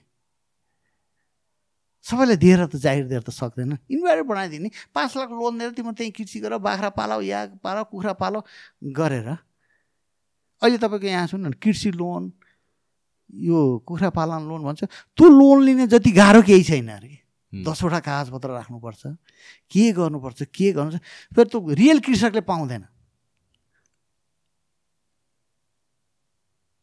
सबैलाई 2.06 2.38
दिएर 2.38 2.66
त 2.70 2.76
जाहिर 2.78 3.06
दिएर 3.10 3.22
त 3.26 3.30
सक्दैन। 3.34 3.82
इन्भाइरोमेन्ट 3.90 4.30
बनाइदिने 4.30 4.70
पाँच 4.94 5.12
लाख 5.18 5.30
लोन 5.34 5.58
दिएर 5.58 5.72
तिम्रो 5.74 5.94
त्यहीँ 5.98 6.14
कृषि 6.14 6.40
गर 6.40 6.58
बाख्रा 6.62 6.90
पालो 6.94 7.22
या 7.26 7.58
पालो 7.66 7.84
कुखुरा 7.90 8.14
पालो 8.14 8.40
गरेर। 8.94 9.28
अहिले 10.62 10.78
तपाईँको 10.78 11.08
यहाँ 11.10 11.28
सुन्नु 11.28 11.50
न 11.50 11.54
कृषि 11.58 11.92
लोन 11.98 12.32
यो 13.34 13.58
कुखुरा 13.90 14.10
पालन 14.14 14.46
लोन 14.46 14.62
भन्छ। 14.64 14.86
त्यो 15.18 15.26
लोन 15.26 15.58
लिने 15.66 15.86
जति 15.90 16.12
गाह्रो 16.14 16.42
केही 16.46 16.64
छैन 16.64 16.90
अरे। 16.94 17.14
दसवटा 17.66 18.00
कागजपत्र 18.06 18.50
राख्नुपर्छ। 18.54 19.02
के 19.72 19.84
गर्नुपर्छ 19.98 20.40
के 20.54 20.72
गर्नुपर्छ? 20.78 21.02
फेरि 21.36 21.50
त्यो 21.50 21.60
रियल 21.74 22.00
कृषकले 22.06 22.42
पाउँदैन। 22.46 22.86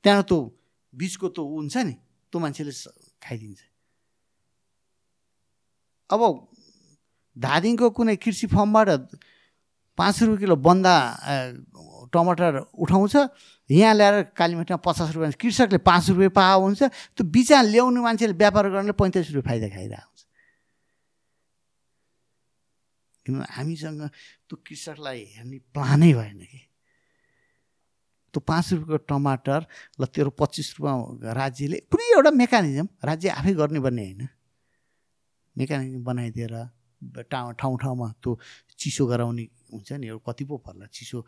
त्यहाँ 0.05 0.23
त्यो 0.27 0.39
बिचको 0.93 1.29
त्यो 1.31 1.45
हुन्छ 1.47 1.77
नि 1.87 1.95
त्यो 2.33 2.39
मान्छेले 2.43 2.73
खाइदिन्छ। 3.23 3.72
अब 6.13 6.21
धादिङको 7.37 7.91
कुनै 7.97 8.17
कृषि 8.21 8.47
फर्मबाट 8.53 8.89
पाँच 9.99 10.17
रुपियाँ 10.23 10.41
किलो 10.41 10.57
बन्दा 10.57 10.95
टमाटर 12.13 12.55
उठाउँछ 12.77 13.15
यहाँ 13.71 13.95
ल्याएर 13.95 14.17
कालीमाटीमा 14.37 14.77
पचास 14.85 15.09
रुपियाँ 15.17 15.33
कृषकले 15.41 15.79
पाँच 15.81 16.05
रुपियाँ 16.11 16.31
पाएको 16.37 16.61
हुन्छ 16.61 16.83
त्यो 17.17 17.25
बिचा 17.25 17.61
ल्याउने 17.73 18.01
मान्छेले 18.05 18.35
व्यापार 18.37 18.69
गर्ने 18.69 18.93
पैँतालिस 18.93 19.31
रुपियाँ 19.33 19.49
फाइदा 19.49 19.69
खाइरहेको 19.73 20.09
हुन्छ। 20.09 20.21
किनभने 23.27 23.47
हामीसँग 23.57 24.01
त्यो 24.49 24.57
कृषकलाई 24.67 25.21
हेर्ने 25.37 25.59
प्लानै 25.73 26.13
भएन 26.13 26.41
कि? 26.45 26.61
त्यो 28.35 28.41
पाँच 28.45 28.67
रुपियाँको 28.73 29.05
टमाटर 29.09 29.61
ल 30.01 30.05
तेरो 30.13 30.31
पच्चिस 30.37 30.69
रुपियाँ 30.77 31.35
राज्यले 31.41 31.77
कुनै 31.89 32.05
एउटा 32.17 32.31
मेकानिजम 32.37 32.87
राज्य 33.05 33.29
आफै 33.41 33.53
गर्ने 33.57 33.81
भन्ने 33.81 34.05
होइन। 34.05 34.29
मेकानिजम 35.59 36.03
बनाइदिएर 36.05 36.55
ठाउँ 37.33 37.53
ठाउँ 37.59 37.77
ठाउँमा 37.83 38.09
त्यो 38.23 38.39
चिसो 38.79 39.07
गराउने 39.07 39.45
हुन्छ 39.75 39.93
नि 39.99 40.07
एउटा 40.07 40.23
कति 40.23 40.45
पो 40.47 40.57
पर्ला 40.63 40.87
चिसो 40.87 41.19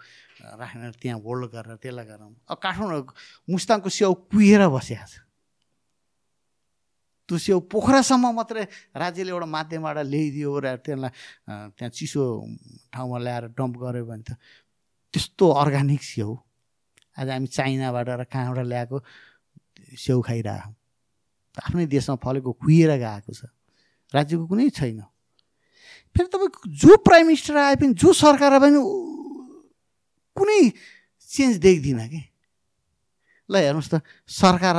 राखेर 0.61 0.93
त्यहाँ 1.03 1.19
होल्ड 1.19 1.45
गरेर 1.51 1.77
त्यसलाई 1.83 2.07
गराउँ 2.07 2.35
अब 2.47 2.59
काठमाडौँ 2.63 3.03
मुस्ताङको 3.51 3.89
स्याउ 3.91 4.13
कुहिएर 4.31 4.63
बसिरहेको 4.71 5.11
छ। 5.11 5.27
त्यो 7.27 7.37
स्याउ 7.41 7.59
पोखरासम्म 7.73 8.27
मात्रै 8.39 8.65
राज्यले 8.95 9.31
एउटा 9.35 9.47
माध्यमबाट 9.51 9.99
ल्याइदियो 10.13 10.51
र 10.63 10.67
त्यसलाई 10.85 11.11
त्यहाँ 11.75 11.91
चिसो 11.91 12.23
ठाउँमा 12.95 13.19
ल्याएर 13.19 13.45
डम्प 13.59 13.75
गऱ्यो 13.83 14.05
भने 14.07 14.23
त 14.29 14.39
त्यस्तो 15.11 15.45
अर्ग्यानिक 15.63 16.03
स्याउ। 16.03 16.33
आज 17.19 17.29
हामी 17.35 17.49
चाइनाबाट 17.51 18.09
र 18.09 18.23
कहाँबाट 18.31 18.67
ल्याएको 18.71 18.97
स्याउ 19.99 20.21
खाइरहेको 20.23 20.71
आफ्नै 21.67 21.87
देशमा 21.87 22.17
फलेको 22.23 22.51
कुहिएर 22.63 22.91
गएको 23.03 23.33
छ। 23.33 23.51
राज्यको 24.15 24.47
कुनै 24.47 24.71
छैन। 24.71 25.01
फेरि 26.17 26.29
तपाईँ 26.31 26.71
जो 26.71 26.97
प्राइम 27.03 27.27
मिनिस्टर 27.27 27.57
आए 27.59 27.77
पनि 27.77 27.95
जो 27.99 28.13
सरकार 28.15 28.53
आए 28.55 28.61
पनि 28.63 28.79
कुनै 30.37 30.61
चेन्ज 31.31 31.57
देख्दिनँ 31.59 32.09
कि? 32.09 32.23
ल 33.51 33.55
हेर्नुहोस् 33.57 33.91
त 33.91 34.01
सरकार 34.31 34.77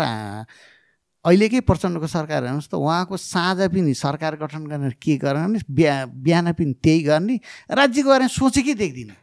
अहिलेकै 1.25 1.59
प्रचण्डको 1.67 2.07
सरकार 2.07 2.43
हेर्नुहोस् 2.43 2.69
त 2.71 2.73
उहाँको 2.79 3.17
साँझ 3.17 3.67
पनि 3.67 3.93
सरकार 3.93 4.35
गठन 4.39 4.63
गर्ने 4.71 4.91
के 4.95 5.17
गर्ने 5.17 5.59
बिहा 5.67 6.05
बिहान 6.05 6.53
पनि 6.53 6.73
त्यही 6.79 7.01
गर्ने 7.03 7.35
राज्यको 7.69 8.09
बारेमा 8.09 8.31
सोचेकै 8.31 8.73
देख्दिनँ? 8.73 9.15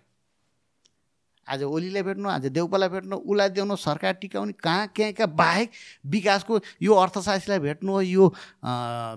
आज 1.48 1.62
ओलीलाई 1.62 2.02
भेट्नु 2.02 2.28
आज 2.28 2.46
देउपालाई 2.54 2.88
भेट्नु 2.88 3.16
उसलाई 3.16 3.48
देउनु 3.50 3.76
सरकार 3.76 4.12
टिकाउने 4.22 4.52
कहाँ 4.62 4.86
कहाँ 4.96 5.12
कहाँ 5.12 5.28
बाहेक 5.34 5.70
विकासको 6.06 6.60
यो 6.82 6.94
अर्थशास्त्रीलाई 6.94 7.58
भेट्नु 7.58 8.00
यो 8.00 8.26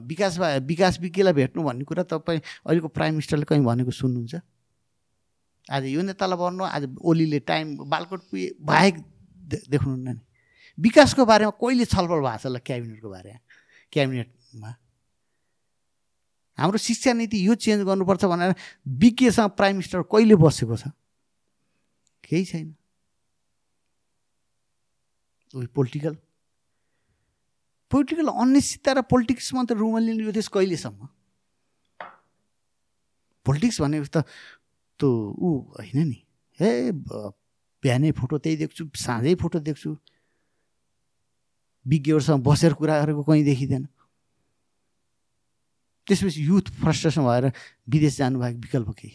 विकास 0.10 0.38
विकास 0.66 1.00
विज्ञलाई 1.00 1.34
भेट्नु 1.34 1.64
भन्ने 1.64 1.84
कुरा 1.86 2.04
तपाईँ 2.10 2.42
अहिलेको 2.66 2.88
प्राइम 2.98 3.14
मिनिस्टरले 3.14 3.46
कहीँ 3.46 3.64
भनेको 3.66 3.92
सुन्नुहुन्छ? 3.92 4.36
आज 5.70 5.84
यो 5.86 6.02
नेतालाई 6.02 6.38
भन्नु 6.38 6.64
आज 6.66 6.84
ओलीले 6.98 7.40
टाइम 7.46 7.78
बालकोट 7.94 8.22
पुगे 8.34 8.50
बाहेक 8.62 8.96
देख्नुहुन्न 9.70 10.10
नि। 10.10 10.22
विकासको 10.78 11.26
बारेमा 11.26 11.54
कहिले 11.62 11.86
छलफल 11.86 12.20
भएको 12.26 12.38
छ 12.42 12.46
ल 12.50 12.58
क्याबिनेटको 12.66 13.10
बारेमा? 13.10 13.40
क्याबिनेटमा? 13.94 14.70
हाम्रो 16.58 16.78
शिक्षा 16.78 17.14
नीति 17.14 17.38
यो 17.48 17.54
चेन्ज 17.54 17.86
गर्नुपर्छ 17.86 18.26
भनेर 18.26 18.56
विज्ञसँग 18.98 19.50
प्राइम 19.58 19.76
मिनिस्टर 19.78 20.02
कहिले 20.10 20.36
बसेको 20.42 20.76
छ? 20.78 20.90
केही 22.26 22.46
छैन 22.46 22.68
उयो 25.54 25.68
पोलिटिकल 25.74 26.16
पोलिटिकल 27.92 28.28
अनिश्चितता 28.36 28.92
र 28.94 29.02
पोलिटिक्समा 29.06 29.64
त 29.64 29.72
रुमल 29.78 30.04
लिने 30.04 30.24
यो 30.26 30.32
देश 30.34 30.48
कहिलेसम्म 30.50 31.08
पोलिटिक्स 33.46 33.82
भनेको 33.82 34.08
त 34.10 34.18
त्यो 35.00 35.10
ऊ 35.38 35.50
होइन 35.78 36.08
नि 36.08 36.20
हे 36.60 36.70
बिहानै 37.84 38.12
फोटो 38.12 38.38
त्यही 38.40 38.58
देख्छु 38.58 38.84
साँझै 38.98 39.36
फोटो 39.38 39.60
देख्छु 39.62 39.96
विज्ञहरूसँग 41.86 42.42
बसेर 42.44 42.74
कुरा 42.74 42.96
गरेको 43.02 43.24
कहीँ 43.24 43.44
देखिँदैन 43.46 43.84
त्यसपछि 46.08 46.42
युथ 46.44 46.66
फ्रस्ट्रेसन 46.82 47.24
भएर 47.24 47.46
विदेश 47.88 48.18
जानुभएको 48.18 48.60
विकल्प 48.60 48.90
केही 48.98 49.14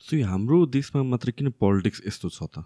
सो 0.00 0.24
हाम्रो 0.26 0.66
देशमा 0.66 1.02
मात्र 1.02 1.30
किन 1.36 1.50
पोलिटिक्स 1.60 2.02
यस्तो 2.06 2.28
छ 2.28 2.42
त? 2.54 2.64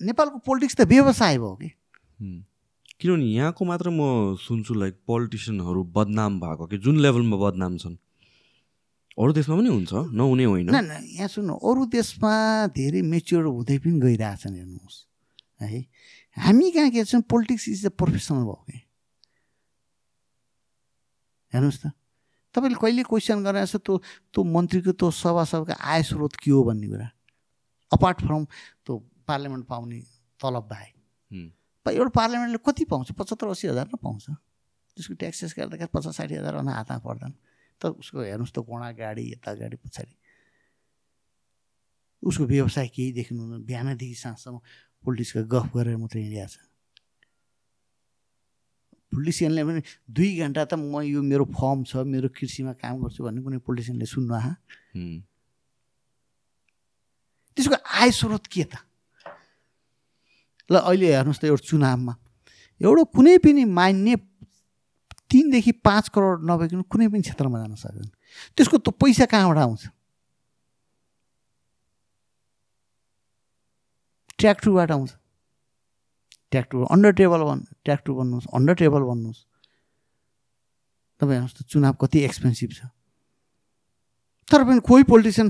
नेपालको 0.00 0.38
पोलिटिक्स 0.48 0.76
त 0.76 0.88
व्यवसाय 0.88 1.38
भयो 1.38 1.54
कि। 1.60 1.68
किनभने 2.98 3.26
यहाँको 3.36 3.64
मात्र 3.64 3.90
म 3.92 4.34
सुन्छु 4.40 4.74
लाइक 4.74 4.94
पोलिटिसियनहरू 5.06 5.82
बदनाम 5.92 6.40
भएको 6.40 6.66
कि 6.66 6.76
जुन 6.80 6.96
लेभलमा 7.04 7.36
बदनाम 7.36 7.76
छन्। 7.78 7.96
अरू 9.18 9.32
देशमा 9.34 9.56
पनि 9.58 9.68
हुन्छ? 9.68 9.92
नहुने 10.14 10.44
होइन? 10.46 10.68
यहाँ 11.18 11.28
सुन्नु 11.28 11.54
अरू 11.58 11.84
देशमा 11.90 12.32
धेरै 12.70 13.02
मेच्योर 13.02 13.44
हुँदै 13.44 13.78
पनि 13.82 13.98
गइरहेछन् 13.98 14.54
हेर्नुहोस्। 14.54 14.96
है 15.58 15.80
हामी 16.38 16.70
कहाँ 16.70 16.90
के 16.94 17.02
छौँ? 17.04 17.20
पोलिटिक्स 17.26 17.68
इज 17.68 17.86
द 17.86 17.88
प्रोफेसनल 17.98 18.42
भयो 18.46 18.62
कि 18.70 18.78
हेर्नुहोस् 21.52 21.80
त 21.82 21.90
तपाईँले 22.54 22.78
कहिले 22.78 23.02
क्वेसन 23.10 23.42
गरेर 23.42 23.66
छ 23.66 23.76
त्यो 23.82 23.94
त्यो 24.30 24.40
मन्त्रीको 24.46 24.92
त्यो 24.94 25.10
सभासदको 25.10 25.74
आय 25.74 26.02
स्रोत 26.06 26.38
के 26.38 26.50
हो 26.54 26.62
भन्ने 26.64 26.86
कुरा? 26.86 27.08
अपार्ट 27.92 28.18
फ्रम 28.22 28.42
त्यो 28.86 28.94
पार्लियामेन्ट 29.26 29.66
पाउने 29.66 29.98
तलब 30.38 30.64
बाहेक। 30.70 30.94
एउटा 31.90 32.12
पार्लियामेन्टले 32.14 32.60
कति 32.62 32.84
पाउँछ? 32.86 33.12
पचहत्तर 33.18 33.46
असी 33.50 33.68
हजार 33.68 33.86
न 33.90 33.96
पाउँछ। 33.98 34.24
त्यसको 34.94 35.14
ट्याक्सेस 35.18 35.54
गर्दाखेरि 35.58 35.90
पचास 35.90 36.16
साठी 36.16 36.34
हजार 36.38 36.54
भन्दा 36.56 36.72
हातमा 36.72 36.98
पर्दैन। 37.02 37.32
त 37.80 37.94
उसको 37.98 38.18
हेर्नुहोस् 38.26 38.54
त 38.54 38.58
घोडा 38.62 38.90
गाडी 38.98 39.24
यता 39.32 39.50
गाडी 39.54 39.76
पछाडि। 39.78 40.14
उसको 42.22 42.44
व्यवसाय 42.44 42.88
केही 42.94 43.10
देख्नु 43.14 43.62
बिहानदेखि 43.62 44.14
साँझसम्म 44.14 44.58
पोलिटिक्सको 45.04 45.42
गफ 45.46 45.66
गरेर 45.74 45.96
मात्रै 46.02 46.22
हिँडिरहेको 46.22 46.50
छ। 46.50 46.58
पोलिटिसियनले 49.14 49.62
पनि 49.64 49.80
दुई 50.10 50.30
घन्टा 50.42 50.62
त 50.66 50.74
म 50.74 51.00
यो 51.06 51.22
मेरो 51.22 51.44
फर्म 51.48 51.78
छ 51.86 52.02
मेरो 52.04 52.28
कृषिमा 52.34 52.72
काम 52.82 52.94
गर्छु 53.06 53.24
भन्ने 53.24 53.40
कुनै 53.46 53.58
पोलिटिसियनले 53.64 54.06
सुन्नु 54.06 54.34
आहा। 54.34 54.52
त्यसको 57.56 57.76
आय 57.78 58.10
स्रोत 58.10 58.44
के 58.52 58.64
त? 58.68 58.74
ल 60.70 60.74
अहिले 60.84 61.06
हेर्नुहोस् 61.14 61.40
त 61.40 61.44
एउटा 61.48 61.64
चुनावमा। 61.70 62.14
एउटा 62.80 63.02
कुनै 63.14 63.38
पनि 63.40 63.64
मान्ने 63.64 64.14
तिनदेखि 65.30 65.72
पाँच 65.84 66.08
करोड 66.08 66.44
नभइकन 66.50 66.82
कुनै 66.88 67.08
पनि 67.08 67.22
क्षेत्रमा 67.22 67.58
जान 67.58 67.74
सक्दैन। 67.74 68.08
त्यसको 68.56 68.76
त 68.78 68.88
पैसा 68.96 69.24
कहाँबाट 69.28 69.58
आउँछ? 69.58 69.82
ट्र्याक्टरबाट 74.38 74.90
आउँछ। 74.90 75.10
ट्र्याक्टर 76.50 76.76
अन्डर 76.94 77.12
टेबल 77.20 77.42
बन् 77.44 77.62
ट्र्याक्टर 77.84 78.12
बन्नुहोस् 78.18 78.46
अन्डर 78.56 78.74
टेबल 78.80 79.02
बन्नुहोस् 79.04 79.42
तपाईँ 81.20 81.36
हेर्नुहोस् 81.36 81.56
त 81.58 81.60
चुनाव 81.68 81.94
कति 82.00 82.18
एक्सपेन्सिभ 82.24 82.70
छ। 82.72 82.80
तर 84.48 84.64
पनि 84.64 84.80
कोही 84.80 85.02
पोलिटिसियन 85.04 85.48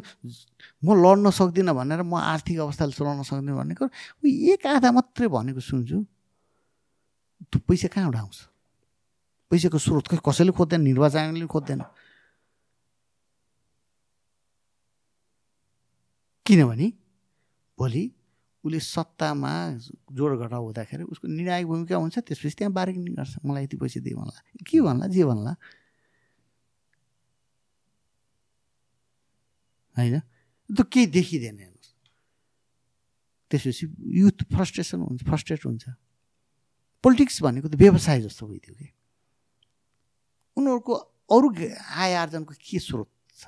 म 0.82 0.88
लड्न 0.98 1.30
सक्दिनँ 1.30 1.74
भनेर 1.74 2.02
म 2.02 2.18
आर्थिक 2.18 2.58
अवस्थाले 2.66 2.92
चलाउन 2.98 3.22
सक्दिनँ 3.22 3.54
भनेको 3.54 3.84
एक 4.26 4.66
आधा 4.66 4.90
मात्रै 4.90 5.28
भनेको 5.30 5.60
सुन्छु। 5.62 5.98
त्यो 7.46 7.58
पैसा 7.62 7.88
कहाँबाट 7.94 8.18
आउँछ? 8.18 8.38
पैसाको 9.50 9.78
स्रोत 9.78 10.06
खै 10.12 10.18
कसैले 10.20 10.52
खोज्दैन 10.52 10.80
निर्वाचनले 10.84 11.46
खोज्दैन। 11.48 11.80
किनभने 16.46 16.86
भोलि 17.78 18.04
उसले 18.64 18.80
सत्तामा 18.80 19.52
जोड 20.12 20.30
घटाउ 20.44 20.62
हुँदाखेरि 20.64 21.04
उसको 21.12 21.28
निर्णायक 21.28 21.66
भूमिका 21.66 21.96
हुन्छ 21.96 22.16
त्यसपछि 22.28 22.56
त्यहाँ 22.58 22.72
बार्गेनिङ 22.72 23.14
गर्छ। 23.14 23.44
मलाई 23.44 23.64
यति 23.64 23.76
पैसा 23.76 24.00
दिए 24.00 24.14
भन्ला। 24.16 24.40
के 24.68 24.80
भन्ला 24.80 25.06
जे 25.08 25.24
भन्ला? 25.24 25.52
होइन? 29.96 30.16
त्यो 30.70 30.84
केही 30.92 31.06
देखिँदैन 31.06 31.56
हेर्नुहोस्। 31.58 31.90
त्यसपछि 33.50 33.84
युथ 34.20 34.38
फ्रस्ट्रेसन 34.52 34.98
हुन्छ 35.00 35.22
फ्रस्ट्रेट 35.24 35.60
हुन्छ। 35.64 35.84
पोलिटिक्स 37.04 37.36
भनेको 37.42 37.68
त 37.68 37.74
व्यवसाय 37.78 38.20
जस्तो 38.26 38.46
भइदियो 38.46 38.74
कि। 38.74 38.88
उनीहरूको 40.58 40.94
अरू 41.30 41.48
आय 42.02 42.12
आर्जनको 42.14 42.54
के 42.58 42.78
स्रोत 42.78 43.08
छ? 43.38 43.46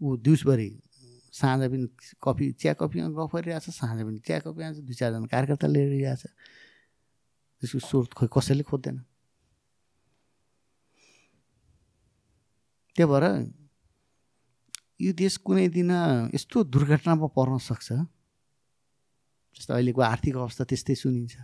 ऊ 0.00 0.16
दिउँसभरि 0.20 0.70
साँझ 1.32 1.60
पनि 1.70 1.86
कफी 2.22 2.46
चिया 2.60 2.72
कफीमा 2.80 3.08
गफ 3.16 3.34
गरिरहेछ 3.34 3.66
साँझ 3.72 3.98
पनि 4.02 4.18
चिया 4.26 4.38
कफी 4.44 4.62
आउँछ 4.62 4.78
दुई 4.84 4.94
चारजना 4.94 5.26
कार्यकर्ता 5.26 5.66
लिएर 5.66 6.16
त्यसको 7.62 7.78
स्रोत 7.78 8.12
खोइ 8.14 8.28
कसैले 8.30 8.62
खोज्दैन। 8.62 8.98
त्यही 12.96 13.08
भएर 13.10 13.24
यो 15.00 15.12
देश 15.14 15.36
कुनै 15.46 15.66
दिन 15.70 15.90
यस्तो 16.34 16.64
दुर्घटनामा 16.74 17.26
पर्न 17.34 17.58
सक्छ 17.62 17.88
जस्तो 19.54 19.70
अहिलेको 19.74 20.00
आर्थिक 20.02 20.34
अवस्था 20.36 20.64
त्यस्तै 20.70 20.94
सुनिन्छ। 20.94 21.34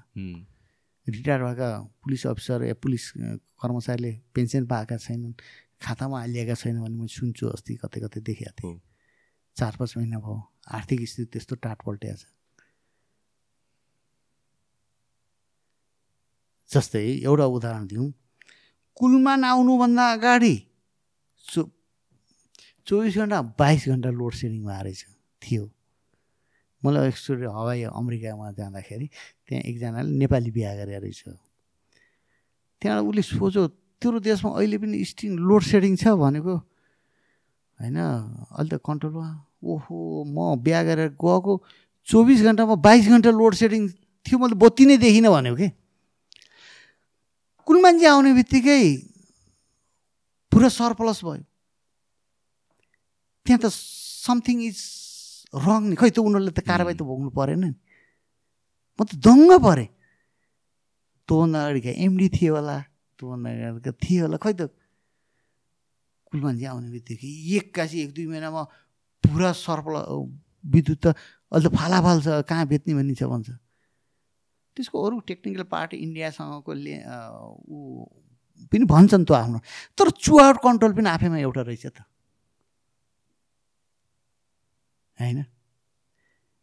रिटायर 1.06 1.42
भएका 1.44 1.68
पुलिस 2.04 2.26
अफिसर 2.26 2.64
या 2.64 2.74
पुलिस 2.82 3.10
कर्मचारीले 3.60 4.12
पेन्सन 4.34 4.66
पाएका 4.66 4.96
छैनन् 4.96 5.32
खातामा 5.82 6.18
हालिएका 6.18 6.54
छैन 6.54 6.80
भने 6.80 6.96
म 6.96 7.06
सुन्छु 7.06 7.48
अस्ति 7.48 7.74
कतै 7.82 8.00
कतै 8.00 8.20
देखेको 8.20 8.52
थिएँ। 8.58 8.80
चार 9.56 9.76
पाँच 9.78 9.96
महिना 9.96 10.18
भयो 10.18 10.36
आर्थिक 10.72 11.08
स्थिति 11.08 11.30
त्यस्तो 11.32 11.54
टाट 11.60 11.78
पल्टिया 11.86 12.14
छ। 12.14 12.24
जस्तै 16.70 17.04
एउटा 17.28 17.46
उदाहरण 17.46 17.86
दिउँ। 17.86 18.12
कुलमान 18.96 19.44
आउनुभन्दा 19.44 20.04
अगाडि 20.12 20.54
चो 21.44 21.60
चौबिस 22.86 23.16
घन्टा 23.16 23.40
बाइस 23.60 23.88
घन्टा 23.88 24.10
लोड 24.10 24.32
सेडिङमा 24.34 24.80
रहेछ 24.80 25.04
थियो। 25.42 25.64
मलाई 26.84 27.08
एकचोटि 27.08 27.48
हवाई 27.48 27.82
अमेरिकामा 27.88 28.46
जाँदाखेरि 28.60 29.06
त्यहाँ 29.48 29.62
एकजनाले 29.64 30.10
नेपाली 30.20 30.50
बिहा 30.52 30.72
गरेर 30.84 31.00
रहेछ। 31.00 31.22
त्यहाँ 32.82 33.00
उसले 33.00 33.22
सोच्यो 33.24 33.62
तेरो 34.04 34.18
देशमा 34.20 34.50
अहिले 34.60 34.76
पनि 34.84 35.00
स्टिङ 35.00 35.30
लोड 35.48 35.62
सेडिङ 35.64 35.92
छ 35.96 36.12
भनेको। 36.20 36.54
होइन 37.80 37.96
अहिले 37.96 38.76
त 38.76 38.84
कन्ट्रोलमा 38.84 39.28
ओहो 39.64 39.96
म 40.28 40.60
बिहा 40.60 40.80
गरेर 40.84 41.08
गएको 41.16 41.52
चौबिस 42.08 42.40
घन्टामा 42.44 42.74
बाइस 42.84 43.04
घन्टा 43.08 43.30
लोड 43.32 43.54
सेडिङ 43.56 43.82
थियो 44.26 44.36
मैले 44.38 44.56
बत्ती 44.60 44.84
नै 44.84 44.96
देखिनँ 45.00 45.32
भनेको 45.32 45.56
कि? 45.56 45.68
कुन 47.64 47.76
मान्छे 47.80 48.06
आउने 48.12 48.30
बित्तिकै 48.36 48.84
पुरा 50.52 50.68
सरप्लस 50.68 51.24
भयो। 51.24 51.44
त्यहाँ 53.46 53.60
त 53.64 53.72
समथिङ 53.72 54.56
इज 54.68 54.76
रङ 55.54 55.80
नि 55.90 55.94
खै 55.94 56.10
त 56.10 56.18
उनीहरूले 56.18 56.52
त 56.52 56.60
कारवाही 56.66 56.96
त 56.98 57.02
भोग्नु 57.06 57.30
परेन 57.30 57.58
नि। 57.62 57.70
म 58.98 59.00
त 59.06 59.10
दङ्ग 59.22 59.50
परेँ। 59.62 59.88
त्योभन्दा 61.28 61.58
अगाडि 61.64 61.90
एमडी 62.04 62.26
थियो 62.36 62.52
होला 62.58 62.76
त्योभन्दा 63.18 63.48
अगाडि 63.70 63.90
थियो 64.02 64.20
होला। 64.26 64.36
खै 64.42 64.52
त 64.58 64.62
कुल 66.26 66.38
मान्छे 66.42 66.66
आउने 66.66 66.88
बित्तिकै 66.90 67.30
एक्कासी 67.58 67.96
एक 68.04 68.10
दुई 68.14 68.26
महिनामा 68.26 68.62
पुरा 69.24 69.50
सर्पल 69.54 69.94
विद्युत 70.74 70.98
त 71.00 71.06
अहिले 71.14 71.68
त 71.68 71.74
फालाफाल 71.78 72.18
छ 72.26 72.28
कहाँ 72.50 72.66
बेच्ने 72.66 72.92
भन्ने 72.98 73.14
छ 73.14 73.30
भन्छ। 73.30 73.48
त्यसको 74.74 74.96
अरू 75.06 75.16
टेक्निकल 75.30 75.64
पार्ट 75.70 75.94
इन्डियासँगको 75.94 76.72
ले 76.74 76.94
ऊ 77.70 77.78
पनि 78.74 78.84
भन्छन् 78.90 79.24
त्यो 79.24 79.34
आफ्नो। 79.38 79.58
तर 79.94 80.06
चुहाट 80.18 80.56
कन्ट्रोल 80.66 80.92
पनि 80.98 81.08
आफैमा 81.14 81.38
एउटा 81.46 81.62
रहेछ 81.62 81.86
त। 81.94 81.98
होइन? 85.20 85.44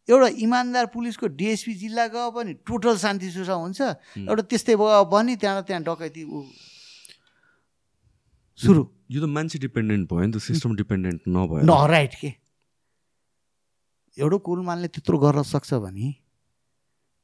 एउटा 0.08 0.28
इमान्दार 0.44 0.86
पुलिसको 0.92 1.26
डिएसपी 1.38 1.72
जिल्ला 1.78 2.06
गयो 2.10 2.30
भने 2.34 2.52
टोटल 2.66 2.96
शान्ति 2.98 3.30
सुरक्षा 3.30 3.54
हुन्छ। 3.54 3.80
एउटा 4.28 4.42
त्यस्तै 4.50 4.74
भयो 4.76 5.04
भने 5.06 5.36
त्यहाँ 5.38 5.62
त्यहाँ 5.62 5.82
डकैती 5.86 6.22
ऊ 6.26 6.42
सुरु। 8.58 8.82
यो 9.10 9.18
त 9.22 9.26
मान्छे 9.30 9.58
डिपेन्डेन्ट 9.58 10.04
भयो 10.10 10.26
नि 10.26 10.32
त 10.32 10.38
सिस्टम 10.42 10.74
डिपेन्डेन्ट 10.76 11.20
नभयो 11.28 11.62
न 11.64 11.72
राइट 11.90 12.14
के? 12.20 12.30
एउटा 14.18 14.36
कुलमानले 14.42 14.88
त्यत्रो 14.90 15.16
गर्न 15.18 15.42
सक्छ 15.46 15.70
भने 15.86 16.06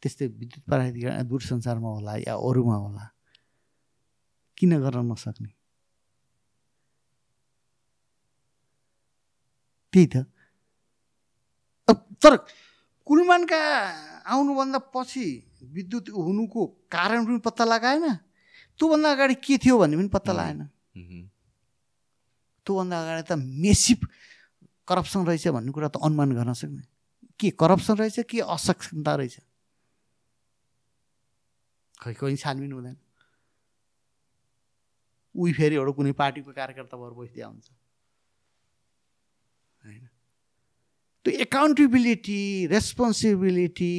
त्यस्तै 0.03 0.27
विद्युत 0.39 0.63
प्राविधिक 0.65 1.05
दूरसञ्चारमा 1.29 1.91
होला 1.99 2.13
या 2.23 2.35
अरूमा 2.39 2.77
होला 2.79 3.05
किन 4.57 4.73
गर्न 4.81 4.99
नसक्ने? 5.11 5.51
त्यही 9.93 10.07
त। 10.07 10.17
तर 11.89 12.37
कुलमानका 13.07 13.61
आउनुभन्दा 14.29 14.79
पछि 14.95 15.27
विद्युत 15.75 16.09
हुनुको 16.13 16.61
कारण 16.93 17.25
पनि 17.27 17.39
पत्ता 17.45 17.65
लगाएन। 17.65 18.05
त्योभन्दा 18.79 19.09
अगाडि 19.11 19.35
के 19.41 19.57
थियो 19.59 19.79
भन्ने 19.79 19.97
पनि 19.97 20.09
पत्ता 20.13 20.33
लगाएन 20.33 20.61
त्योभन्दा 22.67 22.97
अगाडि 23.01 23.23
त 23.25 23.33
मेसिभ 23.37 24.01
करप्सन 24.89 25.25
रहेछ 25.27 25.49
भन्ने 25.57 25.73
कुरा 25.73 25.89
त 25.89 25.97
अनुमान 26.05 26.33
गर्न 26.37 26.53
सक्ने। 26.53 26.85
के 27.41 27.51
करप्सन 27.57 27.95
रहेछ 27.97 28.29
के 28.29 28.39
असक्षमता 28.45 29.15
रहेछ? 29.15 29.37
खै 32.03 32.13
कहीँ 32.15 32.37
छानबिन 32.37 32.73
हुँदैन। 32.73 32.97
उही 35.35 35.53
फेरि 35.53 35.75
एउटा 35.77 35.93
कुनै 35.97 36.13
पार्टीको 36.13 36.51
कार्यकर्ता 36.53 36.97
भएर 36.99 37.13
बसिदिया 37.15 37.47
हुन्छ 37.47 37.69
होइन। 39.85 40.09
त्यो 41.29 41.41
एकाउन्टेबिलिटी 41.45 42.67
रेस्पोन्सिबिलिटी 42.73 43.95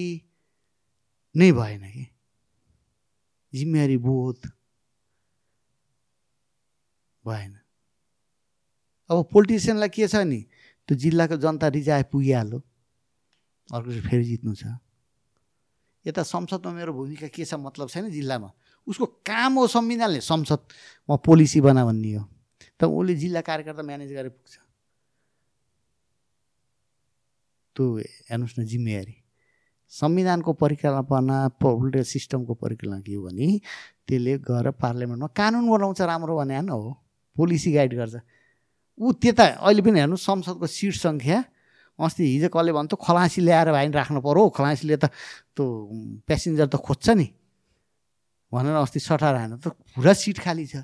नै 1.37 1.51
भएन 1.51 1.83
कि? 1.85 2.05
जिम्मेवारी 3.53 3.97
बोध 3.97 4.37
भएन। 7.25 7.53
अब 9.09 9.29
पोलिटिसियनलाई 9.29 9.89
के 9.89 10.07
छ 10.07 10.15
नि? 10.25 10.41
त्यो 10.89 10.97
जिल्लाको 10.97 11.37
जनता 11.37 11.67
रिजाए 11.69 12.03
पुगिहाल्यो। 12.09 12.59
अर्को 13.73 13.89
चाहिँ 13.93 14.09
फेरि 14.09 14.23
जित्नु 14.23 14.55
छ। 14.57 14.65
यता 16.09 16.23
संसदमा 16.25 16.73
मेरो 16.73 16.93
भूमिका 16.93 17.27
के 17.29 17.45
छ 17.45 17.53
मतलब 17.53 17.89
छैन 17.93 18.09
जिल्लामा? 18.09 18.49
उसको 18.89 19.05
काम 19.05 19.53
हो 19.53 19.67
संविधानले। 19.69 20.21
संसदमा 20.25 21.15
पोलिसी 21.21 21.61
बना 21.61 21.85
भन्ने 21.85 22.13
हो। 22.13 22.25
त 22.79 22.89
उसले 22.89 23.15
जिल्ला 23.15 23.41
कार्यकर्ता 23.45 23.83
म्यानेज 23.85 24.13
गरेर 24.17 24.33
पुग्छ। 24.33 24.68
त्यो 27.79 27.87
हेर्नुहोस् 28.27 28.59
न 28.59 28.65
जिम्मेवारी 28.67 29.15
संविधानको 29.91 30.51
परिकल्पना 30.53 31.37
पोलिटिकल 31.63 32.03
सिस्टमको 32.03 32.53
परिकल्पना 32.59 32.99
के 33.07 33.13
हो 33.15 33.21
भने 33.25 33.47
त्यसले 34.03 34.33
गएर 34.43 34.67
पार्लियामेन्टमा 34.75 35.27
कानुन 35.31 35.63
बनाउँछ 35.71 36.01
राम्रो 36.03 36.35
भने 36.35 36.57
हो 36.67 36.91
पोलिसी 37.39 37.71
गाइड 37.71 37.93
गर्छ। 37.95 38.15
ऊ 38.99 39.11
त्यता 39.15 39.43
अहिले 39.63 39.81
पनि 39.81 39.99
हेर्नु 39.99 40.17
संसदको 40.19 40.67
सिट 40.67 40.93
सङ्ख्या 40.99 41.39
अस्ति 41.99 42.23
हिजो 42.23 42.47
कसले 42.51 42.71
भन्थ्यो 42.75 42.97
खलासी 42.99 43.39
ल्याएर 43.47 43.71
भाइ 43.71 43.87
राख्नु 43.95 44.19
पऱ्यो 44.19 44.43
खलासीले 44.59 44.97
त 44.99 45.07
त्यो 45.55 45.63
प्यासेन्जर 46.27 46.67
त 46.67 46.75
खोज्छ 46.75 47.07
नि। 47.15 47.27
भनेर 48.51 48.75
अस्ति 48.75 48.99
सटार 48.99 49.35
आएन 49.35 49.53
त 49.63 49.71
पुरा 49.95 50.13
सिट 50.19 50.37
खाली 50.43 50.65
छ। 50.67 50.83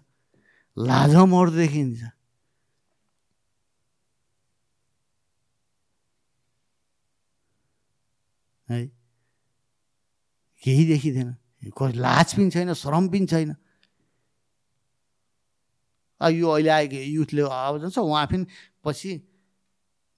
लाज 0.79 1.15
मर्दो 1.27 1.55
देखिन्छ 1.59 2.14
है? 8.69 8.85
केही 10.63 10.85
देखिँदैन। 10.87 11.35
लाज 11.95 12.33
पनि 12.33 12.49
छैन 12.51 12.73
श्रम 12.73 13.07
पनि 13.09 13.25
छैन। 13.25 13.55
यो 16.21 16.49
अहिले 16.49 16.69
आएको 16.69 16.95
युथले 16.95 17.41
अब 17.41 17.77
जान्छ 17.81 17.97
उहाँ 17.97 18.25
पनि 18.27 18.45
पछि 18.85 19.11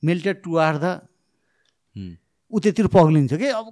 मेल्टेड 0.04 0.42
टु 0.44 0.56
आर 0.56 0.76
द 0.78 0.86
उतैतिर 2.54 2.88
पग्लिन्छ 2.88 3.34
कि? 3.34 3.48
अब 3.48 3.66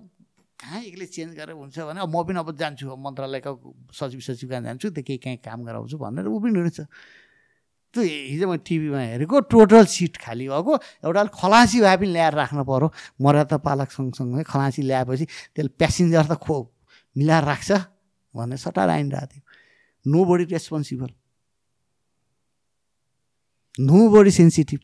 कहाँ 0.59 0.81
एक्लै 0.81 1.05
चेन्ज 1.05 1.35
गरेर 1.35 1.55
हुन्छ 1.55 1.79
भने 1.79 1.99
अब 2.01 2.09
म 2.09 2.23
पनि 2.23 2.39
अब 2.39 2.55
जान्छु 2.57 2.95
मन्त्रालयका 2.95 3.51
सचिव 3.93 4.19
सचिव 4.19 4.49
कहाँ 4.49 4.61
जान्छु 4.63 4.89
त्यो 4.89 5.03
केही 5.03 5.19
कहीँ 5.19 5.37
काम 5.43 5.63
गराउँछु 5.67 5.97
भनेर 5.97 6.27
ऊ 6.27 6.39
पनि 6.39 6.59
हुन्छ 6.59 6.79
त्यो 7.95 8.03
हिजो 8.03 8.45
मैले 8.51 8.63
टिभीमा 8.67 8.99
हेरेको 8.99 9.39
टोटल 9.47 9.85
सिट 9.87 10.17
खाली 10.19 10.45
भएको 10.51 10.73
एउटा 11.07 11.21
खलासी 11.31 11.79
भए 11.81 11.95
पनि 11.95 12.11
ल्याएर 12.11 12.33
राख्नु 12.43 12.63
पऱ्यो 12.67 12.87
मर्यादा 13.23 13.57
पालक 13.63 13.89
सँगसँगै 13.95 14.43
खलासी 14.43 14.81
ल्याएपछि 14.83 15.25
त्यसले 15.55 15.71
प्यासेन्जर 15.79 16.25
त 16.27 16.33
खो 16.43 16.55
मिलाएर 17.15 17.43
राख्छ 17.47 17.71
भन्ने 18.35 18.57
सटार 18.59 18.89
आइरहेको 18.91 19.27
थियो। 19.31 19.43
Nobody 20.27 20.43
responsible 20.51 21.11
nobody 24.11 24.31
sensitive 24.31 24.81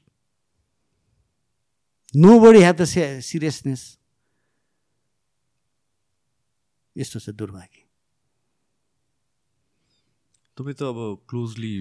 nobody 2.39 2.59
have 2.59 2.75
the 2.81 2.83
seriousness 3.27 3.83
यस्तो 6.95 7.19
छ 7.19 7.29
दुर्भाग्य। 7.35 7.80
तपाईँ 10.61 10.77
त 10.77 10.83
अब 10.93 11.25
क्लोजली 11.25 11.73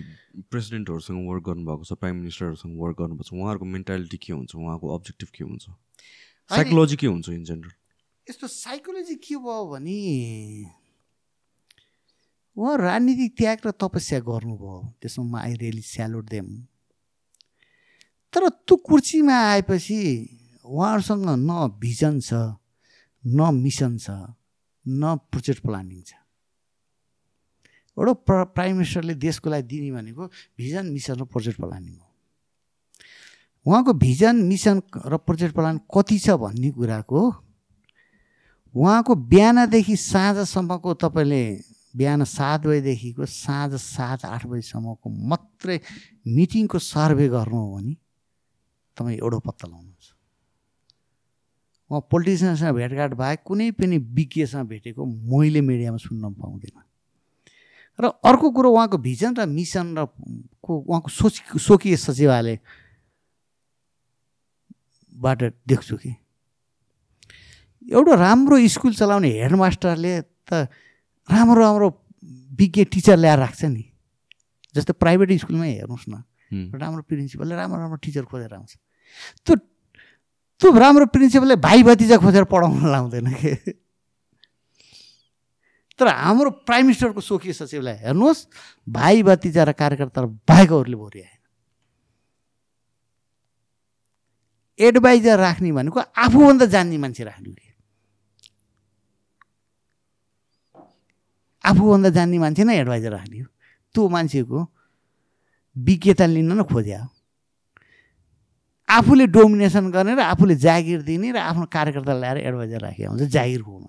प्रेसिडेन्टहरूसँग 0.48 1.28
वर्क 1.28 1.44
गर्नुभएको 1.44 1.84
छ 1.84 1.92
प्राइम 2.00 2.16
मिनिस्टरहरूसँग 2.16 2.80
वर्क 2.80 2.96
गर्नुभएको 2.96 3.28
छ 3.28 3.32
उहाँहरूको 3.36 3.66
मेन्टालिटी 3.76 4.16
के 4.16 4.32
हुन्छ 4.32 4.56
उहाँको 4.56 4.86
अब्जेक्टिभ 4.96 5.28
के 5.36 5.44
हुन्छ? 5.44 5.64
साइकोलोजी 6.50 6.96
के 6.96 7.06
हुन्छ 7.06 7.28
इन 7.28 7.44
जेनरल 7.44 7.72
यस्तो 8.26 8.46
साइकोलोजी 8.48 9.14
के 9.20 9.36
भयो 9.36 9.64
भने 9.68 10.00
उहाँ 12.56 12.76
राजनीतिक 12.78 13.36
त्याग 13.36 13.58
र 13.66 13.70
तपस्या 13.76 14.18
गर्नुभयो 14.24 14.76
त्यसमा 15.00 15.40
आई 15.40 15.54
रियली 15.60 15.84
स्यालुट 15.84 16.24
देम। 16.30 16.48
तर 18.32 18.48
त्यो 18.48 18.76
कुर्सीमा 18.80 19.36
आएपछि 19.50 20.00
उहाँहरूसँग 20.64 21.28
न 21.28 21.68
भिजन 21.76 22.20
छ 22.20 22.32
न 23.24 23.54
मिसन 23.60 23.96
छ 24.00 24.08
न 24.86 25.16
प्रोजेक्ट 25.28 25.62
प्लानिङ 25.68 26.00
छ। 26.02 26.19
एउटा 27.98 28.12
प्र 28.26 28.44
प्राइम 28.54 28.76
मिनिस्टरले 28.76 29.14
देशको 29.14 29.50
लागि 29.50 29.66
दिने 29.66 29.90
भनेको 29.92 30.26
भिजन 30.58 30.86
मिसन 30.92 31.20
र 31.20 31.24
प्रोजेक्ट 31.24 31.58
प्लानिङ 31.60 31.94
हो। 31.94 32.06
उहाँको 33.66 33.92
भिजन 33.92 34.36
मिसन 34.46 34.82
र 35.06 35.16
प्रोजेक्ट 35.20 35.54
प्लान 35.54 35.80
कति 35.94 36.18
छ 36.18 36.36
भन्ने 36.40 36.70
कुराको 36.70 37.20
उहाँको 38.74 39.14
बिहानदेखि 39.14 39.96
साँझसम्मको 39.96 40.94
तपाईँले 40.94 41.42
बिहान 41.96 42.24
सात 42.24 42.66
बजीदेखिको 42.66 43.26
साँझ 43.26 43.74
सात 43.74 44.24
आठ 44.24 44.46
बजीसम्मको 44.46 45.10
मात्रै 45.10 45.80
मिटिङको 46.26 46.78
सर्भे 46.78 47.28
गर्नु 47.28 47.56
हो 47.56 47.76
भने 47.76 47.94
तपाईँ 48.96 49.18
एउटा 49.18 49.38
पत्ता 49.42 49.66
लाउनुहुन्छ 49.68 50.06
उहाँ 51.90 52.00
पोलिटिसियनसँग 52.10 52.74
भेटघाट 52.74 53.12
बाहेक 53.18 53.42
कुनै 53.44 53.70
पनि 53.74 53.98
विज्ञसँग 53.98 54.68
भेटेको 54.70 55.04
मैले 55.04 55.60
मिडियामा 55.60 55.98
सुन्न 55.98 56.32
पाउँदैन। 56.38 56.78
र 58.00 58.04
अर्को 58.24 58.50
कुरो 58.50 58.68
उहाँको 58.72 58.98
भिजन 58.98 59.36
र 59.36 59.46
मिसन 59.46 59.86
र 59.98 60.08
को 60.64 60.72
उहाँको 60.88 61.08
सोच 61.08 61.60
स्वकीय 61.60 61.96
सचिवालयबाट 61.96 62.60
देख्छु 65.68 65.96
कि। 65.96 66.12
एउटा 67.92 68.14
राम्रो 68.14 68.56
स्कुल 68.68 68.92
चलाउने 68.94 69.30
हेडमास्टरले 69.40 70.12
त 70.48 70.68
राम्रो 71.28 71.60
राम्रो 71.60 71.88
विज्ञ 72.56 72.84
टिचर 72.92 73.16
ल्याएर 73.16 73.38
राख्छ 73.38 73.64
नि। 73.64 73.84
जस्तो 74.74 74.92
प्राइभेट 74.96 75.32
स्कुलमै 75.44 75.70
हेर्नुहोस् 75.84 76.08
न। 76.08 76.22
राम्रो 76.50 77.02
प्रिन्सिपलले 77.06 77.54
राम्रो 77.54 77.78
राम्रो 77.80 77.98
टिचर 78.00 78.24
खोजेर 78.26 78.52
आउँछ। 78.54 78.72
त्यो 79.46 79.54
त्यो 80.60 80.68
राम्रो 80.70 81.06
प्रिन्सिपलले 81.14 81.56
भाइ 81.56 81.82
भतिजा 81.82 82.16
खोजेर 82.18 82.44
पढाउन 82.44 82.90
लाउँदैन 82.90 83.28
के? 83.38 83.52
तर 86.00 86.08
हाम्रो 86.08 86.50
प्राइम 86.64 86.84
मिनिस्टरको 86.86 87.20
स्वकीय 87.20 87.52
सचिवलाई 87.52 87.96
हेर्नुहोस् 88.08 88.46
भाइ 88.88 89.22
भतिजा 89.22 89.62
र 89.68 89.72
कार्यकर्ता 89.76 90.20
बाहेकहरूले 90.48 90.96
भोरि 90.96 91.20
आएन। 91.20 91.38
एडभाइजर 94.78 95.38
राख्ने 95.38 95.72
भनेको 95.76 96.00
आफूभन्दा 96.00 96.66
जान्ने 96.72 96.96
मान्छे 96.98 97.24
राख्ने 97.24 97.50
कि? 97.52 97.68
आफूभन्दा 101.64 102.10
जान्ने 102.16 102.38
मान्छे 102.40 102.64
नै 102.64 102.76
एडभाइजर 102.80 103.12
राख्ने 103.12 103.38
हो। 103.38 103.46
त्यो 103.94 104.08
मान्छेको 104.08 104.58
विज्ञता 105.76 106.26
लिन 106.26 106.52
न 106.52 106.62
खोज्या 106.64 107.00
आफूले 108.88 109.26
डोमिनेसन 109.28 109.90
गर्ने 109.92 110.14
र 110.16 110.20
आफूले 110.32 110.54
जागिर 110.56 111.02
दिने 111.04 111.30
र 111.30 111.36
आफ्नो 111.36 111.66
कार्यकर्ता 111.68 112.12
ल्याएर 112.16 112.38
एडभाइजर 112.48 112.80
राखेको 112.80 113.10
हुन्छ 113.10 113.28
जागिरको 113.28 113.70
हुनु। 113.70 113.88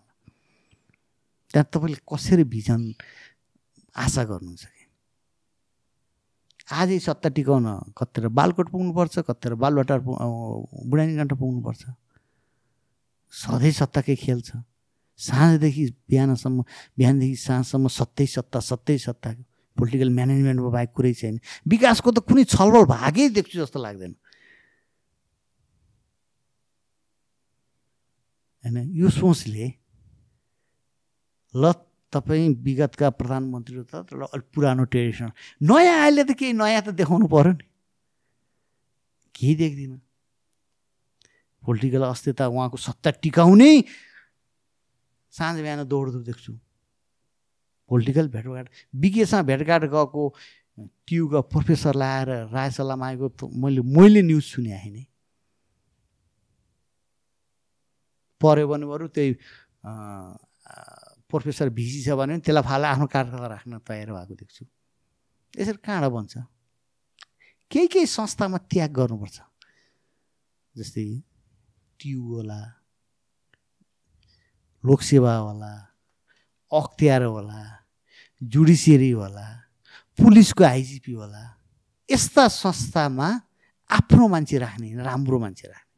त्यहाँ 1.53 1.67
तपाईँले 1.73 1.99
कसरी 2.07 2.43
भिजन 2.47 2.81
आशा 3.95 4.23
गर्नुहुन्छ 4.23 4.63
कि? 4.65 4.83
आजै 6.71 6.99
सत्ता 6.99 7.29
टिकाउन 7.35 7.65
कतिखेर 7.97 8.31
बालकोट 8.31 8.67
पुग्नुपर्छ 8.71 9.15
कतिखेर 9.27 9.53
बालबाटार 9.59 9.99
बुढानीघण्ट 10.01 11.33
पुग्नुपर्छ। 11.35 11.83
सधैँ 13.33 13.71
सत्ताकै 13.71 14.15
खेल 14.15 14.39
छ। 14.41 14.63
साँझदेखि 15.19 15.83
बिहानसम्म 16.09 16.63
बिहानदेखि 16.97 17.35
साँझसम्म 17.35 17.87
सत्तै 17.87 18.25
सत्ता 18.25 18.59
सत्तै 18.59 18.97
सत्ता 18.97 19.29
पोलिटिकल 19.77 20.09
म्यानेजमेन्टको 20.09 20.69
बाहेक 20.71 20.91
कुरै 20.95 21.13
छैन। 21.13 21.35
विकासको 21.67 22.09
त 22.11 22.19
कुनै 22.27 22.43
छलफल 22.47 22.83
भागै 22.87 23.27
देख्छु 23.35 23.55
जस्तो 23.61 23.79
लाग्दैन। 23.79 24.13
होइन 28.63 28.77
यो 28.95 29.09
सोचले 29.09 29.80
ल 31.53 31.71
तपाईँ 32.13 32.47
विगतका 32.63 33.09
प्रधानमन्त्री 33.15 33.83
त 33.91 33.95
अलिक 34.11 34.47
पुरानो 34.53 34.83
ट्रेडिसन। 34.91 35.29
नयाँ 35.63 35.97
अहिले 36.03 36.23
त 36.23 36.31
केही 36.35 36.53
नयाँ 36.53 36.81
त 36.83 36.89
देखाउनु 36.95 37.27
पऱ्यो 37.27 37.51
नि। 37.55 37.65
केही 39.35 39.55
देख्दिनँ। 39.55 39.99
पोलिटिकल 41.63 42.03
अस्थिरता 42.03 42.47
उहाँको 42.47 42.77
सत्ता 42.77 43.09
टिकाउने 43.23 43.71
साँझ 45.33 45.55
बिहान 45.61 45.87
दौड 45.87 46.23
देख्छु। 46.27 46.53
पोलिटिकल 47.91 48.27
भेटघाट 48.27 48.67
विज्ञसँग 48.95 49.45
भेटघाट 49.45 49.83
गएको 49.93 50.23
ट्युका 51.07 51.39
प्रोफेसर 51.51 51.95
लाएर 51.95 52.29
राय 52.51 52.69
सल्लाह 52.71 52.97
मागेको 52.97 53.47
मैले 53.61 53.81
मैले 53.95 54.21
न्युज 54.21 54.43
सुने 54.43 54.71
नै। 54.91 55.03
पऱ्यो 58.41 58.67
भने 58.67 58.85
बरु 58.85 59.07
त्यही 59.07 59.31
प्रोफेसर 61.31 61.69
भिजी 61.71 62.01
छ 62.03 62.15
भने 62.19 62.39
त्यसलाई 62.43 62.63
फाले 62.67 62.87
आफ्नो 62.93 63.05
कार्यकर्ता 63.07 63.47
राख्न 63.47 63.73
तयार 63.87 64.09
भएको 64.11 64.35
देख्छु। 64.35 64.63
यसरी 65.53 65.79
कहाँबाट 65.79 66.11
बन्छ। 66.11 66.33
केही 67.71 67.87
केही 67.87 68.05
संस्थामा 68.05 68.57
त्याग 68.67 68.91
गर्नुपर्छ। 68.91 69.37
जस्तै 70.75 71.07
ट्यु 71.99 72.19
होला 72.19 72.59
लोकसेवा 74.83 75.33
होला 75.35 75.73
अख्तियार 76.71 77.23
होला 77.23 77.61
जुडिसियरी 78.41 79.11
होला 79.11 79.47
पुलिसको 80.19 80.63
आइजिपी 80.63 81.13
होला 81.13 81.43
यस्ता 82.09 82.47
संस्थामा 82.47 83.27
आफ्नो 83.89 84.27
मान्छे 84.27 84.57
राख्ने 84.57 84.87
राम्रो 85.03 85.37
मान्छे 85.39 85.67
राख्ने। 85.67 85.89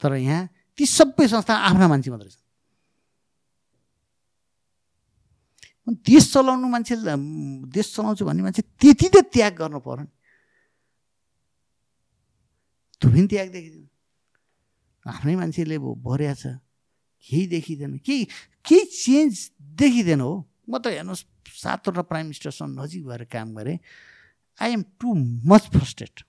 तर 0.00 0.14
यहाँ 0.18 0.48
ती 0.78 0.86
सबै 0.86 1.26
संस्था 1.28 1.54
आफ्ना 1.68 1.88
मान्छे 1.88 2.10
मात्रै 2.10 2.30
छन् 2.30 2.40
देश 6.06 6.32
चलाउनु 6.32 6.68
मान्छे 6.68 6.96
देश 7.74 7.94
चलाउँछु 7.96 8.24
भन्ने 8.24 8.42
मान्छे 8.42 8.62
त्यति 8.80 9.08
त 9.14 9.16
त्याग 9.34 9.52
गर्नु 9.58 9.80
पर्यो 9.82 10.02
नि। 10.06 10.10
पनि 13.02 13.26
त्याग 13.26 13.48
देखिँदैन। 13.50 13.88
आफ्नै 15.10 15.34
मान्छेले 15.36 15.78
भर्या 15.78 16.34
छ 16.38 16.46
केही 17.26 17.46
देखिँदैन। 17.50 17.98
केही 18.06 18.24
केही 18.64 18.84
चेन्ज 18.86 19.50
देखिँदैन 19.58 20.20
हो? 20.22 20.46
म 20.70 20.78
त 20.78 20.86
हेर्नुहोस् 20.86 21.26
सातवटा 21.62 22.02
प्राइम 22.06 22.26
मिनिस्टरसँग 22.30 22.78
नजिक 22.78 23.02
भएर 23.06 23.24
काम 23.26 23.54
गरेँ। 23.58 23.78
I 24.62 24.72
am 24.72 24.82
too 25.02 25.14
much 25.50 25.62
frustrate 25.74 26.22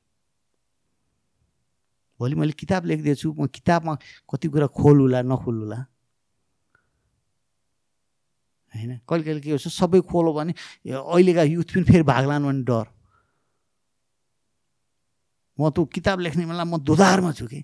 भोलि 2.24 2.36
मैले 2.36 2.54
किताब 2.56 2.86
लेख्दैछु 2.86 3.34
म 3.36 3.48
किताबमा 3.52 3.94
कति 4.30 4.48
कुरा 4.50 4.68
खोलुला 4.74 5.22
नखोलुला 5.28 5.80
होइन 8.74 8.92
कहिले 9.04 9.24
कहिले 9.24 9.42
के 9.42 9.50
हुन्छ 9.52 9.68
सबै 9.70 10.02
खोलो 10.02 10.34
भने 10.34 10.54
अहिलेका 10.88 11.44
युथ 11.46 11.70
पनि 11.74 11.84
फेरि 11.84 12.04
भाग्लान् 12.04 12.46
भने 12.46 12.64
डर 12.64 12.86
म 15.58 15.70
त 15.70 15.86
किताब 15.94 16.20
लेख्ने 16.20 16.46
बेला 16.46 16.64
म 16.66 16.78
दुधारमा 16.82 17.32
छु 17.34 17.46
कि 17.48 17.62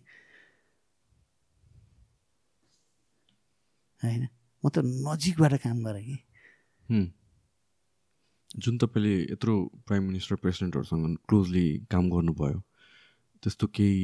होइन 4.01 4.27
म 4.63 4.69
त 4.69 4.85
नजिकबाट 4.85 5.53
काम 5.63 5.77
गरेँ 5.83 6.03
कि 6.03 6.17
जुन 8.57 8.77
तपाईँले 8.77 9.13
यत्रो 9.33 9.55
प्राइम 9.88 10.03
मिनिस्टर 10.03 10.35
प्रेसिडेन्टहरूसँग 10.35 11.17
क्लोजली 11.27 11.65
काम 11.91 12.09
गर्नुभयो 12.09 12.61
त्यस्तो 13.43 13.66
केही 13.76 14.00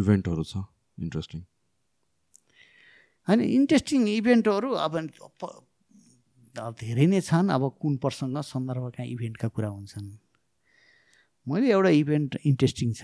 इभेन्टहरू 0.00 0.44
छ? 0.44 0.54
इन्ट्रेस्टिङ 0.98 1.40
होइन 3.28 3.40
इन्ट्रेस्टिङ 3.40 4.00
इभेन्टहरू 4.08 4.68
अब 4.82 4.92
धेरै 6.80 7.06
नै 7.12 7.20
छन्। 7.20 7.52
अब 7.52 7.62
कुन 7.82 7.96
प्रसङ्ग 8.02 8.40
सन्दर्भका 8.52 9.02
इभेन्टका 9.04 9.48
कुरा 9.52 9.68
हुन्छन्? 9.68 10.08
मैले 11.46 11.66
एउटा 11.70 11.90
इभेन्ट 12.02 12.30
इन्ट्रेस्टिङ 12.50 12.88
छ। 12.96 13.02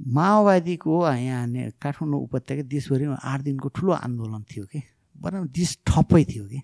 माओवादीको 0.00 0.92
यहाँ 1.06 1.46
काठमाडौँ 1.78 2.20
उपत्यका 2.26 2.62
देशभरिमा 2.66 3.16
आठ 3.22 3.40
दिनको 3.46 3.68
ठुलो 3.70 3.92
आन्दोलन 4.04 4.42
थियो 4.50 4.64
कि? 4.66 4.80
बनाउनु 5.22 5.48
देश 5.54 5.70
ठप्पै 5.86 6.22
थियो 6.26 6.44
कि? 6.50 6.60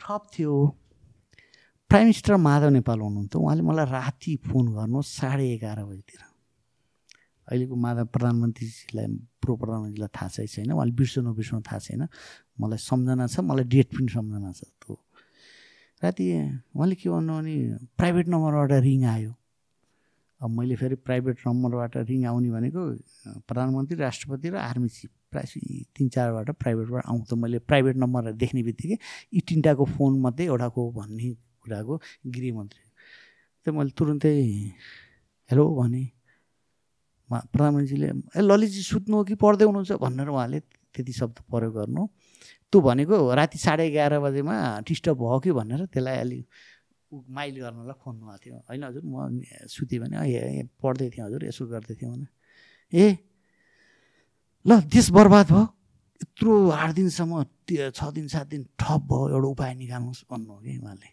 ठप 0.00 0.22
थियो। 0.34 0.54
प्राइम 1.90 2.06
मिनिस्टर 2.06 2.36
माधव 2.38 2.68
नेपाल 2.70 2.98
हुनुहुन्थ्यो. 3.02 3.40
उहाँले 3.42 3.62
मलाई 3.66 3.86
राति 3.90 4.36
फोन 4.46 4.66
गर्नु 4.78 5.02
साढे 5.02 5.46
एघार 5.58 5.78
बजीतिर। 5.84 6.22
अहिलेको 7.50 7.74
माधव 7.74 8.06
प्रधानमन्त्रीजीलाई 8.14 9.06
प्रो 9.42 9.56
प्रधानमन्त्रीलाई 9.58 10.10
थाहा 10.14 10.28
छ 10.30 10.46
छैन? 10.46 10.70
उहाँले 10.70 10.94
बिर्सनु 10.94 11.34
बिर्सनु 11.34 11.60
थाहा 11.66 11.78
छैन। 11.82 12.06
मलाई 12.62 12.78
सम्झना 12.78 13.26
छ 13.26 13.42
मलाई 13.42 13.66
डेट 13.74 13.88
पनि 13.90 14.06
सम्झना 14.06 14.52
छ। 14.54 14.70
त्यो 14.78 14.94
राति 16.02 16.24
उहाँले 16.78 16.94
के 16.94 17.10
भन्नु 17.10 17.32
भने 17.34 17.54
प्राइभेट 17.98 18.26
नम्बरबाट 18.30 18.72
रिङ 18.86 19.04
आयो। 19.10 19.34
अब 20.40 20.50
मैले 20.56 20.74
फेरि 20.78 20.94
प्राइभेट 20.94 21.36
नम्बरबाट 21.42 22.06
रिङ 22.06 22.24
आउने 22.30 22.50
भनेको 22.54 22.80
प्रधानमन्त्री 23.50 23.98
राष्ट्रपति 23.98 24.48
र 24.54 24.56
आर्मी 24.62 24.88
चिफ 24.94 25.10
प्रायः 25.34 25.82
तिन 25.98 26.08
चारबाट 26.14 26.50
प्राइभेटबाट 26.54 27.02
आउँछ 27.02 27.32
मैले 27.34 27.58
प्राइभेट 27.66 27.96
नम्बर 27.98 28.32
देख्ने 28.38 28.62
बित्तिकै 28.62 28.96
यी 29.34 29.40
तिनवटाको 29.42 29.84
फोनमध्ये 29.98 30.46
एउटाको 30.46 30.90
भन्ने 30.94 31.49
कुराको 31.70 31.94
गृहमन्त्री 32.34 32.82
त 33.62 33.70
मैले 33.70 33.92
तुरुन्तै 33.94 34.34
हेलो 35.50 35.64
भने 35.78 36.02
प्रधानमन्त्रीले 37.30 38.08
ए 38.10 38.40
ललितजी 38.42 38.82
सुत्नु 38.90 39.14
हो 39.14 39.22
कि 39.22 39.34
पढ्दै 39.38 39.64
हुनुहुन्छ? 39.70 40.02
भनेर 40.02 40.28
उहाँले 40.34 40.58
त्यति 40.90 41.12
शब्द 41.14 41.36
प्रयोग 41.46 41.74
गर्नु। 41.78 42.02
त्यो 42.70 42.78
भनेको 42.82 43.14
राति 43.38 43.58
साढे 43.62 43.86
एघार 43.86 44.18
बजेमा 44.18 44.54
डिस्टर्ब 44.82 45.18
भयो 45.22 45.38
कि 45.38 45.50
भनेर 45.54 45.80
त्यसलाई 45.94 46.16
अलिक 46.26 46.42
माइल 47.30 47.54
गर्नलाई 47.62 47.96
खोज्नु 48.02 48.24
भएको 48.26 48.38
थियो। 48.42 48.56
होइन 48.66 48.82
हजुर 48.90 49.04
म 49.06 49.14
सुतेँ 49.70 49.98
भने 50.02 50.16
ए 50.26 50.66
पढ्दै 50.82 51.06
थिएँ 51.14 51.24
हजुर 51.26 51.40
यसो 51.46 51.62
गर्दै 51.70 51.94
थिएँ 51.94 52.10
भने 52.10 52.26
ए 52.98 53.04
ल 54.66 54.70
देश 54.90 55.06
बर्बाद 55.14 55.46
भयो। 55.54 55.62
यत्रो 56.20 56.50
आठ 56.74 56.90
दिनसम्म 56.98 57.32
छ 57.94 58.00
दिन 58.10 58.26
सात 58.26 58.46
दिन 58.50 58.62
ठप 58.74 59.02
भयो 59.06 59.38
एउटा 59.38 59.48
उपाय 59.54 59.72
निकाल्नुहोस् 59.78 60.26
भन्नु 60.30 60.50
हो 60.50 60.58
कि 60.66 60.78
उहाँले। 60.82 61.08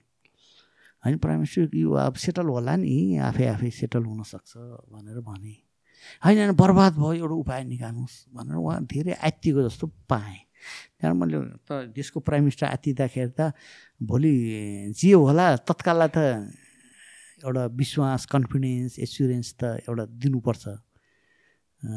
होइन 1.07 1.17
प्राइम 1.23 1.39
मिनिस्टर 1.39 1.71
यो 1.71 1.91
अब 2.03 2.15
सेटल 2.19 2.47
होला 2.51 2.75
नि 2.83 3.15
आफै 3.23 3.45
आफै 3.55 3.69
सेटल 3.71 4.03
हुनसक्छ 4.03 4.51
भनेर 4.91 5.19
भने। 5.23 5.55
होइन 6.19 6.37
होइन 6.37 6.51
बर्बाद 6.51 6.93
भयो 6.99 7.13
एउटा 7.23 7.35
उपाय 7.47 7.63
निकाल्नुहोस् 7.63 8.17
भनेर 8.35 8.55
उहाँ 8.59 8.83
धेरै 8.91 9.13
आत्तिको 9.15 9.63
जस्तो 9.71 9.87
पाएँ। 10.11 10.39
त्यहाँबाट 10.99 11.31
मैले 11.31 11.37
त 11.63 11.95
देशको 11.95 12.19
प्राइम 12.27 12.43
मिनिस्टर 12.43 12.67
आत्तिँदाखेरि 12.67 13.31
त 13.39 13.55
भोलि 14.03 14.35
जे 14.99 15.11
होला 15.15 15.45
तत्काललाई 15.63 16.09
त 16.11 16.19
एउटा 17.39 17.63
विश्वास 17.71 18.25
कन्फिडेन्स 18.27 18.99
एसुरेन्स 18.99 19.47
त 19.55 19.63
एउटा 19.87 20.03
दिनुपर्छ। 20.19 20.65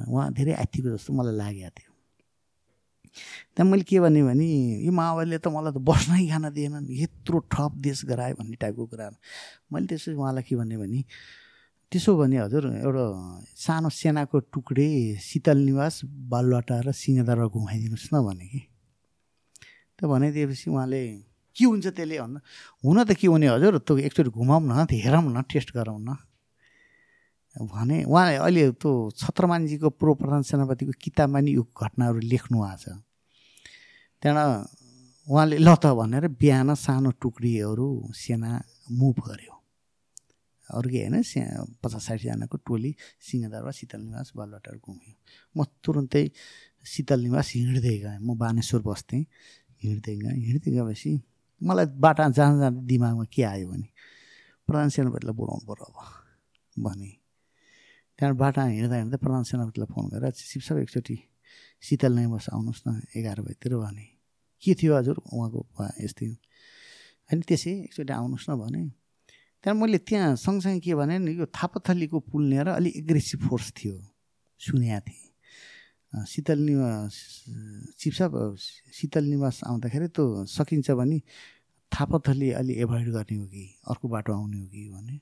उहाँ 0.06 0.26
धेरै 0.38 0.54
आत्तिको 0.54 0.88
जस्तो 0.94 1.10
मलाई 1.18 1.34
लागेको 1.34 1.70
थियो। 1.74 1.89
त्यहाँ 3.54 3.70
मैले 3.70 3.84
के 3.84 4.00
भने 4.00 4.20
यो 4.86 4.92
माओवादीले 4.92 5.38
त 5.38 5.48
मलाई 5.50 5.72
त 5.74 5.78
बस्नै 5.82 6.24
खान 6.30 6.44
दिएनन्। 6.54 6.86
यत्रो 6.88 7.38
ठप 7.52 7.72
देश 7.82 8.04
गरायो 8.06 8.34
भन्ने 8.38 8.56
टाइपको 8.62 8.84
कुरा 8.86 9.06
मैले 9.72 9.86
त्यसो 9.90 10.14
उहाँलाई 10.14 10.44
के 10.48 10.54
भने 10.56 10.76
भने 10.78 11.00
त्यसो 11.90 12.10
भने 12.16 12.36
हजुर 12.46 12.64
एउटा 12.86 13.04
सानो 13.58 13.88
सेनाको 13.90 14.38
टुक्रे 14.54 15.18
शीतल 15.18 15.58
निवास 15.66 16.06
बालुवाटा 16.30 16.86
र 16.86 16.88
सिंहदरबार 16.94 17.50
घुमाइदिनुहोस् 17.50 18.14
न 18.14 18.16
भने 18.22 18.46
कि। 18.46 18.60
त 19.98 20.06
भनाइदिएपछि 20.06 20.70
उहाँले 20.70 21.02
के 21.56 21.64
हुन्छ 21.66 21.86
त्यसले 21.90 22.16
भन्दा 22.22 22.40
हुन 22.86 22.98
त 23.04 23.10
के 23.18 23.26
हुने 23.26 23.46
हजुर 23.50 23.82
त्यो 23.82 23.98
एकचोटि 24.06 24.30
घुमाउँ 24.30 24.62
न 24.70 24.86
हेरौँ 24.86 25.22
न 25.34 25.42
टेस्ट 25.50 25.74
गरौँ 25.74 25.98
न। 25.98 26.14
भने 27.56 28.04
उहाँ 28.04 28.46
अहिले 28.46 28.70
त्यो 28.78 28.90
छत्रमानजीको 29.18 29.88
पूर्व 29.90 30.14
प्रधान 30.22 30.42
सेनापतिको 30.46 30.92
किताबमा 31.02 31.38
नि 31.40 31.50
यो 31.58 31.62
घटनाहरू 31.66 32.20
लेख्नु 32.22 32.56
भएको 32.62 32.76
छ। 32.78 32.86
त्यहाँबाट 34.22 34.78
उहाँले 35.28 35.56
ल 35.58 35.68
त 35.82 35.84
भनेर 35.98 36.24
बिहान 36.38 36.74
सानो 36.74 37.10
टुक्रीहरू 37.18 38.14
सेना 38.14 38.50
मुभ 38.86 39.16
गर्यो। 39.26 39.54
अरू 40.70 40.88
के 40.90 40.98
होइन 41.02 41.16
पचास 41.82 42.06
साठीजनाको 42.06 42.56
टोली 42.62 42.94
सिंहदरबार 43.18 43.72
शीतल 43.74 44.00
निवास 44.06 44.32
बालुवाटार 44.38 44.76
घुम्यो। 44.78 45.14
म 45.56 45.66
तुरुन्तै 45.82 46.24
शीतल 46.86 47.18
निवास 47.26 47.46
हिँड्दै 47.54 47.96
गएँ। 47.98 48.18
म 48.22 48.38
बानेश्वर 48.38 48.80
बस्थेँ 48.86 49.26
हिँड्दै 49.82 50.14
गएँ। 50.22 50.38
हिँड्दै 50.38 50.70
गएपछि 50.70 51.10
मलाई 51.60 51.86
बाटा 51.98 52.28
जाँदा 52.30 52.58
जाँदा 52.62 52.86
दिमागमा 52.86 53.24
के 53.34 53.42
आयो 53.42 53.66
भने 53.68 53.88
प्रधान 54.68 54.88
सेनापतिलाई 54.94 55.34
बोलाउनु 55.34 55.66
पऱ्यो 55.66 55.84
अब 55.90 55.98
भने। 56.78 57.19
त्यहाँबाट 58.20 58.36
बाटा 58.36 58.62
हिँड्दा 58.68 58.96
हिँड्दा 58.96 59.16
प्रधान 59.16 59.42
सेनापतिलाई 59.48 59.88
फोन 59.96 60.04
गरेर 60.12 60.32
सिप 60.36 60.62
सब 60.62 60.76
एकचोटि 60.84 61.16
शीतल 61.82 62.12
निवास 62.20 62.46
आउनुहोस् 62.52 62.82
न 62.86 63.00
एघार 63.16 63.40
बजीतिर 63.40 63.72
भने 63.80 64.04
के 64.62 64.74
थियो 64.76 64.92
हजुर? 64.96 65.16
उहाँको 65.32 65.60
यस्तै 66.04 66.26
होइन 66.28 67.40
त्यसै 67.48 67.72
एकचोटि 67.88 68.12
आउनुहोस् 68.12 68.48
न 68.50 68.52
भने। 68.60 68.82
त्यहाँबाट 69.64 69.80
मैले 69.80 69.98
त्यहाँ 70.04 70.36
सँगसँगै 70.36 70.80
के 70.84 70.94
भने 71.00 71.16
यो 71.32 71.46
थापाथलीको 71.48 72.18
पुल 72.28 72.44
लिएर 72.52 72.68
अलिक 72.76 72.96
एग्रेसिभ 72.96 73.40
फोर्स 73.48 73.72
थियो 73.72 73.96
सुनेको 74.60 75.00
थिएँ। 75.00 76.24
शीतल 76.28 76.58
निवास 76.60 77.14
चिप्साप 77.96 78.32
शीतल 79.00 79.24
निवास 79.24 79.60
आउँदाखेरि 79.64 80.08
त्यो 80.12 80.44
सकिन्छ 80.44 80.90
भने 80.92 81.18
थापाथली 81.92 82.50
अलि 82.60 82.74
एभोइड 82.84 83.08
गर्ने 83.16 83.36
हो 83.40 83.46
कि 83.48 83.64
अर्को 83.88 84.08
बाटो 84.08 84.32
आउने 84.32 84.58
हो 84.60 84.66
कि 84.68 84.88
भने। 84.92 85.16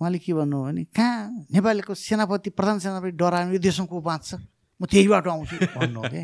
उहाँले 0.00 0.18
के 0.18 0.32
भन्नु 0.32 0.56
भने 0.64 0.84
कहाँ? 0.92 1.48
नेपालीको 1.52 1.94
सेनापति 1.94 2.50
प्रधान 2.52 2.78
सेनापति 2.78 3.10
डरायो 3.16 3.52
यो 3.52 3.58
देशमा 3.58 3.86
को 3.86 4.00
बाँच्छ 4.00 4.34
म 4.80 4.84
त्यही 4.84 5.08
बाटो 5.08 5.30
आउँछु। 5.30 5.56
भन्नु 5.72 6.00
क्या 6.04 6.22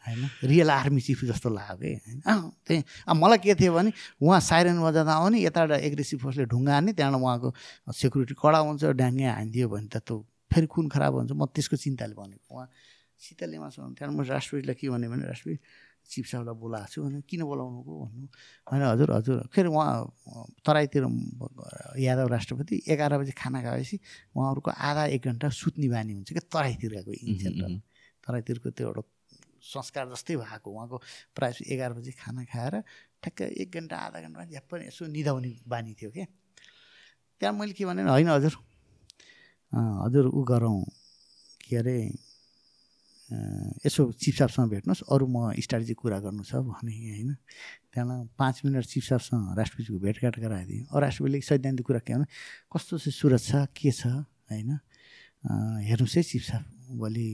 होइन? 0.00 0.22
रियल 0.48 0.70
आर्मी 0.70 1.00
चिफ 1.00 1.24
जस्तो 1.28 1.48
लाग्यो 1.50 1.76
कि? 1.76 1.92
होइन? 2.24 2.50
त्यही। 2.66 2.80
अब 3.04 3.16
मलाई 3.20 3.38
के 3.44 3.54
थियो 3.54 3.72
भने 3.74 3.92
उहाँ 4.22 4.40
साइरन 4.40 4.80
बजाउँदा 4.80 5.12
आउने 5.12 5.38
यताबाट 5.44 5.80
एग्रेसिभ 5.84 6.18
फोर्सले 6.24 6.44
ढुङ्गा 6.48 6.72
हान्ने 6.72 6.92
त्यहाँबाट 6.96 7.20
उहाँको 7.20 7.48
सेक्युरिटी 7.92 8.34
कडा 8.40 8.58
हुन्छ 8.64 8.96
ड्याङ्गे 8.96 9.28
हानिदियो 9.28 9.68
भने 9.68 9.88
त 9.92 10.00
त्यो 10.00 10.16
फेरि 10.48 10.66
खुन 10.66 10.88
खराब 10.88 11.12
हुन्छ। 11.20 11.32
म 11.36 11.44
त्यसको 11.52 11.76
चिन्ताले 11.76 12.14
भनेको। 12.16 12.48
उहाँ 12.48 12.68
शीतलले 13.20 13.58
मासु 13.60 13.78
त्यहाँबाट 13.92 14.16
म 14.16 14.24
राष्ट्रपतिलाई 14.24 14.74
के 14.80 14.88
भने 14.88 15.06
राष्ट्रपति 15.28 15.58
चिफ 16.08 16.26
साहबलाई 16.26 16.56
बोलाएको 16.56 16.88
छु 16.92 17.02
भने 17.02 17.20
किन 17.28 17.42
बोलाउनुको 17.44 17.92
भन्नु? 18.00 18.26
होइन 18.70 18.82
हजुर 18.82 19.08
हजुर। 19.12 19.38
फेरि 19.52 19.68
उहाँ 19.68 19.94
तराईतिर 20.66 21.04
यादव 22.00 22.26
राष्ट्रपति 22.28 22.82
एघार 22.88 23.18
बजी 23.18 23.32
खाना 23.36 23.62
खाएपछि 23.62 23.96
उहाँहरूको 24.36 24.70
आधा 24.70 25.04
एक 25.14 25.22
घन्टा 25.28 25.48
सुत्ने 25.48 25.88
बानी 25.88 26.12
हुन्छ 26.12 26.32
क्या 26.32 26.44
तराईतिर 26.50 26.92
गएको 26.96 27.12
इन 27.12 27.80
तराईतिरको 28.26 28.70
त्यो 28.70 28.86
एउटा 28.88 29.02
संस्कार 29.60 30.08
जस्तै 30.10 30.36
भएको 30.36 30.68
उहाँको 30.70 30.96
प्रायः 31.36 31.72
एघार 31.72 31.92
बजी 31.92 32.10
खाना 32.16 32.44
खाएर 32.48 32.74
ठ्याक्कै 33.22 33.46
एक 33.62 33.70
घन्टा 33.76 33.96
आधा 33.96 34.18
घन्टा 34.24 34.44
झ्याप्प 34.50 34.74
यसो 34.88 35.06
निधाउने 35.06 35.52
बानी 35.68 35.92
थियो 35.94 36.10
क्या। 36.10 36.26
त्यहाँ 37.40 37.54
मैले 37.54 37.72
के 37.76 37.84
भने 37.84 38.02
होइन 38.08 38.28
हजुर। 38.28 38.54
हजुर 39.72 40.26
ऊ 40.26 40.42
गरौँ। 40.48 40.80
के 41.60 41.76
अरे 41.76 41.96
यसो 43.86 44.02
चिपसापसँग 44.18 44.70
भेट्नुहोस्। 44.70 45.02
अरू 45.06 45.26
म 45.26 45.54
स्ट्राटेजी 45.54 45.94
कुरा 45.94 46.18
गर्नु 46.18 46.42
छ 46.42 46.60
भने 46.66 46.92
होइन? 46.92 47.30
त्यहाँबाट 47.94 48.28
पाँच 48.38 48.56
मिनट 48.64 48.84
चिपसापसँग 48.84 49.54
राष्ट्रपतिको 49.58 49.98
भेटघाट 49.98 50.36
गराइदिएँ। 50.40 50.82
अरू 50.90 51.00
राष्ट्रपतिले 51.00 51.40
सैद्धान्तिक 51.40 51.86
कुरा 51.86 52.00
के 52.02 52.14
भने 52.14 52.26
कस्तो 52.72 52.98
चाहिँ 52.98 53.14
सुरक्षा 53.14 53.60
के 53.70 53.90
छ? 53.90 54.06
होइन? 54.50 54.70
हेर्नुहोस् 55.86 56.16
है 56.16 56.22
चिपसाप 56.22 56.64
भोलि 56.98 57.30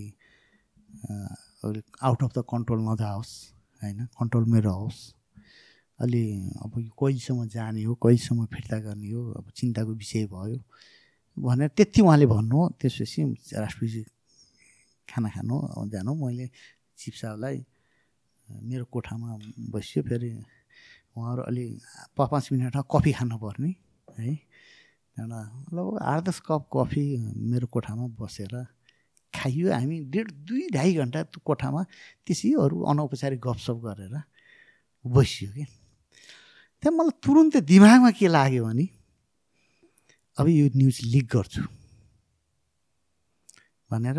आउट 2.05 2.21
अफ 2.25 2.33
द 2.37 2.45
कन्ट्रोल 2.45 2.81
नजाओस् 2.89 3.33
होइन? 3.83 3.99
कन्ट्रोलमै 4.21 4.61
रहोस्। 4.61 5.01
अलि 5.99 6.23
अब 6.61 6.73
कहिलेसम्म 6.93 7.49
जाने 7.49 7.83
हो 7.89 7.95
कहिलेसम्म 7.97 8.45
फिर्ता 8.53 8.79
गर्ने 8.85 9.11
हो 9.11 9.23
अब 9.33 9.51
चिन्ताको 9.57 9.93
विषय 9.97 10.27
भयो। 10.29 10.61
भनेर 11.37 11.69
त्यति 11.77 12.01
उहाँले 12.03 12.27
भन्नु 12.27 12.57
हो। 12.57 12.69
त्यसपछि 12.81 13.23
राष्ट्रपति 13.57 14.05
खाना 15.11 15.29
खानु 15.35 15.57
जानु। 15.93 16.13
मैले 16.15 16.47
साहबलाई 16.99 17.57
मेरो 18.49 18.85
कोठामा 18.95 19.29
बस्यो। 19.73 20.01
फेरि 20.09 20.31
उहाँहरू 21.17 21.43
अलि 21.51 21.65
पाँच 22.17 22.29
पाँच 22.31 22.45
मिनटमा 22.53 22.83
कफी 22.93 23.13
खानुपर्ने 23.19 23.71
है। 24.19 24.35
त्यहाँबाट 25.17 25.73
लगभग 25.75 25.97
आठ 26.03 26.21
दस 26.29 26.39
कप 26.47 26.63
कफी 26.69 27.05
मेरो 27.51 27.67
कोठामा 27.73 28.05
बसेर 28.21 28.55
खाइयो 29.35 29.73
हामी। 29.73 29.97
डेढ 30.13 30.27
दुई 30.45 30.63
ढाई 30.77 30.91
घन्टा 31.01 31.23
त्यो 31.33 31.41
कोठामा 31.45 31.81
त्यसै 32.25 32.53
अरू 32.61 32.77
अनौपचारिक 32.91 33.41
गफसप 33.41 33.77
गरेर 33.85 34.15
बसियो 35.05 35.51
कि। 35.57 35.65
त्यहाँ 36.83 36.93
मलाई 36.97 37.15
तुरुन्तै 37.25 37.61
दिमागमा 37.65 38.11
के 38.13 38.27
लाग्यो 38.29 38.63
भने 38.69 38.87
अब 40.39 40.47
यो 40.49 40.65
न्युज 40.77 40.97
लिक 41.13 41.27
गर्छु। 41.33 41.63
भनेर 43.91 44.19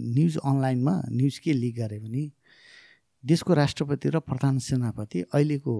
न्युज 0.00 0.36
अनलाइनमा 0.40 0.94
न्युज 1.12 1.38
के 1.44 1.52
लिक 1.52 1.74
गरे 1.76 1.98
भने 2.00 2.24
देशको 3.24 3.54
राष्ट्रपति 3.54 4.08
र 4.10 4.20
प्रधान 4.24 4.58
सेनापति 4.58 5.20
अहिलेको 5.34 5.74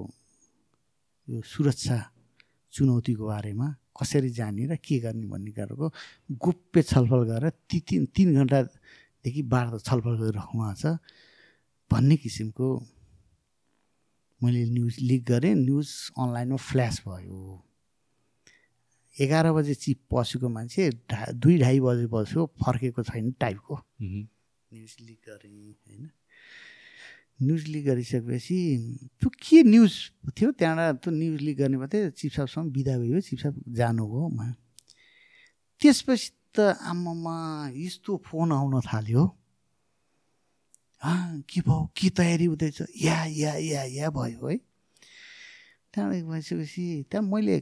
यो 1.28 1.40
सुरक्षा 1.40 1.98
चुनौतीको 2.72 3.26
बारेमा 3.26 3.68
कसरी 3.96 4.30
जाने 4.30 4.66
र 4.66 4.76
के 4.76 4.98
गर्ने 5.00 5.26
भन्ने 5.26 5.50
कुराको 5.56 5.88
गोप्य 6.44 6.82
छलफल 6.82 7.22
गरेर 7.30 7.52
ती 7.68 7.78
तिन 7.88 8.06
तिन 8.14 8.28
घन्टादेखि 8.34 9.42
बाह्र 9.42 9.78
छलफल 9.78 10.14
गरिराख्नु 10.20 10.62
भएको 10.62 10.74
छ। 10.76 10.98
भन्ने 11.90 12.16
किसिमको 12.16 12.68
मैले 14.40 14.64
न्युज 14.70 14.96
लिक 15.00 15.24
गरेँ। 15.24 15.54
न्युज 15.54 15.88
अनलाइनमा 16.18 16.56
फ्ल्यास 16.56 17.02
भयो। 17.08 17.40
एघार 19.18 19.52
बजे 19.52 19.74
चिप 19.74 19.98
पसेको 20.12 20.48
मान्छे 20.48 20.90
ढा 21.10 21.24
दुई 21.34 21.58
ढाई 21.58 21.80
बजे 21.80 22.06
बस्यो 22.06 22.46
फर्केको 22.62 23.02
छैन 23.02 23.30
टाइपको। 23.40 23.74
न्युज 24.02 24.96
लिक 25.00 25.18
गरेँ 25.26 25.74
होइन? 25.82 26.10
न्युज 27.42 27.66
लिक 27.68 27.84
गरिसकेपछि 27.86 28.58
त्यो 29.20 29.28
के 29.42 29.62
न्युज 29.62 29.92
थियो? 30.36 30.50
त्यहाँबाट 30.52 30.96
त्यो 31.02 31.10
न्युज 31.12 31.40
लिक 31.40 31.56
गर्ने 31.58 31.76
मात्रै 31.76 32.10
चिफ 32.10 32.32
साहबसँग 32.36 32.70
बिदा 32.72 32.98
भयो 32.98 33.20
चिफ 33.20 33.38
साहब 33.40 33.54
जानुभयो 33.72 34.28
त्यसपछि 35.80 36.30
त 36.54 36.76
आमामा 36.76 37.36
यस्तो 37.74 38.16
फोन 38.26 38.52
आउन 38.52 38.80
थाल्यो। 38.84 39.24
के 41.50 41.60
भयो? 41.64 41.90
के 41.96 42.08
तयारी 42.10 42.44
हुँदैछ? 42.44 42.78
या 43.00 43.24
या 43.24 43.54
या 43.56 43.82
या 43.88 44.10
भयो 44.10 44.46
है। 44.46 44.56
त्यहाँबाट 45.94 46.22
भइसकेपछि 46.28 46.84
त्यहाँ 47.10 47.24
मैले 47.26 47.56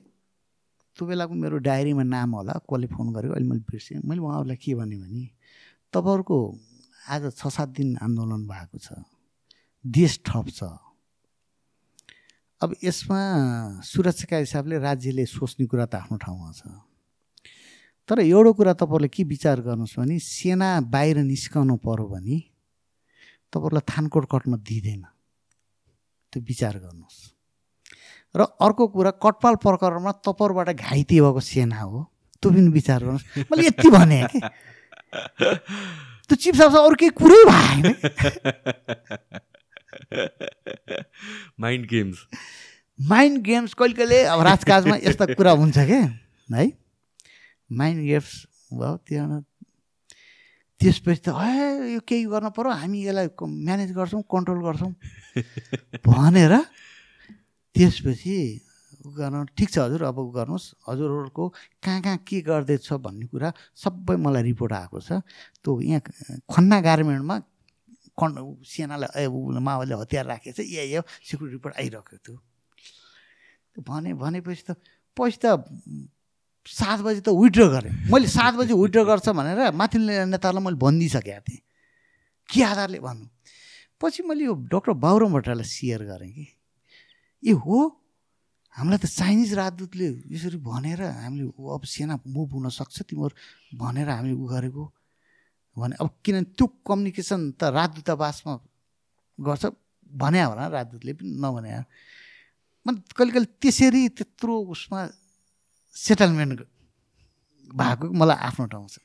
त्यो 0.99 1.07
बेलाको 1.07 1.35
मेरो 1.35 1.57
डायरीमा 1.63 2.03
नाम 2.03 2.31
होला 2.35 2.59
कसले 2.67 2.87
फोन 2.91 3.15
गरेको 3.15 3.35
अहिले 3.39 3.47
मैले 3.47 3.63
बिर्सेँ। 3.71 4.03
मैले 4.03 4.21
उहाँहरूलाई 4.21 4.59
के 4.59 4.75
भने 4.75 5.31
तपाईँहरूको 5.95 6.39
आज 7.07 7.23
छ 7.39 7.47
सात 7.47 7.69
दिन 7.79 7.97
आन्दोलन 8.03 8.43
भएको 8.51 8.79
छ 8.83 8.99
देश 9.87 10.21
ठप 10.27 10.47
छ 10.51 10.61
अब 12.61 12.75
यसमा 12.83 13.21
सुरक्षाका 13.87 14.37
हिसाबले 14.43 14.79
राज्यले 14.83 15.25
सोच्ने 15.31 15.67
कुरा 15.71 15.87
त 15.87 15.95
आफ्नो 16.03 16.19
ठाउँमा 16.19 16.51
छ। 16.59 16.67
तर 18.09 18.19
एउटा 18.27 18.53
कुरा 18.59 18.73
तपाईँहरूले 18.75 19.09
के 19.15 19.23
विचार 19.23 19.61
गर्नुहोस् 19.63 19.95
भने 20.03 20.19
सेना 20.19 20.69
बाहिर 20.91 21.23
निस्कनु 21.23 21.77
पऱ्यो 21.79 22.07
भने 22.11 22.37
तपाईँहरूलाई 23.55 23.87
थानकोट 23.87 24.25
कट्न 24.27 24.59
दिँदैन। 24.59 25.03
त्यो 26.33 26.43
विचार 26.43 26.75
गर्नुहोस्। 26.83 27.38
र 28.35 28.41
अर्को 28.61 28.87
कुरा 28.93 29.11
कटपाल 29.25 29.55
प्रकरणमा 29.65 30.13
तपाईँहरूबाट 30.25 30.69
घाइते 30.77 31.21
भएको 31.21 31.41
सेना 31.41 31.81
हो। 31.81 32.07
त्यो 32.43 32.51
पनि 32.51 32.69
विचार 32.71 33.01
गर्नुहोस्। 33.03 33.51
मैले 33.51 33.67
यति 33.67 33.89
भने 33.91 34.19
कि। 34.31 34.39
त्यो 36.29 36.37
चिफ 36.37 36.55
साहब 36.57 36.77
अरू 36.77 36.95
केही 37.01 37.11
कुरै 37.17 37.43
भएन। 37.49 37.85
माइन्ड 41.61 41.87
गेम्स 41.89 42.19
माइन्ड 42.99 43.43
गेम्स 43.43 43.75
कहिले 43.75 43.95
कहिले 43.95 44.19
अब 44.29 44.41
राजकाजमा 44.43 44.97
यस्ता 45.03 45.25
कुरा 45.35 45.53
हुन्छ 45.59 45.79
क्या 45.79 45.99
है? 45.99 46.67
माइन्ड 47.71 48.01
गेम्स 48.07 48.33
भयो 48.73 48.97
त्यहाँ 49.09 49.45
त्यसपछि 50.81 51.21
त 51.27 51.35
है 51.35 51.93
यो 51.93 52.01
केही 52.07 52.25
गर्नु 52.31 52.51
पऱ्यो 52.55 52.71
हामी 52.71 52.99
यसलाई 53.07 53.29
म्यानेज 53.35 53.91
गर्छौँ 53.97 54.23
कन्ट्रोल 54.31 54.61
गर्छौँ। 54.63 54.93
भनेर 56.07 56.55
त्यसपछि 57.79 58.35
गर्नु 59.15 59.55
ठिक 59.55 59.69
छ 59.71 59.79
हजुर। 59.79 60.03
अब 60.11 60.19
गर्नुहोस्। 60.35 60.67
हजुरहरूको 60.91 61.45
कहाँ 61.79 62.01
कहाँ 62.03 62.19
के 62.27 62.41
गर्दैछ 62.43 62.99
भन्ने 62.99 63.27
कुरा 63.31 63.49
सबै 63.79 64.19
मलाई 64.19 64.43
रिपोर्ट 64.51 64.73
आएको 64.75 64.99
छ। 64.99 65.23
त्यो 65.63 65.71
यहाँ 65.87 66.03
खन्ना 66.51 66.79
गार्मेन्टमा 66.83 67.37
कन् 68.19 68.35
सेनालाई 68.67 69.27
माओले 69.63 69.95
हतियार 69.95 70.27
राखेको 70.27 70.59
छ। 70.59 70.67
यो 70.67 71.07
सिक्युरिटी 71.07 71.55
रिपोर्ट 71.55 71.75
आइरहेको 71.79 72.17
थियो। 72.19 72.37
भने 73.79 74.11
भनेपछि 74.19 74.63
त 74.67 74.71
पछि 75.15 75.39
त 75.39 75.63
सात 76.67 76.99
बजी 77.07 77.21
त 77.23 77.31
विड्र 77.31 77.63
गरेँ। 77.71 78.11
मैले 78.11 78.27
सात 78.27 78.55
बजी 78.59 78.75
विड्र 78.75 79.07
गर्छ 79.07 79.31
भनेर 79.31 79.71
माथि 79.71 79.99
नेतालाई 80.27 80.63
मैले 80.67 80.77
भनिदिइसकेको 80.83 81.43
थिएँ। 81.47 81.63
के 82.51 82.61
आधारले 82.67 82.99
भन्नु? 82.99 83.27
पछि 84.03 84.21
मैले 84.27 84.45
यो 84.51 84.55
डक्टर 84.67 84.93
बाबुराम 84.99 85.33
भट्टराईलाई 85.39 85.65
सेयर 85.65 86.03
गरेँ 86.03 86.33
कि। 86.35 86.47
ए 87.43 87.53
हो? 87.55 87.79
हामीलाई 88.75 88.99
त 88.99 89.07
चाइनिज 89.11 89.51
राजदूतले 89.59 90.09
यसरी 90.35 90.59
भनेर 90.63 91.01
हामीले 91.03 91.51
अब 91.55 91.83
सेना 91.83 92.15
मुभ 92.27 92.51
हुनसक्छ 92.55 92.97
तिमीहरू 93.11 93.35
भनेर 93.79 94.09
हामीले 94.09 94.35
उ 94.39 94.47
गरेको 94.47 94.85
भने 95.77 95.95
अब 96.03 96.09
किनभने 96.25 96.55
त्यो 96.59 96.67
कम्युनिकेसन 96.87 97.41
त 97.59 97.63
राजदूतावासमा 97.79 98.55
गर्छ। 99.39 99.65
भने 100.09 100.41
होला 100.41 100.65
राजदूतले 100.73 101.13
पनि 101.19 101.31
नभने 101.43 101.71
मतलब 102.87 103.03
कहिले 103.17 103.33
कहिले 103.35 103.49
त्यसरी 103.61 104.03
त्यत्रो 104.17 104.55
उसमा 104.73 105.01
सेटलमेन्ट 105.97 106.61
भएको 107.71 108.05
मलाई 108.21 108.39
आफ्नो 108.49 108.65
ठाउँ 108.73 108.89
छ। 108.89 108.97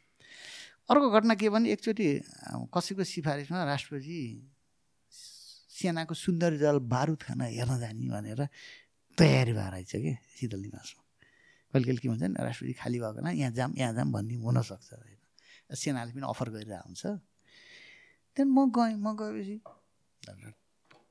अर्को 0.90 1.08
घटना 1.12 1.34
के 1.36 1.50
भने 1.50 1.68
एकचोटि 1.76 2.08
कसैको 2.72 3.04
सिफारिसमा 3.04 3.64
राष्ट्रपति 3.64 4.20
सेनाको 5.74 6.14
सुन्दर 6.14 6.52
जल 6.62 6.78
बारुद 6.86 7.22
खान 7.26 7.42
हेर्न 7.50 7.74
जाने 7.82 8.06
भनेर 8.14 8.42
तयारी 9.18 9.54
भएर 9.54 9.74
आइछ 9.82 9.92
कि 9.96 10.12
शीतल 10.38 10.62
निवासमा। 10.70 11.02
कहिले 11.74 11.86
कहिले 11.86 12.02
के 12.02 12.08
भन्छ 12.10 12.24
नि 12.30 12.38
राष्ट्रपति 12.38 12.74
खाली 12.78 12.98
भएको 13.02 13.14
बेला 13.18 13.30
यहाँ 13.34 13.52
जाम 13.58 13.74
यहाँ 13.78 13.94
जाम 13.98 14.08
भन्ने 14.14 14.36
हुनसक्छ 14.38 14.90
होइन। 14.94 15.18
सेनाले 15.74 16.12
पनि 16.14 16.26
अफर 16.30 16.48
गरिरहेको 16.54 16.86
हुन्छ। 16.86 17.04
त्यहाँदेखि 18.38 18.54
म 18.54 18.70
गएँ 18.70 18.94
म 19.02 19.08
गएपछि 19.18 19.58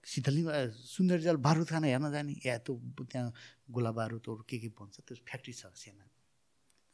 शीतली 0.02 0.42
सुन्दर 0.86 1.18
जल 1.26 1.36
बारुद 1.42 1.66
खाना 1.68 1.86
हेर्न 1.86 2.10
जाने। 2.10 2.34
या 2.46 2.58
त्यो 2.62 2.74
त्यहाँ 3.02 3.32
गोला 3.70 3.90
बारुदहरू 3.98 4.42
के 4.46 4.58
के 4.58 4.68
भन्छ 4.74 5.02
त्यो 5.02 5.14
फ्याक्ट्री 5.26 5.52
छ 5.58 5.66
सेना 5.74 6.06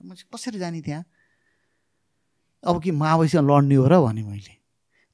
म 0.01 0.17
कसरी 0.33 0.59
जाने 0.59 0.81
त्यहाँ? 0.81 1.05
अब 2.65 2.83
कि 2.83 2.91
माओवादीसँग 2.91 3.45
लड्ने 3.45 3.75
हो 3.77 3.87
र 3.89 3.95
भने 4.01 4.23
मैले। 4.25 4.55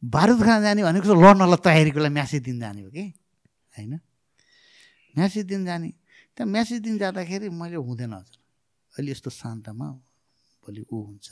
बारुद 0.04 0.40
खान 0.44 0.60
जाने 0.62 0.82
भनेको 0.84 1.14
लड्नलाई 1.14 1.60
तयारीको 1.64 1.98
लागि 2.04 2.14
म्यासेज 2.14 2.42
दिन 2.44 2.56
जाने 2.60 2.80
हो 2.84 2.90
कि? 2.90 3.04
होइन? 3.74 3.92
म्यासेज 5.16 5.44
दिन 5.46 5.64
जाने। 5.64 5.90
त्यहाँ 6.36 6.50
म्यासेज 6.50 6.80
दिन 6.84 6.94
जाँदाखेरि 6.98 7.48
मैले 7.48 7.76
हुँदैन 7.78 8.12
हजुर। 8.12 8.38
अहिले 8.94 9.10
यस्तो 9.10 9.30
शान्तमा 9.30 9.88
भोलि 10.62 10.82
ऊ 10.92 10.96
हुन्छ 11.08 11.28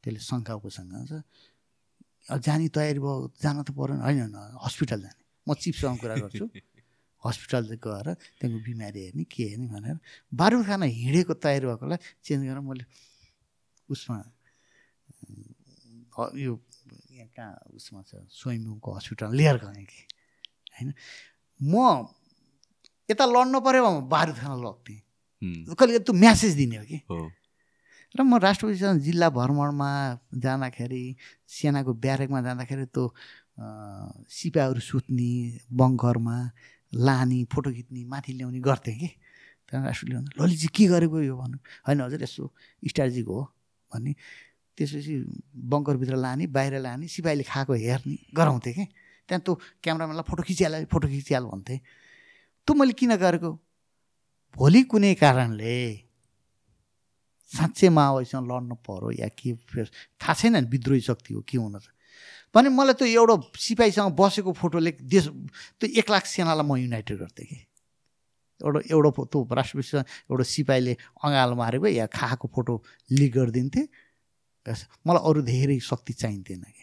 त्यसले 0.00 0.20
शङ्का 0.20 0.52
उपशङ्का 0.58 0.96
हुन्छ। 0.96 1.12
जाने 2.40 2.68
तयारी 2.72 3.00
भयो 3.04 3.14
जान 3.42 3.62
त 3.62 3.70
परेन 3.76 4.00
होइन 4.06 4.34
हस्पिटल 4.64 5.00
जाने। 5.04 5.22
म 5.46 5.54
चिपसँग 5.54 5.98
कुरा 6.00 6.14
गर्छु। 6.26 6.46
हस्पिटल 7.26 7.62
गएर 7.82 8.08
त्यहाँको 8.38 8.58
बिमारी 8.62 8.98
हेर्ने 9.04 9.24
के 9.26 9.42
हेर्ने 9.50 9.66
भनेर 9.66 9.96
बारुद 10.30 10.62
खाना 10.66 10.86
हिँडेको 10.86 11.34
तयारी 11.42 11.66
भएकोलाई 11.66 11.98
चेन्ज 12.22 12.42
गरेर 12.46 12.62
मैले 12.62 12.84
उसमा 13.90 14.16
यो 16.38 16.52
यहाँ 16.86 17.28
कहाँ 17.36 17.54
उसमा 17.74 18.02
छ 18.08 18.22
स्वयम्भूको 18.30 18.88
हस्पिटल 18.96 19.30
लिएर 19.36 19.56
गएँ 19.64 19.84
कि। 19.84 20.00
होइन? 20.76 20.92
म 21.60 21.74
यता 23.10 23.24
लड्नु 23.26 23.58
पऱ्यो 23.60 23.82
भने 23.86 24.00
बारुद 24.08 24.36
खाना 24.36 24.56
लग्थेँ। 24.62 25.00
कहिले 25.78 25.98
त्यो 26.06 26.14
म्यासेज 26.14 26.52
दिने 26.56 26.76
हो 26.76 26.84
कि। 26.84 26.98
र 28.14 28.22
म 28.22 28.38
राष्ट्रपतिसँग 28.38 29.00
जिल्ला 29.02 29.28
भ्रमणमा 29.30 29.90
जाँदाखेरि 30.40 31.04
सेनाको 31.48 31.92
ब्यारेकमा 31.94 32.40
जाँदाखेरि 32.42 32.86
त्यो 32.94 33.04
सिपाहीहरू 34.30 34.80
सुत्ने 34.80 35.32
बङ्करमा 35.68 36.36
लाने 36.92 37.44
फोटो 37.52 37.70
खिच्ने 37.76 38.04
माथि 38.04 38.32
ल्याउने 38.32 38.60
गर्थेँ 38.60 38.96
कि। 38.96 39.08
त्यहाँदेखि 39.66 39.86
राष्ट्रपतिले 39.86 40.16
भन्दा 40.16 40.44
ललितजी 40.44 40.68
के 40.76 40.84
गरेको 40.86 41.16
यो 41.28 41.36
भन्नु? 41.36 41.58
होइन 41.86 42.00
हजुर 42.00 42.22
यसो 42.22 42.44
स्ट्राटेजिक 42.88 43.26
हो 43.26 43.40
भन्ने। 43.90 44.12
त्यसपछि 44.76 45.14
बङ्करभित्र 45.72 46.16
लाने 46.16 46.46
बाहिर 46.52 46.74
लाने 46.84 47.06
सिपाहीले 47.08 47.42
खाएको 47.42 47.72
हेर्ने 47.74 48.16
गराउँथेँ 48.36 48.74
कि? 48.74 48.84
त्यहाँ 49.28 49.40
त्यो 49.40 49.54
क्यामराम्यानलाई 49.82 50.26
फोटो 50.30 50.42
खिचिहाल 50.48 50.84
फोटो 50.92 51.08
खिचिहाल 51.08 51.44
भन्थेँ। 51.52 51.78
त्यो 52.66 52.74
मैले 52.76 52.92
किन 52.92 53.16
गरेको? 53.16 53.50
भोलि 54.56 54.82
कुनै 54.90 55.14
कारणले 55.20 55.76
साँच्चै 57.52 57.88
माओवादीसँग 57.88 58.46
लड्नु 58.50 58.74
पऱ्यो 58.86 59.10
या 59.22 59.28
के 59.38 59.54
थाहा 60.20 60.34
छैन 60.34 60.66
विद्रोही 60.66 61.00
शक्ति 61.00 61.34
हो 61.34 61.40
के 61.48 61.58
हुन 61.58 61.78
भने 62.54 62.68
मलाई 62.72 62.94
त्यो 62.98 63.06
एउटा 63.06 63.36
सिपाहीसँग 63.54 64.12
बसेको 64.16 64.52
फोटोले 64.52 64.90
देश 65.02 65.26
त्यो 65.78 65.86
एक 66.00 66.10
लाख 66.10 66.24
सेनालाई 66.26 66.66
म 66.66 66.76
युनाइटेड 66.76 67.18
गर्थेँ 67.18 67.46
कि? 67.46 67.58
एउटा 68.60 68.80
एउटा 68.88 69.10
त्यो 69.28 69.38
राष्ट्रपतिसँग 69.52 70.04
एउटा 70.30 70.44
सिपाहीले 70.44 70.92
अँगालो 71.24 71.54
मारेको 71.54 71.86
या 71.86 72.06
खाएको 72.08 72.46
फोटो 72.54 72.74
लिक 73.12 73.32
गरिदिन्थेँ। 73.36 73.86
मलाई 75.06 75.30
अरू 75.30 75.42
धेरै 75.42 75.78
शक्ति 75.78 76.12
चाहिन्थेन। 76.12 76.62
कि 76.62 76.75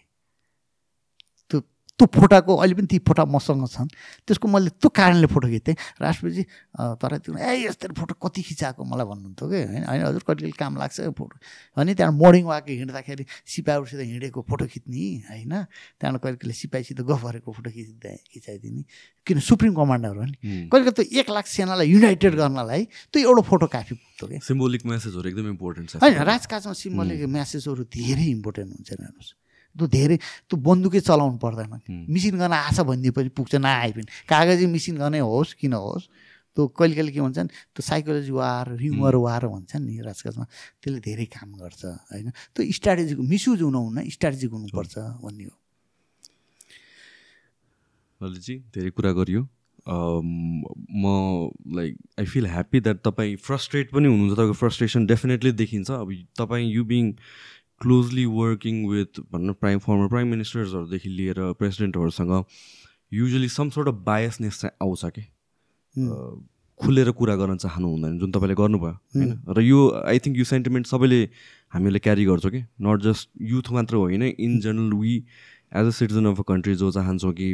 त्यो 2.03 2.19
फोटाको 2.19 2.51
अहिले 2.59 2.75
पनि 2.75 2.87
ती 2.91 2.97
फोटा 2.99 3.23
मसँग 3.31 3.63
छन्। 3.71 3.87
त्यसको 4.27 4.47
मैले 4.51 4.69
त्यो 4.75 4.89
कारणले 4.91 5.27
फोटो 5.31 5.47
खिच्थेँ। 5.47 5.75
राष्ट्रपति 6.03 6.43
तर 6.99 7.11
त्यो 7.23 7.31
ए 7.39 7.71
यस्तो 7.71 7.95
फोटो 7.95 8.13
कति 8.19 8.41
खिचाएको 8.43 8.83
मलाई 8.83 9.07
भन्नुहुन्थ्यो 9.07 9.47
कि? 9.47 9.59
होइन 9.71 9.83
होइन 9.87 10.01
हजुर 10.03 10.23
कहिले 10.27 10.51
कहिले 10.51 10.57
काम 10.59 10.73
लाग्छ 10.83 11.15
फोटो। 11.15 11.35
अनि 11.79 11.95
त्यहाँबाट 11.95 12.19
मोर्निङ 12.19 12.43
वाक 12.43 12.65
हिँड्दाखेरि 12.69 13.23
सिपाहीहरूसित 13.23 13.99
हिँडेको 14.03 14.39
फोटो 14.43 14.65
खिच्ने 14.67 15.05
होइन। 15.31 15.53
त्यहाँबाट 15.99 16.21
कहिले 16.23 16.37
कहिले 16.43 16.53
सिपाहीसित 16.53 16.99
गफ 17.07 17.21
गरेको 17.23 17.49
फोटो 17.55 17.69
खिच्दा 17.71 18.09
खिचाइदिने। 18.33 18.83
किन 19.27 19.39
सुप्रिम 19.39 19.73
कमान्डर 19.79 20.15
हो 20.19 20.25
नि। 20.27 20.35
कहिले 20.67 20.91
कहिले 20.91 20.91
त्यो 20.91 21.05
एक 21.07 21.29
लाख 21.31 21.45
सेनालाई 21.47 21.87
युनाइटेड 21.87 22.33
गर्नलाई 22.35 22.81
त्यो 23.15 23.19
एउटा 23.23 23.43
फोटो 23.47 23.67
काफी 23.71 23.95
पुग्थ्यो 23.95 24.27
कि। 24.27 24.37
सिम्बोलिक 24.43 24.81
मेसेजहरू 24.91 25.27
एकदम 25.31 25.47
इम्पोर्टेन्ट 25.55 25.87
छ। 25.89 26.03
होइन 26.03 26.19
राजकाजमा 26.19 26.73
सिम्बोलिक 26.83 27.19
मेसेजहरू 27.31 27.83
धेरै 27.87 28.27
इम्पोर्टेन्ट 28.35 28.69
हुन्छ 28.75 28.89
हेर्नुहोस्। 28.91 29.31
त्यो 29.75 29.87
धेरै 29.87 30.17
त्यो 30.49 30.55
बन्दुकै 30.57 31.01
चलाउनु 31.01 31.37
पर्दैन। 31.41 31.73
मिसिन 32.09 32.35
गर्न 32.41 32.53
आछ 32.53 32.77
भनिदिए 32.85 33.11
पनि 33.17 33.29
पुग्छ 33.33 33.53
नआए 33.57 33.91
पनि 33.97 34.05
कागजी 34.29 34.65
मिसिन 34.69 34.95
गर्नै 35.01 35.21
होस् 35.25 35.57
किन 35.57 35.73
होस् 35.73 36.05
त्यो 36.53 36.61
कहिले 36.77 36.93
कहिले 36.93 37.11
के 37.11 37.21
भन्छन् 37.25 37.49
त्यो 37.73 37.81
साइकोलोजी 37.81 38.33
वार 38.37 38.77
ह्युमर 38.77 39.15
वार 39.25 39.43
भन्छन् 39.49 39.83
नि 39.89 40.05
राजकाजमा 40.05 40.45
त्यसले 40.81 40.99
धेरै 41.01 41.25
काम 41.33 41.49
गर्छ 41.57 41.81
होइन? 42.13 42.29
त्यो 42.53 42.61
स्ट्राटेजिक 42.77 43.17
मिसयुज 43.17 43.59
हुनुहुन्न 43.65 44.05
स्ट्राटेजिक 44.13 44.51
हुनुपर्छ 44.53 44.93
भन्ने 45.25 45.43
हो। 45.49 45.55
ललितजी 48.21 48.55
धेरै 48.69 48.91
कुरा 48.93 49.11
गरियो। 49.17 49.41
म 49.83 51.03
like 51.75 51.93
I 52.19 52.25
feel 52.25 52.45
happy 52.47 52.79
that 52.79 52.97
तपाईँ 53.03 53.35
फ्रस्ट्रेट 53.35 53.91
पनि 53.91 54.07
हुनुहुन्छ 54.07 54.37
तपाईँको 54.37 54.55
फ्रस्ट्रेसन 54.61 55.05
डेफिनेटली 55.11 55.51
देखिन्छ। 55.51 55.89
अब 55.91 56.09
तपाईँ 56.39 56.69
you 56.71 56.83
being 56.85 57.11
closely 57.83 58.25
working 58.25 58.85
with 58.87 59.19
भनौँ 59.31 59.53
प्राइम 59.55 59.79
फर्मर 59.79 60.07
प्राइम 60.07 60.27
मिनिस्टर्सहरूदेखि 60.27 61.09
लिएर 61.09 61.39
प्रेसिडेन्टहरूसँग 61.59 62.43
usually 63.11 63.47
some 63.49 63.69
sort 63.69 63.87
of 63.87 63.95
biasness 64.05 64.59
चाहिँ 64.61 64.75
आउँछ 64.81 65.05
कि? 65.05 65.21
खुलेर 66.79 67.11
कुरा 67.11 67.35
गर्न 67.35 67.55
चाहनु 67.57 67.87
हुँदैन 67.87 68.17
जुन 68.19 68.31
तपाईँले 68.31 68.55
गर्नुभयो 68.55 68.91
होइन? 69.15 69.31
र 69.49 69.61
यो 69.61 69.79
आई 70.05 70.19
थिङ्क 70.19 70.37
यो 70.37 70.43
सेन्टिमेन्ट 70.43 70.87
सबैले 70.87 71.19
हामीले 71.73 71.99
क्यारी 71.99 72.25
गर्छौँ 72.25 72.51
कि? 72.51 72.61
नट 72.81 73.01
जस्ट 73.01 73.29
युथ 73.41 73.71
मात्र 73.71 73.95
होइन 73.95 74.23
in 74.23 74.59
general 74.59 74.93
we 74.93 75.15
as 75.75 75.85
a 75.85 75.89
citizen 75.89 76.25
of 76.25 76.39
a 76.39 76.43
country 76.47 76.75
जो 76.75 76.91
चाहन्छौँ 76.91 77.33
कि 77.33 77.51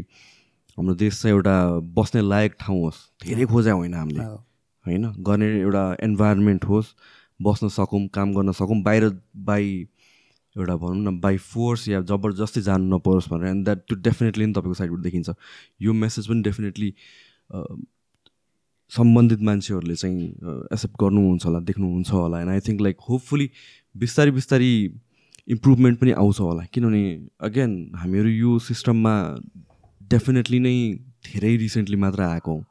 हाम्रो 0.78 0.96
देश 0.96 1.22
चाहिँ 1.22 1.36
एउटा 1.36 1.56
बस्ने 1.96 2.22
लायक 2.22 2.56
ठाउँ 2.60 2.82
होस् 2.82 3.00
धेरै 3.26 3.46
खोजा 3.46 3.74
होइन 3.74 3.94
हामीले 3.94 4.24
होइन? 4.86 5.14
गर्ने 5.20 5.48
एउटा 5.62 5.84
इन्भाइरोमेन्ट 6.04 6.66
होस् 6.66 6.94
बस्न 7.42 7.68
सकौँ 7.70 8.08
काम 8.08 8.34
गर्न 8.34 8.52
सकौँ 8.52 8.82
बाहिर 8.82 9.10
बाई 9.36 9.88
एउटा 10.58 10.76
भनौँ 10.76 11.04
न 11.04 11.20
बाई 11.20 11.38
फोर्स 11.38 11.88
या 11.90 12.02
जबरजस्ती 12.10 12.62
जानु 12.62 12.96
नपरोस् 12.96 13.30
भनेर 13.32 13.50
एन्ड 13.50 13.64
द्याट 13.66 13.80
त्यो 13.88 13.96
डेफिनेटली 14.08 14.46
नि 14.46 14.54
तपाईँको 14.54 14.74
साइडबाट 14.82 15.02
देखिन्छ। 15.04 15.30
यो 15.82 15.94
मेसेज 15.94 16.28
पनि 16.28 16.42
डेफिनेटली 16.50 16.94
सम्बन्धित 18.92 19.42
मान्छेहरूले 19.46 19.96
चाहिँ 19.96 20.26
एक्सेप्ट 20.74 20.96
गर्नुहुन्छ 21.02 21.46
होला 21.46 21.60
देख्नुहुन्छ 21.70 22.12
होला 22.12 22.42
and 22.42 22.52
I 22.52 22.60
think 22.68 22.82
like 22.82 22.98
hopefully 23.10 23.50
बिस्तारै 23.96 24.32
बिस्तारै 24.32 24.72
इम्प्रुभमेन्ट 25.48 26.00
पनि 26.00 26.12
आउँछ 26.12 26.40
होला। 26.40 26.64
किनभने 26.74 27.04
अगेन 27.48 27.72
हामीहरू 27.96 28.30
यो 28.30 28.58
सिस्टममा 28.60 29.14
डेफिनेटली 30.02 30.60
नै 30.60 30.76
धेरै 31.26 31.56
रिसेन्टली 31.58 31.98
मात्र 31.98 32.22
आएको 32.24 32.52
हौँ। 32.52 32.64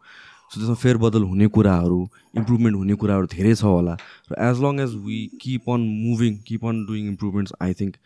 सो 0.51 0.55
त्यसमा 0.55 0.75
फेरबदल 0.77 1.23
हुने 1.25 1.47
कुराहरू 1.51 2.01
इम्प्रुभमेन्ट 2.35 2.77
हुने 2.77 2.94
कुराहरू 2.97 3.27
धेरै 3.28 3.55
छ 3.55 3.65
होला 3.67 3.97
र 4.31 4.41
as 4.44 4.60
long 4.60 4.81
as 4.81 4.94
we 5.02 5.18
keep 5.41 5.70
on 5.70 5.86
moving 6.01 6.36
keep 6.44 6.65
on 6.67 6.85
doing 6.86 7.09
improvements 7.09 7.52
I 7.60 7.75
think 7.77 7.97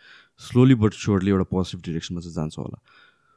slowly 0.41 0.75
but 0.77 0.95
surely 0.97 1.31
एउटा 1.31 1.49
पोजिटिभ 1.51 1.85
डिरेक्सनमा 1.85 2.21
चाहिँ 2.21 2.35
जान्छ 2.35 2.59
होला 2.59 2.83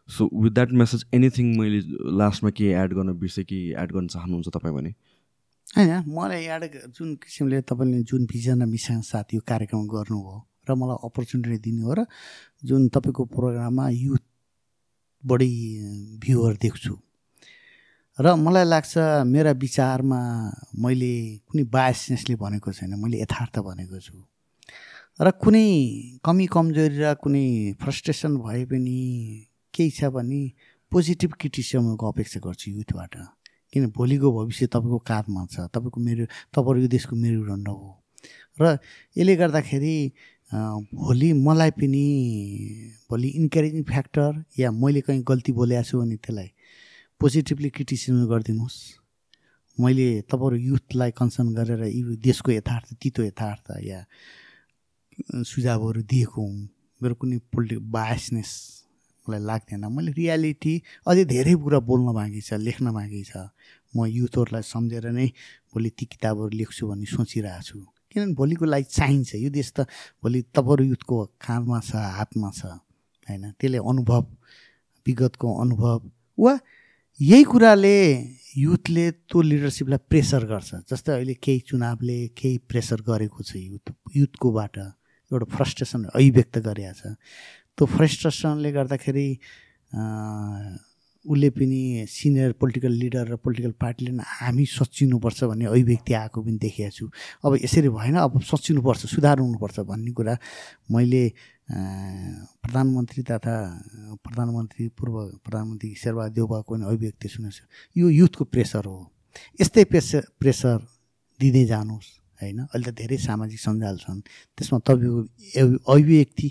so 0.09 0.29
with 0.35 0.51
that 0.51 0.71
message 0.75 1.05
anything 1.13 1.55
मैले 1.57 1.81
लास्टमा 2.17 2.49
के 2.53 2.71
एड 2.77 2.93
गर्न 2.93 3.13
बिर्सेँ 3.19 3.45
कि 3.45 3.59
एड 3.77 3.91
गर्न 3.91 4.07
चाहनुहुन्छ 4.07 4.49
तपाईँ 4.49 4.75
भने 4.75 4.93
होइन 5.67 6.03
मलाई 6.09 6.43
एड 6.49 6.67
जुन 6.89 7.15
किसिमले 7.21 7.61
तपाईँले 7.67 8.03
जुन 8.05 8.25
भिजन 8.27 8.61
र 8.61 8.65
मिसन 8.67 9.01
साथ 9.05 9.33
यो 9.33 9.41
कार्यक्रम 9.47 9.87
गर्नुभयो 9.87 10.37
र 10.69 10.75
मलाई 10.77 10.97
अपर्च्युनिटी 11.05 11.57
दिने 11.61 11.81
हो 11.83 11.93
र 11.93 12.05
जुन 12.63 12.87
तपाईँको 12.89 13.25
प्रोग्राममा 13.31 13.89
युथ 13.91 14.23
बढी 15.23 15.51
भ्युवर 16.21 16.53
देख्छु 16.59 16.93
र 18.19 18.31
मलाई 18.35 18.63
लाग्छ 18.63 19.27
मेरा 19.27 19.51
विचारमा 19.59 20.19
मैले 20.79 21.43
कुनै 21.51 21.63
बायसनेसले 21.67 22.35
भनेको 22.39 22.71
छैन 22.71 22.95
मैले 22.95 23.19
यथार्थ 23.19 23.59
भनेको 23.59 23.99
छु। 23.99 24.15
र 25.19 25.31
कुनै 25.35 25.67
कमी 26.23 26.45
कमजोरी 26.47 26.95
र 26.95 27.13
कुनै 27.19 27.75
फ्रस्ट्रेसन 27.75 28.39
भए 28.39 28.63
पनि 28.71 28.95
केही 29.75 29.91
छ 29.91 30.07
भने 30.15 30.39
पोजिटिभ 30.91 31.31
क्रिटिसिजमको 31.35 32.05
अपेक्षा 32.07 32.39
गर्छु 32.39 32.71
युथबाट। 32.71 33.15
किन 33.73 33.91
भोलिको 33.91 34.27
भविष्य 34.31 34.71
तपाईँको 34.71 34.99
काँधमा 35.11 35.41
छ 35.51 35.67
तपाईँको 35.75 35.99
मेरो 35.99 36.25
तपाईँहरू 36.55 36.87
यो 36.87 36.89
देशको 36.95 37.15
मेरुदण्ड 37.19 37.67
हो। 37.67 37.99
र 38.63 38.79
यसले 39.19 39.35
गर्दाखेरि 39.35 39.95
भोलि 41.03 41.29
मलाई 41.35 41.71
पनि 41.75 42.05
भोलि 43.11 43.27
इन्करेजिङ 43.43 43.83
फ्याक्टर 43.83 44.43
या 44.55 44.71
मैले 44.71 45.01
कहीँ 45.03 45.23
गल्ती 45.27 45.51
बोलेको 45.51 45.83
छु 45.83 45.99
भने 45.99 46.15
त्यसलाई 46.15 46.54
पोजिटिभली 47.21 47.69
क्रिटिसिजम 47.75 48.25
गरिदिनुहोस्। 48.27 48.77
मैले 49.77 50.07
तपाईँहरू 50.29 50.57
युथलाई 50.57 51.11
कन्सर्न 51.11 51.49
गरेर 51.55 51.83
यी 51.87 52.01
देशको 52.19 52.51
यथार्थ 52.51 52.87
तितो 53.01 53.21
यथार्थ 53.23 53.67
या 53.83 53.99
सुझावहरू 55.43 56.01
दिएको 56.03 56.41
हुँ 56.41 56.67
मेरो 57.01 57.15
कुनै 57.15 57.37
पोलिटिक 57.51 57.79
बायसनेस 57.91 58.51
मलाई 59.27 59.41
लाग्दैन। 59.41 59.83
मैले 59.91 60.11
रियालिटी 60.11 60.73
अझै 61.07 61.23
धेरै 61.25 61.53
कुरा 61.63 61.79
बोल्न 61.89 62.07
बाँकी 62.13 62.41
छ 62.41 62.59
लेख्न 62.59 62.91
बाँकी 62.91 63.23
छ। 63.31 63.51
म 63.95 64.05
युथहरूलाई 64.05 64.63
सम्झेर 64.63 65.05
नै 65.11 65.27
भोलि 65.71 65.89
ती 65.97 66.05
किताबहरू 66.11 66.51
लेख्छु 66.51 66.83
भन्ने 66.87 67.07
सोचिरहेको 67.15 67.63
छु। 67.63 67.79
किनभने 68.11 68.35
भोलिको 68.35 68.65
लागि 68.67 68.87
चाहिन्छ। 68.91 69.35
यो 69.39 69.49
देश 69.49 69.69
त 69.75 69.87
भोलि 70.23 70.39
तपाईँहरू 70.55 70.83
युथको 70.91 71.15
काँधमा 71.39 71.79
छ 71.79 71.91
हातमा 71.95 72.49
छ 72.59 72.61
होइन? 73.27 73.43
त्यसले 73.59 73.79
अनुभव 73.81 74.23
विगतको 75.05 75.47
अनुभव 75.63 75.99
वा 76.37 76.53
यही 77.19 77.43
कुराले 77.47 77.97
युथले 78.57 79.11
त्यो 79.11 79.41
लिडरसिपलाई 79.41 79.97
प्रेसर 80.11 80.43
गर्छ। 80.51 80.83
जस्तै 80.91 81.11
अहिले 81.15 81.33
केही 81.39 81.59
चुनावले 81.63 82.17
केही 82.35 82.57
प्रेसर 82.67 82.99
गरेको 83.07 83.39
छ 83.39 83.55
युथ 83.55 83.87
युथकोबाट 84.19 84.75
एउटा 85.31 85.47
फ्रस्ट्रेसन 85.55 86.11
अभिव्यक्त 86.11 86.57
गरेको 86.67 86.93
छ। 86.99 87.15
त्यो 87.75 87.85
फ्रस्ट्रेसनले 87.87 88.71
गर्दाखेरि 88.75 89.27
उसले 91.25 91.49
पनि 91.49 92.05
सिनियर 92.09 92.51
पोलिटिकल 92.61 92.91
लिडर 93.01 93.25
र 93.27 93.35
पोलिटिकल 93.41 93.73
पार्टीले 93.81 94.11
हामी 94.21 94.65
सचिनुपर्छ 94.65 95.43
भन्ने 95.49 95.65
अभिव्यक्ति 95.65 96.13
आएको 96.13 96.41
पनि 96.41 96.57
देखेको 96.61 96.91
छु। 96.91 97.05
अब 97.45 97.57
यसरी 97.65 97.89
भएन 97.89 98.15
अब 98.21 98.41
सचिनुपर्छ 98.41 99.05
सुधार 99.09 99.39
हुनुपर्छ 99.39 99.79
भन्ने 99.89 100.11
कुरा 100.13 100.37
मैले 100.93 101.23
प्रधानमन्त्री 101.65 103.21
तथा 103.25 103.55
प्रधानमन्त्री 104.21 104.87
पूर्व 104.93 105.15
प्रधानमन्त्री 105.41 105.89
शेरबहादुर 105.97 106.35
देउबाको 106.35 106.73
पनि 106.73 106.85
अभिव्यक्ति 106.85 107.27
सुनेको 107.27 107.51
छु। 107.57 107.65
यो 107.95 108.09
युथको 108.21 108.43
प्रेसर 108.45 108.85
हो। 108.85 108.97
यस्तै 109.59 109.83
प्रेसर 109.89 110.21
प्रेसर 110.39 110.77
दिँदै 111.39 111.65
जानुहोस् 111.65 112.09
होइन? 112.39 112.59
अहिले 112.69 112.85
त 112.85 112.95
धेरै 112.95 113.17
सामाजिक 113.17 113.59
सञ्जाल 113.59 113.97
छन्। 113.97 114.21
त्यसमा 114.55 114.79
तपाईँको 114.85 115.89
अभिव्यक्ति 115.89 116.47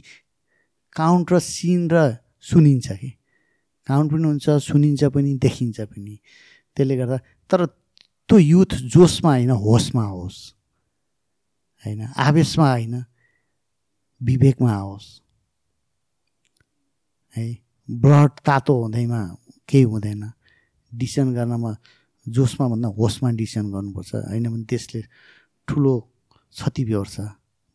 काउन्ट 0.97 1.33
र 1.33 1.39
सिन 1.39 1.81
र 1.93 2.19
सुनिन्छ 2.43 2.87
कि? 2.93 3.11
काउन्ट 3.87 4.13
पनि 4.13 4.25
हुन्छ 4.25 4.51
सुनिन्छ 4.51 5.05
पनि 5.05 5.31
देखिन्छ 5.39 5.81
पनि। 5.81 6.15
त्यसले 6.77 6.97
गर्दा 6.97 7.19
तर 7.51 7.67
त्यो 8.29 8.39
युथ 8.39 8.73
जोसमा 8.93 9.31
होइन 9.31 9.51
होसमा 9.51 10.05
होस्। 10.05 10.39
होइन 11.85 12.01
आवेशमा 12.17 12.71
होइन 12.71 12.95
विवेकमा 14.21 14.73
आओस् 14.73 15.09
है 17.37 17.45
ब्लड 17.89 18.31
तातो 18.47 18.73
हुँदैमा 18.83 19.21
केही 19.69 19.85
हुँदैन। 19.85 20.23
डिसिसन 20.93 21.35
गर्नमा 21.35 21.71
जोसमा 22.27 22.69
भन्दा 22.69 22.89
होसमा 22.89 23.31
डिसिसन 23.31 23.67
गर्नुपर्छ। 23.73 24.15
होइन 24.15 24.45
भने 24.49 24.65
त्यसले 24.65 25.01
ठुलो 25.69 25.95
क्षति 26.55 26.85
बेहोर्छ। 26.85 27.17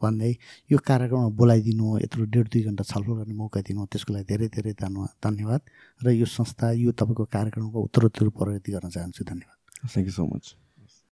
भन्दै 0.01 0.31
यो 0.71 0.77
कार्यक्रममा 0.89 1.29
बोलाइदिनु 1.39 1.87
यत्रो 2.05 2.23
डेढ 2.33 2.45
दुई 2.53 2.63
घन्टा 2.69 2.83
छलफल 2.91 3.13
गर्ने 3.19 3.35
मौका 3.41 3.59
दिनु 3.67 3.85
त्यसको 3.91 4.13
लागि 4.13 4.25
धेरै 4.31 4.47
धेरै 4.55 4.73
धन्यवाद। 5.25 5.61
र 6.01 6.07
यो 6.21 6.25
संस्था 6.25 6.71
यो 6.83 6.91
तपाईँको 6.99 7.25
कार्यक्रमको 7.35 7.77
उत्तरोत्तर 7.87 8.29
प्रगति 8.39 8.69
गर्न 8.71 8.89
चाहन्छु। 8.95 9.21
धन्यवाद। 9.31 9.57
Thank 9.87 10.07
you 10.07 10.13
so 10.13 10.25
much 10.25 10.55